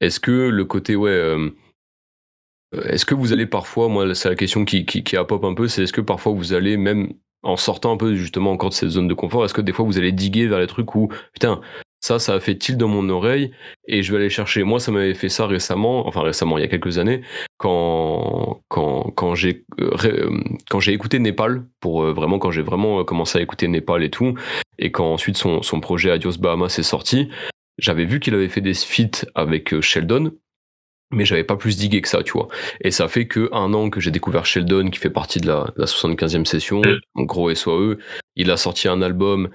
est-ce 0.02 0.20
que 0.20 0.30
le 0.30 0.64
côté, 0.66 0.96
ouais, 0.96 1.10
euh, 1.10 1.48
est-ce 2.84 3.06
que 3.06 3.14
vous 3.14 3.32
allez 3.32 3.46
parfois, 3.46 3.88
moi, 3.88 4.14
c'est 4.14 4.28
la 4.28 4.34
question 4.36 4.66
qui, 4.66 4.84
qui, 4.84 5.02
qui 5.02 5.16
a 5.16 5.24
pop 5.24 5.42
un 5.44 5.54
peu, 5.54 5.66
c'est 5.66 5.84
est-ce 5.84 5.92
que 5.94 6.02
parfois 6.02 6.32
vous 6.32 6.52
allez 6.52 6.76
même 6.76 7.14
en 7.42 7.56
sortant 7.56 7.92
un 7.92 7.96
peu 7.96 8.14
justement 8.16 8.50
encore 8.52 8.68
de 8.68 8.74
cette 8.74 8.90
zone 8.90 9.08
de 9.08 9.14
confort, 9.14 9.46
est-ce 9.46 9.54
que 9.54 9.62
des 9.62 9.72
fois 9.72 9.86
vous 9.86 9.96
allez 9.96 10.12
diguer 10.12 10.46
vers 10.46 10.58
les 10.58 10.66
trucs 10.66 10.94
où, 10.94 11.08
putain, 11.32 11.62
ça, 12.00 12.18
ça 12.18 12.34
a 12.34 12.40
fait 12.40 12.56
tilt 12.56 12.78
dans 12.78 12.88
mon 12.88 13.08
oreille 13.10 13.52
et 13.86 14.02
je 14.02 14.10
vais 14.10 14.18
aller 14.18 14.30
chercher. 14.30 14.62
Moi, 14.62 14.80
ça 14.80 14.90
m'avait 14.90 15.14
fait 15.14 15.28
ça 15.28 15.46
récemment, 15.46 16.06
enfin 16.06 16.22
récemment, 16.22 16.56
il 16.56 16.62
y 16.62 16.64
a 16.64 16.68
quelques 16.68 16.98
années, 16.98 17.20
quand, 17.58 18.62
quand, 18.68 19.10
quand 19.14 19.34
j'ai 19.34 19.64
euh, 19.80 19.90
euh, 20.04 20.40
quand 20.70 20.80
j'ai 20.80 20.92
écouté 20.92 21.18
Népal, 21.18 21.64
pour 21.80 22.02
euh, 22.02 22.12
vraiment, 22.12 22.38
quand 22.38 22.50
j'ai 22.50 22.62
vraiment 22.62 23.04
commencé 23.04 23.38
à 23.38 23.42
écouter 23.42 23.68
Népal 23.68 24.02
et 24.02 24.10
tout, 24.10 24.34
et 24.78 24.90
quand 24.90 25.12
ensuite 25.12 25.36
son, 25.36 25.62
son 25.62 25.80
projet 25.80 26.10
Adios 26.10 26.38
Bahamas 26.38 26.78
est 26.78 26.82
sorti, 26.82 27.28
j'avais 27.78 28.06
vu 28.06 28.18
qu'il 28.18 28.34
avait 28.34 28.48
fait 28.48 28.62
des 28.62 28.74
feats 28.74 29.26
avec 29.34 29.78
Sheldon, 29.80 30.32
mais 31.12 31.26
j'avais 31.26 31.44
pas 31.44 31.56
plus 31.56 31.76
digué 31.76 32.00
que 32.00 32.08
ça, 32.08 32.22
tu 32.22 32.32
vois. 32.32 32.48
Et 32.82 32.90
ça 32.90 33.08
fait 33.08 33.26
que 33.26 33.50
un 33.52 33.74
an 33.74 33.90
que 33.90 34.00
j'ai 34.00 34.10
découvert 34.10 34.46
Sheldon, 34.46 34.88
qui 34.88 34.98
fait 34.98 35.10
partie 35.10 35.40
de 35.40 35.48
la, 35.48 35.70
la 35.76 35.84
75e 35.84 36.46
session, 36.46 36.80
en 37.14 37.22
gros 37.24 37.54
SOE. 37.54 37.98
Il 38.36 38.50
a 38.50 38.56
sorti 38.56 38.88
un 38.88 39.02
album. 39.02 39.50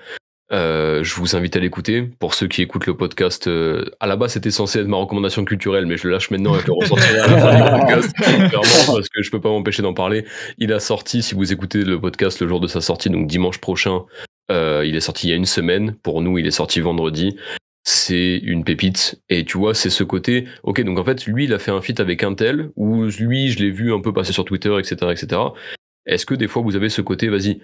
Euh, 0.52 1.04
je 1.04 1.16
vous 1.16 1.36
invite 1.36 1.56
à 1.56 1.60
l'écouter. 1.60 2.04
Pour 2.20 2.34
ceux 2.34 2.48
qui 2.48 2.62
écoutent 2.62 2.86
le 2.86 2.96
podcast, 2.96 3.48
euh, 3.48 3.86
à 4.00 4.08
la 4.08 4.16
base 4.16 4.34
c'était 4.34 4.52
censé 4.52 4.80
être 4.80 4.88
ma 4.88 4.98
recommandation 4.98 5.44
culturelle, 5.44 5.86
mais 5.86 5.98
je 5.98 6.08
le 6.08 6.14
lâche 6.14 6.30
maintenant 6.30 6.56
et 6.56 6.60
je 6.62 6.68
le 6.68 6.74
ressortirai 6.80 7.20
à 7.20 7.28
la 7.28 7.38
fin 7.38 7.56
du 7.56 7.80
podcast, 7.80 8.14
clairement, 8.16 8.94
parce 8.96 9.10
que 9.10 9.22
je 9.22 9.32
peux 9.32 9.42
pas 9.42 9.50
m'empêcher 9.50 9.82
d'en 9.82 9.94
parler. 9.94 10.26
Il 10.58 10.72
a 10.74 10.80
sorti, 10.80 11.24
si 11.24 11.36
vous 11.36 11.52
écoutez 11.52 11.84
le 11.84 12.00
podcast 12.00 12.40
le 12.42 12.48
jour 12.48 12.60
de 12.60 12.68
sa 12.68 12.82
sortie, 12.82 13.10
donc 13.10 13.28
dimanche 13.28 13.60
prochain, 13.60 14.04
euh, 14.52 14.84
il 14.86 14.96
est 14.96 15.02
sorti 15.02 15.28
il 15.28 15.30
y 15.32 15.34
a 15.34 15.38
une 15.38 15.46
semaine. 15.46 15.96
Pour 16.04 16.22
nous, 16.22 16.38
il 16.38 16.46
est 16.46 16.52
sorti 16.52 16.80
vendredi 16.80 17.36
c'est 17.88 18.38
une 18.44 18.64
pépite. 18.64 19.22
Et 19.30 19.46
tu 19.46 19.58
vois, 19.58 19.76
c'est 19.76 19.92
ce 19.92 20.04
côté. 20.04 20.48
Ok, 20.64 20.82
donc 20.82 20.98
en 20.98 21.04
fait, 21.04 21.26
lui, 21.28 21.46
il 21.46 21.54
a 21.54 21.60
fait 21.60 21.72
un 21.72 21.82
feat 21.82 22.00
avec 22.00 22.24
un 22.24 22.34
tel, 22.34 22.72
où 22.76 23.04
lui, 23.06 23.52
je 23.52 23.60
l'ai 23.60 23.70
vu 23.70 23.94
un 23.94 24.02
peu 24.02 24.12
passer 24.12 24.34
sur 24.34 24.44
Twitter, 24.44 24.76
etc., 24.80 25.12
etc. 25.12 25.42
Est-ce 26.08 26.26
que 26.26 26.34
des 26.34 26.48
fois, 26.48 26.64
vous 26.64 26.76
avez 26.76 26.90
ce 26.90 27.02
côté, 27.02 27.30
vas-y, 27.30 27.62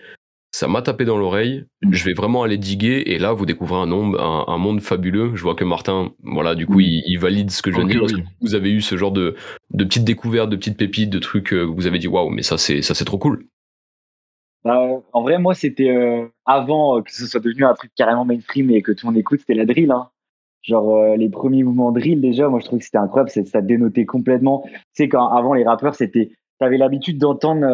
ça 0.51 0.67
m'a 0.67 0.81
tapé 0.81 1.05
dans 1.05 1.17
l'oreille, 1.17 1.65
je 1.89 2.03
vais 2.03 2.13
vraiment 2.13 2.43
aller 2.43 2.57
diguer, 2.57 3.03
et 3.05 3.19
là, 3.19 3.31
vous 3.31 3.45
découvrez 3.45 3.79
un, 3.81 3.87
nombre, 3.87 4.21
un, 4.21 4.53
un 4.53 4.57
monde 4.57 4.81
fabuleux. 4.81 5.31
Je 5.35 5.43
vois 5.43 5.55
que 5.55 5.63
Martin, 5.63 6.11
voilà, 6.23 6.55
du 6.55 6.67
coup, 6.67 6.81
il, 6.81 7.03
il 7.07 7.17
valide 7.17 7.51
ce 7.51 7.61
que 7.61 7.71
je 7.71 7.77
viens 7.77 7.85
de 7.85 7.91
dire. 7.91 8.17
Que 8.17 8.21
vous 8.41 8.55
avez 8.55 8.71
eu 8.71 8.81
ce 8.81 8.97
genre 8.97 9.11
de, 9.11 9.35
de 9.71 9.83
petites 9.85 10.03
découvertes, 10.03 10.49
de 10.49 10.57
petites 10.57 10.77
pépites, 10.77 11.09
de 11.09 11.19
trucs 11.19 11.53
euh, 11.53 11.65
que 11.65 11.71
vous 11.71 11.87
avez 11.87 11.99
dit, 11.99 12.07
waouh, 12.07 12.29
mais 12.29 12.41
ça, 12.41 12.57
c'est 12.57 12.81
ça, 12.81 12.93
c'est 12.93 13.05
trop 13.05 13.17
cool. 13.17 13.45
Bah, 14.63 14.87
en 15.13 15.21
vrai, 15.21 15.39
moi, 15.39 15.55
c'était 15.55 15.89
euh, 15.89 16.27
avant 16.45 16.97
euh, 16.97 17.01
que 17.01 17.11
ce 17.11 17.25
soit 17.25 17.39
devenu 17.39 17.65
un 17.65 17.73
truc 17.73 17.91
carrément 17.95 18.25
mainstream 18.25 18.69
et 18.69 18.81
que 18.81 18.91
tout 18.91 19.07
le 19.07 19.11
monde 19.11 19.19
écoute, 19.19 19.39
c'était 19.39 19.55
la 19.55 19.65
drill. 19.65 19.91
Hein. 19.91 20.09
Genre, 20.61 20.95
euh, 20.95 21.15
les 21.15 21.29
premiers 21.29 21.63
mouvements 21.63 21.91
drill, 21.91 22.21
déjà, 22.21 22.47
moi, 22.47 22.59
je 22.59 22.65
trouve 22.65 22.79
que 22.79 22.85
c'était 22.85 22.97
incroyable. 22.97 23.31
Ça 23.31 23.61
dénotait 23.61 24.05
complètement. 24.05 24.63
Tu 24.65 24.81
sais, 24.93 25.09
quand 25.09 25.29
avant, 25.29 25.53
les 25.53 25.63
rappeurs, 25.63 25.95
c'était. 25.95 26.31
T'avais 26.59 26.77
l'habitude 26.77 27.17
d'entendre 27.17 27.65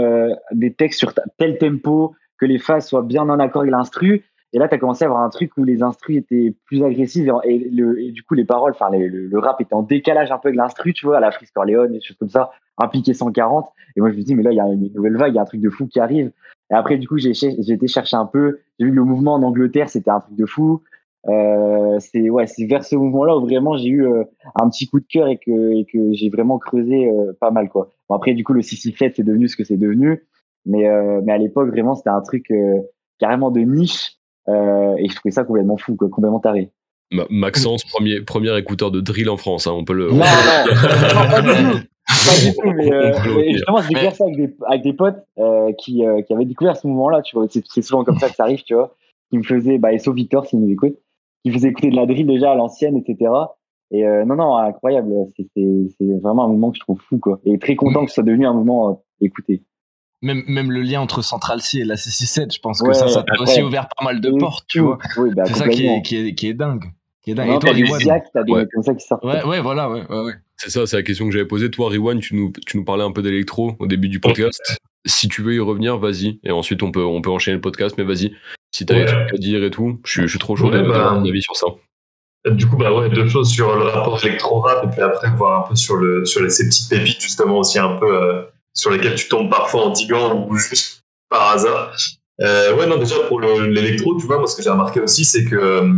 des 0.53 0.73
textes 0.73 0.99
sur 0.99 1.13
tel 1.37 1.57
tempo, 1.57 2.15
que 2.39 2.45
les 2.45 2.59
phases 2.59 2.87
soient 2.87 3.01
bien 3.01 3.27
en 3.29 3.39
accord 3.39 3.61
avec 3.61 3.71
l'instru. 3.71 4.23
Et 4.53 4.59
là, 4.59 4.67
tu 4.67 4.75
as 4.75 4.77
commencé 4.77 5.03
à 5.03 5.07
avoir 5.07 5.23
un 5.23 5.29
truc 5.29 5.51
où 5.57 5.63
les 5.63 5.83
instrus 5.83 6.17
étaient 6.17 6.55
plus 6.65 6.83
agressifs 6.83 7.27
et, 7.43 8.11
du 8.11 8.23
coup, 8.23 8.33
les 8.33 8.45
paroles, 8.45 8.71
enfin, 8.71 8.89
le, 8.91 9.39
rap 9.39 9.59
était 9.59 9.73
en 9.73 9.83
décalage 9.83 10.31
un 10.31 10.37
peu 10.37 10.47
avec 10.47 10.57
l'instru, 10.57 10.93
tu 10.93 11.05
vois, 11.05 11.17
à 11.17 11.19
la 11.19 11.31
Freeze 11.31 11.51
Corleone 11.51 11.91
des 11.91 12.01
choses 12.01 12.17
comme 12.17 12.29
ça, 12.29 12.51
impliqué 12.77 13.13
140. 13.13 13.67
Et 13.95 13.99
moi, 13.99 14.09
je 14.09 14.15
me 14.15 14.21
dis, 14.21 14.35
mais 14.35 14.43
là, 14.43 14.51
il 14.51 14.55
y 14.55 14.61
a 14.61 14.65
une 14.65 14.91
nouvelle 14.93 15.17
vague, 15.17 15.33
il 15.33 15.35
y 15.35 15.39
a 15.39 15.41
un 15.41 15.45
truc 15.45 15.61
de 15.61 15.69
fou 15.69 15.87
qui 15.87 15.99
arrive. 15.99 16.31
Et 16.71 16.73
après, 16.73 16.97
du 16.97 17.07
coup, 17.07 17.17
j'ai 17.17 17.31
été 17.31 17.87
chercher 17.87 18.15
un 18.15 18.25
peu. 18.25 18.59
J'ai 18.79 18.85
vu 18.85 18.91
que 18.91 18.95
le 18.95 19.03
mouvement 19.03 19.33
en 19.33 19.43
Angleterre, 19.43 19.89
c'était 19.89 20.11
un 20.11 20.21
truc 20.21 20.35
de 20.35 20.45
fou. 20.45 20.81
Euh, 21.27 21.99
c'est 21.99 22.29
ouais, 22.29 22.47
c'est 22.47 22.65
vers 22.65 22.85
ce 22.85 22.95
mouvement-là 22.95 23.37
où 23.37 23.41
vraiment 23.41 23.75
j'ai 23.75 23.89
eu 23.89 24.05
euh, 24.05 24.23
un 24.55 24.69
petit 24.69 24.87
coup 24.87 24.99
de 24.99 25.05
cœur 25.05 25.27
et 25.27 25.37
que, 25.37 25.83
j'ai 26.13 26.29
vraiment 26.29 26.57
creusé 26.57 27.09
euh, 27.09 27.33
pas 27.39 27.51
mal 27.51 27.69
quoi. 27.69 27.89
Bon, 28.07 28.15
après, 28.15 28.33
du 28.33 28.43
coup, 28.43 28.53
le 28.53 28.61
667 28.61 29.15
c'est 29.17 29.23
devenu 29.23 29.49
ce 29.49 29.57
que 29.57 29.65
c'est 29.65 29.77
devenu, 29.77 30.23
mais 30.67 30.87
euh, 30.87 31.21
mais 31.23 31.33
à 31.33 31.37
l'époque 31.39 31.69
vraiment 31.69 31.95
c'était 31.95 32.09
un 32.11 32.21
truc 32.21 32.51
euh, 32.51 32.81
carrément 33.19 33.49
de 33.49 33.61
niche 33.61 34.11
euh, 34.47 34.95
et 34.97 35.09
je 35.09 35.15
trouvais 35.15 35.31
ça 35.31 35.43
complètement 35.43 35.77
fou, 35.77 35.95
quoi, 35.95 36.07
complètement 36.09 36.39
taré. 36.39 36.71
Ma- 37.11 37.25
Maxence, 37.29 37.83
premier, 37.85 38.21
premier 38.21 38.55
écouteur 38.57 38.91
de 38.91 39.01
drill 39.01 39.29
en 39.29 39.37
France, 39.37 39.65
hein, 39.67 39.71
on 39.75 39.83
peut 39.85 39.93
le. 39.93 40.09
Non, 40.09 40.17
non, 40.17 40.21
non, 40.21 41.29
pas 41.29 41.41
du 41.41 41.47
tout. 41.49 41.87
Pas 42.07 42.45
du 42.45 42.53
tout, 42.53 42.71
mais, 42.73 42.93
euh, 42.93 43.11
mais 43.37 43.51
justement, 43.51 43.81
j'ai 43.81 43.87
découvert 43.89 44.15
ça 44.15 44.23
avec 44.25 44.37
des, 44.37 44.55
avec 44.65 44.81
des 44.83 44.93
potes 44.93 45.17
euh, 45.39 45.71
qui, 45.77 46.05
euh, 46.05 46.21
qui 46.21 46.33
avaient 46.33 46.45
découvert 46.45 46.77
ce 46.77 46.87
mouvement-là, 46.87 47.21
tu 47.21 47.35
vois. 47.35 47.45
C'est 47.49 47.81
souvent 47.81 48.03
comme 48.05 48.17
ça 48.17 48.29
que 48.29 48.35
ça 48.35 48.43
arrive, 48.43 48.63
tu 48.63 48.73
vois. 48.75 48.95
Qui 49.29 49.37
me 49.37 49.43
faisaient, 49.43 49.77
bah, 49.77 49.91
et 49.93 49.99
sauf 49.99 50.15
Victor, 50.15 50.45
s'il 50.45 50.59
nous 50.61 50.71
écoute, 50.71 50.95
qui 51.43 51.51
faisait 51.51 51.67
écouter 51.69 51.89
de 51.89 51.95
la 51.97 52.05
drill 52.05 52.25
déjà 52.27 52.51
à 52.51 52.55
l'ancienne, 52.55 52.95
etc. 52.97 53.31
Et 53.91 54.05
euh, 54.05 54.23
non, 54.25 54.35
non, 54.35 54.55
incroyable. 54.55 55.13
C'est- 55.37 56.19
vraiment 56.21 56.45
un 56.45 56.47
mouvement 56.47 56.71
que 56.71 56.77
je 56.77 56.81
trouve 56.81 56.99
fou, 57.01 57.19
quoi. 57.19 57.39
Et 57.45 57.57
très 57.59 57.75
content 57.75 58.03
que 58.05 58.09
ce 58.09 58.15
soit 58.15 58.23
devenu 58.23 58.45
un 58.45 58.53
mouvement 58.53 58.89
euh, 58.89 58.93
écouté. 59.25 59.63
Même, 60.23 60.43
même 60.47 60.71
le 60.71 60.81
lien 60.81 60.99
entre 61.01 61.21
Central 61.21 61.61
C 61.61 61.79
et 61.79 61.83
la 61.85 61.95
C67, 61.95 62.53
je 62.55 62.59
pense 62.59 62.81
que 62.81 62.87
Ouais, 62.87 62.93
ça, 62.95 63.07
ça 63.07 63.23
t'a 63.23 63.39
aussi 63.41 63.61
ouvert 63.61 63.87
pas 63.95 64.03
mal 64.03 64.19
de 64.19 64.31
portes, 64.31 64.65
tu 64.67 64.79
vois. 64.79 64.97
Oui, 65.17 65.29
bah, 65.35 65.43
C'est 65.45 65.53
ça 65.55 65.67
qui 65.69 65.85
est, 65.85 66.01
qui, 66.01 66.15
est, 66.17 66.33
qui 66.33 66.47
est 66.47 66.53
dingue. 66.55 66.85
Qui 67.23 67.31
est 67.31 67.35
dingue. 67.35 67.47
Non, 67.49 67.59
Et 67.59 67.85
toi, 67.85 67.99
Siak, 67.99 68.23
t'as 68.33 68.43
des 68.43 68.51
Ouais. 68.51 68.59
mecs 68.61 68.69
comme 68.73 68.83
ça 68.83 68.95
qui 68.95 69.05
sortent. 69.05 69.23
Ouais, 69.23 69.43
ouais, 69.43 69.61
voilà, 69.61 69.89
ouais, 69.89 70.03
ouais, 70.09 70.21
ouais. 70.23 70.33
C'est 70.55 70.71
ça, 70.71 70.87
c'est 70.87 70.95
la 70.97 71.03
question 71.03 71.25
que 71.27 71.31
j'avais 71.31 71.45
posée. 71.45 71.69
Toi, 71.69 71.89
Riwan, 71.89 72.19
tu 72.19 72.35
nous, 72.35 72.51
tu 72.65 72.77
nous 72.77 72.83
parlais 72.83 73.03
un 73.03 73.11
peu 73.11 73.21
d'électro 73.21 73.75
au 73.77 73.85
début 73.85 74.09
du 74.09 74.19
podcast. 74.19 74.59
Si 75.05 75.27
tu 75.29 75.43
veux 75.43 75.53
y 75.53 75.59
revenir, 75.59 75.97
vas-y. 75.97 76.39
Et 76.43 76.49
ensuite, 76.51 76.81
on 76.81 76.91
peut, 76.91 77.03
on 77.05 77.21
peut 77.21 77.29
enchaîner 77.29 77.55
le 77.55 77.61
podcast, 77.61 77.93
mais 77.99 78.03
vas-y. 78.03 78.33
Si 78.71 78.85
t'as 78.87 78.95
Ouais. 78.95 79.05
des 79.05 79.11
trucs 79.11 79.33
à 79.35 79.37
dire 79.37 79.63
et 79.63 79.69
tout, 79.69 79.99
je 80.03 80.11
suis, 80.11 80.21
je 80.23 80.27
suis 80.27 80.39
trop 80.39 80.55
chaud 80.55 80.65
Ouais, 80.65 80.71
d'avoir 80.71 81.13
bah. 81.13 81.21
ton 81.21 81.29
avis 81.29 81.41
sur 81.43 81.55
ça. 81.55 81.67
Du 82.49 82.65
coup, 82.65 82.77
bah 82.77 82.91
ouais, 82.93 83.09
deux 83.09 83.27
choses 83.27 83.51
sur 83.51 83.75
le 83.75 83.83
rapport 83.83 84.23
électro-rap 84.25 84.83
et 84.85 84.87
puis 84.87 85.01
après 85.01 85.29
voir 85.35 85.65
un 85.65 85.69
peu 85.69 85.75
sur, 85.75 85.95
le, 85.95 86.25
sur 86.25 86.41
les, 86.41 86.49
ces 86.49 86.65
petites 86.67 86.89
pépites 86.89 87.21
justement 87.21 87.59
aussi 87.59 87.77
un 87.77 87.97
peu 87.97 88.05
euh, 88.23 88.41
sur 88.77 88.91
lesquelles 88.91 89.15
tu 89.15 89.27
tombes 89.27 89.49
parfois 89.49 89.85
en 89.85 89.89
diguant 89.89 90.47
ou 90.47 90.55
juste 90.55 91.01
par 91.29 91.49
hasard. 91.51 91.93
Euh, 92.41 92.75
ouais, 92.75 92.85
non, 92.85 92.97
déjà 92.97 93.15
pour 93.27 93.39
le- 93.39 93.65
l'électro, 93.67 94.15
tu 94.17 94.27
vois, 94.27 94.37
moi 94.37 94.47
ce 94.47 94.55
que 94.55 94.61
j'ai 94.61 94.69
remarqué 94.69 95.01
aussi, 95.01 95.25
c'est 95.25 95.43
que 95.43 95.55
euh, 95.55 95.91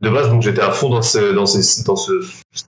de 0.00 0.08
base, 0.08 0.30
donc 0.30 0.42
j'étais 0.42 0.62
à 0.62 0.70
fond 0.72 0.88
dans, 0.88 1.02
ce, 1.02 1.32
dans, 1.32 1.44
ce, 1.44 1.84
dans 1.84 1.96
ce, 1.96 2.12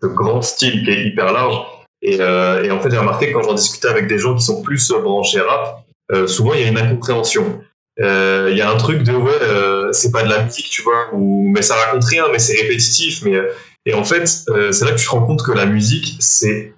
grand 0.02 0.42
style 0.42 0.84
qui 0.84 0.90
est 0.90 1.06
hyper 1.06 1.32
large. 1.32 1.56
Et, 2.02 2.18
euh, 2.20 2.62
et 2.62 2.70
en 2.70 2.80
fait, 2.80 2.90
j'ai 2.90 2.98
remarqué 2.98 3.32
quand 3.32 3.42
j'en 3.42 3.54
discutais 3.54 3.88
avec 3.88 4.06
des 4.06 4.18
gens 4.18 4.34
qui 4.34 4.44
sont 4.44 4.60
plus 4.60 4.92
branchés 4.92 5.40
rap, 5.40 5.84
souvent 6.26 6.52
il 6.52 6.60
y 6.60 6.64
a 6.64 6.68
une 6.68 6.78
incompréhension. 6.78 7.62
Il 7.98 8.54
y 8.54 8.60
a 8.60 8.70
un 8.70 8.76
truc 8.76 9.02
de 9.02 9.12
ouais, 9.12 9.92
c'est 9.92 10.12
pas 10.12 10.24
de 10.24 10.28
la 10.28 10.42
musique, 10.44 10.68
tu 10.68 10.82
vois, 10.82 11.08
ou 11.14 11.48
mais 11.48 11.62
ça 11.62 11.74
raconte 11.76 12.04
rien, 12.04 12.26
mais 12.30 12.38
c'est 12.38 12.60
répétitif. 12.60 13.22
Mais 13.22 13.40
et 13.86 13.94
en 13.94 14.04
fait, 14.04 14.26
c'est 14.26 14.84
là 14.84 14.92
que 14.92 14.98
tu 14.98 15.06
te 15.06 15.10
rends 15.10 15.24
compte 15.24 15.42
que 15.42 15.52
la 15.52 15.64
musique, 15.64 16.16
c'est 16.20 16.74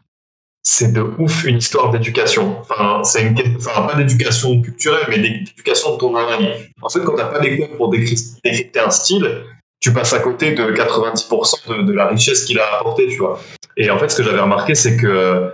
c'est 0.67 0.93
de 0.93 1.03
ouf 1.19 1.45
une 1.45 1.59
histoire 1.59 1.91
d'éducation. 1.91 2.59
Enfin, 2.61 3.05
c'est 3.05 3.23
une 3.23 3.37
enfin 3.57 3.83
pas 3.83 3.95
d'éducation 3.95 4.61
culturelle, 4.63 5.05
mais 5.11 5.19
d'éducation 5.19 5.95
de 5.95 5.99
ton 5.99 6.15
oreille. 6.17 6.71
En 6.83 6.89
fait, 6.89 7.01
quand 7.05 7.15
t'as 7.15 7.27
pas 7.27 7.39
les 7.41 7.59
codes 7.59 7.77
pour 7.77 7.91
décry- 7.93 8.41
décrypter 8.43 8.81
un 8.81 8.91
style, 8.91 9.45
tu 9.81 9.93
passes 9.93 10.15
à 10.15 10.21
côté 10.21 10.53
de 10.53 10.73
90% 10.73 11.69
de, 11.69 11.83
de 11.83 11.93
la 11.93 12.07
richesse 12.09 12.45
qu'il 12.47 12.59
a 12.59 12.79
apporté, 12.79 13.07
tu 13.09 13.19
vois. 13.19 13.39
Et 13.77 13.91
en 13.91 13.99
fait, 13.99 14.09
ce 14.09 14.17
que 14.17 14.23
j'avais 14.23 14.41
remarqué, 14.41 14.75
c'est 14.75 14.97
que 14.97 15.53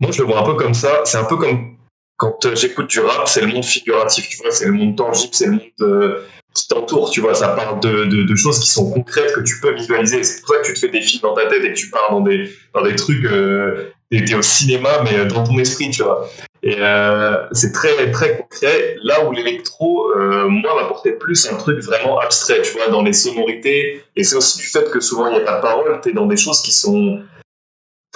moi, 0.00 0.10
je 0.10 0.18
le 0.22 0.26
vois 0.26 0.40
un 0.40 0.44
peu 0.44 0.54
comme 0.54 0.74
ça. 0.74 1.02
C'est 1.04 1.18
un 1.18 1.24
peu 1.24 1.36
comme 1.36 1.76
quand 2.16 2.44
euh, 2.46 2.56
j'écoute 2.56 2.88
du 2.88 2.98
rap, 2.98 3.28
c'est 3.28 3.40
le 3.42 3.46
monde 3.46 3.64
figuratif, 3.64 4.28
tu 4.28 4.38
vois, 4.38 4.50
c'est 4.50 4.66
le 4.66 4.72
monde 4.72 4.96
tangible, 4.96 5.32
c'est 5.34 5.46
le 5.46 5.52
monde 5.52 5.62
euh, 5.82 6.24
qui 6.54 6.68
t'entoure, 6.68 7.10
tu 7.10 7.20
vois. 7.20 7.34
Ça 7.34 7.48
parle 7.48 7.80
de, 7.80 8.04
de, 8.04 8.36
choses 8.36 8.58
qui 8.58 8.68
sont 8.68 8.90
concrètes 8.90 9.32
que 9.32 9.40
tu 9.40 9.60
peux 9.60 9.74
visualiser. 9.74 10.22
C'est 10.24 10.40
pour 10.40 10.54
ça 10.54 10.60
que 10.60 10.66
tu 10.66 10.74
te 10.74 10.78
fais 10.78 10.88
des 10.88 11.00
films 11.00 11.22
dans 11.22 11.34
ta 11.34 11.46
tête 11.46 11.64
et 11.64 11.72
que 11.72 11.78
tu 11.78 11.90
pars 11.90 12.10
dans 12.10 12.20
des, 12.20 12.50
dans 12.74 12.82
des 12.82 12.94
trucs. 12.96 13.24
Euh, 13.24 13.90
t'es 14.10 14.34
au 14.34 14.42
cinéma, 14.42 15.02
mais 15.04 15.18
euh, 15.18 15.24
dans 15.26 15.44
ton 15.44 15.58
esprit, 15.58 15.90
tu 15.90 16.02
vois. 16.02 16.28
Et 16.62 16.76
euh, 16.78 17.36
c'est 17.52 17.72
très, 17.72 18.10
très 18.10 18.38
concret. 18.38 18.96
Là 19.02 19.24
où 19.24 19.32
l'électro, 19.32 20.10
euh, 20.16 20.48
moi, 20.48 20.74
m'apportait 20.74 21.12
plus 21.12 21.46
un 21.50 21.56
truc 21.56 21.80
vraiment 21.80 22.18
abstrait, 22.18 22.62
tu 22.62 22.72
vois, 22.72 22.88
dans 22.88 23.02
les 23.02 23.12
sonorités. 23.12 24.02
Et 24.16 24.24
c'est 24.24 24.36
aussi 24.36 24.58
du 24.58 24.66
fait 24.66 24.90
que 24.90 25.00
souvent, 25.00 25.28
il 25.28 25.34
n'y 25.34 25.38
a 25.38 25.44
pas 25.44 25.56
de 25.56 25.62
parole. 25.62 26.00
T'es 26.00 26.12
dans 26.12 26.26
des 26.26 26.36
choses 26.36 26.60
qui 26.62 26.72
sont 26.72 27.22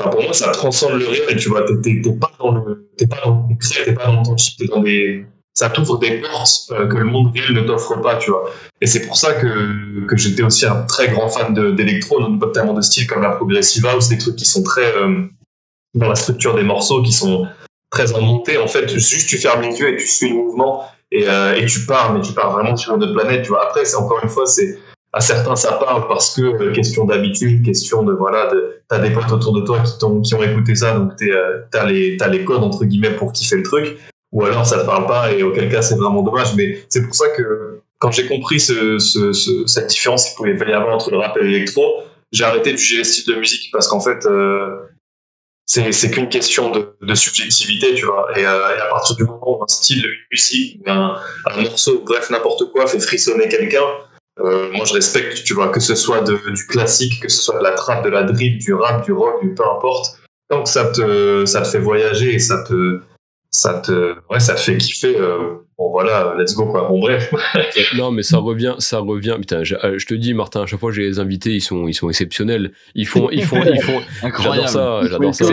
Enfin, 0.00 0.08
pour 0.08 0.22
moi, 0.22 0.32
ça 0.32 0.50
transcende 0.52 0.98
le 0.98 1.06
réel, 1.06 1.36
tu 1.36 1.50
vois. 1.50 1.64
T'es- 1.82 2.00
pas 2.18 2.32
dans 2.38 2.52
le, 2.52 2.88
t'es 2.96 3.06
pas 3.06 3.20
dans 3.24 3.42
le 3.42 3.48
concret, 3.48 3.84
t'es 3.84 3.92
pas 3.92 4.06
dans 4.06 4.22
le 4.22 4.56
t'es 4.58 4.66
dans 4.66 4.80
des, 4.80 5.26
ça 5.54 5.68
t'ouvre 5.70 5.98
des 5.98 6.20
portes 6.20 6.70
euh, 6.70 6.86
que 6.86 6.96
le 6.96 7.04
monde 7.04 7.32
réel 7.34 7.52
ne 7.52 7.60
t'offre 7.62 8.00
pas, 8.00 8.16
tu 8.16 8.30
vois. 8.30 8.50
Et 8.80 8.86
c'est 8.86 9.06
pour 9.06 9.16
ça 9.16 9.34
que, 9.34 10.06
que 10.06 10.16
j'étais 10.16 10.42
aussi 10.42 10.66
un 10.66 10.82
très 10.82 11.08
grand 11.08 11.28
fan 11.28 11.52
d'électro, 11.76 12.20
notamment 12.28 12.72
de 12.74 12.80
style 12.80 13.06
comme 13.06 13.22
la 13.22 13.30
progressive 13.30 13.84
house, 13.86 14.08
des 14.08 14.18
trucs 14.18 14.36
qui 14.36 14.46
sont 14.46 14.62
très 14.62 14.94
euh, 14.96 15.24
dans 15.94 16.08
la 16.08 16.14
structure 16.14 16.54
des 16.54 16.62
morceaux, 16.62 17.02
qui 17.02 17.12
sont 17.12 17.46
très 17.90 18.14
en 18.14 18.22
montée. 18.22 18.56
En 18.56 18.66
fait, 18.66 18.88
juste 18.88 19.28
tu 19.28 19.36
fermes 19.38 19.62
les 19.62 19.78
yeux 19.78 19.92
et 19.92 19.96
tu 19.96 20.06
suis 20.06 20.30
le 20.30 20.36
mouvement 20.36 20.84
et, 21.10 21.28
euh, 21.28 21.54
et 21.54 21.66
tu 21.66 21.80
pars, 21.86 22.14
mais 22.14 22.22
tu 22.22 22.32
pars 22.32 22.50
vraiment 22.52 22.74
sur 22.76 22.94
une 22.96 23.02
autre 23.02 23.12
planète, 23.14 23.42
tu 23.42 23.48
vois. 23.50 23.62
Après, 23.64 23.84
c'est 23.84 23.96
encore 23.96 24.20
une 24.22 24.30
fois, 24.30 24.46
c'est 24.46 24.78
à 25.12 25.20
certains 25.20 25.56
ça 25.56 25.72
parle 25.72 26.08
parce 26.08 26.34
que 26.34 26.72
question 26.72 27.04
d'habitude, 27.04 27.62
question 27.62 28.02
de 28.02 28.14
voilà, 28.14 28.46
de, 28.50 28.80
t'as 28.88 28.98
des 28.98 29.10
potes 29.10 29.30
autour 29.30 29.52
de 29.52 29.60
toi 29.60 29.80
qui, 29.80 29.98
t'ont- 29.98 30.22
qui 30.22 30.34
ont 30.34 30.42
écouté 30.42 30.74
ça, 30.74 30.94
donc 30.98 31.12
t'as 31.70 31.84
les 31.84 32.16
t'as 32.16 32.28
les 32.28 32.46
codes 32.46 32.62
entre 32.62 32.86
guillemets 32.86 33.14
pour 33.14 33.30
kiffer 33.32 33.56
le 33.56 33.62
truc, 33.62 33.98
ou 34.32 34.44
alors 34.44 34.64
ça 34.66 34.80
te 34.80 34.86
parle 34.86 35.06
pas 35.06 35.32
et 35.32 35.42
auquel 35.42 35.70
cas 35.70 35.82
c'est 35.82 35.96
vraiment 35.96 36.22
dommage. 36.22 36.54
Mais 36.56 36.84
c'est 36.88 37.04
pour 37.04 37.14
ça 37.14 37.28
que 37.30 37.80
quand 37.98 38.10
j'ai 38.10 38.26
compris 38.26 38.58
ce, 38.60 38.98
ce, 38.98 39.32
ce- 39.32 39.66
cette 39.66 39.88
différence 39.88 40.26
qu'il 40.26 40.36
pouvait 40.36 40.56
y 40.70 40.72
avoir 40.72 40.94
entre 40.94 41.10
le 41.10 41.18
rap 41.18 41.36
et 41.36 41.44
l'électro, 41.44 41.84
j'ai 42.32 42.44
arrêté 42.44 42.72
de 42.72 42.76
juger 42.78 42.98
les 42.98 43.04
styles 43.04 43.34
de 43.34 43.38
musique 43.38 43.70
parce 43.72 43.86
qu'en 43.88 44.00
fait 44.00 44.24
euh, 44.26 44.76
c'est 45.66 46.10
qu'une 46.10 46.28
question 46.28 46.70
de, 46.70 47.14
subjectivité, 47.14 47.94
tu 47.94 48.04
vois. 48.04 48.28
Et, 48.36 48.44
euh, 48.44 48.76
et 48.76 48.80
à 48.80 48.86
partir 48.90 49.16
du 49.16 49.24
moment 49.24 49.58
où 49.58 49.62
un 49.62 49.68
style, 49.68 50.04
une 50.04 50.26
musique, 50.30 50.80
un, 50.86 51.16
un 51.46 51.62
morceau, 51.62 52.02
bref, 52.04 52.28
n'importe 52.30 52.70
quoi, 52.72 52.86
fait 52.86 52.98
frissonner 53.00 53.48
quelqu'un, 53.48 53.84
euh, 54.40 54.70
moi 54.72 54.84
je 54.84 54.94
respecte, 54.94 55.44
tu 55.44 55.54
vois, 55.54 55.68
que 55.68 55.80
ce 55.80 55.94
soit 55.94 56.20
du 56.22 56.66
classique, 56.66 57.20
que 57.20 57.28
ce 57.28 57.40
soit 57.40 57.58
de 57.58 57.62
la 57.64 57.72
trap, 57.72 58.04
de 58.04 58.10
la 58.10 58.24
drill, 58.24 58.58
du 58.58 58.74
rap, 58.74 59.04
du 59.04 59.12
rock, 59.12 59.40
du 59.42 59.54
peu 59.54 59.62
importe. 59.66 60.18
Tant 60.50 60.62
que 60.62 60.68
ça 60.68 60.86
te, 60.90 61.44
ça 61.46 61.62
te 61.62 61.68
fait 61.68 61.78
voyager 61.78 62.34
et 62.34 62.38
ça 62.38 62.62
te, 62.64 63.00
ça 63.54 63.80
te, 63.80 64.14
ouais, 64.30 64.40
ça 64.40 64.54
te 64.54 64.60
fait 64.60 64.78
kiffer, 64.78 65.14
euh, 65.18 65.56
bon 65.76 65.90
voilà, 65.90 66.34
let's 66.38 66.54
go 66.54 66.64
quoi. 66.66 66.88
Bon 66.88 66.98
bref. 67.00 67.32
Non, 67.96 68.10
mais 68.10 68.22
ça 68.22 68.38
revient, 68.38 68.74
ça 68.78 68.98
revient. 69.00 69.36
Putain, 69.38 69.62
je, 69.62 69.74
euh, 69.84 69.98
je 69.98 70.06
te 70.06 70.14
dis, 70.14 70.32
Martin, 70.32 70.62
à 70.62 70.66
chaque 70.66 70.80
fois 70.80 70.88
que 70.90 70.96
j'ai 70.96 71.02
les 71.02 71.18
invités, 71.18 71.50
ils 71.50 71.60
sont, 71.60 71.86
ils 71.86 71.92
sont 71.92 72.08
exceptionnels. 72.08 72.72
Ils 72.94 73.06
font, 73.06 73.28
ils 73.30 73.44
font, 73.44 73.62
ils 73.62 73.82
font. 73.82 74.00
Incroyable. 74.22 74.68
J'adore 74.68 74.68
ça, 74.70 75.00
j'adore 75.08 75.34
ça. 75.34 75.44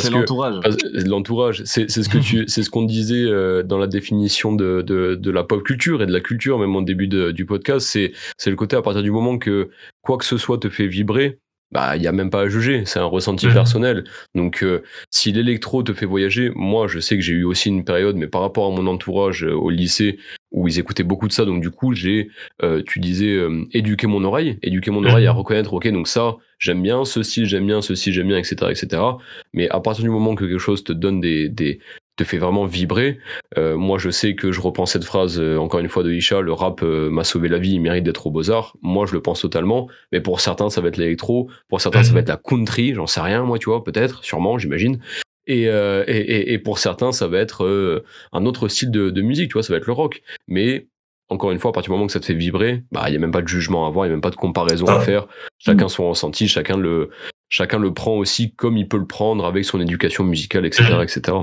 C'est 0.00 0.10
l'entourage. 0.10 0.54
C'est 0.94 1.06
l'entourage. 1.06 1.62
C'est 1.66 1.90
c'est 1.90 2.02
ce 2.02 2.08
que 2.08 2.18
tu, 2.18 2.44
c'est 2.48 2.62
ce 2.62 2.70
qu'on 2.70 2.84
disait 2.84 3.24
euh, 3.26 3.62
dans 3.62 3.76
la 3.78 3.86
définition 3.86 4.54
de, 4.54 4.80
de, 4.80 5.14
de 5.14 5.30
la 5.30 5.44
pop 5.44 5.62
culture 5.62 6.02
et 6.02 6.06
de 6.06 6.12
la 6.12 6.20
culture, 6.20 6.58
même 6.58 6.74
au 6.74 6.82
début 6.82 7.06
de- 7.08 7.30
du 7.32 7.44
podcast. 7.44 7.86
C'est 7.86 8.12
c'est 8.38 8.48
le 8.50 8.56
côté 8.56 8.76
à 8.76 8.82
partir 8.82 9.02
du 9.02 9.10
moment 9.10 9.36
que 9.36 9.68
quoi 10.02 10.16
que 10.16 10.24
ce 10.24 10.38
soit 10.38 10.56
te 10.58 10.70
fait 10.70 10.86
vibrer, 10.86 11.38
bah 11.72 11.96
il 11.96 12.02
y 12.02 12.06
a 12.06 12.12
même 12.12 12.30
pas 12.30 12.42
à 12.42 12.48
juger. 12.48 12.82
C'est 12.84 12.98
un 12.98 13.04
ressenti 13.04 13.46
Mhm. 13.46 13.52
personnel. 13.54 14.04
Donc 14.34 14.62
euh, 14.62 14.82
si 15.10 15.32
l'électro 15.32 15.82
te 15.82 15.92
fait 15.92 16.06
voyager, 16.06 16.50
moi 16.54 16.86
je 16.88 16.98
sais 17.00 17.16
que 17.16 17.22
j'ai 17.22 17.32
eu 17.34 17.44
aussi 17.44 17.68
une 17.68 17.84
période, 17.84 18.16
mais 18.16 18.26
par 18.26 18.40
rapport 18.40 18.66
à 18.72 18.74
mon 18.74 18.86
entourage 18.86 19.44
euh, 19.44 19.52
au 19.54 19.70
lycée 19.70 20.18
où 20.52 20.66
ils 20.66 20.80
écoutaient 20.80 21.04
beaucoup 21.04 21.28
de 21.28 21.32
ça, 21.32 21.44
donc 21.44 21.60
du 21.62 21.70
coup 21.70 21.94
j'ai, 21.94 22.28
euh, 22.64 22.82
tu 22.84 22.98
disais, 22.98 23.38
éduqué 23.72 24.08
mon 24.08 24.24
oreille, 24.24 24.58
éduquer 24.62 24.90
mon 24.90 25.04
oreille 25.04 25.26
à 25.28 25.32
reconnaître, 25.32 25.72
ok, 25.74 25.86
donc 25.92 26.08
ça 26.08 26.36
j'aime 26.58 26.82
bien 26.82 27.04
ce 27.04 27.22
style, 27.22 27.46
j'aime 27.46 27.66
bien 27.66 27.80
ceci, 27.82 28.12
j'aime 28.12 28.26
bien, 28.26 28.36
etc., 28.38 28.56
etc. 28.68 29.00
Mais 29.52 29.68
à 29.70 29.78
partir 29.78 30.02
du 30.02 30.10
moment 30.10 30.34
que 30.34 30.44
quelque 30.44 30.58
chose 30.58 30.82
te 30.82 30.92
donne 30.92 31.20
des, 31.20 31.48
des 31.48 31.78
te 32.20 32.28
fait 32.28 32.38
vraiment 32.38 32.66
vibrer, 32.66 33.18
euh, 33.56 33.76
moi 33.76 33.98
je 33.98 34.10
sais 34.10 34.34
que 34.34 34.52
je 34.52 34.60
reprends 34.60 34.86
cette 34.86 35.04
phrase 35.04 35.40
euh, 35.40 35.56
encore 35.56 35.80
une 35.80 35.88
fois 35.88 36.02
de 36.02 36.12
Isha, 36.12 36.40
le 36.42 36.52
rap 36.52 36.82
euh, 36.82 37.08
m'a 37.10 37.24
sauvé 37.24 37.48
la 37.48 37.58
vie, 37.58 37.72
il 37.72 37.80
mérite 37.80 38.04
d'être 38.04 38.26
aux 38.26 38.30
beaux 38.30 38.50
arts. 38.50 38.76
Moi 38.82 39.06
je 39.06 39.12
le 39.14 39.22
pense 39.22 39.40
totalement, 39.40 39.88
mais 40.12 40.20
pour 40.20 40.40
certains 40.40 40.68
ça 40.70 40.80
va 40.80 40.88
être 40.88 40.98
l'électro, 40.98 41.48
pour 41.68 41.80
certains 41.80 42.02
ça 42.02 42.12
va 42.12 42.20
être 42.20 42.28
la 42.28 42.36
country, 42.36 42.94
j'en 42.94 43.06
sais 43.06 43.20
rien 43.20 43.42
moi 43.44 43.58
tu 43.58 43.70
vois, 43.70 43.82
peut-être, 43.84 44.22
sûrement, 44.24 44.58
j'imagine. 44.58 44.98
Et, 45.46 45.62
et, 45.64 45.70
et, 46.08 46.52
et 46.52 46.58
pour 46.58 46.78
certains 46.78 47.10
ça 47.12 47.26
va 47.26 47.38
être 47.38 48.04
un 48.32 48.44
autre 48.46 48.68
style 48.68 48.90
de, 48.90 49.10
de 49.10 49.22
musique, 49.22 49.48
tu 49.48 49.54
vois, 49.54 49.62
ça 49.62 49.72
va 49.72 49.78
être 49.78 49.86
le 49.86 49.92
rock. 49.94 50.22
Mais 50.46 50.86
encore 51.28 51.50
une 51.52 51.58
fois, 51.58 51.70
à 51.70 51.72
partir 51.72 51.88
du 51.90 51.94
moment 51.94 52.06
que 52.06 52.12
ça 52.12 52.20
te 52.20 52.26
fait 52.26 52.34
vibrer, 52.34 52.82
bah 52.92 53.04
il 53.08 53.14
y 53.14 53.16
a 53.16 53.18
même 53.18 53.32
pas 53.32 53.40
de 53.42 53.48
jugement 53.48 53.84
à 53.84 53.88
avoir, 53.88 54.04
il 54.06 54.10
y 54.10 54.12
a 54.12 54.14
même 54.14 54.20
pas 54.20 54.30
de 54.30 54.36
comparaison 54.36 54.86
à 54.86 54.96
Ah. 54.96 55.00
faire. 55.00 55.26
Chacun 55.58 55.88
son 55.88 56.08
ressenti, 56.08 56.46
chacun 56.48 56.76
le 56.76 57.10
chacun 57.48 57.78
le 57.80 57.92
prend 57.92 58.12
aussi 58.16 58.52
comme 58.54 58.76
il 58.76 58.86
peut 58.86 58.98
le 58.98 59.06
prendre 59.06 59.44
avec 59.44 59.64
son 59.64 59.80
éducation 59.80 60.22
musicale, 60.24 60.66
etc., 60.66 60.84
etc. 61.02 61.36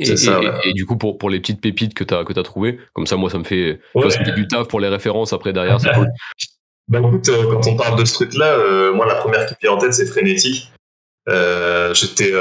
Et, 0.00 0.16
ça, 0.16 0.40
et- 0.40 0.46
ouais. 0.46 0.52
et 0.64 0.72
du 0.72 0.86
coup, 0.86 0.96
pour, 0.96 1.18
pour 1.18 1.30
les 1.30 1.40
petites 1.40 1.60
pépites 1.60 1.94
que 1.94 2.04
tu 2.04 2.14
as, 2.14 2.24
que 2.24 2.38
as 2.38 2.42
trouvées, 2.42 2.78
comme 2.94 3.06
ça, 3.06 3.16
moi, 3.16 3.28
ça 3.30 3.38
me 3.38 3.44
fait, 3.44 3.80
tu 3.94 4.00
vois, 4.00 4.10
ça 4.10 4.20
me 4.20 4.24
fait 4.24 4.32
du 4.32 4.48
taf 4.48 4.66
pour 4.68 4.80
les 4.80 4.88
références 4.88 5.32
après 5.32 5.52
derrière. 5.52 5.80
c'est 5.80 5.92
cool. 5.92 6.08
Bah 6.88 6.98
écoute, 6.98 7.28
euh, 7.28 7.44
quand 7.52 7.64
on 7.68 7.76
parle 7.76 7.96
de 8.00 8.04
ce 8.04 8.14
truc-là, 8.14 8.46
euh, 8.46 8.92
moi 8.92 9.06
la 9.06 9.14
première 9.14 9.46
qui 9.46 9.54
me 9.54 9.58
vient 9.62 9.72
en 9.72 9.78
tête 9.78 9.94
c'est 9.94 10.06
Frénétique. 10.06 10.72
Euh, 11.28 11.94
J'étais 11.94 12.32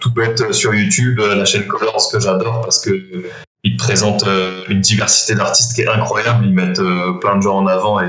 tout 0.00 0.12
bête 0.14 0.52
sur 0.52 0.72
YouTube, 0.72 1.18
la 1.18 1.44
chaîne 1.44 1.66
Colors 1.66 2.08
que 2.12 2.20
j'adore 2.20 2.60
parce 2.60 2.78
que 2.78 3.24
ils 3.64 3.76
te 3.76 3.82
présentent 3.82 4.24
une 4.68 4.80
diversité 4.80 5.34
d'artistes 5.34 5.74
qui 5.74 5.80
est 5.82 5.88
incroyable. 5.88 6.46
Ils 6.46 6.52
mettent 6.54 6.80
plein 7.20 7.34
de 7.36 7.42
gens 7.42 7.56
en 7.58 7.66
avant 7.66 8.00
et, 8.00 8.08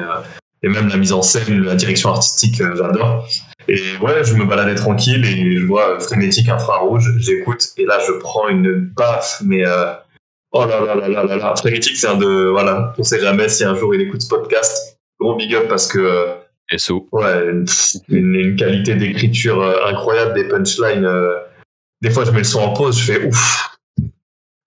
et 0.61 0.69
même 0.69 0.89
la 0.89 0.97
mise 0.97 1.13
en 1.13 1.23
scène, 1.23 1.63
la 1.63 1.73
direction 1.75 2.09
artistique, 2.11 2.57
j'adore. 2.75 3.27
Et 3.69 3.97
ouais, 4.01 4.23
je 4.23 4.33
me 4.35 4.45
baladais 4.45 4.75
tranquille 4.75 5.23
et 5.25 5.57
je 5.57 5.65
vois 5.65 5.99
Frénétique 5.99 6.47
infrarouge, 6.49 7.11
j'écoute 7.19 7.65
et 7.77 7.85
là 7.85 7.99
je 8.05 8.13
prends 8.13 8.47
une 8.47 8.91
baffe, 8.95 9.41
mais 9.45 9.65
euh, 9.65 9.93
oh 10.53 10.65
là 10.65 10.79
là 10.81 10.95
là 10.95 11.07
là 11.09 11.23
là 11.25 11.35
là. 11.37 11.55
Frénétique, 11.55 11.97
c'est 11.97 12.07
un 12.07 12.15
de 12.17 12.47
voilà, 12.49 12.93
on 12.97 13.03
sait 13.03 13.19
jamais 13.19 13.49
si 13.49 13.63
un 13.65 13.75
jour 13.75 13.93
il 13.93 14.01
écoute 14.01 14.21
ce 14.21 14.29
podcast. 14.29 14.97
Gros 15.19 15.35
big 15.35 15.53
up 15.55 15.67
parce 15.67 15.87
que 15.87 15.99
euh, 15.99 16.33
SO. 16.77 17.07
Ouais, 17.11 17.49
une, 18.09 18.55
qualité 18.55 18.95
d'écriture 18.95 19.61
euh, 19.61 19.85
incroyable, 19.87 20.33
des 20.35 20.47
punchlines. 20.47 21.05
euh, 21.05 21.37
des 22.01 22.11
fois, 22.11 22.23
je 22.25 22.31
mets 22.31 22.37
le 22.39 22.43
son 22.43 22.59
en 22.61 22.73
pause, 22.73 22.99
je 22.99 23.11
fais 23.13 23.25
ouf. 23.25 23.69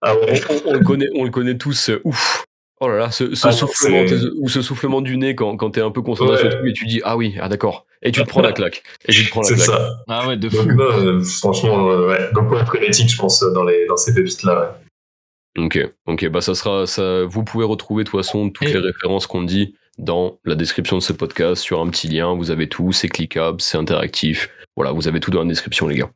Ah 0.03 0.15
On, 0.17 0.25
ouais. 0.25 0.41
on- 0.51 0.71
on 0.71 0.73
le 0.75 0.81
connaît, 0.85 1.09
on 1.15 1.25
le 1.25 1.31
connaît 1.31 1.57
tous. 1.57 1.91
Ouf. 2.05 2.45
Oh 2.82 2.89
là 2.89 2.97
là, 2.97 3.11
ce, 3.11 3.35
ce 3.35 3.48
Ah 3.48 3.52
soufflement, 3.52 4.07
c'est- 4.09 4.16
ou 4.40 4.48
ce 4.48 4.62
soufflement 4.62 5.01
du 5.02 5.16
nez 5.19 5.35
quand, 5.35 5.57
quand 5.57 5.70
t'es 5.70 5.82
un 5.82 5.90
peu 5.90 6.01
concentré 6.02 6.36
sur 6.39 6.47
Ouais. 6.47 6.51
le 6.52 6.57
truc 6.59 6.70
et 6.70 6.73
tu 6.73 6.86
dis 6.86 7.01
ah 7.05 7.16
oui, 7.16 7.36
ah 7.40 7.48
d'accord. 7.48 7.86
Et 8.02 8.11
tu 8.12 8.23
te 8.23 8.27
prends 8.28 8.40
la 8.40 8.52
claque. 8.52 8.82
Et 9.07 9.12
tu 9.12 9.24
te 9.27 9.31
prends 9.31 9.43
la 9.43 9.48
C'est 9.48 9.55
claque. 9.57 9.66
ça. 9.66 9.97
Ah 10.09 10.27
ouais, 10.28 10.36
de 10.39 10.48
Donc, 10.48 10.62
fou. 10.62 10.73
non, 10.73 10.85
euh, 10.85 11.20
franchement, 11.23 11.90
euh, 11.90 12.09
ouais. 12.09 12.31
Donc, 12.32 12.48
je 12.55 13.16
pense, 13.19 13.43
euh, 13.43 13.52
dans, 13.52 13.65
les, 13.65 13.85
dans 13.86 13.98
ces 13.98 14.15
pépites-là. 14.15 14.61
ouais. 15.59 15.65
Ok, 15.65 15.78
ok, 16.07 16.28
bah 16.28 16.40
ça 16.40 16.55
sera, 16.55 16.86
ça, 16.86 17.24
vous 17.24 17.44
pouvez 17.44 17.65
retrouver 17.66 18.05
de 18.05 18.09
toute 18.09 18.19
façon 18.20 18.48
toutes 18.51 18.69
Et- 18.69 18.73
les 18.73 18.78
références 18.78 19.27
qu'on 19.27 19.43
dit 19.43 19.74
dans 19.98 20.39
la 20.47 20.55
description 20.55 20.97
de 20.97 21.02
ce 21.02 21.12
podcast 21.12 21.61
sur 21.62 21.81
un 21.82 21.89
petit 21.90 22.09
lien. 22.09 22.35
Vous 22.35 22.51
avez 22.51 22.69
tout, 22.69 22.93
c'est 22.93 23.09
cliquable, 23.09 23.61
c'est 23.61 23.77
interactif. 23.77 24.48
Voilà, 24.77 24.93
vous 24.93 25.07
avez 25.09 25.20
tout 25.20 25.31
dans 25.31 25.43
la 25.43 25.48
description, 25.48 25.86
les 25.89 25.97
gars. 25.97 26.11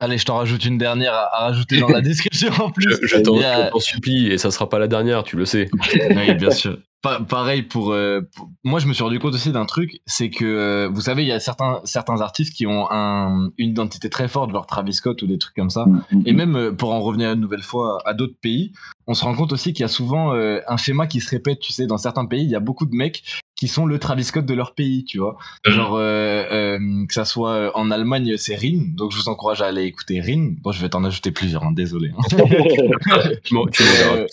Allez, 0.00 0.16
je 0.18 0.24
t'en 0.24 0.36
rajoute 0.36 0.64
une 0.64 0.78
dernière 0.78 1.12
à, 1.14 1.36
à 1.36 1.40
rajouter 1.48 1.78
dans 1.78 1.88
la 1.88 2.00
description 2.10 2.50
en 2.58 2.70
plus. 2.70 2.98
Je, 3.02 3.16
t'en 3.18 3.36
a- 3.38 3.66
je 3.66 3.70
t'en 3.70 3.80
supplie, 3.80 4.28
et 4.28 4.38
ça 4.38 4.50
sera 4.50 4.68
pas 4.68 4.78
la 4.78 4.88
dernière, 4.88 5.22
tu 5.24 5.36
le 5.36 5.44
sais. 5.44 5.70
oui, 6.16 6.34
bien 6.34 6.50
sûr. 6.50 6.78
Pa- 7.02 7.20
pareil 7.20 7.62
pour, 7.62 7.92
euh, 7.92 8.20
pour- 8.36 8.50
moi, 8.62 8.78
je 8.78 8.86
me 8.86 8.92
suis 8.92 9.02
rendu 9.02 9.18
compte 9.18 9.32
aussi 9.34 9.52
d'un 9.52 9.64
truc, 9.64 10.00
c'est 10.06 10.28
que 10.28 10.44
euh, 10.44 10.88
vous 10.92 11.00
savez, 11.00 11.22
il 11.22 11.28
y 11.28 11.32
a 11.32 11.40
certains 11.40 11.80
certains 11.84 12.20
artistes 12.20 12.54
qui 12.54 12.66
ont 12.66 12.90
un, 12.90 13.50
une 13.56 13.70
identité 13.70 14.10
très 14.10 14.28
forte, 14.28 14.50
genre 14.52 14.66
Travis 14.66 14.92
Scott 14.92 15.20
ou 15.22 15.26
des 15.26 15.38
trucs 15.38 15.54
comme 15.56 15.70
ça. 15.70 15.86
Et 16.26 16.32
même 16.34 16.56
euh, 16.56 16.72
pour 16.72 16.92
en 16.92 17.00
revenir 17.00 17.32
une 17.32 17.40
nouvelle 17.40 17.62
fois 17.62 18.02
à 18.04 18.12
d'autres 18.12 18.36
pays, 18.42 18.72
on 19.06 19.14
se 19.14 19.24
rend 19.24 19.34
compte 19.34 19.52
aussi 19.52 19.72
qu'il 19.72 19.82
y 19.82 19.84
a 19.84 19.88
souvent 19.88 20.34
euh, 20.34 20.60
un 20.68 20.76
schéma 20.76 21.06
qui 21.06 21.20
se 21.20 21.30
répète. 21.30 21.60
Tu 21.60 21.72
sais, 21.72 21.86
dans 21.86 21.96
certains 21.98 22.26
pays, 22.26 22.44
il 22.44 22.50
y 22.50 22.54
a 22.56 22.60
beaucoup 22.60 22.84
de 22.86 22.94
mecs 22.94 23.22
qui 23.60 23.68
sont 23.68 23.84
le 23.84 23.98
Travis 23.98 24.24
Scott 24.24 24.46
de 24.46 24.54
leur 24.54 24.74
pays, 24.74 25.04
tu 25.04 25.18
vois. 25.18 25.36
Genre 25.66 25.94
euh, 25.96 26.44
euh, 26.50 27.06
que 27.06 27.12
ça 27.14 27.24
soit 27.26 27.50
euh, 27.52 27.70
en 27.74 27.90
Allemagne, 27.90 28.36
c'est 28.38 28.56
Rin. 28.56 28.86
Donc 28.96 29.12
je 29.12 29.18
vous 29.18 29.28
encourage 29.28 29.60
à 29.60 29.66
aller 29.66 29.84
écouter 29.84 30.18
Rin. 30.20 30.54
Bon, 30.62 30.72
je 30.72 30.80
vais 30.80 30.88
t'en 30.88 31.04
ajouter 31.04 31.30
plusieurs, 31.30 31.62
hein, 31.64 31.72
désolé. 31.72 32.10
hein. 32.16 32.36
Euh. 33.52 34.26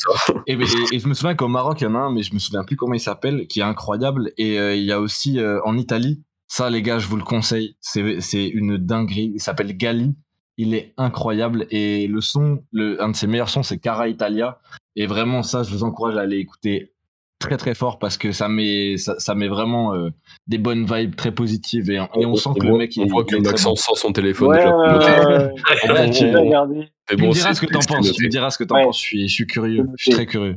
Et, 0.48 0.54
et- 0.54 0.95
et 0.95 0.99
je 0.99 1.08
me 1.08 1.14
souviens 1.14 1.36
qu'au 1.36 1.48
Maroc, 1.48 1.82
il 1.82 1.84
y 1.84 1.88
en 1.88 1.95
a 1.95 1.99
un, 1.99 2.12
mais 2.12 2.24
je 2.24 2.34
me 2.34 2.40
souviens 2.40 2.64
plus 2.64 2.76
comment 2.76 2.94
il 2.94 2.99
s'appelle, 2.99 3.48
qui 3.48 3.60
est 3.60 3.64
incroyable. 3.64 4.32
Et 4.38 4.56
il 4.78 4.84
y 4.86 4.91
a 4.91 4.99
aussi 5.02 5.40
en 5.66 5.78
Italie, 5.78 6.22
ça 6.48 6.70
les 6.70 6.82
gars, 6.82 6.98
je 6.99 7.08
vous 7.08 7.18
le 7.18 7.24
conseille, 7.24 7.76
c'est 7.82 8.22
c'est 8.22 8.48
une 8.48 8.78
dinguerie. 8.78 9.32
Il 9.36 9.41
s'appelle 9.41 9.76
Gali. 9.76 10.16
Il 10.58 10.74
est 10.74 10.94
incroyable. 10.98 11.68
Et 11.70 12.08
le 12.08 12.20
son, 12.22 12.64
le, 12.72 13.02
un 13.04 13.10
de 13.10 13.16
ses 13.16 13.28
meilleurs 13.28 13.49
sons, 13.49 13.62
c'est 13.64 13.78
Cara 13.78 14.08
Italia. 14.08 14.58
Et 14.95 15.06
vraiment, 15.06 15.44
ça, 15.44 15.62
je 15.64 15.70
vous 15.70 15.84
encourage 15.84 16.16
à 16.18 16.22
aller 16.22 16.38
écouter 16.38 16.94
très 17.39 17.57
très 17.57 17.73
fort 17.76 17.99
parce 17.99 18.18
que 18.18 18.31
ça 18.31 18.47
met, 18.49 18.97
ça, 18.97 19.19
ça 19.19 19.35
met 19.35 19.47
vraiment 19.47 19.93
euh, 19.93 20.09
des 20.47 20.57
bonnes 20.57 20.85
vibes 20.85 21.15
très 21.15 21.31
positives. 21.31 21.89
Et, 21.91 21.95
et 21.95 22.26
on 22.26 22.35
sent 22.35 22.49
que 22.59 22.65
le 22.65 22.77
mec, 22.77 22.93
on 22.97 23.05
il, 23.05 23.11
voit 23.11 23.23
que 23.23 23.35
est 23.35 23.41
très 23.41 23.43
bon. 23.43 23.49
Maxence 23.51 23.81
sort 23.81 23.97
son 23.97 24.11
téléphone 24.11 24.49
Ouais, 24.49 24.57
déjà. 24.57 25.27
ouais, 25.27 25.38
ouais. 25.38 26.09
Tu- 26.11 27.15
bon, 27.18 27.27
me 27.27 27.34
diras 27.34 27.53
ce 27.53 27.61
que 27.61 27.65
t'en 27.68 27.80
penses. 27.80 28.11
Tu 28.11 28.23
me 28.26 28.30
diras 28.30 28.49
ce 28.49 28.57
que 28.57 28.64
t'en 28.64 28.81
penses. 28.84 28.97
Je 28.97 29.01
suis, 29.01 29.27
je 29.30 29.34
suis 29.34 29.47
curieux. 29.47 29.85
Je 29.97 30.03
suis 30.03 30.11
très 30.14 30.26
curieux. 30.26 30.55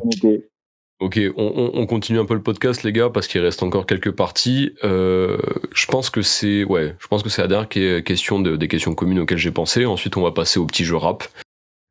Ok. 1.00 1.18
On, 1.36 1.52
on- 1.56 1.70
on 1.80 1.86
continue 1.86 2.18
un 2.18 2.24
peu 2.26 2.34
le 2.34 2.42
podcast, 2.42 2.82
les 2.82 2.92
gars, 2.92 3.08
parce 3.08 3.26
qu'il 3.26 3.40
reste 3.40 3.62
encore 3.62 3.86
quelques 3.86 4.10
parties. 4.10 4.72
Euh, 4.84 5.38
je 5.74 5.86
pense 5.86 6.10
que 6.10 6.20
c'est, 6.22 6.64
ouais, 6.64 6.94
je 6.98 7.06
pense 7.06 7.22
que 7.22 7.28
c'est 7.28 7.40
la 7.42 7.48
dernière 7.48 7.68
que- 7.68 8.00
question 8.00 8.40
de, 8.40 8.56
des 8.56 8.68
questions 8.68 8.94
communes 8.94 9.20
auxquelles 9.20 9.38
j'ai 9.38 9.50
pensé. 9.52 9.86
Ensuite, 9.86 10.16
on 10.16 10.22
va 10.22 10.32
passer 10.32 10.58
au 10.60 10.66
petit 10.66 10.84
jeu 10.84 10.96
rap. 10.96 11.24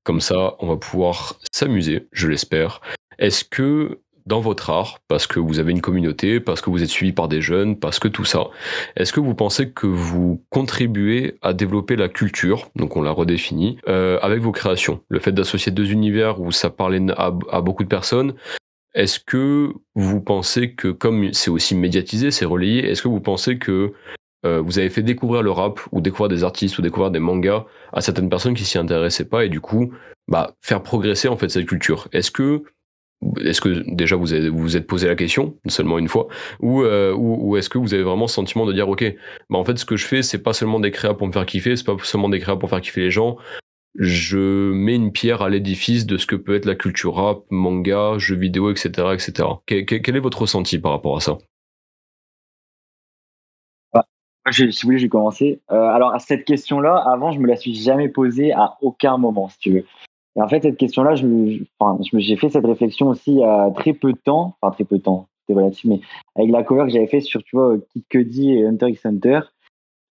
Comme 0.03 0.21
ça, 0.21 0.55
on 0.59 0.67
va 0.67 0.77
pouvoir 0.77 1.35
s'amuser, 1.51 2.07
je 2.11 2.27
l'espère. 2.27 2.81
Est-ce 3.17 3.43
que 3.43 3.99
dans 4.29 4.39
votre 4.39 4.69
art, 4.69 4.99
parce 5.07 5.25
que 5.27 5.39
vous 5.39 5.59
avez 5.59 5.71
une 5.71 5.81
communauté, 5.81 6.39
parce 6.39 6.61
que 6.61 6.69
vous 6.69 6.83
êtes 6.83 6.89
suivi 6.89 7.11
par 7.11 7.27
des 7.27 7.41
jeunes, 7.41 7.77
parce 7.77 7.97
que 7.97 8.07
tout 8.07 8.25
ça, 8.25 8.45
est-ce 8.95 9.11
que 9.11 9.19
vous 9.19 9.33
pensez 9.33 9.71
que 9.71 9.87
vous 9.87 10.45
contribuez 10.49 11.35
à 11.41 11.53
développer 11.53 11.95
la 11.95 12.09
culture, 12.09 12.69
donc 12.75 12.95
on 12.95 13.01
l'a 13.01 13.11
redéfini, 13.11 13.79
euh, 13.89 14.19
avec 14.21 14.39
vos 14.39 14.51
créations? 14.51 15.01
Le 15.09 15.19
fait 15.19 15.31
d'associer 15.31 15.71
deux 15.71 15.91
univers 15.91 16.39
où 16.39 16.51
ça 16.51 16.69
parlait 16.69 17.01
à, 17.17 17.33
à 17.51 17.61
beaucoup 17.61 17.83
de 17.83 17.89
personnes, 17.89 18.35
est-ce 18.93 19.19
que 19.19 19.73
vous 19.95 20.21
pensez 20.21 20.73
que, 20.73 20.89
comme 20.89 21.33
c'est 21.33 21.49
aussi 21.49 21.75
médiatisé, 21.75 22.29
c'est 22.29 22.45
relayé, 22.45 22.87
est-ce 22.87 23.01
que 23.01 23.07
vous 23.07 23.21
pensez 23.21 23.57
que 23.57 23.93
euh, 24.45 24.61
vous 24.61 24.77
avez 24.77 24.89
fait 24.89 25.03
découvrir 25.03 25.41
le 25.41 25.51
rap 25.51 25.79
ou 25.91 26.01
découvrir 26.01 26.29
des 26.29 26.43
artistes 26.43 26.77
ou 26.77 26.83
découvrir 26.83 27.09
des 27.09 27.19
mangas 27.19 27.65
à 27.93 28.01
certaines 28.01 28.29
personnes 28.29 28.53
qui 28.53 28.63
s'y 28.63 28.77
intéressaient 28.77 29.27
pas 29.27 29.43
et 29.43 29.49
du 29.49 29.59
coup, 29.59 29.91
bah, 30.27 30.53
faire 30.61 30.83
progresser 30.83 31.27
en 31.27 31.35
fait 31.35 31.49
cette 31.49 31.65
culture? 31.65 32.07
Est-ce 32.13 32.29
que 32.29 32.63
est-ce 33.41 33.61
que 33.61 33.83
déjà 33.93 34.15
vous 34.15 34.27
vous, 34.51 34.77
êtes 34.77 34.87
posé 34.87 35.07
la 35.07 35.15
question 35.15 35.55
seulement 35.67 35.99
une 35.99 36.07
fois 36.07 36.27
ou, 36.61 36.83
euh, 36.83 37.13
ou, 37.13 37.57
est-ce 37.57 37.69
que 37.69 37.77
vous 37.77 37.93
avez 37.93 38.03
vraiment 38.03 38.27
sentiment 38.27 38.65
de 38.65 38.73
dire 38.73 38.87
ok 38.87 39.03
bah 39.49 39.57
en 39.57 39.65
fait 39.65 39.77
ce 39.77 39.85
que 39.85 39.97
je 39.97 40.05
fais 40.05 40.21
c'est 40.21 40.41
pas 40.41 40.53
seulement 40.53 40.79
des 40.79 40.91
créas 40.91 41.13
pour 41.13 41.27
me 41.27 41.31
faire 41.31 41.45
kiffer 41.45 41.75
c'est 41.75 41.85
pas 41.85 41.97
seulement 42.03 42.29
des 42.29 42.39
créas 42.39 42.55
pour 42.55 42.69
faire 42.69 42.81
kiffer 42.81 43.01
les 43.01 43.11
gens 43.11 43.37
je 43.95 44.71
mets 44.71 44.95
une 44.95 45.11
pierre 45.11 45.41
à 45.41 45.49
l'édifice 45.49 46.05
de 46.05 46.17
ce 46.17 46.25
que 46.25 46.35
peut 46.35 46.55
être 46.55 46.65
la 46.65 46.75
culture 46.75 47.15
rap 47.15 47.39
manga 47.49 48.17
jeux 48.17 48.37
vidéo 48.37 48.71
etc 48.71 49.09
etc 49.13 49.49
quel, 49.65 50.15
est 50.15 50.19
votre 50.19 50.41
ressenti 50.41 50.79
par 50.79 50.91
rapport 50.91 51.17
à 51.17 51.19
ça? 51.19 51.37
Je, 54.51 54.69
si 54.71 54.81
vous 54.81 54.87
voulez, 54.87 54.99
j'ai 54.99 55.09
commencé. 55.09 55.61
Euh, 55.71 55.75
alors, 55.75 56.13
à 56.13 56.19
cette 56.19 56.45
question-là, 56.45 57.03
avant, 57.11 57.31
je 57.31 57.39
me 57.39 57.47
la 57.47 57.55
suis 57.55 57.75
jamais 57.75 58.09
posée 58.09 58.51
à 58.51 58.77
aucun 58.81 59.17
moment, 59.17 59.49
si 59.49 59.59
tu 59.59 59.71
veux. 59.71 59.85
Et 60.39 60.41
en 60.41 60.47
fait, 60.47 60.61
cette 60.61 60.77
question-là, 60.77 61.15
je, 61.15 61.27
j'ai 62.13 62.37
fait 62.37 62.47
cette 62.47 62.65
réflexion 62.65 63.09
aussi 63.09 63.31
il 63.31 63.39
y 63.39 63.43
a 63.43 63.69
très 63.71 63.91
peu 63.91 64.13
de 64.13 64.17
temps, 64.17 64.55
enfin 64.61 64.73
très 64.73 64.85
peu 64.85 64.97
de 64.97 65.03
temps, 65.03 65.27
c'est 65.45 65.53
relatif, 65.53 65.83
mais 65.83 65.99
avec 66.37 66.49
la 66.49 66.63
cover 66.63 66.85
que 66.85 66.91
j'avais 66.91 67.07
fait 67.07 67.19
sur, 67.19 67.43
tu 67.43 67.57
vois, 67.57 67.75
Kid 67.91 68.03
Cudi 68.07 68.53
et 68.53 68.65
Hunter 68.65 68.87
x 68.89 69.05
Hunter, 69.05 69.41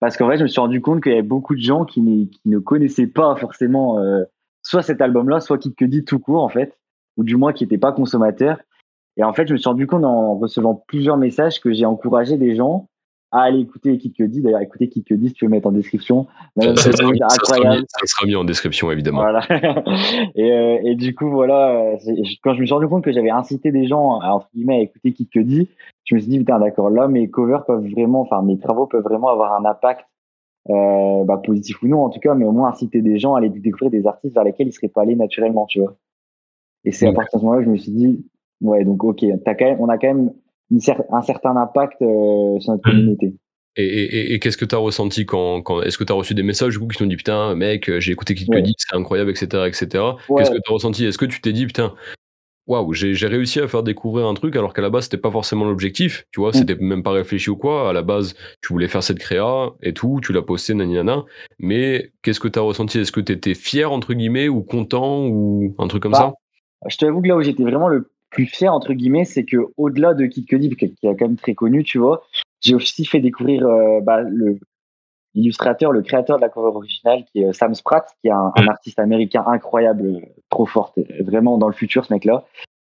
parce 0.01 0.17
qu'en 0.17 0.29
fait, 0.29 0.39
je 0.39 0.43
me 0.43 0.49
suis 0.49 0.61
rendu 0.61 0.81
compte 0.81 1.01
qu'il 1.01 1.13
y 1.13 1.15
avait 1.15 1.23
beaucoup 1.23 1.55
de 1.55 1.61
gens 1.61 1.85
qui 1.85 2.01
ne 2.45 2.59
connaissaient 2.59 3.07
pas 3.07 3.37
forcément 3.37 4.01
euh, 4.01 4.25
soit 4.65 4.83
cet 4.83 5.01
album-là, 5.01 5.39
soit 5.39 5.59
Kid 5.59 5.77
Cudi 5.77 6.05
tout 6.05 6.19
court, 6.19 6.43
en 6.43 6.49
fait, 6.49 6.77
ou 7.17 7.23
du 7.23 7.37
moins 7.37 7.53
qui 7.53 7.63
n'étaient 7.63 7.79
pas 7.79 7.93
consommateurs. 7.93 8.59
Et 9.17 9.23
en 9.23 9.33
fait, 9.33 9.47
je 9.47 9.53
me 9.53 9.59
suis 9.59 9.69
rendu 9.69 9.87
compte 9.87 10.05
en 10.05 10.37
recevant 10.37 10.75
plusieurs 10.89 11.19
messages 11.19 11.61
que 11.61 11.73
j'ai 11.73 11.87
encouragé 11.87 12.37
des 12.37 12.57
gens 12.57 12.89
à 13.37 13.43
aller 13.45 13.61
écouter 13.61 13.97
Kid 13.99 14.15
Cudi. 14.15 14.41
D'ailleurs, 14.41 14.61
écoutez 14.61 14.89
Kid 14.89 15.05
Cudi, 15.05 15.29
si 15.29 15.35
tu 15.35 15.45
veux 15.45 15.51
mettre 15.51 15.69
en 15.69 15.73
description. 15.73 16.27
ça, 16.59 16.75
ça 16.77 16.93
sera 16.93 17.11
mis, 17.11 17.19
Cedi, 17.19 17.21
ça 17.29 17.29
sera 17.29 17.55
incroyable. 17.57 17.81
mis- 17.83 17.87
ça 17.89 18.07
sera 18.07 18.27
mis 18.27 18.37
en 18.37 18.45
description 18.45 18.91
évidemment 18.91 19.21
Voilà. 19.21 19.41
et, 20.35 20.51
euh, 20.53 20.79
et 20.85 20.95
du 20.95 21.15
coup, 21.15 21.31
voilà, 21.31 21.93
euh, 21.93 21.97
quand 22.43 22.55
je 22.55 22.61
me 22.61 22.67
suis 22.67 22.75
rendu 22.75 22.89
compte 22.89 23.05
que 23.05 23.13
j'avais 23.13 23.31
incité 23.31 23.73
des 23.73 23.87
gens 23.87 24.19
à, 24.21 24.31
entre 24.31 24.49
guillemets, 24.55 24.77
à 24.77 24.81
écouter 24.81 25.13
Kid 25.13 25.29
Cudi, 25.31 25.69
je 26.05 26.15
me 26.15 26.21
suis 26.21 26.31
dit, 26.31 26.39
putain, 26.39 26.59
d'accord, 26.59 26.91
là, 26.91 27.09
mes 27.09 27.29
covers 27.29 27.65
peuvent 27.65 27.87
vraiment, 27.91 28.21
enfin, 28.23 28.43
mes 28.43 28.59
travaux 28.59 28.87
peuvent 28.87 29.03
vraiment 29.05 29.29
avoir 29.29 29.61
un 29.61 29.65
impact, 29.65 30.05
euh, 30.71 31.25
bah, 31.25 31.41
positif 31.45 31.83
ou 31.83 31.89
non, 31.89 32.05
en 32.05 32.11
tout 32.11 32.21
cas, 32.21 32.35
mais 32.35 32.45
au 32.45 32.53
moins 32.53 32.69
inciter 32.71 33.03
des 33.03 33.19
gens 33.19 33.35
à 33.35 33.39
aller 33.39 33.49
découvrir 33.51 33.91
des 33.91 34.07
artistes 34.07 34.35
vers 34.35 34.45
lesquels 34.45 34.69
ils 34.69 34.73
seraient 34.73 34.89
pas 34.89 35.03
allés 35.03 35.17
naturellement, 35.17 35.67
tu 35.67 35.81
vois. 35.81 35.95
Et 36.85 36.93
c'est 36.93 37.07
à 37.09 37.13
partir 37.13 37.39
de 37.39 37.41
ce 37.41 37.45
moment-là 37.47 37.61
que 37.63 37.67
je 37.67 37.73
me 37.73 37.77
suis 37.77 37.93
dit, 37.93 38.25
ouais, 38.63 38.85
donc, 38.85 39.03
ok, 39.05 39.25
t'as 39.45 39.55
quand 39.55 39.65
même, 39.65 39.79
on 39.81 39.89
a 39.89 39.99
quand 39.99 40.07
même 40.07 40.33
une 40.71 40.79
cer- 40.79 41.05
un 41.13 41.23
certain 41.23 41.57
impact 41.57 42.01
euh, 42.03 42.59
sur 42.61 42.73
notre 42.73 42.89
Mhm. 42.89 42.93
communauté. 42.95 43.35
Et, 43.79 43.85
et, 43.85 44.05
et- 44.17 44.33
et 44.35 44.39
qu'est-ce 44.39 44.57
que 44.57 44.65
tu 44.65 44.75
as 44.75 44.79
ressenti 44.79 45.27
quand, 45.27 45.61
quand 45.63 45.83
est-ce 45.83 45.99
que 45.99 46.05
tu 46.05 46.13
as 46.13 46.17
reçu 46.17 46.35
des 46.35 46.43
messages 46.43 46.73
du 46.73 46.79
coup 46.79 46.89
qui 46.89 46.97
t'ont 46.99 47.05
dit 47.07 47.17
putain 47.17 47.55
mec 47.55 47.91
euh, 47.91 48.01
j'ai 48.01 48.13
écouté 48.13 48.35
Kid 48.35 48.49
Ouais. 48.49 48.57
Cudi 48.63 48.75
c'est 48.79 48.97
incroyable 48.97 49.31
etc 49.31 49.65
etc 49.67 50.03
Ouais. 50.29 50.39
qu'est-ce 50.43 50.51
que 50.51 50.57
tu 50.57 50.71
as 50.71 50.73
ressenti? 50.73 51.05
Est-ce 51.05 51.19
que 51.19 51.27
tu 51.27 51.41
t'es 51.43 51.53
dit 51.53 51.67
putain 51.67 51.95
waouh 52.67 52.93
j'ai 52.95 53.27
réussi 53.29 53.61
à 53.61 53.69
faire 53.69 53.83
découvrir 53.83 54.27
un 54.27 54.35
truc 54.35 54.57
alors 54.57 54.73
qu'à 54.73 54.81
la 54.83 54.89
base 54.91 55.05
c'était 55.05 55.19
pas 55.19 55.31
forcément 55.31 55.65
l'objectif 55.67 56.25
tu 56.33 56.41
vois 56.41 56.51
Mm. 56.51 56.55
c'était 56.55 56.75
même 56.77 57.03
pas 57.03 57.13
réfléchi 57.13 57.51
ou 57.51 57.57
quoi 57.57 57.91
à 57.91 57.93
la 57.93 58.03
base 58.03 58.35
tu 58.63 58.73
voulais 58.73 58.89
faire 58.89 59.03
cette 59.05 59.19
créa 59.19 59.71
et 59.83 59.93
tout 59.93 60.21
tu 60.23 60.33
l'as 60.33 60.43
posté 60.43 60.73
naninana 60.75 61.25
mais 61.59 62.11
qu'est-ce 62.23 62.41
que 62.41 62.49
tu 62.49 62.59
as 62.59 62.63
ressenti? 62.63 62.99
Est-ce 62.99 63.13
que 63.13 63.21
tu 63.21 63.33
étais 63.33 63.55
fier 63.55 63.93
entre 63.93 64.15
guillemets 64.15 64.49
ou 64.49 64.63
content 64.63 65.27
ou 65.27 65.75
un 65.79 65.87
truc 65.87 66.03
comme 66.03 66.13
Bah, 66.13 66.33
ça? 66.83 66.89
Je 66.89 66.97
t'avoue 66.97 67.21
que 67.23 67.29
là 67.29 67.37
où 67.37 67.43
j'étais 67.43 67.63
vraiment 67.63 67.89
le 67.89 68.11
plus 68.37 68.45
fier, 68.45 68.73
entre 68.73 68.93
guillemets, 68.93 69.25
c'est 69.25 69.47
que 69.47 69.57
au-delà 69.79 70.13
de 70.13 70.27
Kid 70.27 70.45
Cudi, 70.45 70.69
qui 70.69 70.85
est 70.85 70.95
quand 71.03 71.23
même 71.23 71.37
très 71.37 71.55
connu, 71.55 71.85
tu 71.85 71.97
vois, 71.97 72.23
j'ai 72.61 72.75
aussi 72.75 73.07
fait 73.07 73.21
découvrir 73.21 73.67
euh, 73.67 74.01
bah, 74.03 74.21
le 74.21 74.59
l'illustrateur, 75.35 75.91
le 75.91 76.03
créateur 76.03 76.37
de 76.37 76.43
la 76.43 76.51
cover 76.51 76.77
originale, 76.77 77.25
qui 77.25 77.41
est 77.41 77.47
euh, 77.47 77.53
Sam 77.55 77.75
Spratt, 77.75 78.07
qui 78.21 78.29
est 78.29 78.33
un, 78.33 78.53
un 78.55 78.69
artiste 78.69 78.99
américain 78.99 79.43
incroyable, 79.47 80.21
trop 80.51 80.67
fort, 80.67 80.95
vraiment 81.21 81.57
dans 81.57 81.67
le 81.67 81.73
futur, 81.73 82.05
ce 82.05 82.13
mec-là, 82.13 82.45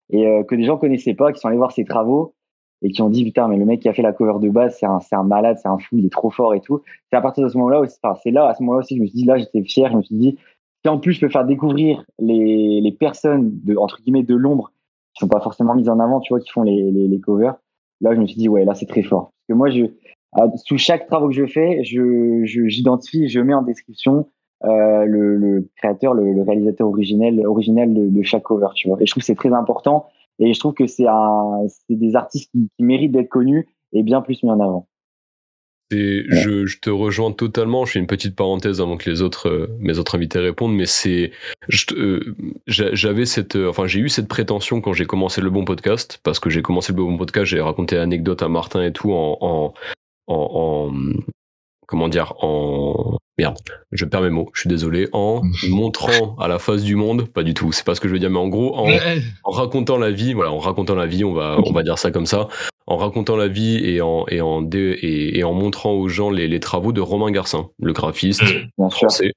et 0.09 0.25
euh, 0.25 0.43
que 0.43 0.55
des 0.55 0.63
gens 0.63 0.77
connaissaient 0.77 1.13
pas, 1.13 1.31
qui 1.31 1.39
sont 1.39 1.47
allés 1.47 1.57
voir 1.57 1.71
ses 1.71 1.85
travaux 1.85 2.33
et 2.81 2.89
qui 2.89 3.03
ont 3.03 3.09
dit 3.09 3.23
putain 3.23 3.47
mais 3.47 3.57
le 3.57 3.65
mec 3.65 3.81
qui 3.81 3.87
a 3.87 3.93
fait 3.93 4.01
la 4.01 4.13
cover 4.13 4.39
de 4.39 4.49
base 4.49 4.77
c'est 4.77 4.85
un 4.85 4.99
un 5.13 5.23
malade 5.23 5.57
c'est 5.61 5.69
un 5.69 5.77
fou 5.77 5.97
il 5.97 6.05
est 6.05 6.11
trop 6.11 6.29
fort 6.29 6.53
et 6.53 6.59
tout. 6.59 6.81
C'est 7.09 7.15
à 7.15 7.21
partir 7.21 7.43
de 7.43 7.49
ce 7.49 7.57
moment-là 7.57 7.79
aussi 7.79 7.97
enfin, 8.03 8.19
c'est 8.21 8.31
là 8.31 8.49
à 8.49 8.53
ce 8.53 8.61
moment-là 8.63 8.79
aussi 8.79 8.95
que 8.95 8.97
je 8.97 9.01
me 9.03 9.07
suis 9.07 9.19
dit 9.19 9.25
là 9.25 9.37
j'étais 9.37 9.63
fier 9.63 9.89
je 9.91 9.97
me 9.97 10.01
suis 10.01 10.15
dit 10.15 10.37
si 10.83 10.89
en 10.89 10.99
plus 10.99 11.13
je 11.13 11.21
peux 11.21 11.29
faire 11.29 11.45
découvrir 11.45 12.03
les, 12.19 12.81
les 12.81 12.91
personnes 12.91 13.51
de 13.63 13.77
entre 13.77 14.01
guillemets 14.01 14.23
de 14.23 14.35
l'ombre 14.35 14.71
qui 15.15 15.21
sont 15.21 15.27
pas 15.27 15.39
forcément 15.39 15.73
mises 15.75 15.89
en 15.89 15.99
avant 15.99 16.19
tu 16.19 16.33
vois 16.33 16.39
qui 16.39 16.51
font 16.51 16.63
les, 16.63 16.91
les, 16.91 17.07
les 17.07 17.19
covers. 17.19 17.55
Là 18.01 18.13
je 18.13 18.19
me 18.19 18.27
suis 18.27 18.37
dit 18.37 18.49
ouais 18.49 18.65
là 18.65 18.75
c'est 18.75 18.85
très 18.85 19.01
fort. 19.03 19.31
Parce 19.31 19.47
que 19.49 19.53
moi 19.53 19.69
je 19.71 19.85
sous 20.65 20.77
chaque 20.77 21.07
travaux 21.07 21.29
que 21.29 21.33
je 21.33 21.45
fais 21.45 21.83
je 21.83 22.41
je- 22.45 22.67
j'identifie 22.67 23.27
je 23.29 23.39
mets 23.39 23.53
en 23.53 23.61
description 23.61 24.27
euh, 24.65 25.05
le, 25.05 25.37
le 25.37 25.69
créateur 25.77 26.13
le, 26.13 26.33
le 26.33 26.41
réalisateur 26.41 26.87
originel 26.87 27.45
original 27.47 27.93
de, 27.93 28.07
de 28.09 28.21
chaque 28.23 28.43
cover 28.43 28.67
tu 28.75 28.87
vois. 28.89 28.97
Et 29.01 29.05
je 29.05 29.11
trouve 29.11 29.21
que 29.21 29.25
c'est 29.27 29.35
très 29.35 29.53
important. 29.53 30.05
Et 30.39 30.53
je 30.53 30.59
trouve 30.59 30.73
que 30.73 30.85
c'est 30.87 31.07
un 31.07 31.61
c'est 31.67 31.95
des 31.95 32.15
artistes 32.17 32.51
qui 32.51 32.67
méritent 32.79 33.13
d'être 33.13 33.29
connus 33.29 33.67
et 33.93 34.03
bien 34.03 34.21
plus 34.21 34.43
mis 34.43 34.49
en 34.51 34.59
avant 34.59 34.87
Et 35.91 36.23
je, 36.29 36.65
je 36.65 36.79
te 36.79 36.89
rejoins 36.89 37.31
totalement. 37.31 37.85
Je 37.85 37.91
fais 37.93 37.99
une 37.99 38.07
petite 38.07 38.35
parenthèse 38.35 38.81
avant 38.81 38.97
que 38.97 39.07
les 39.09 39.21
autres, 39.21 39.49
euh, 39.49 39.67
mes 39.79 39.99
autres 39.99 40.15
invités 40.15 40.39
répondent, 40.39 40.73
mais 40.75 40.87
c'est, 40.87 41.31
euh, 41.91 42.35
j'a- 42.65 42.93
j'avais 42.95 43.25
cette, 43.27 43.55
euh, 43.55 43.69
enfin 43.69 43.85
j'ai 43.85 43.99
eu 43.99 44.09
cette 44.09 44.27
prétention 44.27 44.81
quand 44.81 44.93
j'ai 44.93 45.05
commencé 45.05 45.41
le 45.41 45.49
bon 45.51 45.63
podcast, 45.63 46.19
parce 46.23 46.39
que 46.39 46.49
j'ai 46.49 46.63
commencé 46.63 46.91
le 46.91 46.97
bon 46.97 47.17
podcast, 47.17 47.45
j'ai 47.45 47.61
raconté 47.61 47.97
anecdotes 47.97 48.41
à 48.41 48.49
Martin 48.49 48.83
et 48.83 48.91
tout 48.93 49.11
en, 49.13 49.37
en, 49.41 49.73
en, 50.27 50.33
en- 50.89 50.93
comment 51.87 52.07
dire, 52.07 52.33
en 52.43 53.17
merde, 53.37 53.57
je 53.91 54.05
perds 54.05 54.21
mes 54.21 54.29
mots, 54.31 54.49
je 54.55 54.61
suis 54.61 54.69
désolé, 54.69 55.07
en 55.13 55.41
montrant 55.69 56.35
à 56.39 56.47
la 56.47 56.57
face 56.57 56.81
du 56.83 56.95
monde, 56.95 57.27
pas 57.29 57.43
du 57.43 57.53
tout, 57.53 57.71
c'est 57.71 57.85
pas 57.85 57.93
ce 57.93 58.01
que 58.01 58.07
je 58.07 58.13
veux 58.13 58.19
dire, 58.19 58.31
mais 58.31 58.39
en 58.39 58.47
gros 58.47 58.75
en 58.75 58.87
en 59.43 59.51
racontant 59.51 59.97
la 59.99 60.09
vie, 60.09 60.33
voilà, 60.33 60.51
en 60.51 60.57
racontant 60.57 60.95
la 60.95 61.05
vie, 61.05 61.23
on 61.23 61.33
va, 61.33 61.59
on 61.63 61.71
va 61.73 61.83
dire 61.83 61.99
ça 61.99 62.09
comme 62.09 62.25
ça, 62.25 62.47
en 62.87 62.97
racontant 62.97 63.35
la 63.35 63.47
vie 63.47 63.77
et 63.83 64.01
en, 64.01 64.25
et 64.29 64.41
en, 64.41 64.61
dé- 64.61 64.97
et, 65.01 65.39
et 65.39 65.43
en 65.43 65.53
montrant 65.53 65.93
aux 65.93 66.07
gens 66.07 66.29
les, 66.29 66.47
les 66.47 66.59
travaux 66.59 66.91
de 66.91 67.01
Romain 67.01 67.31
Garcin, 67.31 67.69
le 67.81 67.93
graphiste 67.93 68.43
bien 68.77 68.89
sûr 68.91 69.07
français, 69.07 69.31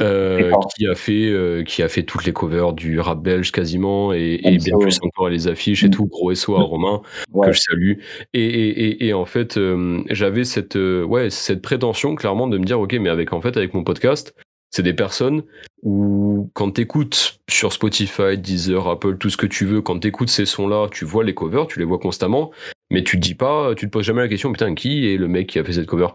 euh, 0.00 0.52
qui 0.74 0.86
a 0.86 0.94
fait, 0.94 1.26
euh, 1.28 1.64
qui 1.64 1.82
a 1.82 1.88
fait 1.88 2.02
toutes 2.04 2.24
les 2.24 2.32
covers 2.32 2.72
du 2.72 2.98
rap 3.00 3.22
belge 3.22 3.52
quasiment 3.52 4.12
et, 4.12 4.40
bien 4.64 4.78
plus 4.78 4.98
encore 5.02 5.28
les 5.28 5.48
affiches 5.48 5.84
et 5.84 5.88
Mm. 5.88 5.90
tout. 5.90 6.06
Gros 6.06 6.34
SO 6.34 6.56
à 6.56 6.62
Romain 6.62 7.02
ouais 7.34 7.46
que 7.48 7.52
je 7.52 7.60
salue. 7.60 7.92
Et, 8.34 8.42
et, 8.44 8.68
et, 8.86 9.06
et 9.08 9.12
en 9.12 9.24
fait, 9.26 9.56
euh, 9.58 10.02
j'avais 10.10 10.44
cette, 10.44 10.76
euh, 10.76 11.04
ouais, 11.04 11.30
cette 11.30 11.60
prétention 11.62 12.14
clairement 12.14 12.46
de 12.48 12.56
me 12.58 12.64
dire, 12.64 12.80
ok, 12.80 12.94
mais 13.00 13.10
avec 13.10 13.32
en 13.32 13.40
fait 13.40 13.56
avec 13.56 13.74
mon 13.74 13.84
podcast, 13.84 14.34
c'est 14.70 14.82
des 14.82 14.92
personnes 14.94 15.42
où 15.82 16.27
quand 16.54 16.72
t'écoutes 16.72 17.40
sur 17.48 17.72
Spotify, 17.72 18.36
Deezer, 18.36 18.88
Apple, 18.88 19.16
tout 19.18 19.30
ce 19.30 19.36
que 19.36 19.46
tu 19.46 19.66
veux, 19.66 19.80
quand 19.80 19.98
t'écoutes 19.98 20.28
ces 20.28 20.46
sons-là, 20.46 20.88
tu 20.90 21.04
vois 21.04 21.24
les 21.24 21.34
covers, 21.34 21.66
tu 21.66 21.78
les 21.78 21.84
vois 21.84 21.98
constamment, 21.98 22.50
mais 22.90 23.04
tu 23.04 23.16
te 23.16 23.22
dis 23.22 23.34
pas, 23.34 23.74
tu 23.74 23.86
te 23.86 23.90
poses 23.90 24.04
jamais 24.04 24.22
la 24.22 24.28
question, 24.28 24.50
putain, 24.52 24.74
qui 24.74 25.12
est 25.12 25.16
le 25.16 25.28
mec 25.28 25.48
qui 25.48 25.58
a 25.58 25.64
fait 25.64 25.72
cette 25.74 25.86
cover? 25.86 26.08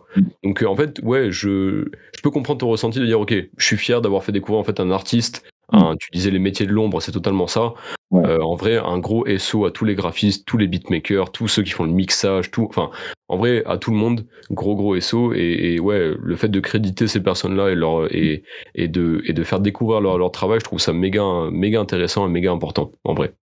Donc 0.43 0.63
euh, 0.63 0.67
en 0.67 0.75
fait, 0.75 0.99
ouais, 1.03 1.31
je, 1.31 1.85
je 2.15 2.21
peux 2.21 2.31
comprendre 2.31 2.59
ton 2.59 2.69
ressenti 2.69 2.99
de 2.99 3.05
dire, 3.05 3.19
ok, 3.19 3.33
je 3.57 3.65
suis 3.65 3.77
fier 3.77 4.01
d'avoir 4.01 4.23
fait 4.23 4.31
découvrir 4.31 4.59
en 4.59 4.63
fait 4.63 4.79
un 4.79 4.91
artiste. 4.91 5.43
Un- 5.73 5.95
tu 5.97 6.09
disais 6.11 6.31
les 6.31 6.39
métiers 6.39 6.65
de 6.65 6.71
l'ombre, 6.71 7.01
c'est 7.01 7.11
totalement 7.11 7.47
ça. 7.47 7.73
Ouais. 8.11 8.25
Euh, 8.25 8.41
en 8.43 8.55
vrai, 8.55 8.77
un 8.77 8.99
gros 8.99 9.25
SO 9.37 9.65
à 9.65 9.71
tous 9.71 9.85
les 9.85 9.95
graphistes, 9.95 10.45
tous 10.45 10.57
les 10.57 10.67
beatmakers, 10.67 11.31
tous 11.31 11.47
ceux 11.47 11.63
qui 11.63 11.71
font 11.71 11.83
le 11.83 11.91
mixage, 11.91 12.51
tout, 12.51 12.65
enfin, 12.69 12.91
en 13.27 13.37
vrai, 13.37 13.63
à 13.65 13.77
tout 13.77 13.89
le 13.91 13.97
monde, 13.97 14.25
gros 14.51 14.75
gros 14.75 14.95
SO. 14.99 15.33
Et, 15.33 15.73
et 15.75 15.79
ouais, 15.79 16.13
le 16.21 16.35
fait 16.35 16.49
de 16.49 16.59
créditer 16.59 17.07
ces 17.07 17.21
personnes-là 17.23 17.69
et 17.71 17.75
leur 17.75 18.13
et, 18.13 18.43
et 18.75 18.87
de 18.87 19.21
et 19.25 19.33
de 19.33 19.43
faire 19.43 19.59
découvrir 19.59 19.99
leur, 19.99 20.17
leur 20.17 20.31
travail, 20.31 20.59
je 20.59 20.65
trouve 20.65 20.79
ça 20.79 20.93
méga 20.93 21.23
méga 21.51 21.79
intéressant 21.81 22.27
et 22.27 22.29
méga 22.31 22.51
important, 22.51 22.91
en 23.03 23.13
vrai. 23.13 23.33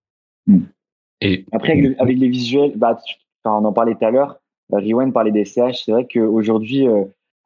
Mm. 0.46 0.60
Et 1.20 1.44
Après, 1.52 1.72
avec, 1.72 1.84
le- 1.84 2.00
avec 2.02 2.18
les 2.18 2.28
visuels, 2.28 2.72
bah, 2.76 2.98
tu- 3.06 3.16
on 3.44 3.64
en 3.64 3.72
parlait 3.72 3.94
tout 3.94 4.04
à 4.04 4.10
l'heure, 4.10 4.38
Riwan 4.72 5.12
parlait 5.12 5.32
des 5.32 5.44
CH, 5.44 5.84
c'est 5.84 5.92
vrai 5.92 6.06
qu'aujourd'hui, 6.12 6.88
euh, 6.88 7.04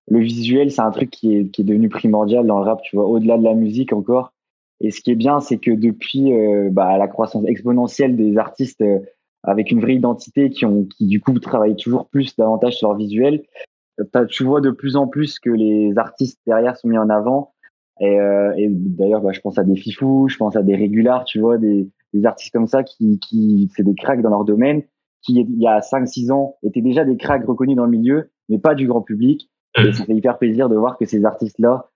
le 0.08 0.20
visuel, 0.20 0.70
c'est 0.70 0.80
un 0.82 0.90
truc 0.92 1.10
qui 1.10 1.34
est, 1.36 1.50
qui 1.50 1.62
est 1.62 1.64
devenu 1.64 1.88
primordial 1.88 2.46
dans 2.46 2.58
le 2.60 2.64
rap, 2.64 2.80
tu 2.82 2.94
vois, 2.96 3.06
au-delà 3.06 3.36
de 3.36 3.42
la 3.42 3.54
musique 3.54 3.92
encore. 3.92 4.32
Et 4.80 4.90
ce 4.90 5.00
qui 5.00 5.10
est 5.10 5.16
bien, 5.16 5.40
c'est 5.40 5.58
que 5.58 5.70
depuis 5.70 6.32
euh, 6.32 6.68
bah, 6.70 6.98
la 6.98 7.08
croissance 7.08 7.44
exponentielle 7.46 8.16
des 8.16 8.36
artistes 8.36 8.82
euh, 8.82 8.98
avec 9.42 9.70
une 9.70 9.80
vraie 9.80 9.94
identité 9.94 10.50
qui, 10.50 10.64
ont, 10.64 10.84
qui 10.84 11.06
du 11.06 11.20
coup 11.20 11.38
travaillent 11.38 11.76
toujours 11.76 12.08
plus 12.08 12.36
davantage 12.36 12.76
sur 12.76 12.88
leur 12.88 12.96
visuel, 12.96 13.42
tu 14.28 14.44
vois 14.44 14.60
de 14.60 14.70
plus 14.70 14.96
en 14.96 15.06
plus 15.06 15.38
que 15.38 15.50
les 15.50 15.96
artistes 15.96 16.38
derrière 16.46 16.76
sont 16.76 16.88
mis 16.88 16.98
en 16.98 17.08
avant 17.08 17.54
Et, 18.00 18.20
euh, 18.20 18.52
et 18.56 18.68
d'ailleurs, 18.70 19.22
bah, 19.22 19.32
je 19.32 19.40
pense 19.40 19.58
à 19.58 19.64
des 19.64 19.76
fifous, 19.76 20.28
je 20.28 20.36
pense 20.36 20.56
à 20.56 20.62
des 20.62 20.76
régulars, 20.76 21.24
tu 21.24 21.40
vois, 21.40 21.56
des, 21.58 21.88
des 22.12 22.26
artistes 22.26 22.52
comme 22.52 22.66
ça 22.66 22.82
qui, 22.82 23.18
qui 23.20 23.70
c'est 23.74 23.84
des 23.84 23.94
cracks 23.94 24.20
dans 24.20 24.30
leur 24.30 24.44
domaine, 24.44 24.82
qui 25.22 25.34
il 25.40 25.62
y 25.62 25.66
a 25.66 25.80
5-6 25.80 26.30
ans 26.32 26.56
étaient 26.62 26.82
déjà 26.82 27.04
des 27.04 27.16
cracks 27.16 27.46
reconnus 27.46 27.76
dans 27.76 27.84
le 27.84 27.90
milieu, 27.90 28.30
mais 28.48 28.58
pas 28.58 28.74
du 28.74 28.86
grand 28.86 29.02
public. 29.02 29.50
Et 29.78 29.92
ça 29.92 30.04
fait 30.06 30.14
hyper 30.14 30.38
plaisir 30.38 30.70
de 30.70 30.76
voir 30.76 30.96
que 30.96 31.04
ces 31.04 31.24
artistes-là 31.24 31.90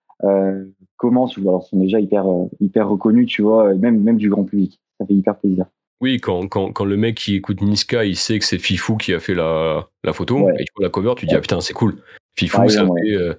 commencent, 0.97 1.37
ou 1.37 1.49
alors 1.49 1.63
sont 1.65 1.79
déjà 1.79 1.99
hyper 1.99 2.25
euh, 2.29 2.45
hyper 2.59 2.87
reconnus, 2.89 3.27
tu 3.27 3.41
vois, 3.41 3.73
même 3.75 4.01
même 4.01 4.17
du 4.17 4.29
grand 4.29 4.43
public. 4.43 4.79
Ça 4.99 5.05
fait 5.05 5.13
hyper 5.13 5.37
plaisir. 5.37 5.65
Oui, 6.01 6.19
quand, 6.19 6.47
quand, 6.47 6.71
quand 6.71 6.85
le 6.85 6.97
mec 6.97 7.15
qui 7.15 7.35
écoute 7.35 7.61
Niska, 7.61 8.05
il 8.05 8.15
sait 8.15 8.39
que 8.39 8.45
c'est 8.45 8.57
Fifou 8.57 8.97
qui 8.97 9.13
a 9.13 9.19
fait 9.19 9.35
la, 9.35 9.87
la 10.03 10.13
photo, 10.13 10.39
Ouais. 10.39 10.53
et 10.59 10.63
tu 10.65 10.71
vois 10.75 10.83
la 10.85 10.89
cover, 10.89 11.13
tu 11.15 11.27
dis, 11.27 11.35
ah 11.35 11.41
putain, 11.41 11.61
c'est 11.61 11.73
cool. 11.73 11.95
Fifou, 12.35 12.61
Ah 12.63 12.69
ça 12.69 12.85
ouais. 12.85 13.01
fait, 13.01 13.15
euh, 13.15 13.33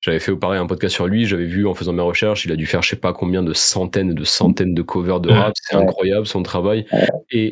j'avais 0.00 0.18
fait 0.18 0.34
pareil 0.34 0.58
un 0.58 0.66
podcast 0.66 0.94
sur 0.96 1.06
lui, 1.06 1.26
j'avais 1.26 1.44
vu 1.44 1.64
en 1.66 1.74
faisant 1.74 1.92
mes 1.92 2.02
recherches, 2.02 2.44
il 2.44 2.50
a 2.50 2.56
dû 2.56 2.66
faire 2.66 2.82
je 2.82 2.88
sais 2.90 2.96
pas 2.96 3.12
combien 3.12 3.44
de 3.44 3.52
centaines 3.52 4.10
et 4.10 4.14
de 4.14 4.24
centaines 4.24 4.74
de 4.74 4.82
covers 4.82 5.20
de 5.20 5.30
rap, 5.30 5.52
c'est 5.60 5.76
Ouais. 5.76 5.82
incroyable 5.82 6.26
son 6.26 6.42
travail. 6.42 6.86
Et, 7.30 7.46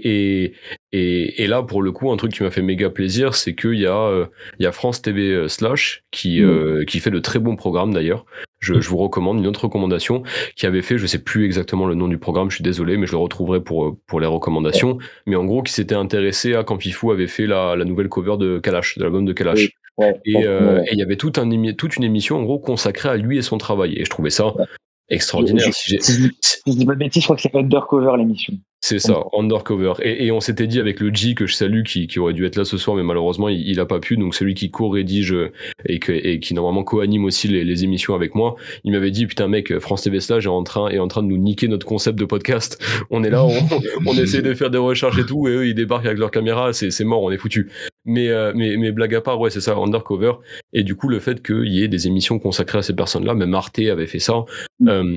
et, 0.45 0.53
et, 0.93 1.43
et 1.45 1.47
là, 1.47 1.63
pour 1.63 1.81
le 1.83 1.93
coup, 1.93 2.11
un 2.11 2.17
truc 2.17 2.33
qui 2.33 2.43
m'a 2.43 2.51
fait 2.51 2.63
méga 2.63 2.91
plaisir, 2.91 3.35
c'est 3.37 3.55
qu'il 3.55 3.75
y, 3.79 3.87
a, 3.87 3.97
euh, 3.97 4.27
il 4.59 4.65
y 4.65 4.67
a 4.67 4.73
France 4.73 5.01
TV 5.01 5.31
euh, 5.33 5.47
Slash 5.49 6.03
qui, 6.11 6.41
Mm. 6.41 6.45
euh, 6.45 6.85
qui 6.85 6.99
fait 6.99 7.11
de 7.13 7.21
très 7.21 7.39
bons 7.39 7.55
programmes 7.55 7.95
d'ailleurs. 7.95 8.25
Je, 8.67 8.81
je 8.81 8.89
vous 8.89 8.97
recommande 8.97 9.39
une 9.39 9.47
autre 9.47 9.65
recommandation 9.65 10.23
qui 10.57 10.67
avait 10.67 10.83
fait, 10.83 10.99
je 10.99 11.07
sais 11.07 11.23
plus 11.23 11.45
exactement 11.45 11.87
le 11.87 11.95
nom 11.95 12.09
du 12.09 12.19
programme, 12.19 12.51
je 12.51 12.57
suis 12.57 12.65
désolé, 12.65 12.97
mais 12.97 13.07
je 13.07 13.13
le 13.13 13.19
retrouverai 13.19 13.61
pour, 13.61 13.87
euh, 13.87 13.97
pour 14.07 14.21
les 14.21 14.27
recommandations. 14.27 14.99
Mais 15.27 15.37
en 15.37 15.45
gros, 15.45 15.63
qui 15.63 15.73
s'était 15.73 15.95
intéressé 15.95 16.55
à 16.55 16.65
quand 16.65 16.79
Fifou 16.79 17.11
avait 17.13 17.27
fait 17.27 17.47
la, 17.47 17.77
la 17.77 17.85
nouvelle 17.85 18.09
cover 18.09 18.37
de 18.39 18.59
Kalash, 18.59 18.99
de 18.99 19.05
l'album 19.05 19.25
de 19.25 19.33
Kalash. 19.33 19.61
Oui. 19.61 19.71
Ouais, 19.99 20.21
Et 20.27 20.45
euh, 20.45 20.83
et 20.83 20.93
il 20.93 20.99
y 20.99 21.03
avait 21.03 21.17
un, 21.39 21.73
toute 21.73 21.97
une 21.97 22.05
émission 22.05 22.37
en 22.37 22.43
gros 22.43 22.59
consacrée 22.59 23.09
à 23.09 23.17
lui 23.17 23.39
et 23.39 23.43
son 23.43 23.57
travail. 23.57 23.95
Et 23.97 24.05
je 24.05 24.11
trouvais 24.11 24.31
ça 24.31 24.53
extraordinaire. 25.09 25.73
Si 25.73 25.97
je 25.97 26.73
dis 26.73 26.85
pas 26.85 26.95
de 26.95 26.99
bêtises, 26.99 27.23
je 27.23 27.27
crois 27.27 27.37
que 27.37 27.43
c'est 27.43 27.55
Undercover 27.55 28.13
l'émission. 28.19 28.55
C'est 28.81 28.99
ça, 28.99 29.25
Undercover. 29.33 29.95
Et, 30.03 30.27
et 30.27 30.33
on 30.33 30.41
s'était 30.41 30.67
dit 30.67 30.79
avec 30.79 31.01
le 31.01 31.13
G 31.13 31.35
que 31.35 31.47
je 31.47 31.55
salue, 31.55 31.83
qui, 31.83 32.07
qui 32.07 32.19
aurait 32.19 32.35
dû 32.35 32.45
être 32.47 32.57
là 32.57 32.65
ce 32.65 32.77
soir, 32.79 32.97
mais 32.97 33.03
malheureusement 33.03 33.49
il, 33.49 33.67
il 33.67 33.81
a 33.81 33.87
pas 33.87 33.99
pu. 33.99 34.17
Donc 34.17 34.35
celui 34.35 34.55
qui 34.55 34.71
co-rédige 34.71 35.35
et, 35.87 35.99
que, 35.99 36.13
et 36.13 36.39
qui 36.41 36.55
normalement 36.55 36.85
co-anime 36.85 37.25
aussi 37.25 37.49
les, 37.49 37.65
les 37.65 37.85
émissions 37.85 38.15
avec 38.15 38.35
moi, 38.35 38.57
il 38.85 38.93
m'avait 38.93 39.11
dit 39.11 39.27
putain 39.27 39.49
mec, 39.49 39.77
France 39.79 40.03
TV 40.03 40.21
Slash 40.21 40.45
est 40.45 40.49
en 40.49 40.63
train 40.63 40.89
est 40.89 40.99
en 40.99 41.09
train 41.09 41.23
de 41.23 41.29
nous 41.29 41.39
niquer 41.39 41.69
notre 41.69 41.87
concept 41.87 42.19
de 42.19 42.25
podcast. 42.25 42.81
On 43.11 43.25
est 43.25 43.31
là, 43.31 43.45
on, 43.45 43.55
on 44.07 44.15
essaie 44.15 44.43
de 44.43 44.55
faire 44.55 44.71
des 44.71 44.79
recherches 44.79 45.19
et 45.19 45.27
tout, 45.27 45.49
et 45.49 45.53
eux 45.53 45.67
ils 45.67 45.75
débarquent 45.75 46.07
avec 46.07 46.19
leur 46.19 46.31
caméra, 46.31 46.73
c'est 46.73 46.91
c'est 46.91 47.05
mort, 47.05 47.23
on 47.23 47.31
est 47.31 47.39
foutu. 47.39 47.71
Mais, 48.05 48.29
euh, 48.29 48.53
mais 48.55 48.77
mais 48.77 48.93
blague 48.93 49.15
à 49.17 49.21
part, 49.21 49.41
ouais 49.41 49.51
c'est 49.51 49.61
ça, 49.61 49.75
Undercover. 49.75 50.35
Et 50.73 50.85
du 50.85 50.95
coup 50.95 51.09
le 51.09 51.19
fait 51.19 51.43
qu'il 51.43 51.73
y 51.73 51.83
ait 51.83 51.89
des 51.89 52.07
émissions 52.07 52.39
consacrées 52.39 52.79
à 52.79 52.83
ces 52.83 52.95
personnes-là, 52.95 53.35
même 53.35 53.55
Arte 53.55 53.81
avait 53.81 54.07
fait 54.07 54.21
ça. 54.21 54.45
Mm. 54.79 54.89
euh, 54.89 55.17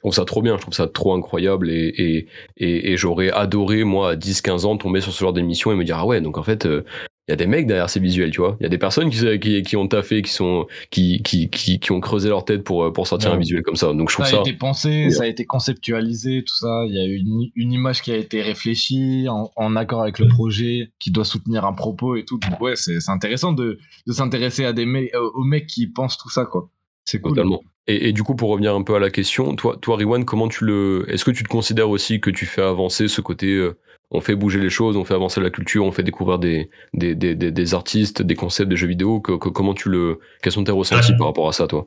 je 0.00 0.08
trouve 0.08 0.14
ça 0.14 0.24
trop 0.24 0.40
bien, 0.40 0.56
je 0.56 0.62
trouve 0.62 0.72
ça 0.74 0.86
trop 0.88 1.12
incroyable 1.12 1.70
et, 1.70 1.92
et, 1.98 2.26
et, 2.56 2.92
et 2.92 2.96
j'aurais 2.96 3.30
adoré, 3.30 3.84
moi, 3.84 4.12
à 4.12 4.16
10-15 4.16 4.64
ans, 4.64 4.76
tomber 4.78 5.02
sur 5.02 5.12
ce 5.12 5.20
genre 5.20 5.34
d'émission 5.34 5.70
et 5.72 5.74
me 5.74 5.84
dire, 5.84 5.98
ah 5.98 6.06
ouais, 6.06 6.22
donc 6.22 6.38
en 6.38 6.42
fait, 6.42 6.64
euh, 6.64 6.84
il 7.28 7.32
y 7.32 7.34
a 7.34 7.36
des 7.36 7.46
mecs 7.46 7.66
derrière 7.66 7.88
ces 7.90 8.00
visuels, 8.00 8.30
tu 8.30 8.40
vois. 8.40 8.56
Il 8.60 8.62
y 8.62 8.66
a 8.66 8.70
des 8.70 8.78
personnes 8.78 9.10
qui, 9.10 9.38
qui, 9.38 9.62
qui 9.62 9.76
ont 9.76 9.86
taffé, 9.86 10.22
qui, 10.22 10.32
sont, 10.32 10.66
qui, 10.90 11.22
qui, 11.22 11.50
qui, 11.50 11.78
qui 11.78 11.92
ont 11.92 12.00
creusé 12.00 12.28
leur 12.30 12.44
tête 12.46 12.64
pour, 12.64 12.82
euh, 12.84 12.92
pour 12.92 13.06
sortir 13.06 13.28
Ouais. 13.30 13.36
un 13.36 13.38
visuel 13.38 13.62
comme 13.62 13.76
ça. 13.76 13.92
Donc 13.92 14.10
je 14.10 14.16
Ça 14.24 14.38
a 14.38 14.40
été 14.40 14.54
pensé, 14.54 15.10
ça 15.10 15.24
a 15.24 15.26
été 15.26 15.44
conceptualisé, 15.44 16.42
tout 16.44 16.56
ça. 16.56 16.84
Il 16.88 16.94
y 16.94 16.98
a 16.98 17.04
une, 17.04 17.50
une 17.54 17.72
image 17.72 18.00
qui 18.02 18.10
a 18.10 18.16
été 18.16 18.40
réfléchie 18.42 19.26
en, 19.28 19.50
en 19.54 19.76
accord 19.76 20.02
avec 20.02 20.18
le 20.18 20.28
projet, 20.28 20.92
qui 20.98 21.10
doit 21.10 21.24
soutenir 21.26 21.64
un 21.66 21.72
propos 21.74 22.16
et 22.16 22.24
tout. 22.24 22.38
Donc 22.38 22.58
ouais, 22.60 22.74
c'est 22.74 22.98
c'est 23.00 23.12
intéressant 23.12 23.52
de, 23.52 23.78
de 24.06 24.12
s'intéresser 24.12 24.64
à 24.64 24.72
des 24.72 24.86
mecs, 24.86 25.14
euh, 25.14 25.30
aux 25.34 25.44
mecs 25.44 25.66
qui 25.66 25.86
pensent 25.86 26.16
tout 26.16 26.30
ça, 26.30 26.46
quoi. 26.46 26.68
C'est 27.04 27.20
cool. 27.20 27.32
Totalement. 27.32 27.60
Et, 27.86 28.08
et 28.08 28.12
du 28.12 28.22
coup, 28.22 28.34
pour 28.36 28.50
revenir 28.50 28.74
un 28.74 28.82
peu 28.82 28.94
à 28.94 28.98
la 28.98 29.10
question, 29.10 29.56
toi, 29.56 29.76
toi 29.80 29.96
Riwan, 29.96 30.24
comment 30.24 30.48
tu 30.48 30.64
le. 30.64 31.04
Est-ce 31.08 31.24
que 31.24 31.30
tu 31.30 31.42
te 31.42 31.48
considères 31.48 31.90
aussi 31.90 32.20
que 32.20 32.30
tu 32.30 32.46
fais 32.46 32.62
avancer 32.62 33.08
ce 33.08 33.20
côté. 33.20 33.46
euh, 33.54 33.76
on 34.12 34.20
fait 34.20 34.34
bouger 34.34 34.58
les 34.58 34.70
choses, 34.70 34.96
on 34.96 35.04
fait 35.04 35.14
avancer 35.14 35.40
la 35.40 35.50
culture, 35.50 35.84
on 35.84 35.92
fait 35.92 36.02
découvrir 36.02 36.38
des, 36.40 36.68
des, 36.94 37.14
des, 37.14 37.36
des, 37.36 37.52
des 37.52 37.74
artistes, 37.74 38.22
des 38.22 38.34
concepts, 38.34 38.68
des 38.68 38.76
jeux 38.76 38.88
vidéo. 38.88 39.20
Que, 39.20 39.32
que- 39.38 39.48
comment 39.48 39.72
tu 39.74 39.88
le. 39.88 40.18
Quels 40.42 40.52
sont 40.52 40.64
tes 40.64 40.72
ressentis 40.72 41.16
par 41.16 41.28
rapport 41.28 41.48
à 41.48 41.52
ça, 41.52 41.66
toi? 41.66 41.86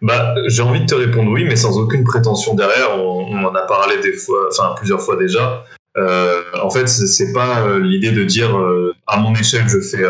Bah, 0.00 0.34
j'ai 0.48 0.62
envie 0.62 0.80
de 0.80 0.86
te 0.86 0.94
répondre 0.94 1.30
oui, 1.30 1.44
mais 1.44 1.56
sans 1.56 1.78
aucune 1.78 2.04
prétention 2.04 2.54
derrière. 2.54 2.96
On, 2.98 3.26
on 3.30 3.44
en 3.44 3.54
a 3.54 3.62
parlé 3.62 4.00
des 4.02 4.12
fois, 4.14 4.48
enfin 4.50 4.74
plusieurs 4.76 5.00
fois 5.00 5.16
déjà. 5.16 5.64
Euh, 5.98 6.42
en 6.62 6.70
fait, 6.70 6.88
c'est 6.88 7.32
pas 7.32 7.66
euh, 7.66 7.78
l'idée 7.78 8.12
de 8.12 8.24
dire 8.24 8.56
euh, 8.58 8.94
à 9.06 9.18
mon 9.18 9.34
échelle 9.34 9.68
je 9.68 9.80
fais 9.80 10.04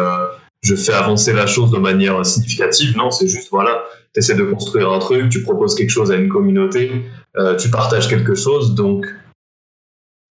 je 0.63 0.77
fais 0.77 0.93
avancer 0.93 1.33
la 1.33 1.47
chose 1.47 1.71
de 1.73 1.79
manière 1.79 2.25
significative. 2.25 2.97
Non, 2.97 3.11
c'est 3.11 3.27
juste 3.27 3.49
voilà, 3.51 3.83
tu 4.15 4.19
essaies 4.19 4.35
de 4.35 4.45
construire 4.45 4.93
un 4.93 4.99
truc, 4.99 5.31
tu 5.31 5.43
proposes 5.43 5.75
quelque 5.75 5.91
chose 5.91 6.13
à 6.13 6.17
une 6.17 6.29
communauté, 6.29 6.91
euh, 7.39 7.57
tu 7.57 7.71
partages 7.71 8.09
quelque 8.09 8.35
chose. 8.35 8.75
Donc 8.75 9.07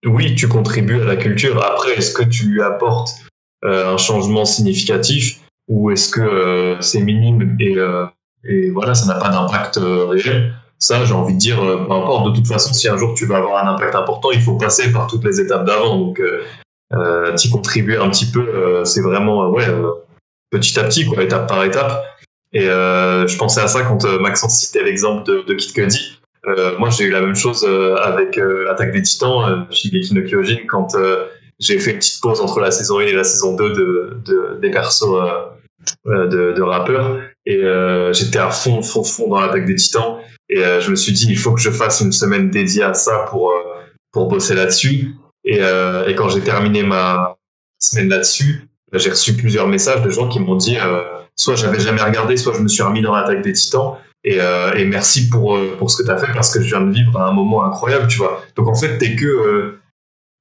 oui, 0.05 0.35
tu 0.35 0.49
contribues 0.49 1.01
à 1.01 1.05
la 1.05 1.17
culture. 1.17 1.63
Après, 1.63 1.97
est-ce 1.97 2.13
que 2.13 2.23
tu 2.25 2.47
lui 2.47 2.63
apportes 2.63 3.11
euh, 3.65 3.93
un 3.93 3.97
changement 3.97 4.45
significatif 4.45 5.41
ou 5.69 5.91
est-ce 5.91 6.11
que 6.11 6.21
euh, 6.21 6.81
c'est 6.81 7.01
minime 7.01 7.57
et 7.61 7.77
euh, 7.77 8.07
et 8.45 8.71
voilà, 8.71 8.95
ça 8.95 9.07
n'a 9.07 9.19
pas 9.19 9.29
d'impact 9.29 9.79
euh, 9.79 10.07
réel? 10.07 10.55
Ça, 10.79 11.05
j'ai 11.05 11.13
envie 11.13 11.35
de 11.35 11.39
dire, 11.39 11.61
euh, 11.61 11.85
peu 11.85 11.93
importe, 11.93 12.31
de 12.31 12.37
toute 12.37 12.47
façon, 12.47 12.73
si 12.73 12.89
un 12.89 12.97
jour 12.97 13.13
tu 13.15 13.27
veux 13.27 13.35
avoir 13.35 13.67
un 13.67 13.75
impact 13.75 13.97
important, 13.97 14.31
il 14.31 14.41
faut 14.41 14.57
passer 14.57 14.93
par 14.93 15.09
toutes 15.09 15.25
les 15.25 15.41
étapes 15.41 15.67
d'avant. 15.67 15.99
Donc, 15.99 16.23
t'y 17.37 17.51
contribuer 17.51 17.97
un 17.97 18.09
petit 18.11 18.31
peu, 18.31 18.85
c'est 18.85 19.03
vraiment, 19.03 19.51
ouais, 19.51 19.67
petit 20.51 20.79
à 20.79 20.85
petit, 20.85 21.05
quoi, 21.05 21.25
étape 21.25 21.49
par 21.49 21.65
étape. 21.65 22.05
Et 22.53 22.69
euh, 22.69 23.27
je 23.27 23.37
pensais 23.37 23.61
à 23.61 23.69
ça 23.69 23.83
quand 23.83 24.05
euh, 24.05 24.19
Maxence 24.19 24.59
citait 24.59 24.83
l'exemple 24.83 25.25
de, 25.25 25.45
de 25.47 25.55
Kid 25.55 25.73
Cudi. 25.75 26.19
Euh, 26.47 26.79
moi, 26.79 26.89
j'ai 26.91 27.05
eu 27.05 27.11
la 27.11 27.21
même 27.21 27.35
chose 27.35 27.69
avec 28.03 28.37
l'attaque 28.37 28.93
des 28.93 29.03
Titans, 29.03 29.67
Shigeki 29.71 30.15
no 30.15 30.23
Kyojin, 30.23 30.59
quand 30.69 30.97
j'ai 31.59 31.79
fait 31.79 31.91
une 31.91 31.99
petite 31.99 32.21
pause 32.23 32.41
entre 32.41 32.61
la 32.61 32.71
saison 32.71 33.01
1 33.01 33.03
et 33.03 33.13
la 33.13 33.25
saison 33.25 33.55
2 33.55 33.71
de, 33.73 34.17
de- 34.25 34.59
des 34.63 34.71
persos 34.71 35.05
de, 36.07 36.53
de 36.57 36.63
rappeurs. 36.63 37.19
Et 37.45 37.57
euh, 37.57 38.13
j'étais 38.13 38.39
à 38.39 38.51
fond, 38.51 38.83
fond, 38.83 39.03
fond 39.05 39.29
dans 39.29 39.41
l'attaque 39.41 39.65
des 39.67 39.75
Titans. 39.75 40.19
Et 40.49 40.65
euh, 40.65 40.81
je 40.81 40.91
me 40.91 40.97
suis 40.97 41.13
dit, 41.13 41.27
il 41.29 41.37
faut 41.39 41.53
que 41.53 41.61
je 41.61 41.71
fasse 41.71 42.01
une 42.01 42.13
semaine 42.13 42.49
dédiée 42.51 42.85
à 42.85 42.95
ça 42.95 43.27
pour, 43.31 43.51
euh, 43.51 43.55
pour 44.13 44.29
bosser 44.29 44.55
là-dessus. 44.55 45.15
Et, 45.45 45.57
et 45.59 46.15
quand 46.15 46.29
j'ai 46.29 46.41
terminé 46.41 46.83
ma 46.83 47.37
semaine 47.79 48.09
là-dessus, 48.09 48.69
euh, 48.95 48.99
j'ai 48.99 49.11
reçu 49.11 49.35
plusieurs 49.35 49.67
messages 49.67 50.03
de 50.03 50.11
gens 50.11 50.29
qui 50.29 50.41
m'ont 50.41 50.57
dit, 50.57 50.77
soit 51.39 51.55
j'avais 51.55 51.81
jamais 51.81 52.03
regardé, 52.03 52.37
soit 52.37 52.53
je 52.53 52.61
me 52.61 52.69
suis 52.69 52.83
remis 52.83 53.01
dans 53.01 53.15
l'attaque 53.15 53.41
des 53.41 53.55
Titans. 53.55 53.95
Et, 54.25 54.39
euh, 54.41 54.73
merci 54.87 55.31
pour, 55.31 55.57
euh, 55.57 55.77
pour 55.79 55.91
ce 55.91 55.97
que 55.97 56.07
tu 56.07 56.11
as 56.11 56.19
fait 56.19 56.33
parce 56.35 56.53
que 56.53 56.61
je 56.61 56.67
viens 56.67 56.85
de 56.85 56.93
vivre 56.93 57.19
un 57.19 57.33
moment 57.33 57.65
incroyable, 57.65 58.09
tu 58.09 58.19
vois. 58.19 58.43
Donc 58.57 58.69
en 58.69 58.75
fait, 58.75 58.99
t'es 58.99 59.17
que. 59.17 59.25
euh, 59.25 59.81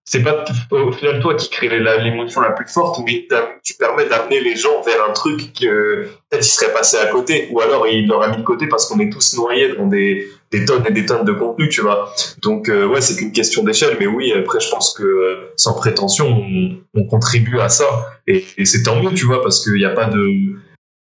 c'est 0.10 0.24
pas 0.24 0.46
au 0.72 0.92
final 0.94 1.20
toi 1.20 1.36
qui 1.36 1.50
crée 1.50 1.68
l'émotion 1.68 2.40
la 2.40 2.52
plus 2.52 2.66
forte, 2.72 3.02
mais 3.06 3.28
tu 3.62 3.74
permets 3.74 4.08
d'amener 4.08 4.40
les 4.40 4.56
gens 4.56 4.82
vers 4.82 5.04
un 5.08 5.12
truc 5.12 5.52
que 5.52 6.04
peut-être 6.30 6.46
ils 6.46 6.50
seraient 6.50 6.72
passés 6.72 6.96
à 6.96 7.08
côté, 7.08 7.50
ou 7.52 7.60
alors 7.60 7.86
ils 7.88 8.08
l'auraient 8.08 8.32
mis 8.32 8.38
de 8.38 8.44
côté 8.44 8.68
parce 8.68 8.86
qu'on 8.86 9.02
est 9.02 9.10
tous 9.10 9.36
noyés 9.36 9.76
dans 9.76 9.86
des, 9.86 10.30
des 10.50 10.64
tonnes 10.64 10.86
et 10.88 10.94
des 10.94 11.06
tonnes 11.06 11.26
de 11.26 11.34
contenu, 11.34 11.68
tu 11.68 11.82
vois. 11.82 12.14
Donc 12.42 12.70
euh, 12.70 12.88
ouais, 12.88 13.02
c'est 13.02 13.18
qu'une 13.18 13.34
question 13.34 13.66
d'échelle, 13.66 13.98
mais 14.00 14.08
oui, 14.08 14.32
après 14.32 14.62
je 14.62 14.70
pense 14.70 14.94
que 14.94 15.50
sans 15.58 15.74
prétention, 15.74 16.26
on, 16.30 16.78
on 16.94 17.04
contribue 17.04 17.60
à 17.60 17.68
ça, 17.68 17.84
et, 18.28 18.46
et 18.58 18.64
c'est 18.64 18.84
tant 18.84 19.02
mieux, 19.04 19.14
tu 19.14 19.26
vois, 19.26 19.44
parce 19.44 19.62
qu'il 19.62 19.74
n'y 19.74 19.84
a 19.84 19.90
pas 19.90 20.06
de, 20.06 20.56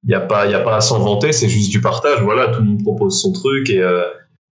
il 0.05 0.10
y 0.10 0.14
a 0.14 0.20
pas, 0.20 0.47
il 0.47 0.52
y 0.52 0.55
a 0.55 0.60
pas 0.60 0.76
à 0.76 0.81
s'en 0.81 0.98
vanter, 0.98 1.32
c'est 1.32 1.48
juste 1.48 1.70
du 1.70 1.81
partage. 1.81 2.20
Voilà, 2.22 2.48
tout 2.48 2.60
le 2.60 2.66
monde 2.66 2.82
propose 2.82 3.20
son 3.20 3.32
truc 3.32 3.70
et 3.70 3.81
euh, 3.82 4.02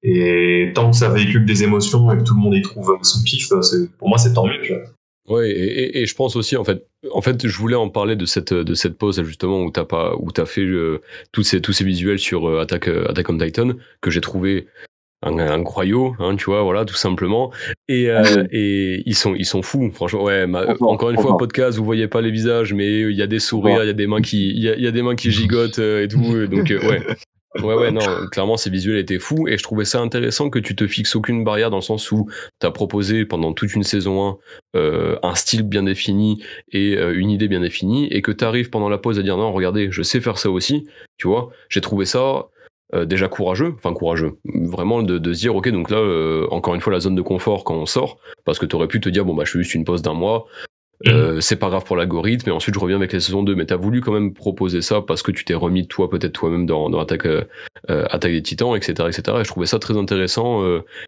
et 0.03 0.71
tant 0.73 0.89
que 0.89 0.97
ça 0.97 1.09
véhicule 1.09 1.45
des 1.45 1.63
émotions 1.63 2.11
et 2.11 2.17
que 2.17 2.23
tout 2.23 2.33
le 2.35 2.41
monde 2.41 2.55
y 2.55 2.61
trouve 2.61 2.97
son 3.03 3.23
kiff, 3.23 3.49
c'est, 3.61 3.91
pour 3.97 4.09
moi 4.09 4.17
c'est 4.17 4.33
tant 4.33 4.45
mieux. 4.47 4.57
vois. 4.67 5.37
Ouais, 5.37 5.51
et, 5.51 5.53
et- 5.83 6.01
et 6.01 6.05
je 6.07 6.15
pense 6.15 6.35
aussi, 6.35 6.57
en 6.57 6.63
fait, 6.63 6.87
en 7.11 7.21
fait, 7.21 7.47
je 7.47 7.57
voulais 7.57 7.75
en 7.75 7.89
parler 7.89 8.15
de 8.15 8.25
cette, 8.25 8.53
de 8.53 8.73
cette 8.73 8.97
pause, 8.97 9.21
justement, 9.23 9.61
où 9.61 9.69
t'as 9.71 9.85
pas, 9.85 10.15
où 10.19 10.31
t'as 10.31 10.47
fait 10.47 10.61
euh, 10.61 10.99
tous 11.31 11.43
ces, 11.43 11.61
tous 11.61 11.73
ces 11.73 11.83
visuels 11.83 12.17
sur 12.17 12.49
euh, 12.49 12.59
Attack, 12.59 12.87
euh, 12.87 13.05
Attack 13.07 13.29
on 13.29 13.37
Titan, 13.37 13.73
que 14.01 14.09
j'ai 14.09 14.19
trouvé 14.21 14.67
un, 15.23 15.37
incroyable, 15.37 16.15
hein, 16.19 16.35
tu 16.35 16.45
vois, 16.45 16.63
voilà, 16.63 16.85
tout 16.85 16.95
simplement. 16.95 17.51
Et, 17.87 18.09
euh, 18.09 18.43
Ah 18.43 18.43
et 18.51 19.03
ils 19.05 19.15
sont, 19.15 19.35
ils 19.35 19.45
sont 19.45 19.61
fous, 19.61 19.91
franchement. 19.93 20.23
Ouais, 20.23 20.47
ma- 20.47 20.65
encore 20.81 21.09
une 21.09 21.15
trop 21.15 21.27
fois, 21.27 21.33
un 21.33 21.37
podcast, 21.37 21.77
vous 21.77 21.85
voyez 21.85 22.07
pas 22.07 22.21
les 22.21 22.31
visages, 22.31 22.73
mais 22.73 23.01
il 23.01 23.15
y 23.15 23.21
a 23.21 23.27
des 23.27 23.39
sourires, 23.39 23.83
il 23.83 23.87
y 23.87 23.91
a 23.91 23.93
des 23.93 24.07
mains 24.07 24.21
qui, 24.21 24.49
il 24.49 24.59
y 24.61 24.69
a, 24.69 24.75
il 24.75 24.81
y 24.83 24.87
a 24.87 24.91
des 24.91 25.01
mains 25.01 25.15
qui 25.15 25.31
gigotent 25.31 25.79
euh, 25.79 26.03
et 26.03 26.07
tout. 26.07 26.47
donc, 26.47 26.71
euh, 26.71 26.79
ouais. 26.87 27.01
Ouais, 27.61 27.75
ouais, 27.75 27.91
non, 27.91 27.99
clairement, 28.31 28.55
ces 28.55 28.69
visuels 28.69 28.95
étaient 28.97 29.19
fous 29.19 29.45
et 29.49 29.57
je 29.57 29.63
trouvais 29.63 29.83
ça 29.83 29.99
intéressant 29.99 30.49
que 30.49 30.57
tu 30.57 30.73
te 30.73 30.87
fixes 30.87 31.17
aucune 31.17 31.43
barrière 31.43 31.69
dans 31.69 31.79
le 31.79 31.81
sens 31.81 32.09
où 32.13 32.29
tu 32.61 32.65
as 32.65 32.71
proposé 32.71 33.25
pendant 33.25 33.51
toute 33.51 33.75
une 33.75 33.83
saison 33.83 34.39
1 34.73 34.79
euh, 34.79 35.19
un 35.21 35.35
style 35.35 35.63
bien 35.63 35.83
défini 35.83 36.41
et 36.71 36.95
euh, 36.97 37.13
une 37.13 37.29
idée 37.29 37.49
bien 37.49 37.59
définie 37.59 38.07
et 38.07 38.21
que 38.21 38.31
tu 38.31 38.45
arrives 38.45 38.69
pendant 38.69 38.87
la 38.87 38.97
pause 38.97 39.19
à 39.19 39.21
dire 39.21 39.35
non, 39.35 39.51
regardez, 39.51 39.91
je 39.91 40.01
sais 40.01 40.21
faire 40.21 40.37
ça 40.37 40.49
aussi, 40.49 40.87
tu 41.17 41.27
vois. 41.27 41.49
J'ai 41.67 41.81
trouvé 41.81 42.05
ça 42.05 42.45
euh, 42.93 43.05
déjà 43.05 43.27
courageux, 43.27 43.73
enfin 43.77 43.93
courageux, 43.93 44.37
vraiment 44.45 45.01
de, 45.01 45.17
de 45.17 45.33
se 45.33 45.39
dire 45.39 45.55
ok, 45.55 45.69
donc 45.69 45.89
là, 45.89 45.97
euh, 45.97 46.45
encore 46.51 46.75
une 46.75 46.81
fois, 46.81 46.91
la 46.91 46.99
zone 46.99 47.15
de 47.15 47.21
confort 47.21 47.63
quand 47.63 47.75
on 47.75 47.85
sort, 47.85 48.17
parce 48.45 48.59
que 48.59 48.65
tu 48.65 48.75
aurais 48.75 48.87
pu 48.87 48.99
te 48.99 49.09
dire 49.09 49.25
bon, 49.25 49.33
bah, 49.33 49.43
je 49.45 49.51
fais 49.51 49.59
juste 49.59 49.75
une 49.75 49.85
pause 49.85 50.01
d'un 50.01 50.13
mois. 50.13 50.45
Euh, 51.07 51.41
c'est 51.41 51.55
pas 51.55 51.69
grave 51.69 51.83
pour 51.83 51.95
l'algorithme, 51.95 52.49
et 52.49 52.51
ensuite 52.51 52.75
je 52.75 52.79
reviens 52.79 52.97
avec 52.97 53.11
la 53.11 53.19
saison 53.19 53.41
2. 53.43 53.55
Mais 53.55 53.65
t'as 53.65 53.75
voulu 53.75 54.01
quand 54.01 54.11
même 54.11 54.33
proposer 54.33 54.81
ça 54.81 55.01
parce 55.01 55.23
que 55.23 55.31
tu 55.31 55.45
t'es 55.45 55.55
remis 55.55 55.87
toi, 55.87 56.09
peut-être 56.09 56.33
toi-même 56.33 56.65
dans, 56.67 56.89
dans 56.89 56.99
Attaque, 56.99 57.25
euh, 57.25 57.43
Attaque 57.87 58.33
des 58.33 58.43
Titans, 58.43 58.75
etc., 58.75 59.07
etc. 59.07 59.37
Et 59.39 59.43
je 59.43 59.49
trouvais 59.49 59.65
ça 59.65 59.79
très 59.79 59.97
intéressant 59.97 60.61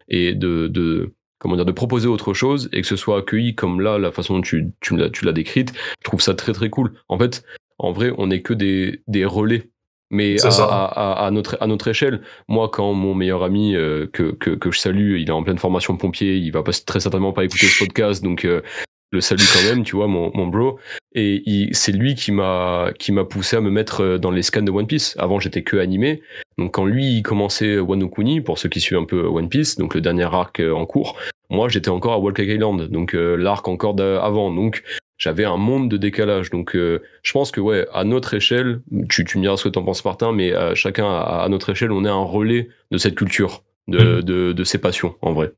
et 0.08 0.34
de, 0.34 0.66
de 0.66 1.12
comment 1.38 1.56
dire 1.56 1.64
de 1.66 1.72
proposer 1.72 2.08
autre 2.08 2.32
chose 2.32 2.70
et 2.72 2.80
que 2.80 2.86
ce 2.86 2.96
soit 2.96 3.18
accueilli 3.18 3.54
comme 3.54 3.80
là 3.80 3.98
la 3.98 4.10
façon 4.10 4.36
dont 4.36 4.40
tu, 4.40 4.72
tu 4.80 4.96
l'as 4.96 5.10
tu 5.10 5.26
l'as 5.26 5.32
décrite. 5.32 5.72
Je 6.00 6.04
trouve 6.04 6.22
ça 6.22 6.34
très 6.34 6.52
très 6.54 6.70
cool. 6.70 6.94
En 7.08 7.18
fait, 7.18 7.44
en 7.78 7.92
vrai, 7.92 8.12
on 8.18 8.28
n'est 8.28 8.42
que 8.42 8.54
des, 8.54 9.02
des 9.08 9.24
relais. 9.24 9.70
Mais 10.14 10.36
à, 10.44 10.48
à, 10.48 11.26
à, 11.26 11.30
notre, 11.32 11.58
à 11.60 11.66
notre 11.66 11.88
échelle, 11.88 12.20
moi, 12.48 12.68
quand 12.72 12.92
mon 12.94 13.14
meilleur 13.14 13.42
ami 13.42 13.74
euh, 13.74 14.06
que, 14.12 14.30
que, 14.32 14.50
que 14.50 14.70
je 14.70 14.78
salue, 14.78 15.18
il 15.18 15.28
est 15.28 15.32
en 15.32 15.42
pleine 15.42 15.58
formation 15.58 15.96
pompier, 15.96 16.36
il 16.36 16.50
va 16.52 16.62
pas, 16.62 16.72
très 16.72 17.00
certainement 17.00 17.32
pas 17.32 17.44
écouter 17.44 17.66
ce 17.66 17.84
podcast, 17.84 18.22
donc 18.22 18.44
euh, 18.44 18.62
le 19.10 19.20
salue 19.20 19.40
quand 19.52 19.68
même, 19.68 19.82
tu 19.84 19.96
vois, 19.96 20.06
mon, 20.06 20.30
mon 20.34 20.46
bro. 20.46 20.78
Et 21.14 21.68
c'est 21.72 21.92
lui 21.92 22.14
qui 22.14 22.32
m'a 22.32 22.90
qui 22.98 23.12
m'a 23.12 23.24
poussé 23.24 23.56
à 23.56 23.60
me 23.60 23.70
mettre 23.70 24.02
euh, 24.02 24.18
dans 24.18 24.30
les 24.30 24.42
scans 24.42 24.62
de 24.62 24.70
One 24.70 24.86
Piece. 24.86 25.16
Avant, 25.18 25.38
j'étais 25.40 25.62
que 25.62 25.76
animé. 25.76 26.22
Donc 26.58 26.74
quand 26.74 26.84
lui 26.84 27.16
il 27.16 27.22
commençait 27.22 27.78
Wano 27.78 28.08
Kuni, 28.08 28.40
pour 28.40 28.58
ceux 28.58 28.68
qui 28.68 28.80
suivent 28.80 28.98
un 28.98 29.04
peu 29.04 29.24
One 29.26 29.48
Piece, 29.48 29.76
donc 29.76 29.94
le 29.94 30.00
dernier 30.00 30.24
arc 30.24 30.60
euh, 30.60 30.72
en 30.72 30.86
cours, 30.86 31.16
moi 31.50 31.68
j'étais 31.68 31.90
encore 31.90 32.12
à 32.12 32.18
Wall 32.18 32.34
Cake 32.34 32.48
Island, 32.48 32.88
donc 32.88 33.14
euh, 33.14 33.36
l'arc 33.36 33.66
encore 33.68 33.94
d'avant. 33.94 34.52
Donc 34.52 34.82
j'avais 35.24 35.46
un 35.46 35.56
monde 35.56 35.90
de 35.90 35.96
décalage. 35.96 36.50
Donc 36.50 36.76
euh, 36.76 37.02
je 37.22 37.32
pense 37.32 37.50
que 37.50 37.60
ouais, 37.60 37.86
à 37.94 38.04
notre 38.04 38.34
échelle, 38.34 38.80
tu, 39.08 39.24
tu 39.24 39.38
me 39.38 39.42
diras 39.42 39.56
ce 39.56 39.64
que 39.64 39.70
t'en 39.70 39.82
penses 39.82 40.04
Martin, 40.04 40.32
mais 40.32 40.52
euh, 40.52 40.74
chacun 40.74 41.06
à, 41.06 41.42
à 41.44 41.48
notre 41.48 41.70
échelle, 41.70 41.92
on 41.92 42.04
est 42.04 42.10
un 42.10 42.24
relais 42.24 42.68
de 42.90 42.98
cette 42.98 43.14
culture, 43.14 43.62
de, 43.88 44.20
de, 44.20 44.52
de 44.52 44.64
ces 44.64 44.78
passions 44.78 45.16
en 45.22 45.32
vrai. 45.32 45.52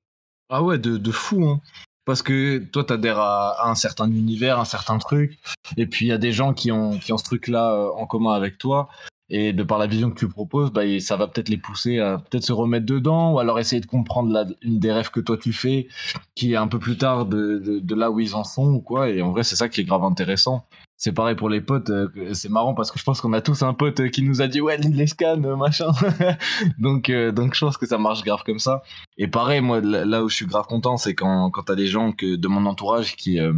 Ah 0.50 0.62
ouais, 0.62 0.78
de, 0.78 0.96
de 0.96 1.10
fou, 1.10 1.44
hein. 1.44 1.60
Parce 2.04 2.22
que 2.22 2.58
toi, 2.58 2.84
t'adhères 2.84 3.18
à, 3.18 3.64
à 3.64 3.68
un 3.68 3.74
certain 3.74 4.08
univers, 4.08 4.60
un 4.60 4.64
certain 4.64 4.98
truc, 4.98 5.38
et 5.76 5.86
puis 5.86 6.06
il 6.06 6.08
y 6.10 6.12
a 6.12 6.18
des 6.18 6.30
gens 6.30 6.54
qui 6.54 6.70
ont, 6.70 6.98
qui 7.00 7.12
ont 7.12 7.18
ce 7.18 7.24
truc-là 7.24 7.72
euh, 7.72 7.88
en 7.96 8.06
commun 8.06 8.34
avec 8.34 8.58
toi, 8.58 8.88
et 9.28 9.52
de 9.52 9.62
par 9.62 9.78
la 9.78 9.86
vision 9.86 10.10
que 10.10 10.18
tu 10.18 10.28
proposes, 10.28 10.70
bah, 10.70 10.82
ça 11.00 11.16
va 11.16 11.26
peut-être 11.26 11.48
les 11.48 11.56
pousser 11.56 11.98
à 11.98 12.18
peut-être 12.18 12.44
se 12.44 12.52
remettre 12.52 12.86
dedans, 12.86 13.32
ou 13.32 13.38
alors 13.38 13.58
essayer 13.58 13.80
de 13.80 13.86
comprendre 13.86 14.32
la, 14.32 14.46
une 14.62 14.78
des 14.78 14.92
rêves 14.92 15.10
que 15.10 15.20
toi 15.20 15.36
tu 15.36 15.52
fais, 15.52 15.88
qui 16.34 16.52
est 16.52 16.56
un 16.56 16.68
peu 16.68 16.78
plus 16.78 16.96
tard 16.96 17.26
de, 17.26 17.58
de, 17.58 17.78
de 17.80 17.94
là 17.94 18.10
où 18.10 18.20
ils 18.20 18.34
en 18.34 18.44
sont, 18.44 18.66
ou 18.66 18.80
quoi, 18.80 19.08
et 19.10 19.22
en 19.22 19.32
vrai, 19.32 19.42
c'est 19.42 19.56
ça 19.56 19.68
qui 19.68 19.80
est 19.80 19.84
grave 19.84 20.04
intéressant. 20.04 20.64
C'est 20.98 21.12
pareil 21.12 21.34
pour 21.34 21.50
les 21.50 21.60
potes, 21.60 21.90
euh, 21.90 22.08
c'est 22.32 22.48
marrant 22.48 22.72
parce 22.72 22.90
que 22.90 22.98
je 22.98 23.04
pense 23.04 23.20
qu'on 23.20 23.34
a 23.34 23.42
tous 23.42 23.62
un 23.62 23.74
pote 23.74 24.00
euh, 24.00 24.08
qui 24.08 24.22
nous 24.22 24.40
a 24.40 24.48
dit 24.48 24.62
ouais, 24.62 24.78
les 24.78 25.06
scans, 25.06 25.42
euh, 25.44 25.54
machin. 25.54 25.90
donc, 26.78 27.10
euh, 27.10 27.32
donc 27.32 27.54
je 27.54 27.60
pense 27.60 27.76
que 27.76 27.86
ça 27.86 27.98
marche 27.98 28.22
grave 28.24 28.42
comme 28.46 28.58
ça. 28.58 28.82
Et 29.18 29.28
pareil, 29.28 29.60
moi, 29.60 29.80
là 29.82 30.24
où 30.24 30.30
je 30.30 30.34
suis 30.34 30.46
grave 30.46 30.66
content, 30.66 30.96
c'est 30.96 31.14
quand, 31.14 31.50
quand 31.50 31.64
t'as 31.64 31.74
des 31.74 31.86
gens 31.86 32.12
que, 32.12 32.36
de 32.36 32.48
mon 32.48 32.64
entourage 32.64 33.14
qui, 33.14 33.38
euh, 33.38 33.52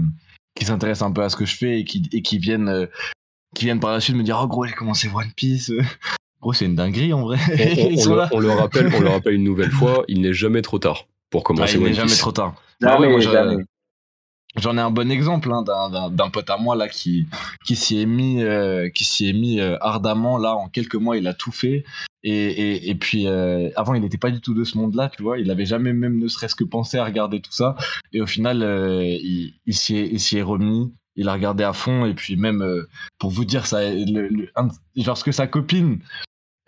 qui 0.57 0.65
s'intéressent 0.65 1.09
un 1.09 1.13
peu 1.13 1.23
à 1.23 1.29
ce 1.29 1.37
que 1.37 1.45
je 1.45 1.55
fais 1.55 1.79
et 1.79 1.85
qui, 1.85 2.09
et 2.13 2.23
qui 2.23 2.39
viennent, 2.39 2.89
qui 3.55 3.65
viennent 3.65 3.81
par 3.81 3.93
la 3.93 4.01
suite 4.01 4.17
me 4.17 4.23
dire, 4.23 4.39
oh 4.43 4.47
gros, 4.47 4.65
j'ai 4.67 4.75
commencé 4.75 5.09
One 5.15 5.33
Piece. 5.37 5.73
Gros, 6.41 6.53
c'est 6.53 6.67
une 6.67 6.77
dinguerie 6.77 7.13
en 7.13 7.23
vrai. 7.23 7.37
On, 7.49 7.51
le, 8.11 8.17
là. 8.17 8.29
on 8.31 8.39
le 8.39 8.51
rappelle, 8.51 8.95
on 8.95 9.01
le 9.01 9.09
rappelle 9.11 9.35
une 9.35 9.43
nouvelle 9.43 9.73
fois, 9.73 10.05
il 10.07 10.21
n'est 10.21 10.33
jamais 10.33 10.63
trop 10.63 10.79
tard 10.79 11.07
pour 11.31 11.41
Ah, 11.41 11.45
commencer 11.45 11.79
il 11.79 11.83
n'est 11.83 11.95
jamais 11.95 12.15
trop 12.15 12.31
tard. 12.31 12.55
Ah 12.85 13.01
ouais. 13.01 13.19
J'en 14.57 14.77
ai 14.79 14.81
un 14.81 14.91
bon 14.91 15.11
exemple 15.11 15.53
hein, 15.53 15.63
d'un- 15.63 15.91
d'un 15.91 16.11
d'un 16.11 16.31
pote 16.31 16.49
à 16.49 16.57
moi 16.57 16.75
là 16.75 16.89
qui 16.89 17.27
qui 17.67 17.77
s'y 17.77 18.01
est 18.01 18.07
mis 18.07 18.43
euh, 18.43 18.89
qui 18.89 19.05
s'y 19.05 19.29
est 19.29 19.33
mis 19.33 19.61
euh, 19.61 19.77
ardemment 19.81 20.39
là 20.39 20.55
en 20.55 20.69
quelques 20.69 20.95
mois 20.95 21.17
il 21.17 21.27
a 21.29 21.35
tout 21.35 21.53
fait 21.53 21.85
et 22.25 22.33
et, 22.33 22.89
et 22.91 22.95
puis 22.95 23.27
euh, 23.27 23.69
avant 23.77 23.95
il 23.95 24.01
n'était 24.01 24.17
pas 24.17 24.31
du 24.31 24.41
tout 24.41 24.55
de 24.55 24.65
ce 24.65 24.79
monde 24.79 24.95
là 24.95 25.11
tu 25.15 25.23
vois 25.23 25.39
il 25.39 25.51
avait 25.51 25.67
jamais 25.67 25.93
même 25.93 26.19
ne 26.19 26.29
serait-ce 26.29 26.55
que 26.57 26.65
pensé 26.65 26.97
à 26.99 27.05
regarder 27.05 27.41
tout 27.41 27.53
ça 27.53 27.77
et 28.13 28.21
au 28.23 28.27
final 28.27 28.63
euh, 28.63 29.03
il 29.05 29.53
il 29.67 29.75
s'y 29.75 29.97
est 29.97 30.09
il 30.11 30.19
s'y 30.19 30.39
est 30.39 30.43
remis 30.43 30.93
il 31.19 31.29
a 31.29 31.35
regardé 31.35 31.65
à 31.65 31.75
fond 31.75 32.07
et 32.07 32.15
puis 32.15 32.37
même 32.37 32.63
euh, 32.63 32.89
pour 33.19 33.31
vous 33.31 33.45
dire 33.45 33.67
ça 33.67 33.81
le, 33.93 34.29
le- 34.29 34.49
un- 34.57 34.69
genre 34.97 35.19
ce 35.19 35.25
que 35.25 35.33
sa 35.33 35.47
copine 35.47 35.99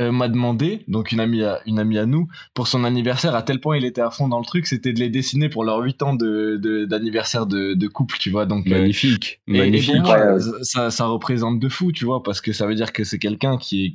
euh, 0.02 0.12
m'a 0.12 0.28
demandé, 0.28 0.82
donc 0.88 1.12
une 1.12 1.20
amie, 1.20 1.42
à, 1.42 1.60
une 1.66 1.78
amie 1.78 1.98
à 1.98 2.06
nous, 2.06 2.26
pour 2.54 2.66
son 2.68 2.84
anniversaire, 2.84 3.34
à 3.34 3.42
tel 3.42 3.60
point 3.60 3.76
il 3.76 3.84
était 3.84 4.00
à 4.00 4.10
fond 4.10 4.28
dans 4.28 4.38
le 4.38 4.46
truc, 4.46 4.66
c'était 4.66 4.94
de 4.94 4.98
les 4.98 5.10
dessiner 5.10 5.50
pour 5.50 5.62
leurs 5.62 5.78
8 5.80 6.02
ans 6.02 6.14
de, 6.14 6.56
de- 6.56 6.86
d'anniversaire 6.86 7.44
de, 7.44 7.74
de 7.74 7.86
couple, 7.86 8.16
tu 8.18 8.30
vois. 8.30 8.46
Donc, 8.46 8.66
euh, 8.68 8.78
Magnifique, 8.80 9.42
et, 9.46 9.56
et 9.56 9.58
magnifique. 9.58 9.92
pour 9.96 10.04
moi, 10.04 10.36
Ouais. 10.36 10.40
ça, 10.62 10.90
ça 10.90 11.04
représente 11.04 11.60
de 11.60 11.68
fou, 11.68 11.92
tu 11.92 12.06
vois, 12.06 12.22
parce 12.22 12.40
que 12.40 12.54
ça 12.54 12.66
veut 12.66 12.74
dire 12.76 12.94
que 12.94 13.04
c'est 13.04 13.18
quelqu'un 13.18 13.58
qui, 13.58 13.92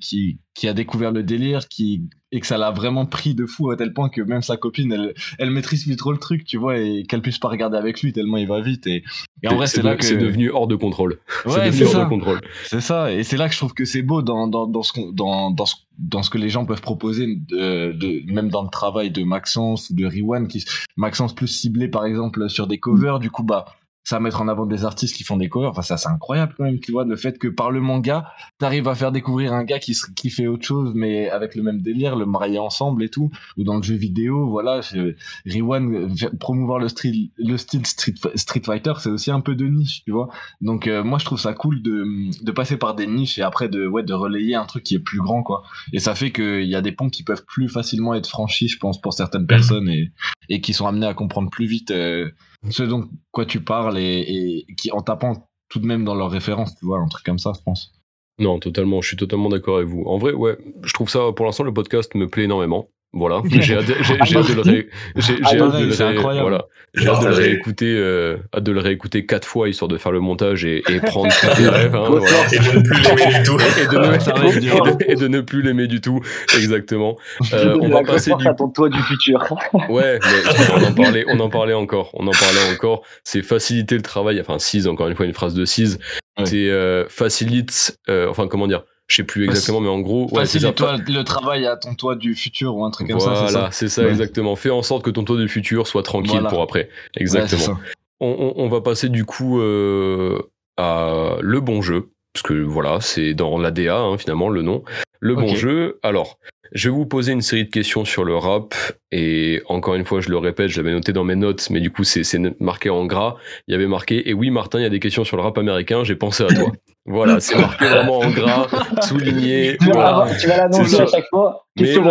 qui 0.53 0.68
a 0.68 0.73
découvert 0.73 1.11
le 1.11 1.23
délire, 1.23 1.68
qui, 1.68 2.03
et 2.32 2.40
que 2.40 2.48
ça 2.48 2.58
l'a 2.58 2.72
vraiment 2.72 3.06
pris 3.06 3.34
de 3.36 3.46
fou 3.46 3.70
à 3.72 3.76
tel 3.78 3.94
point 3.94 4.10
que 4.10 4.22
même 4.22 4.42
sa 4.42 4.58
copine, 4.58 4.92
elle, 4.92 5.14
elle 5.40 5.52
maîtrise 5.52 5.86
plus 5.86 5.96
trop 5.96 6.12
le 6.12 6.18
truc, 6.18 6.44
tu 6.46 6.58
vois, 6.58 6.78
et 6.78 7.04
qu'elle 7.08 7.22
puisse 7.22 7.38
pas 7.38 7.48
regarder 7.50 7.78
avec 7.78 8.02
lui 8.02 8.12
tellement 8.14 8.38
il 8.38 8.48
va 8.48 8.62
vite. 8.62 8.88
Et, 8.88 9.04
et 9.44 9.48
en 9.48 9.56
vrai, 9.56 9.68
c'est 9.68 9.84
là 9.84 9.96
que. 9.96 10.04
c'est 10.04 10.18
devenu 10.18 10.50
hors 10.50 10.68
de 10.68 10.76
contrôle. 10.76 11.20
c'est 11.44 11.50
Ouais, 11.50 11.66
devenu 11.68 11.78
c'est 11.78 11.86
hors 11.86 11.92
ça. 11.92 12.04
de 12.06 12.10
contrôle. 12.10 12.42
C'est 12.66 12.82
ça, 12.82 13.12
et 13.14 13.24
c'est 13.24 13.38
là 13.38 13.48
que 13.48 13.54
je 13.54 13.60
trouve 13.60 13.74
que 13.74 13.86
c'est 13.86 14.02
beau 14.02 14.22
dans, 14.22 14.48
dans, 14.48 14.68
dans, 14.68 14.84
ce 14.84 14.92
dans, 15.14 15.52
dans, 15.52 15.66
ce, 15.66 15.76
dans 16.00 16.24
ce 16.24 16.30
que 16.30 16.38
les 16.38 16.50
gens 16.50 16.66
peuvent 16.66 16.82
proposer, 16.82 17.28
de, 17.28 17.92
de, 17.94 18.32
même 18.34 18.50
dans 18.50 18.64
le 18.64 18.70
travail 18.70 19.12
de 19.12 19.24
Maxence 19.24 19.90
ou 19.90 19.96
de 19.96 20.06
Riwan, 20.06 20.48
qui, 20.48 20.66
Maxence 20.98 21.34
plus 21.36 21.48
ciblé 21.48 21.88
par 21.88 22.06
exemple 22.06 22.50
sur 22.50 22.68
des 22.68 22.80
covers, 22.80 23.20
du 23.20 23.30
coup, 23.30 23.44
bah, 23.44 23.66
ça 24.06 24.15
va 24.18 24.19
mettre 24.22 24.41
en 24.41 24.48
avant 24.48 24.65
des 24.65 24.86
artistes 24.86 25.15
qui 25.15 25.23
font 25.23 25.36
des 25.36 25.49
covers, 25.49 25.72
enfin, 25.72 25.82
ça 25.82 25.98
c'est 25.98 26.07
incroyable 26.10 26.53
quand 26.57 26.64
même, 26.64 26.80
tu 26.80 26.91
vois, 26.94 27.03
le 27.03 27.15
fait 27.18 27.38
que 27.38 27.48
par 27.49 27.72
le 27.72 27.82
manga, 27.82 28.30
t'arrives 28.60 28.88
à 28.88 28.95
faire 28.95 29.11
découvrir 29.11 29.52
un 29.52 29.64
gars 29.65 29.80
qui, 29.80 29.94
qui 30.15 30.30
fait 30.30 30.48
autre 30.48 30.64
chose, 30.65 30.94
mais 30.95 31.30
avec 31.30 31.56
le 31.56 31.64
même 31.64 31.82
délire, 31.82 32.15
le 32.15 32.26
marier 32.26 32.60
ensemble 32.60 33.03
et 33.03 33.10
tout, 33.10 33.32
ou 33.57 33.64
dans 33.64 33.76
le 33.77 33.84
jeu 33.84 33.95
vidéo, 33.95 34.48
voilà, 34.48 34.80
je- 34.82 35.15
Riwan, 35.45 35.94
euh, 35.94 36.30
promouvoir 36.40 36.80
le 36.80 36.88
style, 36.88 37.32
le 37.38 37.57
style 37.57 37.86
Street, 37.86 38.14
Street 38.36 38.61
Fighter, 38.64 38.94
c'est 38.99 39.10
aussi 39.10 39.32
un 39.32 39.41
peu 39.41 39.56
de 39.56 39.65
niche, 39.65 40.03
tu 40.06 40.11
vois. 40.11 40.30
Donc 40.61 40.88
euh, 40.88 41.03
moi 41.03 41.18
je 41.19 41.26
trouve 41.26 41.40
ça 41.40 41.53
cool 41.53 41.82
de, 41.82 42.06
de 42.44 42.52
passer 42.52 42.77
par 42.77 42.94
des 42.95 43.07
niches 43.07 43.40
et 43.40 43.41
après 43.41 43.69
de 43.69 43.88
ouais 43.88 44.03
de 44.03 44.14
relayer 44.14 44.53
un 44.56 44.65
truc 44.65 44.84
qui 44.84 44.94
est 44.95 44.99
plus 44.99 45.19
grand 45.19 45.41
quoi. 45.41 45.64
Et 45.94 45.99
ça 45.99 46.14
fait 46.15 46.32
qu'il 46.32 46.64
y 46.65 46.76
a 46.76 46.82
des 46.82 46.91
ponts 46.91 47.10
qui 47.10 47.23
peuvent 47.23 47.44
plus 47.45 47.69
facilement 47.69 48.14
être 48.14 48.27
franchis 48.30 48.68
je 48.68 48.77
pense 48.77 49.02
pour 49.02 49.14
certaines 49.14 49.48
personnes 49.48 49.90
et, 49.90 50.11
et 50.49 50.61
qui 50.61 50.73
sont 50.73 50.86
amenés 50.86 51.07
à 51.07 51.14
comprendre 51.15 51.49
plus 51.49 51.65
vite 51.65 51.90
euh, 51.91 52.30
ce 52.70 52.84
dont 52.84 53.10
quoi 53.32 53.46
tu 53.46 53.64
parles 53.64 53.98
et, 53.98 54.66
qui 54.78 54.92
en 54.92 55.02
tapant 55.02 55.48
tout 55.70 55.80
de 55.80 55.86
même 55.86 56.06
dans 56.06 56.16
leurs 56.16 56.32
références 56.32 56.76
tu 56.76 56.86
vois 56.86 57.00
un 57.00 57.08
truc 57.08 57.26
comme 57.26 57.40
ça 57.40 57.52
je 57.56 57.62
pense. 57.64 57.92
Non, 58.38 58.60
totalement, 58.60 59.02
je 59.02 59.08
suis 59.08 59.18
totalement 59.18 59.48
d'accord 59.48 59.78
avec 59.78 59.88
vous. 59.88 60.04
En 60.04 60.18
vrai, 60.18 60.34
ouais, 60.34 60.58
je 60.84 60.94
trouve 60.94 61.10
ça, 61.10 61.32
pour 61.34 61.46
l'instant, 61.46 61.64
le 61.64 61.74
podcast 61.74 62.14
me 62.16 62.28
plaît 62.28 62.44
énormément. 62.44 62.90
Voilà, 63.14 63.41
j'ai 63.49 63.76
hâte, 63.77 63.86
de- 63.88 63.95
j'ai- 64.02 64.18
j'ai 64.26 64.38
hâte 64.38 64.49
de 64.49 64.53
le, 64.56 64.61
ré- 64.61 64.90
j'ai- 65.15 65.38
j'ai 65.38 65.41
Ah, 65.44 65.48
hâte 65.49 65.56
de 65.56 65.60
pareil, 65.69 65.86
le 65.86 65.91
c'est 65.94 66.03
ré- 66.03 66.18
incroyable. 66.18 66.41
voilà. 66.49 66.65
J'ai 66.95 67.07
hâte 67.10 67.19
de 67.22 67.26
le 67.26 67.30
Partagez. 67.32 67.49
réécouter, 67.49 67.94
euh, 67.98 68.38
hâte 68.53 68.64
de 68.64 68.72
le 68.72 68.80
réécouter 68.80 69.26
quatre 69.26 69.45
fois 69.48 69.68
histoire 69.69 69.88
de 69.90 69.98
faire 69.98 70.11
le 70.11 70.19
montage 70.22 70.65
et, 70.65 70.82
et 70.90 70.99
prendre 70.99 71.27
tous 71.56 71.61
les 71.61 71.68
rêves. 71.69 71.95
hein, 71.95 72.06
voilà. 72.10 72.26
Et 72.52 72.60
de 72.60 72.77
ne 72.77 72.82
plus 72.84 73.02
l'aimer 73.02 73.34
du 73.38 73.44
tout. 73.44 73.57
Et 73.57 73.88
de, 73.88 73.98
ne, 73.98 74.60
dur. 74.60 74.88
et 74.88 74.91
de- 75.06 75.11
et 75.11 75.15
de 75.15 75.27
ne 75.27 75.41
plus 75.41 75.61
l'aimer 75.61 75.88
du 75.88 76.02
tout, 76.02 76.22
exactement. 76.57 77.18
Euh, 77.53 77.77
on 77.82 77.90
va 77.90 78.03
passer 78.03 78.32
du 78.38 78.45
toit 78.73 78.90
du 78.90 79.02
futur. 79.03 79.41
Ouais, 79.90 80.19
mais 80.22 80.73
on 80.76 80.84
en 80.86 80.94
parlait, 80.94 81.26
on 81.30 81.40
en 81.40 81.49
parlait 81.49 81.73
encore, 81.73 82.11
on 82.14 82.27
en 82.27 82.32
parlait 82.32 82.73
encore. 82.73 83.03
C'est 83.23 83.41
faciliter 83.44 83.95
le 83.95 84.02
travail. 84.02 84.40
Enfin, 84.41 84.60
Cise, 84.60 84.88
encore 84.88 85.07
une 85.07 85.15
fois, 85.15 85.26
une 85.26 85.34
phrase 85.34 85.53
de 85.53 85.64
Cise. 85.65 85.99
Ouais. 86.38 86.45
C'est 86.45 86.69
euh, 86.69 87.06
facilite. 87.07 87.98
euh, 88.10 88.27
enfin, 88.30 88.48
comment 88.48 88.68
dire? 88.68 88.84
Je 89.07 89.18
sais 89.18 89.23
plus 89.23 89.44
exactement, 89.45 89.82
mais 89.82 89.90
en 89.90 89.99
gros, 89.99 90.27
ouais, 90.34 90.44
le 90.44 91.22
travail 91.23 91.68
à 91.68 91.77
ton 91.77 91.94
toit 91.94 92.15
du 92.15 92.34
futur 92.34 92.76
ou 92.76 92.84
un 92.86 92.90
truc 92.91 93.07
comme 93.10 93.19
ça. 93.19 93.34
Voilà, 93.34 93.48
ça 93.49 93.69
c'est 93.72 93.88
ça, 93.90 94.02
Ouais. 94.03 94.10
exactement. 94.10 94.56
Fais 94.56 94.72
en 94.72 94.82
sorte 94.82 95.03
que 95.06 95.11
ton 95.11 95.23
toit 95.23 95.38
du 95.38 95.48
futur 95.48 95.86
soit 95.88 96.02
tranquille 96.03 96.32
Voilà. 96.32 96.49
pour 96.49 96.61
après. 96.64 96.90
Exactement. 97.18 97.77
on, 98.19 98.53
on- 98.57 98.64
on 98.64 98.68
va 98.68 98.82
passer 98.82 99.10
du 99.10 99.23
coup 99.26 99.60
euh, 99.61 100.40
à 100.77 101.36
le 101.41 101.60
bon 101.61 101.82
jeu, 101.84 102.10
parce 102.34 102.41
que 102.44 102.53
voilà, 102.53 102.99
c'est 103.02 103.34
dans 103.36 103.57
l'ADA 103.60 103.95
hein, 103.99 104.18
finalement 104.18 104.49
le 104.49 104.61
nom. 104.64 104.84
Le 105.19 105.36
bon 105.36 105.56
jeu. 105.56 105.99
Alors, 106.03 106.38
je 106.72 106.90
vais 106.90 106.95
vous 106.95 107.06
poser 107.06 107.32
une 107.32 107.41
série 107.41 107.65
de 107.65 107.69
questions 107.69 108.06
sur 108.06 108.23
le 108.23 108.36
rap, 108.36 108.73
et 109.11 109.61
encore 109.68 109.94
une 109.95 110.03
fois, 110.06 110.19
je 110.19 110.30
le 110.30 110.38
répète, 110.38 110.69
je 110.69 110.77
l'avais 110.82 110.91
noté 110.91 111.14
dans 111.14 111.23
mes 111.23 111.36
notes, 111.36 111.69
mais 111.69 111.80
du 111.80 111.91
coup, 111.91 112.03
c'est 112.03 112.23
c'est 112.23 112.40
marqué 112.60 112.90
en 112.90 113.06
gras. 113.06 113.36
Il 113.68 113.72
y 113.72 113.76
avait 113.76 113.88
marqué, 113.88 114.27
et 114.30 114.34
oui, 114.34 114.49
Martin, 114.49 114.80
il 114.80 114.84
y 114.84 114.86
a 114.86 114.90
des 114.90 114.99
questions 114.99 115.23
sur 115.23 115.38
le 115.38 115.44
rap 115.44 115.57
américain, 115.60 116.03
j'ai 116.03 116.15
pensé 116.15 116.44
à 116.44 116.48
toi. 116.48 116.72
Voilà, 117.07 117.40
c'est 117.40 117.56
marqué 117.60 117.86
vraiment 117.86 118.19
en 118.19 118.32
gras, 118.32 118.68
souligné. 119.02 119.77
Tu 119.80 119.86
vas 119.88 119.94
voilà. 119.94 120.10
l'avoir- 120.10 120.38
tu 120.38 120.48
vas 120.48 120.57
l'annoncer 120.57 121.02
à 121.02 121.06
chaque 121.06 121.27
fois. 121.30 121.61
Mais 121.80 121.94
de 121.94 121.99
euh, 121.99 122.03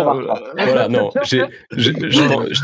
voilà, 0.63 0.87
non, 0.87 1.09
je, 1.23 1.37
je 1.71 1.91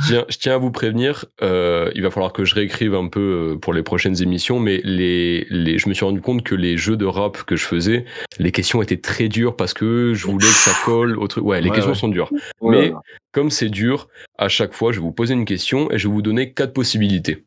tiens, 0.08 0.26
je 0.30 0.38
tiens 0.38 0.54
à 0.54 0.58
vous 0.58 0.72
prévenir, 0.72 1.26
euh, 1.42 1.92
il 1.96 2.04
va 2.04 2.12
falloir 2.12 2.32
que 2.32 2.46
je 2.46 2.54
réécrive 2.56 2.94
un 2.94 3.08
peu 3.08 3.20
euh, 3.54 3.60
pour 3.60 3.74
les 3.74 3.82
prochaines 3.84 4.22
émissions, 4.22 4.60
mais 4.60 4.80
les, 4.84 5.46
les, 5.50 5.78
je 5.80 5.90
me 5.90 5.94
suis 5.96 6.06
rendu 6.06 6.22
compte 6.22 6.44
que 6.44 6.54
les 6.56 6.78
jeux 6.78 6.96
de 6.96 7.06
rap 7.06 7.42
que 7.44 7.56
je 7.56 7.66
faisais, 7.66 8.06
les 8.40 8.52
questions 8.52 8.82
étaient 8.84 9.02
très 9.02 9.28
dures 9.30 9.56
parce 9.56 9.74
que 9.74 10.14
je 10.14 10.26
voulais 10.28 10.46
que 10.46 10.54
ça 10.54 10.72
colle 10.86 11.18
au 11.18 11.28
truc. 11.28 11.44
Ouais, 11.44 11.60
les 11.60 11.70
Ouais, 11.70 11.76
questions 11.76 11.94
ouais. 11.94 11.98
sont 11.98 12.08
dures. 12.08 12.30
Mais 12.62 12.94
comme 13.34 13.50
c'est 13.50 13.70
dur, 13.70 14.08
à 14.38 14.48
chaque 14.48 14.74
fois, 14.74 14.92
je 14.92 14.98
vais 15.00 15.04
vous 15.04 15.12
poser 15.12 15.34
une 15.34 15.46
question 15.46 15.92
et 15.92 15.98
je 15.98 16.08
vais 16.08 16.14
vous 16.14 16.22
donner 16.22 16.54
quatre 16.54 16.74
possibilités. 16.74 17.46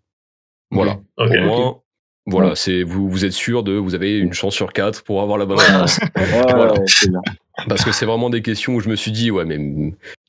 Voilà. 0.73 0.99
Au 1.17 1.27
moins, 1.29 1.77
Voilà, 2.27 2.49
Ouais. 2.51 2.55
c'est 2.57 2.83
vous, 2.85 3.09
vous 3.11 3.25
êtes 3.25 3.33
sûr 3.33 3.63
de, 3.63 3.73
vous 3.73 3.95
avez 3.95 4.17
une 4.19 4.33
chance 4.33 4.55
sur 4.55 4.73
quatre 4.73 5.03
pour 5.05 5.21
avoir 5.21 5.37
la 5.39 5.45
bonne 5.47 5.59
réponse. 5.59 6.01
Voilà. 6.17 6.75
Parce 7.69 7.85
que 7.85 7.93
c'est 7.93 8.05
vraiment 8.05 8.31
des 8.31 8.43
questions 8.43 8.75
où 8.75 8.81
je 8.81 8.89
me 8.89 8.97
suis 8.97 9.13
dit, 9.13 9.31
ouais, 9.31 9.45
mais 9.45 9.61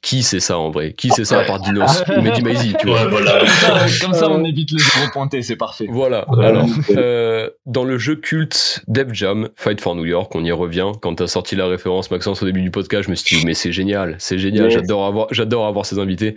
qui 0.03 0.21
c'est 0.21 0.39
ça 0.39 0.59
en 0.59 0.69
vrai? 0.69 0.93
Qui 0.93 1.09
c'est 1.09 1.25
ça 1.25 1.39
à 1.39 1.43
part 1.43 1.59
Dinos? 1.59 2.03
Ou 2.15 2.21
Mehdi 2.21 2.43
Maizi, 2.43 2.75
tu 2.79 2.85
vois? 2.85 3.01
Ouais, 3.05 3.09
voilà. 3.09 3.39
Comme 3.39 3.47
ça, 3.47 3.85
comme 4.05 4.13
ça, 4.13 4.29
on 4.29 4.43
évite 4.43 4.71
les 4.71 4.77
zéro 4.77 5.07
pointés, 5.11 5.41
c'est 5.41 5.55
parfait. 5.55 5.87
Voilà. 5.89 6.27
Alors, 6.43 6.67
euh, 6.91 7.49
dans 7.65 7.83
le 7.83 7.97
jeu 7.97 8.15
culte 8.15 8.83
Def 8.87 9.07
Jam, 9.13 9.49
Fight 9.55 9.81
for 9.81 9.95
New 9.95 10.05
York, 10.05 10.35
on 10.35 10.43
y 10.45 10.51
revient. 10.51 10.91
Quand 11.01 11.15
t'as 11.15 11.25
sorti 11.27 11.55
la 11.55 11.65
référence 11.65 12.11
Maxence 12.11 12.43
au 12.43 12.45
début 12.45 12.61
du 12.61 12.69
podcast, 12.69 13.05
je 13.05 13.09
me 13.09 13.15
suis 13.15 13.37
dit, 13.39 13.45
mais 13.45 13.55
c'est 13.55 13.71
génial, 13.71 14.15
c'est 14.19 14.37
génial. 14.37 14.65
Yes. 14.65 14.73
J'adore 14.75 15.05
avoir, 15.07 15.27
j'adore 15.31 15.65
avoir 15.65 15.87
ces 15.87 15.97
invités. 15.97 16.35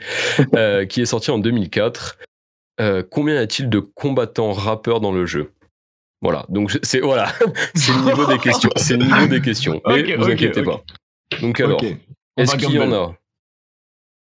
Euh, 0.55 0.87
qui 0.87 1.03
est 1.03 1.07
sorti 1.07 1.31
en 1.31 1.39
2004. 1.39 2.17
Euh, 2.81 3.03
combien 3.03 3.35
y 3.35 3.39
a-t-il 3.39 3.69
de 3.69 3.81
combattants 3.81 4.53
rappeurs 4.53 5.01
dans 5.01 5.13
le 5.13 5.27
jeu? 5.27 5.53
Voilà. 6.21 6.47
Donc 6.49 6.77
c'est 6.83 7.01
voilà, 7.01 7.33
c'est 7.75 7.93
le 7.93 8.05
niveau 8.05 8.27
des 8.27 8.39
questions. 8.39 8.71
C'est 8.77 8.97
le 8.97 9.05
niveau 9.05 9.27
des 9.27 9.41
questions. 9.41 9.81
Mais 9.87 10.15
Ok, 10.15 10.21
vous 10.21 10.31
inquiétez 10.31 10.63
pas. 10.63 10.83
Donc 11.41 11.61
alors, 11.61 11.83
est-ce 12.37 12.57
qu'il 12.57 12.71
y 12.71 12.79
en 12.79 12.93
a? 12.93 13.15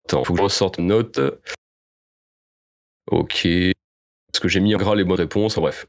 Attends, 0.04 0.24
faut 0.24 0.32
que 0.32 0.38
je 0.38 0.44
ressorte 0.44 0.78
une 0.78 0.88
note. 0.88 1.20
Ok. 3.10 3.46
Parce 4.32 4.40
que 4.40 4.48
j'ai 4.48 4.60
mis 4.60 4.74
en 4.74 4.78
gras 4.78 4.94
les 4.94 5.04
bonnes 5.04 5.18
réponses. 5.18 5.56
Bref. 5.56 5.86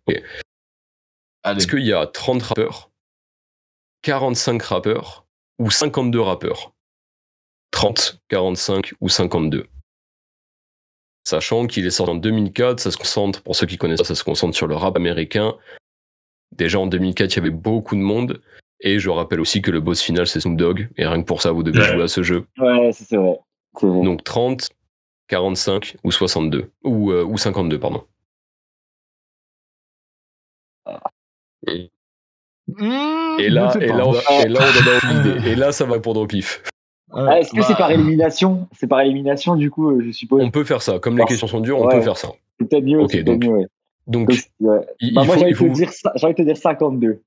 Est-ce 1.45 1.67
qu'il 1.67 1.85
y 1.85 1.93
a 1.93 2.05
30 2.07 2.41
rappeurs, 2.41 2.91
45 4.01 4.61
rappeurs 4.61 5.25
ou 5.57 5.69
52 5.71 6.19
rappeurs? 6.19 6.73
30, 7.71 8.19
45 8.29 8.93
ou 8.99 9.09
52 9.09 9.67
Sachant 11.29 11.67
qu'il 11.67 11.85
est 11.85 11.91
sorti 11.91 12.11
en 12.11 12.15
2004, 12.15 12.79
ça 12.79 12.89
se 12.89 12.97
concentre, 12.97 13.43
pour 13.43 13.55
ceux 13.55 13.67
qui 13.67 13.77
connaissent 13.77 13.99
ça, 13.99 14.03
ça 14.03 14.15
se 14.15 14.23
concentre 14.23 14.55
sur 14.55 14.65
le 14.65 14.75
rap 14.75 14.95
américain. 14.95 15.53
Déjà 16.55 16.79
en 16.79 16.87
2004, 16.87 17.31
il 17.33 17.35
y 17.35 17.39
avait 17.39 17.49
beaucoup 17.51 17.95
de 17.95 18.01
monde. 18.01 18.41
Et 18.79 18.97
je 18.97 19.11
rappelle 19.11 19.39
aussi 19.39 19.61
que 19.61 19.69
le 19.69 19.79
boss 19.79 20.01
final, 20.01 20.25
c'est 20.25 20.39
Snoop 20.39 20.57
Dogg. 20.57 20.89
Et 20.97 21.05
rien 21.05 21.21
que 21.21 21.27
pour 21.27 21.43
ça, 21.43 21.51
vous 21.51 21.61
devez 21.61 21.77
Ouais. 21.77 21.85
jouer 21.93 22.01
à 22.01 22.07
ce 22.07 22.23
jeu. 22.23 22.47
Ouais, 22.57 22.89
c'est 22.93 23.15
vrai. 23.15 23.37
Donc 23.83 24.23
30, 24.23 24.69
45 25.27 25.97
ou 26.03 26.11
62. 26.11 26.71
Ou, 26.83 27.11
euh, 27.11 27.23
ou 27.23 27.37
52, 27.37 27.77
pardon. 27.79 28.03
Et 31.67 33.49
là, 33.49 33.71
sais 33.71 33.83
et 33.83 33.87
pas. 33.89 33.97
là, 33.97 34.07
on 34.07 34.13
a, 34.15 34.45
et 34.45 34.47
là, 34.47 34.59
on 34.61 34.63
en 34.63 34.91
a 34.91 34.97
aucune 34.97 35.31
idée. 35.37 35.49
Et 35.51 35.55
là, 35.55 35.71
ça 35.71 35.85
va 35.85 35.93
répondre 35.93 36.21
au 36.21 36.25
pif. 36.27 36.63
Ah, 37.11 37.39
Est-ce 37.39 37.51
que 37.51 37.61
c'est 37.61 37.73
bah, 37.73 37.79
par 37.79 37.91
élimination? 37.91 38.67
C'est 38.77 38.87
par 38.87 39.01
élimination, 39.01 39.55
du 39.55 39.71
coup, 39.71 39.89
euh, 39.91 40.01
je 40.05 40.11
suppose? 40.11 40.41
On 40.43 40.51
peut 40.51 40.63
faire 40.63 40.81
ça. 40.81 40.99
Comme 40.99 41.17
les 41.17 41.25
questions 41.25 41.47
sont 41.47 41.59
dures, 41.59 41.79
on 41.79 41.87
ouais. 41.87 41.95
peut 41.95 42.01
faire 42.01 42.17
ça. 42.17 42.29
C'est 42.59 42.69
peut-être 42.69 42.83
mieux. 42.83 42.99
Ok, 43.01 43.11
c'est 43.11 43.23
peut-être 43.23 43.39
donc, 43.39 43.43
mieux, 43.49 43.57
ouais. 43.57 43.65
Donc, 44.07 44.29
Ouais. 44.29 44.35
il, 44.99 45.13
Bah, 45.13 45.21
il 45.21 45.27
moi, 45.27 45.37
j'ai 45.37 45.43
envie, 45.45 45.53
faut- 45.53 45.63
de 45.65 45.69
te 45.69 45.75
dire 45.75 45.91
ça- 45.91 46.11
j'ai 46.15 46.25
envie 46.25 46.33
de 46.35 46.39
te 46.39 46.47
dire 46.47 46.57
52. 46.57 47.21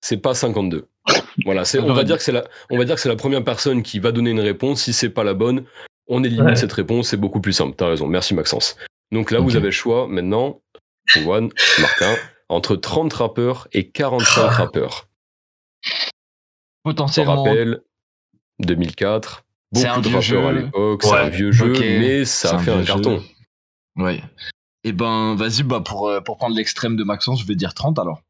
c'est 0.00 0.16
pas 0.16 0.34
52. 0.34 0.86
Voilà, 1.44 1.62
on 1.80 1.92
va 1.94 2.04
dire 2.04 2.16
que 2.16 2.22
c'est 2.22 2.32
la, 2.32 2.44
on 2.70 2.76
va 2.78 2.84
dire 2.84 2.94
que 2.96 3.00
c'est 3.00 3.08
la 3.08 3.16
première 3.16 3.42
personne 3.44 3.82
qui 3.82 3.98
va 3.98 4.12
donner 4.12 4.30
une 4.30 4.40
réponse. 4.40 4.82
Si 4.82 4.92
c'est 4.92 5.10
pas 5.10 5.24
la 5.24 5.34
bonne, 5.34 5.64
on 6.08 6.22
élimine 6.24 6.46
Ouais. 6.46 6.56
cette 6.56 6.72
réponse. 6.72 7.08
C'est 7.08 7.16
beaucoup 7.16 7.40
plus 7.40 7.52
simple. 7.52 7.74
T'as 7.76 7.86
raison. 7.88 8.06
Merci 8.08 8.34
Maxence. 8.34 8.76
Donc 9.12 9.30
là, 9.30 9.38
vous 9.40 9.56
avez 9.56 9.66
le 9.66 9.70
choix 9.72 10.06
maintenant, 10.08 10.60
Juan, 11.06 11.48
Martin, 11.80 12.14
entre 12.48 12.76
30 12.76 13.12
rappeurs 13.12 13.68
et 13.72 13.88
45 13.90 14.48
rappeurs. 14.48 15.06
Je 15.82 15.90
potentiellement. 16.84 17.42
rappelle, 17.44 17.80
2004, 18.64 19.44
C'est 19.72 19.84
beaucoup 19.84 19.96
un 19.98 20.00
de 20.00 20.06
rappeurs 20.08 20.18
à 20.18 20.20
jeu. 20.52 20.60
l'époque, 20.64 21.02
c'est 21.02 21.16
un 21.16 21.28
vieux 21.28 21.52
jeu, 21.52 21.72
Ok. 21.72 21.80
mais 21.80 22.24
ça 22.24 22.50
a 22.50 22.54
un 22.56 22.58
fait 22.58 22.70
un 22.72 22.84
carton. 22.84 23.22
Ouais. 23.96 24.22
Et 24.84 24.92
ben, 24.92 25.34
vas-y, 25.34 25.62
bah, 25.62 25.80
pour, 25.80 26.08
euh, 26.08 26.20
pour 26.20 26.36
prendre 26.38 26.56
l'extrême 26.56 26.96
de 26.96 27.04
Maxence, 27.04 27.40
je 27.42 27.46
vais 27.46 27.54
dire 27.54 27.74
30 27.74 27.98
alors. 27.98 28.22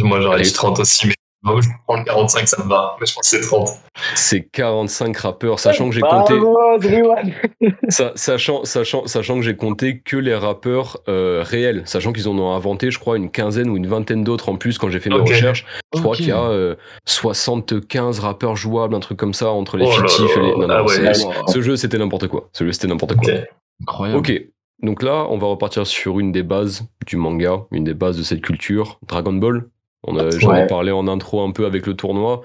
Moi, 0.00 0.20
j'aurais 0.20 0.42
dit 0.42 0.52
30 0.52 0.80
aussi, 0.80 1.06
mais 1.06 1.14
moi, 1.44 1.60
je 1.60 1.68
prends 1.86 1.96
le 1.98 2.04
45, 2.04 2.46
ça 2.48 2.62
me 2.62 2.68
va. 2.68 2.96
Mais 3.00 3.06
je 3.06 3.14
pense 3.14 3.30
que 3.30 3.36
c'est 3.38 3.46
30. 3.46 3.68
C'est 4.14 4.42
45 4.42 5.16
rappeurs, 5.16 5.58
sachant 5.58 5.88
que 5.88 5.94
j'ai 5.94 6.00
compté, 6.00 6.34
sa- 7.88 8.12
sachant, 8.14 8.64
sachant, 8.64 9.06
sachant 9.06 9.36
que 9.36 9.42
j'ai 9.42 9.56
compté 9.56 10.00
que 10.00 10.16
les 10.16 10.34
rappeurs 10.34 10.98
euh, 11.08 11.42
réels, 11.44 11.82
sachant 11.84 12.12
qu'ils 12.12 12.28
en 12.28 12.38
ont 12.38 12.54
inventé, 12.54 12.90
je 12.90 12.98
crois, 12.98 13.16
une 13.16 13.30
quinzaine 13.30 13.68
ou 13.70 13.76
une 13.76 13.86
vingtaine 13.86 14.24
d'autres 14.24 14.48
en 14.48 14.56
plus 14.56 14.78
quand 14.78 14.88
j'ai 14.88 15.00
fait 15.00 15.10
mes 15.10 15.16
Ok. 15.16 15.28
recherches. 15.30 15.66
Je 15.94 16.00
crois 16.00 16.16
qu'il 16.16 16.28
y 16.28 16.32
a 16.32 16.40
euh, 16.42 16.74
75 17.06 18.20
rappeurs 18.20 18.56
jouables, 18.56 18.94
un 18.94 19.00
truc 19.00 19.18
comme 19.18 19.34
ça, 19.34 19.50
entre 19.50 19.76
les 19.76 19.84
Oh 19.86 19.90
là 19.90 20.08
fictifs 20.08 20.36
et 20.36 20.40
les. 20.40 20.52
Non, 20.52 20.68
non, 20.68 20.74
Ah 20.78 20.84
ouais. 20.84 21.08
Wow. 21.24 21.48
ce 21.48 21.60
jeu 21.62 21.76
c'était 21.76 21.98
n'importe 21.98 22.28
quoi. 22.28 22.48
Ce 22.52 22.64
jeu 22.64 22.72
c'était 22.72 22.88
n'importe 22.88 23.16
quoi. 23.16 23.32
Ok. 23.32 23.38
Incroyable. 23.82 24.18
Ok, 24.18 24.42
donc 24.82 25.02
là, 25.02 25.26
on 25.28 25.38
va 25.38 25.46
repartir 25.48 25.86
sur 25.86 26.18
une 26.20 26.30
des 26.32 26.42
bases 26.42 26.84
du 27.06 27.16
manga, 27.16 27.64
une 27.72 27.84
des 27.84 27.94
bases 27.94 28.16
de 28.16 28.22
cette 28.22 28.40
culture, 28.42 28.98
Dragon 29.08 29.32
Ball. 29.32 29.64
On 30.06 30.16
a, 30.18 30.30
J'en 30.38 30.54
ai 30.54 30.66
parlé 30.66 30.90
en 30.92 31.06
intro 31.08 31.42
un 31.42 31.52
peu 31.52 31.64
avec 31.66 31.86
le 31.86 31.94
tournoi. 31.94 32.42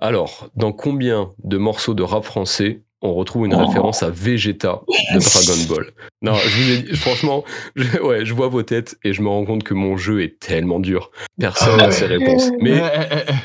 Alors, 0.00 0.48
dans 0.56 0.72
combien 0.72 1.30
de 1.44 1.56
morceaux 1.58 1.94
de 1.94 2.02
rap 2.02 2.24
français 2.24 2.82
on 3.02 3.14
retrouve 3.14 3.46
une 3.46 3.54
Oh. 3.54 3.64
référence 3.66 4.02
à 4.02 4.10
Vegeta 4.10 4.80
de 5.14 5.18
Dragon 5.18 5.74
Ball? 5.74 5.86
Non, 6.20 6.34
je 6.34 6.62
vous 6.62 6.70
ai 6.70 6.78
dit, 6.82 6.96
franchement, 6.96 7.44
je, 7.76 7.98
ouais, 8.00 8.24
je 8.26 8.34
vois 8.34 8.48
vos 8.48 8.62
têtes 8.62 8.96
et 9.04 9.14
je 9.14 9.22
me 9.22 9.28
rends 9.28 9.44
compte 9.46 9.62
que 9.62 9.72
mon 9.72 9.96
jeu 9.96 10.22
est 10.22 10.38
tellement 10.38 10.80
dur. 10.80 11.10
Personne 11.38 11.68
Ah 11.74 11.76
n'a 11.76 11.84
ouais. 11.86 11.92
ses 11.92 12.04
réponses. 12.06 12.50
Mais 12.60 12.78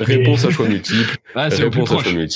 réponse 0.01 0.43
à 0.43 0.49
choix 0.49 0.67
multiples. 0.67 1.15
Ah, 1.35 1.47
réponse 1.47 1.89
à 1.91 1.93
choix 1.99 2.03
plus 2.03 2.35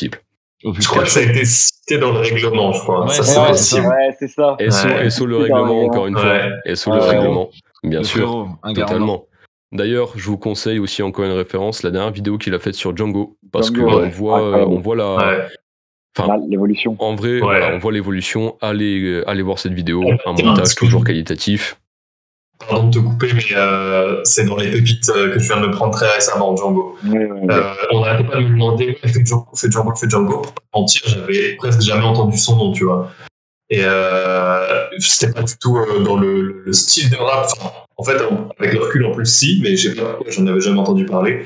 Je 0.80 0.88
crois 0.88 1.03
que 1.03 1.10
ça 1.10 1.19
a 1.22 1.23
été 1.23 1.44
cité 1.44 1.98
dans 1.98 2.11
le 2.11 2.19
règlement, 2.19 2.72
je 2.72 2.80
crois. 2.80 3.06
Ouais, 3.06 3.14
ça, 3.14 3.23
c'est 3.23 3.31
c'est 3.34 3.40
vrai, 3.40 3.49
possible. 3.49 3.88
Ouais, 3.88 4.15
c'est 4.19 4.27
ça. 4.27 4.57
SO, 4.69 4.88
Ouais. 4.88 5.10
SO 5.10 5.26
le 5.26 5.38
règlement, 5.38 5.65
dans 5.68 5.80
le 5.81 5.86
encore 5.88 6.07
une 6.07 6.18
fois. 6.18 6.23
Ouais. 6.65 6.76
SO 6.76 6.91
le 6.91 6.99
Ouais. 7.02 7.07
règlement, 7.10 7.49
bien 7.84 7.99
Le 7.99 8.06
sûr. 8.06 8.48
Totalement. 8.76 9.26
D'ailleurs, 9.72 10.14
je 10.18 10.26
vous 10.26 10.38
conseille 10.38 10.80
aussi 10.80 11.04
encore 11.04 11.26
une 11.26 11.32
référence, 11.32 11.84
la 11.84 11.91
dernière 11.91 12.12
vidéo 12.12 12.38
qu'il 12.38 12.54
a 12.56 12.60
faite 12.60 12.74
sur 12.76 12.96
Django, 12.96 13.38
parce 13.52 13.68
Django, 13.68 13.90
que 13.90 13.96
ouais. 13.96 14.04
on 14.06 14.10
voit, 14.10 14.68
on 14.68 14.80
voit 14.80 14.96
la. 14.96 15.48
Enfin, 16.18 16.38
L'évolution. 16.50 16.96
en 17.00 17.14
vrai, 17.16 17.34
Ouais. 17.34 17.40
voilà, 17.41 17.76
on 17.76 17.78
voit 17.78 17.91
l'évolution. 17.91 18.58
Allez, 18.62 19.00
euh, 19.04 19.30
allez 19.30 19.44
voir 19.44 19.60
cette 19.60 19.74
vidéo, 19.74 20.04
Ouais, 20.04 20.18
un 20.26 20.32
montage 20.34 20.74
toujours 20.76 21.04
qualitatif. 21.04 21.80
Pardon 22.68 22.88
de 22.90 22.94
te 22.96 23.00
couper, 23.00 23.30
mais 23.34 23.56
euh, 23.56 24.20
c'est 24.26 24.44
dans 24.46 24.58
les 24.58 24.70
pépites 24.72 25.08
euh, 25.16 25.32
que 25.34 25.40
je 25.40 25.54
viens 25.54 25.62
de 25.62 25.68
me 25.68 25.72
prendre 25.72 25.94
très 25.94 26.12
récemment, 26.14 26.56
Django. 26.58 26.98
Euh, 27.06 27.74
on 27.91 28.02
n'arrêtait 28.02 28.28
pas 28.30 28.38
de 28.38 28.41
me 28.41 28.50
demander, 28.50 28.98
fais 29.02 29.24
Django, 29.24 29.48
fais 29.56 29.70
Django, 29.72 29.96
fais 29.96 30.10
Django. 30.10 30.41
Pour 30.41 30.52
pas 30.54 30.62
mentir, 30.74 31.04
j'avais 31.06 31.56
presque 31.56 31.82
jamais 31.82 32.04
entendu 32.04 32.38
son 32.38 32.58
nom, 32.58 32.72
tu 32.74 32.84
vois. 32.86 33.12
Et 33.70 33.82
euh, 33.84 34.88
c'était 34.98 35.32
pas 35.32 35.44
du 35.44 35.58
tout 35.58 35.78
euh, 35.78 36.00
dans 36.00 36.18
le, 36.18 36.64
le 36.66 36.74
style 36.74 37.10
de 37.10 37.16
rap. 37.18 37.50
Enfin, 37.58 37.72
en 37.98 38.04
fait, 38.04 38.18
avec 38.60 38.74
le 38.74 38.80
recul 38.80 39.06
en 39.06 39.12
plus, 39.12 39.26
si, 39.26 39.60
mais 39.62 39.76
je 39.76 39.90
sais 39.90 39.96
pas 39.96 40.14
pourquoi, 40.14 40.32
j'en 40.32 40.48
avais 40.48 40.62
jamais 40.62 40.80
entendu 40.80 41.06
parler. 41.06 41.46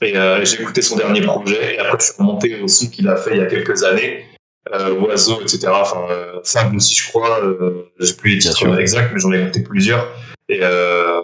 Et 0.00 0.16
euh, 0.16 0.44
j'ai 0.44 0.60
écouté 0.60 0.82
son 0.82 0.96
dernier 0.96 1.20
projet, 1.20 1.74
et 1.74 1.78
après 1.78 1.98
je 2.00 2.04
suis 2.06 2.14
remonté 2.18 2.60
au 2.60 2.68
son 2.68 2.88
qu'il 2.88 3.08
a 3.08 3.16
fait 3.16 3.32
il 3.32 3.38
y 3.38 3.40
a 3.40 3.46
quelques 3.46 3.84
années. 3.84 4.24
Euh, 4.72 4.94
Oiseau, 5.00 5.40
etc. 5.40 5.68
Enfin, 5.68 6.06
euh, 6.10 6.40
Fable 6.44 6.76
aussi, 6.76 6.94
je 6.94 7.08
crois. 7.08 7.44
Euh, 7.44 7.90
j'ai 7.98 8.14
plus 8.14 8.30
les 8.30 8.38
titres 8.38 8.78
exacts, 8.78 9.10
mais 9.12 9.20
j'en 9.20 9.32
ai 9.32 9.42
écouté 9.42 9.60
plusieurs. 9.62 10.08
Et 10.48 10.60
euh, 10.62 11.20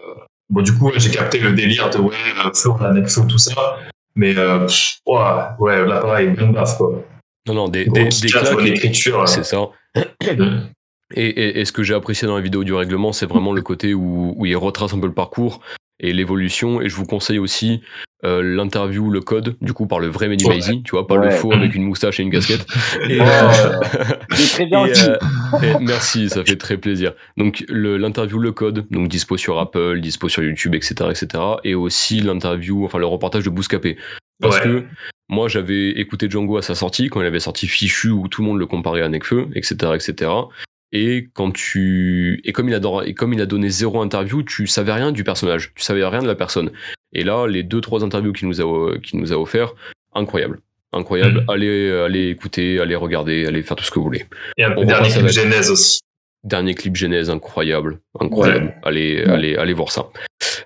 bon, 0.50 0.62
du 0.62 0.76
coup, 0.76 0.90
j'ai 0.96 1.10
capté 1.10 1.38
le 1.38 1.52
délire 1.52 1.88
de 1.90 1.98
ouais, 1.98 2.14
Flo, 2.54 2.76
la 2.80 2.92
Necflo, 2.92 3.24
tout 3.24 3.38
ça. 3.38 3.78
Mais 4.16 4.36
euh, 4.36 4.66
ouais, 5.06 5.20
ouais, 5.60 5.86
là 5.86 6.00
pareil, 6.00 6.30
bien 6.30 6.48
baf 6.48 6.76
quoi. 6.76 7.04
Non, 7.48 7.54
non, 7.54 7.68
des, 7.68 7.86
des, 7.86 8.04
des 8.04 8.28
claques, 8.28 9.28
c'est 9.28 9.44
ça. 9.44 9.66
Mm. 9.96 10.58
Et, 11.14 11.26
et- 11.26 11.60
et 11.60 11.64
ce 11.64 11.72
que 11.72 11.82
j'ai 11.82 11.94
apprécié 11.94 12.28
dans 12.28 12.36
la 12.36 12.42
vidéo 12.42 12.64
du 12.64 12.74
règlement, 12.74 13.12
c'est 13.12 13.26
vraiment 13.26 13.52
le 13.52 13.62
côté 13.62 13.94
où, 13.94 14.34
où 14.36 14.46
il 14.46 14.56
retrace 14.56 14.92
un 14.92 14.98
peu 15.00 15.06
le 15.06 15.14
parcours 15.14 15.60
et 16.00 16.12
l'évolution. 16.12 16.82
Et 16.82 16.88
je 16.90 16.94
vous 16.94 17.06
conseille 17.06 17.38
aussi 17.38 17.80
euh, 18.24 18.42
l'interview, 18.42 19.10
le 19.10 19.20
code, 19.20 19.56
du 19.62 19.72
coup, 19.72 19.86
par 19.86 20.00
le 20.00 20.08
vrai 20.08 20.28
Mehdi 20.28 20.44
Ouais. 20.44 20.58
Tu 20.84 20.90
vois, 20.90 21.06
pas 21.06 21.16
le 21.16 21.30
faux 21.30 21.52
avec 21.52 21.74
une 21.74 21.84
moustache 21.84 22.20
et 22.20 22.24
une 22.24 22.30
casquette. 22.30 22.66
Et, 23.08 23.20
euh, 23.22 23.24
C'est 24.34 24.50
très 24.54 24.66
bien 24.66 24.84
euh, 25.08 25.16
et 25.62 25.74
merci, 25.80 26.28
ça 26.28 26.44
fait 26.44 26.56
très 26.56 26.76
plaisir. 26.76 27.14
Donc 27.38 27.64
le- 27.68 27.96
l'interview 27.96 28.38
le 28.38 28.52
code, 28.52 28.86
donc 28.90 29.08
dispo 29.08 29.36
sur 29.38 29.58
Apple, 29.58 30.00
dispo 30.00 30.28
sur 30.28 30.42
YouTube, 30.42 30.74
etc., 30.74 30.94
etc. 31.10 31.42
Et 31.64 31.74
aussi 31.74 32.20
l'interview, 32.20 32.84
enfin 32.84 32.98
le 32.98 33.06
reportage 33.06 33.44
de 33.44 33.50
Bouscapé, 33.50 33.96
parce 34.42 34.56
Ouais. 34.58 34.62
que 34.64 34.84
moi 35.28 35.48
j'avais 35.48 35.90
écouté 35.90 36.28
Django 36.30 36.56
à 36.56 36.62
sa 36.62 36.74
sortie 36.74 37.08
quand 37.08 37.20
il 37.20 37.26
avait 37.26 37.40
sorti 37.40 37.66
Fichu 37.66 38.10
où 38.10 38.28
tout 38.28 38.42
le 38.42 38.48
monde 38.48 38.58
le 38.58 38.66
comparait 38.66 39.02
à 39.02 39.08
Nekfeu, 39.08 39.48
etc., 39.54 39.92
etc. 39.94 40.30
Et 40.90 41.28
quand 41.34 41.52
tu 41.52 42.40
et 42.44 42.52
comme 42.52 42.68
il 42.68 42.74
a 42.74 42.80
et 43.04 43.12
comme 43.12 43.34
il 43.34 43.40
a 43.42 43.46
donné 43.46 43.68
zéro 43.68 44.00
interview, 44.00 44.42
tu 44.42 44.66
savais 44.66 44.92
rien 44.92 45.12
du 45.12 45.22
personnage, 45.24 45.72
tu 45.74 45.82
savais 45.82 46.04
rien 46.04 46.22
de 46.22 46.26
la 46.26 46.34
personne. 46.34 46.70
Et 47.12 47.24
là, 47.24 47.46
les 47.46 47.62
deux 47.62 47.80
trois 47.80 48.04
interviews 48.04 48.32
qu'il 48.32 48.48
nous 48.48 48.60
a 48.60 48.98
qu'il 48.98 49.20
nous 49.20 49.32
a 49.32 49.36
offert, 49.36 49.74
incroyable, 50.14 50.60
incroyable. 50.94 51.42
Mhm. 51.42 51.50
Allez 51.50 51.90
allez 51.90 52.28
écouter, 52.30 52.80
allez 52.80 52.96
regarder, 52.96 53.44
allez 53.44 53.62
faire 53.62 53.76
tout 53.76 53.84
ce 53.84 53.90
que 53.90 53.98
vous 53.98 54.06
voulez. 54.06 54.24
Et 54.56 54.64
un 54.64 54.74
On 54.78 54.84
dernier 54.84 55.10
clip 55.10 55.28
Genèse 55.28 55.70
aussi. 55.70 56.00
Dernier 56.44 56.74
clip 56.74 56.94
Genèse, 56.96 57.30
incroyable, 57.30 58.00
incroyable. 58.20 58.78
Allez, 58.84 59.24
allez, 59.24 59.56
allez 59.56 59.72
voir 59.74 59.90
ça. 59.90 60.06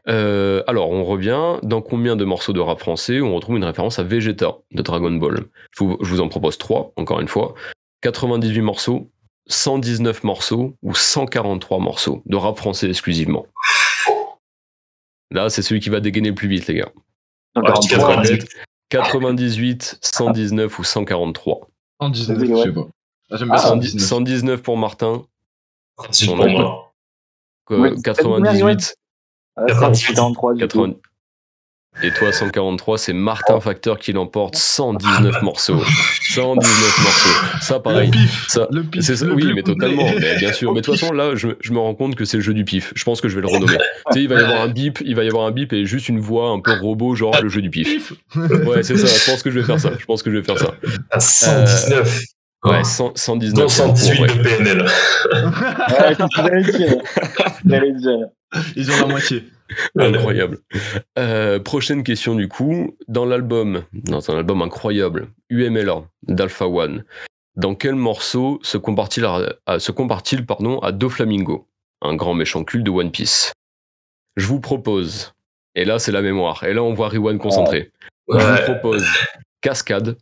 Euh, 0.09 0.63
alors, 0.67 0.91
on 0.91 1.03
revient. 1.05 1.59
Dans 1.63 1.81
combien 1.81 2.15
de 2.17 2.25
morceaux 2.25 2.53
de 2.53 2.61
rap 2.61 2.79
français 2.79 3.21
on 3.21 3.35
retrouve 3.35 3.57
une 3.57 3.65
référence 3.65 3.99
à 3.99 4.03
Vegeta 4.03 4.57
de 4.73 4.83
Dragon 4.83 5.13
Ball? 5.13 5.45
Je 5.71 5.85
vous, 5.85 5.97
je 6.03 6.09
vous 6.11 6.21
en 6.21 6.29
propose 6.29 6.59
trois, 6.59 6.93
encore 6.97 7.21
une 7.21 7.29
fois. 7.29 7.55
98 8.03 8.61
morceaux, 8.61 9.11
119 9.47 10.25
morceaux 10.25 10.77
ou 10.83 10.95
143 10.95 11.79
morceaux 11.79 12.23
de 12.27 12.37
rap 12.37 12.57
français 12.59 12.89
exclusivement. 12.89 13.47
Là, 15.31 15.49
c'est 15.49 15.63
celui 15.63 15.81
qui 15.81 15.89
va 15.89 16.01
dégainer 16.01 16.29
le 16.29 16.35
plus 16.35 16.49
vite, 16.49 16.67
les 16.67 16.75
gars. 16.75 16.91
Ouais, 17.57 17.63
143, 17.67 18.17
98. 18.17 18.49
98, 18.91 19.99
119 20.03 20.79
ou 20.79 20.85
143 20.85 21.69
En 22.01 22.11
19, 22.11 22.39
Ouais. 22.39 22.47
je 22.49 22.63
sais 22.63 22.73
pas. 22.73 22.87
Ah, 23.31 23.37
J'aime 23.39 23.49
bien 23.49 23.57
Ah, 23.57 23.69
119. 23.69 24.03
119 24.07 24.63
pour 24.63 24.77
Martin, 24.77 25.25
38 25.97 26.29
On 26.31 26.37
pour 26.37 26.45
a- 26.45 26.49
moi. 26.49 26.93
euh, 27.71 27.79
Ouais, 27.79 27.93
c'est 27.97 28.03
98, 28.03 28.95
Euh, 29.59 29.69
143 29.69 30.55
du 30.55 30.61
coup. 30.61 30.67
80. 30.69 30.95
Et 32.03 32.11
toi, 32.11 32.33
143, 32.33 32.97
c'est 32.97 33.13
Martin 33.13 33.61
Facteur 33.61 33.99
qui 33.99 34.15
l'emporte 34.15 34.57
119 34.57 35.43
morceaux. 35.43 35.79
119 36.31 36.99
morceaux. 37.03 37.47
Ça, 37.61 37.81
pareil. 37.81 38.07
Le 38.07 38.13
pif. 38.13 38.47
Ça, 38.49 38.67
le 38.71 38.83
pif. 38.83 39.03
c'est 39.03 39.15
ça, 39.17 39.27
le 39.27 39.35
oui, 39.35 39.53
mais 39.55 39.63
totalement, 39.63 40.11
mais 40.19 40.37
bien 40.39 40.55
sûr. 40.55 40.73
Mais 40.73 40.81
de 40.81 40.87
toute 40.87 40.99
façon, 40.99 41.13
là, 41.13 41.35
je, 41.35 41.49
je 41.61 41.71
me 41.73 41.79
rends 41.79 41.95
compte 41.95 42.15
que 42.15 42.25
c'est 42.25 42.39
le 42.39 42.43
jeu 42.43 42.55
du 42.55 42.65
pif. 42.65 42.93
Je 42.97 43.05
pense 43.05 43.21
que 43.21 43.29
je 43.29 43.35
vais 43.35 43.43
le 43.43 43.49
renommer. 43.49 43.77
tu 43.77 44.13
sais, 44.15 44.23
il 44.23 44.29
va 44.31 44.37
y 44.41 44.43
avoir 44.43 44.63
un 44.63 44.69
bip, 44.69 45.01
il 45.05 45.15
va 45.15 45.23
y 45.23 45.29
avoir 45.29 45.45
un 45.47 45.51
bip 45.51 45.75
et 45.75 45.85
juste 45.85 46.09
une 46.09 46.19
voix 46.19 46.49
un 46.49 46.61
peu 46.61 46.73
robot, 46.81 47.15
genre 47.15 47.39
le 47.43 47.51
jeu 47.51 47.61
du 47.61 47.69
pif. 47.69 48.15
Ouais, 48.37 48.83
c'est 48.83 48.97
ça. 48.97 49.07
Je 49.07 49.31
pense 49.31 49.43
que 49.43 49.51
je 49.51 49.59
vais 49.61 49.67
faire 49.67 49.79
ça. 49.79 49.93
Je 49.99 50.07
pense 50.07 50.23
que 50.23 50.31
je 50.31 50.39
vais 50.39 50.43
faire 50.43 50.59
ça. 50.59 50.73
À 51.11 51.21
119. 51.21 52.25
Ouais, 52.65 52.85
100 52.85 53.13
119. 53.17 53.63
Dont 53.65 53.69
c'est 53.69 53.83
beaucoup, 53.83 53.93
en 53.93 53.97
118 53.97 54.19
vrai. 54.19 54.39
de 54.39 54.43
PNL. 54.43 54.87
Ouais, 56.43 56.63
dire. 56.73 57.03
J'allais 57.67 57.93
dire. 57.93 58.19
Ils 58.77 58.91
ont 58.91 58.97
la 59.01 59.07
moitié. 59.07 59.45
Incroyable. 59.99 60.59
Euh, 61.19 61.59
prochaine 61.59 62.05
question 62.05 62.35
du 62.35 62.49
coup. 62.49 62.97
Dans 63.09 63.25
l'album, 63.25 63.83
dans 63.93 64.31
un 64.31 64.37
album 64.39 64.63
incroyable, 64.63 65.29
UMLA 65.51 66.03
d'Alpha 66.29 66.67
One, 66.67 67.05
dans 67.57 67.75
quel 67.75 67.95
morceau 67.95 68.59
se 68.63 68.77
compare-t-il 68.79 69.25
à, 69.27 69.55
à- 69.67 69.79
se 69.79 69.91
compare-t-il, 69.93 70.45
pardon, 70.47 70.79
à 70.81 70.93
Doflamingo, 70.93 71.67
un 72.03 72.15
grand 72.15 72.35
méchant 72.35 72.65
culte 72.65 72.85
de 72.85 72.91
One 72.91 73.11
Piece? 73.11 73.53
Je 74.37 74.47
vous 74.47 74.61
propose, 74.61 75.33
et 75.75 75.85
là 75.85 75.99
c'est 75.99 76.13
la 76.13 76.23
mémoire, 76.23 76.65
et 76.65 76.73
là 76.75 76.83
on 76.83 76.95
voit 76.95 77.09
Riwan 77.09 77.39
concentré. 77.39 77.91
Je 78.29 78.37
Ouais. 78.37 78.43
vous 78.67 78.73
propose 78.73 79.07
Cascade, 79.63 80.17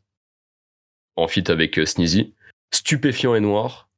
en 1.23 1.29
feat 1.29 1.51
avec 1.51 1.79
euh, 1.79 1.87
Sneezy, 1.87 2.35
Stupéfiant 2.73 3.35
et 3.35 3.41
Noir, 3.41 3.89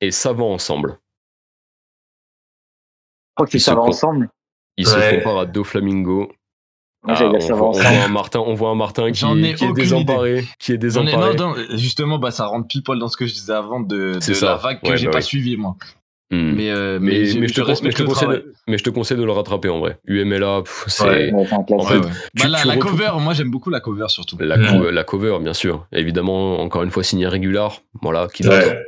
et 0.00 0.10
Savant 0.10 0.52
ensemble. 0.52 0.98
Je 3.38 3.44
crois 3.44 3.46
que 3.46 3.70
ensemble. 3.90 4.30
Il 4.78 4.86
se 4.86 5.16
compare 5.16 5.38
à 5.38 5.46
Doflamingo. 5.46 6.32
Ah, 7.08 7.12
on, 7.22 7.28
voit, 7.28 7.38
on 7.38 7.54
voit 7.56 7.68
ensemble. 7.68 7.86
un 7.86 8.08
Martin, 8.08 8.40
on 8.40 8.54
voit 8.54 8.70
un 8.70 8.74
Martin 8.74 9.12
qui, 9.12 9.24
est 9.24 9.72
désemparé, 9.74 10.44
qui 10.58 10.72
est 10.72 10.90
J'en 10.90 11.06
ai- 11.06 11.12
non, 11.12 11.32
désemparé. 11.32 11.36
non, 11.36 11.76
justement, 11.78 12.18
bah, 12.18 12.32
ça 12.32 12.46
rentre 12.46 12.66
pile 12.66 12.82
poil 12.82 12.98
dans 12.98 13.06
ce 13.08 13.16
que 13.16 13.26
je 13.26 13.32
disais 13.34 13.52
avant 13.52 13.78
de, 13.80 14.14
de 14.14 14.20
C'est 14.20 14.34
ça. 14.34 14.46
la 14.46 14.56
vague 14.56 14.80
que 14.82 14.88
Ouais, 14.88 14.96
j'ai 14.96 15.06
bah 15.06 15.12
pas 15.12 15.18
ouais. 15.18 15.22
suivi, 15.22 15.56
moi. 15.56 15.76
Mais, 16.32 16.70
euh, 16.70 16.98
mais, 17.00 17.24
j'ai- 17.26 17.38
mais 17.38 17.46
je 17.46 17.54
te, 17.54 17.60
mais, 17.84 17.90
je 17.92 18.02
conseille 18.02 18.28
de, 18.28 18.52
mais 18.66 18.78
je 18.78 18.82
te 18.84 18.90
conseille 18.90 19.16
de 19.16 19.22
le 19.24 19.30
rattraper 19.30 19.68
en 19.68 19.78
vrai. 19.78 19.98
UMLA, 20.06 20.62
c'est 20.88 21.04
Ouais. 21.04 21.32
En 21.32 21.44
fait, 21.44 21.54
Ouais, 21.72 22.00
tu- 22.00 22.42
Bah, 22.42 22.48
la, 22.48 22.58
tu 22.60 22.66
la 22.66 22.74
retrouves- 22.74 22.90
cover, 22.98 23.10
moi 23.20 23.32
j'aime 23.32 23.50
beaucoup 23.50 23.70
la 23.70 23.78
cover 23.80 24.06
surtout. 24.08 24.36
la, 24.40 24.56
co- 24.58 24.90
la 24.90 25.04
cover, 25.04 25.38
bien 25.40 25.54
sûr. 25.54 25.86
Évidemment, 25.92 26.60
encore 26.60 26.82
une 26.82 26.90
fois, 26.90 27.04
signé 27.04 27.28
régular. 27.28 27.80
Voilà, 28.02 28.26
qui 28.26 28.42
d'autre 28.42 28.56
Ouais. 28.66 28.84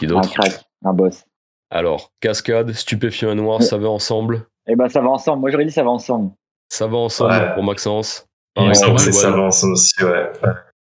Qui 0.00 0.06
un 0.06 0.20
crack, 0.20 0.60
un 0.84 0.92
boss. 0.92 1.24
Alors, 1.70 2.10
Cascade, 2.20 2.72
Stupéfiant 2.72 3.30
et 3.30 3.34
Noir, 3.36 3.60
Ouais. 3.60 3.64
ça 3.64 3.76
va 3.78 3.88
ensemble. 3.88 4.46
Eh 4.68 4.74
ben, 4.74 4.88
ça 4.88 5.00
va 5.00 5.08
ensemble. 5.10 5.40
Moi, 5.42 5.50
j'aurais 5.50 5.64
dit 5.66 5.70
ça 5.72 5.84
va 5.84 5.90
ensemble. 5.90 6.32
Ça 6.68 6.86
va 6.88 6.96
ensemble 6.96 7.30
Ouais. 7.32 7.54
pour 7.54 7.62
Maxence. 7.62 8.26
Pareil 8.54 8.74
ça 8.74 8.86
avance 9.28 9.62
aussi, 9.64 10.02
ouais. 10.04 10.30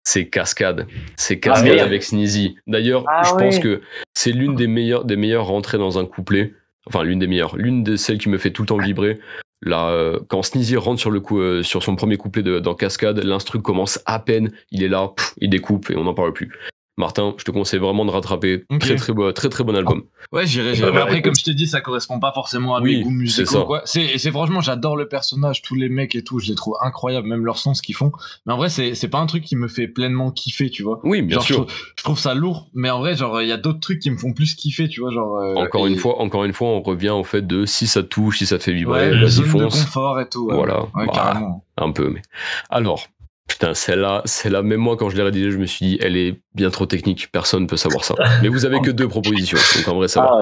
C'est 0.06 0.28
Cascade. 0.28 0.88
C'est 1.18 1.40
Cascade 1.40 1.66
merde. 1.66 1.80
avec 1.80 2.04
Sneezy. 2.04 2.56
D'ailleurs, 2.68 3.04
Ah 3.08 3.24
je 3.26 3.34
pense 3.36 3.60
que 3.60 3.82
c'est 4.14 4.32
l'une 4.32 4.56
des 4.56 4.68
meilleures, 4.68 5.04
des 5.04 5.16
meilleures 5.16 5.48
rentrées 5.48 5.80
dans 5.80 5.98
un 5.98 6.06
couplet. 6.06 6.54
Enfin, 6.86 7.04
l'une 7.04 7.20
des 7.20 7.28
meilleures. 7.28 7.58
L'une 7.58 7.84
de 7.84 7.96
celles 7.96 8.20
qui 8.20 8.30
me 8.30 8.38
fait 8.38 8.52
tout 8.52 8.62
le 8.62 8.68
temps 8.68 8.78
vibrer. 8.78 9.18
Là, 9.64 9.90
euh, 9.90 10.20
quand 10.30 10.44
Sneezy 10.44 10.78
rentre 10.78 11.00
sur, 11.00 11.10
le 11.10 11.20
coup, 11.20 11.40
euh, 11.40 11.64
sur 11.64 11.82
son 11.82 11.96
premier 11.96 12.18
couplet 12.18 12.44
de, 12.44 12.60
dans 12.60 12.76
Cascade, 12.76 13.18
l'instru 13.24 13.62
commence 13.62 14.00
à 14.06 14.20
peine. 14.20 14.52
Il 14.70 14.84
est 14.84 14.90
là, 14.90 15.12
pff, 15.16 15.34
il 15.38 15.50
découpe 15.50 15.90
et 15.90 15.98
on 15.98 16.04
n'en 16.04 16.14
parle 16.14 16.34
plus. 16.34 16.52
Martin, 16.98 17.34
je 17.38 17.44
te 17.44 17.52
conseille 17.52 17.80
vraiment 17.80 18.06
de 18.06 18.12
rattraper. 18.12 18.64
Ok. 18.70 18.80
Très, 18.80 18.96
très, 18.96 19.12
beau, 19.12 19.30
très, 19.34 19.50
très 19.50 19.64
bon 19.66 19.76
album. 19.76 20.04
Ouais, 20.32 20.48
j'irai. 20.48 20.80
Bah, 20.80 20.92
Mais 20.94 21.02
après, 21.02 21.14
écoute. 21.16 21.26
comme 21.26 21.36
je 21.36 21.44
t'ai 21.44 21.54
dit, 21.54 21.68
ça 21.68 21.82
correspond 21.82 22.20
pas 22.22 22.32
forcément 22.32 22.76
à 22.76 22.82
Oui, 22.82 22.98
mes 22.98 23.04
goûts 23.04 23.10
c'est 23.10 23.16
musicaux. 23.42 23.46
ça. 23.52 23.62
Quoi. 23.66 23.82
C'est, 23.84 24.18
franchement, 24.32 24.62
j'adore 24.62 24.96
le 24.96 25.08
personnage, 25.10 25.62
tous 25.62 25.76
les 25.76 25.90
mecs 25.90 26.16
et 26.16 26.24
tout, 26.24 26.40
je 26.40 26.48
les 26.48 26.56
trouve 26.56 26.76
incroyables, 26.82 27.28
même 27.28 27.44
leur 27.46 27.58
son, 27.58 27.74
ce 27.74 27.82
qu'ils 27.82 27.96
font. 27.96 28.14
Mais 28.46 28.54
en 28.54 28.58
vrai, 28.58 28.70
c'est, 28.70 28.96
c'est 28.96 29.10
pas 29.10 29.20
un 29.20 29.26
truc 29.26 29.44
qui 29.44 29.58
me 29.58 29.68
fait 29.68 29.88
pleinement 29.90 30.32
kiffer, 30.32 30.70
tu 30.70 30.84
vois. 30.84 31.02
Oui, 31.04 31.22
bien 31.22 31.36
genre, 31.36 31.44
sûr. 31.44 31.56
Je 31.56 31.62
trouve, 31.64 31.78
je 31.98 32.04
trouve 32.04 32.20
ça 32.20 32.34
lourd, 32.34 32.70
mais 32.74 32.90
en 32.90 33.00
vrai, 33.00 33.16
genre, 33.18 33.42
il 33.42 33.50
y 33.50 33.52
a 33.52 33.58
d'autres 33.58 33.82
trucs 33.82 34.00
qui 34.00 34.10
me 34.10 34.18
font 34.18 34.32
plus 34.32 34.56
kiffer, 34.56 34.88
tu 34.88 35.02
vois, 35.02 35.12
genre. 35.12 35.36
euh, 35.38 35.56
Encore 35.56 35.88
et- 35.88 35.92
une 35.92 35.98
fois, 35.98 36.22
encore 36.22 36.46
une 36.46 36.54
fois, 36.54 36.70
on 36.70 36.82
revient 36.82 37.10
au 37.10 37.26
fait 37.26 37.46
de 37.46 37.66
si 37.66 37.88
ça 37.88 38.04
te 38.04 38.08
touche, 38.08 38.38
si 38.38 38.46
ça 38.46 38.58
te 38.58 38.64
fait 38.64 38.74
vibrer, 38.74 39.10
Ouais, 39.10 39.12
la 39.12 39.22
vas-y 39.22 39.30
zone 39.32 39.46
de 39.46 39.50
fonce. 39.50 39.84
confort 39.84 40.20
et 40.22 40.30
tout. 40.30 40.50
Voilà. 40.50 40.84
Ouais, 40.96 41.06
Bah, 41.08 41.12
carrément. 41.14 41.66
un 41.78 41.92
peu, 41.92 42.10
mais. 42.10 42.22
Alors, 42.70 43.08
putain, 43.48 43.74
celle-là, 43.74 44.22
celle-là, 44.26 44.62
même 44.62 44.80
moi, 44.80 44.98
quand 44.98 45.10
je 45.10 45.16
l'ai 45.16 45.24
rédigée, 45.24 45.52
je 45.52 45.58
me 45.58 45.66
suis 45.66 45.86
dit, 45.86 45.98
elle 46.02 46.18
est 46.18 46.42
bien 46.56 46.70
trop 46.70 46.86
technique, 46.86 47.30
personne 47.32 47.64
ne 47.64 47.68
peut 47.68 47.78
savoir 47.78 48.04
ça. 48.04 48.16
Mais 48.42 48.48
vous 48.50 48.66
avez 48.66 48.80
que 48.82 48.92
deux 48.92 49.08
propositions, 49.08 49.58
donc 49.78 49.88
en 49.88 49.96
vrai, 49.96 50.08
ça 50.08 50.22
va. 50.22 50.40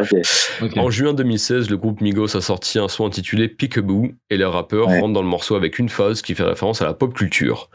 Ah. 0.61 0.65
En 0.79 0.89
juin 0.89 1.13
2016, 1.13 1.69
le 1.69 1.77
groupe 1.77 2.01
Migos 2.01 2.35
a 2.37 2.41
sorti 2.41 2.79
un 2.79 2.87
son 2.87 3.05
intitulé 3.05 3.47
Peekaboo 3.49 4.09
et 4.29 4.37
les 4.37 4.45
rappeurs 4.45 4.87
Ouais. 4.87 4.99
rentrent 4.99 5.13
dans 5.13 5.21
le 5.21 5.27
morceau 5.27 5.55
avec 5.55 5.79
une 5.79 5.89
phase 5.89 6.21
qui 6.21 6.33
fait 6.35 6.43
référence 6.43 6.81
à 6.81 6.85
la 6.85 6.93
pop 6.93 7.13
culture. 7.13 7.69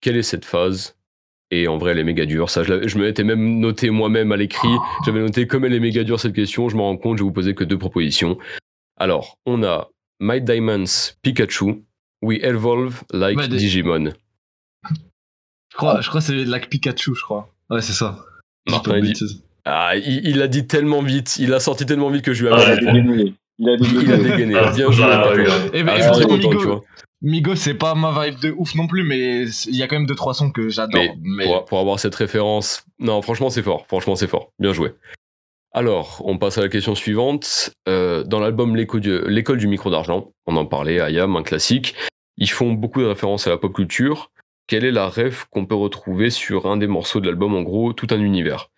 Quelle 0.00 0.16
est 0.16 0.22
cette 0.22 0.44
phase? 0.44 0.94
Et 1.50 1.66
en 1.66 1.78
vrai, 1.78 1.92
elle 1.92 1.98
est 1.98 2.04
méga 2.04 2.26
dure. 2.26 2.50
Ça, 2.50 2.62
je, 2.62 2.70
l'avais- 2.74 2.88
je 2.88 2.98
me 2.98 3.04
l'étais 3.04 3.24
même 3.24 3.58
noté 3.58 3.88
moi-même 3.88 4.32
à 4.32 4.36
l'écrit. 4.36 4.68
J'avais 5.06 5.20
noté 5.20 5.46
comme 5.46 5.64
elle 5.64 5.72
est 5.72 5.80
méga 5.80 6.04
dure 6.04 6.20
cette 6.20 6.34
question. 6.34 6.68
Je 6.68 6.76
me 6.76 6.82
rends 6.82 6.98
compte, 6.98 7.16
je 7.16 7.22
vais 7.22 7.26
vous 7.26 7.32
poser 7.32 7.54
que 7.54 7.64
deux 7.64 7.78
propositions. 7.78 8.36
Alors, 8.98 9.38
on 9.46 9.62
a 9.64 9.88
My 10.20 10.42
Diamonds 10.42 11.14
Pikachu. 11.22 11.82
We 12.20 12.38
evolve 12.42 13.02
like 13.12 13.38
Ouais, 13.38 13.48
des- 13.48 13.56
Digimon. 13.56 14.12
Je 15.78 15.84
crois, 15.86 16.00
je 16.00 16.08
crois 16.08 16.20
que 16.20 16.26
c'est 16.26 16.44
la 16.44 16.58
Pikachu, 16.58 17.14
je 17.14 17.22
crois. 17.22 17.48
Ouais, 17.70 17.80
c'est 17.82 17.92
ça. 17.92 18.18
Martin, 18.68 18.98
il 18.98 19.12
dit-. 19.12 19.42
Ah, 19.64 19.96
il, 19.96 20.26
il 20.26 20.42
a 20.42 20.48
dit 20.48 20.66
tellement 20.66 21.02
vite. 21.02 21.36
Il 21.38 21.54
a 21.54 21.60
sorti 21.60 21.86
tellement 21.86 22.10
vite 22.10 22.24
que 22.24 22.32
je 22.32 22.44
lui 22.44 22.50
ai 22.52 22.54
Ah, 22.56 22.64
Il 22.80 22.88
a 22.88 22.92
dégainé. 22.92 23.34
Il 23.58 23.68
a 23.68 23.74
Il 23.74 24.12
a 24.12 24.16
dégainé. 24.16 24.30
dégainé. 24.30 24.54
Ah, 24.56 24.72
Bien 24.72 24.90
joué. 24.90 25.04
ah. 25.08 25.32
Et, 25.72 25.82
Ah, 25.86 25.96
je 25.96 26.02
suis 26.02 26.10
très 26.10 26.22
pourtant, 26.22 26.28
content, 26.28 26.48
Migo, 26.48 26.60
tu 26.60 26.66
vois. 26.66 26.82
Migo, 27.22 27.54
c'est 27.54 27.74
pas 27.74 27.94
ma 27.94 28.24
vibe 28.26 28.40
de 28.40 28.50
ouf 28.56 28.74
non 28.74 28.86
plus, 28.88 29.04
mais 29.04 29.44
il 29.66 29.76
y 29.76 29.82
a 29.82 29.86
quand 29.86 29.96
même 29.96 30.06
deux 30.06 30.14
trois 30.16 30.34
sons 30.34 30.50
que 30.50 30.68
j'adore. 30.68 31.00
Mais, 31.00 31.14
Mais, 31.22 31.44
Pour, 31.44 31.64
pour 31.64 31.78
avoir 31.78 32.00
cette 32.00 32.14
référence, 32.16 32.84
non, 32.98 33.22
franchement, 33.22 33.50
c'est 33.50 33.62
fort. 33.62 33.86
Franchement, 33.86 34.16
c'est 34.16 34.26
fort. 34.28 34.50
Bien 34.58 34.72
joué. 34.72 34.94
Alors, 35.72 36.22
on 36.24 36.38
passe 36.38 36.58
à 36.58 36.62
la 36.62 36.68
question 36.68 36.94
suivante. 36.94 37.70
Euh, 37.88 38.24
dans 38.24 38.40
l'album 38.40 38.74
L'école 38.74 39.58
du 39.58 39.68
micro 39.68 39.90
d'argent, 39.90 40.32
on 40.46 40.56
en 40.56 40.66
parlait, 40.66 40.98
Ayam, 41.00 41.36
un 41.36 41.42
classique. 41.42 41.94
Ils 42.36 42.50
font 42.50 42.72
beaucoup 42.72 43.00
de 43.00 43.06
références 43.06 43.46
à 43.46 43.50
la 43.50 43.58
pop 43.58 43.72
culture. 43.74 44.30
Quelle 44.68 44.84
est 44.84 44.92
la 44.92 45.08
ref 45.08 45.46
qu'on 45.50 45.66
peut 45.66 45.74
retrouver 45.74 46.30
sur 46.30 46.66
un 46.66 46.76
des 46.76 46.86
morceaux 46.86 47.20
de 47.20 47.26
l'album, 47.26 47.54
en 47.54 47.62
gros, 47.62 47.92
tout 47.92 48.06
un 48.10 48.20
univers? 48.20 48.70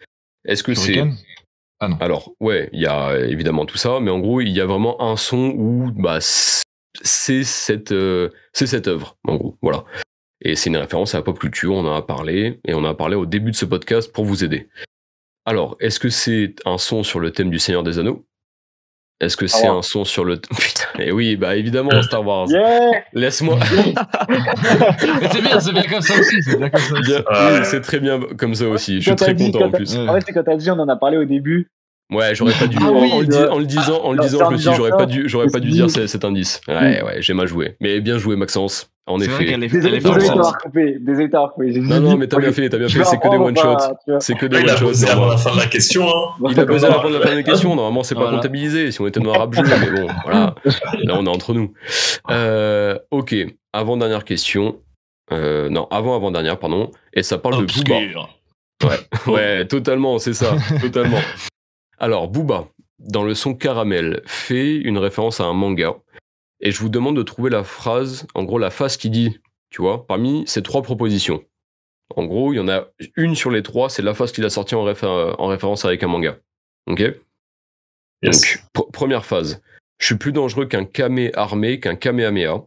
Est-ce 0.47 0.63
que 0.63 0.73
c'est 0.73 1.03
Ah 1.81 1.89
non. 1.89 1.97
alors, 2.01 2.33
ouais, 2.41 2.71
il 2.73 2.81
y 2.81 2.87
a 2.87 3.19
évidemment 3.19 3.67
tout 3.67 3.77
ça, 3.77 4.01
mais 4.01 4.11
en 4.11 4.21
gros, 4.21 4.41
il 4.41 4.51
y 4.51 4.61
a 4.61 4.67
vraiment 4.67 5.03
un 5.03 5.17
son 5.17 5.53
où 5.57 5.91
bah, 5.93 6.19
c'est 6.21 7.45
cette, 7.45 7.93
euh, 7.93 8.31
c'est 8.53 8.67
cette 8.67 8.89
œuvre, 8.89 9.19
en 9.25 9.37
gros, 9.37 9.59
voilà. 9.63 9.85
Et 10.43 10.55
c'est 10.57 10.71
une 10.71 10.77
référence 10.77 11.15
à 11.15 11.19
la 11.19 11.23
pop 11.23 11.39
culture, 11.39 11.75
on 11.75 11.87
en 11.87 11.95
a 11.95 12.03
parlé, 12.03 12.61
et 12.65 12.73
on 12.73 12.79
en 12.79 12.85
a 12.85 12.95
parlé 12.95 13.17
au 13.17 13.27
début 13.27 13.51
de 13.51 13.57
ce 13.57 13.65
podcast 13.65 14.13
pour 14.13 14.25
vous 14.25 14.45
aider. 14.45 14.69
Alors, 15.45 15.77
est-ce 15.81 15.99
que 15.99 16.09
c'est 16.09 16.55
un 16.65 16.79
son 16.79 17.03
sur 17.03 17.19
le 17.19 17.33
thème 17.33 17.51
du 17.51 17.59
Seigneur 17.59 17.83
des 17.83 17.99
Anneaux? 17.99 18.25
Est-ce 19.21 19.37
que 19.37 19.47
c'est 19.47 19.59
Star 19.59 19.71
Wars. 19.71 19.79
un 19.79 19.83
son 19.83 20.05
sur 20.05 20.25
le... 20.25 20.37
Putain, 20.59 20.85
et 20.99 21.13
oui, 21.13 21.37
bah 21.37 21.55
évidemment, 21.57 21.91
Star 22.03 22.27
Wars. 22.27 22.49
Yeah 22.49 23.03
Laisse-moi... 23.13 23.59
Mais 24.29 25.29
c'est 25.31 25.43
bien, 25.43 25.61
c'est 25.61 25.73
bien 25.73 25.83
comme 25.85 26.01
ça 26.01 26.15
aussi. 26.19 26.43
C'est 26.43 26.57
bien 26.59 26.71
comme 26.71 26.81
ça 26.81 26.95
aussi. 26.95 27.03
Bien- 27.11 27.19
Ouais. 27.21 27.59
oui, 27.59 27.65
c'est 27.65 27.81
très 27.83 28.01
bien 28.01 28.21
comme 28.39 28.55
ça 28.55 28.67
aussi, 28.69 28.97
je 29.01 29.07
suis 29.11 29.17
très 29.17 29.35
dit- 29.35 29.51
content 29.53 29.67
en 29.67 29.71
plus. 29.71 29.95
Ouais. 29.97 30.09
En 30.09 30.15
fait, 30.15 30.23
c'est 30.27 30.33
quand 30.33 30.43
t'as 30.45 30.57
dit, 30.57 30.71
on 30.71 30.79
en 30.79 30.89
a 30.89 30.97
parlé 30.97 31.17
au 31.19 31.25
début. 31.25 31.71
Ouais, 32.11 32.35
j'aurais 32.35 32.53
pas 32.55 32.67
dû. 32.67 32.77
Ah 32.81 32.91
en, 32.91 33.01
oui, 33.03 33.11
en 33.13 33.21
le, 33.21 33.27
dis- 33.27 33.37
en 33.39 33.59
le 33.59 33.67
disant, 33.67 34.01
en 34.03 34.13
le 34.13 34.19
disant, 34.19 34.39
je 34.49 34.53
me 34.53 34.59
suis 34.59 34.71
j'aurais 34.75 34.91
pas 34.91 35.07
dû, 35.07 35.29
j'aurais 35.29 35.47
pas 35.47 35.61
dû 35.61 35.71
dire 35.71 35.89
cet, 35.91 36.09
cet 36.09 36.25
indice. 36.25 36.61
Ouais, 36.69 37.03
ouais, 37.03 37.17
j'ai 37.23 37.35
mal 37.35 37.47
joué. 37.47 37.77
Mais 37.81 38.01
bien 38.01 38.19
joué, 38.19 38.37
Maxence. 38.37 38.91
En 39.07 39.19
effet. 39.21 39.45
est, 39.45 39.53
elle 39.55 39.61
Désolé, 39.69 40.01
t'avoir 40.01 40.59
coupé. 40.59 40.97
Désolé 41.01 41.31
coupé. 41.53 41.73
Non, 41.81 42.01
non, 42.01 42.17
mais 42.17 42.29
t'as 42.29 42.39
bien 42.39 42.53
fait, 42.53 42.69
t'as 42.69 42.79
bien 42.79 42.89
fait. 42.89 43.03
C'est 43.05 43.19
que 43.19 43.29
des 43.29 43.37
one 43.37 43.57
shots. 43.57 44.19
C'est 44.21 44.35
que 44.35 44.47
des 44.47 44.57
Ouais, 44.59 44.63
il 44.63 44.69
one 44.69 44.75
a 44.75 44.77
shots. 44.79 44.87
posé 44.87 45.07
avant 45.09 45.15
normalement. 45.27 45.33
la 45.33 45.51
fin 45.51 45.57
de 45.57 45.61
la 45.61 45.67
question. 45.67 46.09
Hein. 46.09 46.47
Il 46.51 46.61
a 46.61 46.67
posé 46.67 46.87
à 46.87 46.91
la 46.91 47.01
fin 47.01 47.09
de 47.11 47.19
la 47.19 47.43
questions. 47.43 47.75
Normalement, 47.75 48.03
c'est 48.05 48.15
pas 48.15 48.31
comptabilisé. 48.31 48.93
Si 48.93 49.01
on 49.01 49.07
était 49.09 49.19
dans 49.21 49.33
un 49.33 49.39
rap 49.39 49.55
jeu, 49.55 49.63
mais 49.65 50.01
bon, 50.01 50.07
voilà. 50.25 50.55
Là, 51.03 51.15
on 51.17 51.27
est 51.27 51.29
entre 51.29 51.55
nous. 51.55 51.73
Euh, 52.31 52.99
ok. 53.11 53.35
Avant 53.73 53.97
dernière 53.97 54.25
question. 54.25 54.79
Euh, 55.33 55.69
non, 55.71 55.87
avant 55.91 56.15
avant 56.17 56.31
dernière, 56.31 56.59
pardon. 56.59 56.91
Et 57.15 57.23
ça 57.23 57.39
parle 57.39 57.65
de 57.67 57.73
Booba. 57.73 57.97
Obscur. 57.97 58.29
Ouais, 59.27 59.67
totalement, 59.67 60.19
c'est 60.19 60.33
ça, 60.35 60.57
totalement. 60.81 61.19
Alors, 62.01 62.29
Booba, 62.29 62.69
dans 62.99 63.23
le 63.25 63.35
son 63.35 63.55
Caramel, 63.55 64.23
fait 64.27 64.77
une 64.77 64.99
référence 64.99 65.41
à 65.41 65.45
un 65.45 65.53
manga. 65.53 65.97
Et 66.61 66.71
je 66.73 66.81
vous 66.81 66.89
demande 66.89 67.17
de 67.17 67.23
trouver 67.23 67.51
la 67.51 67.63
phrase, 67.63 68.27
en 68.35 68.45
gros, 68.45 68.59
la 68.59 68.71
phrase 68.71 68.97
qui 68.97 69.11
dit, 69.11 69.39
tu 69.71 69.83
vois, 69.83 70.07
parmi 70.07 70.45
ces 70.47 70.63
trois 70.63 70.83
propositions. 70.83 71.45
En 72.17 72.25
gros, 72.25 72.53
il 72.53 72.57
y 72.57 72.61
en 72.61 72.69
a 72.69 72.89
une 73.17 73.35
sur 73.35 73.51
les 73.51 73.63
trois, 73.63 73.89
c'est 73.89 74.03
la 74.03 74.15
phrase 74.15 74.33
qu'il 74.33 74.45
a 74.45 74.51
sortie 74.51 74.75
en, 74.75 74.85
réfé- 74.85 75.07
en 75.07 75.47
référence 75.47 75.85
avec 75.85 76.03
un 76.03 76.09
manga. 76.09 76.39
Ok? 76.87 77.01
Yes. 77.01 77.21
Donc, 78.23 78.65
pr- 78.75 78.91
première 78.91 79.25
phase. 79.25 79.63
je 79.99 80.07
suis 80.07 80.17
plus 80.17 80.33
dangereux 80.33 80.67
qu'un 80.67 80.85
Kame 80.85 81.31
armé, 81.35 81.81
qu'un 81.81 81.95
Kamehameha. 81.95 82.65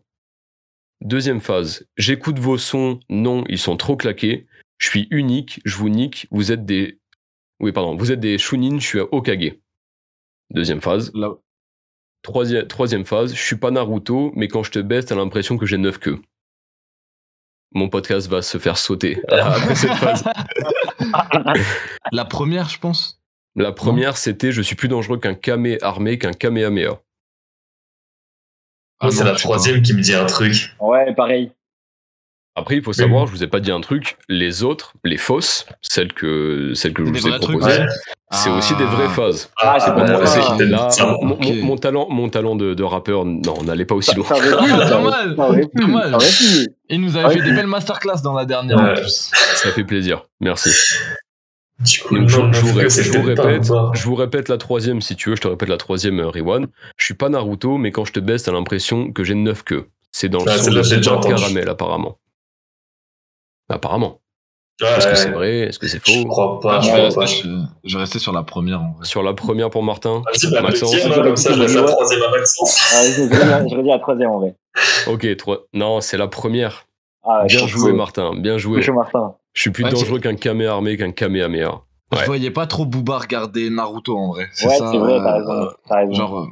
Deuxième 1.01 1.41
phase, 1.41 1.85
j'écoute 1.97 2.39
vos 2.39 2.57
sons, 2.57 2.99
non, 3.09 3.43
ils 3.49 3.59
sont 3.59 3.75
trop 3.77 3.97
claqués. 3.97 4.47
Je 4.77 4.87
suis 4.89 5.07
unique, 5.11 5.59
je 5.65 5.75
vous 5.75 5.89
nique, 5.89 6.27
vous 6.31 6.51
êtes 6.51 6.65
des. 6.65 6.99
Oui, 7.63 7.71
pardon, 7.71 7.95
vous 7.95 8.11
êtes 8.11 8.19
des 8.19 8.37
Shunin, 8.37 8.77
je 8.77 8.85
suis 8.85 8.99
à 8.99 9.05
Okage. 9.13 9.53
Deuxième 10.49 10.81
phase. 10.81 11.13
Là- 11.13 11.31
Troisième, 12.21 12.67
troisième 12.67 13.05
phase, 13.05 13.33
je 13.33 13.41
suis 13.41 13.55
pas 13.55 13.71
Naruto, 13.71 14.33
mais 14.35 14.49
quand 14.49 14.63
je 14.63 14.71
te 14.71 14.79
baisse, 14.79 15.05
t'as 15.05 15.15
l'impression 15.15 15.57
que 15.57 15.65
j'ai 15.65 15.77
neuf 15.77 15.97
queues. 15.97 16.21
Mon 17.71 17.87
podcast 17.87 18.27
va 18.27 18.41
se 18.41 18.57
faire 18.57 18.77
sauter 18.77 19.21
après 19.29 19.75
cette 19.75 19.93
phase. 19.93 20.25
La 22.11 22.25
première, 22.25 22.67
je 22.67 22.79
pense. 22.79 23.21
La 23.55 23.71
première, 23.71 24.17
c'était 24.17 24.51
je 24.51 24.61
suis 24.61 24.75
plus 24.75 24.89
dangereux 24.89 25.17
qu'un 25.17 25.33
Kame 25.35 25.77
armé, 25.81 26.17
qu'un 26.17 26.33
Kamehameha. 26.33 27.01
Ah 28.99 29.09
c'est 29.09 29.23
la 29.23 29.35
troisième 29.35 29.81
qui 29.81 29.93
me 29.93 30.01
dit 30.01 30.13
un 30.15 30.25
truc. 30.25 30.75
Ouais, 30.81 31.15
pareil. 31.15 31.53
Après, 32.55 32.75
il 32.75 32.83
faut 32.83 32.93
savoir, 32.93 33.25
je 33.25 33.31
vous 33.31 33.43
ai 33.43 33.47
pas 33.47 33.59
dit 33.59 33.71
un 33.71 33.81
truc, 33.81 34.15
les 34.29 34.63
autres, 34.63 34.93
les 35.03 35.17
fausses, 35.17 35.65
celles 35.81 36.13
que, 36.13 36.73
celles 36.75 36.93
que 36.93 37.03
je 37.03 37.09
vous 37.09 37.27
ai 37.27 37.39
proposées, 37.39 37.79
Ouais. 37.79 37.85
c'est 38.31 38.49
Ah. 38.51 38.57
aussi 38.57 38.75
des 38.75 38.85
vraies 38.85 39.09
phases. 39.09 39.49
Ah, 39.59 39.77
c'est 39.79 39.91
pas 39.91 40.25
c'est- 40.27 40.39
ah, 40.39 40.55
là, 40.59 40.89
mon, 41.23 41.31
Ok. 41.33 41.39
mon- 41.47 41.65
mon 41.65 41.75
talent, 41.77 42.07
mon 42.11 42.29
talent 42.29 42.55
de, 42.55 42.75
de 42.75 42.83
rappeur, 42.83 43.25
non, 43.25 43.55
on 43.59 43.63
n'allait 43.63 43.85
pas 43.85 43.95
aussi 43.95 44.13
loin. 44.15 44.25
Pu. 45.73 46.67
Il 46.89 47.01
nous 47.01 47.17
avait 47.17 47.33
fait 47.33 47.41
des 47.41 47.53
belles 47.53 47.65
masterclass 47.67 48.21
dans 48.23 48.33
la 48.33 48.45
dernière 48.45 48.77
en 48.79 48.83
Ouais. 48.83 48.93
plus. 49.01 49.31
Ça 49.55 49.71
fait 49.71 49.83
plaisir. 49.83 50.25
Merci. 50.39 50.69
Du 51.79 51.99
coup, 51.99 52.15
Donc, 52.17 52.29
je, 52.29 52.39
non, 52.39 52.53
je 52.53 52.59
vous, 52.61 52.77
ré- 52.77 52.89
je 52.89 53.17
répète, 53.19 53.71
un 53.71 53.91
je 53.93 54.03
vous 54.05 54.15
répète 54.15 54.47
la 54.47 54.57
troisième 54.57 55.01
si 55.01 55.15
tu 55.15 55.29
veux, 55.31 55.35
je 55.35 55.41
te 55.41 55.47
répète 55.47 55.69
la 55.69 55.77
troisième 55.77 56.19
euh, 56.19 56.29
Riwan. 56.29 56.67
Je 56.97 57.05
suis 57.05 57.13
pas 57.15 57.29
Naruto, 57.29 57.77
mais 57.77 57.91
quand 57.91 58.05
je 58.05 58.13
te 58.13 58.19
baisse, 58.19 58.43
t'as 58.43 58.51
l'impression 58.51 59.11
que 59.11 59.23
j'ai 59.23 59.33
neuf 59.35 59.63
queues. 59.63 59.87
C'est 60.11 60.29
dans 60.29 60.45
le 60.45 60.51
Ah, 60.51 60.57
son 60.59 60.69
de. 60.71 61.27
Caramel, 61.27 61.67
apparemment. 61.67 62.19
Apparemment. 63.69 64.19
Ouais, 64.81 64.87
Est-ce 64.97 65.07
que 65.07 65.15
c'est 65.15 65.31
vrai? 65.31 65.57
Est-ce 65.59 65.79
que 65.79 65.87
c'est 65.87 66.03
Je 66.05 66.11
faux? 66.23 66.27
crois 66.27 66.59
pas. 66.59 66.79
je, 66.81 66.87
je 66.87 66.93
vais 66.93 67.09
crois 67.09 67.13
pas. 67.15 67.21
rester, 67.21 67.35
sur- 67.41 67.67
je 67.83 67.93
vais 67.95 68.01
rester 68.01 68.19
sur 68.19 68.33
la 68.33 68.43
première 68.43 68.81
en 68.81 68.93
vrai. 68.93 69.05
Sur 69.05 69.23
la 69.23 69.33
première 69.33 69.69
pour 69.69 69.83
Martin? 69.83 70.21
Bah, 70.51 70.61
Maxence? 70.61 70.91
deuxième, 70.91 71.11
hein, 71.11 71.23
comme 71.23 71.35
ça, 71.37 71.53
je 71.53 71.59
laisse 71.61 71.75
la 71.75 71.83
troisième 71.83 72.23
à 72.23 72.29
Maxence. 72.31 72.91
Ouais, 72.93 73.13
je 73.69 73.75
redis 73.77 73.87
la 73.89 73.99
troisième 73.99 74.29
en 74.31 74.39
vrai. 74.39 74.55
Ok, 75.07 75.37
trois. 75.37 75.59
Non, 75.73 76.01
c'est 76.01 76.17
la 76.17 76.27
première. 76.27 76.85
Ah, 77.23 77.45
Bien 77.47 77.67
joué. 77.67 77.93
Martin. 77.93 78.31
Bien 78.35 78.57
joué. 78.57 78.81
Martin. 78.91 79.35
Je 79.53 79.61
suis 79.61 79.69
plus 79.71 79.83
Ouais, 79.83 79.91
dangereux 79.91 80.19
qu'un 80.19 80.35
Kame 80.35 80.61
armé, 80.61 80.97
qu'un 80.97 81.11
Kamehameha. 81.11 81.69
Ouais. 82.11 82.19
Je 82.19 82.25
voyais 82.25 82.51
pas 82.51 82.65
trop 82.67 82.85
Booba 82.85 83.19
regarder 83.19 83.69
Naruto 83.69 84.17
en 84.17 84.29
vrai. 84.33 84.47
C'est 84.53 84.67
Ouais, 84.67 84.75
ça, 84.77 84.89
c'est 84.91 84.97
vrai, 84.97 85.19
t'as 85.23 85.39
euh, 85.39 85.67
raison. 85.99 86.13
Genre, 86.13 86.39
euh, 86.39 86.45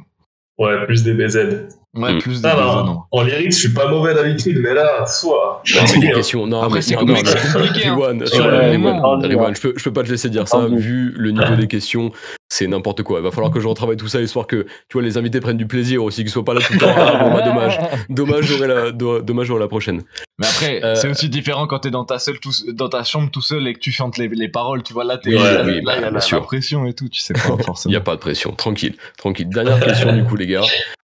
Ouais, 0.58 0.86
plus 0.86 1.02
des 1.02 1.12
BZ. 1.14 1.68
Ouais, 1.94 2.14
Mm. 2.14 2.18
plus 2.18 2.40
des 2.42 2.48
Ah, 2.48 2.54
deux, 2.54 2.60
bah, 2.62 2.82
non. 2.86 3.02
en 3.10 3.22
lyrique, 3.22 3.52
je 3.52 3.58
suis 3.58 3.72
pas 3.72 3.88
mauvais 3.88 4.14
d'habitude, 4.14 4.58
mais 4.62 4.74
là, 4.74 5.04
soit. 5.06 5.62
Des 6.00 6.12
questions. 6.12 6.46
Non, 6.46 6.62
Après, 6.62 6.76
mais 6.76 6.82
c'est 6.82 6.94
compliqué, 6.94 7.22
c'est 7.26 7.48
hein. 7.48 7.52
Hein. 7.56 9.52
je 9.54 9.60
peux, 9.60 9.74
je 9.76 9.84
peux 9.84 9.92
pas 9.92 10.02
te 10.02 10.10
laisser 10.10 10.28
dire 10.30 10.48
ça, 10.48 10.66
vu 10.66 11.12
le 11.16 11.30
niveau 11.30 11.54
des 11.56 11.66
questions, 11.68 12.10
c'est 12.48 12.66
n'importe 12.66 13.02
quoi. 13.02 13.20
Il 13.20 13.22
va 13.22 13.30
falloir 13.30 13.50
que 13.52 13.60
je 13.60 13.66
retravaille 13.68 13.96
tout 13.96 14.08
ça, 14.08 14.20
histoire 14.20 14.46
que, 14.46 14.64
tu 14.88 14.94
vois, 14.94 15.02
les 15.02 15.16
invités 15.18 15.40
prennent 15.40 15.56
du 15.56 15.66
plaisir 15.66 16.02
aussi, 16.04 16.22
qu'ils 16.22 16.30
soient 16.30 16.44
pas 16.44 16.54
là 16.54 16.60
tout 16.60 16.72
le 16.74 16.78
temps. 16.78 16.94
Ah, 16.96 17.24
bon, 17.24 17.32
bah, 17.34 17.42
dommage. 17.42 17.78
Dommage, 18.08 18.44
j'aurai 18.44 18.66
la, 18.68 18.90
do- 18.92 19.20
dommage, 19.20 19.46
j'aurai 19.46 19.60
la 19.60 19.68
prochaine. 19.68 20.02
Mais 20.38 20.46
après, 20.46 20.80
Euh, 20.84 20.94
c'est 20.94 21.08
aussi 21.08 21.28
différent 21.28 21.66
quand 21.66 21.80
t'es 21.80 21.90
dans 21.90 22.04
ta 22.04 22.18
seule, 22.18 22.38
tout- 22.40 22.72
dans 22.72 22.88
ta 22.88 23.04
chambre 23.04 23.30
tout 23.30 23.42
seul 23.42 23.66
et 23.68 23.74
que 23.74 23.78
tu 23.78 23.92
chantes 23.92 24.18
les, 24.18 24.28
les 24.28 24.48
paroles. 24.48 24.82
Tu 24.82 24.92
vois, 24.92 25.04
là, 25.04 25.18
t'es, 25.18 25.30
Oui, 25.30 25.36
là, 25.36 25.62
oui, 25.64 25.72
il 25.76 25.78
y 25.78 25.84
bah, 25.84 25.92
a 25.92 26.00
la, 26.10 26.40
pression 26.40 26.86
et 26.86 26.94
tout. 26.94 27.08
Tu 27.08 27.20
sais 27.20 27.34
pas 27.34 27.40
Il 27.58 27.64
forcément. 27.64 27.90
n'y 27.90 27.96
a 27.96 28.00
pas 28.00 28.14
de 28.16 28.20
pression. 28.20 28.52
Tranquille, 28.52 28.94
tranquille. 29.18 29.48
Dernière 29.48 29.78
question, 29.80 30.12
du 30.12 30.24
coup, 30.24 30.36
les 30.36 30.46
gars. 30.46 30.62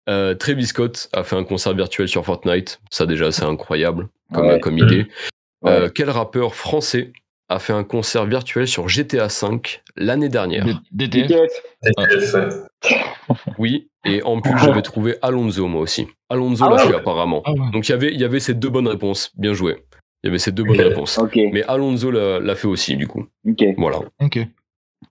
Euh, 0.10 0.36
Travis 0.36 0.68
Scott 0.68 1.10
a 1.14 1.23
fait 1.23 1.36
un 1.36 1.44
concert 1.44 1.73
virtuel 1.73 2.07
sur 2.07 2.23
Fortnite. 2.26 2.80
Ça, 2.91 3.06
déjà, 3.06 3.32
c'est 3.32 3.45
incroyable 3.45 4.07
comme, 4.34 4.48
Ouais. 4.48 4.60
comme 4.60 4.77
idée. 4.77 5.07
Euh, 5.65 5.84
Ouais. 5.86 5.91
quel 5.94 6.10
rappeur 6.10 6.53
français 6.56 7.11
a 7.49 7.60
fait 7.60 7.73
un 7.73 7.84
concert 7.84 8.26
virtuel 8.26 8.68
sur 8.68 8.88
GTA 8.88 9.27
V 9.27 9.60
l'année 9.95 10.30
dernière 10.30 10.65
DTF. 10.91 11.32
Oui, 13.57 13.90
et 14.06 14.22
en 14.23 14.41
plus, 14.41 14.57
j'avais 14.60 14.82
trouvé 14.82 15.15
Alonso, 15.22 15.68
moi 15.68 15.82
aussi. 15.82 16.07
Alonso 16.30 16.64
Ah 16.65 16.69
l'a 16.69 16.76
ouais 16.76 16.88
fait, 16.91 16.95
apparemment. 16.95 17.41
Ah. 17.45 17.52
Donc, 17.72 17.88
il 17.88 17.91
y 17.91 17.95
avait- 17.95 18.14
il 18.14 18.19
y 18.19 18.23
avait 18.23 18.40
ces 18.40 18.53
deux 18.53 18.69
bonnes 18.69 18.88
réponses. 18.88 19.32
Bien 19.36 19.53
joué. 19.53 19.84
Il 20.23 20.27
y 20.27 20.30
avait 20.30 20.40
ces 20.40 20.52
deux 20.52 20.64
bonnes 20.64 20.80
réponses. 20.82 21.19
Mais 21.36 21.64
Alonso 21.64 22.11
l'a 22.11 22.56
fait 22.56 22.68
aussi, 22.68 22.95
du 22.98 23.07
coup. 23.07 23.26
Voilà. 23.77 23.99
Ok. 24.22 24.40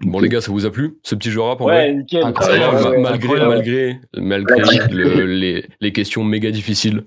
Bon, 0.00 0.18
les 0.20 0.28
gars, 0.28 0.40
ça 0.40 0.50
vous 0.50 0.66
a 0.66 0.70
plu, 0.70 0.98
ce 1.02 1.14
petit 1.14 1.30
jeu 1.30 1.40
rap 1.40 1.60
en 1.60 1.64
vrai 1.64 1.88
Ouais, 1.88 1.94
nickel. 1.94 2.22
Incroyable. 2.24 2.74
Ouais, 2.76 2.82
Ma- 2.82 2.90
ouais, 2.90 2.98
malgré, 3.00 3.40
malgré, 3.46 4.00
malgré 4.16 4.88
le- 4.94 5.26
les, 5.26 5.66
les 5.80 5.92
questions 5.92 6.24
méga 6.24 6.50
difficiles. 6.50 7.04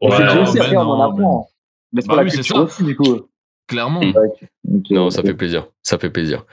Aussi, 0.00 0.22
on 0.22 0.76
en 0.76 0.84
non, 0.98 1.02
apprend. 1.02 1.48
Mais 1.92 2.02
c'est 2.02 2.08
Bah 2.08 2.16
la 2.16 2.22
oui, 2.22 2.30
c'est 2.30 2.36
culture 2.38 2.56
ça. 2.56 2.62
aussi, 2.62 2.84
du 2.84 2.94
coup. 2.96 3.22
Clairement. 3.66 4.00
Non, 4.90 5.10
ça 5.10 5.22
fait 5.22 5.34
plaisir. 5.34 5.66
Ça 5.82 5.98
fait 5.98 6.10
plaisir. 6.10 6.44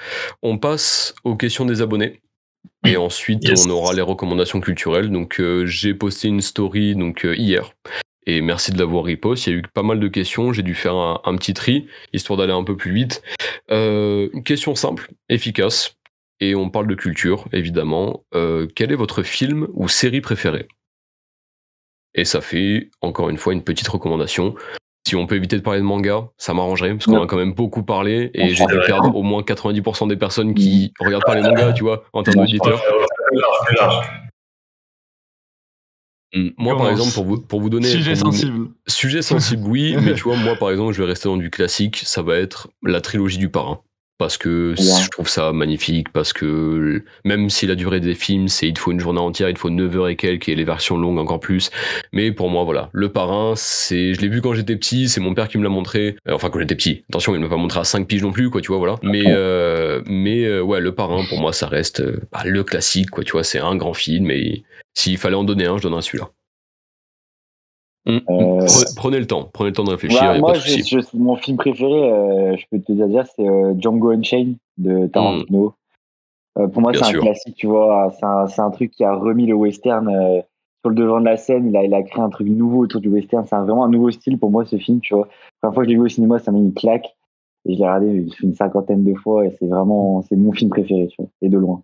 On 0.42 0.58
passe 0.58 1.14
aux 1.24 1.36
questions 1.36 1.66
des 1.66 1.82
abonnés. 1.82 2.22
Et 2.86 2.96
ensuite, 2.98 3.44
Yes. 3.48 3.66
on 3.66 3.70
aura 3.72 3.94
les 3.94 4.02
recommandations 4.02 4.60
culturelles. 4.62 5.12
Donc, 5.12 5.40
euh, 5.40 5.66
j'ai 5.66 5.94
posté 5.94 6.28
une 6.28 6.42
story 6.42 6.96
donc 6.96 7.26
euh, 7.26 7.36
hier. 7.36 7.72
Et 8.28 8.42
merci 8.42 8.74
de 8.74 8.78
l'avoir 8.78 9.06
repost. 9.06 9.48
Il 9.48 9.54
y 9.54 9.56
a 9.56 9.60
eu 9.60 9.62
pas 9.62 9.84
mal 9.84 10.02
de 10.02 10.08
questions. 10.10 10.52
J'ai 10.52 10.62
dû 10.62 10.76
faire 10.76 10.96
un, 10.96 11.22
un 11.24 11.36
petit 11.38 11.54
tri, 11.54 11.88
histoire 12.12 12.38
d'aller 12.38 12.52
un 12.52 12.66
peu 12.66 12.76
plus 12.76 12.92
vite. 12.92 13.24
Euh, 13.72 14.30
une 14.34 14.44
question 14.44 14.76
simple, 14.76 15.10
efficace. 15.30 15.96
Et 16.42 16.54
on 16.54 16.70
parle 16.70 16.88
de 16.88 16.94
culture, 16.94 17.46
évidemment. 17.54 18.22
Euh, 18.36 18.68
quel 18.76 18.92
est 18.92 18.96
votre 18.96 19.24
film 19.24 19.68
ou 19.74 19.88
série 19.88 20.20
préférée? 20.22 20.68
Et 22.16 22.26
ça 22.26 22.42
fait, 22.42 22.90
encore 23.02 23.30
une 23.30 23.38
fois, 23.38 23.54
une 23.54 23.64
petite 23.64 23.88
recommandation. 23.88 24.56
Si 25.08 25.16
on 25.16 25.26
peut 25.26 25.36
éviter 25.36 25.56
de 25.56 25.62
parler 25.62 25.80
de 25.80 25.86
manga, 25.86 26.28
ça 26.38 26.54
m'arrangerait, 26.54 26.94
parce 26.94 27.06
qu'on 27.06 27.24
a 27.24 27.28
quand 27.28 27.38
même 27.38 27.54
beaucoup 27.54 27.84
parlé, 27.84 28.30
et 28.34 28.50
j'ai 28.50 28.66
dû 28.66 28.78
perdre 28.86 29.16
au 29.16 29.24
moins 29.24 29.42
90% 29.42 30.10
des 30.10 30.18
personnes 30.18 30.54
qui 30.54 30.92
regardent 31.00 31.24
pas 31.24 31.36
les 31.36 31.44
mangas, 31.44 31.72
tu 31.72 31.84
vois, 31.84 32.04
en 32.12 32.24
termes 32.24 32.46
d'auditeurs. 32.46 32.84
Mm. 36.34 36.50
Moi, 36.58 36.78
par 36.78 36.90
exemple, 36.90 37.14
pour 37.14 37.26
vous, 37.26 37.38
pour 37.40 37.62
vous 37.62 37.70
donner... 37.70 37.88
Sujet 37.88 38.14
vous- 38.14 38.20
sensible. 38.20 38.68
Sujet 38.88 39.22
sensible, 39.22 39.64
oui, 39.66 39.96
mais 40.02 40.14
tu 40.14 40.24
vois, 40.24 40.36
moi, 40.38 40.56
par 40.56 40.72
exemple, 40.72 40.94
je 40.94 41.02
vais 41.02 41.08
rester 41.08 41.30
dans 41.30 41.38
du 41.38 41.50
classique, 41.50 42.02
ça 42.06 42.22
va 42.22 42.38
être 42.38 42.70
la 42.84 43.02
trilogie 43.02 43.38
du 43.38 43.50
parrain. 43.50 43.80
Parce 44.20 44.40
que 44.40 44.72
Ouais. 44.72 45.04
je 45.04 45.10
trouve 45.12 45.30
ça 45.30 45.54
magnifique, 45.54 46.12
parce 46.12 46.34
que 46.34 47.04
même 47.24 47.52
si 47.52 47.68
la 47.68 47.76
durée 47.76 48.00
des 48.00 48.16
films, 48.16 48.48
c'est 48.48 48.68
il 48.68 48.74
te 48.74 48.80
faut 48.80 48.92
une 48.92 49.00
journée 49.00 49.20
entière, 49.20 49.48
il 49.48 49.54
te 49.54 49.60
faut 49.60 49.70
9 49.70 49.96
heures 49.96 50.08
et 50.08 50.16
quelques, 50.16 50.50
et 50.50 50.56
les 50.56 50.64
versions 50.64 50.98
longues 50.98 51.20
encore 51.20 51.40
plus. 51.40 51.70
Mais 52.14 52.32
pour 52.32 52.50
moi, 52.50 52.64
voilà, 52.64 52.90
le 52.94 53.12
parrain, 53.12 53.54
c'est, 53.56 54.16
je 54.16 54.22
l'ai 54.22 54.28
vu 54.28 54.42
quand 54.42 54.54
j'étais 54.56 54.76
petit, 54.76 55.08
c'est 55.08 55.22
mon 55.22 55.36
père 55.36 55.48
qui 55.48 55.60
me 55.60 55.64
l'a 55.64 55.70
montré. 55.70 56.16
Euh, 56.28 56.34
Enfin, 56.34 56.50
quand 56.50 56.58
j'étais 56.60 56.74
petit. 56.74 57.04
Attention, 57.10 57.36
il 57.36 57.38
ne 57.38 57.44
m'a 57.44 57.50
pas 57.50 57.58
montré 57.62 57.80
à 57.80 57.84
5 57.84 58.08
piges 58.08 58.24
non 58.24 58.32
plus, 58.32 58.50
quoi, 58.50 58.60
tu 58.60 58.70
vois, 58.70 58.80
voilà. 58.80 58.96
Mais, 59.04 59.22
euh, 59.28 60.02
mais 60.08 60.46
euh, 60.46 60.64
ouais, 60.64 60.80
le 60.82 60.96
parrain, 60.96 61.24
pour 61.30 61.40
moi, 61.40 61.54
ça 61.54 61.68
reste 61.68 62.02
bah, 62.32 62.42
le 62.44 62.64
classique, 62.64 63.12
quoi, 63.12 63.24
tu 63.24 63.34
vois, 63.34 63.44
c'est 63.44 63.60
un 63.60 63.76
grand 63.76 63.94
film, 63.94 64.32
et 64.32 64.64
s'il 64.98 65.18
fallait 65.20 65.36
en 65.36 65.44
donner 65.44 65.66
un, 65.68 65.78
je 65.78 65.84
donnerais 65.84 66.02
celui-là. 66.02 66.30
Mm. 68.08 68.12
Euh, 68.30 68.66
Pre- 68.66 68.96
Prenez 68.96 69.20
le 69.20 69.28
temps, 69.28 69.48
prenez 69.54 69.70
le 69.70 69.76
temps 69.76 69.84
de 69.84 69.92
réfléchir, 69.92 70.22
Ouais, 70.22 70.28
a 70.28 70.40
moi, 70.40 70.54
pas 70.54 70.58
de 70.58 70.64
je, 70.64 70.72
souci. 70.72 71.00
je- 71.00 71.18
mon 71.18 71.36
film 71.36 71.58
préféré, 71.58 72.12
euh, 72.12 72.58
je 72.58 72.66
peux 72.72 72.80
te 72.82 72.92
dire, 72.92 73.26
c'est 73.36 73.48
euh, 73.48 73.76
Django 73.78 74.10
Unchained 74.10 74.56
de 74.78 75.06
Tarantino. 75.08 75.76
Euh, 76.58 76.68
pour 76.68 76.82
moi, 76.82 76.94
c'est 76.96 77.04
un 77.04 77.20
classique, 77.20 77.56
tu 77.56 77.68
vois. 77.68 78.12
C'est 78.20 78.60
un, 78.62 78.72
truc 78.72 78.90
qui 78.92 79.04
a 79.04 79.14
remis 79.14 79.46
le 79.46 79.54
western 79.54 80.08
euh, 80.08 80.42
sur 80.82 80.90
le 80.90 80.96
devant 80.96 81.20
de 81.20 81.26
la 81.26 81.38
scène. 81.38 81.68
Il 81.68 81.78
a, 81.78 81.84
il 81.84 81.94
a 81.94 82.02
créé 82.02 82.24
un 82.24 82.30
truc 82.30 82.48
nouveau 82.48 82.80
autour 82.80 83.00
du 83.00 83.10
western. 83.10 83.46
C'est 83.46 83.56
vraiment 83.56 83.86
un 83.86 83.90
nouveau 83.90 84.10
style 84.10 84.40
pour 84.40 84.50
moi, 84.50 84.66
ce 84.66 84.78
film, 84.78 85.00
tu 85.02 85.14
vois. 85.14 85.28
La 85.62 85.70
première 85.70 85.74
fois 85.76 85.84
que 85.84 85.90
je 85.90 85.94
l'ai 85.94 86.00
vu 86.00 86.06
au 86.06 86.08
cinéma, 86.08 86.40
ça 86.40 86.52
m'a 86.52 86.58
mis 86.58 86.66
une 86.66 86.74
claque. 86.74 87.16
Et 87.66 87.74
je 87.74 87.78
l'ai 87.80 87.86
regardé 87.86 88.08
une, 88.08 88.30
une 88.42 88.56
cinquantaine 88.56 89.04
de 89.04 89.14
fois 89.14 89.46
et 89.46 89.56
c'est 89.60 89.68
vraiment, 89.68 90.24
c'est 90.24 90.36
mon 90.36 90.52
film 90.54 90.72
préféré, 90.72 91.08
tu 91.10 91.18
vois. 91.22 91.30
Et 91.44 91.50
de 91.50 91.58
loin. 91.60 91.84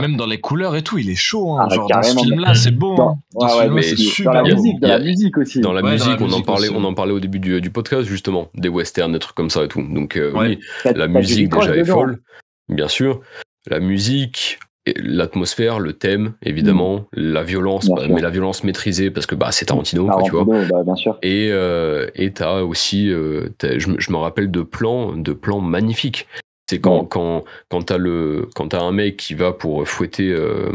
Même 0.00 0.16
dans 0.16 0.26
les 0.26 0.38
couleurs 0.40 0.76
et 0.76 0.82
tout, 0.82 0.98
il 0.98 1.10
est 1.10 1.14
chaud. 1.16 1.52
Hein. 1.58 1.66
Ah, 1.70 1.74
Genre 1.74 1.88
dans 1.88 2.02
ce 2.02 2.18
film-là, 2.18 2.54
c'est 2.54 2.70
beau. 2.70 2.94
Dans- 2.96 3.10
Hein. 3.10 3.18
Dans 3.34 3.40
ouais, 3.46 3.48
ce 3.50 3.54
ouais, 3.56 3.60
film-là, 3.62 3.74
mais 3.74 3.82
c'est 3.82 3.94
Dans 3.96 4.02
super 4.10 4.32
la 4.34 4.42
beau. 4.42 4.48
dans 4.80 4.88
la 4.88 4.98
musique 5.00 5.38
aussi. 5.38 5.60
Dans 5.60 5.72
la 5.72 5.82
Ouais, 5.82 5.88
dans 5.88 5.92
musique, 6.06 6.20
la 6.20 6.26
on 6.26 6.32
en 6.32 6.42
parlait, 6.42 6.68
aussi. 6.68 6.76
on 6.78 6.84
en 6.84 6.94
parlait 6.94 7.12
au 7.12 7.20
début 7.20 7.38
du, 7.40 7.60
du 7.60 7.70
podcast 7.70 8.06
justement, 8.08 8.48
des 8.54 8.68
westerns, 8.68 9.12
des 9.12 9.18
trucs 9.18 9.34
comme 9.36 9.50
ça 9.50 9.64
et 9.64 9.68
tout. 9.68 9.82
Donc 9.82 10.16
euh, 10.16 10.32
Ouais. 10.32 10.48
oui, 10.48 10.58
T'as- 10.84 10.92
la 10.92 11.06
t'as 11.06 11.08
musique 11.08 11.48
déjà 11.52 11.76
est 11.76 11.84
folle, 11.84 12.20
bien 12.68 12.88
sûr. 12.88 13.20
La 13.68 13.80
musique, 13.80 14.58
l'atmosphère, 14.96 15.78
le 15.80 15.92
thème, 15.92 16.34
évidemment, 16.42 17.06
la 17.12 17.42
violence, 17.42 17.88
bah, 17.88 18.02
mais 18.08 18.20
la 18.20 18.30
violence 18.30 18.64
maîtrisée 18.64 19.10
parce 19.10 19.26
que 19.26 19.34
bah 19.34 19.50
c'est 19.52 19.66
Tarantino, 19.66 20.06
quoi, 20.06 20.22
tu 20.22 20.30
vois. 20.30 20.44
Tarantino, 20.44 20.72
bah, 20.78 20.82
bien 20.84 20.96
sûr. 20.96 21.18
Et 21.22 21.48
euh, 21.50 22.06
et 22.14 22.32
t'as 22.32 22.60
aussi, 22.62 23.10
euh, 23.10 23.48
je, 23.62 23.88
me- 23.88 23.98
je 24.00 24.10
me 24.12 24.16
rappelle 24.16 24.50
de 24.50 24.62
plans, 24.62 25.12
de 25.16 25.32
plans 25.32 25.60
magnifiques. 25.60 26.26
C'est 26.70 26.80
quand 26.80 27.04
quand 27.04 27.42
quand 27.68 27.82
t'as 27.82 27.98
le 27.98 28.48
quand 28.54 28.68
t'as 28.68 28.80
un 28.80 28.92
mec 28.92 29.16
qui 29.16 29.34
va 29.34 29.52
pour 29.52 29.86
fouetter 29.88 30.30
euh, 30.30 30.70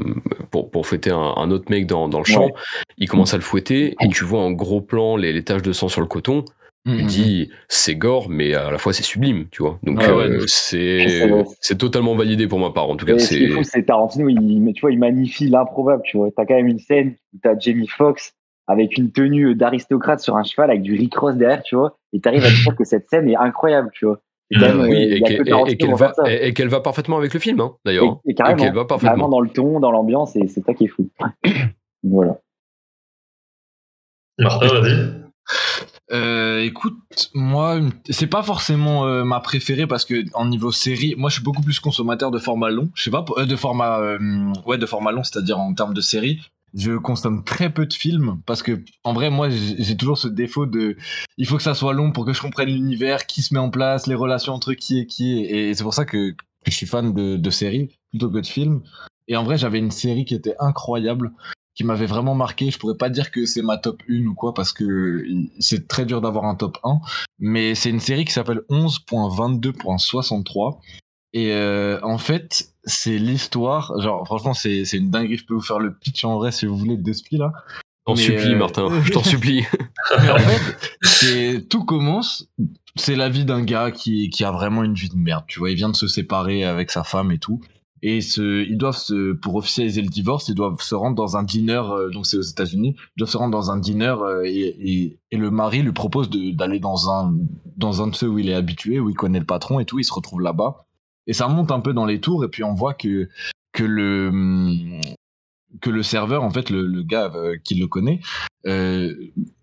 pour 0.51 0.69
pour 0.69 0.85
fouetter 0.85 1.11
un, 1.11 1.33
un 1.37 1.51
autre 1.51 1.71
mec 1.71 1.87
dans 1.87 2.09
dans 2.09 2.19
le 2.19 2.25
champ, 2.25 2.47
Ouais. 2.47 2.53
il 2.97 3.07
commence 3.07 3.33
à 3.33 3.37
le 3.37 3.43
fouetter 3.43 3.95
et 4.01 4.09
tu 4.09 4.25
vois 4.25 4.41
en 4.41 4.51
gros 4.51 4.81
plan 4.81 5.15
les, 5.15 5.31
les 5.31 5.43
taches 5.43 5.61
de 5.61 5.71
sang 5.71 5.87
sur 5.87 6.01
le 6.01 6.07
coton. 6.07 6.43
tu 6.85 6.91
Mhm. 6.91 7.05
dis 7.07 7.49
c'est 7.69 7.95
gore, 7.95 8.27
mais 8.29 8.53
à 8.53 8.69
la 8.71 8.77
fois 8.77 8.91
c'est 8.93 9.03
sublime, 9.03 9.45
tu 9.51 9.63
vois. 9.63 9.79
Donc 9.83 9.99
Ouais, 9.99 10.07
euh, 10.09 10.43
c'est 10.47 11.07
C'est- 11.61 11.77
totalement 11.77 12.13
validé 12.13 12.45
pour 12.47 12.59
ma 12.59 12.69
part. 12.71 12.89
En 12.89 12.95
tout 12.97 13.05
cas, 13.07 13.17
c'est 13.17 13.83
Tarantino, 13.85 14.27
il, 14.29 14.61
mais 14.61 14.73
tu 14.73 14.81
vois, 14.81 14.91
il 14.91 14.99
magnifie 14.99 15.47
l'improbable, 15.49 16.03
tu 16.05 16.17
vois. 16.17 16.29
T'as 16.35 16.45
quand 16.45 16.55
même 16.55 16.67
une 16.67 16.77
scène 16.79 17.15
où 17.33 17.37
t'as 17.41 17.57
Jamie 17.57 17.87
Foxx 17.87 18.33
avec 18.67 18.97
une 18.97 19.11
tenue 19.11 19.55
d'aristocrate 19.55 20.19
sur 20.19 20.35
un 20.35 20.43
cheval 20.43 20.69
avec 20.71 20.81
du 20.83 20.93
Rick 20.95 21.15
Ross 21.15 21.35
derrière, 21.35 21.63
tu 21.63 21.75
vois. 21.75 21.97
Et 22.13 22.19
t'arrives 22.19 22.43
à 22.43 22.49
te 22.49 22.63
dire 22.63 22.75
que 22.75 22.83
cette 22.83 23.09
scène 23.09 23.29
est 23.29 23.35
incroyable, 23.35 23.89
tu 23.93 24.05
vois. 24.05 24.19
Euh, 24.53 24.59
même, 24.59 24.79
euh, 24.81 24.87
oui, 24.89 24.95
et 25.01 25.21
qu'elle 25.21 25.33
et- 25.47 25.71
et 25.83 25.93
va, 25.93 26.13
et- 26.27 26.47
et 26.49 26.81
parfaitement 26.81 27.17
avec 27.17 27.33
le 27.33 27.39
film, 27.39 27.59
hein, 27.59 27.73
d'ailleurs. 27.83 28.19
Et, 28.25 28.31
et 28.31 28.35
carrément, 28.35 28.63
qu'elle 28.63 28.75
va 28.75 28.85
parfaitement. 28.85 29.09
carrément 29.09 29.29
dans 29.29 29.39
le 29.41 29.49
ton, 29.49 29.79
dans 29.79 29.91
l'ambiance, 29.91 30.35
et 30.35 30.47
c'est 30.47 30.63
ça 30.63 30.73
qui 30.75 30.85
est 30.85 30.87
fou. 30.87 31.09
voilà. 32.03 32.37
Martin, 34.37 34.67
vas-y. 34.67 35.25
Euh, 36.11 36.61
écoute, 36.61 37.31
moi, 37.33 37.79
c'est 38.09 38.27
pas 38.27 38.43
forcément 38.43 39.07
euh, 39.07 39.23
ma 39.23 39.39
préférée 39.39 39.87
parce 39.87 40.05
que 40.05 40.23
en 40.35 40.45
niveau 40.45 40.71
série, 40.71 41.15
moi, 41.17 41.29
je 41.29 41.35
suis 41.35 41.43
beaucoup 41.43 41.63
plus 41.63 41.79
consommateur 41.79 42.29
de 42.29 42.37
format 42.37 42.69
long. 42.69 42.89
Je 42.93 43.03
sais 43.03 43.11
pas, 43.11 43.25
euh, 43.37 43.45
de 43.45 43.55
format, 43.55 43.99
euh, 43.99 44.19
ouais, 44.67 44.77
de 44.77 44.85
format 44.85 45.11
long, 45.11 45.23
c'est-à-dire 45.23 45.57
en 45.59 45.73
termes 45.73 45.93
de 45.95 46.01
série. 46.01 46.41
Je 46.75 46.97
consomme 46.97 47.43
très 47.43 47.73
peu 47.73 47.85
de 47.85 47.93
films 47.93 48.41
parce 48.45 48.61
que, 48.61 48.83
en 49.03 49.13
vrai, 49.13 49.29
moi, 49.29 49.49
j'ai 49.49 49.95
toujours 49.95 50.17
ce 50.17 50.27
défaut 50.27 50.65
de, 50.65 50.97
il 51.37 51.47
faut 51.47 51.57
que 51.57 51.63
ça 51.63 51.73
soit 51.73 51.93
long 51.93 52.11
pour 52.11 52.25
que 52.25 52.33
je 52.33 52.41
comprenne 52.41 52.69
l'univers, 52.69 53.25
qui 53.25 53.41
se 53.41 53.53
met 53.53 53.59
en 53.59 53.69
place, 53.69 54.07
les 54.07 54.15
relations 54.15 54.53
entre 54.53 54.73
qui 54.73 54.99
et 54.99 55.07
qui. 55.07 55.45
Et 55.45 55.73
c'est 55.73 55.83
pour 55.83 55.93
ça 55.93 56.05
que, 56.05 56.31
que 56.31 56.37
je 56.67 56.75
suis 56.75 56.85
fan 56.85 57.13
de, 57.13 57.37
de 57.37 57.49
séries 57.49 57.89
plutôt 58.11 58.29
que 58.29 58.39
de 58.39 58.45
films. 58.45 58.81
Et 59.27 59.37
en 59.37 59.43
vrai, 59.43 59.57
j'avais 59.57 59.79
une 59.79 59.91
série 59.91 60.25
qui 60.25 60.35
était 60.35 60.55
incroyable 60.59 61.31
qui 61.75 61.83
m'avait 61.83 62.05
vraiment 62.05 62.35
marqué. 62.35 62.71
Je 62.71 62.79
pourrais 62.79 62.97
pas 62.97 63.09
dire 63.09 63.31
que 63.31 63.45
c'est 63.45 63.61
ma 63.61 63.77
top 63.77 64.01
1 64.09 64.25
ou 64.25 64.33
quoi 64.33 64.53
parce 64.53 64.73
que 64.73 65.25
c'est 65.59 65.87
très 65.87 66.05
dur 66.05 66.21
d'avoir 66.21 66.45
un 66.45 66.55
top 66.55 66.77
1, 66.83 66.99
mais 67.39 67.75
c'est 67.75 67.89
une 67.89 67.99
série 67.99 68.25
qui 68.25 68.31
s'appelle 68.31 68.61
11.22.63 68.69 70.79
et 71.35 71.51
euh, 71.51 71.99
en 72.01 72.17
fait, 72.17 72.69
c'est 72.85 73.17
l'histoire, 73.17 73.93
genre 73.99 74.25
franchement 74.25 74.53
c'est 74.53 74.85
c'est 74.85 74.97
une 74.97 75.09
dinguerie, 75.11 75.37
je 75.37 75.45
peux 75.45 75.53
vous 75.53 75.61
faire 75.61 75.79
le 75.79 75.93
pitch 75.93 76.23
en 76.23 76.37
vrai 76.37 76.51
si 76.51 76.65
vous 76.65 76.77
voulez 76.77 76.97
de 76.97 77.13
spi 77.13 77.37
là. 77.37 77.51
T'en 78.05 78.15
supplie, 78.15 78.53
euh, 78.53 78.57
Martin. 78.57 78.87
Je 79.03 79.11
t'en 79.11 79.23
supplie. 79.23 79.63
Mais 80.21 80.29
en 80.29 80.37
fait, 80.37 80.77
c'est 81.01 81.67
tout 81.67 81.83
commence. 81.85 82.47
C'est 82.95 83.15
la 83.15 83.29
vie 83.29 83.45
d'un 83.45 83.63
gars 83.63 83.89
qui 83.91 84.29
qui 84.29 84.43
a 84.43 84.51
vraiment 84.51 84.83
une 84.83 84.93
vie 84.93 85.09
de 85.09 85.15
merde. 85.17 85.43
Tu 85.47 85.57
vois, 85.59 85.71
il 85.71 85.75
vient 85.75 85.89
de 85.89 85.95
se 85.95 86.07
séparer 86.07 86.63
avec 86.63 86.91
sa 86.91 87.03
femme 87.03 87.31
et 87.31 87.39
tout. 87.39 87.61
Et 88.03 88.21
ce, 88.21 88.63
ils 88.63 88.77
doivent 88.77 88.95
se, 88.97 89.33
pour 89.33 89.55
officialiser 89.55 90.03
le 90.03 90.09
divorce, 90.09 90.47
ils 90.49 90.53
doivent 90.53 90.79
se 90.81 90.93
rendre 90.93 91.15
dans 91.15 91.35
un 91.37 91.41
dîner. 91.43 91.73
euh, 91.91 92.11
donc 92.11 92.27
c'est 92.27 92.37
aux 92.37 92.41
États-Unis. 92.43 92.95
Ils 92.95 93.17
doivent 93.17 93.29
se 93.31 93.37
rendre 93.37 93.51
dans 93.51 93.71
un 93.71 93.77
dîner 93.79 94.13
euh, 94.21 94.43
et, 94.45 94.75
et, 94.79 95.19
et 95.31 95.37
le 95.37 95.49
mari 95.49 95.81
lui 95.81 95.91
propose 95.91 96.29
de- 96.29 96.51
d'aller 96.51 96.79
dans 96.79 97.09
un 97.09 97.33
dans 97.75 98.03
un 98.03 98.07
de 98.07 98.15
ceux 98.15 98.27
où 98.29 98.37
il 98.37 98.49
est 98.49 98.53
habitué, 98.53 98.99
où 98.99 99.09
il 99.09 99.15
connaît 99.15 99.39
le 99.39 99.45
patron 99.45 99.79
et 99.79 99.85
tout. 99.85 99.97
Il 99.97 100.03
se 100.05 100.13
retrouve 100.13 100.41
là-bas 100.41 100.85
et 101.27 101.33
ça 101.33 101.47
monte 101.47 101.71
un 101.71 101.79
peu 101.79 101.93
dans 101.93 102.05
les 102.05 102.19
tours 102.19 102.43
et 102.43 102.49
puis 102.49 102.63
on 102.63 102.73
voit 102.73 102.93
que 102.93 103.29
que 103.73 103.83
le 103.83 104.29
hum, 104.29 105.01
que 105.81 105.89
le 105.89 106.03
serveur 106.03 106.43
en 106.43 106.51
fait 106.51 106.69
le, 106.69 107.03
gars 107.03 107.31
euh, 107.35 107.57
qui 107.63 107.75
le 107.75 107.87
connaît 107.87 108.21
euh, 108.65 109.13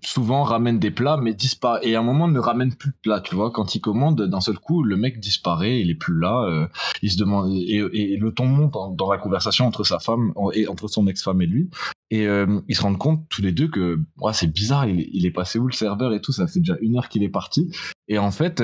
souvent 0.02 0.42
ramène 0.42 0.78
des 0.78 0.90
plats 0.90 1.16
mais 1.16 1.34
disparaît 1.34 1.80
et 1.86 1.94
à 1.94 2.00
un 2.00 2.02
moment 2.02 2.28
ne 2.28 2.38
ramène 2.38 2.74
plus 2.74 2.90
de 2.90 2.96
plats 3.02 3.20
tu 3.20 3.34
vois. 3.34 3.50
Quand 3.50 3.74
il 3.74 3.80
commande 3.80 4.22
d'un 4.22 4.40
seul 4.40 4.58
coup 4.58 4.82
le 4.82 4.96
mec 4.96 5.20
disparaît 5.20 5.80
il 5.80 5.90
est 5.90 5.94
plus 5.94 6.18
là 6.18 6.44
euh, 6.44 6.66
il 7.02 7.10
se 7.10 7.16
demande 7.16 7.50
et, 7.52 8.16
le 8.16 8.32
ton 8.32 8.46
monte 8.46 8.72
dans, 8.96 9.10
la 9.10 9.18
conversation 9.18 9.66
entre 9.66 9.84
sa 9.84 9.98
femme 9.98 10.32
et 10.54 10.68
entre 10.68 10.88
son 10.88 11.06
ex-femme 11.06 11.42
et 11.42 11.46
lui. 11.46 11.70
Et 12.10 12.26
ils 12.68 12.76
se 12.76 12.82
rendent 12.82 12.98
compte 12.98 13.26
tous 13.30 13.40
les 13.40 13.52
deux 13.52 13.68
que 13.68 13.98
ouais, 14.20 14.34
c'est 14.34 14.46
bizarre 14.52 14.86
il, 14.86 15.00
est- 15.00 15.10
il 15.12 15.24
est 15.24 15.30
passé 15.30 15.58
où 15.58 15.66
le 15.66 15.72
serveur 15.72 16.12
et 16.12 16.20
tout 16.20 16.32
ça 16.32 16.46
fait 16.46 16.60
déjà 16.60 16.76
une 16.82 16.98
heure 16.98 17.08
qu'il 17.08 17.22
est 17.22 17.30
parti. 17.30 17.74
Et 18.06 18.18
en 18.18 18.30
fait 18.30 18.62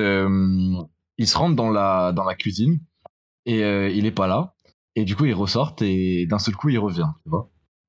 ils 1.19 1.29
se 1.29 1.37
rendent 1.37 1.57
dans 1.57 1.71
la 1.71 2.13
dans 2.13 2.25
la 2.25 2.35
cuisine 2.35 2.81
et 3.47 3.63
euh, 3.65 3.91
il 3.91 4.07
est 4.07 4.13
pas 4.13 4.27
là. 4.27 4.55
Et 4.97 5.05
du 5.05 5.15
coup 5.17 5.27
ils 5.27 5.35
ressortent 5.35 5.83
et 5.83 6.27
d'un 6.27 6.39
seul 6.39 6.57
coup 6.57 6.71
il 6.71 6.79
revient 6.79 7.11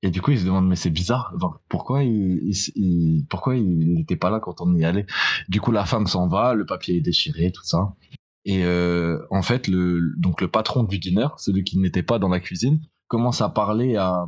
et 0.01 0.11
du 0.11 0.21
coup, 0.21 0.31
ils 0.31 0.39
se 0.39 0.45
demandent, 0.45 0.67
mais 0.67 0.77
c'est 0.77 0.89
bizarre, 0.89 1.33
pourquoi 1.67 2.03
il, 2.03 3.25
pourquoi 3.29 3.57
il 3.57 3.93
n'était 3.93 4.15
pas 4.15 4.29
là 4.29 4.39
quand 4.39 4.61
on 4.61 4.73
y 4.75 4.85
allait? 4.85 5.05
Du 5.49 5.59
coup, 5.59 5.71
la 5.71 5.85
femme 5.85 6.07
s'en 6.07 6.27
va, 6.27 6.53
le 6.53 6.65
papier 6.65 6.97
est 6.97 7.01
déchiré, 7.01 7.51
tout 7.51 7.65
ça. 7.65 7.95
Et 8.45 8.63
euh, 8.63 9.19
en 9.29 9.41
fait, 9.41 9.67
le, 9.67 10.13
donc 10.17 10.39
le 10.39 10.47
patron 10.47 10.83
du 10.83 10.99
dîner, 10.99 11.27
celui 11.37 11.65
qui 11.65 11.77
n'était 11.79 12.03
pas 12.03 12.17
dans 12.17 12.29
la 12.29 12.39
cuisine, 12.39 12.79
commence 13.07 13.41
à 13.41 13.49
parler 13.49 13.97
à, 13.97 14.25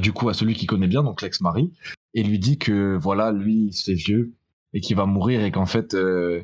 du 0.00 0.12
coup, 0.12 0.28
à 0.28 0.34
celui 0.34 0.54
qui 0.54 0.66
connaît 0.66 0.88
bien, 0.88 1.04
donc 1.04 1.22
l'ex-mari, 1.22 1.72
et 2.14 2.24
lui 2.24 2.40
dit 2.40 2.58
que 2.58 2.96
voilà, 2.96 3.30
lui, 3.30 3.72
fait 3.72 3.94
vieux 3.94 4.34
et 4.72 4.80
qu'il 4.80 4.96
va 4.96 5.06
mourir 5.06 5.44
et 5.44 5.52
qu'en 5.52 5.66
fait, 5.66 5.94
euh, 5.94 6.42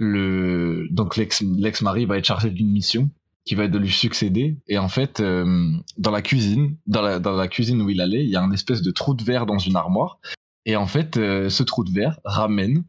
donc 0.00 1.16
l'ex, 1.16 1.42
l'ex-mari 1.42 2.06
va 2.06 2.18
être 2.18 2.24
chargé 2.24 2.50
d'une 2.50 2.70
mission 2.70 3.10
qui 3.44 3.54
va 3.54 3.64
être 3.64 3.70
de 3.70 3.78
lui 3.78 3.90
succéder. 3.90 4.56
Et 4.68 4.78
en 4.78 4.88
fait, 4.88 5.20
euh, 5.20 5.70
dans 5.98 6.10
la 6.10 6.22
cuisine, 6.22 6.78
dans 6.86 7.02
la, 7.02 7.18
dans 7.18 7.36
la 7.36 7.48
cuisine 7.48 7.82
où 7.82 7.90
il 7.90 8.00
allait, 8.00 8.24
il 8.24 8.30
y 8.30 8.36
a 8.36 8.42
un 8.42 8.52
espèce 8.52 8.80
de 8.82 8.90
trou 8.90 9.14
de 9.14 9.22
verre 9.24 9.46
dans 9.46 9.58
une 9.58 9.76
armoire. 9.76 10.18
Et 10.66 10.76
en 10.76 10.86
fait, 10.86 11.16
euh, 11.16 11.48
ce 11.48 11.62
trou 11.62 11.84
de 11.84 11.90
verre 11.90 12.20
ramène 12.24 12.84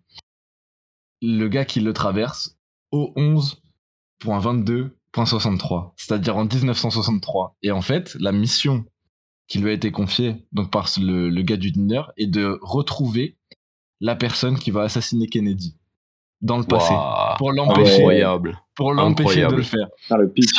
le 1.22 1.48
gars 1.48 1.66
qui 1.66 1.80
le 1.80 1.94
traverse 1.94 2.58
au 2.92 3.14
11.22.63, 3.16 5.92
c'est-à-dire 5.96 6.36
en 6.38 6.46
1963. 6.46 7.56
Et 7.62 7.72
en 7.72 7.82
fait, 7.82 8.16
la 8.20 8.32
mission 8.32 8.86
qui 9.48 9.60
lui 9.60 9.70
a 9.70 9.74
été 9.74 9.92
confiée 9.92 10.48
donc 10.52 10.72
par 10.72 10.90
le, 11.00 11.30
le 11.30 11.42
gars 11.42 11.58
du 11.58 11.72
dîner 11.72 12.02
est 12.18 12.28
de 12.28 12.58
retrouver 12.62 13.38
la 14.00 14.16
personne 14.16 14.58
qui 14.58 14.72
va 14.72 14.84
assassiner 14.84 15.28
Kennedy 15.28 15.76
dans 16.42 16.58
le 16.58 16.64
passé 16.64 16.94
Waouh. 16.94 17.38
pour 17.38 17.52
l'empêcher 17.52 17.96
Incroyable. 17.98 18.60
pour 18.76 18.94
l'empêcher 18.94 19.42
de 19.42 19.46
Incroyable. 19.46 19.56
le 19.58 19.64
faire. 19.64 19.88
Putain, 20.02 20.18
le 20.18 20.30
pitch. 20.32 20.50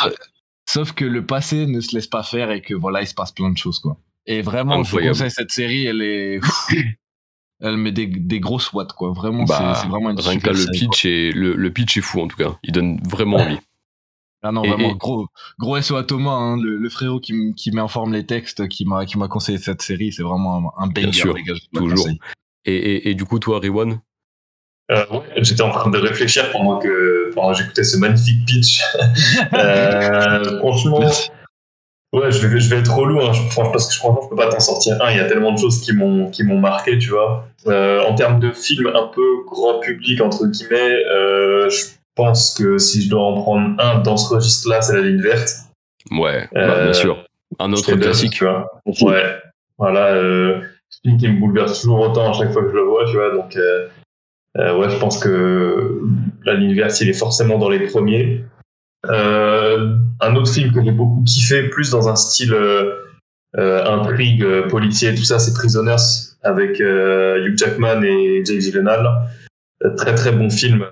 Sauf 0.65 0.93
que 0.93 1.03
le 1.05 1.25
passé 1.25 1.65
ne 1.67 1.81
se 1.81 1.93
laisse 1.95 2.07
pas 2.07 2.23
faire 2.23 2.49
et 2.51 2.61
que 2.61 2.73
voilà, 2.73 3.01
il 3.01 3.07
se 3.07 3.13
passe 3.13 3.31
plein 3.31 3.49
de 3.49 3.57
choses 3.57 3.79
quoi. 3.79 3.97
Et 4.25 4.41
vraiment, 4.41 4.75
je 4.75 4.89
vous 4.91 4.97
Incroyable. 4.97 5.15
conseille 5.17 5.31
cette 5.31 5.51
série, 5.51 5.85
elle 5.85 6.01
est 6.01 6.39
elle 7.59 7.77
met 7.77 7.91
des, 7.91 8.07
des 8.07 8.39
grosses 8.39 8.71
watts 8.73 8.93
quoi. 8.93 9.11
Vraiment, 9.11 9.43
Bah, 9.43 9.75
c'est 9.81 9.87
vraiment 9.87 10.09
une 10.09 10.19
rien 10.19 10.35
que 10.35 10.39
super 10.39 10.53
là, 10.53 10.59
le 10.59 10.65
série, 10.65 10.79
pitch, 10.87 11.05
est, 11.05 11.31
le, 11.31 11.53
le 11.55 11.73
pitch 11.73 11.97
est 11.97 12.01
fou 12.01 12.21
en 12.21 12.27
tout 12.27 12.37
cas. 12.37 12.57
Il 12.63 12.71
donne 12.71 12.99
vraiment 13.07 13.37
envie. 13.37 13.55
quoi. 13.55 13.63
Ah 14.45 14.51
non, 14.51 14.61
Et- 14.65 14.67
vraiment 14.67 14.89
et- 14.89 14.95
gros 14.95 15.27
gros 15.57 15.79
SO 15.81 15.95
à 15.95 16.03
Thomas, 16.03 16.31
hein, 16.33 16.57
le, 16.61 16.75
le 16.75 16.89
frérot 16.89 17.21
qui, 17.21 17.53
qui 17.55 17.71
met 17.71 17.79
en 17.79 17.87
forme 17.87 18.11
les 18.11 18.25
textes, 18.25 18.67
qui 18.67 18.83
m'a 18.83 19.05
qui 19.05 19.17
m'a 19.17 19.29
conseillé 19.29 19.57
cette 19.57 19.81
série, 19.81 20.11
c'est 20.11 20.21
vraiment 20.23 20.73
un, 20.77 20.83
un 20.83 20.87
banger 20.87 21.13
sûr, 21.13 21.33
les 21.33 21.43
gars. 21.43 21.53
toujours. 21.73 22.09
Et, 22.65 22.75
et, 22.75 23.09
et 23.09 23.15
du 23.15 23.23
coup, 23.23 23.39
toi, 23.39 23.59
Riwan, 23.61 24.01
Euh, 24.91 25.05
ouais, 25.11 25.21
J'étais 25.37 25.61
en 25.61 25.71
train 25.71 25.89
de 25.89 25.97
réfléchir 25.97 26.51
pendant 26.51 26.77
que, 26.77 27.31
pendant 27.33 27.53
que 27.53 27.59
j'écoutais 27.59 27.83
ce 27.83 27.97
magnifique 27.97 28.45
pitch. 28.45 28.81
Euh, 29.53 30.59
franchement, 30.59 30.99
ouais, 30.99 32.31
je 32.31 32.47
vais, 32.47 32.59
je 32.59 32.69
vais 32.69 32.79
être 32.79 32.93
relou, 32.93 33.21
hein. 33.21 33.31
je, 33.33 33.41
franchement, 33.51 33.71
parce 33.71 33.87
que 33.87 33.93
je 33.93 33.99
franchement, 33.99 34.21
je 34.23 34.29
peux 34.29 34.35
pas 34.35 34.49
t'en 34.49 34.59
sortir 34.59 35.01
un. 35.01 35.11
Il 35.11 35.17
y 35.17 35.19
a 35.19 35.25
tellement 35.25 35.51
de 35.53 35.57
choses 35.59 35.81
qui 35.81 35.93
m'ont, 35.93 36.29
qui 36.29 36.43
m'ont 36.43 36.59
marqué, 36.59 36.97
tu 36.97 37.09
vois. 37.09 37.47
Euh, 37.67 38.01
en 38.03 38.13
termes 38.15 38.39
de 38.39 38.51
film 38.51 38.87
un 38.87 39.07
peu 39.07 39.21
grand 39.47 39.79
public, 39.79 40.21
entre 40.21 40.45
guillemets, 40.47 41.05
euh, 41.05 41.69
je 41.69 41.85
pense 42.15 42.53
que 42.53 42.77
si 42.77 43.03
je 43.03 43.09
dois 43.09 43.23
en 43.23 43.41
prendre 43.41 43.81
un 43.81 43.99
dans 43.99 44.17
ce 44.17 44.33
registre-là, 44.33 44.81
c'est 44.81 44.95
La 44.95 45.01
Ligne 45.01 45.21
Verte. 45.21 45.49
ouais, 46.11 46.47
bah, 46.53 46.59
Euh, 46.61 46.83
bien 46.85 46.93
sûr. 46.93 47.23
Un 47.59 47.71
autre 47.71 47.93
classique. 47.95 48.33
tu 48.33 48.43
vois. 48.45 48.67
Ouais, 49.01 49.23
voilà, 49.77 50.07
euh, 50.13 50.61
film 51.03 51.17
qui 51.17 51.27
me 51.27 51.39
bouleverse 51.39 51.81
toujours 51.81 51.99
autant 52.01 52.31
à 52.31 52.33
chaque 52.33 52.51
fois 52.51 52.63
que 52.63 52.69
je 52.69 52.75
le 52.75 52.83
vois, 52.83 53.05
tu 53.05 53.13
vois. 53.13 53.31
Donc, 53.31 53.57
euh, 54.57 54.77
ouais, 54.77 54.89
je 54.89 54.97
pense 54.97 55.17
que 55.17 56.01
la 56.45 56.53
ligne 56.53 56.75
verte, 56.75 56.99
il 57.01 57.09
est 57.09 57.13
forcément 57.13 57.57
dans 57.57 57.69
les 57.69 57.87
premiers. 57.87 58.43
Euh, 59.09 59.97
un 60.21 60.35
autre 60.35 60.51
film 60.51 60.71
que 60.71 60.83
j'ai 60.83 60.91
beaucoup 60.91 61.23
kiffé, 61.25 61.69
plus 61.69 61.89
dans 61.89 62.07
un 62.07 62.15
style 62.15 62.53
euh, 62.53 62.93
euh, 63.57 63.85
intrigue, 63.85 64.43
euh, 64.43 64.67
policier, 64.67 65.13
tout 65.13 65.23
ça, 65.23 65.39
c'est 65.39 65.53
Prisoners 65.53 65.95
avec 66.41 66.81
euh, 66.81 67.45
Hugh 67.45 67.57
Jackman 67.57 68.01
et 68.03 68.43
Jake 68.45 68.61
Gyllenhaal. 68.61 69.07
Très 69.97 70.15
très 70.15 70.31
bon 70.31 70.49
film. 70.49 70.85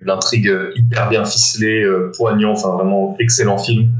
L'intrigue 0.00 0.50
hyper 0.76 1.10
bien 1.10 1.26
ficelée, 1.26 1.86
poignant, 2.16 2.52
enfin 2.52 2.70
vraiment 2.70 3.16
excellent 3.18 3.58
film. 3.58 3.90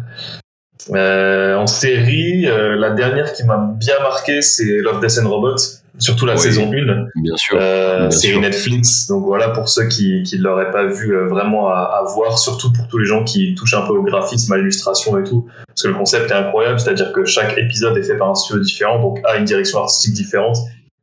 En 0.89 1.67
série, 1.67 2.47
la 2.47 2.91
dernière 2.91 3.35
qui 3.35 3.45
m'a 3.45 3.59
bien 3.79 4.01
marqué, 4.01 4.41
c'est 4.41 4.79
Love, 4.79 5.01
Death 5.03 5.19
and 5.23 5.29
Robots, 5.29 5.80
surtout 6.01 6.27
la 6.27 6.35
Oui. 6.35 6.41
saison 6.41 6.71
1. 6.73 7.07
Bien 7.23 7.37
sûr. 7.37 7.57
Euh, 7.61 8.11
série. 8.11 8.41
Netflix, 8.41 9.07
donc 9.07 9.25
voilà 9.25 9.51
pour 9.51 9.69
ceux 9.69 9.87
qui 9.89 10.23
qui 10.25 10.39
l'auraient 10.39 10.71
pas 10.71 10.87
vu 10.87 11.15
euh, 11.15 11.27
vraiment 11.29 11.69
à, 11.69 12.01
à 12.01 12.05
voir, 12.15 12.39
surtout 12.39 12.73
pour 12.73 12.89
tous 12.89 12.99
les 12.99 13.07
gens 13.07 13.23
qui 13.25 13.55
touchent 13.55 13.75
un 13.75 13.87
peu 13.87 13.93
au 13.93 14.03
graphisme, 14.03 14.53
à 14.53 14.57
l'illustration 14.59 15.19
et 15.19 15.25
tout, 15.25 15.47
parce 15.69 15.83
que 15.83 15.89
le 15.89 15.95
concept 15.95 16.31
est 16.31 16.35
incroyable, 16.35 16.81
c'est-à-dire 16.81 17.13
que 17.13 17.25
chaque 17.25 17.57
épisode 17.59 17.97
est 17.97 18.03
fait 18.03 18.17
par 18.17 18.31
un 18.31 18.35
studio 18.35 18.63
différent, 18.63 19.01
donc 19.01 19.21
a 19.25 19.37
une 19.37 19.45
direction 19.45 19.79
artistique 19.79 20.15
différente, 20.15 20.57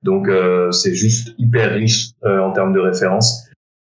donc 0.03 0.27
euh, 0.27 0.71
c'est 0.71 0.93
juste 0.93 1.33
hyper 1.37 1.73
riche 1.73 2.09
euh, 2.25 2.39
en 2.39 2.51
termes 2.51 2.73
de 2.73 2.79
références. 2.79 3.45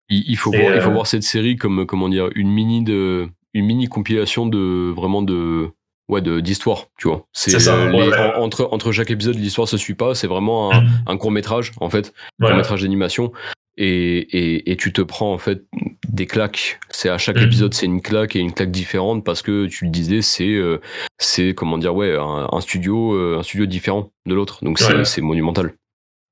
Il, 0.10 0.24
il 0.28 0.38
faut 0.38 0.54
Et, 0.54 0.62
voir, 0.62 0.76
il 0.76 0.82
faut 0.82 0.92
voir 0.92 1.08
cette 1.08 1.24
série 1.24 1.56
comme 1.58 1.86
comment 1.86 2.10
dire 2.10 2.30
une 2.36 2.50
mini 2.50 2.84
de 2.84 3.28
une 3.54 3.66
mini 3.66 3.88
compilation 3.88 4.46
de 4.46 4.92
vraiment 4.94 5.22
de 5.22 5.70
ouais 6.10 6.22
de 6.22 6.40
d'histoire 6.40 6.86
tu 6.98 7.08
vois 7.08 7.26
c'est 7.34 7.60
ça, 7.60 7.76
euh, 7.76 7.92
ouais, 7.92 8.06
les- 8.06 8.10
ouais. 8.10 8.18
en- 8.36 8.42
entre 8.42 8.68
entre 8.72 8.92
chaque 8.92 9.12
épisode 9.12 9.36
l'histoire 9.36 9.68
se 9.68 9.78
suit 9.78 9.94
pas 9.96 10.16
c'est 10.16 10.28
vraiment 10.28 10.74
un, 10.74 10.84
un 11.06 11.18
court 11.18 11.32
métrage 11.32 11.72
en 11.82 11.90
fait 11.90 12.14
Voilà. 12.40 12.54
court 12.56 12.58
métrage 12.64 12.82
d'animation 12.84 13.32
et, 13.80 14.18
et, 14.36 14.72
et 14.72 14.76
tu 14.78 14.92
te 14.92 15.02
prends 15.02 15.32
en 15.32 15.38
fait 15.38 15.64
des 16.10 16.26
claques. 16.26 16.80
C'est 16.90 17.10
à 17.10 17.20
chaque 17.20 17.36
Mhm. 17.36 17.44
épisode, 17.44 17.74
c'est 17.76 17.86
une 17.86 18.02
claque 18.02 18.36
et 18.36 18.40
une 18.40 18.52
claque 18.52 18.72
différente 18.72 19.24
parce 19.24 19.44
que 19.44 19.68
tu 19.68 19.86
le 19.86 19.92
disais, 19.92 20.24
c'est 20.24 20.52
euh, 20.56 20.80
c'est 21.20 21.54
comment 21.54 21.78
dire 21.78 21.94
ouais 21.96 22.16
un, 22.18 22.48
un 22.52 22.60
studio 22.62 23.14
euh, 23.14 23.38
un 23.38 23.44
studio 23.44 23.68
différent 23.68 24.10
de 24.26 24.34
l'autre. 24.34 24.64
Donc 24.64 24.80
c'est 24.80 25.22
monumental. 25.22 25.74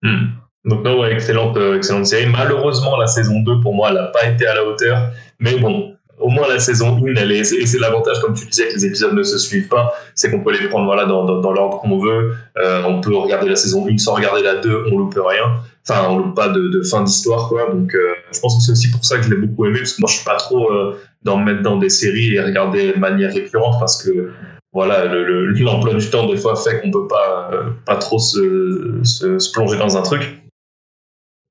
Hmm. 0.01 0.29
Donc 0.63 0.83
non, 0.83 0.99
ouais, 0.99 1.13
excellente, 1.13 1.55
excellente 1.75 2.07
série. 2.07 2.25
Malheureusement, 2.25 2.97
la 2.97 3.05
saison 3.05 3.39
2, 3.41 3.59
pour 3.61 3.75
moi, 3.75 3.89
elle 3.89 3.95
n'a 3.97 4.07
pas 4.07 4.25
été 4.27 4.47
à 4.47 4.55
la 4.55 4.63
hauteur. 4.65 5.11
Mais 5.39 5.55
bon, 5.59 5.94
au 6.19 6.29
moins 6.29 6.47
la 6.47 6.59
saison 6.59 6.97
1, 7.05 7.15
elle 7.15 7.31
est, 7.31 7.39
et 7.53 7.65
c'est 7.65 7.79
l'avantage, 7.79 8.19
comme 8.21 8.33
tu 8.33 8.45
disais, 8.45 8.67
que 8.69 8.73
les 8.75 8.85
épisodes 8.85 9.13
ne 9.13 9.23
se 9.23 9.37
suivent 9.37 9.67
pas, 9.67 9.93
c'est 10.15 10.31
qu'on 10.31 10.41
peut 10.43 10.51
les 10.57 10.67
prendre 10.69 10.85
voilà, 10.85 11.05
dans, 11.05 11.25
dans, 11.25 11.41
dans 11.41 11.51
l'ordre 11.51 11.79
qu'on 11.79 11.99
veut. 11.99 12.33
Euh, 12.57 12.81
on 12.87 13.01
peut 13.01 13.15
regarder 13.15 13.49
la 13.49 13.55
saison 13.55 13.85
1 13.89 13.97
sans 13.97 14.13
regarder 14.15 14.41
la 14.41 14.55
2, 14.55 14.85
on 14.91 14.97
loupe 14.97 15.17
rien. 15.17 15.57
Enfin, 15.87 16.07
on 16.09 16.17
loupe 16.17 16.35
pas 16.35 16.49
de, 16.49 16.67
de 16.69 16.81
fin 16.81 17.03
d'histoire, 17.03 17.47
quoi. 17.49 17.69
Donc 17.71 17.93
euh, 17.93 18.13
je 18.31 18.39
pense 18.39 18.55
que 18.57 18.63
c'est 18.63 18.71
aussi 18.71 18.89
pour 18.91 19.03
ça 19.05 19.17
que 19.17 19.23
je 19.23 19.29
l'ai 19.29 19.35
beaucoup 19.35 19.65
aimé, 19.65 19.79
parce 19.79 19.93
que 19.93 20.01
moi, 20.01 20.09
je 20.09 20.15
suis 20.15 20.25
pas 20.25 20.37
trop 20.37 20.71
euh, 20.71 20.95
dans 21.23 21.37
me 21.37 21.45
mettre 21.45 21.61
dans 21.63 21.77
des 21.77 21.89
séries 21.89 22.33
et 22.35 22.41
regarder 22.41 22.93
de 22.93 22.99
manière 22.99 23.33
récurrente, 23.33 23.75
parce 23.79 24.01
que 24.03 24.31
voilà, 24.73 25.05
le- 25.05 25.23
le- 25.25 25.51
l'emploi 25.63 25.93
du 25.93 26.09
temps, 26.09 26.27
des 26.27 26.37
fois, 26.37 26.55
fait 26.55 26.81
qu'on 26.81 26.91
peut 26.91 27.07
pas, 27.07 27.49
euh, 27.53 27.63
pas 27.85 27.95
trop 27.97 28.19
se, 28.19 28.99
se, 29.03 29.37
se 29.39 29.51
plonger 29.51 29.77
dans 29.77 29.95
un 29.97 30.01
truc. 30.01 30.41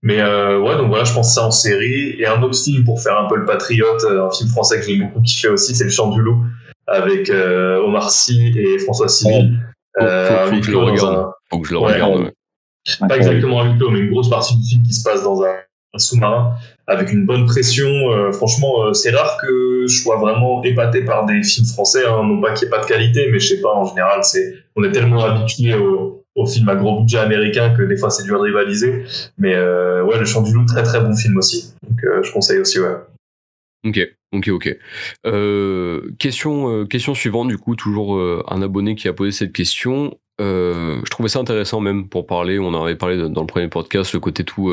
Mais 0.06 0.20
euh, 0.20 0.60
ouais, 0.60 0.76
donc 0.76 0.88
voilà, 0.88 1.04
je 1.04 1.14
pense 1.14 1.34
ça 1.34 1.44
en 1.46 1.50
série. 1.50 2.14
Et 2.20 2.26
un 2.26 2.40
autre 2.42 2.58
film 2.58 2.84
pour 2.84 3.02
faire 3.02 3.18
un 3.18 3.26
peu 3.26 3.36
le 3.36 3.44
patriote, 3.46 4.04
euh, 4.04 4.26
un 4.26 4.30
film 4.30 4.50
français 4.50 4.78
que 4.78 4.86
j'ai 4.86 4.96
beaucoup 4.96 5.22
kiffé 5.22 5.48
aussi, 5.48 5.74
c'est 5.74 5.84
Le 5.84 5.90
Chant 5.90 6.10
du 6.10 6.20
Loup, 6.20 6.44
avec 6.86 7.30
euh, 7.30 7.78
Omar 7.82 8.10
Sy 8.10 8.52
et 8.56 8.78
François 8.78 9.08
Civil. 9.08 9.58
Faut- 9.98 10.04
Euh, 10.04 10.46
faut- 10.46 10.56
que 10.56 10.62
je 10.62 10.70
le 10.72 10.78
regarde. 10.78 11.30
Faut 11.50 11.58
que 11.60 11.68
je 11.68 11.72
le 11.72 11.78
regarde. 11.78 12.30
pas 13.08 13.16
exactement 13.16 13.62
un 13.62 13.72
huis 13.72 13.78
mais 13.92 13.98
une 14.00 14.10
grosse 14.10 14.28
partie 14.28 14.56
du 14.56 14.62
film 14.68 14.82
qui 14.82 14.92
se 14.92 15.02
passe 15.02 15.22
dans 15.22 15.40
un, 15.42 15.54
un 15.94 15.98
sous-marin 15.98 16.54
avec 16.86 17.10
une 17.12 17.24
bonne 17.24 17.46
pression. 17.46 17.88
Euh, 18.12 18.30
franchement, 18.32 18.84
euh, 18.86 18.92
c'est 18.92 19.10
rare 19.12 19.38
que 19.40 19.86
je 19.88 20.02
sois 20.02 20.16
vraiment 20.18 20.62
épaté 20.64 21.02
par 21.02 21.24
des 21.24 21.42
films 21.42 21.66
français. 21.66 22.04
Hein. 22.06 22.24
Non 22.24 22.40
pas 22.42 22.52
qu'il 22.52 22.68
n'y 22.68 22.74
ait 22.74 22.76
pas 22.76 22.82
de 22.82 22.88
qualité, 22.88 23.28
mais 23.32 23.38
je 23.38 23.54
sais 23.54 23.60
pas, 23.62 23.72
en 23.72 23.86
général, 23.86 24.22
c'est 24.24 24.52
on 24.76 24.82
est 24.84 24.90
tellement 24.92 25.24
habitué 25.24 25.74
aux, 25.74 26.23
aux 26.34 26.46
films 26.46 26.68
à 26.68 26.76
gros 26.76 27.00
budget 27.00 27.18
américains 27.18 27.74
que 27.76 27.82
des 27.82 27.96
fois 27.96 28.10
c'est 28.10 28.24
dur 28.24 28.38
de 28.38 28.44
rivaliser. 28.44 29.04
Mais 29.38 29.54
euh, 29.54 30.04
ouais, 30.04 30.18
Le 30.18 30.24
Chant 30.24 30.42
du 30.42 30.52
Loup, 30.52 30.64
très 30.66 30.82
très 30.82 31.00
bon 31.00 31.14
film 31.14 31.36
aussi. 31.36 31.74
Donc 31.88 32.02
euh, 32.04 32.22
je 32.22 32.32
conseille 32.32 32.58
aussi, 32.58 32.80
ouais. 32.80 32.96
Ok, 33.86 34.00
ok, 34.32 34.48
ok. 34.48 34.76
Euh, 35.26 36.10
question, 36.18 36.70
euh, 36.70 36.84
question 36.86 37.14
suivante, 37.14 37.48
du 37.48 37.58
coup, 37.58 37.76
toujours 37.76 38.18
un 38.48 38.62
abonné 38.62 38.94
qui 38.94 39.08
a 39.08 39.12
posé 39.12 39.30
cette 39.30 39.52
question. 39.52 40.18
Je 40.38 41.08
trouvais 41.10 41.28
ça 41.28 41.38
intéressant 41.38 41.80
même 41.80 42.08
pour 42.08 42.26
parler, 42.26 42.58
on 42.58 42.68
en 42.68 42.84
avait 42.84 42.96
parlé 42.96 43.16
dans 43.28 43.40
le 43.42 43.46
premier 43.46 43.68
podcast, 43.68 44.12
le 44.14 44.20
côté 44.20 44.42
tout 44.42 44.72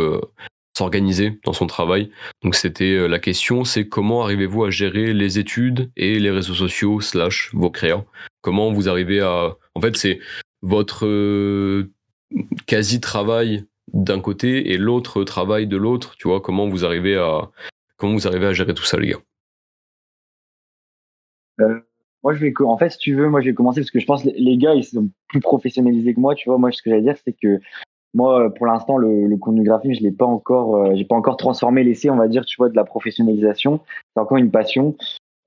s'organiser 0.75 1.39
dans 1.43 1.53
son 1.53 1.67
travail. 1.67 2.09
Donc 2.41 2.55
c'était 2.55 3.07
la 3.07 3.19
question, 3.19 3.65
c'est 3.65 3.87
comment 3.87 4.23
arrivez-vous 4.23 4.63
à 4.63 4.69
gérer 4.69 5.13
les 5.13 5.37
études 5.37 5.91
et 5.97 6.17
les 6.17 6.31
réseaux 6.31 6.53
sociaux 6.53 7.01
slash 7.01 7.51
vos 7.53 7.69
créas? 7.69 8.05
Comment 8.41 8.71
vous 8.71 8.87
arrivez 8.87 9.19
à... 9.19 9.57
En 9.75 9.81
fait, 9.81 9.95
c'est 9.97 10.19
votre 10.61 11.05
euh, 11.05 11.91
quasi-travail 12.67 13.65
d'un 13.93 14.19
côté 14.19 14.71
et 14.71 14.77
l'autre 14.77 15.23
travail 15.23 15.67
de 15.67 15.77
l'autre, 15.77 16.15
tu 16.17 16.27
vois, 16.27 16.41
comment 16.41 16.67
vous 16.67 16.85
arrivez 16.85 17.17
à... 17.17 17.49
Comment 17.97 18.13
vous 18.13 18.27
arrivez 18.27 18.47
à 18.47 18.53
gérer 18.53 18.73
tout 18.73 18.83
ça, 18.83 18.97
les 18.97 19.09
gars? 19.09 19.19
Moi, 22.23 22.33
je 22.33 22.39
vais, 22.39 22.53
en 22.59 22.77
fait, 22.77 22.91
si 22.91 22.97
tu 22.97 23.15
veux, 23.15 23.29
moi, 23.29 23.41
je 23.41 23.47
vais 23.47 23.53
commencer 23.53 23.81
parce 23.81 23.91
que 23.91 23.99
je 23.99 24.05
pense 24.05 24.23
que 24.23 24.29
les 24.35 24.57
gars, 24.57 24.73
ils 24.73 24.83
sont 24.83 25.09
plus 25.27 25.39
professionnalisés 25.39 26.13
que 26.13 26.19
moi. 26.19 26.35
Tu 26.35 26.49
vois, 26.49 26.57
moi, 26.57 26.71
ce 26.71 26.81
que 26.81 26.89
j'allais 26.89 27.01
dire, 27.01 27.17
c'est 27.23 27.33
que 27.33 27.59
moi, 28.13 28.45
euh, 28.45 28.49
pour 28.49 28.65
l'instant, 28.65 28.97
le, 28.97 29.35
contenu 29.37 29.63
graphique, 29.63 29.95
je 29.95 30.01
l'ai 30.01 30.11
pas 30.11 30.25
encore, 30.25 30.75
euh, 30.75 30.95
j'ai 30.95 31.05
pas 31.05 31.15
encore 31.15 31.37
transformé 31.37 31.83
l'essai, 31.83 32.09
on 32.09 32.17
va 32.17 32.27
dire, 32.27 32.45
tu 32.45 32.57
vois, 32.57 32.69
de 32.69 32.75
la 32.75 32.83
professionnalisation. 32.83 33.79
C'est 34.13 34.21
encore 34.21 34.37
une 34.37 34.51
passion 34.51 34.95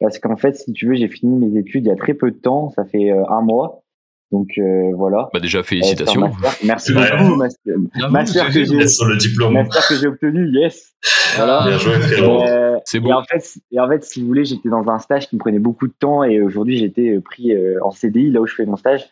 parce 0.00 0.18
qu'en 0.18 0.36
fait, 0.36 0.56
si 0.56 0.72
tu 0.72 0.88
veux, 0.88 0.94
j'ai 0.94 1.08
fini 1.08 1.36
mes 1.36 1.58
études 1.58 1.84
il 1.84 1.88
y 1.88 1.92
a 1.92 1.96
très 1.96 2.14
peu 2.14 2.30
de 2.30 2.36
temps. 2.36 2.70
Ça 2.70 2.84
fait 2.84 3.12
euh, 3.12 3.24
un 3.28 3.42
mois. 3.42 3.83
Donc 4.34 4.48
euh, 4.58 4.90
voilà. 4.96 5.28
Bah 5.32 5.38
déjà 5.40 5.60
Euh, 5.60 5.62
félicitations. 5.62 6.32
Merci 6.64 6.92
Ouais. 6.92 7.02
beaucoup, 7.18 7.36
master, 7.36 7.76
master 8.10 8.46
que 8.46 8.52
j'ai, 8.52 8.74
Yes, 8.74 8.96
sur 8.96 9.06
le 9.06 9.16
diplôme. 9.16 9.54
master 9.54 9.86
que 9.88 9.94
j'ai 9.94 10.08
obtenu, 10.08 10.48
yes. 10.50 10.92
Voilà. 11.36 11.64
Bien 11.68 11.78
joué. 11.78 11.94
Euh, 12.48 12.76
C'est 12.84 12.98
et 12.98 13.00
beau. 13.00 13.12
en 13.12 13.22
fait, 13.22 13.44
et 13.70 13.78
en 13.80 13.88
fait, 13.88 14.02
si 14.04 14.20
vous 14.20 14.26
voulez, 14.26 14.44
j'étais 14.44 14.68
dans 14.68 14.86
un 14.88 14.98
stage 14.98 15.28
qui 15.28 15.36
me 15.36 15.40
prenait 15.40 15.60
beaucoup 15.60 15.86
de 15.86 15.92
temps 15.98 16.24
et 16.24 16.40
aujourd'hui, 16.42 16.76
j'étais 16.78 17.10
euh, 17.16 17.20
pris 17.20 17.52
en 17.82 17.90
CDI 17.92 18.30
là 18.30 18.40
où 18.40 18.46
je 18.46 18.54
fais 18.54 18.66
mon 18.66 18.76
stage. 18.76 19.06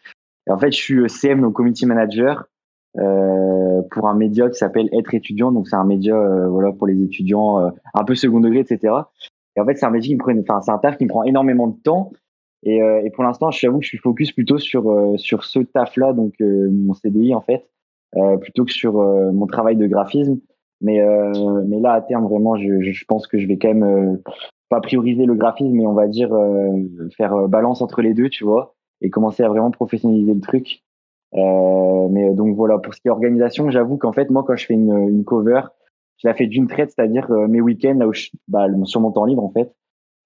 Et 0.48 0.50
en 0.50 0.58
fait, 0.58 0.72
je 0.72 0.76
suis 0.76 1.08
CM, 1.08 1.40
donc 1.40 1.52
community 1.54 1.86
manager, 1.86 2.46
euh, 2.98 3.80
pour 3.90 4.08
un 4.08 4.14
média 4.14 4.48
qui 4.48 4.56
s'appelle 4.58 4.88
Être 4.92 5.14
étudiant. 5.14 5.52
Donc, 5.52 5.68
c'est 5.68 5.76
un 5.76 5.84
média, 5.84 6.16
euh, 6.16 6.48
voilà, 6.48 6.72
pour 6.72 6.86
les 6.88 7.00
étudiants 7.02 7.60
euh, 7.60 7.70
un 7.94 8.04
peu 8.04 8.14
second 8.14 8.40
degré, 8.40 8.60
etc. 8.60 8.92
Et 9.56 9.60
en 9.60 9.66
fait, 9.66 9.76
c'est 9.76 9.86
un 9.86 9.90
métier 9.90 10.08
qui 10.08 10.14
me 10.16 10.20
prend, 10.20 10.32
enfin, 10.40 10.60
c'est 10.62 10.72
un 10.72 10.78
taf 10.78 10.96
qui 10.98 11.04
me 11.04 11.08
prend 11.10 11.22
énormément 11.24 11.68
de 11.68 11.76
temps. 11.82 12.10
Et, 12.64 12.82
euh, 12.82 13.02
et 13.04 13.10
pour 13.10 13.24
l'instant, 13.24 13.50
je 13.50 13.66
je 13.80 13.86
suis 13.86 13.98
focus 13.98 14.32
plutôt 14.32 14.58
sur 14.58 14.90
euh, 14.90 15.16
sur 15.16 15.44
ce 15.44 15.60
taf-là, 15.60 16.12
donc 16.12 16.34
euh, 16.40 16.68
mon 16.70 16.94
CDI 16.94 17.34
en 17.34 17.40
fait, 17.40 17.68
plutôt 18.40 18.64
que 18.64 18.72
sur 18.72 18.94
mon 18.94 19.46
travail 19.46 19.76
de 19.76 19.86
graphisme. 19.86 20.38
Mais 20.80 21.00
mais 21.66 21.80
là, 21.80 21.92
à 21.92 22.00
terme, 22.02 22.26
vraiment, 22.26 22.56
je, 22.56 22.80
je 22.82 23.04
pense 23.06 23.26
que 23.26 23.38
je 23.38 23.46
vais 23.46 23.56
quand 23.56 23.72
même 23.72 24.20
pas 24.68 24.80
prioriser 24.80 25.26
le 25.26 25.34
graphisme, 25.34 25.72
mais 25.72 25.86
on 25.86 25.94
va 25.94 26.08
dire 26.08 26.30
faire 27.16 27.48
balance 27.48 27.80
entre 27.80 28.02
les 28.02 28.14
deux, 28.14 28.28
tu 28.28 28.44
vois, 28.44 28.74
et 29.00 29.08
commencer 29.08 29.42
à 29.42 29.48
vraiment 29.48 29.70
professionnaliser 29.70 30.34
le 30.34 30.40
truc. 30.40 30.82
Euh, 31.34 32.08
mais 32.10 32.34
donc 32.34 32.56
voilà, 32.56 32.78
pour 32.78 32.94
ce 32.94 33.00
qui 33.00 33.08
est 33.08 33.10
organisation, 33.10 33.70
j'avoue 33.70 33.96
qu'en 33.96 34.12
fait, 34.12 34.30
moi, 34.30 34.44
quand 34.46 34.56
je 34.56 34.66
fais 34.66 34.74
une, 34.74 35.08
une 35.08 35.24
cover, 35.24 35.62
je 36.18 36.28
la 36.28 36.34
fais 36.34 36.46
d'une 36.46 36.66
traite, 36.66 36.90
c'est-à-dire 36.90 37.30
euh, 37.30 37.48
mes 37.48 37.60
week-ends, 37.60 37.96
là 37.98 38.06
où 38.06 38.12
je, 38.12 38.28
bah, 38.48 38.66
sur 38.84 39.00
mon 39.00 39.10
temps 39.12 39.24
libre, 39.24 39.42
en 39.42 39.50
fait, 39.50 39.74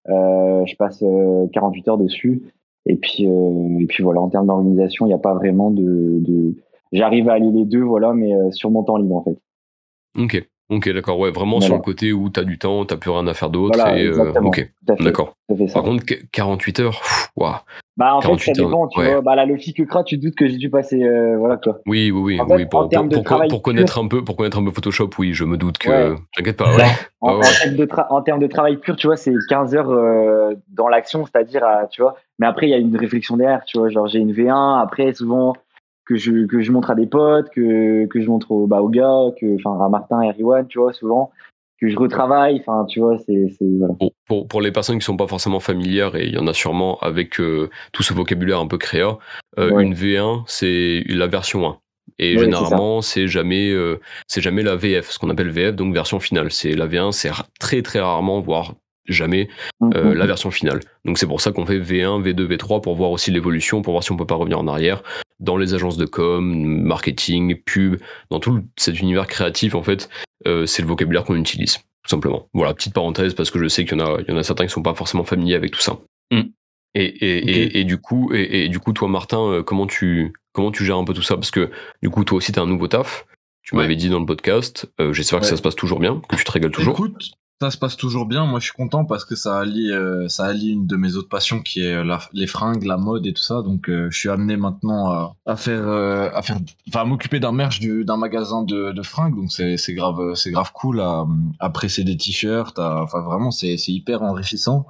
je 0.09 0.77
passe 0.77 1.03
euh, 1.03 1.47
48 1.53 1.89
heures 1.89 1.99
dessus. 1.99 2.43
Et 2.87 2.97
puis, 2.97 3.27
euh, 3.27 3.81
et 3.81 3.87
puis 3.87 4.03
voilà, 4.03 4.21
en 4.21 4.29
termes 4.29 4.47
d'organisation, 4.47 5.07
il 5.07 5.09
n'y 5.09 5.15
a 5.15 5.19
pas 5.19 5.35
vraiment 5.35 5.71
de, 5.71 6.21
de... 6.21 6.55
j'arrive 6.93 7.29
à 7.29 7.35
allier 7.35 7.51
les 7.51 7.65
deux, 7.65 7.83
voilà, 7.83 8.13
mais 8.13 8.33
euh, 8.33 8.51
sur 8.53 8.71
mon 8.71 8.85
temps 8.85 8.97
libre, 8.97 9.17
en 9.17 9.25
fait. 9.25 9.37
Ok, 10.17 10.49
ok, 10.71 10.89
d'accord. 10.93 11.19
Ouais, 11.19 11.31
vraiment 11.31 11.59
Voilà. 11.59 11.67
sur 11.67 11.77
le 11.77 11.83
côté 11.83 12.13
où 12.13 12.29
t'as 12.31 12.45
du 12.45 12.59
temps, 12.59 12.85
t'as 12.85 12.97
plus 12.97 13.11
rien 13.11 13.27
à 13.27 13.35
faire 13.35 13.51
d'autre. 13.51 13.79
Voilà, 13.79 13.99
et, 13.99 14.07
euh, 14.07 14.33
ok, 14.43 14.71
d'accord. 15.01 15.35
Par 15.73 15.83
contre, 15.83 16.05
qu- 16.05 16.27
48 16.33 16.81
heures, 16.81 17.01
ouah. 17.37 17.63
Bah, 17.97 18.15
en 18.15 18.21
fait, 18.21 18.29
48 18.29 18.55
ça 18.57 18.63
dépend, 18.63 18.83
heures, 18.83 18.89
tu 18.91 19.01
ouais. 19.01 19.11
vois. 19.13 19.21
Bah, 19.23 19.35
la 19.37 19.47
Lofi 19.47 19.73
que 19.73 19.83
Kra, 19.83 20.05
tu 20.05 20.19
te 20.19 20.27
doutes 20.27 20.35
que 20.35 20.47
j'ai 20.47 20.59
dû 20.59 20.69
passer, 20.69 21.03
euh, 21.03 21.37
voilà, 21.39 21.57
quoi. 21.57 21.79
Oui, 21.87 22.11
oui, 22.11 22.21
oui, 22.35 22.41
En 22.41 22.47
fait, 22.47 22.55
oui. 22.57 22.67
Pour, 22.67 22.89
pour- 23.49 23.63
connaître 23.63 23.99
un 23.99 24.07
peu, 24.09 24.23
pour 24.23 24.37
connaître 24.37 24.59
un 24.59 24.65
peu 24.65 24.71
Photoshop, 24.71 25.09
oui, 25.19 25.33
je 25.33 25.45
me 25.45 25.57
doute 25.57 25.79
que. 25.79 25.89
Ouais. 25.89 26.17
T'inquiète 26.37 26.57
pas, 26.59 26.77
ouais. 26.77 26.85
En, 27.23 27.39
ouais. 27.39 27.47
en 27.47 27.51
termes 27.63 27.77
de 27.77 27.87
tra- 27.87 28.07
en 28.11 28.21
termes 28.23 28.41
de 28.41 28.47
travail 28.47 28.77
pur, 28.77 28.97
tu 28.97 29.07
vois, 29.07 29.17
c'est 29.17 29.33
15 29.49 29.75
heures 29.75 29.91
euh, 29.91 30.55
dans 30.69 30.89
l'action, 30.89 31.25
c'est-à-dire, 31.25 31.65
tu 31.91 32.03
vois. 32.03 32.17
Mais 32.39 32.47
après, 32.47 32.67
il 32.67 32.71
y 32.71 32.75
a 32.75 32.79
une 32.79 32.95
réflexion 32.97 33.39
derrière, 33.39 33.65
tu 33.65 33.79
vois. 33.79 33.89
Genre, 33.89 34.07
j'ai 34.09 34.19
une 34.19 34.33
V1, 34.33 34.83
après, 34.83 35.15
souvent, 35.15 35.55
que 36.07 36.17
je, 36.17 36.47
que 36.47 36.63
je 36.63 36.73
montre 36.73 36.91
à 36.91 36.95
des 36.95 37.07
potes, 37.07 37.51
que, 37.51 38.07
que 38.07 38.21
je 38.21 38.29
montre 38.29 38.53
au, 38.53 38.67
bah, 38.67 38.81
aux 38.81 38.89
gars, 38.89 39.33
que, 39.41 39.57
enfin, 39.57 39.85
à 39.85 39.89
Martin 39.89 40.23
et 40.23 40.31
Riwan, 40.31 40.67
tu 40.67 40.79
vois, 40.79 40.93
souvent, 40.93 41.31
que 41.81 41.89
je 41.89 41.99
retravaille, 41.99 42.59
enfin, 42.61 42.87
tu 42.89 43.01
vois, 43.01 43.19
c'est, 43.19 43.49
c'est, 43.59 43.67
voilà. 43.79 43.95
Pour, 43.95 44.13
pour, 44.27 44.49
pour 44.49 44.61
les 44.63 44.73
personnes 44.73 44.99
qui 44.99 45.05
sont 45.05 45.17
pas 45.17 45.27
forcément 45.27 45.61
familières, 45.61 46.17
et 46.17 46.27
il 46.27 46.33
y 46.35 46.39
en 46.39 46.47
a 46.47 46.55
sûrement 46.55 46.99
avec 47.01 47.39
euh, 47.41 47.69
tout 47.93 48.03
ce 48.03 48.15
vocabulaire 48.15 48.61
un 48.61 48.67
peu 48.67 48.79
créa, 48.79 49.19
euh, 49.59 49.71
Ouais. 49.73 49.83
une 49.85 49.93
V1, 49.95 50.45
c'est 50.47 51.03
la 51.09 51.27
version 51.27 51.67
1. 51.69 51.77
Et 52.19 52.37
Ouais, 52.37 52.45
généralement, 52.45 53.03
c'est 53.03 53.27
jamais, 53.29 53.71
euh, 53.73 54.01
c'est 54.27 54.41
jamais 54.41 54.63
la 54.63 54.77
VF, 54.77 55.11
ce 55.11 55.19
qu'on 55.19 55.29
appelle 55.29 55.51
VF, 55.51 55.75
donc 55.75 55.93
version 55.93 56.19
finale. 56.21 56.51
C'est 56.51 56.73
la 56.73 56.87
V1, 56.87 57.11
c'est 57.13 57.31
très 57.61 57.83
très 57.83 58.01
rarement, 58.01 58.41
voire 58.41 58.75
jamais, 59.09 59.49
euh, 59.95 60.15
la 60.15 60.27
version 60.27 60.51
finale. 60.51 60.81
Donc 61.05 61.19
c'est 61.19 61.27
pour 61.27 61.41
ça 61.41 61.53
qu'on 61.53 61.67
fait 61.67 61.79
V1, 61.79 62.23
V2, 62.23 62.47
V3 62.47 62.81
pour 62.83 62.95
voir 62.97 63.11
aussi 63.11 63.31
l'évolution, 63.31 63.83
pour 63.83 63.93
voir 63.93 64.03
si 64.03 64.13
on 64.13 64.17
peut 64.17 64.27
pas 64.27 64.35
revenir 64.35 64.59
en 64.59 64.67
arrière 64.67 65.03
dans 65.41 65.57
les 65.57 65.75
agences 65.75 65.97
de 65.99 66.07
com, 66.07 66.45
marketing, 66.83 67.57
pub, 67.65 67.97
dans 68.31 68.41
tout 68.41 68.63
cet 68.77 69.01
univers 69.01 69.27
créatif 69.27 69.75
en 69.75 69.83
fait, 69.83 70.09
euh, 70.47 70.67
c'est 70.67 70.83
le 70.83 70.89
vocabulaire 70.89 71.25
qu'on 71.25 71.37
utilise 71.37 71.79
tout 71.79 72.11
simplement. 72.11 72.49
Voilà, 72.55 72.73
petite 72.73 72.95
parenthèse 72.95 73.35
parce 73.35 73.51
que 73.51 73.59
je 73.59 73.67
sais 73.69 73.85
qu'il 73.85 73.99
y 73.99 74.01
en 74.03 74.07
a, 74.07 74.21
il 74.21 74.31
y 74.31 74.33
en 74.33 74.37
a 74.37 74.43
certains 74.43 74.65
qui 74.67 74.73
sont 74.73 74.83
pas 74.83 74.95
forcément 74.95 75.25
familiers 75.25 75.57
avec 75.57 75.73
tout 75.73 75.81
ça. 75.81 75.99
Mm. 76.31 76.41
Et, 76.95 77.05
et, 77.05 77.43
Ok. 77.43 77.49
et, 77.49 77.81
et 77.81 77.85
du 77.85 77.99
coup, 77.99 78.31
et, 78.33 78.65
et 78.65 78.69
du 78.69 78.79
coup, 78.79 78.93
toi 78.93 79.09
Martin, 79.09 79.41
euh, 79.41 79.63
comment 79.63 79.87
tu 79.87 80.33
comment 80.53 80.71
tu 80.71 80.85
gères 80.85 80.97
un 80.97 81.05
peu 81.05 81.13
tout 81.13 81.21
ça? 81.23 81.35
Parce 81.35 81.51
que 81.51 81.71
du 82.03 82.09
coup, 82.09 82.25
toi 82.25 82.39
aussi, 82.39 82.53
t'as 82.53 82.63
un 82.63 82.67
nouveau 82.67 82.89
taf. 82.89 83.27
Tu 83.63 83.75
Ouais. 83.75 83.83
m'avais 83.83 83.97
dit 83.97 84.09
dans 84.09 84.21
le 84.21 84.25
podcast. 84.27 84.89
euh, 85.01 85.13
J'espère 85.13 85.41
que 85.41 85.47
ça 85.47 85.57
se 85.57 85.63
passe 85.63 85.75
toujours 85.75 85.99
bien, 85.99 86.23
que 86.29 86.37
tu 86.37 86.45
te 86.45 86.53
régales 86.53 86.71
toujours. 86.71 86.95
Écoute, 86.95 87.33
ça 87.61 87.71
se 87.71 87.79
passe 87.79 87.97
toujours 87.97 88.27
bien. 88.27 88.45
Moi, 88.45 88.61
je 88.61 88.65
suis 88.67 88.75
content 88.75 89.05
parce 89.07 89.25
que 89.25 89.35
ça 89.35 89.59
allie, 89.59 89.91
euh, 89.91 90.29
ça 90.29 90.45
allie 90.45 90.73
une 90.73 90.87
de 90.87 90.97
mes 90.97 91.17
autres 91.17 91.29
passions 91.29 91.61
qui 91.63 91.81
est 91.81 92.05
la- 92.05 92.21
les 92.35 92.47
fringues, 92.47 92.85
la 92.85 92.99
mode 92.99 93.27
et 93.27 93.33
tout 93.33 93.43
ça. 93.43 93.63
Donc, 93.63 93.89
euh, 93.89 94.09
je 94.11 94.19
suis 94.19 94.29
amené 94.29 94.57
maintenant 94.59 95.35
à, 95.47 95.57
faire, 95.57 95.89
euh, 95.89 96.29
à 96.35 96.43
faire, 96.43 96.59
enfin, 96.89 97.05
m'occuper 97.05 97.41
d'un 97.41 97.53
merch 97.53 97.81
du- 97.81 98.05
d'un 98.05 98.19
magasin 98.19 98.63
de, 98.63 98.93
de 98.93 99.03
fringues. 99.03 99.37
Donc, 99.37 99.51
c'est 99.53 99.95
grave, 99.95 100.21
euh, 100.21 100.35
c'est 100.35 100.51
grave 100.51 100.71
cool 100.75 101.01
à, 101.01 101.27
presser 101.71 102.05
des 102.05 102.17
t-shirts. 102.17 102.79
Enfin, 102.79 103.21
vraiment, 103.23 103.51
c'est 103.51 103.75
hyper 103.89 104.23
enrichissant. 104.23 104.87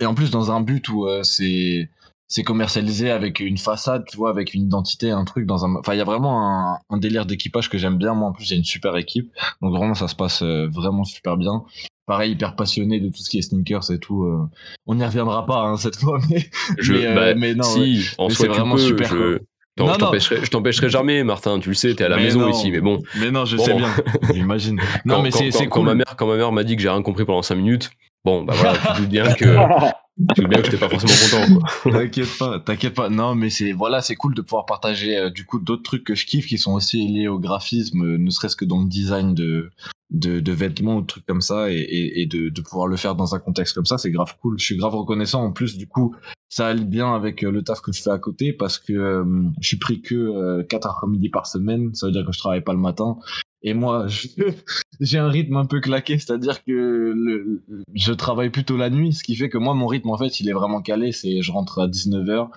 Et 0.00 0.06
en 0.06 0.14
plus, 0.14 0.30
dans 0.30 0.50
un 0.52 0.60
but 0.60 0.88
où 0.88 1.06
euh, 1.06 1.22
c'est 1.22 1.90
c'est 2.32 2.44
commercialisé 2.44 3.10
avec 3.10 3.40
une 3.40 3.58
façade, 3.58 4.04
tu 4.08 4.16
vois, 4.16 4.30
avec 4.30 4.54
une 4.54 4.62
identité, 4.62 5.10
un 5.10 5.24
truc 5.24 5.44
dans 5.46 5.64
un. 5.66 5.74
Enfin, 5.74 5.94
il 5.94 5.98
y 5.98 6.00
a 6.00 6.04
vraiment 6.04 6.46
un, 6.48 6.78
un 6.88 6.96
délire 6.96 7.26
d'équipage 7.26 7.68
que 7.68 7.76
j'aime 7.76 7.98
bien. 7.98 8.14
Moi, 8.14 8.28
en 8.28 8.32
plus, 8.32 8.44
j'ai 8.46 8.54
une 8.56 8.64
super 8.64 8.96
équipe, 8.96 9.30
donc 9.60 9.76
vraiment, 9.76 9.94
ça 9.94 10.06
se 10.08 10.14
passe 10.14 10.40
euh, 10.42 10.68
vraiment 10.72 11.04
super 11.04 11.36
bien. 11.36 11.64
Pareil, 12.06 12.32
hyper 12.32 12.54
passionné 12.56 13.00
de 13.00 13.08
tout 13.08 13.18
ce 13.22 13.28
qui 13.30 13.38
est 13.38 13.42
sneakers 13.42 13.90
et 13.90 13.98
tout. 13.98 14.24
euh. 14.24 14.44
On 14.86 14.94
n'y 14.94 15.04
reviendra 15.04 15.44
pas 15.44 15.62
hein, 15.62 15.76
cette 15.76 15.96
fois, 15.96 16.18
mais 16.30 16.48
Je, 16.78 16.92
mais, 16.94 17.06
euh, 17.06 17.14
bah, 17.14 17.34
mais 17.34 17.54
non, 17.54 17.64
si, 17.64 18.08
en 18.18 18.28
Mais 18.28 18.34
soi, 18.34 18.46
c'est 18.46 18.52
tu 18.52 18.58
vraiment 18.58 18.74
peux, 18.76 18.80
super, 18.80 19.08
je-. 19.10 19.38
Non, 19.78 19.86
Non, 19.86 19.92
je 19.94 20.48
t'empêcherai, 20.50 20.88
jamais, 20.90 21.24
Martin. 21.24 21.58
Tu 21.58 21.68
le 21.70 21.74
sais, 21.74 21.94
t'es 21.94 22.04
à 22.04 22.08
la 22.08 22.16
Mais 22.16 22.24
maison 22.24 22.40
non. 22.40 22.50
ici, 22.50 22.70
mais 22.70 22.80
bon. 22.80 22.98
mais 23.18 23.30
non, 23.30 23.44
je 23.44 23.56
Bon. 23.56 23.64
sais 23.64 23.74
bien, 23.74 23.88
j'imagine. 24.34 24.78
Non, 25.04 25.16
Quand- 25.16 25.22
mais 25.22 25.30
c'est 25.30 25.50
quand 25.50 25.68
cool. 25.80 25.84
ma 25.86 25.94
mère, 25.94 26.16
quand 26.18 26.26
ma 26.26 26.36
mère 26.36 26.52
m'a 26.52 26.64
dit 26.64 26.76
que 26.76 26.82
j'ai 26.82 26.90
rien 26.90 27.00
compris 27.02 27.24
pendant 27.24 27.42
5 27.42 27.54
minutes, 27.54 27.90
bon, 28.24 28.44
bah 28.44 28.54
voilà, 28.56 28.78
tu 28.78 28.86
te 28.86 28.98
doutes 28.98 29.08
bien 29.08 29.32
que, 29.34 30.34
tu 30.34 30.46
bien 30.46 30.58
que 30.60 30.64
j'étais 30.66 30.78
pas 30.78 30.88
forcément 30.88 31.12
content. 31.54 31.90
T'inquiète 31.90 32.38
pas, 32.38 32.60
t'inquiète 32.60 32.94
pas. 32.94 33.08
Non, 33.08 33.34
mais 33.34 33.50
c'est 33.50 33.72
voilà, 33.72 34.00
c'est 34.02 34.16
cool 34.16 34.34
de 34.34 34.42
pouvoir 34.42 34.66
partager 34.66 35.16
euh, 35.16 35.30
du 35.30 35.44
coup 35.44 35.58
d'autres 35.58 35.82
trucs 35.82 36.04
que 36.04 36.14
je 36.14 36.26
kiffe 36.26 36.46
qui 36.46 36.58
sont 36.58 36.72
aussi 36.72 37.06
liés 37.06 37.28
au 37.28 37.38
graphisme, 37.38 38.02
euh, 38.04 38.18
ne 38.18 38.30
serait-ce 38.30 38.56
que 38.56 38.64
dans 38.64 38.80
le 38.80 38.88
design 38.88 39.34
de 39.34 39.70
de, 40.10 40.40
de 40.40 40.52
vêtements 40.52 40.96
ou 40.96 41.02
de 41.02 41.06
trucs 41.06 41.24
comme 41.26 41.40
ça, 41.40 41.70
et, 41.70 41.76
et, 41.76 42.22
et 42.22 42.26
de, 42.26 42.48
de 42.48 42.60
pouvoir 42.62 42.88
le 42.88 42.96
faire 42.96 43.14
dans 43.14 43.34
un 43.34 43.38
contexte 43.38 43.74
comme 43.74 43.86
ça, 43.86 43.96
c'est 43.96 44.10
grave 44.10 44.34
cool. 44.42 44.58
Je 44.58 44.64
suis 44.64 44.76
grave 44.76 44.94
reconnaissant. 44.94 45.44
En 45.44 45.52
plus, 45.52 45.76
du 45.76 45.86
coup, 45.86 46.16
ça 46.50 46.66
allie 46.66 46.84
bien 46.84 47.14
avec 47.14 47.44
euh, 47.44 47.50
le 47.50 47.62
taf 47.62 47.80
que 47.80 47.92
je 47.92 48.02
fais 48.02 48.10
à 48.10 48.18
côté 48.18 48.52
parce 48.52 48.78
que 48.78 48.92
euh, 48.92 49.24
je 49.60 49.68
suis 49.68 49.78
pris 49.78 50.02
que 50.02 50.16
euh, 50.16 50.64
4 50.64 50.86
après-midi 50.86 51.28
par 51.30 51.46
semaine. 51.46 51.94
Ça 51.94 52.06
veut 52.06 52.12
dire 52.12 52.26
que 52.26 52.32
je 52.32 52.38
travaille 52.38 52.62
pas 52.62 52.72
le 52.72 52.80
matin. 52.80 53.16
Et 53.62 53.72
moi, 53.72 54.06
j'ai 55.00 55.18
un 55.18 55.28
rythme 55.28 55.56
un 55.56 55.66
peu 55.66 55.80
claqué, 55.80 56.18
c'est-à-dire 56.18 56.64
que 56.64 57.60
je 57.94 58.12
travaille 58.12 58.50
plutôt 58.50 58.76
la 58.76 58.90
nuit, 58.90 59.12
ce 59.12 59.22
qui 59.22 59.36
fait 59.36 59.48
que 59.48 59.58
moi, 59.58 59.74
mon 59.74 59.86
rythme, 59.86 60.10
en 60.10 60.18
fait, 60.18 60.40
il 60.40 60.48
est 60.48 60.52
vraiment 60.52 60.82
calé. 60.82 61.12
C'est 61.12 61.40
je 61.40 61.52
rentre 61.52 61.78
à 61.78 61.86
19h, 61.86 62.48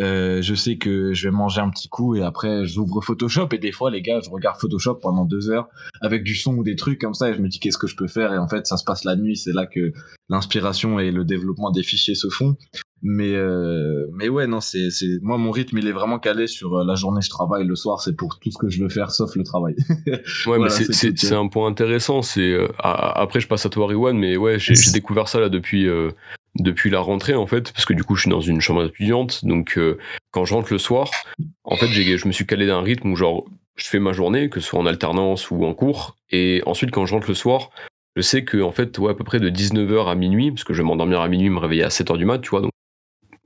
euh, 0.00 0.42
je 0.42 0.54
sais 0.54 0.76
que 0.76 1.12
je 1.14 1.28
vais 1.28 1.32
manger 1.34 1.60
un 1.60 1.70
petit 1.70 1.88
coup 1.88 2.16
et 2.16 2.22
après, 2.22 2.64
j'ouvre 2.64 3.00
Photoshop. 3.00 3.48
Et 3.52 3.58
des 3.58 3.72
fois, 3.72 3.90
les 3.90 4.02
gars, 4.02 4.20
je 4.24 4.30
regarde 4.30 4.58
Photoshop 4.60 4.96
pendant 4.96 5.24
deux 5.24 5.50
heures 5.50 5.68
avec 6.00 6.24
du 6.24 6.34
son 6.34 6.56
ou 6.56 6.64
des 6.64 6.76
trucs 6.76 7.00
comme 7.00 7.14
ça 7.14 7.30
et 7.30 7.34
je 7.34 7.40
me 7.40 7.48
dis 7.48 7.60
qu'est-ce 7.60 7.78
que 7.78 7.86
je 7.86 7.96
peux 7.96 8.08
faire? 8.08 8.32
Et 8.32 8.38
en 8.38 8.48
fait, 8.48 8.66
ça 8.66 8.76
se 8.76 8.84
passe 8.84 9.04
la 9.04 9.14
nuit, 9.16 9.36
c'est 9.36 9.52
là 9.52 9.66
que 9.66 9.92
l'inspiration 10.28 10.98
et 10.98 11.10
le 11.10 11.24
développement 11.24 11.70
des 11.70 11.82
fichiers 11.82 12.14
se 12.14 12.28
font. 12.28 12.56
Mais 13.06 13.34
euh, 13.34 14.06
mais 14.14 14.30
ouais 14.30 14.46
non 14.46 14.62
c'est 14.62 14.88
c'est 14.88 15.18
moi 15.20 15.36
mon 15.36 15.50
rythme 15.50 15.76
il 15.76 15.86
est 15.86 15.92
vraiment 15.92 16.18
calé 16.18 16.46
sur 16.46 16.78
euh, 16.78 16.84
la 16.86 16.94
journée 16.94 17.20
je 17.20 17.28
travaille 17.28 17.66
le 17.66 17.76
soir 17.76 18.00
c'est 18.00 18.16
pour 18.16 18.38
tout 18.38 18.50
ce 18.50 18.56
que 18.56 18.70
je 18.70 18.82
veux 18.82 18.88
faire 18.88 19.10
sauf 19.10 19.36
le 19.36 19.42
travail 19.44 19.74
Ouais, 20.06 20.22
Voilà, 20.46 20.64
mais 20.64 20.70
c'est- 20.94 21.18
c'est 21.18 21.34
un 21.34 21.48
point 21.48 21.68
intéressant. 21.68 22.22
C'est 22.22 22.50
euh, 22.54 22.68
après 22.78 23.40
je 23.40 23.46
passe 23.48 23.66
à 23.66 23.68
toi, 23.68 23.88
Riwan, 23.88 24.16
mais 24.16 24.38
ouais, 24.38 24.58
j'ai 24.58 24.74
j'ai 24.74 24.90
découvert 24.90 25.28
ça 25.28 25.38
là 25.38 25.50
depuis 25.50 25.86
euh, 25.86 26.12
depuis 26.56 26.90
la 26.90 27.00
rentrée 27.00 27.34
en 27.34 27.46
fait, 27.46 27.72
parce 27.72 27.84
que 27.84 27.92
du 27.92 28.04
coup 28.04 28.14
je 28.14 28.22
suis 28.22 28.30
dans 28.30 28.40
une 28.40 28.60
chambre 28.60 28.84
étudiante, 28.84 29.44
donc 29.44 29.76
euh, 29.76 29.98
quand 30.30 30.44
je 30.44 30.54
rentre 30.54 30.72
le 30.72 30.78
soir, 30.78 31.10
en 31.64 31.76
fait 31.76 31.88
je 31.88 32.26
me 32.26 32.32
suis 32.32 32.46
calé 32.46 32.66
d'un 32.66 32.80
rythme 32.80 33.10
où 33.10 33.16
genre 33.16 33.44
je 33.76 33.88
fais 33.88 33.98
ma 33.98 34.12
journée, 34.12 34.48
que 34.48 34.60
ce 34.60 34.68
soit 34.68 34.78
en 34.78 34.86
alternance 34.86 35.50
ou 35.50 35.64
en 35.64 35.74
cours, 35.74 36.16
et 36.30 36.62
ensuite 36.66 36.90
quand 36.90 37.06
je 37.06 37.14
rentre 37.14 37.28
le 37.28 37.34
soir, 37.34 37.70
je 38.16 38.22
sais 38.22 38.44
que 38.44 38.62
en 38.62 38.70
fait 38.70 38.96
ouais 38.98 39.10
à 39.10 39.14
peu 39.14 39.24
près 39.24 39.40
de 39.40 39.50
19h 39.50 40.08
à 40.08 40.14
minuit, 40.14 40.50
parce 40.52 40.64
que 40.64 40.72
je 40.72 40.82
vais 40.82 40.86
m'endormir 40.86 41.20
à 41.20 41.28
minuit, 41.28 41.50
me 41.50 41.58
réveiller 41.58 41.84
à 41.84 41.88
7h 41.88 42.16
du 42.16 42.24
mat, 42.24 42.38
tu 42.38 42.50
vois, 42.50 42.60
donc 42.60 42.70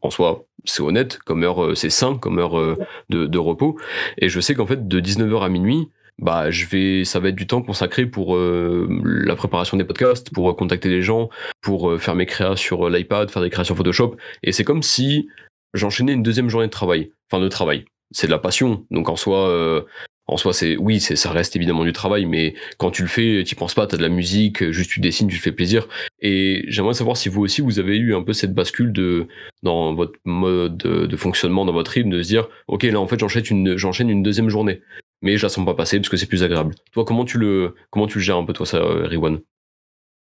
en 0.02 0.10
soi 0.10 0.44
c'est 0.64 0.82
honnête, 0.82 1.18
comme 1.18 1.44
heure 1.44 1.64
euh, 1.64 1.74
c'est 1.74 1.90
sain, 1.90 2.18
comme 2.18 2.38
heure 2.38 2.58
euh, 2.58 2.76
de, 3.08 3.26
de 3.26 3.38
repos, 3.38 3.78
et 4.18 4.28
je 4.28 4.40
sais 4.40 4.54
qu'en 4.54 4.66
fait 4.66 4.86
de 4.86 5.00
19h 5.00 5.42
à 5.42 5.48
minuit 5.48 5.88
bah 6.18 6.50
je 6.50 6.66
vais 6.66 7.04
ça 7.04 7.20
va 7.20 7.28
être 7.28 7.36
du 7.36 7.46
temps 7.46 7.62
consacré 7.62 8.06
pour 8.06 8.36
euh, 8.36 8.88
la 9.04 9.36
préparation 9.36 9.76
des 9.76 9.84
podcasts 9.84 10.30
pour 10.32 10.50
euh, 10.50 10.54
contacter 10.54 10.88
les 10.88 11.02
gens 11.02 11.28
pour 11.60 11.90
euh, 11.90 11.98
faire 11.98 12.14
mes 12.14 12.26
créas 12.26 12.56
sur 12.56 12.86
euh, 12.86 12.90
l'iPad 12.90 13.30
faire 13.30 13.42
des 13.42 13.50
créations 13.50 13.74
Photoshop. 13.74 14.16
Et 14.42 14.52
c'est 14.52 14.64
comme 14.64 14.82
si 14.82 15.28
j'enchaînais 15.74 16.12
une 16.12 16.22
deuxième 16.22 16.48
journée 16.48 16.66
de 16.66 16.72
travail. 16.72 17.10
Enfin 17.30 17.42
de 17.42 17.48
travail. 17.48 17.84
C'est 18.10 18.26
de 18.26 18.32
la 18.32 18.38
passion. 18.38 18.84
Donc 18.90 19.08
en 19.08 19.16
soi 19.16 19.48
euh, 19.48 19.82
en 20.26 20.36
soi 20.36 20.52
c'est 20.52 20.76
oui 20.76 21.00
c'est 21.00 21.16
ça 21.16 21.30
reste 21.30 21.56
évidemment 21.56 21.84
du 21.84 21.92
travail 21.92 22.26
mais 22.26 22.54
quand 22.78 22.90
tu 22.90 23.02
le 23.02 23.08
fais 23.08 23.44
tu 23.44 23.54
penses 23.54 23.74
pas 23.74 23.86
t'as 23.86 23.96
de 23.96 24.02
la 24.02 24.10
musique 24.10 24.70
juste 24.72 24.90
tu 24.90 25.00
dessines 25.00 25.28
tu 25.28 25.36
te 25.38 25.42
fais 25.42 25.52
plaisir. 25.52 25.86
Et 26.20 26.64
j'aimerais 26.68 26.94
savoir 26.94 27.16
si 27.16 27.28
vous 27.28 27.42
aussi 27.42 27.60
vous 27.60 27.78
avez 27.78 27.96
eu 27.96 28.14
un 28.14 28.22
peu 28.22 28.32
cette 28.32 28.54
bascule 28.54 28.92
de 28.92 29.28
dans 29.62 29.94
votre 29.94 30.18
mode 30.24 30.76
de, 30.78 31.06
de 31.06 31.16
fonctionnement 31.16 31.64
dans 31.64 31.72
votre 31.72 31.92
rythme 31.92 32.10
de 32.10 32.22
se 32.22 32.28
dire 32.28 32.48
ok 32.66 32.82
là 32.82 33.00
en 33.00 33.06
fait 33.06 33.20
j'enchaîne 33.20 33.44
une 33.50 33.76
j'enchaîne 33.76 34.10
une 34.10 34.22
deuxième 34.24 34.48
journée 34.48 34.82
mais 35.22 35.36
je 35.36 35.42
la 35.42 35.48
sens 35.48 35.64
pas 35.64 35.74
passer 35.74 35.98
parce 35.98 36.08
que 36.08 36.16
c'est 36.16 36.26
plus 36.26 36.42
agréable. 36.42 36.74
Toi, 36.92 37.04
comment 37.04 37.24
tu 37.24 37.38
le, 37.38 37.74
comment 37.90 38.06
tu 38.06 38.18
le 38.18 38.24
gères 38.24 38.36
un 38.36 38.44
peu 38.44 38.52
toi 38.52 38.66
ça, 38.66 38.78
euh, 38.78 39.06
Riwan? 39.06 39.40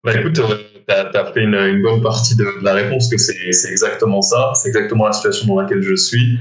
Bah 0.04 0.14
écoute, 0.20 0.38
euh, 0.40 0.58
t'as 0.88 1.10
as 1.10 1.34
fait 1.34 1.42
une, 1.42 1.82
bonne 1.82 2.02
partie 2.02 2.36
de, 2.36 2.46
la 2.62 2.74
réponse, 2.74 3.10
que 3.10 3.18
c'est 3.18 3.34
exactement 3.70 4.22
ça, 4.22 4.52
c'est 4.56 4.68
exactement 4.68 5.08
la 5.08 5.14
situation 5.14 5.48
dans 5.48 5.62
laquelle 5.62 5.82
je 5.82 5.96
suis. 5.96 6.40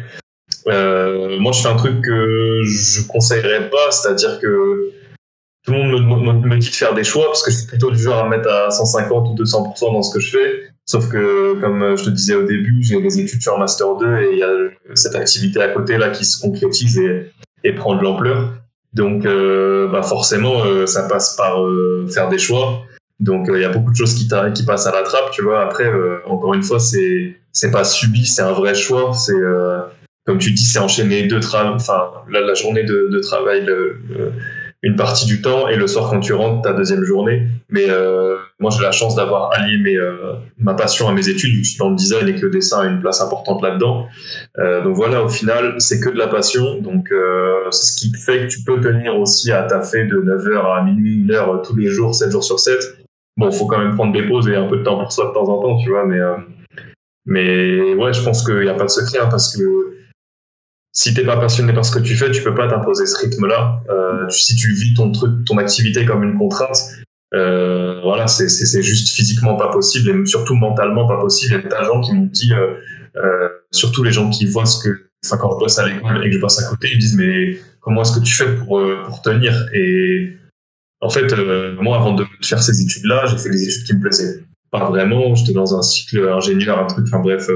Euh, 0.66 1.38
moi, 1.38 1.52
je 1.52 1.62
fais 1.62 1.68
un 1.68 1.76
truc 1.76 2.02
que 2.02 2.60
je 2.64 3.06
conseillerais 3.08 3.70
pas, 3.70 3.90
c'est-à-dire 3.90 4.38
que 4.40 4.90
tout 5.64 5.72
le 5.72 5.78
monde 5.78 6.44
me, 6.44 6.58
dit 6.58 6.68
de 6.68 6.74
faire 6.74 6.92
des 6.92 7.04
choix, 7.04 7.24
parce 7.26 7.42
que 7.42 7.50
je 7.50 7.56
suis 7.56 7.66
plutôt 7.66 7.90
du 7.90 7.98
genre 7.98 8.18
à 8.18 8.24
me 8.24 8.36
mettre 8.36 8.50
à 8.50 8.70
150 8.70 9.30
ou 9.30 9.42
200% 9.42 9.92
dans 9.92 10.02
ce 10.02 10.12
que 10.12 10.20
je 10.20 10.30
fais. 10.30 10.68
Sauf 10.84 11.08
que, 11.08 11.58
comme 11.62 11.96
je 11.96 12.04
te 12.04 12.10
disais 12.10 12.34
au 12.34 12.44
début, 12.44 12.82
j'ai 12.82 13.00
les 13.00 13.18
études 13.18 13.40
sur 13.40 13.58
Master 13.58 13.96
2 13.96 14.20
et 14.20 14.32
il 14.32 14.38
y 14.38 14.42
a 14.42 14.50
cette 14.94 15.14
activité 15.14 15.62
à 15.62 15.68
côté 15.68 15.96
là 15.96 16.10
qui 16.10 16.26
se 16.26 16.38
concrétise 16.38 16.98
et, 16.98 17.30
et 17.64 17.72
prend 17.72 17.96
de 17.96 18.02
l'ampleur. 18.02 18.50
Donc, 18.92 19.26
euh, 19.26 19.88
bah 19.88 20.02
forcément, 20.02 20.64
euh, 20.64 20.86
ça 20.86 21.08
passe 21.08 21.34
par 21.36 21.62
euh, 21.64 22.06
faire 22.12 22.28
des 22.28 22.38
choix. 22.38 22.82
Donc, 23.20 23.48
il 23.52 23.60
y 23.60 23.64
a 23.64 23.70
beaucoup 23.70 23.90
de 23.90 23.96
choses 23.96 24.14
qui, 24.14 24.28
qui 24.54 24.64
passent 24.64 24.86
à 24.86 24.92
la 24.92 25.02
trappe, 25.02 25.30
tu 25.32 25.42
vois. 25.42 25.62
Après, 25.62 25.90
encore 26.26 26.54
une 26.54 26.62
fois, 26.62 26.78
c'est 26.78 27.36
c'est 27.52 27.70
pas 27.70 27.84
subi, 27.84 28.26
c'est 28.26 28.42
un 28.42 28.52
vrai 28.52 28.74
choix. 28.74 29.12
C'est 29.12 29.34
comme 30.26 30.38
tu 30.38 30.52
dis, 30.52 30.64
c'est 30.64 30.78
enchaîner 30.78 31.26
deux 31.26 31.40
travaux, 31.40 31.74
enfin 31.74 32.10
la, 32.30 32.40
la 32.40 32.54
journée 32.54 32.84
de, 32.84 33.18
travail, 33.20 33.64
le- 33.64 34.00
une 34.84 34.96
partie 34.96 35.24
du 35.24 35.40
temps, 35.40 35.66
et 35.68 35.76
le 35.76 35.86
soir 35.86 36.10
quand 36.10 36.20
tu 36.20 36.34
rentres, 36.34 36.60
ta 36.60 36.74
deuxième 36.74 37.04
journée. 37.04 37.46
Mais 37.70 37.86
euh, 37.88 38.36
moi, 38.60 38.70
j'ai 38.70 38.82
la 38.82 38.92
chance 38.92 39.16
d'avoir 39.16 39.50
allié 39.52 39.78
mes, 39.78 39.96
euh, 39.96 40.34
ma 40.58 40.74
passion 40.74 41.08
à 41.08 41.12
mes 41.14 41.26
études, 41.26 41.64
je 41.64 41.70
suis 41.70 41.78
dans 41.78 41.88
le 41.88 41.96
design 41.96 42.28
et 42.28 42.34
que 42.34 42.42
le 42.42 42.50
dessin 42.50 42.82
a 42.82 42.86
une 42.86 43.00
place 43.00 43.22
importante 43.22 43.62
là-dedans. 43.62 44.06
Euh, 44.58 44.84
donc 44.84 44.94
voilà, 44.94 45.24
au 45.24 45.28
final, 45.28 45.76
c'est 45.78 46.00
que 46.00 46.10
de 46.10 46.18
la 46.18 46.28
passion. 46.28 46.82
Donc 46.82 47.08
c'est 47.70 47.86
ce 47.86 47.96
qui 47.98 48.12
fait 48.14 48.42
que 48.42 48.46
tu 48.46 48.62
peux 48.62 48.78
tenir 48.78 49.18
aussi 49.18 49.50
à 49.50 49.62
taffer 49.62 50.04
de 50.04 50.16
9h 50.20 50.78
à 50.78 50.84
minuit, 50.84 51.24
1h 51.26 51.66
tous 51.66 51.76
les 51.76 51.88
jours, 51.88 52.14
7 52.14 52.30
jours 52.30 52.44
sur 52.44 52.60
7. 52.60 52.76
Bon, 53.38 53.50
faut 53.50 53.66
quand 53.66 53.78
même 53.78 53.94
prendre 53.94 54.12
des 54.12 54.28
pauses 54.28 54.46
et 54.48 54.54
un 54.54 54.68
peu 54.68 54.76
de 54.76 54.82
temps 54.82 54.98
pour 54.98 55.10
soi 55.10 55.28
de 55.28 55.32
temps 55.32 55.48
en 55.48 55.60
temps, 55.62 55.78
tu 55.78 55.88
vois, 55.88 56.04
mais, 56.04 56.20
mais 57.24 57.94
ouais, 57.94 58.12
je 58.12 58.22
pense 58.22 58.44
qu'il 58.44 58.60
n'y 58.60 58.68
a 58.68 58.74
pas 58.74 58.84
de 58.84 58.90
secret, 58.90 59.18
hein, 59.18 59.28
parce 59.30 59.56
que 59.56 59.94
si 60.96 61.12
t'es 61.12 61.24
pas 61.24 61.36
passionné 61.36 61.72
par 61.72 61.84
ce 61.84 61.90
que 61.92 61.98
tu 62.02 62.14
fais, 62.16 62.30
tu 62.30 62.42
peux 62.42 62.54
pas 62.54 62.68
t'imposer 62.68 63.04
ce 63.06 63.18
rythme-là. 63.18 63.82
Euh, 63.90 64.28
si 64.30 64.54
tu 64.54 64.72
vis 64.72 64.94
ton 64.94 65.10
truc, 65.10 65.44
ton 65.44 65.58
activité 65.58 66.04
comme 66.06 66.22
une 66.22 66.38
contrainte, 66.38 66.76
euh, 67.34 68.00
voilà, 68.02 68.28
c'est- 68.28 68.82
juste 68.82 69.08
physiquement 69.08 69.56
pas 69.56 69.68
possible 69.72 70.10
et 70.10 70.26
surtout 70.26 70.54
mentalement 70.54 71.08
pas 71.08 71.18
possible. 71.20 71.60
Il 71.66 71.70
y 71.70 71.74
a 71.74 71.80
des 71.80 71.84
gens 71.84 72.00
qui 72.00 72.12
m'ont 72.12 72.26
dit, 72.32 72.52
euh, 72.54 72.74
euh, 73.16 73.48
surtout 73.72 74.04
les 74.04 74.12
gens 74.12 74.30
qui 74.30 74.46
voient 74.46 74.66
ce 74.66 74.82
que, 74.82 75.06
enfin 75.26 75.36
quand 75.36 75.50
je 75.54 75.58
bosse 75.58 75.78
à 75.80 75.88
l'école 75.88 76.24
et 76.24 76.30
que 76.30 76.36
je 76.36 76.40
bosse 76.40 76.62
à 76.62 76.68
côté, 76.70 76.88
ils 76.92 76.96
me 76.96 77.00
disent 77.00 77.16
mais 77.16 77.58
comment 77.80 78.02
est-ce 78.02 78.12
que 78.16 78.24
tu 78.24 78.32
fais 78.32 78.54
pour 78.54 78.78
euh, 78.78 79.02
pour 79.04 79.20
tenir? 79.20 79.52
Et 79.74 80.36
en 81.00 81.10
fait, 81.10 81.32
euh, 81.32 81.74
moi 81.80 81.96
avant 81.96 82.14
de 82.14 82.24
faire 82.42 82.62
ces 82.62 82.80
études-là, 82.80 83.26
j'ai 83.26 83.36
fait 83.38 83.50
des 83.50 83.64
études 83.64 83.84
qui 83.84 83.94
me 83.94 84.00
plaisaient 84.00 84.44
pas 84.70 84.88
vraiment. 84.88 85.34
J'étais 85.34 85.52
dans 85.54 85.76
un 85.76 85.82
cycle 85.82 86.28
ingénieur, 86.28 86.78
un 86.78 86.86
truc, 86.86 87.04
enfin 87.08 87.18
bref, 87.20 87.48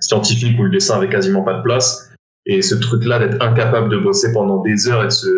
scientifique 0.00 0.58
où 0.58 0.64
le 0.64 0.70
dessin 0.70 0.96
avait 0.96 1.08
quasiment 1.08 1.42
pas 1.42 1.54
de 1.54 1.62
place. 1.62 2.11
Et 2.46 2.62
ce 2.62 2.74
truc-là 2.74 3.18
d'être 3.18 3.42
incapable 3.42 3.88
de 3.88 3.98
bosser 3.98 4.32
pendant 4.32 4.62
des 4.62 4.88
heures 4.88 5.02
et 5.02 5.06
de 5.06 5.10
se 5.10 5.28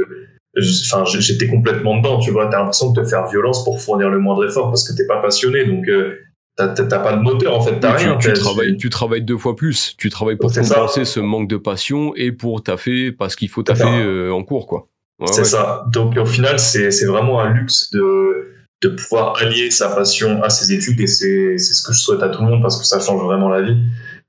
enfin 0.86 1.04
j'étais 1.04 1.48
complètement 1.48 1.98
dedans 1.98 2.18
tu 2.18 2.30
vois 2.30 2.46
t'as 2.46 2.58
l'impression 2.58 2.92
de 2.92 3.02
te 3.02 3.06
faire 3.06 3.26
violence 3.26 3.64
pour 3.64 3.80
fournir 3.80 4.08
le 4.08 4.18
moindre 4.18 4.46
effort 4.46 4.70
parce 4.70 4.88
que 4.88 4.96
t'es 4.96 5.06
pas 5.06 5.20
passionné 5.20 5.64
donc 5.64 5.88
euh, 5.88 6.18
t'as 6.56 6.98
pas 6.98 7.16
de 7.16 7.20
moteur 7.20 7.56
en 7.56 7.60
fait 7.60 7.80
t'as 7.80 7.96
tu, 7.96 8.06
rien 8.06 8.16
tu 8.16 8.32
travailles, 8.32 8.76
tu 8.76 8.90
travailles 8.90 9.22
deux 9.22 9.38
fois 9.38 9.56
plus. 9.56 9.94
Tu 9.98 10.08
travailles 10.10 10.36
pour 10.36 10.52
ça. 10.52 10.62
compenser 10.62 11.04
ce 11.04 11.20
manque 11.20 11.48
de 11.48 11.56
passion 11.56 12.14
et 12.14 12.30
pour 12.30 12.62
taffer 12.62 13.10
parce 13.10 13.34
qu'il 13.34 13.48
faut 13.48 13.62
taffer 13.62 13.84
euh, 13.84 14.32
en 14.32 14.44
cours, 14.44 14.66
quoi. 14.66 14.86
Ouais, 15.18 15.26
c'est 15.28 15.38
ouais. 15.38 15.44
ça 15.44 15.84
donc 15.92 16.16
au 16.16 16.26
final 16.26 16.58
c'est 16.58 17.06
vraiment 17.06 17.40
un 17.40 17.52
luxe 17.52 17.90
de 17.92 18.52
de 18.82 18.88
pouvoir 18.88 19.36
allier 19.40 19.70
sa 19.70 19.88
passion 19.88 20.42
à 20.42 20.50
ses 20.50 20.72
études 20.72 21.00
et 21.00 21.06
c'est 21.06 21.56
ce 21.56 21.82
que 21.86 21.92
je 21.92 21.98
souhaite 21.98 22.22
à 22.22 22.28
tout 22.28 22.42
le 22.42 22.48
monde 22.50 22.62
parce 22.62 22.78
que 22.78 22.84
ça 22.84 23.00
change 23.00 23.22
vraiment 23.22 23.48
la 23.48 23.62
vie 23.62 23.76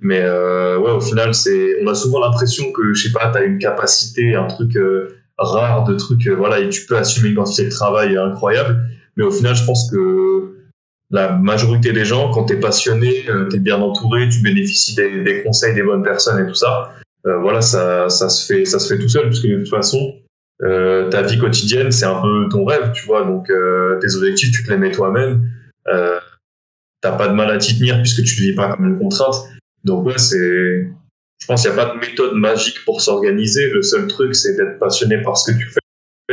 mais 0.05 0.21
euh, 0.21 0.77
ouais 0.77 0.91
au 0.91 1.01
final 1.01 1.33
c'est 1.33 1.81
on 1.81 1.87
a 1.87 1.95
souvent 1.95 2.19
l'impression 2.19 2.71
que 2.71 2.93
je 2.93 3.07
sais 3.07 3.11
pas 3.11 3.31
t'as 3.33 3.43
une 3.43 3.57
capacité 3.57 4.35
un 4.35 4.45
truc 4.45 4.77
euh, 4.77 5.17
rare 5.39 5.83
de 5.83 5.95
trucs 5.95 6.27
euh, 6.27 6.35
voilà 6.35 6.59
et 6.59 6.69
tu 6.69 6.85
peux 6.85 6.95
assumer 6.95 7.29
une 7.29 7.35
quantité 7.35 7.65
de 7.65 7.71
travail 7.71 8.15
incroyable 8.15 8.87
mais 9.17 9.23
au 9.23 9.31
final 9.31 9.55
je 9.55 9.65
pense 9.65 9.89
que 9.89 10.57
la 11.09 11.31
majorité 11.31 11.91
des 11.91 12.05
gens 12.05 12.29
quand 12.29 12.45
t'es 12.45 12.59
passionné 12.59 13.25
euh, 13.29 13.45
t'es 13.45 13.57
bien 13.57 13.81
entouré 13.81 14.29
tu 14.29 14.41
bénéficies 14.43 14.93
des, 14.93 15.23
des 15.23 15.41
conseils 15.41 15.73
des 15.73 15.83
bonnes 15.83 16.03
personnes 16.03 16.45
et 16.45 16.47
tout 16.47 16.55
ça 16.55 16.91
voilà 17.41 17.59
ça 17.61 18.07
ça 18.07 18.29
se 18.29 18.45
fait 18.45 18.65
ça 18.65 18.77
se 18.77 18.93
fait 18.93 19.01
tout 19.01 19.09
seul 19.09 19.29
puisque 19.29 19.47
de 19.47 19.57
toute 19.57 19.69
façon 19.69 20.13
ta 20.59 21.21
vie 21.23 21.39
quotidienne, 21.39 21.91
c'est 21.91 22.05
un 22.05 22.21
peu 22.21 22.47
ton 22.49 22.63
rêve, 22.65 22.91
tu 22.93 23.05
vois. 23.05 23.25
Donc, 23.25 23.47
tes 23.47 24.15
objectifs, 24.15 24.51
tu 24.51 24.63
te 24.63 24.71
les 24.71 24.77
mets 24.77 24.91
toi-même. 24.91 25.49
T'as 25.85 27.11
pas 27.17 27.27
de 27.27 27.33
mal 27.33 27.49
à 27.49 27.57
t'y 27.57 27.77
tenir 27.77 27.97
puisque 27.97 28.23
tu 28.23 28.41
ne 28.41 28.47
vis 28.47 28.55
pas 28.55 28.75
comme 28.75 28.85
une 28.85 28.99
contrainte. 28.99 29.35
Donc 29.85 30.05
ouais, 30.05 30.17
c'est. 30.17 30.87
Je 31.41 31.47
pense 31.47 31.61
qu'il 31.61 31.71
n'y 31.71 31.79
a 31.79 31.85
pas 31.85 31.93
de 31.93 31.99
méthode 31.99 32.33
magique 32.35 32.77
pour 32.85 33.01
s'organiser. 33.01 33.69
Le 33.69 33.81
seul 33.81 34.07
truc, 34.07 34.33
c'est 34.35 34.55
d'être 34.55 34.79
passionné 34.79 35.21
par 35.21 35.37
ce 35.37 35.51
que 35.51 35.57
tu 35.57 35.65
fais 35.69 35.79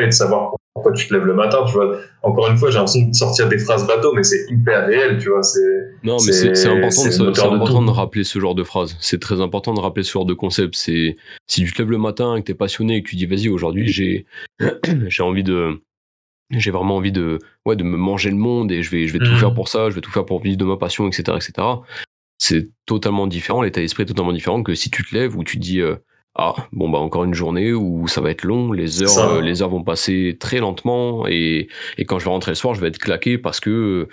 et 0.00 0.06
de 0.06 0.10
savoir 0.10 0.54
pourquoi 0.74 0.92
tu 0.92 1.06
te 1.06 1.12
lèves 1.12 1.26
le 1.26 1.34
matin. 1.34 1.64
Tu 1.66 1.72
vois. 1.72 1.98
Encore 2.22 2.48
une 2.48 2.56
fois, 2.56 2.70
j'ai 2.70 2.76
l'impression 2.78 3.06
de 3.08 3.12
sortir 3.14 3.48
des 3.48 3.58
phrases 3.58 3.86
bateau, 3.86 4.12
mais 4.14 4.22
c'est 4.22 4.46
hyper 4.48 4.86
réel, 4.86 5.18
tu 5.18 5.28
vois. 5.28 5.42
C'est. 5.42 5.60
Non, 6.02 6.16
mais 6.24 6.32
c'est 6.32 6.66
important, 6.66 7.04
de, 7.08 7.54
important 7.56 7.82
de 7.82 7.90
rappeler 7.90 8.24
ce 8.24 8.38
genre 8.38 8.54
de 8.54 8.64
phrase. 8.64 8.96
C'est 9.00 9.20
très 9.20 9.40
important 9.40 9.74
de 9.74 9.80
rappeler 9.80 10.02
ce 10.04 10.12
genre 10.12 10.24
de 10.24 10.34
concept. 10.34 10.76
C'est 10.76 11.16
si 11.46 11.64
tu 11.64 11.72
te 11.72 11.82
lèves 11.82 11.90
le 11.90 11.98
matin 11.98 12.36
et 12.36 12.40
que 12.40 12.46
t'es 12.46 12.54
passionné 12.54 12.96
et 12.96 13.02
que 13.02 13.10
tu 13.10 13.16
dis 13.16 13.26
vas-y 13.26 13.48
aujourd'hui 13.50 13.88
j'ai 13.88 14.24
j'ai 15.08 15.22
envie 15.22 15.44
de 15.44 15.80
j'ai 16.50 16.70
vraiment 16.70 16.96
envie 16.96 17.12
de 17.12 17.38
ouais 17.66 17.76
de 17.76 17.84
me 17.84 17.96
manger 17.96 18.30
le 18.30 18.36
monde 18.36 18.72
et 18.72 18.82
je 18.82 18.90
vais 18.90 19.06
je 19.06 19.12
vais 19.12 19.18
tout 19.18 19.30
Mhm. 19.32 19.36
faire 19.38 19.54
pour 19.54 19.68
ça, 19.68 19.90
je 19.90 19.94
vais 19.94 20.00
tout 20.00 20.10
faire 20.10 20.24
pour 20.24 20.40
vivre 20.40 20.56
de 20.56 20.64
ma 20.64 20.76
passion, 20.76 21.06
etc. 21.08 21.36
etc. 21.36 21.52
C'est 22.44 22.70
totalement 22.86 23.28
différent, 23.28 23.62
l'état 23.62 23.80
d'esprit 23.80 24.02
est 24.02 24.06
totalement 24.06 24.32
différent 24.32 24.64
que 24.64 24.74
si 24.74 24.90
tu 24.90 25.04
te 25.04 25.14
lèves 25.14 25.36
où 25.36 25.44
tu 25.44 25.58
te 25.58 25.62
dis 25.62 25.80
euh, 25.80 25.94
ah 26.34 26.54
bon 26.72 26.88
bah 26.90 26.98
encore 26.98 27.22
une 27.22 27.34
journée 27.34 27.72
où 27.72 28.08
ça 28.08 28.20
va 28.20 28.30
être 28.32 28.42
long, 28.42 28.72
les 28.72 29.00
heures 29.00 29.16
euh, 29.36 29.40
les 29.40 29.62
heures 29.62 29.68
vont 29.68 29.84
passer 29.84 30.36
très 30.40 30.58
lentement 30.58 31.24
et 31.28 31.68
et 31.98 32.04
quand 32.04 32.18
je 32.18 32.24
vais 32.24 32.30
rentrer 32.32 32.50
le 32.50 32.56
soir 32.56 32.74
je 32.74 32.80
vais 32.80 32.88
être 32.88 32.98
claqué 32.98 33.38
parce 33.38 33.60
que 33.60 34.08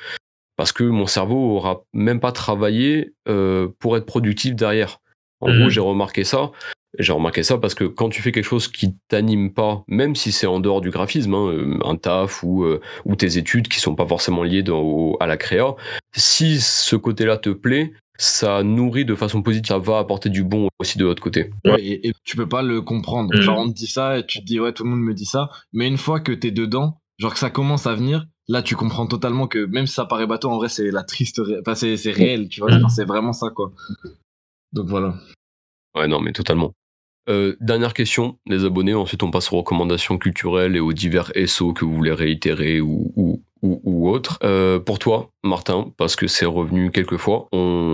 parce 0.58 0.72
que 0.74 0.84
mon 0.84 1.08
cerveau 1.08 1.56
aura 1.56 1.82
même 1.94 2.20
pas 2.20 2.32
travaillé 2.32 3.14
euh, 3.28 3.68
pour 3.80 3.98
être 3.98 4.06
productif 4.06 4.54
derrière. 4.56 5.00
En 5.42 5.50
Mhm. 5.50 5.58
gros, 5.58 5.70
j'ai 5.70 5.80
remarqué 5.80 6.24
ça. 6.24 6.52
J'ai 7.00 7.14
remarqué 7.14 7.42
ça 7.44 7.58
parce 7.58 7.74
que 7.76 7.86
quand 7.86 8.10
tu 8.10 8.22
fais 8.22 8.32
quelque 8.34 8.44
chose 8.46 8.68
qui 8.68 8.96
t'anime 9.08 9.54
pas, 9.54 9.84
même 9.88 10.16
si 10.16 10.32
c'est 10.34 10.48
en 10.48 10.60
dehors 10.60 10.82
du 10.82 10.90
graphisme, 10.92 11.34
hein, 11.34 11.80
un 11.86 11.96
taf 11.96 12.44
ou, 12.44 12.64
euh, 12.66 12.82
ou 13.06 13.16
tes 13.16 13.38
études 13.38 13.70
qui 13.70 13.80
sont 13.80 13.96
pas 13.96 14.06
forcément 14.06 14.44
liées 14.44 14.62
dans- 14.64 14.82
au- 14.82 15.18
à 15.22 15.28
la 15.28 15.38
créa, 15.38 15.76
si 16.14 16.60
ce 16.60 16.96
côté-là 16.98 17.38
te 17.38 17.52
plaît, 17.52 17.94
ça 18.22 18.64
nourrit 18.64 19.06
de 19.06 19.16
façon 19.16 19.42
positive, 19.42 19.68
ça 19.70 19.78
va 19.80 19.98
apporter 20.00 20.30
du 20.30 20.44
bon 20.44 20.68
aussi 20.80 20.98
de 20.98 21.06
l'autre 21.06 21.24
côté. 21.24 21.50
Ouais, 21.66 21.82
et, 21.82 22.10
et 22.10 22.14
tu 22.24 22.36
peux 22.36 22.48
pas 22.50 22.62
le 22.62 22.82
comprendre. 22.82 23.34
Mhm. 23.34 23.42
Genre, 23.42 23.58
on 23.58 23.70
te 23.70 23.74
dit 23.76 23.88
ça 23.88 24.20
et 24.20 24.26
tu 24.26 24.40
te 24.42 24.46
dis, 24.46 24.60
ouais, 24.60 24.74
tout 24.74 24.84
le 24.84 24.90
monde 24.90 25.00
me 25.02 25.14
dit 25.14 25.26
ça. 25.26 25.50
Mais 25.74 25.88
une 25.88 25.98
fois 25.98 26.20
que 26.20 26.34
t'es 26.34 26.52
dedans, 26.52 27.00
genre 27.18 27.34
que 27.34 27.40
ça 27.40 27.50
commence 27.50 27.88
à 27.88 27.96
venir, 27.96 28.28
là, 28.50 28.62
tu 28.62 28.76
comprends 28.76 29.08
totalement 29.08 29.48
que 29.48 29.66
même 29.66 29.88
si 29.88 29.94
ça 29.94 30.06
paraît 30.06 30.28
bateau, 30.28 30.50
en 30.50 30.58
vrai, 30.58 30.68
c'est 30.70 30.92
la 30.92 31.04
triste. 31.04 31.40
ré- 31.44 31.60
Enfin, 31.62 31.76
c'est 31.76 31.96
c'est 31.98 32.12
réel, 32.12 32.50
tu 32.50 32.60
vois. 32.60 32.70
Genre, 32.78 32.92
C'est 32.92 33.06
vraiment 33.06 33.32
ça, 33.34 33.50
quoi. 33.52 33.72
Donc 34.74 34.88
voilà. 34.88 35.16
Ouais, 35.96 36.08
non, 36.08 36.20
mais 36.20 36.34
totalement. 36.34 36.74
Euh, 37.30 37.56
dernière 37.62 37.94
question, 37.94 38.38
les 38.48 38.66
abonnés. 38.66 38.94
Ensuite, 38.96 39.24
on 39.24 39.32
passe 39.32 39.52
aux 39.54 39.58
recommandations 39.58 40.18
culturelles 40.18 40.76
et 40.76 40.80
aux 40.80 40.94
divers 40.94 41.32
SO 41.48 41.74
que 41.74 41.86
vous 41.86 41.94
voulez 41.96 42.12
réitérer 42.14 42.82
ou, 42.82 43.12
ou, 43.16 43.44
ou, 43.62 43.82
ou 43.84 44.10
autres. 44.10 44.40
Euh, 44.44 44.80
pour 44.80 45.00
toi, 45.00 45.30
Martin, 45.44 45.92
parce 45.98 46.16
que 46.16 46.28
c'est 46.28 46.46
revenu 46.46 46.92
quelques 46.92 47.18
fois, 47.18 47.48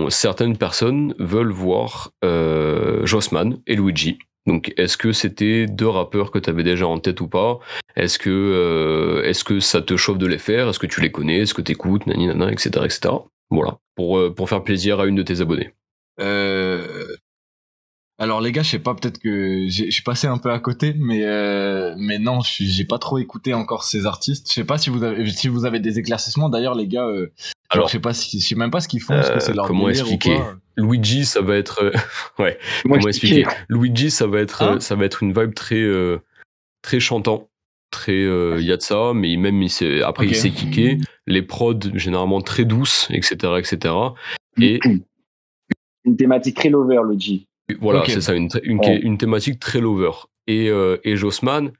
certaines 0.08 0.56
personnes 0.56 1.14
veulent 1.18 1.52
voir 1.52 2.10
euh, 2.24 3.04
Jossman 3.06 3.58
et 3.66 3.76
Luigi. 3.76 4.18
Donc, 4.46 4.72
est-ce 4.76 4.96
que 4.96 5.10
c'était 5.12 5.66
deux 5.66 5.88
rappeurs 5.88 6.30
que 6.30 6.38
tu 6.38 6.48
avais 6.48 6.62
déjà 6.62 6.86
en 6.86 6.98
tête 6.98 7.20
ou 7.20 7.26
pas? 7.26 7.58
Est-ce 7.96 8.18
que, 8.18 8.30
euh, 8.30 9.24
est-ce 9.24 9.42
que 9.42 9.58
ça 9.58 9.82
te 9.82 9.96
chauffe 9.96 10.18
de 10.18 10.26
les 10.26 10.38
faire? 10.38 10.68
Est-ce 10.68 10.78
que 10.78 10.86
tu 10.86 11.00
les 11.00 11.10
connais? 11.10 11.40
Est-ce 11.40 11.54
que 11.54 11.62
tu 11.62 11.72
écoutes 11.72 12.06
Nani, 12.06 12.28
nana, 12.28 12.52
etc., 12.52 12.70
etc. 12.84 13.14
Voilà, 13.50 13.78
pour, 13.96 14.34
pour 14.34 14.48
faire 14.48 14.62
plaisir 14.62 15.00
à 15.00 15.06
une 15.06 15.16
de 15.16 15.22
tes 15.22 15.40
abonnés. 15.40 15.72
Euh... 16.20 16.95
Alors 18.18 18.40
les 18.40 18.50
gars, 18.50 18.62
je 18.62 18.70
sais 18.70 18.78
pas, 18.78 18.94
peut-être 18.94 19.18
que 19.18 19.66
j'ai- 19.68 19.86
je 19.86 19.90
suis 19.90 20.02
passé 20.02 20.26
un 20.26 20.38
peu 20.38 20.50
à 20.50 20.58
côté, 20.58 20.94
mais 20.98 21.24
euh, 21.24 21.94
mais 21.98 22.18
non, 22.18 22.40
je 22.40 22.50
suis- 22.50 22.66
j'ai 22.70 22.86
pas 22.86 22.98
trop 22.98 23.18
écouté 23.18 23.52
encore 23.52 23.84
ces 23.84 24.06
artistes. 24.06 24.48
Je 24.48 24.54
sais 24.54 24.64
pas 24.64 24.78
si 24.78 24.88
vous 24.88 25.02
avez 25.02 25.26
si 25.30 25.48
vous 25.48 25.66
avez 25.66 25.80
des 25.80 25.98
éclaircissements. 25.98 26.48
D'ailleurs, 26.48 26.74
les 26.74 26.86
gars, 26.88 27.06
euh, 27.06 27.30
Alors, 27.68 27.88
je 27.88 27.92
sais 27.92 27.98
pas 28.00 28.14
si 28.14 28.40
je 28.40 28.46
sais 28.46 28.54
même 28.54 28.70
pas 28.70 28.80
ce 28.80 28.88
qu'ils 28.88 29.02
font, 29.02 29.12
est-ce 29.18 29.32
que 29.32 29.40
c'est 29.40 29.52
leur 29.52 29.66
comment 29.66 29.88
expliquer 29.90 30.38
Luigi, 30.78 31.26
ça 31.26 31.42
va 31.42 31.56
être. 31.56 31.92
ouais, 32.38 32.58
comment 32.82 32.96
kiffais. 32.96 33.08
expliquer 33.08 33.44
Luigi, 33.68 34.10
ça 34.10 34.26
va 34.26 34.40
être, 34.40 34.62
Hein 34.62 34.80
ça 34.80 34.94
va 34.94 35.04
être 35.04 35.22
une 35.22 35.32
vibe 35.38 35.52
très, 35.54 35.74
euh, 35.82 36.18
très 36.82 37.00
chantant. 37.00 37.48
Très, 37.90 38.12
euh, 38.12 38.56
il 38.60 38.66
y 38.66 38.72
a 38.72 38.76
de 38.76 38.82
ça, 38.82 39.12
mais 39.14 39.36
même 39.36 39.62
il 39.62 39.70
s'est- 39.70 40.02
après 40.02 40.26
il 40.26 40.34
s'est 40.36 40.50
kické. 40.50 40.98
Les 41.26 41.42
prods 41.42 41.78
généralement 41.94 42.40
très 42.40 42.64
douces, 42.64 43.08
etc., 43.10 43.54
etc. 43.58 43.94
Et 44.60 44.80
Une 46.04 46.16
thématique 46.16 46.56
très 46.56 46.68
lover, 46.68 47.00
G. 47.18 47.46
voilà, 47.80 48.02
c'est 48.06 48.20
ça, 48.20 48.34
une, 48.34 48.48
une, 48.64 48.80
une 49.02 49.18
thématique 49.18 49.58
très 49.60 49.80
lover. 49.80 50.10
Et, 50.46 50.68
euh, 50.70 50.96
et 51.04 51.16
Jossman, 51.16 51.72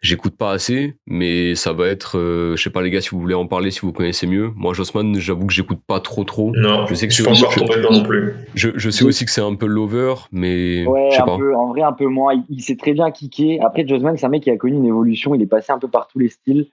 j'écoute 0.00 0.36
pas 0.36 0.52
assez, 0.52 0.94
mais 1.06 1.54
ça 1.56 1.72
va 1.72 1.88
être, 1.88 2.16
euh, 2.18 2.56
je 2.56 2.62
sais 2.62 2.70
pas 2.70 2.82
les 2.82 2.90
gars 2.90 3.00
si 3.00 3.10
vous 3.10 3.20
voulez 3.20 3.34
en 3.34 3.46
parler, 3.46 3.70
si 3.72 3.80
vous 3.80 3.92
connaissez 3.92 4.26
mieux. 4.26 4.50
Moi, 4.54 4.72
Jossman, 4.74 5.14
j'avoue 5.18 5.46
que 5.46 5.52
j'écoute 5.52 5.80
pas 5.86 5.98
trop 6.00 6.22
trop. 6.24 6.52
Non, 6.54 6.86
Je 6.86 6.94
sais 6.94 7.06
que 7.08 7.12
je 7.12 7.22
suis 7.22 7.24
pas 7.24 7.76
dedans 7.76 7.90
non 7.90 8.02
plus. 8.04 8.32
Je, 8.54 8.68
je 8.76 8.90
sais 8.90 9.04
aussi 9.04 9.24
que 9.24 9.30
c'est 9.32 9.40
un 9.40 9.54
peu 9.56 9.66
lover, 9.66 10.14
mais 10.30 10.86
Ouais, 10.86 11.08
je 11.10 11.16
sais 11.16 11.22
un 11.22 11.26
pas. 11.26 11.36
peu, 11.38 11.54
en 11.56 11.68
vrai, 11.68 11.82
un 11.82 11.92
peu 11.92 12.06
moins. 12.06 12.34
Il, 12.34 12.44
il 12.48 12.60
s'est 12.62 12.76
très 12.76 12.92
bien 12.92 13.10
kické. 13.10 13.58
Après, 13.60 13.86
Josman, 13.86 14.16
c'est 14.16 14.26
un 14.26 14.28
mec 14.28 14.44
qui 14.44 14.50
a 14.50 14.56
connu 14.56 14.76
une 14.76 14.86
évolution. 14.86 15.34
Il 15.34 15.42
est 15.42 15.46
passé 15.46 15.72
un 15.72 15.78
peu 15.78 15.88
par 15.88 16.06
tous 16.08 16.18
les 16.20 16.28
styles. 16.28 16.66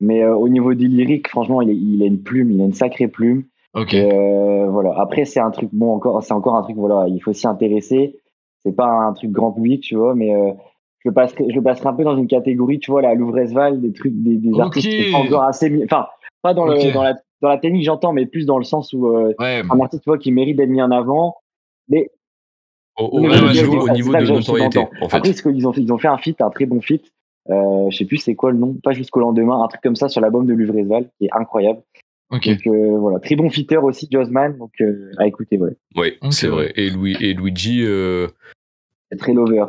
Mais 0.00 0.22
euh, 0.22 0.34
au 0.34 0.48
niveau 0.48 0.74
des 0.74 0.88
lyriques, 0.88 1.28
franchement, 1.28 1.62
il, 1.62 1.70
est- 1.70 1.74
il 1.76 2.02
a 2.02 2.06
une 2.06 2.22
plume, 2.22 2.50
il 2.50 2.60
a 2.60 2.64
une 2.64 2.74
sacrée 2.74 3.08
plume. 3.08 3.44
Ok. 3.76 3.94
Euh, 3.94 4.66
voilà. 4.70 4.94
Après, 4.98 5.24
c'est 5.24 5.40
un 5.40 5.50
truc, 5.50 5.68
bon, 5.72 5.94
encore, 5.94 6.22
c'est 6.22 6.32
encore 6.32 6.56
un 6.56 6.62
truc, 6.62 6.76
voilà, 6.76 7.06
il 7.08 7.20
faut 7.20 7.32
s'y 7.32 7.46
intéresser. 7.46 8.18
C'est 8.64 8.74
pas 8.74 8.88
un 8.88 9.12
truc 9.12 9.30
grand 9.30 9.52
public, 9.52 9.82
tu 9.82 9.94
vois, 9.96 10.14
mais 10.14 10.34
euh, 10.34 10.50
je 11.04 11.08
le 11.10 11.14
passerai, 11.14 11.44
je 11.50 11.54
le 11.54 11.62
passerai 11.62 11.88
un 11.88 11.94
peu 11.94 12.02
dans 12.04 12.16
une 12.16 12.26
catégorie, 12.26 12.78
tu 12.80 12.90
vois, 12.90 13.02
la 13.02 13.14
Louvresval, 13.14 13.80
des 13.80 13.92
trucs, 13.92 14.14
des, 14.14 14.36
des 14.38 14.58
artistes 14.60 15.14
encore 15.14 15.42
assez, 15.44 15.84
enfin, 15.84 16.06
pas 16.42 16.52
dans, 16.54 16.64
le, 16.64 16.92
dans 16.92 17.02
la, 17.02 17.14
dans 17.42 17.48
la 17.48 17.58
technique, 17.58 17.84
j'entends, 17.84 18.12
mais 18.12 18.26
plus 18.26 18.44
dans 18.46 18.58
le 18.58 18.64
sens 18.64 18.92
où 18.92 19.06
euh, 19.08 19.32
Ouais. 19.38 19.62
un 19.70 19.80
artiste, 19.80 20.02
tu 20.02 20.10
vois, 20.10 20.18
qui 20.18 20.32
mérite 20.32 20.56
d'être 20.56 20.68
mis 20.70 20.82
en 20.82 20.90
avant. 20.90 21.36
Mais 21.88 22.10
Au, 22.98 23.04
au- 23.04 23.20
mais 23.20 23.28
au 23.28 23.30
ouais, 23.30 23.36
je- 23.38 23.44
ouais, 23.44 23.52
je- 23.54 23.92
niveau, 23.92 24.14
au 24.14 24.16
de 24.16 24.32
notoriété, 24.32 24.80
en 25.00 25.08
fait. 25.08 25.16
Après, 25.18 25.32
ce 25.32 25.42
qu'ils 25.42 25.68
ont, 25.68 25.72
ils 25.72 25.92
ont 25.92 25.98
fait 25.98 26.08
un 26.08 26.18
feat, 26.18 26.40
un 26.40 26.50
très 26.50 26.66
bon 26.66 26.80
feat. 26.80 27.04
Euh, 27.50 27.88
je 27.90 27.96
sais 27.98 28.04
plus 28.06 28.16
c'est 28.16 28.34
quoi 28.34 28.50
le 28.50 28.58
nom, 28.58 28.74
pas 28.82 28.90
jusqu'au 28.92 29.20
lendemain, 29.20 29.62
un 29.62 29.68
truc 29.68 29.80
comme 29.82 29.94
ça 29.94 30.08
sur 30.08 30.20
l'album 30.20 30.44
de 30.46 30.54
Luvresval, 30.54 31.08
qui 31.18 31.26
est 31.26 31.30
incroyable. 31.32 31.80
Ok. 32.30 32.48
Donc 32.48 32.66
euh, 32.66 32.98
voilà, 32.98 33.18
très 33.20 33.36
bon 33.36 33.48
fitter 33.50 33.76
aussi, 33.76 34.08
Josman, 34.10 34.56
donc 34.58 34.72
euh, 34.80 35.10
à 35.18 35.26
écouter, 35.26 35.58
ouais. 35.58 35.76
Oui, 35.96 36.14
Ok, 36.22 36.32
c'est 36.32 36.48
ouais. 36.48 36.52
vrai. 36.54 36.72
Et, 36.76 36.90
Louis, 36.90 37.16
et 37.20 37.34
Luigi, 37.34 37.82
euh, 37.84 38.26
C'est 39.10 39.18
très 39.18 39.32
lover. 39.32 39.64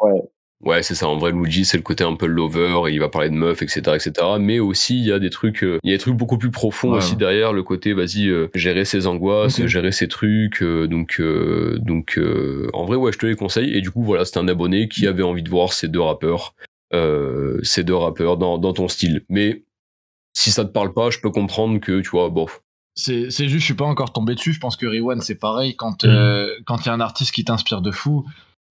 Ouais. 0.00 0.22
ouais, 0.64 0.82
c'est 0.82 0.94
ça. 0.94 1.08
En 1.08 1.16
vrai, 1.16 1.32
Luigi, 1.32 1.64
c'est 1.64 1.78
le 1.78 1.82
côté 1.82 2.04
un 2.04 2.14
peu 2.14 2.26
lover. 2.26 2.82
et 2.88 2.92
il 2.92 3.00
va 3.00 3.08
parler 3.08 3.30
de 3.30 3.34
meufs, 3.34 3.62
etc., 3.62 3.80
etc. 3.94 4.12
Mais 4.38 4.58
aussi, 4.60 4.98
il 4.98 5.06
y 5.06 5.12
a 5.12 5.18
des 5.18 5.30
trucs, 5.30 5.64
euh, 5.64 5.78
il 5.82 5.90
y 5.90 5.94
a 5.94 5.96
des 5.96 6.00
trucs 6.00 6.14
beaucoup 6.16 6.36
plus 6.38 6.50
profonds 6.50 6.90
Ouais, 6.92 6.98
aussi 6.98 7.12
ouais. 7.12 7.18
derrière 7.18 7.52
le 7.54 7.62
côté, 7.62 7.94
vas-y, 7.94 8.28
euh, 8.28 8.48
gérer 8.54 8.84
ses 8.84 9.06
angoisses, 9.06 9.64
gérer 9.66 9.90
ses 9.92 10.08
trucs. 10.08 10.62
euh, 10.62 10.86
donc, 10.86 11.16
euh, 11.20 11.78
donc, 11.78 12.18
euh, 12.18 12.68
en 12.74 12.84
vrai, 12.84 12.96
ouais, 12.96 13.12
je 13.12 13.18
te 13.18 13.24
les 13.26 13.34
conseille. 13.34 13.74
Et 13.74 13.80
du 13.80 13.90
coup, 13.90 14.02
voilà, 14.02 14.24
c'est 14.26 14.38
un 14.38 14.46
abonné 14.46 14.88
qui 14.88 15.06
avait 15.06 15.22
envie 15.22 15.42
de 15.42 15.48
voir 15.50 15.72
ces 15.72 15.88
deux 15.88 16.00
rappeurs, 16.02 16.54
euh, 16.92 17.58
ces 17.62 17.82
deux 17.82 17.96
rappeurs 17.96 18.36
dans, 18.36 18.58
dans 18.58 18.72
ton 18.74 18.88
style. 18.88 19.22
Mais 19.30 19.62
si 20.38 20.50
ça 20.52 20.64
te 20.64 20.70
parle 20.70 20.92
pas, 20.92 21.10
je 21.10 21.18
peux 21.18 21.30
comprendre 21.30 21.80
que, 21.80 22.00
tu 22.00 22.10
vois, 22.10 22.28
bof. 22.30 22.60
C'est 22.94 23.30
c'est 23.30 23.48
juste, 23.48 23.60
je 23.60 23.64
suis 23.66 23.74
pas 23.74 23.84
encore 23.84 24.12
tombé 24.12 24.34
dessus. 24.34 24.52
Je 24.52 24.60
pense 24.60 24.76
que 24.76 24.86
Riwan, 24.86 25.20
c'est 25.20 25.34
pareil. 25.38 25.74
Quand 25.76 26.04
Mhm. 26.04 26.10
euh, 26.10 26.54
quand 26.66 26.78
il 26.84 26.86
y 26.86 26.88
a 26.90 26.94
un 26.94 27.00
artiste 27.00 27.32
qui 27.32 27.44
t'inspire 27.44 27.80
de 27.80 27.90
fou, 27.90 28.24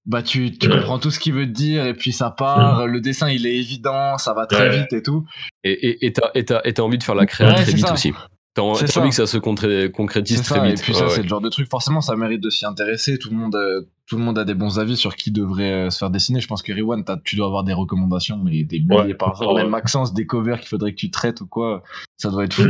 bah 0.06 0.22
tu, 0.24 0.58
tu 0.58 0.68
Ouais. 0.70 0.76
comprends 0.78 1.00
tout 1.00 1.12
ce 1.12 1.20
qu'il 1.20 1.34
veut 1.34 1.46
te 1.46 1.52
dire 1.52 1.86
et 1.86 1.94
puis 1.94 2.12
ça 2.14 2.30
part. 2.32 2.88
Le 2.88 3.02
dessin, 3.02 3.30
il 3.30 3.46
est 3.46 3.56
évident, 3.56 4.18
ça 4.18 4.34
va 4.34 4.46
très 4.46 4.70
Ouais. 4.70 4.80
vite 4.80 4.94
et 4.94 5.02
tout. 5.04 5.26
Et 5.64 6.14
t'as 6.14 6.32
et 6.36 6.46
t'as 6.74 6.84
envie 6.84 6.98
de 6.98 7.04
faire 7.04 7.16
la 7.16 7.26
créa 7.26 7.48
Ouais, 7.48 7.56
très 7.56 7.66
c'est 7.66 7.72
vite 7.74 7.88
ça. 7.88 7.94
aussi. 7.94 8.14
T'as 8.58 9.00
envie 9.02 9.10
que 9.10 9.16
ça 9.16 9.28
se 9.28 9.38
concré- 9.38 9.92
concrétise 9.92 10.38
C'est 10.38 10.44
très 10.44 10.56
ça. 10.60 10.66
vite. 10.66 10.80
Et 10.80 10.84
puis 10.84 10.94
ça, 10.94 11.04
ouais. 11.06 11.10
c'est 11.12 11.22
le 11.24 11.28
genre 11.28 11.42
de 11.42 11.50
truc. 11.50 11.70
Forcément, 11.70 12.02
ça 12.02 12.16
mérite 12.16 12.42
de 12.42 12.50
s'y 12.50 12.66
intéresser. 12.66 13.18
Tout 13.20 13.30
le 13.30 13.36
monde, 13.38 13.56
euh, 13.56 13.82
tout 14.08 14.18
le 14.18 14.24
monde 14.24 14.38
a 14.40 14.44
des 14.46 14.54
bons 14.56 14.80
avis 14.80 14.98
sur 14.98 15.16
qui 15.16 15.32
devrait 15.32 15.72
euh, 15.72 15.90
se 15.90 16.00
faire 16.00 16.10
dessiner. 16.10 16.40
Je 16.42 16.48
pense 16.48 16.64
que 16.64 16.72
Riwan, 16.74 17.04
t'as- 17.04 17.18
tu 17.24 17.36
dois 17.36 17.46
avoir 17.46 17.64
des 17.64 17.74
recommandations, 17.74 18.38
mais 18.44 18.64
des 18.64 18.80
milliers 18.80 18.98
Ouais. 18.98 19.14
par 19.14 19.36
jour. 19.36 19.54
Ouais. 19.54 19.62
Même 19.62 19.72
Maxence, 19.72 20.14
des 20.14 20.26
covers 20.26 20.60
qu'il 20.60 20.70
faudrait 20.70 20.92
que 20.92 20.98
tu 20.98 21.12
traites 21.12 21.42
ou 21.42 21.46
quoi. 21.48 21.84
Ça 22.18 22.30
doit 22.30 22.46
être 22.46 22.54
fou. 22.54 22.64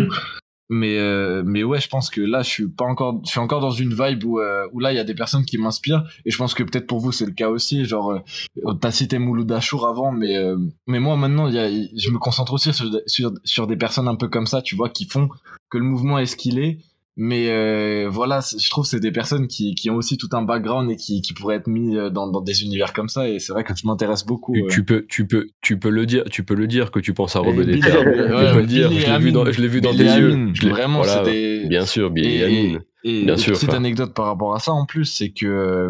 Mais 0.69 0.97
euh, 0.97 1.43
mais 1.45 1.63
ouais, 1.63 1.79
je 1.79 1.87
pense 1.87 2.09
que 2.09 2.19
là, 2.19 2.41
je 2.41 2.49
suis 2.49 2.67
pas 2.67 2.83
encore, 2.83 3.21
je 3.23 3.29
suis 3.29 3.39
encore 3.39 3.61
dans 3.61 3.71
une 3.71 3.93
vibe 3.93 4.25
où 4.25 4.39
euh, 4.39 4.67
où 4.73 4.79
là, 4.79 4.91
il 4.91 4.95
y 4.95 4.99
a 4.99 5.05
des 5.05 5.15
personnes 5.15 5.45
qui 5.45 5.57
m'inspirent 5.57 6.03
et 6.25 6.31
je 6.31 6.37
pense 6.37 6.53
que 6.53 6.63
peut-être 6.63 6.87
pour 6.87 6.99
vous 6.99 7.13
c'est 7.13 7.25
le 7.25 7.31
cas 7.31 7.49
aussi. 7.49 7.85
Genre, 7.85 8.11
euh, 8.11 8.73
t'as 8.81 8.91
cité 8.91 9.17
Mouloud 9.17 9.49
Achour 9.51 9.87
avant, 9.87 10.11
mais 10.11 10.35
euh, 10.35 10.57
mais 10.85 10.99
moi 10.99 11.15
maintenant, 11.15 11.47
y 11.47 11.57
a, 11.57 11.69
je 11.69 12.09
me 12.09 12.17
concentre 12.17 12.51
aussi 12.51 12.73
sur, 12.73 12.85
sur 13.05 13.31
sur 13.45 13.67
des 13.67 13.77
personnes 13.77 14.09
un 14.09 14.15
peu 14.15 14.27
comme 14.27 14.45
ça, 14.45 14.61
tu 14.61 14.75
vois, 14.75 14.89
qui 14.89 15.05
font 15.05 15.29
que 15.69 15.77
le 15.77 15.85
mouvement 15.85 16.19
est 16.19 16.25
ce 16.25 16.35
qu'il 16.35 16.59
est. 16.59 16.79
Mais 17.19 17.49
euh, 17.49 18.07
voilà, 18.11 18.41
je 18.41 18.69
trouve 18.69 18.83
que 18.83 18.89
c'est 18.91 18.99
des 18.99 19.11
personnes 19.11 19.47
qui, 19.47 19.73
qui 19.73 19.89
ont 19.89 19.95
aussi 19.95 20.17
tout 20.17 20.29
un 20.33 20.43
background 20.43 20.91
et 20.91 20.95
qui, 20.95 21.21
qui 21.23 21.33
pourraient 21.33 21.55
être 21.55 21.65
mis 21.67 21.97
euh, 21.97 22.11
dans, 22.11 22.27
dans 22.27 22.41
des 22.41 22.61
univers 22.63 22.93
comme 22.93 23.09
ça. 23.09 23.27
Et 23.27 23.39
c'est 23.39 23.51
vrai 23.53 23.63
que 23.63 23.73
je 23.75 23.87
m'intéresse 23.87 24.23
beaucoup. 24.23 24.53
Tu, 24.53 24.61
euh. 24.63 24.67
tu 24.69 24.83
peux, 24.85 25.05
tu 25.09 25.25
peux, 25.27 25.47
tu 25.61 25.79
peux 25.79 25.89
le 25.89 26.05
dire, 26.05 26.25
tu 26.29 26.43
peux 26.43 26.53
le 26.53 26.67
dire 26.67 26.91
que 26.91 26.99
tu 26.99 27.15
penses 27.15 27.35
à 27.35 27.39
Robin 27.39 27.63
Billy- 27.63 27.81
ouais, 27.81 27.91
Tu 27.91 28.53
peux 28.53 28.59
le 28.61 28.65
dire. 28.67 28.89
Billy 28.89 29.01
Je 29.01 29.11
l'ai 29.11 29.17
vu 29.17 29.31
dans, 29.31 29.51
je 29.51 29.61
l'ai 29.61 29.67
vu 29.67 29.81
dans 29.81 29.91
tes 29.95 30.03
yeux. 30.03 30.49
Je 30.53 30.61
l'ai- 30.61 30.69
vraiment, 30.69 31.01
voilà, 31.01 31.23
des- 31.23 31.65
Bien 31.67 31.85
sûr, 31.87 32.11
Billy 32.11 32.27
et, 32.35 32.37
Et, 32.37 32.43
Amine. 32.43 32.79
et- 33.03 33.25
Bien 33.25 33.33
et 33.33 33.37
sûr, 33.37 33.53
petite 33.55 33.73
anecdote 33.73 34.13
par 34.13 34.25
rapport 34.27 34.53
à 34.53 34.59
ça 34.59 34.71
en 34.73 34.85
plus, 34.85 35.05
c'est 35.05 35.29
que 35.31 35.47
euh, 35.47 35.89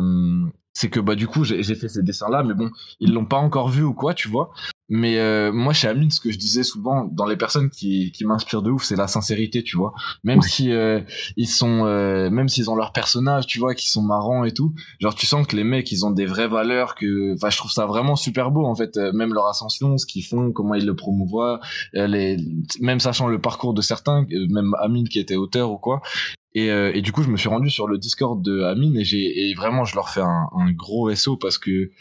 c'est 0.74 0.90
que 0.90 1.00
bah 1.02 1.16
du 1.16 1.28
coup 1.28 1.44
j'ai 1.44 1.62
j'ai 1.64 1.76
fait 1.76 1.90
ces 1.90 2.04
dessins 2.04 2.30
là, 2.30 2.44
mais 2.44 2.54
bon 2.54 2.70
ils 3.00 3.12
l'ont 3.12 3.26
pas 3.26 3.38
encore 3.38 3.68
vu 3.70 3.84
ou 3.84 3.94
quoi, 3.94 4.14
tu 4.14 4.28
vois. 4.30 4.52
Mais 4.90 5.20
euh, 5.20 5.52
moi, 5.52 5.74
chez 5.74 5.88
Amine, 5.88 6.12
ce 6.12 6.20
que 6.20 6.32
je 6.32 6.38
disais 6.38 6.64
souvent 6.64 7.06
dans 7.06 7.26
les 7.26 7.36
personnes 7.36 7.70
qui, 7.70 8.12
qui 8.12 8.26
m'inspirent 8.26 8.62
de 8.62 8.72
ouf, 8.72 8.84
c'est 8.84 8.96
la 8.96 9.08
sincérité, 9.08 9.64
tu 9.64 9.76
vois. 9.76 9.94
Même 10.24 10.42
si 10.42 10.72
euh, 10.72 11.02
ils 11.36 11.48
sont, 11.48 11.86
euh, 11.86 12.30
même 12.30 12.48
s'ils 12.48 12.70
ont 12.70 12.76
leur 12.76 12.94
personnage, 12.94 13.48
tu 13.48 13.60
vois, 13.60 13.76
qui 13.76 13.90
sont 13.90 14.02
marrants 14.02 14.46
et 14.46 14.54
tout. 14.54 14.74
Genre, 15.00 15.14
tu 15.14 15.26
sens 15.26 15.46
que 15.46 15.56
les 15.56 15.64
mecs, 15.64 15.92
ils 15.92 16.06
ont 16.06 16.12
des 16.12 16.26
vraies 16.26 16.48
valeurs. 16.48 16.96
Que, 16.96 17.34
enfin, 17.36 17.50
je 17.50 17.58
trouve 17.58 17.72
ça 17.72 17.86
vraiment 17.86 18.16
super 18.16 18.52
beau 18.52 18.66
en 18.66 18.76
fait. 18.76 18.98
Euh, 18.98 19.12
même 19.14 19.34
leur 19.34 19.48
ascension, 19.48 19.98
ce 19.98 20.06
qu'ils 20.06 20.24
font, 20.24 20.52
comment 20.52 20.76
ils 20.76 20.86
le 20.86 20.96
promouvoient, 20.96 21.60
euh, 21.96 22.08
les, 22.08 22.38
même 22.80 23.00
sachant 23.00 23.28
le 23.28 23.42
parcours 23.42 23.74
de 23.74 23.82
certains, 23.82 24.26
euh, 24.32 24.48
même 24.50 24.74
Amine 24.80 25.08
qui 25.10 25.20
était 25.20 25.36
auteur 25.36 25.72
ou 25.72 25.78
quoi. 25.78 26.02
Et, 26.54 26.72
euh, 26.72 26.92
et 26.94 27.02
du 27.02 27.12
coup, 27.12 27.24
je 27.24 27.30
me 27.30 27.38
suis 27.38 27.50
rendu 27.50 27.70
sur 27.70 27.88
le 27.88 27.98
Discord 27.98 28.42
de 28.42 28.62
Amine 28.64 28.96
et 28.98 29.04
j'ai 29.04 29.50
et 29.50 29.54
vraiment, 29.54 29.86
je 29.86 29.96
leur 29.96 30.10
fais 30.10 30.22
un, 30.22 30.48
un 30.56 30.72
gros 30.72 31.14
SO 31.14 31.38
parce 31.38 31.58
que 31.58 31.92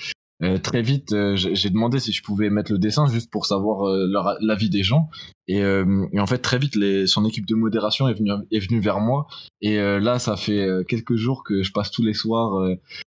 euh, 0.42 0.58
très 0.58 0.82
vite, 0.82 1.12
euh, 1.12 1.34
j'ai 1.36 1.54
j'ai 1.54 1.70
demandé 1.70 1.98
si 1.98 2.12
je 2.12 2.22
pouvais 2.22 2.50
mettre 2.50 2.70
le 2.72 2.78
dessin 2.78 3.06
juste 3.06 3.30
pour 3.30 3.46
savoir 3.46 3.88
euh, 3.88 4.06
leur- 4.10 4.36
l'avis 4.40 4.68
des 4.70 4.82
gens. 4.82 5.08
Et, 5.48 5.62
euh, 5.62 6.06
et 6.12 6.20
en 6.20 6.26
fait, 6.26 6.38
très 6.38 6.58
vite, 6.58 6.74
les, 6.76 7.06
son 7.06 7.24
équipe 7.24 7.46
de 7.46 7.54
modération 7.54 8.08
est 8.08 8.14
venue, 8.14 8.32
est 8.50 8.58
venue 8.58 8.80
vers 8.80 9.00
moi. 9.00 9.26
Et 9.62 9.78
euh, 9.78 9.98
là, 10.00 10.18
ça 10.18 10.36
fait 10.36 10.60
euh, 10.60 10.82
quelques 10.84 11.16
jours 11.16 11.42
que 11.44 11.62
je 11.62 11.72
passe 11.72 11.90
tous 11.90 12.02
les 12.02 12.14
soirs 12.14 12.54
euh, 12.58 12.74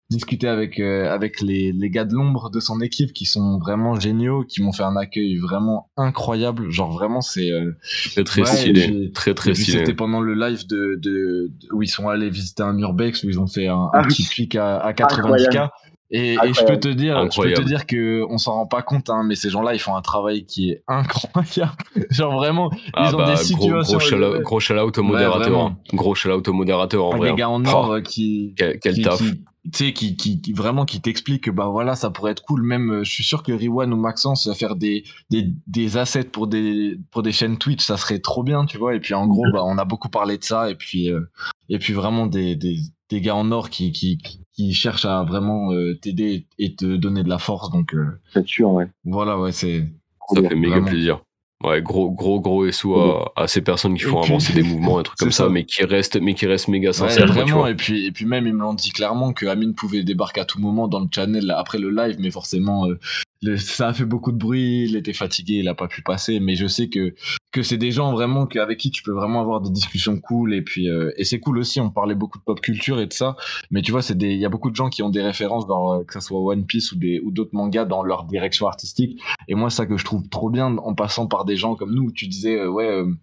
discuter 0.10 0.48
avec 0.50 0.78
euh, 0.80 1.10
avec 1.10 1.40
les, 1.40 1.72
les 1.72 1.90
gars 1.90 2.04
de 2.04 2.14
l'ombre 2.14 2.50
de 2.50 2.60
son 2.60 2.82
équipe 2.82 3.14
qui 3.14 3.26
sont 3.26 3.60
vraiment 3.60 3.98
géniaux, 3.98 4.44
qui 4.44 4.62
m'ont 4.62 4.74
fait 4.74 4.84
un 4.84 4.96
accueil 4.98 5.38
vraiment 5.38 5.90
incroyable. 5.98 6.70
Genre 6.70 6.92
vraiment, 6.92 7.22
c'est 7.22 7.50
euh, 7.52 7.72
Très 8.16 8.24
très 8.26 8.42
Ouais, 8.42 8.48
stylé. 8.48 9.12
Très 9.14 9.34
très 9.34 9.54
stylé. 9.54 9.78
c'était 9.80 9.94
pendant 9.94 10.20
le 10.22 10.34
live 10.34 10.68
de, 10.68 10.96
de, 11.02 11.50
de- 11.62 11.74
où 11.74 11.82
ils 11.84 11.88
sont 11.88 12.10
allés 12.10 12.30
visiter 12.30 12.64
un 12.64 12.78
urbex 12.78 13.24
où 13.24 13.30
ils 13.30 13.40
ont 13.40 13.48
fait 13.48 13.68
un, 13.68 13.76
un 13.76 13.90
Ah 13.94 14.04
petit 14.04 14.24
pic 14.24 14.56
à, 14.56 14.78
à 14.80 14.92
90k. 14.94 15.70
Et, 16.14 16.34
et 16.34 16.36
je 16.36 16.40
peux 16.40 16.48
Incroyable. 16.50 16.80
te 16.82 16.88
dire, 16.90 17.14
je 17.16 17.20
peux 17.20 17.26
Incroyable. 17.26 17.62
te 17.64 17.68
dire 17.68 17.86
que 17.86 18.26
on 18.30 18.38
s'en 18.38 18.54
rend 18.54 18.66
pas 18.68 18.82
compte, 18.82 19.10
hein, 19.10 19.24
mais 19.26 19.36
ces 19.36 19.50
gens-là, 19.50 19.74
ils 19.74 19.80
font 19.80 19.96
un 19.96 20.02
travail 20.02 20.44
qui 20.46 20.72
est 20.72 20.84
incroyable. 20.88 21.72
Genre 22.10 22.34
vraiment, 22.36 22.70
Ah 22.94 23.08
ils 23.10 23.16
ont 23.16 23.18
bah, 23.20 23.26
des 23.28 23.54
gros, 23.54 23.82
situations. 23.84 23.98
gros 24.42 24.60
shout-out 24.60 24.98
au 24.98 25.04
modérateur. 25.04 25.60
hein. 25.60 25.78
Gros 25.94 26.14
shout-out 26.16 26.48
au 26.48 26.54
modérateur 26.54 27.06
en 27.06 27.16
vrai. 27.16 27.30
hein. 27.30 27.36
gars 27.36 27.50
en 27.50 27.64
Oh, 27.64 27.70
or 27.70 27.92
euh, 27.94 28.02
qui, 28.02 28.54
quel, 28.58 28.78
quel 28.80 28.94
qui, 28.96 29.02
taf. 29.04 29.18
qui- 29.20 29.42
tu 29.64 29.86
sais, 29.86 29.94
qui, 29.94 30.16
qui, 30.16 30.42
qui 30.42 30.54
vraiment 30.54 30.86
qui 30.86 31.02
t'explique 31.02 31.44
que 31.44 31.52
bah 31.52 31.68
voilà, 31.68 31.96
ça 31.96 32.10
pourrait 32.10 32.32
être 32.32 32.42
cool. 32.44 32.64
Même, 32.64 32.92
euh, 32.92 33.04
je 33.04 33.12
suis 33.12 33.24
sûr 33.24 33.44
que 33.44 33.52
Riwan 33.52 33.94
ou 33.94 33.98
Maxence 33.98 34.48
va 34.48 34.56
faire 34.56 34.76
des, 34.76 35.04
des, 35.30 35.54
des 35.68 35.98
assets 35.98 36.24
pour 36.24 36.48
des, 36.48 36.98
pour 37.12 37.22
des 37.22 37.32
chaînes 37.32 37.58
Twitch, 37.58 37.86
ça 37.86 37.98
serait 37.98 38.20
trop 38.20 38.42
bien, 38.44 38.66
tu 38.66 38.78
vois. 38.78 38.96
Et 38.96 39.00
puis 39.00 39.14
en 39.14 39.28
gros, 39.28 39.44
bah, 39.54 39.62
on 39.64 39.78
a 39.78 39.86
beaucoup 39.86 40.10
parlé 40.10 40.38
de 40.38 40.44
ça. 40.44 40.70
Et 40.72 40.76
puis, 40.76 41.12
euh, 41.12 41.22
et 41.70 41.78
puis 41.78 41.94
vraiment 41.94 42.26
des, 42.26 42.56
des, 42.56 42.78
des 43.10 43.22
gars 43.22 43.36
en 43.36 43.52
or 43.52 43.70
qui, 43.70 43.92
qui, 43.92 44.18
qui 44.54 44.74
cherchent 44.74 45.06
à 45.06 45.24
vraiment 45.24 45.72
euh, 45.74 45.94
t'aider 46.02 46.48
et 46.58 46.76
te 46.76 46.96
donner 46.96 47.24
de 47.24 47.30
la 47.30 47.38
force. 47.38 47.70
Donc 47.72 47.94
euh, 47.94 48.20
C'est 48.34 48.48
sûr, 48.48 48.72
ouais. 48.72 48.88
voilà, 49.06 49.38
ouais, 49.40 49.52
c'est. 49.52 49.88
Ça 50.34 50.42
fait 50.42 50.56
méga 50.56 50.76
Vraiment. 50.76 50.88
plaisir. 50.88 51.22
Ouais, 51.64 51.82
gros, 51.82 52.10
gros, 52.10 52.40
gros 52.40 52.70
SO 52.72 52.96
à, 53.00 53.32
à 53.36 53.48
ces 53.48 53.62
personnes 53.62 53.96
qui 53.96 54.04
Et 54.06 54.08
font 54.08 54.22
puis- 54.22 54.32
avancer 54.32 54.54
des 54.54 54.64
mouvements, 54.64 54.98
un 54.98 55.04
truc 55.04 55.18
comme 55.20 55.32
ça, 55.32 55.44
ça. 55.44 55.50
mais 55.50 55.64
qui 55.66 55.84
restent, 55.84 56.20
mais 56.20 56.34
qui 56.34 56.48
restent 56.48 56.70
méga 56.70 56.90
Ouais, 56.90 56.94
sincères. 56.94 57.26
tu 57.28 57.32
vraiment, 57.34 57.68
et 57.68 57.76
puis, 57.76 58.06
et 58.08 58.12
puis 58.12 58.26
même, 58.26 58.48
ils 58.48 58.54
me 58.54 58.62
l'ont 58.62 58.74
dit 58.74 58.92
clairement 58.92 59.32
que 59.34 59.46
Amine 59.46 59.76
pouvait 59.76 60.04
débarquer 60.04 60.42
à 60.42 60.46
tout 60.46 60.60
moment 60.60 60.88
dans 60.88 61.00
le 61.00 61.08
channel 61.14 61.46
là, 61.46 61.60
après 61.60 61.78
le 61.78 61.92
live, 61.92 62.16
mais 62.20 62.32
forcément, 62.32 62.88
euh, 62.88 63.00
le- 63.44 63.58
ça 63.58 63.90
a 63.90 63.94
fait 63.94 64.06
beaucoup 64.06 64.32
de 64.32 64.38
bruit, 64.38 64.86
il 64.90 64.96
était 64.96 65.14
fatigué, 65.14 65.56
il 65.56 65.68
a 65.68 65.76
pas 65.76 65.88
pu 65.88 66.02
passer, 66.02 66.40
mais 66.40 66.56
je 66.56 66.66
sais 66.68 66.90
que, 66.90 67.14
que 67.52 67.64
c'est 67.64 67.78
des 67.78 67.92
gens 67.92 68.12
vraiment 68.12 68.48
avec 68.56 68.80
qui 68.80 68.92
tu 68.92 69.04
peux 69.04 69.12
vraiment 69.12 69.42
avoir 69.42 69.62
des 69.62 69.70
discussions 69.70 70.20
cool, 70.20 70.54
et 70.54 70.62
puis, 70.62 70.90
euh, 70.90 71.12
et 71.18 71.26
c'est 71.26 71.40
cool 71.40 71.58
aussi, 71.58 71.80
on 71.80 71.90
parlait 71.90 72.16
beaucoup 72.16 72.38
de 72.38 72.44
pop 72.44 72.60
culture 72.62 73.00
et 73.00 73.08
de 73.08 73.14
ça, 73.14 73.36
mais 73.72 73.82
tu 73.82 73.92
vois, 73.92 74.02
c'est 74.02 74.18
des, 74.18 74.32
il 74.32 74.40
y 74.40 74.46
a 74.46 74.50
beaucoup 74.50 74.70
de 74.70 74.76
gens 74.76 74.90
qui 74.90 75.04
ont 75.04 75.10
des 75.10 75.22
références 75.22 75.68
dans, 75.68 76.00
euh, 76.00 76.04
que 76.04 76.14
ça 76.14 76.22
soit 76.22 76.40
One 76.40 76.66
Piece 76.66 76.92
ou 76.92 76.96
des, 76.98 77.20
ou 77.20 77.32
d'autres 77.32 77.54
mangas 77.54 77.86
dans 77.86 78.04
leur 78.04 78.24
direction 78.24 78.68
artistique, 78.68 79.22
et 79.48 79.56
moi, 79.56 79.70
ça 79.70 79.86
que 79.86 79.98
je 79.98 80.06
trouve 80.06 80.30
trop 80.30 80.50
bien 80.50 80.78
en 80.78 80.96
passant 80.96 81.28
par 81.28 81.46
des 81.46 81.58
gens 81.58 81.76
comme 81.76 81.94
nous, 81.94 82.12
tu 82.12 82.28
disais, 82.28 82.58
euh, 82.58 82.70
ouais, 82.70 82.88
euh, 82.88 83.14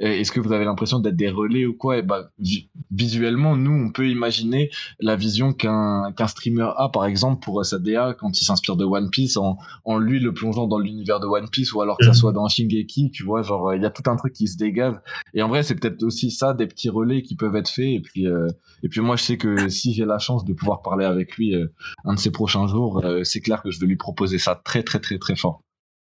est-ce 0.00 0.32
que 0.32 0.40
vous 0.40 0.52
avez 0.52 0.64
l'impression 0.64 0.98
d'être 0.98 1.16
des 1.16 1.28
relais 1.30 1.66
ou 1.66 1.74
quoi? 1.74 1.98
Et 1.98 2.02
bah, 2.02 2.30
vi- 2.38 2.68
visuellement, 2.90 3.54
nous, 3.56 3.72
on 3.72 3.90
peut 3.92 4.08
imaginer 4.08 4.70
la 4.98 5.14
vision 5.16 5.52
qu'un 5.52 6.12
qu'un 6.16 6.26
streamer 6.26 6.70
a, 6.76 6.88
par 6.88 7.04
exemple, 7.04 7.42
pour 7.44 7.64
sa 7.64 7.78
DA 7.78 8.14
quand 8.18 8.40
il 8.40 8.44
s'inspire 8.44 8.76
de 8.76 8.84
One 8.84 9.10
Piece, 9.10 9.36
en, 9.36 9.58
en 9.84 9.98
lui 9.98 10.18
le 10.20 10.32
plongeant 10.32 10.66
dans 10.66 10.78
l'univers 10.78 11.20
de 11.20 11.26
One 11.26 11.48
Piece, 11.50 11.72
ou 11.74 11.80
alors 11.82 11.98
que 11.98 12.04
ça 12.04 12.10
Mhm. 12.12 12.16
soit 12.16 12.32
dans 12.32 12.48
Shingeki, 12.48 13.10
tu 13.10 13.24
vois, 13.24 13.42
genre, 13.42 13.74
il 13.74 13.82
y 13.82 13.86
a 13.86 13.90
tout 13.90 14.08
un 14.10 14.16
truc 14.16 14.32
qui 14.32 14.48
se 14.48 14.56
dégage. 14.56 14.94
Et 15.34 15.42
en 15.42 15.48
vrai, 15.48 15.62
c'est 15.62 15.74
peut-être 15.74 16.02
aussi 16.02 16.30
ça, 16.30 16.54
des 16.54 16.66
petits 16.66 16.88
relais 16.88 17.22
qui 17.22 17.36
peuvent 17.36 17.54
être 17.56 17.68
faits. 17.70 17.84
Et 17.86 18.00
puis, 18.00 18.26
euh, 18.26 18.46
et 18.82 18.88
puis 18.88 19.00
moi, 19.00 19.16
je 19.16 19.22
sais 19.22 19.36
que 19.36 19.68
si 19.68 19.92
j'ai 19.92 20.04
la 20.06 20.18
chance 20.18 20.44
de 20.44 20.52
pouvoir 20.54 20.82
parler 20.82 21.04
avec 21.04 21.36
lui 21.36 21.54
euh, 21.54 21.66
un 22.04 22.14
de 22.14 22.18
ces 22.18 22.30
prochains 22.30 22.66
jours, 22.66 23.04
euh, 23.04 23.22
c'est 23.24 23.40
clair 23.40 23.62
que 23.62 23.70
je 23.70 23.78
vais 23.78 23.86
lui 23.86 23.96
proposer 23.96 24.38
ça 24.38 24.54
très, 24.64 24.82
très, 24.82 24.98
très, 24.98 25.18
très 25.18 25.36
fort. 25.36 25.62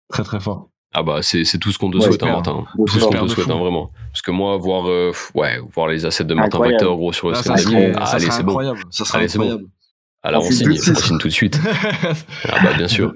Très, 0.10 0.24
très 0.24 0.40
fort. 0.40 0.70
Ah 0.98 1.04
bah 1.04 1.20
c'est 1.22 1.44
c'est 1.44 1.58
tout 1.58 1.72
ce 1.74 1.78
qu'on 1.78 1.92
te 1.92 1.98
Ouais, 1.98 2.06
souhaite, 2.06 2.24
hein. 2.24 2.28
Martin. 2.32 2.64
Tout 2.78 2.88
ce 2.88 3.06
qu'on 3.06 3.26
te 3.28 3.32
souhaite, 3.32 3.50
hein, 3.50 3.58
vraiment. 3.60 3.92
Parce 4.14 4.22
que 4.22 4.32
moi, 4.32 4.56
voir, 4.58 4.88
euh, 4.90 5.12
ouais, 5.34 5.60
voir 5.76 5.88
les 5.90 6.06
assets 6.06 6.24
de 6.24 6.34
Martin. 6.34 6.58
Factor, 6.58 6.96
gros, 6.96 7.12
sur 7.12 7.30
le 7.30 7.36
Ah, 7.36 7.42
stream 7.42 7.58
ça 7.58 7.64
d'Amine, 7.66 7.94
serait, 7.94 7.94
ah, 8.02 8.10
allez, 8.16 8.32
c'est 8.32 8.44
bon. 8.44 8.50
incroyable. 8.52 8.80
Ça 8.92 9.04
serait 9.06 9.18
Allez, 9.20 9.28
bon. 9.28 9.34
incroyable. 9.44 9.66
Ah 10.24 10.32
là, 10.32 10.40
On 10.40 10.46
on 10.48 10.52
signe 10.52 10.74
signe, 10.78 10.78
tout 10.78 10.78
de 10.78 10.80
suite. 10.80 10.96
on 10.98 11.02
signe 11.02 11.18
tout 11.20 11.28
de 11.28 11.34
suite. 11.34 11.60
Ah 12.50 12.64
bah 12.64 12.74
bien 12.78 12.88
sûr. 12.88 13.14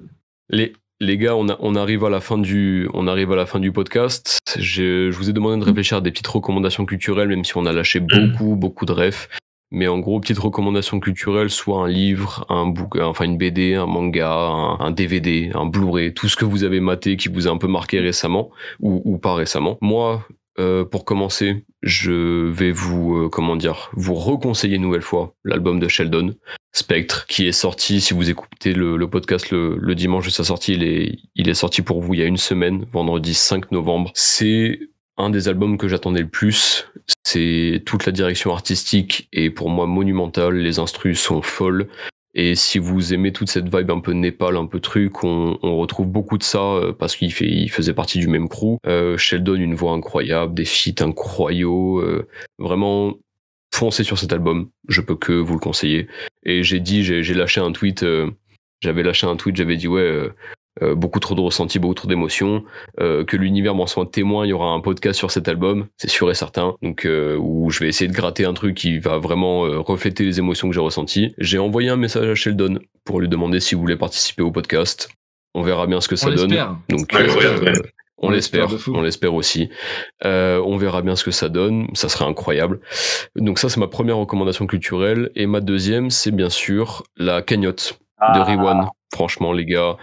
Les, 0.49 0.74
les 0.99 1.17
gars, 1.17 1.35
on, 1.35 1.48
a- 1.48 1.58
on 1.61 1.75
arrive 1.75 2.03
à 2.03 2.09
la 2.09 2.19
fin 2.19 2.38
du, 2.38 2.90
on 2.93 3.08
arrive 3.08 3.32
à 3.32 3.35
la 3.38 3.45
fin 3.45 3.59
du 3.59 3.72
podcast. 3.72 4.38
Je, 4.58 5.09
je 5.09 5.16
vous 5.17 5.30
ai 5.30 5.33
demandé 5.33 5.58
de 5.59 5.64
réfléchir 5.66 5.98
à 5.98 6.01
des 6.01 6.11
petites 6.11 6.27
recommandations 6.27 6.85
culturelles, 6.85 7.30
même 7.30 7.45
si 7.45 7.56
on 7.56 7.66
a 7.66 7.72
lâché 7.72 7.99
beaucoup, 8.01 8.56
beaucoup 8.56 8.85
de 8.85 8.91
refs. 8.91 9.30
Mais 9.72 9.88
en 9.88 10.00
gros, 10.00 10.20
petite 10.20 10.40
recommandation 10.40 11.00
culturelle, 11.00 11.50
soit 11.50 11.84
un 11.84 11.88
livre, 11.88 12.46
un 12.50 12.66
book, 12.66 12.98
enfin 13.00 13.26
une 13.26 13.38
BD, 13.38 13.76
un 13.76 13.86
manga, 13.86 14.32
un, 14.32 14.92
DVD, 14.92 15.52
un 15.54 15.66
Blu-ray, 15.66 16.14
tout 16.14 16.28
ce 16.28 16.36
que 16.36 16.46
vous 16.46 16.64
avez 16.64 16.80
maté 16.80 17.18
qui 17.18 17.30
vous 17.30 17.48
a 17.48 17.52
un 17.52 17.58
peu 17.58 17.68
marqué 17.68 18.00
récemment 18.00 18.50
ou, 18.80 19.18
pas 19.20 19.36
récemment. 19.36 19.78
Moi, 19.82 20.26
euh, 20.58 20.84
pour 20.86 21.06
commencer, 21.06 21.66
je 21.84 22.50
vais 22.50 22.72
vous, 22.72 23.16
euh, 23.16 23.30
comment 23.30 23.56
dire, 23.56 23.92
vous 23.94 24.16
reconseiller 24.16 24.78
une 24.78 24.82
nouvelle 24.82 25.04
fois 25.04 25.36
l'album 25.44 25.80
de 25.80 25.88
Sheldon, 25.88 26.34
Spectre, 26.72 27.28
qui 27.28 27.48
est 27.48 27.52
sorti, 27.52 28.02
si 28.02 28.14
vous 28.14 28.30
écoutez 28.30 28.74
le, 28.74 28.98
podcast 29.08 29.52
le, 29.52 29.78
le 29.80 29.96
dimanche 29.96 30.26
de 30.26 30.32
sa 30.32 30.44
sortie, 30.44 30.74
il 30.74 30.84
est, 30.84 31.20
il 31.36 31.48
est 31.48 31.54
sorti 31.54 31.82
pour 31.82 32.02
vous 32.02 32.16
il 32.16 32.20
y 32.20 32.24
a 32.24 32.26
une 32.26 32.38
semaine, 32.38 32.86
vendredi 32.92 33.34
5 33.36 33.72
novembre. 33.72 34.12
C'est 34.16 34.80
un 35.20 35.30
des 35.30 35.48
albums 35.50 35.78
que 35.78 35.88
j'attendais 35.88 36.22
le 36.22 36.30
plus. 36.30 36.88
C'est 37.24 37.84
toute 37.86 38.06
la 38.06 38.12
direction 38.12 38.54
artistique 38.54 39.28
et 39.34 39.50
pour 39.52 39.70
moi 39.70 39.86
monumentale. 39.86 40.56
Les 40.56 40.80
instrus 40.80 41.20
sont 41.20 41.42
folles. 41.42 41.88
Et 42.36 42.56
si 42.56 42.80
vous 42.80 43.14
aimez 43.14 43.34
toute 43.34 43.50
cette 43.50 43.76
vibe 43.76 43.92
un 43.92 44.00
peu 44.00 44.14
Népal, 44.14 44.56
un 44.56 44.66
peu 44.66 44.80
truc, 44.80 45.24
on, 45.24 45.58
retrouve 45.62 46.08
beaucoup 46.08 46.38
de 46.38 46.44
ça 46.44 46.60
euh, 46.60 46.94
parce 46.94 47.16
qu'il 47.16 47.32
faisait 47.34 47.94
partie 47.94 48.20
du 48.20 48.28
même 48.28 48.48
crew. 48.48 48.78
Euh, 48.88 49.18
Sheldon, 49.18 49.56
une 49.56 49.76
voix 49.76 49.92
incroyable, 49.92 50.54
des 50.54 50.66
feats 50.66 51.04
incroyaux. 51.04 52.00
euh, 52.00 52.28
vraiment, 52.58 53.16
foncez 53.74 54.04
sur 54.04 54.18
cet 54.18 54.32
album. 54.32 54.70
Je 54.88 55.02
peux 55.02 55.16
que 55.16 55.34
vous 55.34 55.56
le 55.56 55.60
conseiller. 55.60 56.08
Et 56.44 56.64
j'ai 56.64 56.80
dit, 56.80 57.04
j'ai 57.04 57.34
lâché 57.34 57.60
un 57.60 57.72
tweet. 57.74 58.06
j'avais 58.80 59.04
lâché 59.04 59.28
un 59.28 59.36
tweet, 59.36 59.58
j'avais 59.58 59.76
dit 59.76 59.88
ouais. 59.88 60.30
Euh, 60.82 60.95
beaucoup 60.95 61.19
trop 61.19 61.35
de 61.35 61.41
ressentis, 61.41 61.80
beaucoup 61.80 61.93
trop 61.93 62.08
d'émotions, 62.08 62.64
euh, 62.99 63.24
que 63.25 63.38
l'univers 63.38 63.75
m'en 63.75 63.88
soit 63.88 64.06
témoin, 64.06 64.45
il 64.45 64.49
y 64.49 64.53
aura 64.53 64.72
un 64.72 64.80
podcast 64.80 65.17
sur 65.17 65.32
cet 65.32 65.48
album, 65.48 65.88
c'est 65.98 66.09
sûr 66.09 66.30
et 66.32 66.33
certain, 66.33 66.75
donc 66.82 67.06
euh, 67.06 67.38
où 67.38 67.69
je 67.69 67.80
vais 67.80 67.88
essayer 67.88 68.08
de 68.09 68.16
gratter 68.16 68.45
un 68.45 68.53
truc 68.53 68.75
qui 68.75 68.99
va 68.99 69.17
vraiment 69.17 69.66
euh, 69.66 69.80
refléter 69.80 70.24
les 70.24 70.40
émotions 70.40 70.67
que 70.69 70.74
j'ai 70.75 70.82
ressenties. 70.82 71.33
J'ai 71.38 71.59
envoyé 71.59 71.90
un 71.90 71.98
message 71.98 72.27
à 72.30 72.35
Sheldon 72.35 72.80
pour 73.06 73.19
lui 73.22 73.27
demander 73.30 73.59
s'il 73.59 73.77
voulait 73.77 73.98
participer 73.98 74.41
au 74.43 74.51
podcast. 74.51 75.09
On 75.56 75.64
verra 75.64 75.88
bien 75.88 75.99
ce 76.01 76.08
que 76.08 76.16
ça 76.16 76.27
On 76.30 76.35
donne. 76.35 76.49
Donc, 76.90 77.11
Ouais, 77.14 77.22
euh, 77.30 77.59
ouais, 77.59 77.69
ouais. 77.72 77.74
on 78.19 78.30
l'espère, 78.30 78.67
on 78.93 79.01
l'espère 79.01 79.33
aussi. 79.33 79.69
Euh, 80.25 80.61
on 80.66 80.77
verra 80.77 81.01
bien 81.01 81.16
ce 81.16 81.24
que 81.24 81.32
ça 81.32 81.49
donne, 81.49 81.88
ça 81.93 82.08
serait 82.08 82.25
incroyable. 82.25 82.80
Donc 83.35 83.58
ça, 83.59 83.67
c'est 83.69 83.80
ma 83.80 83.88
première 83.88 84.17
recommandation 84.17 84.67
culturelle. 84.67 85.32
Et 85.35 85.48
ma 85.48 85.59
deuxième, 85.61 86.09
c'est 86.11 86.32
bien 86.32 86.49
sûr 86.49 87.03
la 87.17 87.41
cagnotte 87.41 87.99
de 88.22 88.40
Ah. 88.40 88.43
Riwan. 88.43 88.88
Franchement, 89.11 89.53
les 89.53 89.66
gars, 89.66 89.98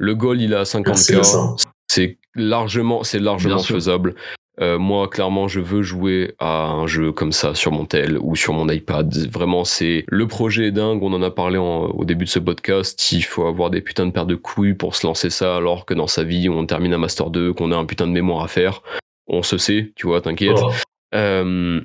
le 0.00 0.14
goal, 0.14 0.40
il 0.40 0.52
est 0.52 0.56
à 0.56 0.58
Merci 0.60 0.76
50k. 0.78 1.14
Vincent. 1.16 1.56
C'est 1.88 2.18
largement, 2.34 3.02
c'est 3.04 3.18
largement 3.18 3.58
faisable. 3.74 4.14
Euh, 4.60 4.78
moi, 4.78 5.08
clairement, 5.08 5.48
je 5.48 5.60
veux 5.60 5.82
jouer 5.82 6.34
à 6.38 6.68
un 6.68 6.86
jeu 6.86 7.12
comme 7.12 7.32
ça 7.32 7.54
sur 7.54 7.72
mon 7.72 7.84
tel 7.86 8.18
ou 8.20 8.36
sur 8.36 8.52
mon 8.52 8.68
iPad. 8.68 9.14
Vraiment, 9.30 9.64
c'est 9.64 10.04
le 10.08 10.26
projet 10.26 10.66
est 10.66 10.70
dingue. 10.72 11.02
On 11.02 11.12
en 11.12 11.22
a 11.22 11.30
parlé 11.30 11.56
en- 11.58 11.86
au 11.86 12.04
début 12.04 12.24
de 12.26 12.30
ce 12.30 12.38
podcast. 12.38 13.10
Il 13.12 13.22
faut 13.22 13.46
avoir 13.46 13.70
des 13.70 13.80
putains 13.80 14.06
de 14.06 14.10
paires 14.10 14.26
de 14.26 14.34
couilles 14.34 14.74
pour 14.74 14.94
se 14.96 15.06
lancer 15.06 15.30
ça, 15.30 15.56
alors 15.56 15.86
que 15.86 15.94
dans 15.94 16.06
sa 16.06 16.24
vie, 16.24 16.48
on 16.48 16.66
termine 16.66 16.92
un 16.94 16.98
master 16.98 17.30
2, 17.30 17.52
qu'on 17.54 17.72
a 17.72 17.76
un 17.76 17.86
putain 17.86 18.06
de 18.06 18.12
mémoire 18.12 18.42
à 18.44 18.48
faire. 18.48 18.82
On 19.28 19.42
se 19.42 19.56
sait, 19.58 19.92
tu 19.96 20.06
vois, 20.06 20.20
t'inquiète. 20.20 20.58
Oh, 20.60 20.70
Euh, 21.14 21.80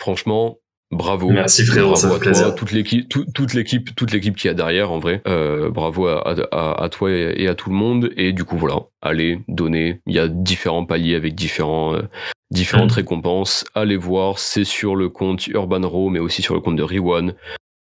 franchement, 0.00 0.58
bravo. 0.90 1.30
Merci, 1.30 1.64
frérot, 1.64 1.94
ça 1.96 2.08
fait 2.08 2.14
à 2.14 2.18
toi, 2.18 2.20
plaisir. 2.32 2.54
toute 2.54 2.72
l'équipe, 2.72 3.08
tout- 3.08 3.26
toute 3.34 3.54
l'équipe, 3.54 3.94
toute 3.94 4.12
l'équipe 4.12 4.36
qui 4.36 4.48
a 4.48 4.54
derrière, 4.54 4.90
en 4.92 4.98
vrai. 4.98 5.22
Euh, 5.26 5.70
bravo 5.70 6.06
à, 6.06 6.22
à- 6.52 6.82
à 6.84 6.88
toi 6.88 7.10
et, 7.10 7.46
à 7.48 7.54
tout 7.54 7.70
le 7.70 7.76
monde. 7.76 8.10
Et 8.16 8.32
du 8.32 8.44
coup, 8.44 8.56
voilà, 8.56 8.80
allez, 9.02 9.40
donnez. 9.48 10.00
Il 10.06 10.14
y 10.14 10.18
a 10.18 10.28
différents 10.28 10.84
paliers 10.84 11.14
avec 11.14 11.34
différents, 11.34 11.94
euh, 11.94 12.02
différentes 12.50 12.90
Mhm. 12.92 12.96
récompenses. 12.96 13.64
Allez 13.74 13.96
voir, 13.96 14.38
c'est 14.38 14.64
sur 14.64 14.96
le 14.96 15.08
compte 15.08 15.46
Urban 15.48 15.86
Raw, 15.88 16.08
mais 16.10 16.18
aussi 16.20 16.42
sur 16.42 16.54
le 16.54 16.60
compte 16.60 16.76
de 16.76 16.82
Riwan. 16.82 17.34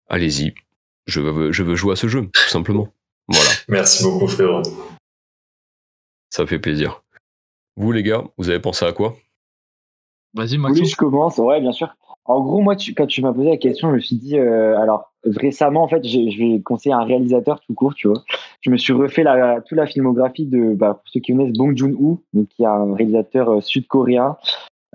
Allez-y. 0.10 0.54
Je 1.08 1.20
veux, 1.22 1.52
je 1.52 1.64
veux 1.64 1.76
jouer 1.76 1.94
à 1.94 1.96
ce 1.96 2.08
jeu, 2.08 2.24
tout 2.34 2.50
simplement. 2.50 2.88
Voilà. 3.28 3.50
Merci 3.68 4.04
beaucoup, 4.04 4.28
frérot. 4.28 4.62
Ça 6.30 6.46
fait 6.46 6.60
plaisir. 6.60 7.04
Vous, 7.78 7.92
les 7.92 8.04
gars, 8.04 8.24
vous 8.38 8.50
avez 8.50 8.60
pensé 8.60 8.86
à 8.86 8.92
quoi? 8.94 9.16
Vas-y, 10.34 10.52
Oui, 10.54 10.58
Maxence. 10.58 10.90
je 10.92 10.96
commence. 10.96 11.38
Ouais, 11.38 11.62
bien 11.62 11.72
sûr. 11.72 11.96
En 12.26 12.42
gros, 12.42 12.60
moi, 12.60 12.76
tu- 12.76 12.94
quand 12.96 13.06
tu 13.06 13.22
m'as 13.22 13.32
posé 13.34 13.50
la 13.50 13.58
question, 13.58 13.90
je 13.90 13.96
me 13.96 14.00
suis 14.00 14.16
dit, 14.16 14.38
euh, 14.38 14.78
alors 14.80 15.12
récemment, 15.24 15.84
en 15.84 15.88
fait, 15.88 16.04
je 16.08 16.38
vais 16.38 16.60
conseiller 16.62 16.94
un 16.94 17.04
réalisateur 17.04 17.60
tout 17.62 17.74
court, 17.74 17.94
tu 17.94 18.08
vois. 18.08 18.24
Je 18.62 18.72
me 18.72 18.78
suis 18.78 18.94
refait 18.94 19.24
la, 19.24 19.62
toute 19.62 19.78
la 19.78 19.86
filmographie 19.86 20.46
de, 20.48 20.74
bah, 20.74 20.96
pour 20.96 21.04
ceux 21.06 21.20
qui 21.20 21.32
connaissent, 21.34 21.54
Bong 21.54 21.76
Joon-ho, 21.78 22.22
donc 22.34 22.48
qui 22.50 22.64
est 22.64 22.68
un 22.68 22.94
réalisateur 22.96 23.50
euh, 23.50 23.62
sud-coréen, 23.62 24.38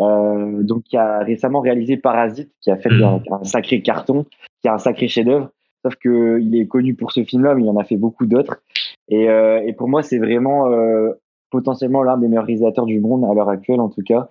euh, 0.01 0.63
donc 0.63 0.83
qui 0.85 0.97
a 0.97 1.21
récemment 1.21 1.61
réalisé 1.61 1.97
Parasite, 1.97 2.51
qui 2.61 2.71
a 2.71 2.77
fait 2.77 2.91
un, 3.05 3.23
un 3.31 3.45
sacré 3.45 3.81
carton, 3.81 4.27
qui 4.63 4.69
a 4.69 4.75
un 4.75 4.79
sacré 4.79 5.07
chef-d'œuvre. 5.09 5.51
Sauf 5.85 5.95
que 5.97 6.39
il 6.41 6.57
est 6.57 6.67
connu 6.67 6.95
pour 6.95 7.13
ce 7.13 7.23
film-là, 7.25 7.55
mais 7.55 7.63
il 7.63 7.69
en 7.71 7.77
a 7.79 7.85
fait 7.85 7.97
beaucoup 7.97 8.27
d'autres. 8.27 8.61
Et, 9.09 9.31
euh, 9.31 9.63
et 9.65 9.73
pour 9.73 9.89
moi, 9.89 10.03
c'est 10.03 10.19
vraiment 10.19 10.67
euh, 10.71 11.13
potentiellement 11.51 12.03
l'un 12.03 12.19
des 12.19 12.29
meilleurs 12.29 12.45
réalisateurs 12.45 12.87
du 12.87 13.01
monde 13.01 13.25
à 13.25 13.33
l'heure 13.35 13.49
actuelle, 13.49 13.81
en 13.81 13.89
tout 13.89 14.03
cas. 14.03 14.29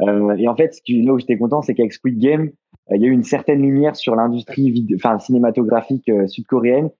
Euh, 0.00 0.34
et 0.36 0.48
en 0.48 0.56
fait, 0.56 0.74
ce 0.74 0.80
qui, 0.82 1.02
là 1.02 1.12
où 1.12 1.18
j'étais 1.18 1.36
content, 1.38 1.62
c'est 1.62 1.74
qu'avec 1.74 1.92
Squid 1.92 2.18
Game, 2.18 2.50
euh, 2.90 2.96
il 2.96 3.02
y 3.02 3.04
a 3.04 3.08
eu 3.08 3.12
une 3.12 3.22
certaine 3.22 3.60
lumière 3.62 3.96
sur 3.96 4.14
l'industrie 4.16 4.86
enfin, 4.96 5.18
cinématographique 5.18 6.08
euh, 6.08 6.26
sud-coréenne 6.26 6.90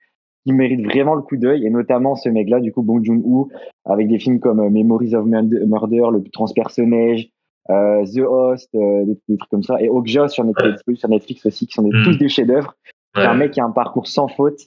qui 0.44 0.52
mérite 0.54 0.82
vraiment 0.84 1.14
le 1.14 1.20
coup 1.22 1.36
d'œil, 1.36 1.66
et 1.66 1.70
notamment 1.70 2.14
ce 2.14 2.28
mec-là, 2.30 2.60
du 2.60 2.72
coup, 2.72 2.82
Bong 2.82 3.04
Joon-ho, 3.04 3.50
avec 3.84 4.08
des 4.08 4.18
films 4.18 4.40
comme 4.40 4.66
Memories 4.70 5.14
of 5.14 5.26
Murder, 5.26 6.02
Le 6.12 6.22
Transpersonnage, 6.32 7.28
euh, 7.68 8.04
The 8.06 8.20
Host, 8.20 8.70
euh, 8.74 9.04
des, 9.04 9.18
des 9.28 9.36
trucs 9.36 9.50
comme 9.50 9.62
ça, 9.62 9.80
et 9.80 9.88
Okja 9.90 10.28
sur 10.28 10.44
Netflix, 10.44 10.82
sur 10.94 11.08
Netflix 11.10 11.44
aussi, 11.46 11.66
qui 11.66 11.72
sont 11.74 11.82
des, 11.82 11.90
Mm. 11.90 12.04
tous 12.04 12.18
des 12.18 12.28
chefs-d'œuvre. 12.30 12.74
C'est 13.14 13.22
un 13.22 13.34
mec 13.34 13.50
qui 13.52 13.60
a 13.60 13.64
un 13.64 13.70
parcours 13.70 14.06
sans 14.06 14.28
faute 14.28 14.60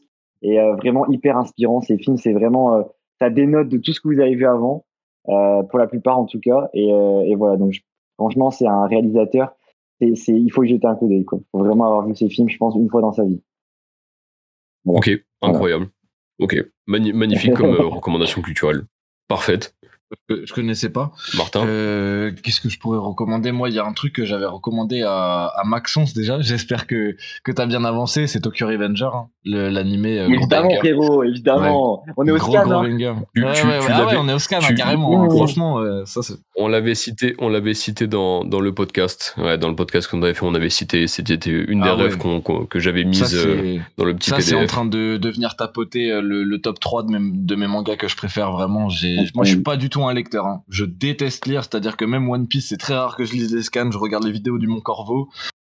et 0.43 0.59
euh, 0.59 0.75
vraiment 0.75 1.07
hyper 1.07 1.37
inspirant. 1.37 1.81
Ces 1.81 1.97
films, 1.97 2.17
c'est 2.17 2.33
vraiment, 2.33 2.75
euh, 2.75 2.81
ça 3.19 3.29
dénote 3.31 3.69
de 3.69 3.77
tout 3.77 3.93
ce 3.93 3.99
que 4.01 4.09
vous 4.09 4.19
avez 4.19 4.35
vu 4.35 4.45
avant, 4.45 4.85
euh, 5.29 5.63
pour 5.63 5.79
la 5.79 5.87
plupart 5.87 6.19
en 6.19 6.25
tout 6.25 6.39
cas. 6.39 6.69
Et, 6.73 6.93
euh, 6.93 7.21
et 7.25 7.35
voilà, 7.35 7.57
donc 7.57 7.71
je- 7.71 7.81
franchement, 8.17 8.51
c'est 8.51 8.67
un 8.67 8.85
réalisateur. 8.87 9.53
C'est, 10.01 10.15
c'est, 10.15 10.33
il 10.33 10.49
faut 10.51 10.63
y 10.63 10.69
jeter 10.69 10.87
un 10.87 10.95
coup 10.95 11.07
d'œil. 11.07 11.19
Il 11.21 11.25
faut 11.29 11.43
vraiment 11.59 11.85
avoir 11.85 12.05
vu 12.07 12.15
ces 12.15 12.29
films, 12.29 12.49
je 12.49 12.57
pense, 12.57 12.75
une 12.75 12.89
fois 12.89 13.01
dans 13.01 13.13
sa 13.13 13.23
vie. 13.23 13.41
Voilà. 14.85 14.99
Ok, 14.99 15.09
incroyable. 15.41 15.89
Ok, 16.39 16.57
Magni- 16.87 17.13
magnifique 17.13 17.53
comme 17.53 17.67
euh, 17.73 17.85
recommandation 17.87 18.41
culturelle. 18.41 18.83
Parfaite. 19.27 19.75
Euh, 20.29 20.43
Je 20.45 20.53
connaissais 20.53 20.89
pas. 20.89 21.11
Martin 21.37 21.65
Euh, 21.65 22.31
Qu'est-ce 22.43 22.59
que 22.61 22.69
je 22.69 22.77
pourrais 22.79 22.99
recommander? 22.99 23.51
Moi, 23.51 23.69
il 23.69 23.75
y 23.75 23.79
a 23.79 23.85
un 23.85 23.93
truc 23.93 24.13
que 24.13 24.25
j'avais 24.25 24.45
recommandé 24.45 25.01
à, 25.01 25.45
à 25.47 25.63
Maxence 25.63 26.13
déjà. 26.13 26.39
J'espère 26.41 26.85
que, 26.85 27.15
que 27.43 27.51
tu 27.51 27.59
as 27.61 27.65
bien 27.65 27.83
avancé. 27.83 28.27
C'est 28.27 28.41
Tokyo 28.41 28.67
Revenger, 28.67 29.09
hein, 29.13 29.29
le- 29.45 29.69
l'animé. 29.69 30.19
euh, 30.19 30.25
gros 30.25 30.35
évidemment, 30.35 30.69
frérot, 30.75 31.23
évidemment. 31.23 32.03
On 32.17 32.27
est 32.27 32.31
au 32.31 32.37
Gros, 32.37 32.51
scan. 32.51 32.63
gros 32.63 32.73
hein. 32.73 32.89
Tu- 32.93 33.05
Ouais, 33.05 33.23
tu- 33.33 33.43
ouais, 33.43 33.53
tu 33.53 33.65
ouais. 33.65 33.79
Ah 33.89 34.05
ouais, 34.05 34.17
on 34.19 34.27
est 34.29 34.33
au 34.33 34.39
scan, 34.39 34.57
hein, 34.61 34.65
tu- 34.67 34.75
carrément. 34.75 35.23
hein. 35.23 35.29
Franchement, 35.31 35.79
euh, 35.79 36.05
ça, 36.05 36.21
c'est. 36.21 36.35
On 36.63 36.67
l'avait 36.69 36.95
cité, 36.95 37.35
on 37.39 37.49
l'avait 37.49 37.73
cité 37.73 38.07
dans, 38.07 38.43
dans 38.45 38.61
le 38.61 38.73
podcast. 38.73 39.35
Ouais, 39.37 39.57
dans 39.57 39.67
le 39.69 39.75
podcast 39.75 40.07
qu'on 40.07 40.21
avait 40.23 40.33
fait, 40.33 40.45
on 40.45 40.55
avait 40.55 40.69
cité. 40.69 41.07
C'était 41.07 41.35
une 41.49 41.81
des 41.81 41.89
Ah 41.89 41.95
ouais. 41.97 42.03
rêves 42.03 42.17
que 42.69 42.79
j'avais 42.79 43.01
Ça, 43.03 43.07
mise 43.09 43.35
euh, 43.35 43.77
dans 43.97 44.05
le 44.05 44.15
petit 44.15 44.29
Ça, 44.29 44.39
c'est 44.39 44.55
en 44.55 44.65
train 44.65 44.85
de, 44.85 45.17
de 45.17 45.29
venir 45.29 45.55
tapoter 45.57 46.11
euh, 46.11 46.21
le, 46.21 46.43
le 46.43 46.61
top 46.61 46.79
3 46.79 47.03
de 47.03 47.11
mes, 47.17 47.31
de 47.33 47.55
mes 47.55 47.67
mangas 47.67 47.97
que 47.97 48.07
je 48.07 48.15
préfère 48.15 48.51
vraiment. 48.53 48.87
J'ai, 48.89 49.17
moi, 49.35 49.43
je 49.43 49.51
suis 49.51 49.61
pas 49.61 49.75
du 49.77 49.89
tout 49.89 50.03
un 50.05 50.13
lecteur. 50.13 50.45
hein. 50.45 50.63
Je 50.69 50.85
déteste 50.85 51.45
lire, 51.47 51.63
c'est-à-dire 51.63 51.97
que 51.97 52.05
même 52.05 52.29
One 52.29 52.47
Piece, 52.47 52.67
c'est 52.69 52.77
très 52.77 52.95
rare 52.95 53.17
que 53.17 53.25
je 53.25 53.33
lise 53.33 53.53
les 53.53 53.63
scans. 53.63 53.91
Je 53.91 53.97
regarde 53.97 54.23
les 54.23 54.31
vidéos 54.31 54.57
du 54.57 54.67
Mont 54.67 54.79
Corvo. 54.81 55.29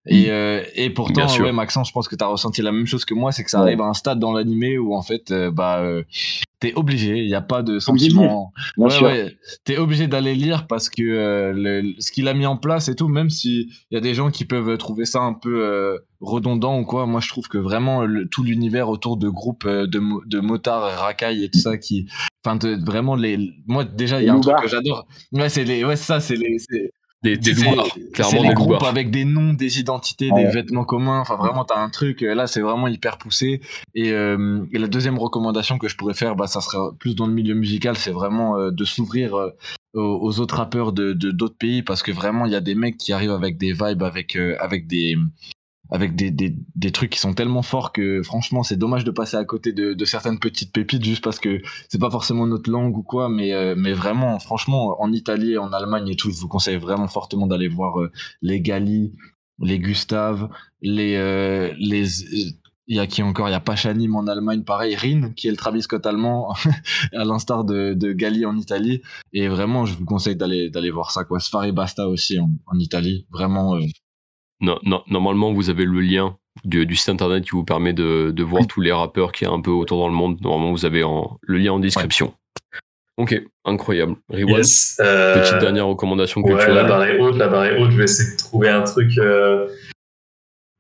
Et, 0.08 0.30
euh, 0.30 0.61
et 0.75 0.90
pourtant, 0.92 1.22
ouais, 1.43 1.51
Maxence, 1.51 1.88
je 1.88 1.93
pense 1.93 2.08
que 2.08 2.16
tu 2.16 2.24
as 2.24 2.27
ressenti 2.27 2.61
la 2.61 2.72
même 2.72 2.85
chose 2.85 3.06
que 3.06 3.14
moi, 3.16 3.32
c'est 3.32 3.43
que 3.43 3.50
ça 3.50 3.59
arrive 3.64 3.82
à 3.82 3.85
un 3.85 3.93
stade 3.93 4.19
dans 4.19 4.34
l'animé 4.34 4.77
où 4.77 4.93
en 4.93 5.01
fait, 5.01 5.32
euh, 5.32 5.50
bah, 5.50 5.80
euh, 5.80 6.03
t'es 6.59 6.74
obligé, 6.75 7.17
il 7.17 7.27
n'y 7.27 7.34
a 7.34 7.42
pas 7.42 7.64
de 7.64 7.80
sentiment. 7.80 8.51
Ouais, 8.77 8.90
ouais, 9.06 9.35
t'es 9.64 9.77
obligé 9.77 10.08
d'aller 10.08 10.35
lire 10.35 10.67
parce 10.67 10.90
que 10.90 11.01
euh, 11.01 11.53
le- 11.56 11.93
ce 12.00 12.11
qu'il 12.11 12.27
a 12.27 12.34
mis 12.35 12.45
en 12.45 12.56
place 12.56 12.88
et 12.88 12.95
tout, 12.95 13.08
même 13.08 13.30
si 13.32 13.72
il 13.90 13.95
y 13.95 13.98
a 13.98 14.01
des 14.01 14.14
gens 14.14 14.30
qui 14.30 14.45
peuvent 14.45 14.77
trouver 14.77 15.06
ça 15.06 15.22
un 15.22 15.34
peu 15.34 15.66
euh, 15.66 15.98
redondant 16.22 16.80
ou 16.80 16.85
quoi, 16.85 17.06
moi 17.08 17.19
je 17.19 17.30
trouve 17.30 17.48
que 17.48 17.58
vraiment 17.58 18.03
le- 18.06 18.27
tout 18.27 18.43
l'univers 18.43 18.90
autour 18.90 19.17
de 19.17 19.27
groupes 19.30 19.67
de, 19.67 19.88
de 20.27 20.40
motards, 20.40 20.84
racailles 21.00 21.43
et 21.43 21.50
tout 21.50 21.59
ça 21.59 21.77
qui, 21.77 22.08
enfin 22.45 22.58
vraiment 22.85 23.16
les, 23.16 23.53
moi 23.67 23.84
déjà 23.84 24.22
il 24.22 24.25
y 24.25 24.30
a 24.30 24.34
un 24.34 24.35
truc 24.42 24.53
que 24.61 24.69
j'adore, 24.69 25.08
ouais 25.34 25.50
c'est 25.50 25.64
les, 25.64 25.84
ouais 25.84 25.95
ça 25.95 26.19
c'est 26.19 26.35
les, 26.35 26.58
c'est- 26.59 26.92
Des, 27.26 27.38
des 27.38 27.54
loupards, 27.54 27.98
clairement 28.14 28.54
groupes 28.54 28.70
loupards. 28.74 28.88
avec 28.90 29.10
des 29.12 29.26
noms, 29.26 29.54
des 29.54 29.80
identités, 29.80 30.32
Ouais. 30.32 30.44
des 30.45 30.52
vêtements 30.52 30.86
communs. 30.86 31.20
Enfin, 31.22 31.36
vraiment, 31.36 31.66
t'as 31.66 31.80
un 31.80 31.90
truc. 31.90 32.22
euh, 32.24 32.36
Là, 32.36 32.45
c'est 32.48 32.62
vraiment 32.62 32.88
hyper 32.88 33.18
poussé. 33.18 33.62
Et, 33.95 34.12
euh, 34.12 34.64
et 34.72 34.78
la 34.78 34.88
deuxième 34.88 35.18
recommandation 35.18 35.78
que 35.78 35.88
je 35.88 35.95
pourrais 35.98 36.14
faire, 36.14 36.36
bah, 36.36 36.48
ça 36.48 36.62
serait 36.62 36.78
plus 37.00 37.16
dans 37.16 37.26
le 37.28 37.34
milieu 37.34 37.56
musical, 37.56 37.98
c'est 37.98 38.12
vraiment 38.12 38.58
euh, 38.58 38.72
de 38.72 38.86
s'ouvrir 38.86 39.36
euh, 39.36 39.50
aux, 39.95 40.20
aux 40.22 40.40
autres 40.40 40.58
rappeurs 40.58 40.92
de 40.94 41.14
de- 41.14 41.32
d'autres 41.32 41.58
pays 41.58 41.82
parce 41.82 42.04
que 42.04 42.12
vraiment, 42.12 42.45
il 42.45 42.52
y 42.52 42.56
a 42.56 42.62
des 42.62 42.76
mecs 42.76 42.98
qui 42.98 43.12
arrivent 43.14 43.32
avec 43.32 43.58
des 43.58 43.74
vibes, 43.74 44.04
avec 44.04 44.36
euh, 44.36 44.56
avec 44.60 44.86
des 44.88 45.16
avec 45.92 46.16
des, 46.16 46.32
des, 46.32 46.56
des 46.76 46.92
trucs 46.92 47.12
qui 47.12 47.20
sont 47.20 47.34
tellement 47.34 47.62
forts 47.62 47.92
que 47.92 48.22
franchement 48.24 48.64
c'est 48.64 48.76
dommage 48.76 49.04
de 49.04 49.12
passer 49.12 49.38
à 49.38 49.46
côté 49.46 49.72
de, 49.72 49.94
de 49.94 50.06
certaines 50.06 50.40
petites 50.40 50.74
pépites 50.74 51.04
juste 51.04 51.24
parce 51.24 51.40
que 51.40 51.62
c'est 51.90 52.00
pas 52.00 52.10
forcément 52.10 52.48
notre 52.48 52.70
langue 52.70 52.98
ou 52.98 53.04
quoi 53.04 53.30
mais 53.30 53.54
euh, 53.54 53.76
mais 53.78 53.94
vraiment 53.94 54.40
franchement 54.40 55.02
en 55.02 55.12
Italie 55.12 55.58
en 55.58 55.72
Allemagne 55.74 56.10
et 56.10 56.16
tout 56.16 56.32
je 56.32 56.40
vous 56.40 56.48
conseille 56.48 56.78
vraiment 56.78 57.08
fortement 57.08 57.48
d'aller 57.48 57.68
voir 57.68 58.00
euh, 58.00 58.12
les 58.42 58.62
Gali 58.62 59.14
les 59.60 59.80
Gustave 59.80 60.50
les 60.82 61.16
euh, 61.16 61.72
les 61.78 62.06
il 62.88 62.96
y 62.96 63.00
a 63.00 63.08
qui 63.08 63.24
encore? 63.24 63.50
Il 63.50 63.52
y 63.52 63.56
a 63.56 63.60
Pachanim 63.60 64.16
en 64.16 64.28
Allemagne 64.28 64.62
pareil 64.62 64.96
Rin 64.96 65.32
qui 65.36 65.48
est 65.48 65.50
le 65.52 65.58
Travis 65.58 65.82
Scott 65.82 66.06
allemand 66.06 66.54
à 67.14 67.26
l'instar 67.26 67.64
de, 67.64 67.96
de 67.96 68.14
Gali 68.14 68.46
en 68.46 68.58
Italie. 68.58 69.02
Et 69.34 69.48
vraiment 69.48 69.86
je 69.86 69.96
vous 69.96 70.06
conseille 70.06 70.36
d'aller 70.36 70.70
d'aller 70.70 70.92
voir 70.92 71.10
ça 71.10 71.24
quoi. 71.24 71.40
Sfare 71.40 71.74
Basta 71.74 72.08
aussi 72.08 72.40
en, 72.40 72.52
en 72.68 72.78
Italie. 72.78 73.26
Vraiment 73.32 73.80
Non, 74.66 74.80
non, 74.84 75.03
normalement, 75.08 75.53
vous 75.53 75.69
avez 75.69 75.85
le 75.85 76.00
lien 76.02 76.38
du, 76.64 76.85
du 76.85 76.95
site 76.95 77.10
internet 77.10 77.44
qui 77.44 77.52
vous 77.52 77.64
permet 77.64 77.94
de, 77.94 78.32
de 78.32 78.44
voir 78.44 78.66
tous 78.68 78.82
les 78.82 78.92
rappeurs 78.92 79.32
qui 79.32 79.44
est 79.44 79.48
un 79.48 79.61
peu 79.61 79.72
autour 79.72 80.00
dans 80.00 80.08
le 80.08 80.14
monde. 80.14 80.40
Normalement, 80.42 80.72
vous 80.72 80.85
avez 80.85 81.03
en- 81.03 81.38
le 81.42 81.58
lien 81.58 81.74
en 81.74 81.80
description. 81.80 82.34
Ok, 83.18 83.40
incroyable. 83.64 84.16
Yes. 84.34 84.98
euh, 85.00 85.40
petite 85.42 85.60
dernière 85.60 85.88
recommandation 85.88 86.42
Ouais, 86.42 86.52
la 86.53 86.58
culturelle. 86.58 86.88
barre 86.88 87.03
est 87.06 87.19
haute, 87.19 87.35
la 87.38 87.48
barre 87.48 87.66
est 87.66 87.80
haute. 87.80 87.92
Je 87.92 87.98
vais 87.98 88.03
essayer 88.06 88.32
de 88.34 88.38
trouver 88.38 88.69
un 88.69 88.82
truc. 88.82 89.18
Euh, 89.18 89.68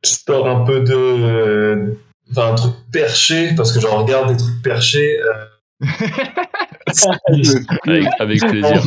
je 0.03 0.09
sors 0.25 0.47
un 0.47 0.65
peu 0.65 0.81
de. 0.81 0.93
euh, 0.95 1.93
Enfin, 2.31 2.53
un 2.53 2.55
truc 2.55 2.73
perché, 2.91 3.53
parce 3.55 3.71
que 3.71 3.79
j'en 3.79 4.03
regarde 4.03 4.31
des 4.31 4.37
trucs 4.37 4.61
perchés. 4.63 5.19
euh, 5.21 5.45
avec, 7.85 8.07
avec 8.19 8.39
plaisir. 8.47 8.81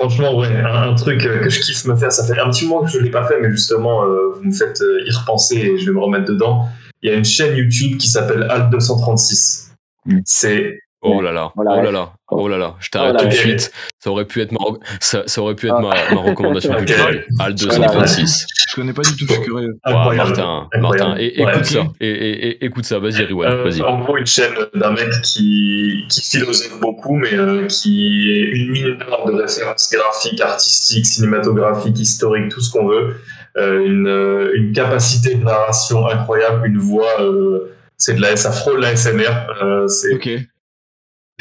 Franchement, 0.00 0.34
ouais, 0.34 0.56
un, 0.56 0.92
un 0.92 0.94
truc 0.94 1.26
euh, 1.26 1.40
que 1.40 1.50
je 1.50 1.60
kiffe 1.60 1.84
me 1.84 1.94
faire. 1.94 2.10
Ça 2.10 2.24
fait 2.24 2.40
un 2.40 2.48
petit 2.48 2.66
moment 2.66 2.86
que 2.86 2.90
je 2.90 2.96
ne 2.98 3.02
l'ai 3.02 3.10
pas 3.10 3.28
fait, 3.28 3.38
mais 3.38 3.50
justement, 3.50 4.02
euh, 4.06 4.32
vous 4.34 4.44
me 4.44 4.52
faites 4.52 4.80
euh, 4.80 5.04
y 5.06 5.10
repenser 5.14 5.56
et 5.56 5.78
je 5.78 5.84
vais 5.84 5.92
me 5.92 6.00
remettre 6.00 6.24
dedans. 6.24 6.70
Il 7.02 7.10
y 7.10 7.12
a 7.12 7.16
une 7.16 7.24
chaîne 7.26 7.54
YouTube 7.54 7.98
qui 7.98 8.08
s'appelle 8.08 8.48
Alt236. 8.48 9.72
Mm. 10.06 10.20
C'est 10.24 10.80
Oh 11.02 11.22
là 11.22 11.32
là, 11.32 11.50
Voilà, 11.56 11.70
oh 11.78 11.82
là 11.82 11.90
là, 11.90 12.12
oh 12.30 12.46
là 12.48 12.58
là, 12.58 12.74
je 12.78 12.90
t'arrête 12.90 13.12
Oh 13.12 13.16
là 13.16 13.22
tout 13.22 13.28
de 13.28 13.34
là. 13.34 13.40
suite. 13.40 13.72
Ça 14.00 14.10
aurait 14.10 14.26
pu 14.26 14.42
être 14.42 14.52
ma, 14.52 14.58
ça, 15.00 15.22
ça 15.26 15.40
aurait 15.40 15.54
pu 15.54 15.66
être 15.68 15.80
ma, 15.80 15.88
ma 16.14 16.20
recommandation 16.20 16.74
culturelle. 16.76 17.24
Al 17.38 17.54
Voilà, 17.54 17.86
236. 17.86 18.46
je 18.68 18.74
connais 18.74 18.92
pas 18.92 19.00
du 19.02 19.16
tout 19.16 19.26
curieux 19.42 19.78
Ouah, 19.86 19.90
incroyable. 19.90 20.28
Martin. 20.28 20.68
Martin, 20.78 21.16
et, 21.16 21.42
Ouais. 21.42 21.52
écoute 21.54 21.64
ça, 21.64 21.84
et, 22.00 22.06
et- 22.08 22.46
et- 22.48 22.64
écoute 22.66 22.84
ça, 22.84 22.98
vas-y 22.98 23.24
Riwan, 23.24 23.50
Euh, 23.50 23.64
vas-y. 23.64 23.80
en 23.82 23.98
gros, 24.00 24.18
une 24.18 24.26
chaîne 24.26 24.52
d'un 24.74 24.90
mec 24.90 25.08
qui, 25.22 26.04
qui 26.10 26.20
philosophe 26.20 26.78
beaucoup, 26.80 27.16
mais 27.16 27.32
euh, 27.32 27.66
qui 27.66 28.30
est 28.30 28.50
une 28.50 28.70
mine 28.72 28.98
d'or 28.98 29.24
de 29.26 29.40
références 29.40 29.90
graphiques, 29.90 30.40
artistiques, 30.42 31.06
cinématographiques, 31.06 31.98
historiques, 31.98 32.50
tout 32.50 32.60
ce 32.60 32.70
qu'on 32.70 32.86
veut. 32.86 33.16
Euh, 33.56 33.84
une, 33.86 34.50
une 34.54 34.72
capacité 34.74 35.34
de 35.34 35.42
narration 35.44 36.06
incroyable, 36.06 36.66
une 36.66 36.78
voix, 36.78 37.20
euh, 37.20 37.72
c'est 37.96 38.14
de 38.16 38.20
la, 38.20 38.36
ça 38.36 38.52
frôle 38.52 38.80
la 38.80 38.94
SMR. 38.96 39.46
euh, 39.62 39.88
c'est 39.88 40.14
ok 40.14 40.28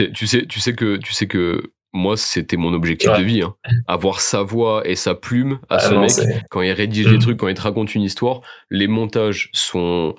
Tu- 0.07 0.27
sais, 0.27 0.45
tu 0.45 0.59
sais 0.59 0.73
que, 0.73 0.97
tu 0.97 1.13
sais 1.13 1.27
que 1.27 1.61
moi, 1.93 2.17
c'était 2.17 2.57
mon 2.57 2.73
objectif 2.73 3.09
Ouais. 3.09 3.19
de 3.19 3.23
vie. 3.23 3.41
hein. 3.41 3.55
Avoir 3.87 4.19
sa 4.21 4.43
voix 4.43 4.83
et 4.87 4.95
sa 4.95 5.15
plume 5.15 5.59
à 5.69 5.75
Ah 5.75 5.79
ce 5.79 5.93
non, 5.93 6.01
mec 6.01 6.11
quand 6.49 6.61
il 6.61 6.71
rédige 6.71 7.07
Mm. 7.07 7.11
des 7.11 7.19
trucs, 7.19 7.37
quand 7.37 7.47
il 7.47 7.55
te 7.55 7.61
raconte 7.61 7.95
une 7.95 8.03
histoire. 8.03 8.41
Les 8.69 8.87
montages 8.87 9.49
sont 9.53 10.15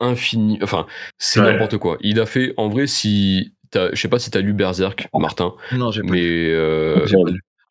infinis. 0.00 0.58
Enfin, 0.62 0.86
c'est 1.18 1.40
Ouais. 1.40 1.52
n'importe 1.52 1.78
quoi. 1.78 1.96
Il 2.00 2.20
a 2.20 2.26
fait, 2.26 2.52
en 2.56 2.68
vrai, 2.68 2.86
si. 2.86 3.52
Je 3.74 3.94
sais 4.00 4.08
pas 4.08 4.18
si 4.18 4.30
t'as 4.30 4.40
lu 4.40 4.52
Berserk, 4.54 5.08
Martin, 5.12 5.52
non 5.72 5.90
j'ai 5.90 6.00
pas 6.00 6.08
mais. 6.10 6.22
euh, 6.22 7.04
J'ai- 7.06 7.16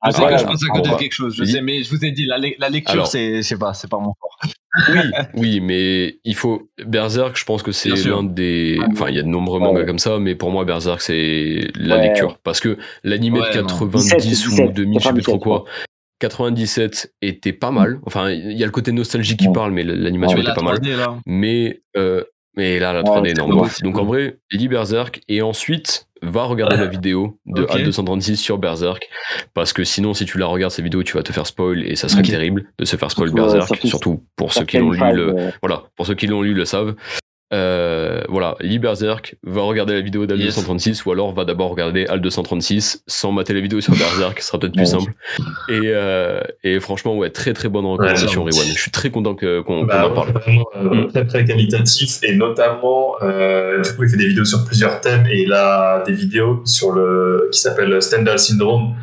Je 0.07 0.11
sais 0.11 0.25
que 0.25 0.37
je 0.37 0.43
pense 0.43 0.63
à 0.63 0.67
côté 0.73 0.89
de 0.89 0.95
quelque 0.95 1.13
chose. 1.13 1.35
Je 1.37 1.43
sais, 1.45 1.61
mais 1.61 1.83
je 1.83 1.89
vous 1.89 2.03
ai 2.05 2.11
dit, 2.11 2.25
la, 2.25 2.37
le- 2.37 2.55
la 2.59 2.69
lecture, 2.69 3.07
c'est, 3.07 3.37
je 3.37 3.41
sais 3.41 3.57
pas, 3.57 3.73
c'est 3.73 3.89
pas 3.89 3.97
mon 3.97 4.13
fort. 4.19 4.39
Oui, 4.89 4.99
oui, 5.35 5.59
mais 5.61 6.19
il 6.25 6.35
faut. 6.35 6.69
Berserk, 6.85 7.37
je 7.37 7.45
pense 7.45 7.63
que 7.63 7.71
c'est 7.71 7.89
l'un 7.89 8.23
des. 8.23 8.77
Enfin, 8.91 9.09
il 9.09 9.15
y 9.15 9.19
a 9.19 9.23
de 9.23 9.27
nombreux 9.27 9.59
Ouais. 9.59 9.65
mangas 9.65 9.85
comme 9.85 9.99
ça, 9.99 10.19
mais 10.19 10.35
pour 10.35 10.51
moi, 10.51 10.65
Berserk, 10.65 11.01
c'est 11.01 11.67
la 11.75 11.95
Ouais. 11.97 12.03
lecture. 12.09 12.37
Parce 12.43 12.59
que 12.59 12.77
l'animé 13.03 13.39
Ouais, 13.39 13.53
de 13.53 13.61
non. 13.61 13.67
90 13.67 14.17
17, 14.17 14.69
ou 14.69 14.71
2000, 14.73 14.99
je 14.99 15.03
sais 15.07 15.13
plus 15.13 15.21
trop 15.23 15.37
97, 15.37 15.43
quoi. 15.43 15.65
97 16.19 17.13
était 17.21 17.53
pas 17.53 17.71
mal. 17.71 17.99
Enfin, 18.05 18.29
il 18.31 18.53
y 18.57 18.63
a 18.63 18.65
le 18.65 18.71
côté 18.71 18.91
nostalgie 18.91 19.37
qui 19.37 19.47
Ouais. 19.47 19.53
parle, 19.53 19.71
mais 19.71 19.83
l'animation 19.83 20.37
était 20.37 20.47
la 20.47 20.55
pas 20.55 20.61
mal. 20.61 20.77
3D, 20.79 20.95
là. 20.95 21.17
Mais, 21.25 21.81
euh, 21.97 22.23
mais 22.55 22.79
là, 22.79 22.93
la 22.93 22.99
Ouais, 23.01 23.05
3D, 23.05 23.33
c'est 23.35 23.41
non. 23.41 23.63
Donc 23.83 23.97
en 23.97 24.05
vrai, 24.05 24.37
il 24.51 24.59
dit 24.59 24.67
Berserk, 24.67 25.21
et 25.27 25.41
ensuite, 25.41 26.04
va 26.21 26.43
regarder 26.43 26.77
la 26.77 26.85
vidéo 26.87 27.37
de 27.45 27.63
Ok. 27.63 27.71
Al 27.71 27.83
236 27.83 28.37
sur 28.37 28.57
Berserk 28.57 29.07
parce 29.53 29.73
que 29.73 29.83
sinon 29.83 30.13
si 30.13 30.25
tu 30.25 30.37
la 30.37 30.45
regardes 30.47 30.71
cette 30.71 30.83
vidéo 30.85 31.03
tu 31.03 31.13
vas 31.13 31.23
te 31.23 31.33
faire 31.33 31.45
spoil 31.45 31.83
et 31.85 31.95
ça 31.95 32.07
serait 32.07 32.23
terrible 32.23 32.65
de 32.79 32.85
se 32.85 32.95
faire 32.95 33.11
spoil 33.11 33.29
Surtout, 33.29 33.41
euh, 33.41 33.45
Berserk 33.45 33.67
surtout- 33.67 33.87
surtout 33.87 34.23
pour 34.35 34.53
ceux 34.53 34.63
qui 34.65 34.77
l'ont 34.77 34.91
lu 34.91 34.99
le 35.13 35.37
euh, 35.37 35.49
voilà 35.61 35.83
pour 35.95 36.05
ceux 36.05 36.15
qui 36.15 36.27
l'ont 36.27 36.41
lu 36.41 36.53
le 36.53 36.65
savent 36.65 36.95
euh, 37.53 38.21
voilà, 38.27 38.55
lis 38.59 38.79
Berserk, 38.79 39.35
va 39.43 39.61
regarder 39.61 39.93
la 39.93 40.01
vidéo 40.01 40.25
d'Al 40.25 40.39
Yes. 40.39 40.55
236 40.55 41.05
ou 41.05 41.11
alors 41.11 41.31
va 41.33 41.45
d'abord 41.45 41.69
regarder 41.69 42.05
Al 42.07 42.19
236 42.21 43.03
sans 43.07 43.31
mater 43.31 43.53
la 43.53 43.59
vidéo 43.61 43.81
sur 43.81 43.93
Berserk, 43.93 44.39
ce 44.39 44.47
sera 44.47 44.59
peut-être 44.59 44.73
plus 44.75 44.85
simple. 44.87 45.13
Et, 45.69 45.79
euh, 45.85 46.41
et 46.63 46.79
franchement, 46.79 47.15
ouais, 47.17 47.29
très 47.29 47.53
très 47.53 47.69
bonne 47.69 47.85
recommandation, 47.85 48.43
Ouais, 48.43 48.51
Riwan. 48.51 48.67
Je 48.75 48.81
suis 48.81 48.91
très 48.91 49.11
content 49.11 49.35
que- 49.35 49.61
qu'on 49.61 49.83
Bah, 49.83 50.07
en 50.09 50.13
parle. 50.13 50.31
vraiment 50.31 50.65
euh, 50.75 51.03
Mm. 51.05 51.07
très 51.11 51.25
très 51.27 51.45
qualitatif 51.45 52.19
et 52.23 52.35
notamment 52.35 53.15
euh, 53.21 53.81
du 53.81 53.89
coup 53.95 54.03
il 54.03 54.09
fait 54.09 54.17
des 54.17 54.27
vidéos 54.27 54.45
sur 54.45 54.65
plusieurs 54.65 54.99
thèmes 55.01 55.25
et 55.31 55.43
il 55.43 55.53
a 55.53 56.03
des 56.05 56.13
vidéos 56.13 56.61
sur 56.65 56.91
le 56.91 57.49
qui 57.51 57.59
s'appelle 57.59 58.01
Stendhal 58.01 58.39
Syndrome 58.39 58.95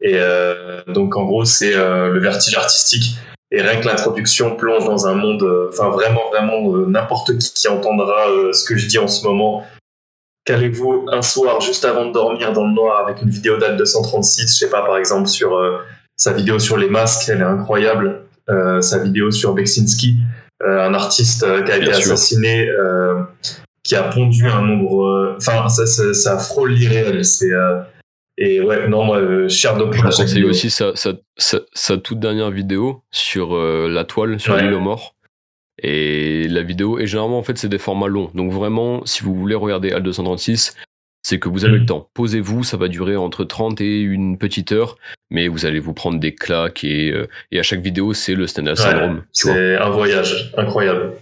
et 0.00 0.12
euh, 0.16 0.82
donc 0.88 1.16
en 1.16 1.24
gros 1.24 1.44
c'est 1.44 1.74
euh, 1.74 2.12
le 2.12 2.20
vertige 2.20 2.54
artistique 2.56 3.16
et 3.50 3.62
rien 3.62 3.80
que 3.80 3.86
l'introduction 3.86 4.56
plonge 4.56 4.84
dans 4.84 5.06
un 5.06 5.14
monde 5.14 5.42
euh, 5.42 5.68
enfin 5.72 5.90
vraiment 5.90 6.28
vraiment 6.30 6.74
euh, 6.74 6.86
n'importe 6.86 7.38
qui 7.38 7.52
qui 7.52 7.68
entendra 7.68 8.28
euh, 8.28 8.52
ce 8.52 8.64
que 8.64 8.76
je 8.76 8.86
dis 8.86 8.98
en 8.98 9.08
ce 9.08 9.24
moment. 9.24 9.64
Qu'allez-vous 10.44 11.06
un 11.10 11.22
soir 11.22 11.60
juste 11.60 11.84
avant 11.84 12.06
de 12.06 12.12
dormir 12.12 12.52
dans 12.52 12.66
le 12.66 12.72
noir 12.72 13.04
avec 13.04 13.22
une 13.22 13.30
vidéo 13.30 13.56
date 13.58 13.76
236, 13.76 14.52
je 14.52 14.58
sais 14.58 14.70
pas 14.70 14.82
par 14.82 14.96
exemple 14.96 15.26
sur 15.26 15.60
sa 16.14 16.32
vidéo 16.32 16.60
sur 16.60 16.76
les 16.76 16.88
masques, 16.88 17.28
elle 17.28 17.40
est 17.40 17.42
incroyable, 17.42 18.26
sa 18.80 18.98
vidéo 19.00 19.32
sur 19.32 19.54
Beksinski, 19.54 20.18
un 20.64 20.94
artiste 20.94 21.40
qui 21.64 21.72
a 21.72 21.76
été 21.78 21.86
Bien 21.86 21.98
assassiné, 21.98 22.68
qui 23.82 23.96
a 23.96 24.04
pondu 24.04 24.46
un 24.46 24.62
nombre, 24.62 25.36
enfin 25.36 25.68
ça, 25.68 25.84
ça, 25.86 26.14
ça 26.14 26.38
frôle 26.38 26.72
l'irréel, 26.72 27.24
c'est 27.24 27.52
euh, 27.52 27.80
et 28.38 28.60
ouais 28.60 28.88
non 28.88 29.04
moi 29.04 29.18
euh, 29.18 29.48
cher 29.48 29.76
de 29.76 29.90
Je 29.92 29.98
vous 29.98 30.02
conseille 30.04 30.44
aussi 30.44 30.70
sa, 30.70 30.94
sa, 30.96 31.12
sa, 31.36 31.60
sa 31.72 31.96
toute 31.98 32.18
dernière 32.20 32.50
vidéo 32.50 33.02
sur 33.10 33.54
euh, 33.54 33.88
la 33.88 34.04
toile, 34.04 34.38
sur 34.40 34.54
Ouais. 34.54 34.62
l'île 34.62 34.74
aux 34.74 34.80
morts. 34.80 35.14
Et 35.82 36.48
la 36.48 36.62
vidéo, 36.62 36.98
et 36.98 37.06
généralement 37.06 37.38
en 37.38 37.42
fait 37.42 37.58
c'est 37.58 37.68
des 37.68 37.78
formats 37.78 38.08
longs. 38.08 38.30
Donc 38.34 38.50
vraiment, 38.52 39.04
si 39.04 39.22
vous 39.22 39.34
voulez 39.34 39.54
regarder 39.54 39.92
Al 39.92 40.02
236, 40.02 40.74
c'est 41.22 41.38
que 41.38 41.48
vous 41.50 41.64
avez 41.66 41.74
Mhm. 41.74 41.80
le 41.80 41.86
temps. 41.86 42.08
Posez-vous, 42.14 42.64
ça 42.64 42.76
va 42.78 42.88
durer 42.88 43.16
entre 43.16 43.44
30 43.44 43.80
et 43.82 44.00
une 44.00 44.38
petite 44.38 44.72
heure, 44.72 44.96
mais 45.30 45.48
vous 45.48 45.66
allez 45.66 45.80
vous 45.80 45.92
prendre 45.92 46.18
des 46.18 46.34
claques 46.34 46.82
et, 46.84 47.10
euh, 47.12 47.26
et 47.52 47.58
à 47.58 47.62
chaque 47.62 47.80
vidéo 47.80 48.14
c'est 48.14 48.34
le 48.34 48.46
Stendhal 48.46 48.76
Syndrome. 48.76 49.24
tu 49.34 49.48
vois. 49.48 49.56
c'est 49.56 49.76
un 49.76 49.90
voyage 49.90 50.52
incroyable. 50.56 51.12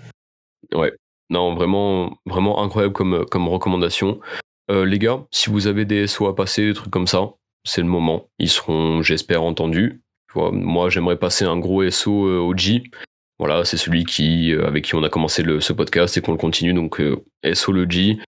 Non, 1.31 1.55
vraiment, 1.55 2.19
vraiment 2.27 2.63
incroyable 2.63 2.93
comme, 2.93 3.25
comme 3.31 3.49
recommandation. 3.49 4.21
Euh, 4.71 4.85
les 4.87 4.99
gars, 4.99 5.25
si 5.31 5.51
vous 5.51 5.67
avez 5.67 5.85
des 5.85 6.07
SO 6.07 6.27
à 6.27 6.35
passer, 6.35 6.67
des 6.67 6.75
trucs 6.75 6.91
comme 6.93 7.07
ça, 7.07 7.31
c'est 7.65 7.81
le 7.83 7.87
moment. 7.87 8.29
Ils 8.39 8.49
seront, 8.49 9.03
j'espère, 9.03 9.43
entendus. 9.43 10.01
Tu 10.33 10.39
vois, 10.39 10.51
moi, 10.53 10.89
j'aimerais 10.91 11.19
passer 11.19 11.45
un 11.45 11.59
gros 11.59 11.89
SO 11.91 12.27
euh, 12.29 12.39
au 12.39 12.57
G. 12.57 12.83
Voilà, 13.39 13.65
c'est 13.65 13.77
celui 13.77 14.05
qui, 14.05 14.53
euh, 14.53 14.67
avec 14.67 14.85
qui 14.85 14.95
on 14.95 15.03
a 15.03 15.09
commencé 15.09 15.43
le, 15.43 15.61
ce 15.61 15.73
podcast 15.73 16.17
et 16.17 16.21
qu'on 16.21 16.33
le 16.33 16.39
continue. 16.39 16.73
Donc, 16.73 17.01
euh, 17.01 17.17
SO 17.53 17.73
le 17.73 17.85
G. 17.89 18.19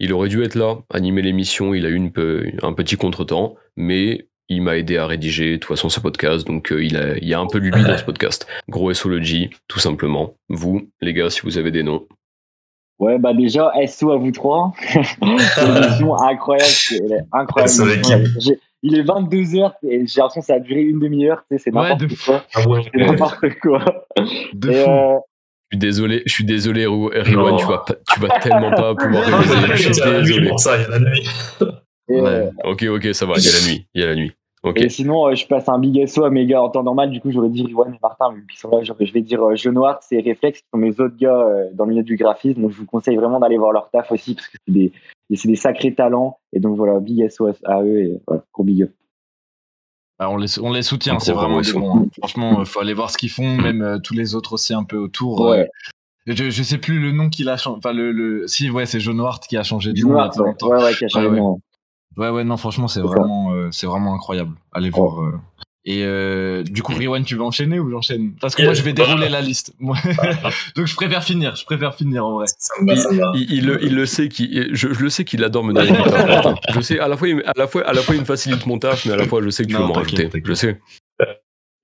Il 0.00 0.12
aurait 0.12 0.28
dû 0.28 0.42
être 0.42 0.54
là, 0.54 0.78
animer 0.90 1.22
l'émission. 1.22 1.74
Il 1.74 1.86
a 1.86 1.88
eu 1.88 1.94
une 1.94 2.12
peu- 2.12 2.44
un 2.62 2.72
petit 2.72 2.96
contretemps, 2.96 3.54
mais 3.76 4.26
il 4.48 4.62
m'a 4.62 4.76
aidé 4.78 4.96
à 4.96 5.06
rédiger 5.06 5.52
de 5.52 5.56
toute 5.56 5.68
façon 5.68 5.88
ce 5.88 6.00
podcast. 6.00 6.46
Donc, 6.46 6.72
euh, 6.72 6.82
il, 6.82 6.96
a, 6.96 7.16
il 7.18 7.28
y 7.28 7.34
a 7.34 7.38
un 7.40 7.46
peu 7.46 7.60
de 7.60 7.66
lui 7.66 7.82
dans 7.84 7.98
ce 7.98 8.04
podcast. 8.04 8.46
Gros 8.68 8.92
SO 8.94 9.08
le 9.08 9.22
G, 9.22 9.50
tout 9.68 9.78
simplement. 9.78 10.34
Vous, 10.48 10.88
les 11.00 11.12
gars, 11.12 11.30
si 11.30 11.42
vous 11.42 11.58
avez 11.58 11.70
des 11.70 11.82
noms. 11.82 12.06
Ouais, 12.98 13.18
bah 13.18 13.32
déjà, 13.32 13.72
SO 13.86 14.10
à 14.12 14.16
vous 14.16 14.30
trois. 14.32 14.72
c'est 14.80 14.98
une 15.64 15.76
émission 15.76 16.16
incroyable. 16.16 16.68
c'est- 16.68 16.96
elle 17.04 17.12
est 17.12 17.24
incroyable. 17.32 18.24
Il 18.82 18.96
est 18.98 19.02
22h 19.02 19.72
et 19.82 20.06
j'ai 20.06 20.20
l'impression 20.20 20.40
que 20.40 20.46
ça 20.46 20.54
a 20.54 20.58
duré 20.60 20.80
une 20.82 20.98
demi-heure. 21.00 21.42
tu 21.50 21.56
sais, 21.58 21.64
C'est 21.64 21.74
Ouais, 21.76 21.82
n'importe 21.90 22.00
de 22.10 22.14
quoi. 22.24 22.44
Ah 22.54 22.68
ouais, 22.68 22.82
C'est 22.94 23.00
n'importe 23.00 23.54
quoi. 23.60 23.84
De 24.54 24.70
Et, 24.70 24.84
fou. 24.84 24.90
euh, 24.90 25.18
Je 25.70 25.76
suis 25.76 25.78
désolé, 25.78 26.22
je 26.26 26.32
suis 26.32 26.44
désolé, 26.44 26.86
Non. 26.86 27.56
tu 27.56 27.66
vas, 27.66 27.78
pas- 27.78 27.94
tu 28.14 28.20
vas 28.20 28.38
tellement 28.40 28.70
pas 28.70 28.94
pouvoir 28.94 29.24
mais 29.68 29.76
Je 29.76 29.82
suis 29.82 29.90
il 29.92 29.98
y 29.98 30.02
a 30.02 30.06
la 30.10 30.18
nuit 30.20 30.26
désolé. 30.26 30.48
pour 30.48 30.60
ça, 30.60 30.76
il 30.76 30.82
y 30.82 30.84
a 30.84 30.88
la 30.88 30.98
nuit. 31.00 31.28
et, 32.08 32.20
Ouais. 32.20 32.28
euh, 32.30 32.50
Ok, 32.64 32.84
ok, 32.88 33.08
ça 33.14 33.26
va, 33.26 33.34
il 33.36 33.44
y 33.44 33.48
a 33.48 33.52
la 33.52 33.66
nuit, 33.72 33.86
il 33.94 34.00
y 34.00 34.04
a 34.04 34.06
la 34.08 34.14
nuit. 34.14 34.32
Et 34.76 34.88
sinon, 34.88 35.26
euh, 35.28 35.34
je 35.34 35.46
passe 35.46 35.68
un 35.68 35.78
big 35.78 36.06
SO 36.06 36.24
à 36.24 36.30
mes 36.30 36.46
gars 36.46 36.62
en 36.62 36.68
temps 36.68 36.82
normal. 36.82 37.10
Du 37.10 37.20
coup, 37.20 37.30
j'aurais 37.30 37.48
dit 37.48 37.64
Riwan 37.64 37.92
et 37.94 37.98
Martin, 38.02 38.34
qu'ils 38.48 38.58
sont 38.58 38.70
là, 38.70 38.82
je 38.82 38.92
je 38.98 39.12
vais 39.12 39.20
dire 39.22 39.42
euh, 39.42 39.56
Jeu 39.56 39.70
Noir, 39.70 39.98
c'est 40.02 40.20
Réflex, 40.20 40.60
qui 40.60 40.66
sont 40.72 40.78
mes 40.78 40.90
autres 41.00 41.16
gars 41.16 41.34
euh, 41.36 41.68
dans 41.74 41.84
le 41.84 41.90
milieu 41.90 42.02
du 42.02 42.16
graphisme. 42.16 42.62
Donc, 42.62 42.72
je 42.72 42.76
vous 42.78 42.86
conseille 42.86 43.16
vraiment 43.16 43.40
d'aller 43.40 43.58
voir 43.58 43.72
leur 43.72 43.90
taf 43.90 44.10
aussi, 44.12 44.34
parce 44.34 44.48
que 44.48 44.56
c'est 44.66 44.72
des, 44.72 44.92
des 45.30 45.56
sacrés 45.56 45.94
talents. 45.94 46.38
Et 46.52 46.60
donc, 46.60 46.76
voilà, 46.76 47.00
big 47.00 47.28
SO 47.28 47.48
à 47.64 47.82
eux 47.82 47.98
et 48.00 48.20
voilà, 48.26 48.42
gros 48.52 48.64
big 48.64 48.82
up. 48.82 48.90
Ah, 50.20 50.30
on, 50.30 50.36
les, 50.36 50.58
on 50.58 50.72
les 50.72 50.82
soutient, 50.82 51.20
c'est 51.20 51.32
vraiment 51.32 51.60
des 51.60 51.72
bons. 51.72 51.96
hein. 51.98 52.06
Franchement, 52.18 52.56
il 52.60 52.66
faut 52.66 52.80
aller 52.80 52.92
voir 52.94 53.10
ce 53.10 53.16
qu'ils 53.18 53.30
font, 53.30 53.56
même 53.56 53.82
euh, 53.82 53.98
tous 54.02 54.14
les 54.14 54.34
autres 54.34 54.52
aussi 54.54 54.74
un 54.74 54.82
peu 54.82 54.96
autour. 54.96 55.46
euh, 55.46 55.64
je, 56.26 56.50
je 56.50 56.62
sais 56.64 56.78
plus 56.78 56.98
le 56.98 57.12
nom 57.12 57.28
qu'il 57.28 57.48
a 57.48 57.56
changé. 57.56 57.78
Enfin, 57.78 57.92
le, 57.92 58.10
le... 58.10 58.46
Si, 58.48 58.68
ouais, 58.68 58.84
c'est 58.84 58.98
John 58.98 59.20
Hart 59.20 59.46
qui 59.46 59.56
a 59.56 59.62
changé 59.62 59.92
de 59.92 60.00
nom 60.02 60.08
Noir, 60.10 60.32
ouais, 60.36 60.82
ouais, 60.82 60.94
qui 60.94 61.04
a 61.04 61.08
changé 61.08 61.26
de 61.26 61.30
ouais. 61.30 61.38
nom. 61.38 61.60
Ouais, 62.18 62.28
ouais, 62.30 62.44
non, 62.44 62.56
franchement, 62.56 62.88
c'est 62.88 63.00
vraiment, 63.00 63.52
euh, 63.54 63.68
c'est 63.70 63.86
vraiment 63.86 64.14
incroyable. 64.14 64.54
Allez 64.72 64.90
voir. 64.90 65.22
euh. 65.22 65.32
Et 65.84 66.02
euh, 66.02 66.62
du 66.64 66.82
coup, 66.82 66.92
Riwan, 66.98 67.24
tu 67.24 67.36
veux 67.36 67.42
enchaîner 67.42 67.78
ou 67.78 67.88
j'enchaîne? 67.90 68.34
Parce 68.40 68.54
que 68.54 68.62
moi, 68.64 68.74
je 68.74 68.82
vais 68.82 68.92
dérouler 68.92 69.28
la 69.30 69.40
liste. 69.40 69.72
Moi- 69.80 69.96
Donc, 70.76 70.86
je 70.86 70.94
préfère 70.96 71.22
finir. 71.24 71.54
Je 71.56 71.64
préfère 71.64 71.94
finir 71.94 72.26
en 72.26 72.32
vrai. 72.34 72.46
Il, 73.34 73.46
il 73.52 73.66
le- 73.66 73.82
il 73.84 73.94
le 73.94 74.04
sait, 74.04 74.28
qu'il- 74.28 74.68
je, 74.74 74.92
je 74.92 75.00
le 75.00 75.08
sais 75.08 75.24
qu'il 75.24 75.42
adore 75.44 75.64
me 75.64 75.72
donner. 75.72 75.92
Je 76.74 76.80
sais, 76.80 76.98
à 76.98 77.08
la, 77.08 77.16
fois, 77.16 77.28
il, 77.28 77.42
à, 77.46 77.52
la 77.56 77.66
fois, 77.68 77.86
à 77.88 77.92
la 77.92 78.02
fois, 78.02 78.14
il 78.16 78.20
me 78.20 78.26
facilite 78.26 78.66
mon 78.66 78.78
taf, 78.78 79.06
mais 79.06 79.12
à 79.12 79.16
la 79.16 79.24
fois, 79.26 79.40
je 79.42 79.48
sais 79.50 79.62
que 79.62 79.68
tu 79.68 79.74
Non, 79.74 79.82
veux 79.82 79.86
m'en 79.86 79.92
rajouter. 79.94 80.28
Je 80.44 80.54
sais. 80.54 80.80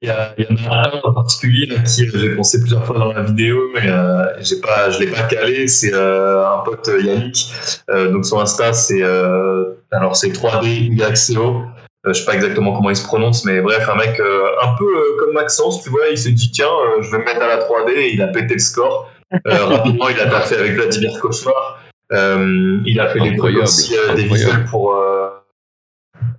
Il 0.04 0.08
y, 0.08 0.10
a, 0.10 0.34
il 0.36 0.44
y 0.44 0.68
en 0.68 0.70
a 0.70 0.88
un 0.88 1.00
en 1.02 1.14
particulier 1.14 1.66
à 1.74 1.80
qui 1.80 2.06
j'ai 2.06 2.36
pensé 2.36 2.60
plusieurs 2.60 2.84
fois 2.84 2.98
dans 2.98 3.14
la 3.14 3.22
vidéo, 3.22 3.70
mais 3.72 3.88
euh, 3.88 4.22
j'ai 4.42 4.60
pas, 4.60 4.90
je 4.90 5.00
l'ai 5.00 5.06
pas 5.06 5.22
calé. 5.22 5.66
C'est 5.66 5.94
euh, 5.94 6.46
un 6.46 6.58
pote 6.58 6.86
euh, 6.88 7.00
Yannick. 7.00 7.46
Euh, 7.88 8.12
donc 8.12 8.26
son 8.26 8.38
Insta, 8.38 8.74
c'est 8.74 9.02
alors 9.02 10.14
c'est 10.14 10.28
3D 10.28 10.92
YCO. 10.92 11.62
Euh, 12.06 12.12
je 12.12 12.12
sais 12.12 12.26
pas 12.26 12.34
exactement 12.34 12.74
comment 12.74 12.90
il 12.90 12.96
se 12.96 13.06
prononce, 13.06 13.46
mais 13.46 13.62
bref, 13.62 13.88
un 13.88 13.96
mec 13.96 14.20
un 14.20 14.74
peu 14.78 14.84
comme 15.20 15.32
Maxence, 15.32 15.82
tu 15.82 15.88
vois, 15.88 16.08
il 16.10 16.18
s'est 16.18 16.32
dit 16.32 16.50
tiens, 16.50 16.68
je 17.00 17.10
vais 17.10 17.20
me 17.20 17.24
mettre 17.24 17.40
à 17.40 17.46
la 17.46 17.56
3D 17.56 17.92
et 17.96 18.12
il 18.12 18.20
a 18.20 18.26
pété 18.26 18.52
le 18.52 18.60
score. 18.60 19.10
Rapidement, 19.46 20.10
il 20.10 20.20
a 20.20 20.26
taffé 20.26 20.56
avec 20.56 20.74
Vladimir 20.74 21.18
Cauchemar. 21.18 21.80
Il 22.12 23.00
a 23.00 23.08
fait 23.08 23.20
Incroyable, 23.20 23.62
aussi 23.62 23.94
des 24.16 24.24
visuels 24.24 24.66
pour. 24.66 24.94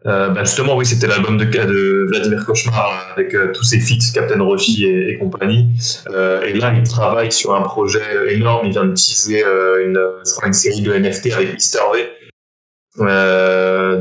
Euh, 0.08 0.30
bah 0.30 0.44
justement, 0.44 0.76
oui, 0.78 0.86
c'était 0.86 1.08
l'album 1.08 1.38
de, 1.38 1.46
de 1.46 2.06
Vladimir 2.08 2.46
Cauchemar 2.46 3.08
avec 3.16 3.34
euh, 3.34 3.52
tous 3.54 3.64
ses 3.64 3.80
feats, 3.80 4.14
Captain 4.14 4.42
Roshi 4.42 4.86
et, 4.86 5.10
et 5.10 5.18
compagnie. 5.18 5.68
Euh, 6.12 6.44
et 6.44 6.54
là, 6.54 6.74
il 6.76 6.84
travaille 6.88 7.32
sur 7.32 7.56
un 7.56 7.62
projet 7.62 8.04
énorme. 8.30 8.68
Il 8.68 8.72
vient 8.72 8.86
de 8.86 8.94
teaser 8.94 9.44
euh, 9.44 9.86
une, 9.86 10.00
une 10.46 10.54
série 10.54 10.82
de 10.82 10.94
NFT 10.94 11.34
avec 11.34 11.54
Mister 11.54 11.80
V. 11.94 12.10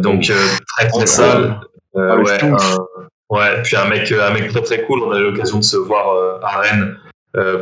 Donc, 0.03 0.31
très 0.77 0.89
très 0.89 1.07
sale. 1.07 1.61
Ah, 1.97 2.17
le 2.17 2.23
ouais, 2.25 2.41
ouais, 3.31 3.63
puis 3.63 3.77
un 3.77 3.89
mec, 3.89 4.13
un 4.13 4.31
mec 4.33 4.49
très 4.49 4.63
très 4.63 4.83
cool. 4.83 5.01
On 5.05 5.13
a 5.13 5.19
eu 5.19 5.23
l'occasion 5.23 5.59
de 5.59 5.65
se 5.65 5.77
voir 5.77 6.41
à 6.43 6.59
Rennes 6.59 6.97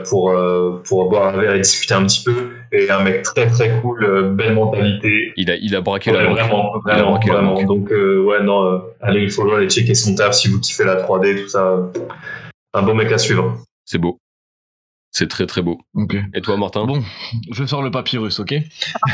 pour, 0.09 0.31
euh, 0.31 0.83
pour 0.87 1.09
boire 1.09 1.35
un 1.35 1.41
verre 1.41 1.55
et 1.55 1.61
discuter 1.61 1.95
un 1.95 2.05
petit 2.05 2.23
peu. 2.25 2.51
Et 2.73 2.91
un 2.91 3.03
mec 3.03 3.23
très 3.23 3.47
très 3.49 3.81
cool, 3.81 4.03
euh, 4.05 4.31
belle 4.31 4.55
mentalité. 4.55 5.33
Il 5.37 5.51
a, 5.51 5.57
il 5.57 5.75
a 5.77 5.81
braqué 5.83 6.11
Ouais, 6.11 6.23
la 6.23 6.25
banque. 6.29 6.39
vraiment, 6.39 6.73
Il 6.87 6.91
a 6.91 6.95
vraiment, 6.95 7.11
braqué 7.13 7.29
la 7.29 7.35
vraiment. 7.35 7.55
banque. 7.55 7.67
Donc, 7.67 7.91
euh, 7.93 8.23
ouais, 8.25 8.43
non, 8.43 8.65
euh, 8.65 8.79
allez, 9.03 9.23
il 9.23 9.31
faut 9.31 9.51
aller 9.53 9.69
checker 9.69 9.95
son 9.95 10.15
taf 10.15 10.33
si 10.35 10.49
vous 10.49 10.59
kiffez 10.61 10.85
la 10.85 10.97
3D, 11.03 11.43
tout 11.43 11.49
ça. 11.49 11.77
Un 12.75 12.83
bon 12.83 12.95
mec 12.95 13.13
à 13.13 13.19
suivre. 13.19 13.59
C'est 13.85 13.99
beau. 13.99 14.19
C'est 15.15 15.29
très 15.29 15.45
très 15.45 15.61
beau. 15.61 15.79
Ok. 15.95 16.17
Et 16.33 16.41
toi, 16.41 16.57
Martin? 16.57 16.87
Bon, 16.87 17.03
je 17.51 17.65
sors 17.67 17.83
le 17.83 17.91
papyrus, 17.91 18.41
ok? 18.41 18.55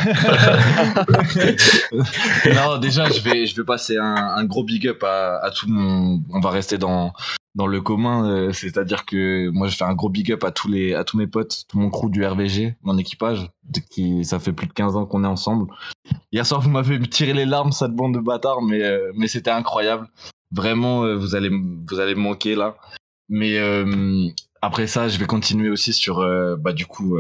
Non, 2.55 2.79
déjà, 2.79 3.09
je 3.11 3.21
vais, 3.21 3.47
je 3.47 3.57
vais 3.57 3.65
passer 3.65 3.97
un, 3.97 4.15
un 4.37 4.45
gros 4.45 4.63
big 4.65 4.87
up 4.87 5.03
à, 5.03 5.39
à 5.45 5.51
tout 5.51 5.67
mon. 5.69 6.21
On 6.33 6.41
va 6.41 6.51
rester 6.51 6.79
dans, 6.79 7.13
dans 7.55 7.67
le 7.67 7.81
commun, 7.81 8.29
euh, 8.31 8.53
c'est-à-dire 8.53 9.05
que 9.05 9.49
moi, 9.51 9.69
je 9.69 9.77
fais 9.77 9.85
un 9.85 9.95
gros 9.95 10.09
big 10.09 10.33
up 10.33 10.45
à 10.45 10.51
tous 10.51 10.69
les, 10.69 10.95
à 10.95 11.05
tous 11.05 11.17
mes 11.17 11.27
potes, 11.27 11.65
tout 11.69 11.79
mon 11.79 11.91
crew 11.91 12.11
du 12.11 12.25
RVG, 12.25 12.77
mon 12.83 12.99
équipage, 12.99 13.51
qui 13.91 14.25
ça 14.25 14.39
fait 14.39 14.53
plus 14.53 14.67
de 14.67 14.73
15 14.73 14.97
ans 14.97 15.07
qu'on 15.07 15.25
est 15.25 15.29
ensemble. 15.29 15.67
Hier 16.33 16.47
soir, 16.47 16.61
vous 16.61 16.71
m'avez 16.71 17.01
tiré 17.09 17.33
les 17.33 17.47
larmes, 17.47 17.73
cette 17.73 17.93
bande 17.93 18.15
de 18.15 18.21
bâtards, 18.21 18.63
mais, 18.63 18.83
euh, 18.83 19.11
mais 19.17 19.29
c'était 19.29 19.51
incroyable. 19.51 20.09
Vraiment, 20.51 21.05
euh, 21.05 21.17
vous 21.17 21.35
allez, 21.35 21.51
vous 21.51 22.01
allez 22.01 22.15
me 22.15 22.21
manquer 22.21 22.55
là. 22.55 22.77
Mais 23.29 23.59
après 24.63 24.87
ça, 24.87 25.09
je 25.09 25.19
vais 25.19 25.27
continuer 25.27 25.69
aussi 25.69 25.93
sur, 25.93 26.27
bah 26.59 26.73
du 26.73 26.87
coup. 26.87 27.19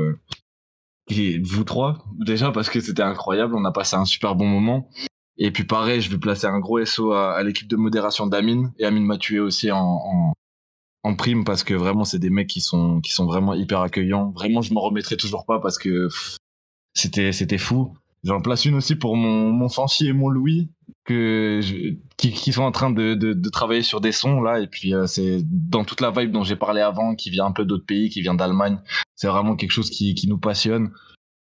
et 1.11 1.39
vous 1.39 1.65
trois, 1.65 1.99
déjà 2.19 2.51
parce 2.51 2.71
que 2.71 2.81
c'était 2.81 3.03
incroyable, 3.03 3.55
on 3.55 3.65
a 3.67 3.73
passé 3.73 3.95
un 3.97 4.07
super 4.07 4.35
bon 4.35 4.47
moment. 4.47 4.89
Et 5.39 5.53
puis 5.53 5.65
pareil, 5.65 6.01
je 6.01 6.11
vais 6.11 6.19
placer 6.19 6.47
un 6.47 6.59
gros 6.59 6.85
SO 6.85 7.13
à, 7.13 7.43
l'équipe 7.45 7.69
de 7.69 7.77
modération 7.77 8.27
d'Amine. 8.27 8.73
Et 8.79 8.85
Amine 8.85 9.07
m'a 9.07 9.19
tué 9.19 9.39
aussi 9.39 9.71
en, 9.71 10.35
en, 11.05 11.15
prime 11.15 11.45
parce 11.45 11.65
que 11.65 11.75
vraiment, 11.75 12.05
c'est 12.05 12.19
des 12.19 12.29
mecs 12.29 12.49
qui 12.49 12.61
sont, 12.61 13.01
qui 13.01 13.13
sont 13.13 13.25
vraiment 13.25 13.55
hyper 13.55 13.81
accueillants. 13.81 14.31
Vraiment, 14.33 14.63
je 14.63 14.75
m'en 14.75 14.81
remettrai 14.81 15.17
toujours 15.17 15.47
pas 15.47 15.61
parce 15.61 15.79
que 15.79 16.09
c'était, 16.93 17.33
c'était 17.33 17.59
fou. 17.59 17.95
J'en 18.25 18.41
place 18.41 18.65
une 18.65 18.75
aussi 18.75 18.97
pour 18.97 19.17
mon, 19.17 19.53
mon 19.53 19.69
Fancy 19.69 20.09
et 20.09 20.13
mon 20.13 20.29
Louis, 20.29 20.69
que 21.05 21.61
qui, 22.17 22.53
sont 22.53 22.63
en 22.63 22.73
train 22.73 22.91
de, 22.91 23.15
de, 23.15 23.33
de 23.33 23.49
travailler 23.49 23.83
sur 23.83 24.01
des 24.01 24.11
sons 24.11 24.43
là. 24.43 24.61
Et 24.61 24.67
puis 24.67 24.93
euh, 24.93 25.07
c'est 25.07 25.41
dans 25.45 25.85
toute 25.85 26.01
la 26.01 26.11
vibe 26.11 26.33
dont 26.33 26.43
j'ai 26.43 26.57
parlé 26.57 26.81
avant, 26.81 27.15
qui 27.15 27.31
vient 27.31 27.47
un 27.47 27.53
peu 27.53 27.65
d'autres 27.65 27.87
pays, 27.87 28.11
qui 28.11 28.21
vient 28.21 28.35
d'Allemagne. 28.35 28.81
C'est 29.15 29.29
vraiment 29.29 29.55
quelque 29.55 29.71
chose 29.71 29.89
qui, 29.89 30.15
qui 30.15 30.27
nous 30.27 30.39
passionne. 30.39 30.91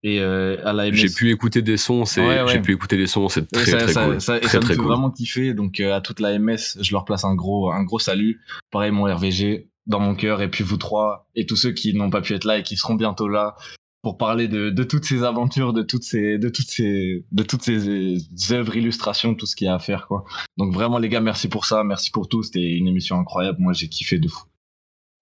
Et 0.08 0.20
euh, 0.20 0.56
à 0.64 0.72
la 0.72 0.92
MS, 0.92 0.96
J'ai 0.98 1.10
pu 1.10 1.32
écouter 1.32 1.64
des 1.64 1.78
sons, 1.78 2.06
c'est 2.06 2.22
Ouais, 2.22 2.44
ouais. 2.44 2.48
j'ai 2.52 2.60
pu 2.60 2.74
écouter 2.74 2.96
des 2.96 3.08
sons, 3.08 3.28
c'est 3.28 3.50
très 3.50 3.66
ça, 3.72 3.78
très 3.78 3.92
ça- 3.92 4.06
cool. 4.06 4.22
ça- 4.22 4.38
et 4.38 4.42
très 4.42 4.50
ça 4.52 4.58
me 4.60 4.64
très 4.64 4.74
fait 4.76 4.78
cool. 4.80 4.88
vraiment 4.88 5.10
kiffer. 5.10 5.56
Donc 5.56 5.80
euh, 5.80 5.96
à 5.96 6.00
toute 6.02 6.20
la 6.20 6.38
MS, 6.38 6.78
je 6.80 6.92
leur 6.92 7.06
place 7.06 7.24
un 7.26 7.34
gros, 7.34 7.72
un 7.72 7.82
gros 7.84 7.98
salut. 7.98 8.40
Pareil 8.70 8.92
mon 8.92 9.06
RVG 9.06 9.68
dans 9.88 10.00
mon 10.00 10.14
cœur. 10.14 10.44
Et 10.44 10.50
puis 10.52 10.64
vous 10.64 10.78
trois 10.78 11.28
et 11.36 11.48
tous 11.48 11.56
ceux 11.56 11.72
qui 11.72 11.96
n'ont 11.96 12.12
pas 12.12 12.22
pu 12.22 12.34
être 12.34 12.44
là 12.46 12.60
et 12.60 12.64
qui 12.64 12.78
seront 12.78 12.94
bientôt 12.94 13.28
là 13.28 13.56
pour 14.04 14.20
parler 14.20 14.48
de, 14.48 14.70
de 14.70 14.84
toutes 14.84 15.06
ces 15.06 15.24
aventures, 15.24 15.74
de 15.74 15.82
toutes 15.82 16.04
ces, 16.04 16.38
de 16.38 16.50
toutes 16.50 16.70
ces, 16.70 17.26
de 17.32 17.42
toutes 17.42 17.64
ces 17.64 18.18
œuvres, 18.52 18.76
illustrations, 18.78 19.34
tout 19.34 19.48
ce 19.48 19.56
qu'il 19.56 19.66
y 19.66 19.68
a 19.68 19.74
à 19.74 19.80
faire 19.80 20.06
quoi. 20.08 20.24
Donc 20.58 20.72
vraiment 20.72 21.00
les 21.00 21.10
gars, 21.10 21.20
merci 21.22 21.48
pour 21.48 21.66
ça, 21.66 21.84
merci 21.84 22.12
pour 22.12 22.30
tout. 22.30 22.44
C'était 22.44 22.62
une 22.74 22.88
émission 22.88 23.18
incroyable. 23.20 23.58
Moi 23.60 23.74
j'ai 23.74 23.88
kiffé 23.90 24.20
de 24.20 24.28
fou. 24.28 24.44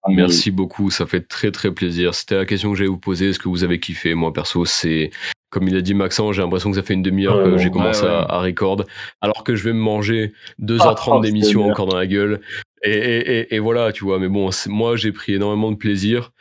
Merci 0.08 0.50
beaucoup, 0.50 0.90
ça 0.90 1.06
fait 1.06 1.20
très 1.22 1.50
très 1.50 1.72
plaisir. 1.72 2.14
C'était 2.14 2.36
la 2.36 2.44
question 2.44 2.70
que 2.72 2.76
j'allais 2.76 2.88
vous 2.90 2.98
poser, 2.98 3.30
est-ce 3.30 3.38
que 3.38 3.48
vous 3.48 3.64
avez 3.64 3.80
kiffé? 3.80 4.14
Moi 4.14 4.32
perso, 4.32 4.64
c'est 4.64 5.10
comme 5.50 5.68
il 5.68 5.76
a 5.76 5.80
dit 5.80 5.94
Maxence, 5.94 6.34
j'ai 6.34 6.42
l'impression 6.42 6.70
que 6.70 6.76
ça 6.76 6.82
fait 6.82 6.94
une 6.94 7.02
demi-heure 7.02 7.36
Ouais, 7.38 7.44
que 7.44 7.58
j'ai 7.58 7.70
commencé 7.70 8.02
ouais, 8.02 8.08
ouais. 8.08 8.14
À, 8.14 8.34
à 8.34 8.40
record, 8.42 8.84
alors 9.20 9.44
que 9.44 9.54
je 9.54 9.62
vais 9.64 9.72
me 9.72 9.78
manger 9.80 10.32
2h30 10.60 11.18
Ah, 11.18 11.20
d'émission 11.20 11.60
Seigneur. 11.60 11.70
encore 11.70 11.86
dans 11.86 11.96
la 11.96 12.06
gueule. 12.08 12.40
Et, 12.82 12.90
et, 12.90 13.38
et, 13.38 13.54
et 13.54 13.58
voilà, 13.60 13.92
tu 13.92 14.04
vois, 14.04 14.18
mais 14.18 14.28
bon, 14.28 14.50
moi 14.66 14.96
j'ai 14.96 15.12
pris 15.12 15.34
énormément 15.34 15.70
de 15.70 15.76
plaisir. 15.76 16.32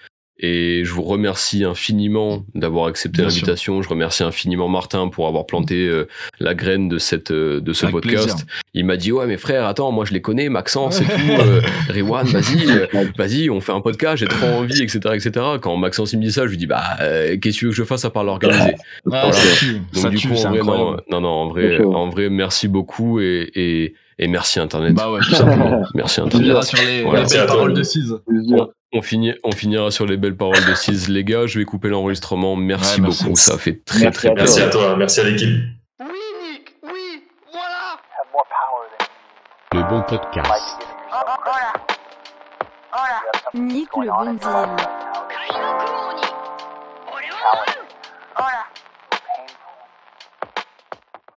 Et 0.46 0.84
je 0.84 0.92
vous 0.92 1.04
remercie 1.04 1.64
infiniment 1.64 2.44
d'avoir 2.54 2.88
accepté 2.88 3.22
l'invitation. 3.22 3.82
Je 3.82 3.88
remercie 3.88 4.24
infiniment 4.24 4.68
Martin 4.68 5.08
pour 5.08 5.26
avoir 5.30 5.46
planté 5.46 5.88
euh, 5.88 6.06
la 6.42 6.54
graine 6.54 6.90
de 6.90 6.98
cette 6.98 7.32
euh, 7.32 7.62
de 7.62 7.72
ce 7.72 7.86
Avec 7.86 7.94
podcast. 7.94 8.26
plaisir. 8.28 8.46
Il 8.74 8.84
m'a 8.86 8.98
dit 8.98 9.14
ouais 9.14 9.26
mais 9.26 9.38
frère 9.38 9.66
attends 9.66 9.94
moi 9.94 10.04
je 10.04 10.12
les 10.12 10.22
connais 10.22 10.50
Maxence 10.50 11.00
et 11.00 11.06
tout 11.06 11.12
euh, 11.40 11.62
Rewan 11.90 12.28
vas-y 12.28 12.70
euh, 12.70 12.88
vas-y 13.18 13.50
on 13.50 13.62
fait 13.62 13.72
un 13.72 13.80
podcast 13.80 14.18
j'ai 14.18 14.26
trop 14.28 14.48
envie 14.48 14.84
etc 14.84 15.00
etc 15.16 15.46
quand 15.62 15.78
Maxence 15.78 16.12
il 16.12 16.20
me 16.20 16.24
dit 16.24 16.32
ça 16.34 16.44
je 16.46 16.50
lui 16.52 16.58
dis 16.58 16.68
bah 16.68 16.84
euh, 17.00 17.38
qu'est-ce 17.38 17.56
que 17.56 17.60
tu 17.60 17.66
veux 17.66 17.72
que 17.72 17.78
je 17.78 17.84
fasse 17.84 18.04
à 18.04 18.10
part 18.10 18.26
l'organiser? 18.26 18.76
Ah, 19.06 19.30
Voilà. 19.30 19.32
ça 19.32 19.56
tue, 19.56 19.74
donc 19.76 19.84
ça 19.94 20.10
du 20.10 20.18
tue, 20.18 20.28
coup 20.28 20.36
c'est 20.36 20.48
en 20.48 20.52
vrai 20.52 20.60
non, 20.62 20.98
non 21.10 21.22
non 21.22 21.30
en 21.30 21.48
vrai 21.48 21.82
en 21.82 22.10
vrai 22.10 22.30
merci 22.30 22.68
beaucoup 22.68 23.22
et 23.22 23.50
et, 23.56 23.94
et 24.20 24.28
merci 24.28 24.60
internet 24.60 24.94
Bah 24.94 25.10
ouais, 25.10 25.20
tout 25.22 25.36
simplement 25.36 25.84
merci 25.94 26.20
On 26.20 26.26
internet 26.26 26.64
sur 26.64 26.78
les, 26.84 27.04
Voilà. 27.04 27.22
les 27.24 27.28
belles 27.30 27.46
paroles 27.48 27.74
de 27.74 27.84
Cise. 27.84 28.14
On, 28.94 29.02
finit, 29.02 29.34
on 29.44 29.52
finira 29.52 29.92
sur 29.92 30.06
les 30.06 30.18
belles 30.18 30.38
paroles 30.38 30.64
de 30.68 30.74
Cise 30.76 31.10
les 31.10 31.24
gars 31.24 31.46
je 31.48 31.60
vais 31.60 31.66
couper 31.66 31.90
l'enregistrement 31.90 32.56
merci, 32.56 32.96
Ouais, 32.96 33.02
merci. 33.02 33.24
beaucoup 33.24 33.36
ça 33.36 33.58
fait 33.58 33.84
très 33.86 34.00
Merci 34.06 34.20
très 34.20 34.28
toi. 34.30 34.36
Merci 34.38 34.54
plaisir 34.54 34.68
à 34.68 34.70
toi, 34.72 34.96
merci 34.96 35.20
à 35.20 35.24
l'équipe. 35.24 35.50
Oui, 36.00 36.08
Nick, 36.52 36.76
oui, 36.84 37.24
voilà 37.52 38.00
Le 39.74 39.90
bon 39.90 40.02
podcast. 40.04 40.52
Nick 43.54 43.90
le 43.96 44.08
bon 44.10 44.34
deal. 44.34 45.00